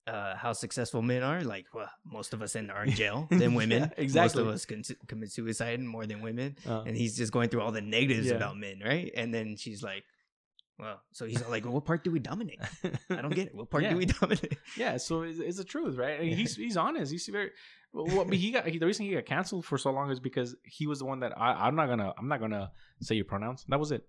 uh, 0.06 0.34
how 0.36 0.52
successful 0.52 1.02
men 1.02 1.22
are, 1.22 1.42
like 1.42 1.66
well, 1.72 1.88
most 2.04 2.32
of 2.34 2.42
us 2.42 2.56
in 2.56 2.70
are 2.70 2.84
in 2.84 2.90
jail 2.90 3.28
than 3.30 3.54
women. 3.60 3.82
Yeah, 3.82 3.88
exactly. 3.96 4.42
Most 4.42 4.48
of 4.48 4.54
us 4.54 4.64
con- 4.88 4.96
commit 5.06 5.30
suicide 5.32 5.80
more 5.80 6.06
than 6.06 6.20
women, 6.20 6.56
Uh, 6.68 6.82
and 6.82 6.96
he's 6.96 7.16
just 7.16 7.32
going 7.32 7.48
through 7.48 7.62
all 7.62 7.72
the 7.72 7.80
negatives 7.80 8.26
Yeah. 8.28 8.34
about 8.34 8.56
men, 8.56 8.80
right? 8.84 9.12
And 9.16 9.32
then 9.32 9.56
she's 9.56 9.82
like, 9.82 10.02
"Well," 10.78 11.00
so 11.12 11.26
he's 11.26 11.46
like, 11.46 11.64
"What 11.64 11.84
part 11.84 12.02
do 12.02 12.10
we 12.10 12.18
dominate? 12.18 12.58
I 13.10 13.22
don't 13.22 13.34
get 13.34 13.48
it. 13.48 13.54
What 13.54 13.70
part 13.70 13.84
Yeah. 13.84 13.90
do 13.90 13.96
we 13.98 14.06
dominate?" 14.06 14.58
Yeah, 14.76 14.96
so 14.96 15.22
it's, 15.22 15.38
it's 15.38 15.58
the 15.58 15.64
truth, 15.64 15.96
right? 15.96 16.18
I 16.18 16.22
mean, 16.24 16.36
he's 16.36 16.56
he's 16.56 16.76
honest. 16.76 17.12
He's 17.12 17.26
very. 17.28 17.50
Well, 17.92 18.24
but 18.24 18.36
he 18.36 18.50
got 18.52 18.66
he, 18.66 18.78
the 18.78 18.86
reason 18.86 19.04
he 19.06 19.12
got 19.14 19.26
canceled 19.26 19.64
for 19.66 19.76
so 19.76 19.90
long 19.90 20.10
is 20.10 20.18
because 20.20 20.56
he 20.64 20.86
was 20.86 21.00
the 21.00 21.04
one 21.04 21.20
that 21.20 21.36
I 21.38 21.66
I'm 21.66 21.76
not 21.76 21.88
gonna 21.88 22.12
I'm 22.18 22.28
not 22.28 22.40
gonna 22.40 22.70
say 23.00 23.14
your 23.16 23.24
pronouns. 23.26 23.64
That 23.68 23.78
was 23.78 23.92
it. 23.92 24.04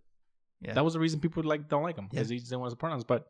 Yeah. 0.62 0.74
That 0.74 0.86
was 0.86 0.94
the 0.94 1.00
reason 1.00 1.20
people 1.20 1.44
like 1.44 1.68
don't 1.68 1.84
like 1.84 1.98
him 1.98 2.08
because 2.10 2.32
Yeah. 2.32 2.36
he 2.36 2.40
didn't 2.44 2.60
want 2.60 2.72
his 2.72 2.76
pronouns. 2.78 3.04
But 3.04 3.28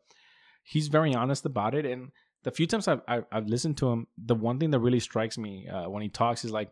he's 0.62 0.86
very 0.88 1.12
honest 1.14 1.44
about 1.44 1.74
it. 1.74 1.84
And 1.84 2.10
the 2.44 2.52
few 2.52 2.66
times 2.68 2.86
I've 2.86 3.00
I've, 3.08 3.24
I've 3.32 3.46
listened 3.48 3.78
to 3.78 3.90
him, 3.90 4.06
the 4.16 4.36
one 4.36 4.60
thing 4.60 4.70
that 4.70 4.78
really 4.78 5.00
strikes 5.00 5.36
me 5.36 5.66
uh, 5.68 5.88
when 5.90 6.02
he 6.02 6.08
talks 6.08 6.44
is 6.44 6.52
like, 6.52 6.70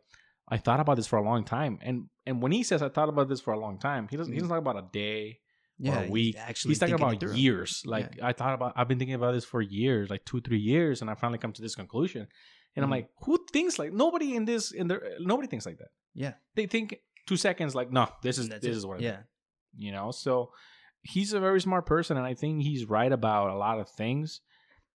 I 0.49 0.59
thought 0.59 0.79
about 0.81 0.97
this 0.97 1.09
for 1.09 1.17
a 1.19 1.23
long 1.25 1.45
time. 1.45 1.79
And 1.83 2.09
and 2.25 2.41
when 2.41 2.53
he 2.53 2.63
says 2.63 2.83
I 2.83 2.89
thought 2.89 3.09
about 3.09 3.29
this 3.29 3.41
for 3.41 3.53
a 3.53 3.59
long 3.59 3.79
time, 3.81 4.07
he 4.09 4.17
doesn't 4.17 4.33
he 4.33 4.39
Mhm. 4.39 4.43
doesn't 4.43 4.51
talk 4.51 4.59
about 4.73 4.77
a 4.77 4.87
day 4.93 5.41
yeah, 5.79 5.95
or 5.95 5.99
a 5.99 6.03
he's 6.03 6.11
week. 6.11 6.37
Actually, 6.39 6.71
He's 6.71 6.79
talking 6.79 6.95
about 6.95 7.37
years. 7.37 7.83
Like 7.85 8.21
I 8.23 8.33
thought 8.33 8.55
about, 8.55 8.75
I've 8.77 8.87
been 8.87 8.99
thinking 9.01 9.15
about 9.17 9.33
this 9.33 9.45
for 9.45 9.61
years, 9.61 10.09
like 10.11 10.25
two, 10.25 10.41
three 10.41 10.61
years, 10.61 11.01
and 11.01 11.11
I 11.11 11.15
finally 11.17 11.39
come 11.39 11.53
to 11.55 11.63
this 11.63 11.75
conclusion. 11.75 12.29
And 12.74 12.85
I'm 12.85 12.89
Mhm. 12.89 12.93
like, 12.93 13.11
who 13.24 13.44
thinks 13.53 13.78
like 13.78 13.93
nobody 13.93 14.35
in 14.35 14.44
this 14.44 14.73
in 14.73 14.89
there? 14.89 15.16
Nobody 15.20 15.49
thinks 15.49 15.66
like 15.66 15.78
that. 15.78 15.89
Yeah, 16.15 16.35
They 16.55 16.66
think 16.66 16.97
two 17.27 17.36
seconds, 17.36 17.74
like, 17.74 17.90
no, 17.90 18.09
this 18.23 18.39
is 18.39 18.49
That's 18.49 18.62
this 18.62 18.74
it. 18.74 18.78
is 18.78 18.86
what. 18.86 19.01
Yeah, 19.01 19.23
you 19.77 19.93
know. 19.93 20.11
So 20.11 20.53
he's 21.03 21.32
a 21.32 21.40
very 21.40 21.61
smart 21.61 21.86
person, 21.86 22.16
and 22.16 22.27
I 22.27 22.35
think 22.35 22.62
he's 22.62 22.85
right 22.86 23.11
about 23.12 23.51
a 23.51 23.57
lot 23.57 23.78
of 23.81 23.89
things. 23.89 24.40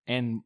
And 0.08 0.42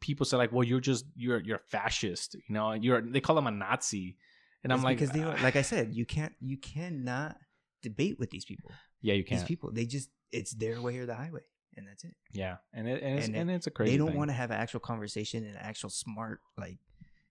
people 0.00 0.24
say 0.26 0.36
like, 0.36 0.52
well, 0.52 0.64
you're 0.64 0.80
just 0.80 1.04
you're 1.14 1.40
you're 1.40 1.60
fascist, 1.68 2.34
you 2.34 2.54
know. 2.54 2.72
You're 2.72 3.00
they 3.00 3.20
call 3.20 3.38
him 3.38 3.46
a 3.46 3.50
Nazi, 3.50 4.16
and 4.64 4.72
I'm 4.72 4.82
like, 4.82 4.98
because 4.98 5.10
they, 5.12 5.22
"Ah, 5.22 5.36
like 5.42 5.56
I 5.56 5.62
said, 5.62 5.94
you 5.94 6.04
can't, 6.06 6.32
you 6.40 6.56
cannot 6.58 7.36
debate 7.82 8.18
with 8.18 8.30
these 8.30 8.44
people. 8.44 8.70
yeah, 9.00 9.14
you 9.14 9.24
can't, 9.24 9.46
people, 9.46 9.72
they 9.72 9.84
just, 9.86 10.08
it's 10.30 10.52
their 10.54 10.80
way 10.80 10.98
or 10.98 11.06
the 11.06 11.14
highway, 11.16 11.40
and 11.76 11.86
that's 11.86 12.04
it. 12.04 12.14
yeah, 12.32 12.56
and 12.72 12.88
it, 12.88 13.02
and 13.02 13.18
it's, 13.18 13.26
And 13.26 13.36
and, 13.36 13.50
it's 13.50 13.66
a 13.66 13.70
crazy. 13.70 13.92
they 13.92 13.98
don't 13.98 14.14
want 14.14 14.30
to 14.30 14.34
have 14.34 14.50
an 14.50 14.58
actual 14.58 14.80
conversation 14.80 15.44
and 15.44 15.54
an 15.56 15.62
actual 15.62 15.90
smart 15.90 16.40
like 16.58 16.78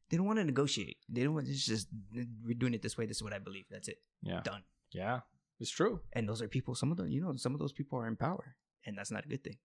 they 0.09 0.17
don't 0.17 0.25
want 0.25 0.39
to 0.39 0.45
negotiate 0.45 0.97
they 1.09 1.23
don't 1.23 1.33
want 1.33 1.47
it's 1.47 1.65
just 1.65 1.87
we're 2.45 2.53
doing 2.53 2.73
it 2.73 2.81
this 2.81 2.97
way 2.97 3.05
this 3.05 3.17
is 3.17 3.23
what 3.23 3.33
i 3.33 3.39
believe 3.39 3.65
that's 3.69 3.87
it 3.87 3.99
yeah, 4.21 4.41
done 4.43 4.63
yeah, 4.91 5.21
it's 5.59 5.69
true. 5.71 6.01
and 6.13 6.27
those 6.27 6.41
are 6.41 6.47
people 6.47 6.75
some 6.75 6.91
of 6.91 6.97
them 6.97 7.07
you 7.07 7.21
know 7.21 7.33
some 7.37 7.53
of 7.53 7.59
those 7.59 7.71
people 7.71 7.97
are 7.97 8.07
in 8.07 8.15
power 8.15 8.55
and 8.85 8.97
that's 8.97 9.11
not 9.11 9.25
a 9.25 9.27
good 9.27 9.43
thing? 9.43 9.57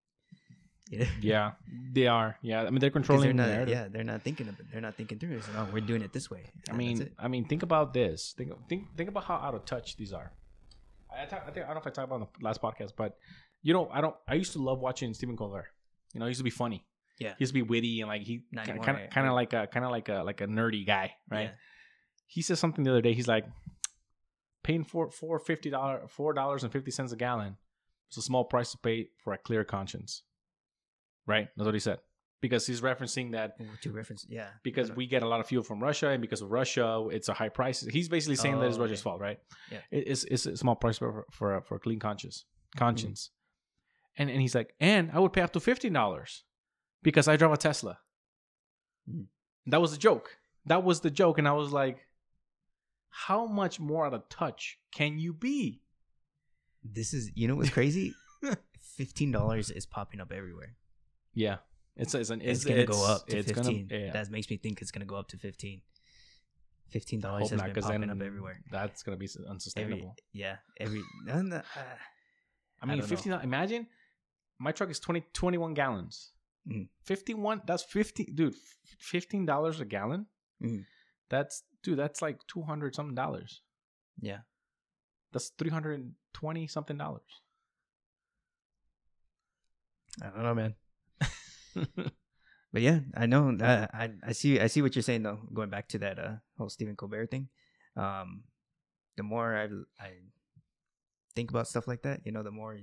Yeah, 1.20 1.52
they 1.92 2.06
are. 2.06 2.38
Yeah, 2.42 2.62
I 2.62 2.70
mean 2.70 2.78
they're 2.78 2.90
controlling 2.90 3.24
they're 3.24 3.34
not, 3.34 3.48
narrative. 3.48 3.74
yeah 3.74 3.88
they're 3.88 4.04
not 4.04 4.22
thinking 4.22 4.46
of 4.46 4.60
it 4.60 4.66
they're 4.70 4.80
not 4.80 4.94
thinking 4.94 5.18
through 5.18 5.34
this 5.36 5.48
no 5.52 5.62
oh, 5.62 5.68
we're 5.72 5.80
doing 5.80 6.00
it 6.00 6.12
this 6.12 6.30
way 6.30 6.44
I 6.70 6.74
mean. 6.74 7.10
I 7.18 7.26
mean, 7.26 7.44
think 7.44 7.64
about 7.64 7.92
this. 7.92 8.34
Think, 8.38 8.52
think, 8.68 8.96
think 8.96 9.08
about 9.08 9.24
how 9.24 9.34
out 9.34 9.54
of 9.56 9.64
touch 9.64 9.96
these 9.96 10.12
are. 10.12 10.30
I, 11.10 11.22
I, 11.22 11.26
talk, 11.26 11.42
I 11.44 11.50
think 11.50 11.64
I 11.64 11.68
don't 11.68 11.74
know 11.76 11.80
if 11.80 11.86
I 11.88 11.90
talked 11.90 12.06
about 12.06 12.20
it 12.20 12.22
on 12.22 12.28
the 12.38 12.44
last 12.44 12.62
podcast, 12.62 12.92
but 12.96 13.16
you 13.62 13.72
know, 13.72 13.88
I 13.92 14.00
don't. 14.00 14.14
I 14.28 14.34
used 14.34 14.52
to 14.52 14.62
love 14.62 14.80
watching 14.80 15.12
Stephen 15.14 15.36
Colbert. 15.36 15.66
You 16.14 16.20
know, 16.20 16.26
he 16.26 16.30
used 16.30 16.40
to 16.40 16.44
be 16.44 16.50
funny. 16.50 16.86
Yeah. 17.18 17.30
he 17.38 17.42
used 17.42 17.50
to 17.50 17.54
be 17.54 17.62
witty 17.62 18.02
and 18.02 18.08
like 18.08 18.22
he 18.22 18.42
kind 18.54 18.78
of 18.78 18.84
kind 18.84 18.98
of 18.98 19.14
right. 19.16 19.30
like 19.30 19.52
a 19.54 19.66
kind 19.66 19.84
of 19.86 19.90
like 19.90 20.08
a 20.10 20.22
like 20.22 20.40
a 20.42 20.46
nerdy 20.46 20.86
guy, 20.86 21.14
right? 21.30 21.44
Yeah. 21.44 21.50
He 22.26 22.42
said 22.42 22.58
something 22.58 22.84
the 22.84 22.90
other 22.90 23.00
day. 23.00 23.14
He's 23.14 23.28
like, 23.28 23.46
paying 24.62 24.84
for 24.84 25.10
four 25.10 25.38
fifty 25.38 25.70
dollar 25.70 26.02
four 26.08 26.32
dollars 26.34 26.62
and 26.62 26.72
fifty 26.72 26.90
cents 26.90 27.12
a 27.12 27.16
gallon 27.16 27.56
is 28.10 28.18
a 28.18 28.22
small 28.22 28.44
price 28.44 28.72
to 28.72 28.78
pay 28.78 29.08
for 29.22 29.32
a 29.32 29.38
clear 29.38 29.64
conscience. 29.64 30.22
Right, 31.26 31.48
that's 31.56 31.64
what 31.64 31.74
he 31.74 31.80
said. 31.80 31.98
Because 32.42 32.66
he's 32.66 32.82
referencing 32.82 33.32
that 33.32 33.56
to 33.82 33.90
reference 33.92 34.26
yeah 34.28 34.48
because 34.62 34.92
we 34.92 35.06
get 35.06 35.22
a 35.22 35.26
lot 35.28 35.40
of 35.40 35.46
fuel 35.46 35.62
from 35.62 35.82
Russia, 35.82 36.08
and 36.10 36.20
because 36.20 36.42
of 36.42 36.50
Russia, 36.50 37.06
it's 37.10 37.28
a 37.28 37.34
high 37.34 37.48
price. 37.48 37.80
He's 37.80 38.08
basically 38.08 38.36
saying 38.36 38.60
that 38.60 38.66
it's 38.66 38.76
Oh, 38.76 38.82
Russia's 38.82 39.00
okay. 39.00 39.04
fault, 39.04 39.20
right? 39.20 39.38
Yeah. 39.72 39.78
It's 39.90 40.24
it's 40.24 40.44
a 40.46 40.56
small 40.56 40.76
price 40.76 40.98
for 40.98 41.24
for 41.32 41.62
for 41.62 41.76
a 41.76 41.78
clean 41.80 41.98
conscience 41.98 42.44
conscience, 42.76 43.30
Mm-hmm. 43.30 43.35
And 44.16 44.30
and 44.30 44.40
he's 44.40 44.54
like, 44.54 44.74
and 44.80 45.10
I 45.12 45.18
would 45.20 45.32
pay 45.32 45.42
up 45.42 45.52
to 45.52 45.60
fifteen 45.60 45.92
dollars 45.92 46.44
because 47.02 47.28
I 47.28 47.36
drive 47.36 47.52
a 47.52 47.56
Tesla. 47.56 47.98
Mhm. 49.10 49.26
That 49.66 49.80
was 49.80 49.92
a 49.92 49.98
joke. 49.98 50.36
That 50.66 50.82
was 50.84 51.00
the 51.00 51.10
joke, 51.10 51.38
and 51.38 51.46
I 51.48 51.52
was 51.52 51.72
like, 51.72 51.98
how 53.10 53.46
much 53.46 53.78
more 53.80 54.06
out 54.06 54.14
of 54.14 54.28
touch 54.28 54.78
can 54.92 55.18
you 55.18 55.32
be? 55.32 55.82
this 56.88 57.12
is 57.12 57.32
you 57.34 57.48
know 57.48 57.56
what's 57.56 57.70
crazy 57.70 58.14
$15 59.00 59.76
is 59.76 59.86
popping 59.86 60.20
up 60.20 60.30
everywhere 60.32 60.76
Yeah, 61.34 61.56
it's 61.96 62.14
it's 62.14 62.30
an 62.30 62.40
it's, 62.40 62.60
it's, 62.60 62.64
gonna 62.64 62.82
it's- 62.82 62.96
go 62.96 63.04
up 63.12 63.26
to 63.26 63.38
it's 63.38 63.50
15 63.50 63.88
Gonna, 63.88 64.00
yeah. 64.04 64.12
that 64.12 64.30
makes 64.30 64.48
me 64.48 64.56
think 64.56 64.80
it's 64.80 64.92
gonna 64.92 65.04
go 65.04 65.16
up 65.16 65.26
to 65.28 65.36
15 65.36 65.80
$15 66.94 67.24
I 67.24 67.38
has 67.40 67.50
not, 67.52 67.72
been 67.74 67.82
popping 67.82 68.10
up 68.10 68.22
everywhere 68.22 68.60
That's 68.70 69.02
gonna 69.02 69.16
be 69.16 69.26
every 69.36 69.48
unsustainable. 69.50 70.14
yeah 70.32 70.56
every 70.78 71.00
of 71.28 71.50
the- 71.50 71.56
uh, 71.56 71.62
I 72.80 72.86
mean, 72.86 72.98
know. 72.98 73.04
fifteen. 73.06 73.32
Imagine 73.32 73.86
my 74.58 74.72
truck 74.72 74.90
is 74.90 75.00
20, 75.00 75.22
21 75.32 75.74
gallons. 75.74 76.32
Mhm. 76.68 76.88
51, 77.04 77.62
that's 77.66 77.82
50, 77.82 78.24
dude, 78.24 78.54
$15 78.98 79.80
a 79.80 79.84
gallon. 79.84 80.26
Mhm. 80.62 80.84
That's, 81.28 81.62
dude, 81.82 81.98
that's 81.98 82.22
like 82.22 82.44
200 82.46 82.94
something 82.94 83.14
dollars. 83.14 83.62
Yeah. 84.20 84.40
That's 85.32 85.50
320 85.50 86.66
something 86.66 86.96
dollars. 86.96 87.42
I 90.22 90.30
don't 90.30 90.42
know, 90.42 90.54
man. 90.54 90.74
But 92.72 92.82
yeah, 92.82 93.00
I 93.16 93.24
know. 93.24 93.56
Uh, 93.56 93.86
I 93.94 94.10
I 94.22 94.32
see. 94.32 94.60
I 94.60 94.66
see 94.66 94.82
what 94.82 94.94
you're 94.94 95.02
saying 95.02 95.22
though. 95.22 95.40
Going 95.54 95.70
back 95.70 95.88
to 95.90 95.98
that 96.00 96.18
uh, 96.18 96.34
whole 96.58 96.68
Stephen 96.68 96.94
Colbert 96.94 97.30
thing, 97.30 97.48
um, 97.96 98.42
the 99.16 99.22
more 99.22 99.56
I 99.56 99.64
I 99.98 100.10
think 101.34 101.48
about 101.48 101.68
stuff 101.68 101.88
like 101.88 102.02
that, 102.02 102.20
you 102.26 102.32
know, 102.32 102.42
the 102.42 102.50
more 102.50 102.76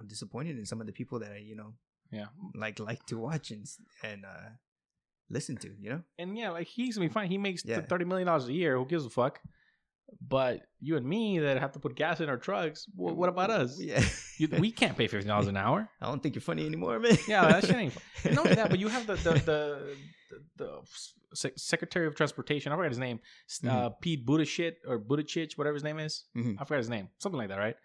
I'm 0.00 0.06
disappointed 0.08 0.58
in 0.58 0.64
some 0.66 0.80
of 0.80 0.86
the 0.86 0.92
people 0.92 1.18
that 1.20 1.32
I 1.32 1.38
you 1.38 1.54
know 1.56 1.74
yeah. 2.10 2.26
like 2.54 2.78
like 2.80 3.04
to 3.06 3.18
watch 3.18 3.50
and 3.50 3.66
and 4.02 4.24
uh, 4.24 4.48
listen 5.28 5.56
to. 5.58 5.70
You 5.78 5.90
know. 5.90 6.02
And 6.18 6.36
yeah, 6.36 6.50
like 6.50 6.66
he's 6.66 6.96
gonna 6.96 7.08
be 7.08 7.12
fine. 7.12 7.28
He 7.30 7.38
makes 7.38 7.64
Yeah. 7.64 7.80
$30 7.82 8.06
million 8.06 8.26
a 8.28 8.38
year. 8.48 8.76
Who 8.78 8.86
gives 8.86 9.04
a 9.06 9.10
fuck? 9.10 9.40
But 10.28 10.62
you 10.80 10.96
and 10.96 11.06
me 11.06 11.38
that 11.38 11.58
have 11.60 11.70
to 11.72 11.78
put 11.78 11.94
gas 11.94 12.20
in 12.20 12.28
our 12.28 12.36
trucks, 12.36 12.84
wh- 12.96 13.16
what 13.16 13.28
about 13.28 13.50
us? 13.50 13.80
Yeah. 13.80 14.02
You, 14.38 14.48
we 14.58 14.72
can't 14.72 14.96
pay 14.96 15.06
$50 15.06 15.46
an 15.48 15.56
hour. 15.64 15.88
I 16.00 16.06
don't 16.06 16.20
think 16.20 16.34
you're 16.34 16.42
funny 16.42 16.66
anymore, 16.66 16.98
man. 16.98 17.16
Yeah, 17.28 17.46
that 17.46 17.64
shit 17.66 17.76
ain't. 17.76 17.92
fun. 17.92 18.34
Not 18.34 18.44
only 18.44 18.54
that, 18.56 18.70
but 18.70 18.80
you 18.80 18.88
have 18.88 19.06
the 19.06 19.14
the 19.14 19.32
the, 19.50 19.96
the, 20.30 20.38
the 20.56 20.80
Se- 21.34 21.52
Secretary 21.56 22.06
of 22.08 22.16
Transportation. 22.16 22.72
I 22.72 22.76
forgot 22.76 22.88
his 22.90 22.98
name. 22.98 23.20
S- 23.48 23.60
Uh, 23.64 23.90
Pete 24.00 24.26
Buttigieg 24.26 24.72
or 24.88 24.98
Buttigieg, 24.98 25.56
whatever 25.56 25.74
his 25.74 25.84
name 25.84 26.00
is. 26.00 26.24
Mhm. 26.36 26.56
I 26.60 26.64
forgot 26.64 26.78
his 26.78 26.90
name. 26.90 27.08
Something 27.18 27.38
like 27.38 27.50
that, 27.50 27.58
right? 27.58 27.76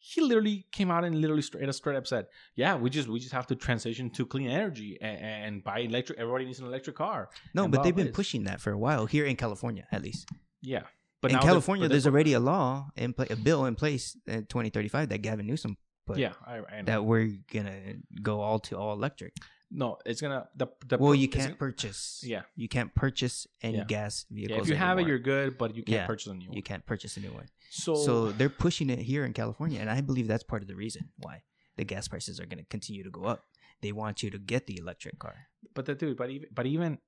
He 0.00 0.20
literally 0.20 0.66
came 0.72 0.90
out 0.90 1.04
and 1.04 1.20
literally 1.20 1.42
straight, 1.42 1.72
straight 1.74 1.96
up 1.96 2.06
said, 2.06 2.26
"Yeah, 2.54 2.76
we 2.76 2.88
just 2.90 3.08
we 3.08 3.18
just 3.18 3.32
have 3.32 3.46
to 3.48 3.56
transition 3.56 4.10
to 4.10 4.24
clean 4.26 4.48
energy 4.48 4.96
and, 5.00 5.18
and 5.44 5.64
buy 5.64 5.80
electric. 5.80 6.18
Everybody 6.18 6.44
needs 6.46 6.60
an 6.60 6.66
electric 6.66 6.96
car. 6.96 7.28
No, 7.54 7.66
but 7.68 7.82
they've 7.82 7.94
been 7.96 8.12
pushing 8.12 8.44
that 8.44 8.60
for 8.60 8.70
a 8.72 8.78
while 8.78 9.06
here 9.06 9.24
in 9.26 9.36
California, 9.36 9.86
at 9.90 10.02
least. 10.02 10.28
Yeah, 10.62 10.82
but 11.20 11.30
in 11.32 11.36
they're- 11.38 11.42
California, 11.46 11.82
they're- 11.88 11.90
there's 11.94 12.06
already 12.06 12.32
a 12.34 12.40
law 12.40 12.88
in 12.96 13.12
play, 13.12 13.26
a 13.30 13.36
bill 13.36 13.64
in 13.66 13.74
place 13.74 14.16
in 14.26 14.46
2035 14.46 15.08
that 15.08 15.18
Gavin 15.22 15.46
Newsom 15.46 15.76
put. 16.06 16.18
yeah, 16.18 16.32
I, 16.46 16.56
I 16.58 16.60
know. 16.80 16.84
that 16.86 17.04
we're 17.04 17.36
gonna 17.52 17.96
go 18.22 18.40
all 18.40 18.60
to 18.60 18.76
all 18.78 18.92
electric. 18.92 19.32
No, 19.70 19.98
it's 20.06 20.20
gonna 20.20 20.48
the 20.56 20.66
the 20.86 20.98
well, 20.98 21.14
you 21.14 21.28
can't 21.28 21.58
purchase. 21.58 22.22
Yeah. 22.24 22.42
you 22.56 22.68
can't 22.68 22.94
purchase 22.94 23.46
any 23.62 23.78
Yeah. 23.78 23.84
gas 23.84 24.24
yeah, 24.30 24.46
vehicles. 24.48 24.66
if 24.66 24.70
you 24.70 24.76
have 24.76 24.98
it, 24.98 25.06
you're 25.06 25.18
good, 25.18 25.58
but 25.58 25.74
you 25.76 25.82
can't 25.82 25.94
Yeah. 26.02 26.06
purchase 26.06 26.26
a 26.28 26.34
new 26.34 26.48
one. 26.48 26.56
you 26.56 26.62
can't 26.62 26.84
purchase 26.86 27.16
a 27.16 27.20
new 27.20 27.32
one. 27.32 27.48
So, 27.70 27.94
So 27.94 28.32
they're 28.32 28.48
pushing 28.48 28.88
it 28.90 29.00
here 29.00 29.24
in 29.26 29.32
California, 29.34 29.78
and 29.80 29.90
I 29.90 30.00
believe 30.00 30.26
that's 30.26 30.42
part 30.44 30.62
of 30.62 30.68
the 30.68 30.74
reason 30.76 31.10
why 31.18 31.42
the 31.76 31.84
gas 31.84 32.08
prices 32.08 32.40
are 32.40 32.46
going 32.46 32.58
to 32.58 32.64
continue 32.70 33.04
to 33.04 33.10
go 33.10 33.24
up. 33.24 33.44
They 33.82 33.92
want 33.92 34.22
you 34.22 34.30
to 34.30 34.38
get 34.38 34.66
the 34.66 34.78
electric 34.78 35.18
car. 35.18 35.36
but 35.74 35.84
the 35.86 35.94
dude, 35.94 36.16
but 36.16 36.30
even 36.30 36.48
but 36.52 36.66
even 36.66 36.98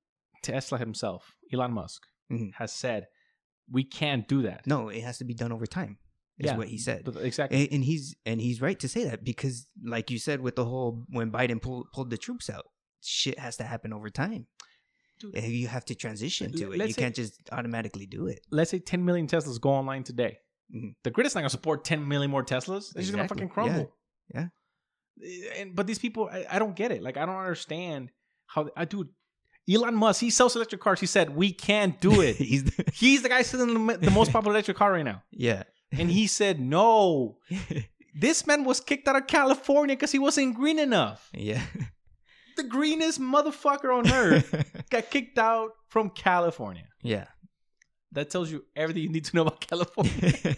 Tesla 0.43 0.79
himself, 0.79 1.35
Elon 1.53 1.73
Musk, 1.73 2.03
Mhm. 2.31 2.53
has 2.55 2.73
said 2.73 3.07
we 3.71 3.85
can't 3.85 4.27
do 4.29 4.43
that. 4.43 4.67
No, 4.67 4.89
it 4.89 5.03
has 5.03 5.19
to 5.19 5.25
be 5.25 5.35
done 5.35 5.53
over 5.53 5.67
time. 5.67 5.99
Is 6.41 6.47
Yeah, 6.47 6.57
what 6.57 6.69
he 6.69 6.79
said. 6.79 7.07
Exactly. 7.21 7.65
and, 7.65 7.73
and 7.75 7.85
he's 7.85 8.17
and 8.27 8.41
he's 8.41 8.61
right 8.61 8.79
to 8.81 8.89
say 8.89 9.05
that 9.05 9.23
because, 9.25 9.67
like 9.85 10.11
you 10.11 10.19
said, 10.19 10.41
with 10.41 10.57
the 10.57 10.65
whole 10.65 11.05
when 11.11 11.31
Biden 11.31 11.61
pulled 11.63 11.87
pulled 11.93 12.11
the 12.11 12.17
troops 12.19 12.49
out, 12.51 12.65
shit 13.03 13.39
has 13.39 13.57
to 13.59 13.65
happen 13.65 13.93
over 13.93 14.09
time. 14.11 14.47
Dude. 15.21 15.37
You 15.37 15.69
have 15.69 15.85
to 15.85 15.95
transition 15.95 16.51
to 16.53 16.73
it. 16.73 16.79
You 16.79 16.93
say- 16.95 17.03
can't 17.03 17.15
just 17.15 17.35
automatically 17.53 18.07
do 18.07 18.27
it. 18.27 18.41
Let's 18.51 18.71
say 18.71 18.79
10 18.79 19.05
million 19.05 19.27
Teslas 19.27 19.61
go 19.61 19.69
online 19.71 20.03
today. 20.03 20.39
Mhm. 20.75 20.95
The 21.05 21.11
grid 21.11 21.27
is 21.27 21.35
not 21.35 21.43
gonna 21.43 21.51
support 21.51 21.85
10 21.85 22.09
million 22.09 22.31
more 22.31 22.43
Teslas. 22.43 22.97
It's 22.97 23.07
just 23.07 23.13
gonna 23.13 23.29
fucking 23.29 23.51
crumble. 23.51 23.93
Yeah. 24.35 24.47
And 25.59 25.77
but 25.77 25.87
these 25.87 25.99
people, 25.99 26.29
I, 26.33 26.47
I 26.51 26.59
don't 26.59 26.75
get 26.75 26.91
it. 26.93 27.03
Like 27.03 27.17
I 27.19 27.27
don't 27.27 27.37
understand 27.37 28.11
how. 28.47 28.71
I 28.77 28.87
dude, 28.87 29.09
Elon 29.71 29.95
Musk, 29.95 30.21
he 30.21 30.31
sells 30.31 30.57
electric 30.57 30.81
cars. 30.81 31.01
He 31.01 31.07
said 31.07 31.37
we 31.37 31.53
can't 31.53 32.01
do 32.01 32.23
it. 32.23 32.37
he's 32.53 32.65
the, 32.65 32.85
He's 32.95 33.23
the 33.23 33.29
guy 33.29 33.43
selling 33.43 33.87
the, 33.89 33.99
the 33.99 34.11
most 34.11 34.33
popular 34.33 34.55
electric 34.55 34.77
car 34.79 34.93
right 34.93 35.05
now, 35.05 35.23
yeah. 35.31 35.65
And 35.93 36.11
he 36.11 36.27
said 36.27 36.61
no. 36.61 37.39
This 38.13 38.45
man 38.45 38.65
was 38.65 38.81
kicked 38.81 39.07
out 39.07 39.15
of 39.15 39.29
California 39.29 39.95
because 39.95 40.11
he 40.11 40.19
wasn't 40.19 40.57
green 40.57 40.79
enough. 40.79 41.31
yeah. 41.33 41.63
The 42.57 42.65
greenest 42.65 43.21
motherfucker 43.21 43.97
on 43.97 44.11
earth 44.13 44.51
got 44.91 45.09
kicked 45.11 45.39
out 45.39 45.71
from 45.89 46.11
California. 46.11 46.89
yeah. 47.03 47.27
That 48.13 48.29
tells 48.29 48.51
you 48.51 48.65
everything 48.75 49.05
you 49.05 49.09
need 49.09 49.25
to 49.27 49.37
know 49.37 49.43
about 49.43 49.61
California. 49.61 50.57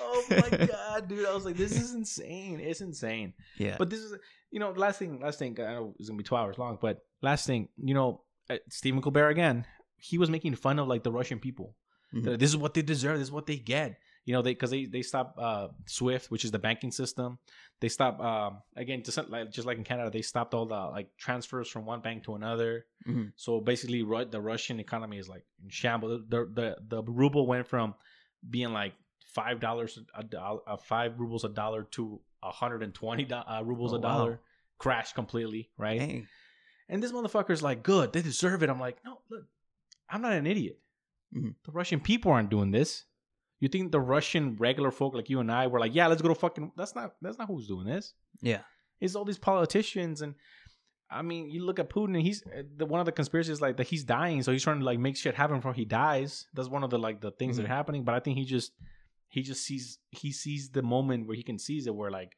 oh 0.00 0.24
my 0.30 0.66
god, 0.66 1.08
dude! 1.08 1.26
I 1.26 1.34
was 1.34 1.44
like, 1.44 1.56
this 1.56 1.72
is 1.72 1.92
insane. 1.94 2.60
It's 2.60 2.80
insane. 2.80 3.34
yeah. 3.58 3.74
But 3.78 3.90
this 3.90 3.98
is, 4.00 4.14
you 4.52 4.60
know, 4.60 4.70
last 4.70 5.00
thing, 5.00 5.18
last 5.20 5.38
thing. 5.40 5.58
I 5.60 5.74
know 5.74 5.94
it's 5.98 6.08
gonna 6.08 6.16
be 6.18 6.24
two 6.24 6.36
hours 6.36 6.56
long, 6.56 6.78
but 6.80 7.00
last 7.20 7.46
thing, 7.46 7.68
you 7.76 7.94
know, 7.94 8.22
uh, 8.48 8.56
Stephen 8.70 9.02
Colbert 9.02 9.30
again. 9.30 9.66
He 9.98 10.18
was 10.18 10.30
making 10.30 10.54
fun 10.54 10.78
of 10.78 10.86
like 10.86 11.02
the 11.02 11.10
Russian 11.10 11.40
people. 11.40 11.74
Mhm. 12.14 12.38
This 12.38 12.50
is 12.50 12.56
what 12.56 12.74
they 12.74 12.82
deserve. 12.82 13.18
This 13.18 13.28
is 13.28 13.32
what 13.32 13.46
they 13.46 13.56
get. 13.56 13.98
You 14.26 14.32
know, 14.34 14.42
they 14.42 14.52
because 14.52 14.70
they 14.70 14.84
they 14.86 15.02
stop 15.02 15.36
uh, 15.38 15.68
SWIFT, 15.86 16.30
which 16.30 16.44
is 16.44 16.50
the 16.50 16.58
banking 16.58 16.90
system. 16.92 17.38
They 17.80 17.88
stop 17.88 18.20
um, 18.20 18.58
again, 18.74 19.02
just 19.04 19.16
like 19.30 19.50
just 19.52 19.66
like 19.66 19.78
in 19.78 19.84
Canada, 19.84 20.10
they 20.10 20.22
stopped 20.22 20.52
all 20.52 20.66
the 20.66 20.74
like 20.74 21.16
transfers 21.16 21.68
from 21.68 21.86
one 21.86 22.00
bank 22.00 22.24
to 22.24 22.34
another. 22.34 22.86
Mhm. 23.06 23.32
So 23.36 23.60
basically, 23.60 24.02
Ru- 24.02 24.24
the 24.24 24.40
Russian 24.40 24.80
economy 24.80 25.18
is 25.18 25.28
like 25.28 25.44
in 25.62 25.70
shambles. 25.70 26.22
The 26.28 26.44
the 26.52 26.76
the 26.88 27.02
ruble 27.04 27.46
went 27.46 27.66
from 27.68 27.94
being 28.50 28.72
like 28.72 28.94
five 29.32 29.60
dollars 29.60 29.98
a 30.14 30.24
dollar, 30.24 30.60
uh, 30.66 30.76
five 30.76 31.20
rubles 31.20 31.44
a 31.44 31.48
dollar 31.48 31.84
to 31.92 32.20
hundred 32.42 32.82
and 32.82 32.92
twenty 32.94 33.30
uh, 33.32 33.62
rubles 33.62 33.92
Oh, 33.92 33.96
a 33.96 34.00
wow. 34.00 34.18
dollar. 34.18 34.40
Crashed 34.78 35.14
completely, 35.14 35.70
right? 35.78 35.98
Dang. 36.00 36.28
And 36.88 37.02
this 37.02 37.10
motherfucker's 37.10 37.62
like, 37.62 37.82
good, 37.82 38.12
they 38.12 38.22
deserve 38.22 38.62
it. 38.62 38.68
I'm 38.70 38.78
like, 38.78 38.98
no, 39.04 39.18
look, 39.30 39.46
I'm 40.10 40.20
not 40.20 40.32
an 40.32 40.46
idiot. 40.46 40.78
Mhm. 41.34 41.54
The 41.64 41.72
Russian 41.72 42.00
people 42.00 42.30
aren't 42.32 42.50
doing 42.50 42.72
this. 42.72 43.04
You 43.60 43.68
think 43.68 43.90
the 43.92 44.00
Russian 44.00 44.56
regular 44.56 44.90
folk 44.90 45.14
like 45.14 45.30
you 45.30 45.40
and 45.40 45.50
I 45.50 45.66
were 45.66 45.80
like, 45.80 45.94
yeah, 45.94 46.06
let's 46.08 46.20
go 46.22 46.28
to 46.28 46.34
fucking. 46.34 46.72
That's 46.76 46.94
not. 46.94 47.14
That's 47.22 47.38
not 47.38 47.48
who's 47.48 47.66
doing 47.66 47.86
this. 47.86 48.12
Yeah. 48.42 48.60
It's 49.00 49.14
all 49.14 49.24
these 49.24 49.38
politicians 49.38 50.22
and. 50.22 50.34
I 51.08 51.22
mean, 51.22 51.48
you 51.50 51.64
look 51.64 51.78
at 51.78 51.88
Putin, 51.88 52.16
and 52.16 52.22
he's 52.22 52.42
uh, 52.46 52.62
the 52.76 52.84
one 52.84 52.98
of 52.98 53.06
the 53.06 53.12
conspiracies 53.12 53.60
like 53.60 53.76
that 53.76 53.86
he's 53.86 54.02
dying, 54.02 54.42
so 54.42 54.50
he's 54.50 54.64
trying 54.64 54.80
to 54.80 54.84
like 54.84 54.98
make 54.98 55.16
shit 55.16 55.36
happen 55.36 55.54
before 55.58 55.72
he 55.72 55.84
dies. 55.84 56.46
That's 56.52 56.68
one 56.68 56.82
of 56.82 56.90
the 56.90 56.98
like 56.98 57.20
the 57.20 57.30
things 57.30 57.56
that 57.56 57.62
Mhm. 57.62 57.66
are 57.66 57.76
happening. 57.76 58.02
But 58.02 58.16
I 58.16 58.20
think 58.20 58.36
he 58.36 58.44
just 58.44 58.72
he 59.28 59.42
just 59.42 59.62
sees 59.64 60.00
he 60.10 60.32
sees 60.32 60.70
the 60.70 60.82
moment 60.82 61.28
where 61.28 61.36
he 61.36 61.44
can 61.44 61.60
seize 61.60 61.86
it, 61.86 61.94
where 61.94 62.10
like 62.10 62.36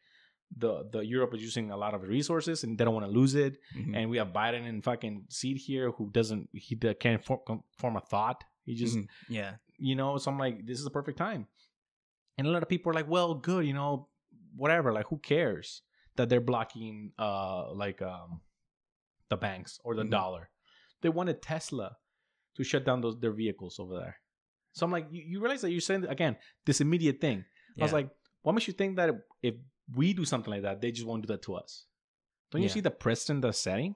the 0.55 0.87
the 0.93 1.01
Europe 1.01 1.33
is 1.35 1.41
using 1.43 1.71
a 1.71 1.79
lot 1.79 1.95
of 1.95 2.03
resources 2.03 2.63
and 2.63 2.77
they 2.77 2.85
don't 2.85 2.93
want 2.93 3.07
to 3.07 3.11
lose 3.21 3.35
it 3.35 3.57
Mhm. 3.75 3.97
and 3.97 4.11
we 4.11 4.19
have 4.19 4.29
Biden 4.35 4.69
and 4.69 4.85
fucking 4.85 5.25
Seed 5.31 5.57
here 5.57 5.91
who 5.93 6.11
doesn't 6.11 6.51
he 6.53 6.77
can't 6.77 7.25
form, 7.25 7.63
form 7.79 7.97
a 7.97 8.01
thought. 8.03 8.45
He 8.67 8.75
just 8.75 8.99
Mhm. 8.99 9.07
yeah. 9.31 9.55
You 9.79 9.95
know. 9.97 10.17
So 10.19 10.31
I'm 10.31 10.39
like, 10.39 10.67
this 10.67 10.79
is 10.79 10.85
the 10.85 10.91
perfect 10.91 11.19
time. 11.19 11.47
And 12.37 12.47
a 12.47 12.51
lot 12.51 12.63
of 12.63 12.69
people 12.69 12.91
are 12.91 12.95
like, 12.95 13.09
well, 13.09 13.35
good, 13.35 13.67
you 13.67 13.75
know, 13.75 14.09
whatever. 14.57 14.93
Like, 14.93 15.07
who 15.09 15.19
cares 15.19 15.83
that 16.17 16.29
they're 16.29 16.41
blocking 16.41 17.13
uh 17.19 17.73
like 17.73 18.03
um 18.03 18.41
the 19.29 19.37
banks 19.37 19.81
or 19.85 19.95
the 19.95 20.05
Mhm. 20.05 20.11
dollar? 20.11 20.51
They 21.01 21.09
wanted 21.09 21.43
Tesla 21.43 21.97
to 22.57 22.65
shut 22.65 22.85
down 22.85 23.01
those 23.01 23.19
their 23.21 23.33
vehicles 23.33 23.79
over 23.79 23.97
there. 23.99 24.17
So 24.73 24.85
I'm 24.87 24.93
like, 24.93 25.07
you, 25.11 25.23
you 25.27 25.41
realize 25.41 25.63
that 25.63 25.71
you're 25.71 25.81
saying 25.81 26.07
again 26.07 26.37
this 26.65 26.81
immediate 26.81 27.21
thing. 27.21 27.45
I 27.81 27.83
was 27.85 27.93
like, 27.93 28.11
what 28.43 28.53
makes 28.55 28.67
you 28.67 28.75
think 28.75 28.97
that 28.97 29.11
if 29.43 29.55
we 29.95 30.13
do 30.13 30.25
something 30.25 30.53
like 30.53 30.63
that, 30.63 30.81
they 30.81 30.91
just 30.91 31.07
won't 31.07 31.23
do 31.23 31.29
that 31.29 31.43
to 31.43 31.55
us? 31.55 31.87
Don't 32.51 32.63
you 32.63 32.69
Yeah. 32.69 32.75
see 32.75 32.81
the 32.81 32.91
precedent 32.91 33.43
that's 33.43 33.59
setting? 33.59 33.95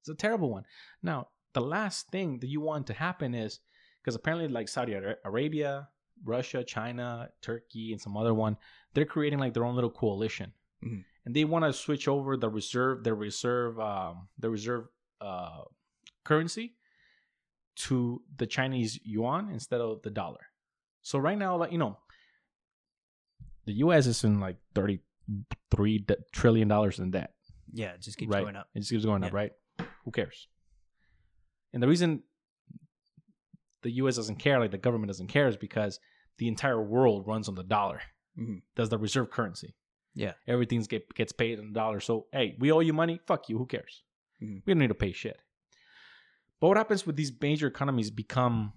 It's 0.00 0.08
a 0.08 0.14
terrible 0.14 0.50
one. 0.50 0.64
Now, 1.02 1.28
the 1.52 1.60
last 1.60 2.10
thing 2.10 2.38
that 2.40 2.46
you 2.48 2.60
want 2.60 2.86
to 2.88 2.92
happen 2.94 3.34
is 3.34 3.58
because 4.04 4.14
apparently, 4.14 4.48
like 4.48 4.68
Saudi 4.68 4.92
Arabia, 5.24 5.88
Russia, 6.24 6.62
China, 6.62 7.30
Turkey, 7.40 7.92
and 7.92 8.00
some 8.00 8.16
other 8.16 8.34
one, 8.34 8.58
they're 8.92 9.06
creating 9.06 9.38
like 9.38 9.54
their 9.54 9.64
own 9.64 9.74
little 9.74 9.90
coalition, 9.90 10.52
Mhm. 10.84 11.04
and 11.24 11.34
they 11.34 11.44
want 11.46 11.64
to 11.64 11.72
switch 11.72 12.06
over 12.06 12.36
the 12.36 12.50
reserve, 12.50 13.02
their 13.02 13.14
reserve, 13.14 13.80
um, 13.80 14.28
the 14.38 14.50
reserve 14.50 14.88
uh, 15.20 15.62
currency 16.24 16.76
to 17.76 18.22
the 18.36 18.46
Chinese 18.46 19.00
yuan 19.04 19.50
instead 19.50 19.80
of 19.80 20.02
the 20.02 20.10
dollar. 20.10 20.46
So 21.02 21.18
right 21.18 21.38
now, 21.38 21.56
like 21.56 21.72
you 21.72 21.78
know, 21.78 21.98
the 23.64 23.72
U.S. 23.84 24.06
is 24.06 24.22
in 24.24 24.38
like 24.40 24.56
thirty-three 24.74 26.04
trillion 26.32 26.68
dollars 26.68 26.98
in 26.98 27.10
debt. 27.10 27.32
Yeah. 27.72 27.92
It 27.92 28.02
just 28.02 28.18
keeps 28.18 28.30
right. 28.30 28.42
going 28.42 28.56
up. 28.56 28.68
It 28.74 28.80
just 28.80 28.90
keeps 28.90 29.04
going 29.04 29.24
up, 29.24 29.32
right? 29.32 29.52
Who 30.04 30.10
cares? 30.10 30.48
And 31.72 31.82
the 31.82 31.88
reason 31.88 32.22
the 33.84 33.92
U.S. 33.92 34.16
doesn't 34.16 34.36
care, 34.40 34.58
like 34.58 34.72
the 34.72 34.78
government 34.78 35.08
doesn't 35.08 35.28
care, 35.28 35.46
is 35.46 35.56
because 35.56 36.00
the 36.38 36.48
entire 36.48 36.82
world 36.82 37.26
runs 37.28 37.48
on 37.48 37.54
the 37.54 37.62
dollar. 37.62 38.00
Mhm. 38.36 38.62
That's 38.74 38.88
the 38.90 38.98
reserve 38.98 39.30
currency. 39.30 39.76
Yeah. 40.14 40.32
Everything's 40.48 40.88
get 40.88 41.14
gets 41.14 41.32
paid 41.32 41.58
in 41.60 41.66
the 41.68 41.72
dollar. 41.72 42.00
So 42.00 42.26
hey, 42.32 42.56
we 42.58 42.72
owe 42.72 42.80
you 42.80 42.92
money. 42.92 43.20
Fuck 43.26 43.48
you. 43.48 43.58
Who 43.58 43.66
cares? 43.66 44.02
Mhm. 44.42 44.62
We 44.66 44.72
don't 44.72 44.80
need 44.80 44.88
to 44.88 44.94
pay 44.94 45.12
shit. 45.12 45.38
But 46.60 46.68
what 46.68 46.76
happens 46.76 47.06
with 47.06 47.14
these 47.16 47.32
major 47.40 47.66
economies 47.68 48.10
become 48.10 48.72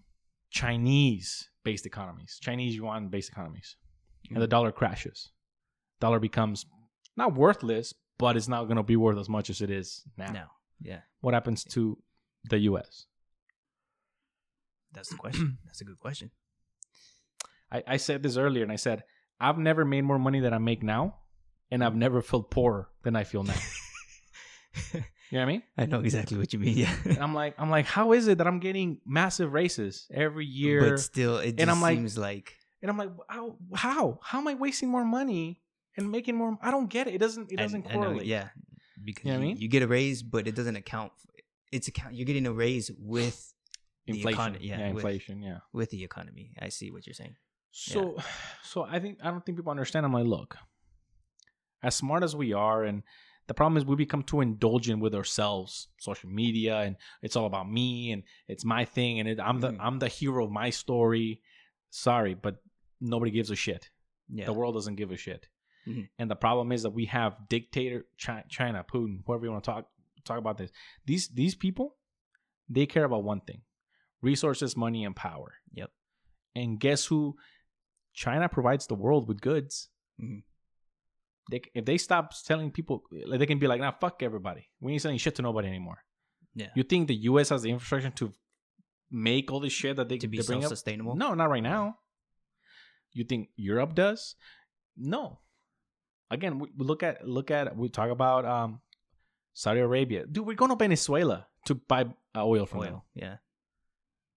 Chinese-based 0.77 1.85
economies, 1.85 2.37
Chinese 2.41 2.75
yuan-based 2.75 3.29
economies, 3.29 3.75
and 4.29 4.41
the 4.41 4.47
Mhm. 4.47 4.49
dollar 4.49 4.71
crashes. 4.71 5.31
Dollar 5.99 6.19
becomes 6.19 6.65
not 7.15 7.33
worthless, 7.33 7.93
but 8.17 8.35
it's 8.37 8.47
not 8.47 8.65
gonna 8.65 8.83
be 8.83 8.95
worth 8.95 9.17
as 9.17 9.29
much 9.29 9.49
as 9.49 9.61
it 9.61 9.69
is 9.71 10.05
now. 10.17 10.31
No. 10.31 10.47
Yeah. 10.79 11.01
What 11.21 11.33
happens 11.33 11.63
to 11.65 12.01
the 12.43 12.59
U.S.? 12.59 13.07
That's 14.93 15.09
the 15.09 15.15
question. 15.17 15.57
That's 15.65 15.81
a 15.81 15.85
good 15.85 15.99
question. 15.99 16.31
I, 17.71 17.83
I 17.87 17.97
said 17.97 18.23
this 18.23 18.37
earlier, 18.37 18.63
and 18.63 18.71
I 18.71 18.77
said 18.77 19.03
I've 19.39 19.57
never 19.57 19.83
made 19.85 20.01
more 20.03 20.19
money 20.19 20.39
than 20.39 20.53
I 20.53 20.57
make 20.57 20.83
now, 20.83 21.15
and 21.71 21.83
I've 21.83 21.95
never 21.95 22.21
felt 22.21 22.49
poorer 22.51 22.89
than 23.03 23.15
I 23.15 23.23
feel 23.23 23.43
now. 23.43 23.53
you 24.93 25.01
know 25.31 25.39
what 25.39 25.41
I 25.41 25.45
mean? 25.45 25.63
I 25.77 25.85
know 25.85 25.99
exactly 25.99 26.37
what 26.37 26.53
you 26.53 26.59
mean. 26.59 26.77
Yeah. 26.77 26.93
And 27.05 27.19
I'm 27.19 27.33
like, 27.33 27.55
I'm 27.57 27.69
like, 27.69 27.85
how 27.85 28.13
is 28.13 28.27
it 28.27 28.37
that 28.37 28.47
I'm 28.47 28.59
getting 28.59 28.99
massive 29.05 29.51
raises 29.53 30.07
every 30.13 30.45
year? 30.45 30.89
But 30.91 30.99
still, 30.99 31.37
it 31.39 31.51
just 31.51 31.59
And 31.61 31.71
I'm 31.71 31.81
like- 31.81 31.97
seems 31.97 32.17
like 32.17 32.53
and 32.81 32.91
I'm 32.91 32.97
like, 32.97 33.09
how, 33.27 33.57
how, 33.75 34.19
how 34.21 34.37
am 34.39 34.47
I 34.47 34.53
wasting 34.53 34.87
more 34.87 35.03
money 35.03 35.59
and 35.97 36.11
making 36.11 36.35
more? 36.35 36.57
I 36.61 36.69
don't 36.69 36.87
get 36.89 37.07
it. 37.07 37.15
It 37.15 37.17
doesn't, 37.17 37.51
it 37.51 37.57
doesn't 37.57 37.87
I 37.89 37.95
know, 37.95 38.01
correlate. 38.03 38.27
yeah, 38.27 38.49
because 39.03 39.25
You 39.25 39.31
know 39.31 39.39
what 39.39 39.43
I 39.43 39.47
you, 39.47 39.53
mean? 39.55 39.61
you 39.61 39.67
get 39.67 39.81
a 39.81 39.87
raise, 39.87 40.21
but 40.21 40.47
it 40.47 40.53
doesn't 40.53 40.75
account. 40.75 41.11
For, 41.17 41.27
It's 41.71 41.87
account. 41.87 42.13
You're 42.13 42.27
getting 42.27 42.45
a 42.45 42.53
raise 42.53 42.91
with 42.99 43.51
the 44.07 44.13
inflation. 44.13 44.57
yeah, 44.61 44.79
yeah, 44.79 44.87
with- 44.87 44.95
inflation. 45.03 45.41
Yeah. 45.41 45.59
with 45.73 45.89
the 45.91 46.03
economy. 46.03 46.51
I 46.59 46.69
see 46.69 46.91
what 46.91 47.05
you're 47.05 47.13
saying. 47.13 47.35
So, 47.71 48.17
so 48.63 48.83
I 48.83 48.99
think 48.99 49.19
I 49.21 49.29
don't 49.29 49.45
think 49.45 49.57
people 49.57 49.71
understand. 49.71 50.05
I'm 50.05 50.13
like, 50.13 50.25
look, 50.25 50.57
as 51.83 51.95
smart 51.95 52.23
as 52.23 52.35
we 52.35 52.53
are, 52.53 52.83
and 52.83 53.03
the 53.47 53.53
problem 53.53 53.77
is 53.77 53.85
we 53.85 53.95
become 53.95 54.23
too 54.23 54.41
indulgent 54.41 54.99
with 55.01 55.13
ourselves, 55.13 55.87
social 55.99 56.29
media, 56.29 56.79
and 56.79 56.95
it's 57.21 57.35
all 57.35 57.45
about 57.45 57.69
me 57.69 58.11
and 58.11 58.23
it's 58.47 58.65
my 58.65 58.83
thing, 58.85 59.19
and 59.19 59.29
it, 59.29 59.39
I'm 59.39 59.59
the 59.59 59.71
Mhm. 59.73 59.77
I'm 59.79 59.99
the 59.99 60.07
hero 60.07 60.45
of 60.45 60.51
my 60.51 60.69
story. 60.71 61.41
Sorry, 61.89 62.33
but 62.33 62.61
nobody 62.99 63.31
gives 63.31 63.51
a 63.51 63.55
shit. 63.55 63.89
Yeah. 64.29 64.45
The 64.45 64.53
world 64.53 64.73
doesn't 64.75 64.95
give 64.95 65.11
a 65.11 65.17
shit. 65.17 65.47
Mhm. 65.87 66.09
And 66.19 66.29
the 66.31 66.35
problem 66.35 66.71
is 66.71 66.83
that 66.83 66.89
we 66.91 67.05
have 67.05 67.47
dictator 67.47 68.07
China, 68.17 68.83
Putin, 68.83 69.23
whoever 69.25 69.45
you 69.45 69.51
want 69.51 69.63
to 69.63 69.71
talk 69.71 69.89
talk 70.25 70.39
about 70.39 70.57
this. 70.57 70.71
These 71.05 71.29
these 71.29 71.55
people, 71.55 71.95
they 72.67 72.85
care 72.87 73.05
about 73.05 73.23
one 73.23 73.39
thing: 73.41 73.61
resources, 74.21 74.75
money, 74.77 75.03
and 75.05 75.15
power. 75.15 75.53
Yep. 75.73 75.91
And 76.55 76.79
guess 76.79 77.05
who? 77.05 77.35
China 78.13 78.49
provides 78.49 78.87
the 78.87 78.95
world 78.95 79.27
with 79.27 79.41
goods. 79.41 79.89
Mhm. 80.19 80.43
They, 81.51 81.61
if 81.75 81.85
they 81.85 81.97
stop 81.97 82.33
telling 82.45 82.71
people, 82.71 83.03
like 83.25 83.39
they 83.39 83.45
can 83.45 83.59
be 83.59 83.67
like, 83.67 83.79
"Nah, 83.79 83.91
fuck 83.91 84.21
everybody. 84.23 84.67
We 84.81 84.93
ain't 84.93 85.01
selling 85.01 85.17
shit 85.17 85.35
to 85.35 85.41
nobody 85.41 85.67
anymore." 85.67 86.03
Yeah. 86.55 86.71
You 86.75 86.83
think 86.83 87.07
the 87.07 87.15
U.S. 87.31 87.49
has 87.49 87.61
the 87.61 87.69
infrastructure 87.69 88.09
to 88.09 88.33
make 89.11 89.51
all 89.51 89.59
this 89.59 89.71
shit 89.71 89.95
that 89.97 90.09
they 90.09 90.17
to 90.17 90.27
be 90.27 90.39
they 90.39 90.43
bring 90.45 90.61
self-sustainable. 90.61 91.15
No, 91.15 91.33
not 91.35 91.49
right 91.49 91.63
now. 91.63 91.99
You 93.13 93.23
think 93.23 93.49
Europe 93.55 93.93
does? 93.95 94.35
No. 94.97 95.39
Again, 96.29 96.59
we 96.59 96.67
look 96.77 97.03
at 97.03 97.25
look 97.25 97.51
at 97.51 97.77
we 97.77 97.87
talk 97.87 98.09
about 98.09 98.43
um 98.45 98.81
Saudi 99.53 99.79
Arabia. 99.79 100.25
Dude, 100.25 100.45
we're 100.45 100.55
going 100.55 100.69
to 100.71 100.75
Venezuela 100.75 101.47
to 101.65 101.75
buy 101.75 102.05
uh, 102.35 102.45
oil 102.45 102.65
from 102.65 102.81
them. 102.81 102.93
oil. 102.95 103.05
Yeah. 103.13 103.37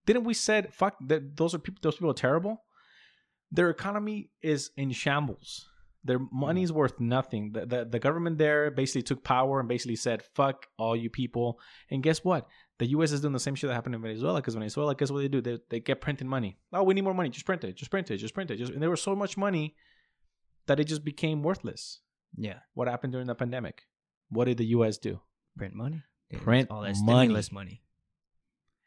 Didn't 0.07 0.25
we 0.25 0.35
said 0.35 0.73
fuck 0.73 0.97
that 1.07 1.37
those 1.37 1.55
are 1.55 1.59
people 1.59 1.81
those 1.83 1.97
people 1.97 2.11
are 2.11 2.15
terrible? 2.15 2.65
Their 3.53 3.71
economy 3.71 4.31
is 4.43 4.71
in 4.77 4.93
shambles. 4.93 5.67
Their 6.03 6.19
money's 6.33 6.73
worth 6.73 6.99
nothing. 6.99 7.53
The, 7.53 7.67
the 7.67 7.85
the 7.85 7.99
government 7.99 8.39
there 8.39 8.71
basically 8.71 9.03
took 9.03 9.23
power 9.23 9.61
and 9.61 9.69
basically 9.69 9.97
said 9.97 10.23
fuck 10.35 10.67
all 10.79 10.97
you 10.97 11.11
people. 11.11 11.61
And 11.91 12.03
guess 12.03 12.25
what? 12.25 12.47
The 12.79 12.87
U.S. 12.87 13.13
is 13.13 13.21
doing 13.21 13.35
the 13.35 13.41
same 13.41 13.55
shit 13.55 13.69
that 13.69 13.75
happened 13.75 13.95
in 13.95 14.01
Venezuela 14.01 14.41
because 14.41 14.55
Venezuela, 14.55 14.95
guess 14.95 15.11
what 15.11 15.21
they 15.21 15.29
do? 15.29 15.43
They, 15.43 15.59
they 15.69 15.81
get 15.81 16.01
printing 16.01 16.27
money. 16.27 16.59
Oh, 16.73 16.83
we 16.83 16.95
need 16.95 17.05
more 17.05 17.13
money. 17.13 17.29
Just 17.29 17.45
print 17.45 17.63
it. 17.63 17.77
Just 17.77 17.91
print 17.91 18.11
it. 18.11 18.17
Just 18.17 18.33
print 18.33 18.51
it. 18.51 18.57
Just, 18.57 18.73
and 18.73 18.81
there 18.81 18.89
was 18.89 19.03
so 19.03 19.15
much 19.15 19.37
money 19.37 19.75
that 20.67 20.81
it 20.81 20.85
just 20.85 21.05
became 21.05 21.43
worthless. 21.43 22.01
Yeah. 22.39 22.61
What 22.73 22.89
happened 22.89 23.13
during 23.13 23.27
the 23.27 23.35
pandemic? 23.35 23.83
What 24.31 24.47
did 24.47 24.57
the 24.57 24.67
U.S. 24.67 24.97
do? 24.97 25.21
Print 25.59 25.75
money. 25.75 26.03
Print 26.33 26.71
all 26.71 26.81
that 26.81 26.97
money. 27.03 27.27
stimulus 27.27 27.53
money. 27.53 27.83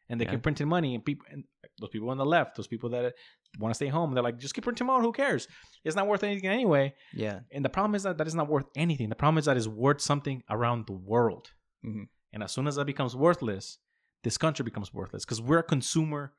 And 0.09 0.19
they 0.19 0.25
Yeah. 0.25 0.31
keep 0.31 0.43
printing 0.43 0.67
money, 0.67 0.95
and 0.95 1.03
people, 1.05 1.25
and 1.31 1.43
those 1.79 1.89
people 1.89 2.09
on 2.09 2.17
the 2.17 2.25
left, 2.25 2.55
those 2.57 2.67
people 2.67 2.89
that 2.89 3.13
want 3.59 3.71
to 3.71 3.75
stay 3.75 3.87
home, 3.87 4.13
they're 4.13 4.23
like, 4.23 4.37
just 4.37 4.53
keep 4.53 4.63
printing 4.63 4.85
money. 4.87 5.01
Who 5.03 5.11
cares? 5.13 5.47
It's 5.83 5.95
not 5.95 6.07
worth 6.07 6.23
anything 6.23 6.49
anyway. 6.49 6.93
Yeah. 7.13 7.39
And 7.51 7.63
the 7.63 7.69
problem 7.69 7.95
is 7.95 8.03
that 8.03 8.17
that 8.17 8.27
is 8.27 8.35
not 8.35 8.49
worth 8.49 8.65
anything. 8.75 9.09
The 9.09 9.15
problem 9.15 9.37
is 9.37 9.45
that 9.45 9.55
it's 9.57 9.67
worth 9.67 10.01
something 10.01 10.43
around 10.49 10.87
the 10.87 10.93
world. 10.93 11.53
Mhm. 11.85 12.09
And 12.33 12.43
as 12.43 12.51
soon 12.51 12.67
as 12.67 12.75
that 12.75 12.85
becomes 12.85 13.15
worthless, 13.15 13.79
this 14.23 14.37
country 14.37 14.63
becomes 14.63 14.93
worthless 14.93 15.23
because 15.25 15.41
we're 15.41 15.59
a 15.59 15.63
consumer 15.63 16.33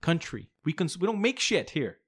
country. 0.00 0.50
We 0.64 0.72
cons- 0.72 0.98
we 0.98 1.06
don't 1.06 1.20
make 1.20 1.38
shit 1.38 1.70
here. 1.70 1.98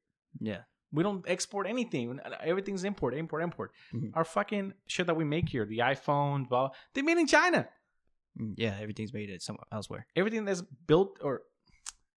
Yeah. 0.40 0.62
We 0.92 1.02
don't 1.02 1.24
export 1.28 1.66
anything. 1.66 2.20
Everything's 2.40 2.84
import, 2.84 3.14
import, 3.14 3.42
import. 3.42 3.72
Mhm. 3.92 4.12
Our 4.14 4.24
fucking 4.24 4.74
shit 4.86 5.06
that 5.06 5.16
we 5.16 5.24
make 5.24 5.48
here, 5.48 5.64
the 5.66 5.78
iPhone, 5.78 6.48
blah, 6.48 6.70
they 6.94 7.02
made 7.02 7.18
in 7.18 7.26
China. 7.26 7.68
Mm, 8.40 8.54
Yeah. 8.56 8.76
Everything's 8.80 9.12
made 9.12 9.30
it 9.30 9.42
somewhere 9.42 9.66
elsewhere. 9.72 10.06
Everything 10.16 10.44
that's 10.44 10.62
built 10.86 11.18
or 11.22 11.42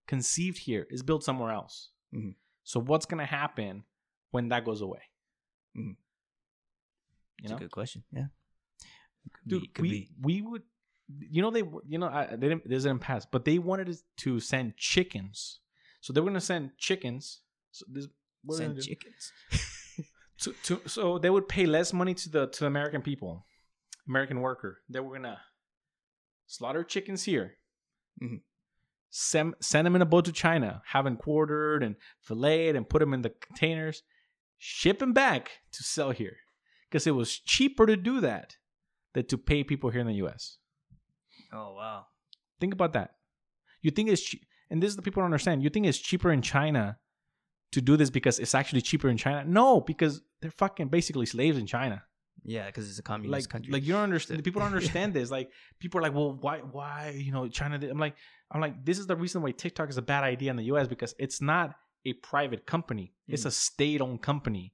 conceived 0.08 0.58
here 0.58 0.88
is 0.90 1.04
built 1.04 1.24
somewhere 1.24 1.52
else. 1.52 1.92
Mhm. 2.14 2.36
So 2.64 2.80
what's 2.80 3.06
gonna 3.06 3.26
happen 3.26 3.84
when 4.32 4.50
that 4.50 4.66
goes 4.66 4.82
away? 4.82 5.02
Mhm. 5.76 5.96
You 7.42 7.50
know, 7.50 7.56
a 7.56 7.60
good 7.60 7.72
question. 7.72 8.04
Yeah. 8.12 8.28
Could 9.34 9.48
dude, 9.50 9.62
be, 9.62 9.68
could 9.68 9.82
we 9.82 9.90
be. 9.90 10.10
we 10.22 10.42
would, 10.42 10.64
you 11.30 11.42
know, 11.42 11.52
they 11.52 11.64
you 11.88 11.98
know 12.00 12.08
I, 12.08 12.36
they 12.36 12.50
didn't 12.50 12.68
this 12.68 12.84
didn't 12.84 13.00
pass, 13.02 13.26
but 13.26 13.46
they 13.46 13.60
wanted 13.60 13.96
to 14.18 14.40
send 14.40 14.78
chickens. 14.78 15.60
So 16.02 16.14
they 16.14 16.22
were 16.22 16.28
gonna 16.28 16.42
send 16.42 16.72
chickens. 16.78 17.42
So 17.72 17.86
this 17.90 18.08
Send 18.50 18.82
chickens. 18.82 19.34
to, 20.40 20.54
to 20.64 20.82
so 20.88 21.18
they 21.20 21.30
would 21.30 21.50
pay 21.50 21.66
less 21.66 21.92
money 21.92 22.14
to 22.14 22.30
the 22.30 22.48
to 22.48 22.60
the 22.62 22.66
American 22.68 23.02
people, 23.02 23.46
American 24.08 24.40
worker. 24.40 24.82
They 24.90 25.02
were 25.02 25.14
gonna 25.16 25.38
slaughter 26.48 26.84
chickens 26.84 27.24
here, 27.26 27.58
Mhm. 28.22 28.42
send 29.10 29.54
send 29.60 29.86
them 29.86 29.96
in 29.96 30.02
a 30.02 30.06
boat 30.06 30.26
to 30.26 30.32
China, 30.32 30.82
have 30.88 31.06
them 31.06 31.18
quartered 31.18 31.84
and 31.84 31.96
filleted 32.22 32.76
and 32.76 32.90
put 32.90 33.00
them 33.00 33.14
in 33.14 33.22
the 33.22 33.30
containers, 33.30 34.02
ship 34.58 35.00
them 35.00 35.14
back 35.14 35.60
to 35.72 35.84
sell 35.84 36.12
here, 36.12 36.38
because 36.90 37.06
it 37.06 37.12
was 37.12 37.38
cheaper 37.38 37.86
to 37.86 37.96
do 37.96 38.20
that 38.22 38.58
than 39.14 39.26
to 39.28 39.38
pay 39.38 39.64
people 39.64 39.90
here 39.92 40.02
in 40.02 40.08
the 40.08 40.16
U.S. 40.16 40.58
Oh 41.52 41.74
wow. 41.74 42.08
Think 42.60 42.74
about 42.74 42.94
that. 42.94 43.16
You 43.82 43.92
think 43.92 44.10
it's 44.10 44.24
che- 44.24 44.42
and 44.70 44.82
this 44.82 44.90
is 44.90 44.96
the 44.96 45.02
people 45.02 45.22
don't 45.22 45.26
understand. 45.28 45.64
You 45.64 45.70
think 45.70 45.86
it's 45.86 46.00
cheaper 46.00 46.32
in 46.32 46.42
China 46.42 47.00
to 47.72 47.82
do 47.82 47.96
this 47.98 48.10
because 48.10 48.40
it's 48.40 48.56
actually 48.56 48.82
cheaper 48.82 49.10
in 49.10 49.18
China? 49.18 49.44
No, 49.46 49.82
because 49.82 50.22
they're 50.42 50.52
fucking 50.52 50.88
basically 50.90 51.26
slaves 51.26 51.58
in 51.58 51.68
China. 51.68 52.04
Yeah, 52.50 52.66
because 52.68 52.90
it's 52.90 52.98
a 52.98 53.04
communist 53.04 53.32
like 53.46 53.50
country. 53.52 53.72
like 53.74 53.84
you 53.86 53.94
don't 53.94 54.04
understand 54.04 54.44
people 54.48 54.62
don't 54.62 54.72
Yeah. 54.72 54.78
understand 54.78 55.14
this 55.14 55.30
like 55.30 55.52
people 55.82 56.00
are 56.00 56.04
like 56.08 56.16
well 56.16 56.32
why 56.46 56.60
why 56.60 57.14
you 57.26 57.32
know 57.36 57.44
china 57.50 57.78
did-" 57.78 57.92
i'm 57.92 58.00
like 58.08 58.16
i'm 58.52 58.62
like 58.66 58.76
this 58.86 58.98
is 59.00 59.06
the 59.12 59.16
reason 59.24 59.42
why 59.44 59.52
tiktok 59.52 59.90
is 59.90 59.98
a 59.98 60.02
bad 60.14 60.24
idea 60.24 60.50
in 60.52 60.56
the 60.62 60.64
us 60.64 60.88
because 60.88 61.14
it's 61.20 61.42
not 61.42 61.76
a 62.06 62.14
private 62.32 62.66
company 62.66 63.14
it's 63.28 63.44
Mm. 63.44 63.48
a 63.48 63.52
state-owned 63.52 64.22
company 64.22 64.66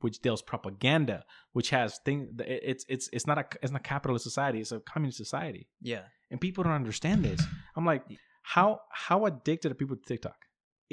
which 0.00 0.16
deals 0.26 0.40
propaganda 0.42 1.18
which 1.52 1.70
has 1.70 1.98
things. 2.06 2.22
it's 2.38 2.84
it's 2.88 3.06
it's 3.12 3.26
not 3.30 3.36
a 3.38 3.44
it's 3.62 3.72
not 3.72 3.80
a 3.84 3.88
capitalist 3.94 4.24
society 4.30 4.58
it's 4.60 4.72
a 4.72 4.80
communist 4.92 5.18
society 5.18 5.68
yeah. 5.82 6.04
and 6.30 6.40
people 6.40 6.64
don't 6.64 6.72
understand 6.84 7.18
this 7.28 7.40
i'm 7.76 7.84
like 7.92 8.04
how 8.54 8.80
how 9.06 9.18
addicted 9.26 9.70
are 9.72 9.74
people 9.82 9.96
to 9.96 10.06
tiktok 10.12 10.38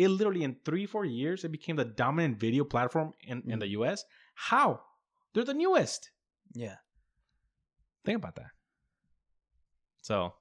it 0.04 0.10
literally 0.10 0.44
in 0.44 0.54
three 0.66 0.86
four 0.86 1.06
years 1.06 1.46
it 1.46 1.52
became 1.58 1.78
the 1.78 1.86
dominant 2.04 2.38
video 2.46 2.64
platform 2.66 3.14
in, 3.32 3.38
in 3.52 3.58
Mm. 3.60 3.62
the 3.62 3.68
us 3.70 4.04
how 4.50 4.82
they're 5.34 5.46
the 5.54 5.54
newest 5.66 6.02
Yeah. 6.54 6.76
Think 8.06 8.18
about 8.18 8.36
that. 8.36 8.52
So, 10.02 10.34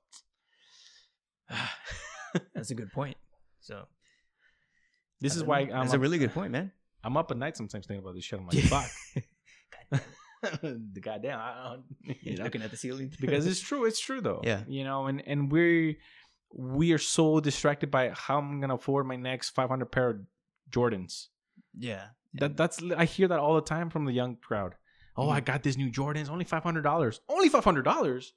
That's 2.55 2.71
a 2.71 2.75
good 2.75 2.93
point. 2.93 3.17
So 3.61 3.85
this 5.21 5.35
I 5.35 5.37
is 5.37 5.45
why. 5.45 5.61
I'm 5.61 5.69
That's 5.71 5.91
up, 5.91 5.97
a 5.97 5.99
really 6.01 6.19
good 6.19 6.35
point, 6.35 6.53
man. 6.53 6.73
I'm 7.03 7.17
up 7.17 7.31
at 7.31 7.37
night 7.37 7.57
sometimes 7.57 7.87
thinking 7.87 8.03
about 8.03 8.15
this 8.15 8.25
shit. 8.25 8.39
I'm 8.41 8.47
like, 8.47 8.59
fuck. 8.65 8.91
the 10.63 11.01
goddamn, 11.01 11.39
I 11.39 11.75
don't, 11.75 11.85
you 12.03 12.15
You're 12.33 12.45
looking 12.45 12.63
at 12.63 12.71
the 12.71 12.77
ceiling 12.77 13.13
because 13.21 13.47
it's 13.47 13.61
true. 13.61 13.85
It's 13.85 14.01
true 14.01 14.21
though. 14.21 14.41
Yeah. 14.45 14.63
You 14.69 14.85
know, 14.85 15.07
and 15.07 15.23
and 15.27 15.51
we 15.51 15.99
we 16.53 16.93
are 16.93 16.99
so 16.99 17.41
distracted 17.41 17.91
by 17.91 18.11
how 18.11 18.39
I'm 18.39 18.61
gonna 18.61 18.75
afford 18.75 19.07
my 19.07 19.17
next 19.17 19.51
500 19.51 19.87
pair 19.87 20.11
of 20.11 20.21
Jordans. 20.71 21.29
yeah. 21.79 22.07
That 22.37 22.57
that's 22.57 22.83
I 22.97 23.05
hear 23.05 23.29
that 23.29 23.39
all 23.39 23.55
the 23.55 23.61
time 23.61 23.91
from 23.91 24.07
the 24.07 24.13
young 24.13 24.35
crowd. 24.37 24.75
Oh, 25.17 25.29
I 25.31 25.41
Mhm. 25.41 25.45
got 25.45 25.63
this 25.63 25.77
new 25.77 25.91
Jordans, 25.91 26.29
only 26.29 26.45
five 26.45 26.63
hundred 26.63 26.83
dollars. 26.83 27.21
Only 27.29 27.49
five 27.49 27.65
hundred 27.65 27.83
dollars. 27.83 28.33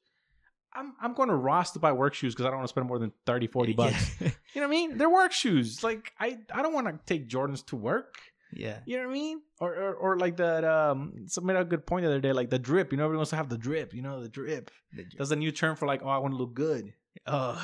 I'm 0.73 0.93
I'm 1.01 1.13
going 1.13 1.29
to 1.29 1.35
Ross 1.35 1.71
to 1.71 1.79
buy 1.79 1.91
work 1.91 2.13
shoes 2.13 2.33
because 2.35 2.45
I 2.45 2.49
don't 2.49 2.57
want 2.59 2.67
to 2.67 2.73
spend 2.73 2.87
more 2.87 2.99
than 2.99 3.11
30, 3.25 3.47
40 3.47 3.73
bucks. 3.73 4.15
Yeah. 4.21 4.29
You 4.53 4.61
know 4.61 4.67
what 4.69 4.73
I 4.73 4.77
mean? 4.79 4.97
They're 4.97 5.09
work 5.09 5.31
shoes. 5.31 5.83
Like 5.83 6.11
I, 6.19 6.37
I 6.51 6.61
don't 6.63 6.73
want 6.73 6.87
to 6.87 6.99
take 7.05 7.27
Jordans 7.29 7.63
to 7.67 7.75
work. 7.75 8.15
yeah. 8.51 8.79
You 8.85 8.97
know 8.97 9.03
what 9.03 9.09
I 9.11 9.13
mean? 9.13 9.41
Or, 9.59 9.73
or, 9.73 9.93
or 9.93 10.17
like 10.17 10.37
that. 10.37 10.63
Um, 10.65 11.25
somebody 11.27 11.57
made 11.57 11.61
a 11.61 11.65
good 11.65 11.85
point 11.85 12.03
the 12.03 12.09
other 12.09 12.19
day. 12.21 12.31
Like 12.33 12.49
the 12.49 12.57
drip. 12.59 12.91
You 12.91 12.97
know, 12.97 13.03
everybody 13.05 13.17
wants 13.17 13.29
to 13.31 13.35
have 13.37 13.49
the 13.49 13.57
drip. 13.57 13.93
You 13.93 14.01
know, 14.01 14.21
the 14.21 14.29
drip. 14.29 14.71
That's 15.17 15.31
a 15.31 15.35
new 15.35 15.51
term 15.51 15.75
for 15.75 15.85
like, 15.85 16.01
oh, 16.03 16.09
I 16.09 16.17
want 16.19 16.33
to 16.33 16.37
look 16.37 16.53
good. 16.55 16.93
Oh. 17.27 17.63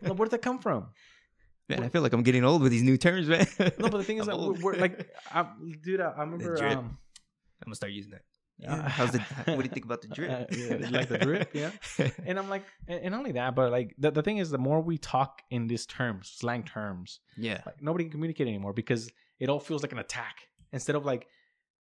No, 0.00 0.14
where 0.14 0.26
did 0.26 0.30
that 0.32 0.42
come 0.42 0.58
from? 0.60 0.88
man, 1.68 1.82
I 1.84 1.88
feel 1.88 2.02
like 2.02 2.12
I'm 2.12 2.22
getting 2.22 2.44
old 2.44 2.60
with 2.62 2.70
these 2.72 2.82
new 2.82 2.96
terms, 2.96 3.28
man. 3.28 3.46
No, 3.78 3.88
but 3.88 3.92
the 3.98 4.04
thing 4.04 4.18
is 4.18 4.28
I'm 4.28 4.38
that 4.40 4.46
we're, 4.62 4.72
we're 4.72 4.76
like, 4.76 5.08
I, 5.32 5.46
dude, 5.82 6.00
I, 6.00 6.10
I 6.10 6.20
remember. 6.20 6.56
Um, 6.66 6.98
I'm 7.60 7.66
gonna 7.66 7.74
start 7.76 7.92
using 7.92 8.10
that. 8.12 8.22
Yeah. 8.58 8.88
How's 8.88 9.12
the? 9.12 9.18
What 9.18 9.58
do 9.58 9.62
you 9.62 9.68
think 9.68 9.84
about 9.84 10.02
the 10.02 10.08
drip? 10.08 10.30
Uh, 10.30 10.44
yeah, 10.56 10.88
like 10.90 11.08
the 11.08 11.18
drip, 11.26 11.50
yeah. 11.54 11.70
and 12.24 12.38
I'm 12.38 12.48
like, 12.48 12.64
and 12.86 13.06
and 13.06 13.14
only 13.14 13.32
that, 13.32 13.54
but 13.54 13.72
like 13.72 13.94
the, 13.98 14.10
the 14.10 14.22
thing 14.22 14.38
is, 14.38 14.50
the 14.50 14.58
more 14.58 14.80
we 14.80 14.98
talk 14.98 15.42
in 15.50 15.66
these 15.66 15.86
terms, 15.86 16.32
slang 16.34 16.62
terms, 16.62 17.20
yeah. 17.36 17.62
like 17.66 17.82
nobody 17.82 18.04
can 18.04 18.12
communicate 18.12 18.46
anymore 18.46 18.72
because 18.72 19.10
it 19.40 19.48
all 19.48 19.60
feels 19.60 19.82
like 19.82 19.92
an 19.92 19.98
attack 19.98 20.48
instead 20.72 20.96
of 20.96 21.04
like 21.04 21.26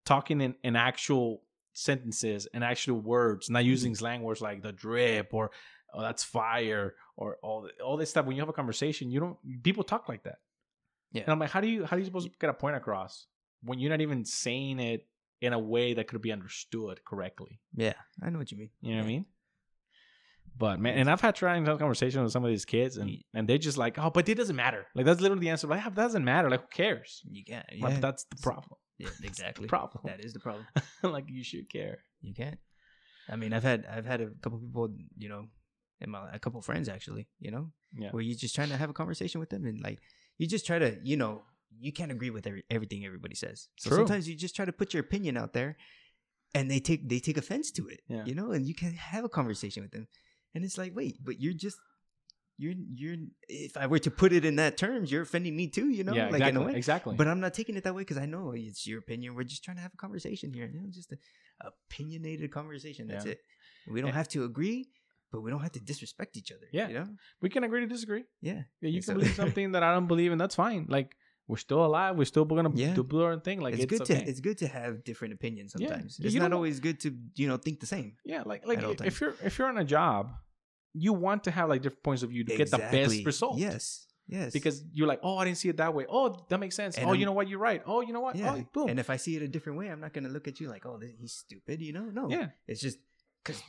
talking 0.06 0.42
in, 0.42 0.56
in 0.64 0.76
actual 0.76 1.42
sentences 1.74 2.48
and 2.54 2.64
actual 2.64 3.00
words, 3.00 3.50
not 3.50 3.64
using 3.66 3.96
slang 3.96 4.22
words 4.22 4.42
like 4.42 4.62
the 4.62 4.72
drip 4.72 5.34
or 5.34 5.52
oh 5.94 6.02
that's 6.02 6.24
fire 6.24 6.96
or 7.16 7.38
all 7.42 7.70
all 7.84 7.98
this 7.98 8.10
stuff. 8.10 8.26
When 8.26 8.36
you 8.36 8.42
have 8.42 8.50
a 8.50 8.54
conversation, 8.54 9.12
you 9.12 9.20
don't 9.20 9.64
people 9.64 9.84
talk 9.84 10.10
like 10.10 10.24
that. 10.24 10.40
Yeah. 11.12 11.24
And 11.24 11.32
I'm 11.32 11.40
like, 11.40 11.52
how 11.52 11.62
do 11.62 11.68
you 11.68 11.86
how 11.86 11.96
do 11.96 12.02
you 12.02 12.06
supposed 12.06 12.28
to 12.28 12.34
get 12.40 12.50
a 12.50 12.54
point 12.54 12.76
across 12.76 13.28
when 13.64 13.80
you're 13.80 13.90
not 13.90 14.02
even 14.02 14.26
saying 14.26 14.80
it 14.80 15.08
in 15.46 15.54
a 15.54 15.60
way 15.60 15.94
that 15.94 16.08
could 16.08 16.22
be 16.22 16.32
understood 16.32 17.04
correctly? 17.06 17.60
Yeah. 17.76 17.94
I 18.22 18.30
know 18.30 18.40
what 18.40 18.52
you 18.52 18.58
mean. 18.58 18.70
You 18.82 18.92
know 18.92 18.98
what 19.00 19.06
I 19.06 19.08
mean? 19.08 19.26
But 20.58 20.80
man, 20.80 20.98
and 20.98 21.10
I've 21.10 21.20
had 21.22 21.36
trying 21.36 21.66
to 21.66 21.72
have 21.72 21.80
conversations 21.80 22.24
with 22.24 22.32
some 22.32 22.46
of 22.46 22.50
these 22.50 22.64
kids, 22.64 22.96
and 22.98 23.12
and 23.34 23.46
they're 23.48 23.58
just 23.58 23.78
like, 23.78 23.98
oh, 24.00 24.10
but 24.10 24.30
it 24.30 24.36
doesn't 24.36 24.56
matter. 24.56 24.86
Like 24.96 25.06
that's 25.06 25.20
literally 25.20 25.42
the 25.42 25.50
answer. 25.50 25.68
Like, 25.68 25.84
that 25.84 25.96
doesn't 25.96 26.24
matter. 26.24 26.50
Like, 26.50 26.62
who 26.62 26.68
cares? 26.68 27.22
You 27.30 27.44
can't. 27.44 27.66
Like, 27.82 27.96
Yeah. 27.96 28.00
that's 28.00 28.24
the 28.26 28.38
problem. 28.42 28.78
yeah, 28.98 29.10
exactly. 29.24 29.68
problem. 29.68 30.04
That 30.06 30.24
is 30.24 30.32
the 30.34 30.40
problem. 30.40 30.66
like, 31.04 31.26
you 31.30 31.44
should 31.44 31.70
care. 31.70 31.98
You 32.22 32.34
can't. 32.34 32.58
I 33.28 33.36
mean, 33.36 33.52
I've 33.54 33.64
had 33.64 33.86
I've 33.86 34.06
had 34.06 34.22
a 34.22 34.30
couple 34.42 34.60
people, 34.60 34.96
you 35.18 35.28
know, 35.28 35.48
and 36.00 36.12
my 36.12 36.30
a 36.34 36.40
couple 36.40 36.62
friends 36.62 36.88
actually, 36.88 37.28
you 37.40 37.52
know, 37.52 37.72
Yeah. 37.94 38.12
where 38.12 38.24
you're 38.24 38.38
just 38.38 38.56
trying 38.56 38.70
to 38.70 38.78
have 38.78 38.90
a 38.90 38.94
conversation 38.94 39.40
with 39.42 39.50
them 39.50 39.66
and 39.66 39.82
like 39.82 40.00
you 40.38 40.48
just 40.48 40.66
try 40.66 40.80
to, 40.80 40.98
you 41.04 41.18
know, 41.18 41.44
you 41.80 41.92
can't 41.92 42.12
agree 42.12 42.30
with 42.30 42.46
every, 42.48 42.64
everything 42.70 43.06
everybody 43.06 43.36
says. 43.36 43.68
So 43.78 43.90
True. 43.90 43.98
sometimes 44.00 44.28
you 44.30 44.36
just 44.36 44.56
try 44.56 44.66
to 44.66 44.72
put 44.74 44.94
your 44.94 45.02
opinion 45.02 45.38
out 45.38 45.54
there, 45.54 45.78
and 46.54 46.70
they 46.72 46.80
take 46.80 47.10
they 47.10 47.20
take 47.20 47.38
offense 47.38 47.72
to 47.72 47.88
it, 47.88 48.02
Yeah. 48.08 48.24
you 48.26 48.36
know, 48.36 48.52
and 48.52 48.66
you 48.66 48.74
can 48.76 48.94
have 48.94 49.24
a 49.26 49.30
conversation 49.30 49.84
with 49.84 49.92
them, 49.92 50.08
and 50.54 50.64
it's 50.66 50.78
like, 50.78 50.96
wait, 50.96 51.18
but 51.24 51.40
you're 51.42 51.54
just. 51.54 51.78
You're 52.58 52.74
you're 52.94 53.18
if 53.50 53.76
I 53.76 53.86
were 53.86 54.00
to 54.00 54.10
put 54.10 54.32
it 54.32 54.46
in 54.46 54.56
that 54.56 54.78
terms, 54.78 55.12
you're 55.12 55.24
offending 55.24 55.58
me 55.58 55.68
too, 55.68 55.90
you 55.90 56.06
know, 56.06 56.14
yeah, 56.14 56.28
like 56.30 56.36
exactly. 56.36 56.50
in 56.50 56.56
a 56.56 56.66
way. 56.72 56.76
Exactly. 56.78 57.16
But 57.18 57.28
I'm 57.28 57.42
not 57.42 57.54
taking 57.54 57.76
it 57.76 57.84
that 57.84 57.94
way 57.94 58.04
because 58.04 58.18
I 58.18 58.26
know 58.28 58.54
it's 58.56 58.88
your 58.88 59.00
opinion. 59.00 59.36
We're 59.36 59.44
just 59.44 59.62
trying 59.66 59.76
to 59.76 59.82
have 59.84 59.92
a 59.94 59.98
conversation 59.98 60.54
here. 60.54 60.72
You 60.74 60.80
know, 60.80 60.88
just 60.90 61.12
a 61.12 61.18
opinionated 61.90 62.52
conversation. 62.52 63.08
That's 63.08 63.26
Yeah. 63.26 63.34
it. 63.34 63.40
We 63.92 64.00
don't 64.00 64.12
And- 64.12 64.18
have 64.18 64.30
to 64.30 64.46
agree, 64.46 64.90
but 65.34 65.42
we 65.42 65.52
don't 65.52 65.62
have 65.62 65.74
to 65.74 65.82
disrespect 65.82 66.38
each 66.38 66.52
other. 66.52 66.68
Yeah. 66.72 66.88
You 66.88 66.94
know? 66.94 67.08
we 67.42 67.50
can 67.50 67.66
agree 67.66 67.82
to 67.82 67.88
disagree. 67.88 68.24
Yeah. 68.42 68.64
Yeah, 68.82 68.90
you 68.90 69.00
can 69.02 69.04
so- 69.04 69.14
believe 69.16 69.36
something 69.44 69.74
that 69.74 69.84
I 69.84 69.94
don't 69.94 70.08
believe, 70.08 70.32
and 70.32 70.40
that's 70.40 70.56
fine. 70.56 70.86
Like, 70.88 71.16
we're 71.48 71.58
still 71.58 71.86
alive. 71.86 72.18
We're 72.18 72.26
still 72.26 72.46
gonna 72.46 72.72
Yeah. 72.74 72.94
do 72.96 73.22
our 73.22 73.40
thing. 73.40 73.62
Like, 73.62 73.76
it's, 73.76 73.84
it's, 73.84 73.92
good 73.92 74.02
okay. 74.02 74.24
to 74.24 74.30
it's 74.30 74.40
good 74.40 74.58
to 74.60 74.68
have 74.68 75.04
different 75.04 75.34
opinions 75.34 75.74
sometimes. 75.74 76.18
Yeah, 76.20 76.26
It's 76.26 76.34
you 76.34 76.40
not 76.42 76.54
always 76.54 76.80
good 76.80 77.00
to, 77.02 77.16
you 77.36 77.48
know, 77.48 77.58
think 77.58 77.80
the 77.80 77.86
same. 77.86 78.14
yeah, 78.26 78.44
like 78.46 78.66
like 78.66 78.80
if 78.82 78.98
times. 78.98 79.20
you're 79.22 79.36
if 79.44 79.58
you're 79.58 79.68
on 79.68 79.78
a 79.78 79.84
job, 79.84 80.32
you 80.94 81.14
want 81.14 81.44
to 81.44 81.52
have 81.52 81.70
like 81.70 81.82
different 81.82 82.04
points 82.04 82.24
of 82.24 82.30
view 82.30 82.44
to 82.46 82.58
get 82.58 82.72
the 82.72 82.78
best 82.78 83.26
result. 83.26 83.58
Yes. 83.58 84.08
Yes. 84.28 84.54
because 84.54 84.84
you're 84.92 85.08
like, 85.08 85.20
oh, 85.22 85.38
I 85.38 85.46
didn't 85.46 85.60
see 85.60 85.70
it 85.70 85.78
that 85.78 85.94
way. 85.94 86.08
Oh, 86.10 86.36
that 86.50 86.60
makes 86.60 86.76
sense. 86.76 86.98
And 86.98 87.06
oh, 87.06 87.10
I'm- 87.10 87.20
you 87.20 87.28
know 87.28 87.32
what? 87.34 87.48
You're 87.48 87.60
right. 87.60 87.84
Oh, 87.86 88.02
you 88.02 88.12
know 88.12 88.22
what? 88.22 88.36
yeah. 88.36 88.56
Oh, 88.56 88.66
boom. 88.74 88.90
And 88.90 89.00
if 89.00 89.12
I 89.12 89.18
see 89.18 89.36
it 89.36 89.44
a 89.44 89.48
different 89.48 89.78
way, 89.78 89.88
I'm 89.92 90.00
not 90.00 90.14
gonna 90.14 90.30
look 90.30 90.48
at 90.48 90.60
you 90.60 90.68
like, 90.68 90.84
oh, 90.88 90.98
this, 90.98 91.12
he's 91.20 91.34
stupid. 91.34 91.80
You 91.80 91.94
know? 91.94 92.06
No. 92.06 92.28
yeah, 92.30 92.48
It's 92.68 92.82
just 92.82 92.98
because 93.46 93.62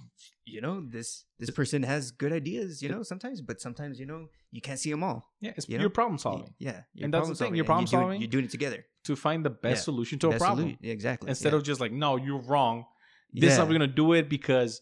you 0.44 0.60
know 0.60 0.80
this 0.88 1.24
this 1.38 1.50
person 1.50 1.82
has 1.82 2.10
good 2.10 2.32
ideas. 2.32 2.82
You 2.82 2.88
know, 2.88 3.02
sometimes, 3.02 3.40
but 3.42 3.60
sometimes 3.60 4.00
you 4.00 4.06
know 4.06 4.28
you 4.50 4.60
can't 4.60 4.78
see 4.78 4.90
them 4.90 5.02
all. 5.02 5.30
yeah. 5.40 5.52
It's 5.56 5.68
You 5.68 5.74
your 5.74 5.82
know? 5.90 5.90
problem 5.90 6.18
solving 6.18 6.54
Yeah. 6.58 6.82
And 7.02 7.12
that's 7.12 7.28
the 7.28 7.34
thing, 7.34 7.54
you're 7.54 7.64
problem 7.64 7.86
solving. 7.86 8.20
You're 8.20 8.30
doing 8.30 8.46
it 8.46 8.50
together. 8.50 8.86
to 9.04 9.14
find 9.14 9.44
the 9.44 9.50
best 9.50 9.80
Yeah. 9.82 9.84
solution 9.90 10.18
to 10.20 10.30
a 10.30 10.38
problem 10.38 10.70
solu- 10.70 10.78
exactly. 10.96 11.28
instead 11.28 11.52
yeah. 11.52 11.58
of 11.58 11.62
just 11.62 11.80
like, 11.80 11.92
no, 11.92 12.16
you're 12.16 12.40
wrong. 12.50 12.86
This 13.32 13.52
is 13.52 13.58
how 13.58 13.64
we're 13.66 13.72
gonna 13.78 13.86
do 14.04 14.14
it 14.14 14.28
because 14.28 14.80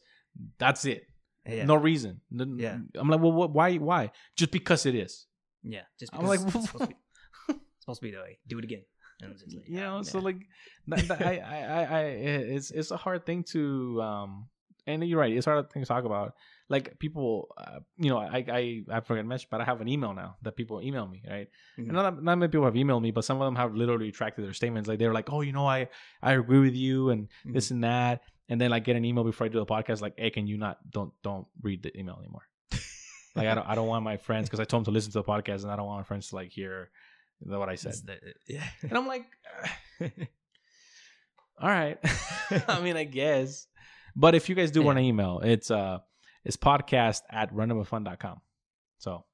that's 0.58 0.84
it. 0.84 1.02
Yeah. 1.46 1.64
No 1.66 1.76
reason. 1.76 2.20
Yeah. 2.30 2.78
I'm 3.00 3.08
like, 3.12 3.20
well, 3.20 3.32
what, 3.32 3.50
why? 3.52 3.76
Why? 3.76 4.12
Just 4.36 4.50
because 4.50 4.86
it 4.86 4.94
is. 4.94 5.26
Yeah. 5.62 5.82
Just 6.00 6.14
I'm 6.14 6.24
like, 6.26 6.40
it's, 6.40 6.52
supposed 6.52 6.72
to 6.72 6.86
be, 6.86 6.94
it's 7.48 7.82
supposed 7.84 8.00
to 8.00 8.06
be 8.06 8.12
that 8.12 8.22
way. 8.22 8.38
Do 8.46 8.58
it 8.58 8.64
again. 8.64 8.84
And 9.22 9.32
it's 9.32 9.42
just 9.42 9.56
like, 9.56 9.68
you 9.68 9.80
know 9.80 10.02
so 10.02 10.18
like 10.20 10.40
that, 10.88 11.08
that- 11.08 11.22
I, 11.22 11.34
I 11.38 11.58
i 11.58 11.82
i 12.00 12.02
it's 12.56 12.70
it's 12.70 12.90
a 12.90 12.96
hard 12.96 13.24
thing 13.26 13.44
to 13.54 14.00
um 14.02 14.48
and 14.86 15.02
you're 15.09 15.19
right 15.19 15.32
it's 15.36 15.47
a 15.47 15.51
hard 15.51 15.70
thing 15.70 15.82
to 15.82 15.86
talk 15.89 16.05
about 16.05 16.35
like 16.69 16.98
people 16.98 17.48
uh, 17.56 17.81
you 17.97 18.11
know 18.11 18.19
i 18.19 18.44
i 18.48 18.82
i 18.90 19.01
forgot 19.01 19.23
to 19.23 19.28
mention 19.28 19.48
but 19.51 19.61
i 19.61 19.65
have 19.65 19.81
an 19.81 19.89
email 19.89 20.12
now 20.15 20.36
that 20.43 20.56
people 20.56 20.81
email 20.82 21.06
me 21.06 21.23
right 21.28 21.48
Mhm. 21.78 21.85
and 21.89 21.93
not, 21.93 22.23
not 22.23 22.36
many 22.39 22.51
people 22.51 22.65
have 22.65 22.74
emailed 22.74 23.02
me 23.02 23.11
but 23.11 23.24
some 23.24 23.40
of 23.40 23.47
them 23.47 23.56
have 23.56 23.74
literally 23.74 24.06
retracted 24.06 24.44
their 24.44 24.52
statements 24.52 24.89
like 24.89 24.98
they're 24.98 25.12
like 25.15 25.31
oh 25.32 25.40
you 25.40 25.52
know 25.52 25.66
i 25.66 25.89
i 26.23 26.32
agree 26.32 26.61
with 26.61 26.74
you 26.74 27.11
and 27.11 27.28
this 27.44 27.70
and 27.70 27.82
that 27.85 28.23
and 28.48 28.61
then 28.61 28.70
like 28.70 28.85
get 28.85 28.97
an 28.97 29.05
email 29.05 29.24
before 29.24 29.47
i 29.47 29.48
do 29.48 29.59
the 29.59 29.66
podcast 29.66 30.01
like 30.01 30.15
hey 30.19 30.31
can 30.31 30.47
you 30.47 30.56
not 30.59 30.78
don't 30.90 31.12
don't 31.23 31.47
read 31.62 31.82
the 31.82 31.97
email 31.98 32.16
anymore 32.20 32.47
like 33.36 33.47
i 33.48 33.55
don't 33.55 33.66
i 33.69 33.74
don't 33.74 33.89
want 33.89 34.05
my 34.05 34.16
friends 34.16 34.48
because 34.48 34.61
i 34.61 34.65
told 34.65 34.81
them 34.81 34.93
to 34.93 34.94
listen 34.94 35.11
to 35.12 35.19
the 35.19 35.24
podcast 35.24 35.62
and 35.62 35.70
i 35.73 35.77
don't 35.77 35.86
want 35.86 35.98
my 36.01 36.05
friends 36.05 36.28
to 36.28 36.35
like 36.36 36.51
hear 36.51 36.90
what 37.40 37.69
i 37.69 37.74
said 37.74 37.94
the- 38.05 38.19
yeah. 38.48 38.65
and 38.82 38.93
I'm 38.97 39.06
like, 39.06 39.27
all 41.61 41.69
right. 41.69 41.98
I 42.69 42.81
mean, 42.81 42.97
I 42.97 43.05
guess. 43.05 43.66
But 44.16 44.35
if 44.35 44.49
you 44.49 44.55
guys 44.55 44.70
do 44.70 44.82
want 44.82 44.99
to 44.99 45.03
email, 45.05 45.41
it's 45.45 45.70
uh 45.70 45.99
it's 46.45 46.57
podcast 46.57 47.23
at 47.31 47.53
randomofun.com. 47.55 48.41
So 48.99 49.24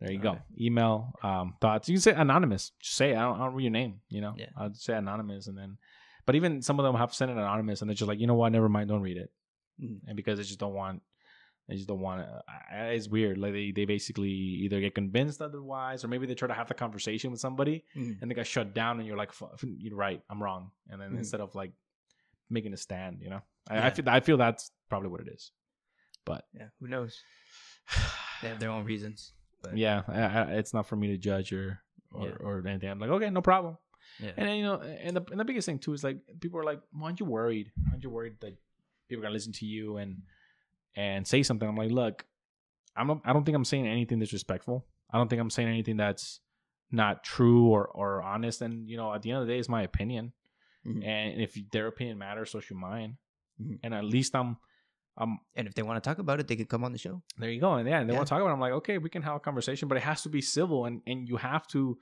there 0.00 0.12
you 0.12 0.18
go. 0.18 0.38
Email 0.60 1.12
um 1.22 1.54
thoughts. 1.60 1.88
You 1.88 1.94
can 1.94 2.02
say 2.02 2.12
anonymous. 2.12 2.72
Just 2.80 2.96
say. 2.96 3.14
I 3.14 3.22
don't, 3.22 3.40
I 3.40 3.44
don't 3.44 3.54
read 3.54 3.64
your 3.64 3.70
name, 3.72 4.00
you 4.08 4.20
know? 4.20 4.34
Yeah. 4.36 4.46
I'll 4.56 4.74
say 4.74 4.94
anonymous 4.94 5.46
and 5.46 5.56
then 5.56 5.78
but 6.24 6.34
even 6.36 6.62
some 6.62 6.78
of 6.78 6.84
them 6.84 6.94
have 6.96 7.12
sent 7.12 7.30
it 7.32 7.36
anonymous 7.36 7.80
and 7.80 7.90
they're 7.90 7.96
just 7.96 8.08
like, 8.08 8.20
you 8.20 8.26
know 8.28 8.34
what, 8.34 8.52
never 8.52 8.68
mind, 8.68 8.88
don't 8.88 9.02
read 9.02 9.16
it. 9.16 9.30
Mhm. 9.82 10.00
And 10.06 10.16
because 10.16 10.38
they 10.38 10.44
just 10.44 10.58
don't 10.60 10.74
want 10.74 11.02
they 11.68 11.76
just 11.76 11.86
don't 11.86 12.00
want 12.00 12.22
it. 12.22 12.28
It's 12.72 13.08
weird. 13.08 13.38
Like 13.38 13.52
they, 13.52 13.70
they 13.70 13.84
basically 13.84 14.30
either 14.30 14.80
get 14.80 14.96
convinced 14.96 15.40
otherwise, 15.40 16.02
or 16.04 16.08
maybe 16.08 16.26
they 16.26 16.34
try 16.34 16.48
to 16.48 16.54
have 16.54 16.66
the 16.66 16.74
conversation 16.74 17.30
with 17.30 17.38
somebody, 17.38 17.84
Mhm. 17.96 18.20
and 18.20 18.28
they 18.30 18.34
got 18.34 18.48
shut 18.48 18.74
down 18.74 18.98
and 18.98 19.06
you're 19.06 19.16
like 19.16 19.32
"Fu- 19.32 19.48
you're 19.78 19.94
right 19.96 20.20
i'm 20.28 20.42
wrong 20.42 20.72
and 20.90 21.00
then 21.00 21.12
Mhm. 21.12 21.18
instead 21.18 21.40
of 21.40 21.54
like 21.54 21.72
making 22.50 22.72
a 22.72 22.76
stand 22.76 23.20
you 23.22 23.30
know 23.30 23.40
I, 23.70 23.86
I 23.86 23.90
feel 23.90 24.08
i 24.08 24.20
feel 24.20 24.36
that's 24.36 24.70
probably 24.88 25.08
what 25.08 25.20
it 25.20 25.28
is 25.28 25.52
but 26.24 26.44
Yeah. 26.54 26.68
Who 26.80 26.86
knows? 26.88 27.18
They 28.42 28.48
have 28.48 28.60
their 28.60 28.70
own 28.70 28.84
reasons. 28.84 29.32
But 29.62 29.76
yeah 29.76 30.02
I, 30.08 30.20
I, 30.22 30.42
it's 30.54 30.72
not 30.74 30.86
for 30.86 30.96
me 30.96 31.08
to 31.08 31.16
judge 31.16 31.52
or 31.52 31.80
or, 32.12 32.26
Yeah. 32.28 32.34
or 32.40 32.66
anything 32.66 32.90
i'm 32.90 32.98
like 32.98 33.10
okay 33.10 33.30
no 33.30 33.40
problem 33.42 33.78
Yeah. 34.20 34.32
and 34.36 34.48
then 34.48 34.56
you 34.56 34.62
know 34.64 34.80
and 34.80 35.16
the, 35.16 35.22
and 35.30 35.38
the 35.40 35.44
biggest 35.44 35.66
thing 35.66 35.78
too 35.78 35.92
is 35.92 36.02
like 36.04 36.18
people 36.40 36.58
are 36.60 36.64
like 36.64 36.80
why 36.92 37.06
aren't 37.06 37.20
you 37.20 37.26
worried 37.26 37.70
Why 37.76 37.92
aren't 37.92 38.04
you 38.04 38.10
worried 38.10 38.34
that 38.40 38.54
people 39.08 39.22
are 39.22 39.26
gonna 39.26 39.34
listen 39.34 39.52
to 39.54 39.66
you 39.66 39.96
and 39.98 40.22
and 40.96 41.26
say 41.26 41.42
something 41.42 41.68
i'm 41.68 41.76
like 41.76 41.90
look 41.90 42.24
i'm 42.96 43.06
not, 43.06 43.20
i 43.24 43.32
don't 43.32 43.44
think 43.44 43.56
i'm 43.56 43.64
saying 43.64 43.86
anything 43.86 44.18
disrespectful 44.18 44.84
i 45.10 45.16
don't 45.18 45.28
think 45.28 45.40
i'm 45.40 45.50
saying 45.50 45.68
anything 45.68 45.96
that's 45.96 46.40
not 46.90 47.24
true 47.24 47.68
or 47.68 47.86
or 47.86 48.22
honest 48.22 48.60
and 48.62 48.88
you 48.90 48.96
know 48.96 49.14
at 49.14 49.22
the 49.22 49.30
end 49.30 49.40
of 49.40 49.46
the 49.46 49.52
day 49.52 49.58
it's 49.58 49.68
my 49.68 49.82
opinion 49.82 50.32
Mhm. 50.86 51.06
and 51.06 51.40
if 51.40 51.56
their 51.70 51.86
opinion 51.86 52.18
matters 52.18 52.50
so 52.50 52.58
should 52.60 52.76
mine. 52.76 53.16
And 53.82 53.94
at 53.94 54.04
least 54.04 54.34
i'm 54.34 54.56
i'm 55.16 55.38
And 55.56 55.66
if 55.68 55.74
they 55.74 55.82
want 55.82 56.02
to 56.02 56.08
talk 56.08 56.18
about 56.18 56.40
it, 56.40 56.48
they 56.48 56.56
can 56.56 56.66
come 56.66 56.84
on 56.84 56.92
the 56.92 56.98
show. 56.98 57.22
there 57.38 57.50
you 57.50 57.60
go 57.60 57.74
and 57.74 57.88
yeah 57.88 58.00
and 58.00 58.08
they 58.08 58.12
Yeah. 58.12 58.18
want 58.18 58.26
to 58.28 58.30
talk 58.30 58.40
about 58.40 58.50
it 58.50 58.54
i'm 58.54 58.60
like 58.60 58.72
okay 58.80 58.98
we 58.98 59.10
can 59.10 59.22
have 59.22 59.36
a 59.36 59.40
conversation 59.40 59.88
but 59.88 59.96
it 59.98 60.02
has 60.04 60.22
to 60.22 60.28
be 60.28 60.40
civil 60.40 60.86
and 60.86 61.02
and 61.06 61.28
you 61.28 61.36
have 61.36 61.66
to 61.68 61.98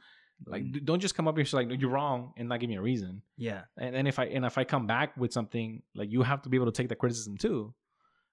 like 0.46 0.62
Mm. 0.62 0.84
don't 0.86 1.00
just 1.00 1.14
come 1.14 1.28
up 1.28 1.34
here 1.36 1.40
and 1.42 1.48
say 1.48 1.56
like 1.58 1.68
no, 1.68 1.74
you're 1.74 1.90
wrong 1.90 2.32
and 2.38 2.48
not 2.48 2.60
give 2.60 2.70
me 2.70 2.76
a 2.76 2.80
reason 2.82 3.22
Yeah. 3.36 3.62
and 3.76 3.94
then 3.94 4.06
if 4.06 4.18
I 4.18 4.24
and 4.36 4.44
if 4.46 4.56
I 4.56 4.64
come 4.64 4.86
back 4.86 5.16
with 5.16 5.32
something 5.32 5.82
like 5.94 6.10
you 6.10 6.22
have 6.22 6.40
to 6.42 6.48
be 6.48 6.56
able 6.56 6.70
to 6.72 6.76
take 6.80 6.88
the 6.88 6.96
criticism 7.02 7.36
too, 7.36 7.74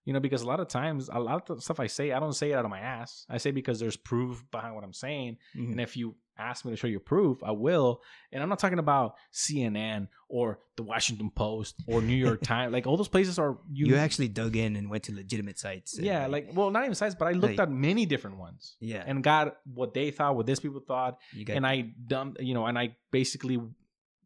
you 0.07 0.13
know, 0.13 0.21
because 0.21 0.41
a 0.41 0.47
lot 0.47 0.59
of 0.61 0.67
times 0.69 1.09
a 1.11 1.19
lot 1.19 1.35
of 1.49 1.57
the 1.57 1.61
stuff 1.61 1.79
I 1.81 1.87
say 1.87 2.05
I 2.13 2.19
don't 2.23 2.31
say 2.41 2.51
it 2.51 2.55
out 2.55 2.63
of 2.65 2.71
my 2.71 2.79
ass. 2.79 3.25
I 3.29 3.37
say 3.43 3.51
because 3.51 3.77
there's 3.81 3.97
proof 3.97 4.43
behind 4.51 4.73
what 4.75 4.83
I'm 4.85 4.93
saying, 4.93 5.37
Mhm. 5.55 5.71
and 5.73 5.81
if 5.81 5.97
you 5.97 6.15
ask 6.39 6.63
me 6.65 6.71
to 6.71 6.77
show 6.77 6.87
you 6.87 6.99
proof, 6.99 7.35
I 7.43 7.51
will. 7.51 7.89
And 8.31 8.41
I'm 8.43 8.47
not 8.53 8.59
talking 8.59 8.77
about 8.79 9.15
CNN 9.33 10.07
or 10.29 10.59
the 10.75 10.83
Washington 10.83 11.29
Post 11.31 11.75
or 11.87 12.01
New 12.01 12.15
York 12.27 12.41
Times. 12.53 12.71
Like 12.71 12.85
all 12.87 12.95
those 12.95 13.07
places 13.07 13.39
are 13.39 13.57
you, 13.71 13.95
actually 13.95 14.27
dug 14.27 14.55
in 14.55 14.75
and 14.75 14.89
went 14.89 15.03
to 15.05 15.13
legitimate 15.15 15.57
sites. 15.59 15.97
yeah, 15.99 16.27
like 16.27 16.51
well, 16.53 16.69
not 16.71 16.83
even 16.83 16.95
sites, 16.95 17.15
but 17.15 17.27
I 17.27 17.31
looked 17.31 17.57
Like- 17.57 17.67
at 17.67 17.71
many 17.71 18.05
different 18.05 18.37
ones 18.37 18.77
yeah, 18.79 19.03
and 19.05 19.23
got 19.23 19.57
what 19.79 19.93
they 19.93 20.11
thought, 20.11 20.35
what 20.37 20.45
these 20.45 20.59
people 20.59 20.79
thought, 20.79 21.17
you 21.33 21.43
got 21.43 21.57
and 21.57 21.65
I 21.65 21.81
dumped, 22.05 22.39
you 22.41 22.53
know, 22.53 22.65
and 22.67 22.77
I 22.77 22.95
basically 23.11 23.59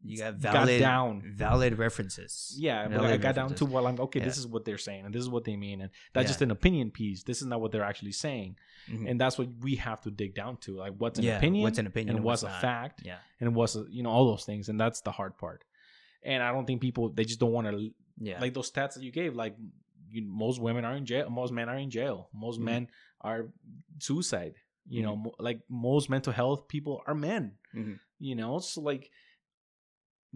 you 0.04 0.18
got 0.18 0.40
got 0.40 0.66
down. 0.66 1.22
valid 1.24 1.78
references. 1.78 2.54
Yeah, 2.58 2.88
but 2.88 3.00
I 3.04 3.16
got 3.16 3.34
down 3.34 3.48
to 3.48 3.52
references. 3.54 3.68
well, 3.68 3.86
I'm 3.86 4.00
okay. 4.00 4.18
Yeah. 4.20 4.24
This 4.26 4.38
is 4.38 4.46
what 4.46 4.64
they're 4.64 4.78
saying, 4.78 5.04
and 5.04 5.14
this 5.14 5.20
is 5.22 5.28
what 5.28 5.44
they 5.44 5.56
mean, 5.56 5.80
and 5.80 5.90
that's 6.12 6.24
Yeah. 6.24 6.28
just 6.28 6.42
an 6.42 6.50
opinion 6.50 6.90
piece. 6.90 7.22
This 7.22 7.40
is 7.40 7.46
not 7.46 7.60
what 7.60 7.70
they're 7.72 7.84
actually 7.84 8.12
saying, 8.12 8.56
Mhm. 8.90 9.08
and 9.10 9.20
that's 9.20 9.38
what 9.38 9.48
we 9.60 9.76
have 9.76 10.00
to 10.02 10.10
dig 10.10 10.34
down 10.34 10.56
to. 10.58 10.76
Like, 10.76 10.94
what's 10.98 11.18
an 11.18 11.24
Yeah, 11.24 11.36
opinion? 11.38 11.62
what's 11.62 11.78
an 11.78 11.86
opinion 11.86 12.16
and 12.16 12.24
what's, 12.24 12.42
what's 12.42 12.56
a 12.56 12.60
fact? 12.60 13.02
yeah, 13.04 13.18
And 13.40 13.54
what's 13.54 13.76
a, 13.76 13.84
you 13.90 14.02
know 14.02 14.10
all 14.10 14.26
those 14.26 14.44
things, 14.44 14.68
and 14.68 14.78
that's 14.80 15.00
the 15.02 15.12
hard 15.12 15.36
part. 15.38 15.64
And 16.24 16.42
I 16.42 16.52
don't 16.52 16.66
think 16.66 16.80
people 16.80 17.08
they 17.10 17.24
just 17.24 17.40
don't 17.40 17.52
want 17.52 17.66
to 17.68 17.90
yeah, 18.18 18.40
like 18.40 18.54
those 18.54 18.70
stats 18.70 18.94
that 18.94 19.02
you 19.02 19.10
gave. 19.12 19.34
Like, 19.34 19.56
you, 20.10 20.22
most 20.26 20.60
women 20.60 20.84
are 20.84 20.94
in 20.94 21.06
jail. 21.06 21.30
Most 21.30 21.52
men 21.52 21.68
are 21.68 21.78
in 21.78 21.90
jail. 21.90 22.28
Most 22.34 22.60
Mhm. 22.60 22.64
men 22.64 22.88
are 23.22 23.48
suicide. 23.98 24.54
You 24.86 25.00
Mm-hmm. 25.02 25.06
know, 25.08 25.16
mo- 25.16 25.34
like 25.38 25.60
most 25.68 26.10
mental 26.10 26.32
health 26.32 26.68
people 26.68 27.02
are 27.06 27.14
men. 27.14 27.52
Mhm. 27.74 27.98
You 28.18 28.34
know, 28.34 28.58
so 28.58 28.80
like 28.80 29.10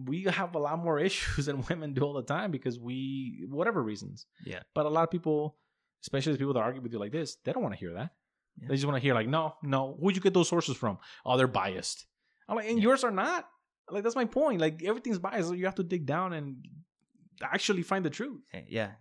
we 0.03 0.23
have 0.23 0.55
a 0.55 0.59
lot 0.59 0.79
more 0.83 0.99
issues 1.07 1.45
than 1.47 1.63
women 1.69 1.93
do 1.93 2.01
all 2.03 2.13
the 2.13 2.21
time 2.23 2.51
because 2.51 2.79
we 2.79 3.45
whatever 3.49 3.81
reasons. 3.81 4.25
Yeah. 4.45 4.59
But 4.75 4.85
a 4.85 4.89
lot 4.89 5.03
of 5.03 5.11
people, 5.11 5.57
especially 6.03 6.33
the 6.33 6.37
people 6.39 6.53
that 6.53 6.59
argue 6.59 6.81
with 6.81 6.91
you 6.93 6.99
like 6.99 7.11
this, 7.11 7.37
they 7.43 7.51
don't 7.51 7.63
want 7.63 7.73
to 7.73 7.79
hear 7.79 7.93
that. 7.93 8.11
Yeah. 8.59 8.67
They 8.69 8.75
just 8.75 8.85
want 8.85 8.95
to 8.97 9.01
hear 9.01 9.13
like, 9.13 9.27
no, 9.27 9.55
no, 9.63 9.97
who'd 10.01 10.15
you 10.15 10.21
get 10.21 10.33
those 10.33 10.49
sources 10.49 10.77
from? 10.77 10.97
Oh, 11.25 11.37
they're 11.37 11.47
biased. 11.47 12.05
I'm 12.47 12.55
like, 12.55 12.67
and 12.67 12.77
Yeah. 12.77 12.83
yours 12.83 13.03
are 13.03 13.11
not. 13.11 13.47
Like 13.89 14.03
that's 14.03 14.15
my 14.15 14.25
point. 14.25 14.59
Like 14.61 14.83
everything's 14.83 15.19
biased. 15.19 15.47
So 15.49 15.53
you 15.53 15.65
have 15.65 15.75
to 15.75 15.83
dig 15.83 16.05
down 16.05 16.33
and 16.33 16.57
actually 17.41 17.83
find 17.83 18.03
the 18.05 18.09
truth. 18.09 18.41
Eh, 18.53 18.63
Yeah. 18.67 18.91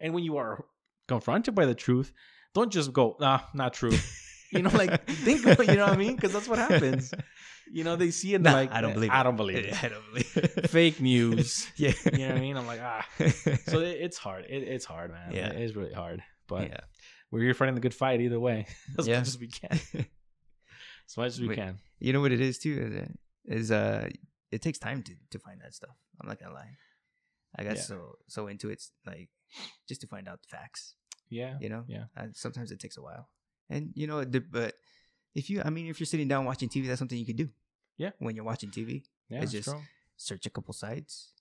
And 0.00 0.12
when 0.14 0.24
you 0.24 0.36
are 0.36 0.64
confronted 1.08 1.54
by 1.54 1.66
the 1.66 1.74
truth, 1.74 2.12
don't 2.54 2.70
just 2.72 2.92
go, 2.92 3.16
nah, 3.20 3.40
not 3.54 3.72
true. 3.74 3.92
you 4.50 4.62
know, 4.62 4.70
like 4.70 5.06
think, 5.26 5.44
about- 5.46 5.66
you 5.66 5.74
know 5.76 5.84
what 5.86 5.94
I 5.94 5.96
mean? 5.96 6.14
Because 6.16 6.32
that's 6.32 6.48
what 6.48 6.58
happens. 6.58 7.12
You 7.72 7.82
know, 7.82 7.96
they 7.96 8.10
see 8.12 8.32
it 8.32 8.36
and 8.36 8.44
Nah, 8.44 8.52
like, 8.52 8.70
I 8.72 8.80
don't 8.80 8.94
believe 8.94 9.10
I 9.10 9.22
don't 9.24 9.36
believe 9.36 9.58
it. 9.58 9.82
I 9.84 9.88
don't 9.88 10.04
believe 10.12 10.36
it. 10.36 10.70
Fake 10.70 11.00
news. 11.00 11.66
yeah. 11.76 11.92
You 12.12 12.18
know 12.18 12.28
what 12.28 12.36
I 12.36 12.40
mean? 12.40 12.56
I'm 12.56 12.66
like, 12.66 12.80
ah. 12.80 13.04
So 13.66 13.80
it, 13.80 13.98
it's 14.00 14.16
hard. 14.18 14.44
It, 14.48 14.62
it's 14.62 14.84
hard, 14.84 15.10
man. 15.10 15.32
Yeah. 15.32 15.48
It 15.50 15.62
is 15.62 15.74
really 15.74 15.92
hard. 15.92 16.22
But 16.46 16.68
yeah. 16.68 16.80
we're 17.32 17.40
here 17.42 17.54
fighting 17.54 17.74
the 17.74 17.80
good 17.80 17.94
fight 17.94 18.20
either 18.20 18.38
way, 18.38 18.66
as 18.98 19.08
Yeah. 19.08 19.18
much 19.18 19.28
as 19.28 19.38
we 19.38 19.48
can. 19.48 19.80
As 21.08 21.16
much 21.16 21.26
as 21.28 21.40
we 21.40 21.48
Wait. 21.48 21.56
can. 21.56 21.78
You 21.98 22.12
know 22.12 22.20
what 22.20 22.32
it 22.32 22.40
is 22.40 22.58
too 22.58 23.08
is, 23.46 23.70
uh, 23.70 23.74
uh 23.74 24.08
it 24.52 24.62
takes 24.62 24.78
time 24.78 25.02
to 25.02 25.12
to 25.30 25.38
find 25.40 25.60
that 25.62 25.74
stuff. 25.74 25.96
I'm 26.20 26.28
not 26.28 26.38
gonna 26.38 26.54
lie. 26.54 26.70
I 27.58 27.64
got 27.64 27.76
Yeah. 27.76 27.82
so 27.82 28.18
so 28.28 28.46
into 28.46 28.70
it 28.70 28.80
like 29.06 29.28
just 29.88 30.00
to 30.02 30.06
find 30.06 30.28
out 30.28 30.40
the 30.42 30.48
facts. 30.56 30.94
Yeah. 31.30 31.58
You 31.60 31.68
know. 31.68 31.84
Yeah. 31.88 32.04
And 32.16 32.36
sometimes 32.36 32.70
it 32.70 32.78
takes 32.78 32.96
a 32.96 33.02
while. 33.02 33.28
And 33.68 33.92
you 33.94 34.06
know, 34.06 34.24
but 34.24 34.74
if 35.34 35.50
you, 35.50 35.60
I 35.64 35.70
mean, 35.70 35.86
if 35.88 35.98
you're 36.00 36.06
sitting 36.06 36.28
down 36.28 36.44
watching 36.44 36.68
TV, 36.68 36.86
that's 36.86 36.98
something 36.98 37.18
you 37.18 37.26
could 37.26 37.36
do. 37.36 37.50
Yeah. 37.98 38.10
When 38.18 38.34
you're 38.36 38.44
watching 38.44 38.70
TV, 38.70 39.04
Yeah. 39.28 39.42
It's 39.42 39.52
just- 39.52 39.74
search 40.18 40.46
a 40.46 40.50
couple 40.50 40.72
sites, 40.72 41.32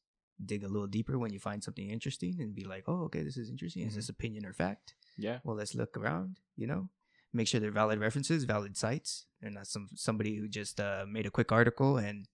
dig 0.44 0.64
a 0.64 0.68
little 0.68 0.88
deeper 0.88 1.18
when 1.18 1.32
you 1.32 1.40
find 1.40 1.64
something 1.64 1.90
interesting, 1.90 2.42
and 2.42 2.54
be 2.54 2.66
like, 2.66 2.84
oh, 2.88 3.04
okay, 3.06 3.24
this 3.24 3.38
is 3.38 3.50
interesting. 3.50 3.84
Is 3.88 3.94
Mhm. 3.94 3.96
this 3.96 4.10
opinion 4.10 4.46
or 4.46 4.54
fact? 4.54 4.96
Yeah. 5.18 5.40
well 5.46 5.56
let's 5.56 5.74
look 5.74 5.96
around 5.96 6.42
you 6.58 6.68
know 6.68 6.90
make 7.32 7.48
sure 7.48 7.62
they're 7.62 7.72
valid 7.72 8.00
references 8.00 8.44
valid 8.44 8.76
sites 8.76 9.28
they're 9.40 9.50
not 9.50 9.66
some 9.66 9.88
somebody 9.96 10.36
who 10.36 10.50
just 10.50 10.78
uh, 10.82 11.06
made 11.08 11.26
a 11.26 11.32
quick 11.32 11.54
article 11.54 11.96
and, 11.98 12.28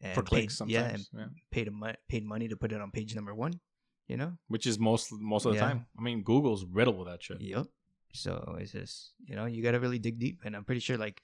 and 0.00 0.14
For 0.14 0.22
paid, 0.22 0.28
clicks 0.28 0.62
yeah 0.68 0.84
and. 0.94 1.08
Yeah. 1.12 1.26
paid 1.50 1.66
a 1.66 1.72
paid 2.08 2.24
money 2.24 2.46
to 2.46 2.56
put 2.56 2.70
it 2.70 2.80
on 2.80 2.92
page 2.92 3.16
number 3.16 3.34
one 3.34 3.58
you 4.06 4.16
know 4.16 4.38
Which 4.46 4.66
is 4.68 4.78
most 4.78 5.10
most 5.10 5.46
of 5.46 5.52
the 5.52 5.58
Yeah. 5.58 5.66
time. 5.68 5.86
I 5.98 6.02
mean, 6.02 6.22
Google's 6.22 6.64
riddled 6.64 6.96
with 6.96 7.08
that 7.08 7.20
shit. 7.24 7.40
yep 7.40 7.66
so 8.12 8.56
it's 8.60 8.72
just 8.72 9.12
you 9.24 9.34
know 9.36 9.46
you 9.46 9.62
got 9.62 9.72
to 9.72 9.80
really 9.80 9.98
dig 9.98 10.18
deep 10.18 10.40
and 10.44 10.54
i'm 10.54 10.64
pretty 10.64 10.80
sure 10.80 10.96
like 10.96 11.22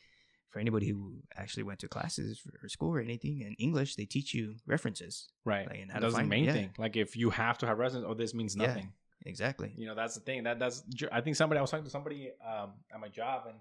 for 0.51 0.59
anybody 0.60 0.89
who 0.89 1.23
actually 1.36 1.62
went 1.62 1.78
to 1.78 1.89
classes 1.89 2.40
or 2.62 2.69
school 2.69 2.94
or 2.94 3.01
anything 3.01 3.40
in 3.43 3.55
english 3.59 3.97
they 3.97 4.06
teach 4.06 4.32
you 4.35 4.55
references 4.66 5.28
Right. 5.44 5.69
Like, 5.69 5.81
and 5.81 5.90
how 5.90 5.98
to 5.98 6.06
that's 6.06 6.16
the 6.16 6.24
main 6.24 6.44
yeah. 6.44 6.52
thing. 6.52 6.70
Like 6.78 6.97
if 6.97 7.16
you 7.16 7.31
have 7.31 7.59
to 7.59 7.66
have 7.66 7.78
residence, 7.78 8.06
oh, 8.09 8.15
this 8.15 8.35
means 8.35 8.55
Yeah. 8.56 8.66
nothing. 8.66 8.93
exactly 9.24 9.73
You 9.77 9.86
know, 9.86 9.94
that's 9.94 10.15
the 10.15 10.20
thing. 10.20 10.44
That 10.44 10.59
that's. 10.59 10.82
I 11.12 11.20
think 11.23 11.36
somebody 11.36 11.59
I 11.59 11.62
was 11.62 11.70
talking 11.70 11.85
to 11.85 11.90
somebody 11.90 12.31
um, 12.47 12.73
at 12.93 13.01
my 13.01 13.09
job, 13.09 13.44
and 13.47 13.56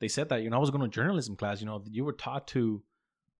they 0.00 0.08
said 0.08 0.28
that 0.30 0.42
you 0.42 0.50
know 0.50 0.56
I 0.56 0.60
was 0.60 0.70
going 0.70 0.82
to 0.82 0.88
journalism 0.88 1.36
class. 1.36 1.60
You 1.60 1.66
know, 1.66 1.82
you 1.90 2.04
were 2.04 2.12
taught 2.12 2.46
to 2.48 2.82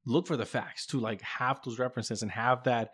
look 0.06 0.26
for 0.26 0.36
the 0.36 0.46
facts, 0.46 0.86
to 0.86 1.00
like 1.00 1.20
have 1.22 1.60
those 1.64 1.78
references 1.78 2.22
and 2.22 2.30
have 2.30 2.64
that 2.64 2.90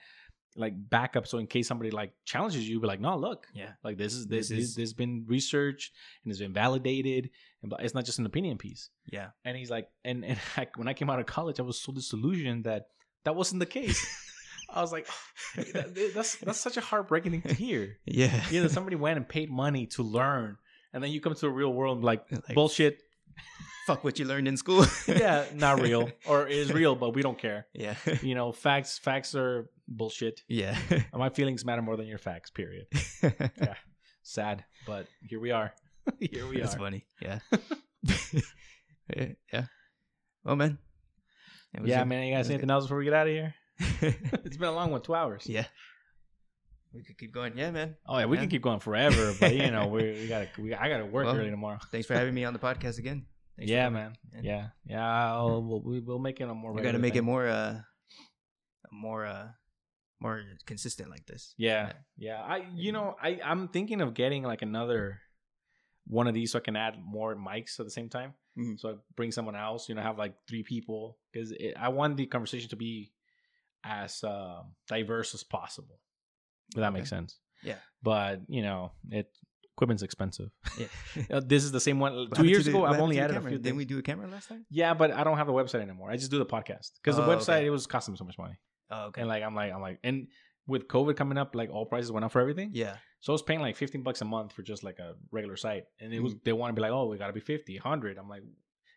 like 0.56 0.74
backup. 0.90 1.26
So 1.26 1.38
in 1.38 1.46
case 1.46 1.68
somebody 1.68 1.90
like 1.90 2.12
challenges 2.24 2.68
you, 2.68 2.80
be 2.80 2.86
like, 2.86 3.00
no, 3.00 3.16
look, 3.16 3.46
yeah 3.54 3.72
like 3.84 3.96
this 3.98 4.14
is 4.14 4.26
this, 4.26 4.48
This 4.48 4.58
is 4.58 4.68
is- 4.70 4.74
this 4.76 4.82
has 4.82 4.92
been 4.94 5.24
researched 5.26 5.92
and 6.24 6.30
it's 6.30 6.40
been 6.40 6.52
validated, 6.52 7.30
and 7.62 7.72
it's 7.80 7.94
not 7.94 8.04
just 8.04 8.18
an 8.18 8.26
opinion 8.26 8.58
piece. 8.58 8.90
yeah 9.06 9.28
And 9.44 9.56
he's 9.56 9.70
like, 9.70 9.88
and 10.04 10.24
and 10.24 10.38
I, 10.56 10.66
when 10.76 10.88
I 10.88 10.94
came 10.94 11.08
out 11.10 11.20
of 11.20 11.26
college, 11.26 11.60
I 11.60 11.62
was 11.62 11.80
so 11.80 11.92
disillusioned 11.92 12.64
that 12.64 12.88
that 13.24 13.34
wasn't 13.36 13.60
the 13.60 13.66
case. 13.66 14.00
I 14.72 14.80
was 14.82 14.92
like, 14.92 15.06
oh, 15.58 15.62
that- 15.72 16.12
that's 16.14 16.36
that's 16.36 16.60
such 16.60 16.76
a 16.76 16.80
heartbreaking 16.80 17.32
thing 17.32 17.42
to 17.42 17.54
hear. 17.54 17.98
yeah 18.06 18.42
Yeah, 18.50 18.62
that 18.62 18.70
somebody 18.70 18.96
went 18.96 19.16
and 19.18 19.28
paid 19.28 19.50
money 19.50 19.86
to 19.94 20.02
learn, 20.02 20.56
and 20.92 21.02
then 21.02 21.10
you 21.10 21.20
come 21.20 21.34
to 21.34 21.40
the 21.40 21.50
real 21.50 21.72
world 21.72 21.98
and 21.98 22.04
like, 22.04 22.24
Like- 22.30 22.54
bullshit. 22.54 23.02
fuck 23.86 24.04
what 24.04 24.18
you 24.18 24.24
learned 24.26 24.46
in 24.46 24.56
school 24.56 24.84
yeah, 25.08 25.44
not 25.54 25.80
real, 25.80 26.10
or 26.26 26.46
is 26.46 26.72
real, 26.72 26.94
but 26.94 27.14
we 27.14 27.22
don't 27.22 27.38
care. 27.38 27.66
yeah 27.72 27.94
You 28.22 28.34
know, 28.34 28.52
facts 28.52 28.98
facts 28.98 29.34
are 29.34 29.70
bullshit. 29.90 30.40
yeah 30.48 30.78
My 31.14 31.28
feelings 31.28 31.64
matter 31.64 31.82
more 31.82 31.96
than 31.96 32.06
your 32.06 32.18
facts. 32.18 32.50
Period. 32.50 32.86
Yeah. 33.22 33.74
Sad, 34.22 34.64
but 34.86 35.06
here 35.28 35.40
we 35.40 35.50
are. 35.50 35.72
here 36.20 36.46
we 36.46 36.60
That's 36.60 36.74
are. 36.74 36.78
funny. 36.78 37.06
Yeah. 37.20 37.38
yeah. 39.16 39.26
yeah. 39.52 39.64
Well, 40.44 40.56
man. 40.56 40.78
Yeah, 41.84 42.02
it. 42.02 42.06
man. 42.06 42.26
You 42.26 42.34
guys 42.34 42.48
anything 42.50 42.70
else 42.70 42.84
before 42.84 42.98
we 42.98 43.04
get 43.04 43.14
out 43.14 43.26
of 43.28 43.32
here? 43.32 43.54
It's 44.02 44.56
been 44.56 44.68
a 44.68 44.72
long 44.74 44.90
one, 44.90 45.02
two 45.02 45.14
hours. 45.14 45.44
yeah. 45.46 45.64
We 46.92 47.02
could 47.04 47.16
keep 47.18 47.32
going. 47.32 47.56
Yeah, 47.56 47.70
man. 47.70 47.96
Oh 48.06 48.18
yeah, 48.18 48.26
we 48.26 48.36
Yeah. 48.36 48.42
can 48.42 48.50
keep 48.50 48.62
going 48.62 48.80
forever, 48.80 49.32
but 49.40 49.54
you 49.54 49.70
know, 49.70 49.86
we 49.86 50.02
we 50.12 50.26
gotta 50.28 50.48
we, 50.58 50.74
I 50.74 50.88
gotta 50.88 51.06
work 51.06 51.26
Well, 51.26 51.36
early 51.36 51.50
tomorrow. 51.50 51.78
Thanks 51.92 52.06
for 52.06 52.14
having 52.14 52.34
me 52.34 52.44
on 52.44 52.52
the 52.52 52.58
podcast 52.58 52.98
again. 52.98 53.26
Thanks 53.56 53.70
yeah, 53.70 53.88
man. 53.90 54.14
Yeah. 54.34 54.40
Yeah, 54.42 54.66
yeah. 54.86 55.32
I'll, 55.34 55.62
we'll, 55.62 55.82
we- 55.82 56.00
we'll 56.00 56.18
make 56.18 56.40
it 56.40 56.48
a 56.48 56.54
more. 56.54 56.72
We 56.72 56.78
got 56.82 56.92
to 56.92 56.98
regular 56.98 57.00
make 57.02 57.16
it 57.16 57.22
more, 57.22 57.46
uh, 57.46 57.80
more, 58.90 59.24
uh, 59.26 59.48
more 60.20 60.42
consistent 60.66 61.10
like 61.10 61.26
this. 61.26 61.54
Yeah, 61.56 61.92
yeah. 62.16 62.40
I 62.40 62.66
you 62.74 62.92
know 62.92 63.16
I 63.20 63.40
I'm 63.44 63.68
thinking 63.68 64.00
of 64.00 64.14
getting 64.14 64.42
like 64.42 64.62
another 64.62 65.20
one 66.06 66.26
of 66.26 66.34
these 66.34 66.52
so 66.52 66.58
I 66.58 66.62
can 66.62 66.76
add 66.76 66.96
more 67.02 67.34
mics 67.36 67.78
at 67.80 67.86
the 67.86 67.90
same 67.90 68.08
time. 68.08 68.34
Mhm. 68.58 68.78
So 68.80 68.88
I 68.90 68.94
bring 69.16 69.32
someone 69.32 69.56
else. 69.56 69.88
You 69.88 69.94
know, 69.94 70.02
have 70.02 70.18
like 70.18 70.34
three 70.48 70.62
people 70.62 71.18
because 71.32 71.54
I 71.78 71.88
want 71.88 72.16
the 72.16 72.26
conversation 72.26 72.68
to 72.70 72.76
be 72.76 73.12
as 73.84 74.22
uh, 74.24 74.62
diverse 74.88 75.34
as 75.34 75.42
possible. 75.44 76.00
If 76.74 76.80
that 76.80 76.92
makes 76.92 77.08
sense. 77.10 77.38
Yeah. 77.62 77.76
But 78.02 78.40
you 78.48 78.62
know, 78.62 78.92
it 79.10 79.28
equipment's 79.76 80.02
expensive. 80.02 80.50
Yeah. 80.78 80.86
Uh, 81.30 81.40
this 81.44 81.64
is 81.64 81.72
the 81.72 81.80
same 81.80 81.98
one. 82.00 82.28
Two 82.34 82.46
years 82.46 82.64
the- 82.66 82.70
ago, 82.72 82.84
I've 82.84 83.00
only 83.00 83.18
added 83.20 83.36
a 83.36 83.40
few. 83.40 83.58
Didn't 83.58 83.76
we 83.76 83.84
do 83.84 83.98
a 83.98 84.02
camera 84.02 84.28
last 84.28 84.48
time? 84.48 84.66
Yeah, 84.70 84.94
but 84.94 85.10
I 85.12 85.24
don't 85.24 85.36
have 85.38 85.48
a 85.48 85.52
website 85.52 85.80
anymore. 85.80 86.10
I 86.10 86.16
just 86.16 86.30
do 86.30 86.38
the 86.38 86.46
podcast 86.46 86.90
because 87.02 87.16
the 87.16 87.24
Oh, 87.24 87.28
website 87.28 87.58
okay. 87.58 87.66
it 87.66 87.70
was 87.70 87.86
costing 87.86 88.12
me 88.12 88.18
so 88.18 88.24
much 88.24 88.36
money. 88.38 88.58
Oh, 88.90 89.06
okay. 89.06 89.20
And 89.22 89.28
like 89.28 89.42
I'm 89.42 89.54
like 89.54 89.72
I'm 89.72 89.80
like 89.80 89.98
and 90.04 90.28
with 90.66 90.88
COVID 90.88 91.16
coming 91.16 91.38
up, 91.38 91.54
like 91.54 91.70
all 91.70 91.86
prices 91.86 92.12
went 92.12 92.24
up 92.24 92.32
for 92.32 92.40
everything. 92.40 92.70
yeah. 92.72 92.96
So 93.22 93.32
I 93.32 93.34
was 93.34 93.42
paying 93.42 93.60
like 93.60 93.76
15 93.76 94.02
bucks 94.02 94.22
a 94.22 94.24
month 94.24 94.52
for 94.52 94.62
just 94.62 94.82
like 94.82 94.98
a 94.98 95.14
regular 95.30 95.54
site. 95.56 95.84
And 96.00 96.12
it 96.14 96.20
was 96.20 96.32
Mm-hmm. 96.32 96.40
they 96.44 96.52
want 96.54 96.70
to 96.70 96.74
be 96.74 96.80
like, 96.80 96.90
oh, 96.90 97.06
we 97.06 97.18
got 97.18 97.26
to 97.26 97.34
be 97.34 97.40
50, 97.40 97.74
100. 97.76 98.16
I'm 98.16 98.30
like, 98.30 98.42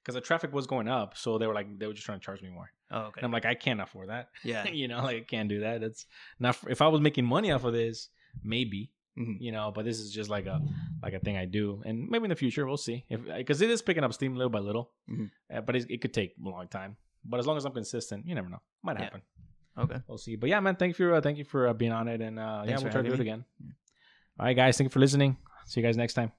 because 0.02 0.16
the 0.16 0.22
traffic 0.22 0.54
was 0.54 0.66
going 0.66 0.88
up, 0.88 1.18
so 1.18 1.38
they 1.38 1.46
were 1.48 1.54
like 1.54 1.78
they 1.80 1.88
were 1.88 1.94
just 1.94 2.06
trying 2.06 2.20
to 2.20 2.26
charge 2.26 2.42
me 2.42 2.50
more. 2.50 2.72
Oh, 2.92 3.00
okay. 3.08 3.20
And 3.20 3.26
I'm 3.26 3.32
like, 3.32 3.46
I 3.46 3.56
can't 3.56 3.82
afford 3.82 4.10
that. 4.10 4.30
yeah. 4.44 4.68
you 4.82 4.88
know, 4.88 5.02
like 5.04 5.18
I 5.18 5.22
can't 5.22 5.50
do 5.50 5.60
that. 5.62 5.82
That's 5.82 6.06
not. 6.40 6.58
If 6.70 6.82
I 6.82 6.88
was 6.88 7.02
making 7.02 7.26
money 7.26 7.52
off 7.52 7.64
of 7.66 7.74
this, 7.74 8.10
maybe 8.44 8.92
Mhm. 9.18 9.38
you 9.40 9.52
know. 9.52 9.72
But 9.76 9.84
this 9.86 10.00
is 10.00 10.12
just 10.12 10.30
like 10.30 10.46
a 10.46 10.62
like 11.02 11.14
a 11.14 11.20
thing 11.20 11.36
I 11.38 11.46
do, 11.46 11.82
and 11.86 12.08
maybe 12.10 12.24
in 12.26 12.30
the 12.30 12.36
future 12.36 12.66
we'll 12.66 12.78
see 12.78 13.06
if 13.10 13.20
because 13.26 13.62
it 13.62 13.70
is 13.70 13.82
picking 13.82 14.04
up 14.06 14.14
steam 14.14 14.36
little 14.36 14.50
by 14.50 14.60
little. 14.60 14.92
Mhm. 15.10 15.32
Uh, 15.54 15.62
but 15.62 15.76
it, 15.76 15.86
it 15.90 16.02
could 16.02 16.14
take 16.14 16.34
a 16.44 16.50
long 16.50 16.68
time. 16.70 16.96
But 17.26 17.40
as 17.40 17.46
long 17.48 17.58
as 17.58 17.66
I'm 17.66 17.74
consistent, 17.74 18.26
you 18.28 18.36
never 18.36 18.50
know. 18.50 18.62
Might 18.84 19.00
Yeah. 19.00 19.10
Okay. 19.78 19.98
We'll 20.08 20.18
see. 20.18 20.36
But 20.36 20.50
yeah, 20.50 20.60
man, 20.60 20.76
thank 20.76 20.90
you 20.98 21.06
for 21.06 21.16
uh, 21.16 21.22
thank 21.22 21.38
you 21.38 21.46
for 21.46 21.68
uh, 21.68 21.74
being 21.74 21.92
on 21.92 22.08
it, 22.08 22.22
and 22.22 22.40
uh, 22.40 22.64
yeah, 22.66 22.78
we'll 22.80 22.92
try 22.92 23.02
to 23.02 23.08
do 23.08 23.14
it 23.14 23.20
again. 23.20 23.44
All 24.40 24.46
right, 24.46 24.56
guys, 24.56 24.78
thank 24.78 24.86
you 24.86 24.94
for 24.94 25.00
listening. 25.00 25.38
See 25.66 25.80
you 25.82 25.86
guys 25.86 25.98
next 25.98 26.14
time. 26.14 26.32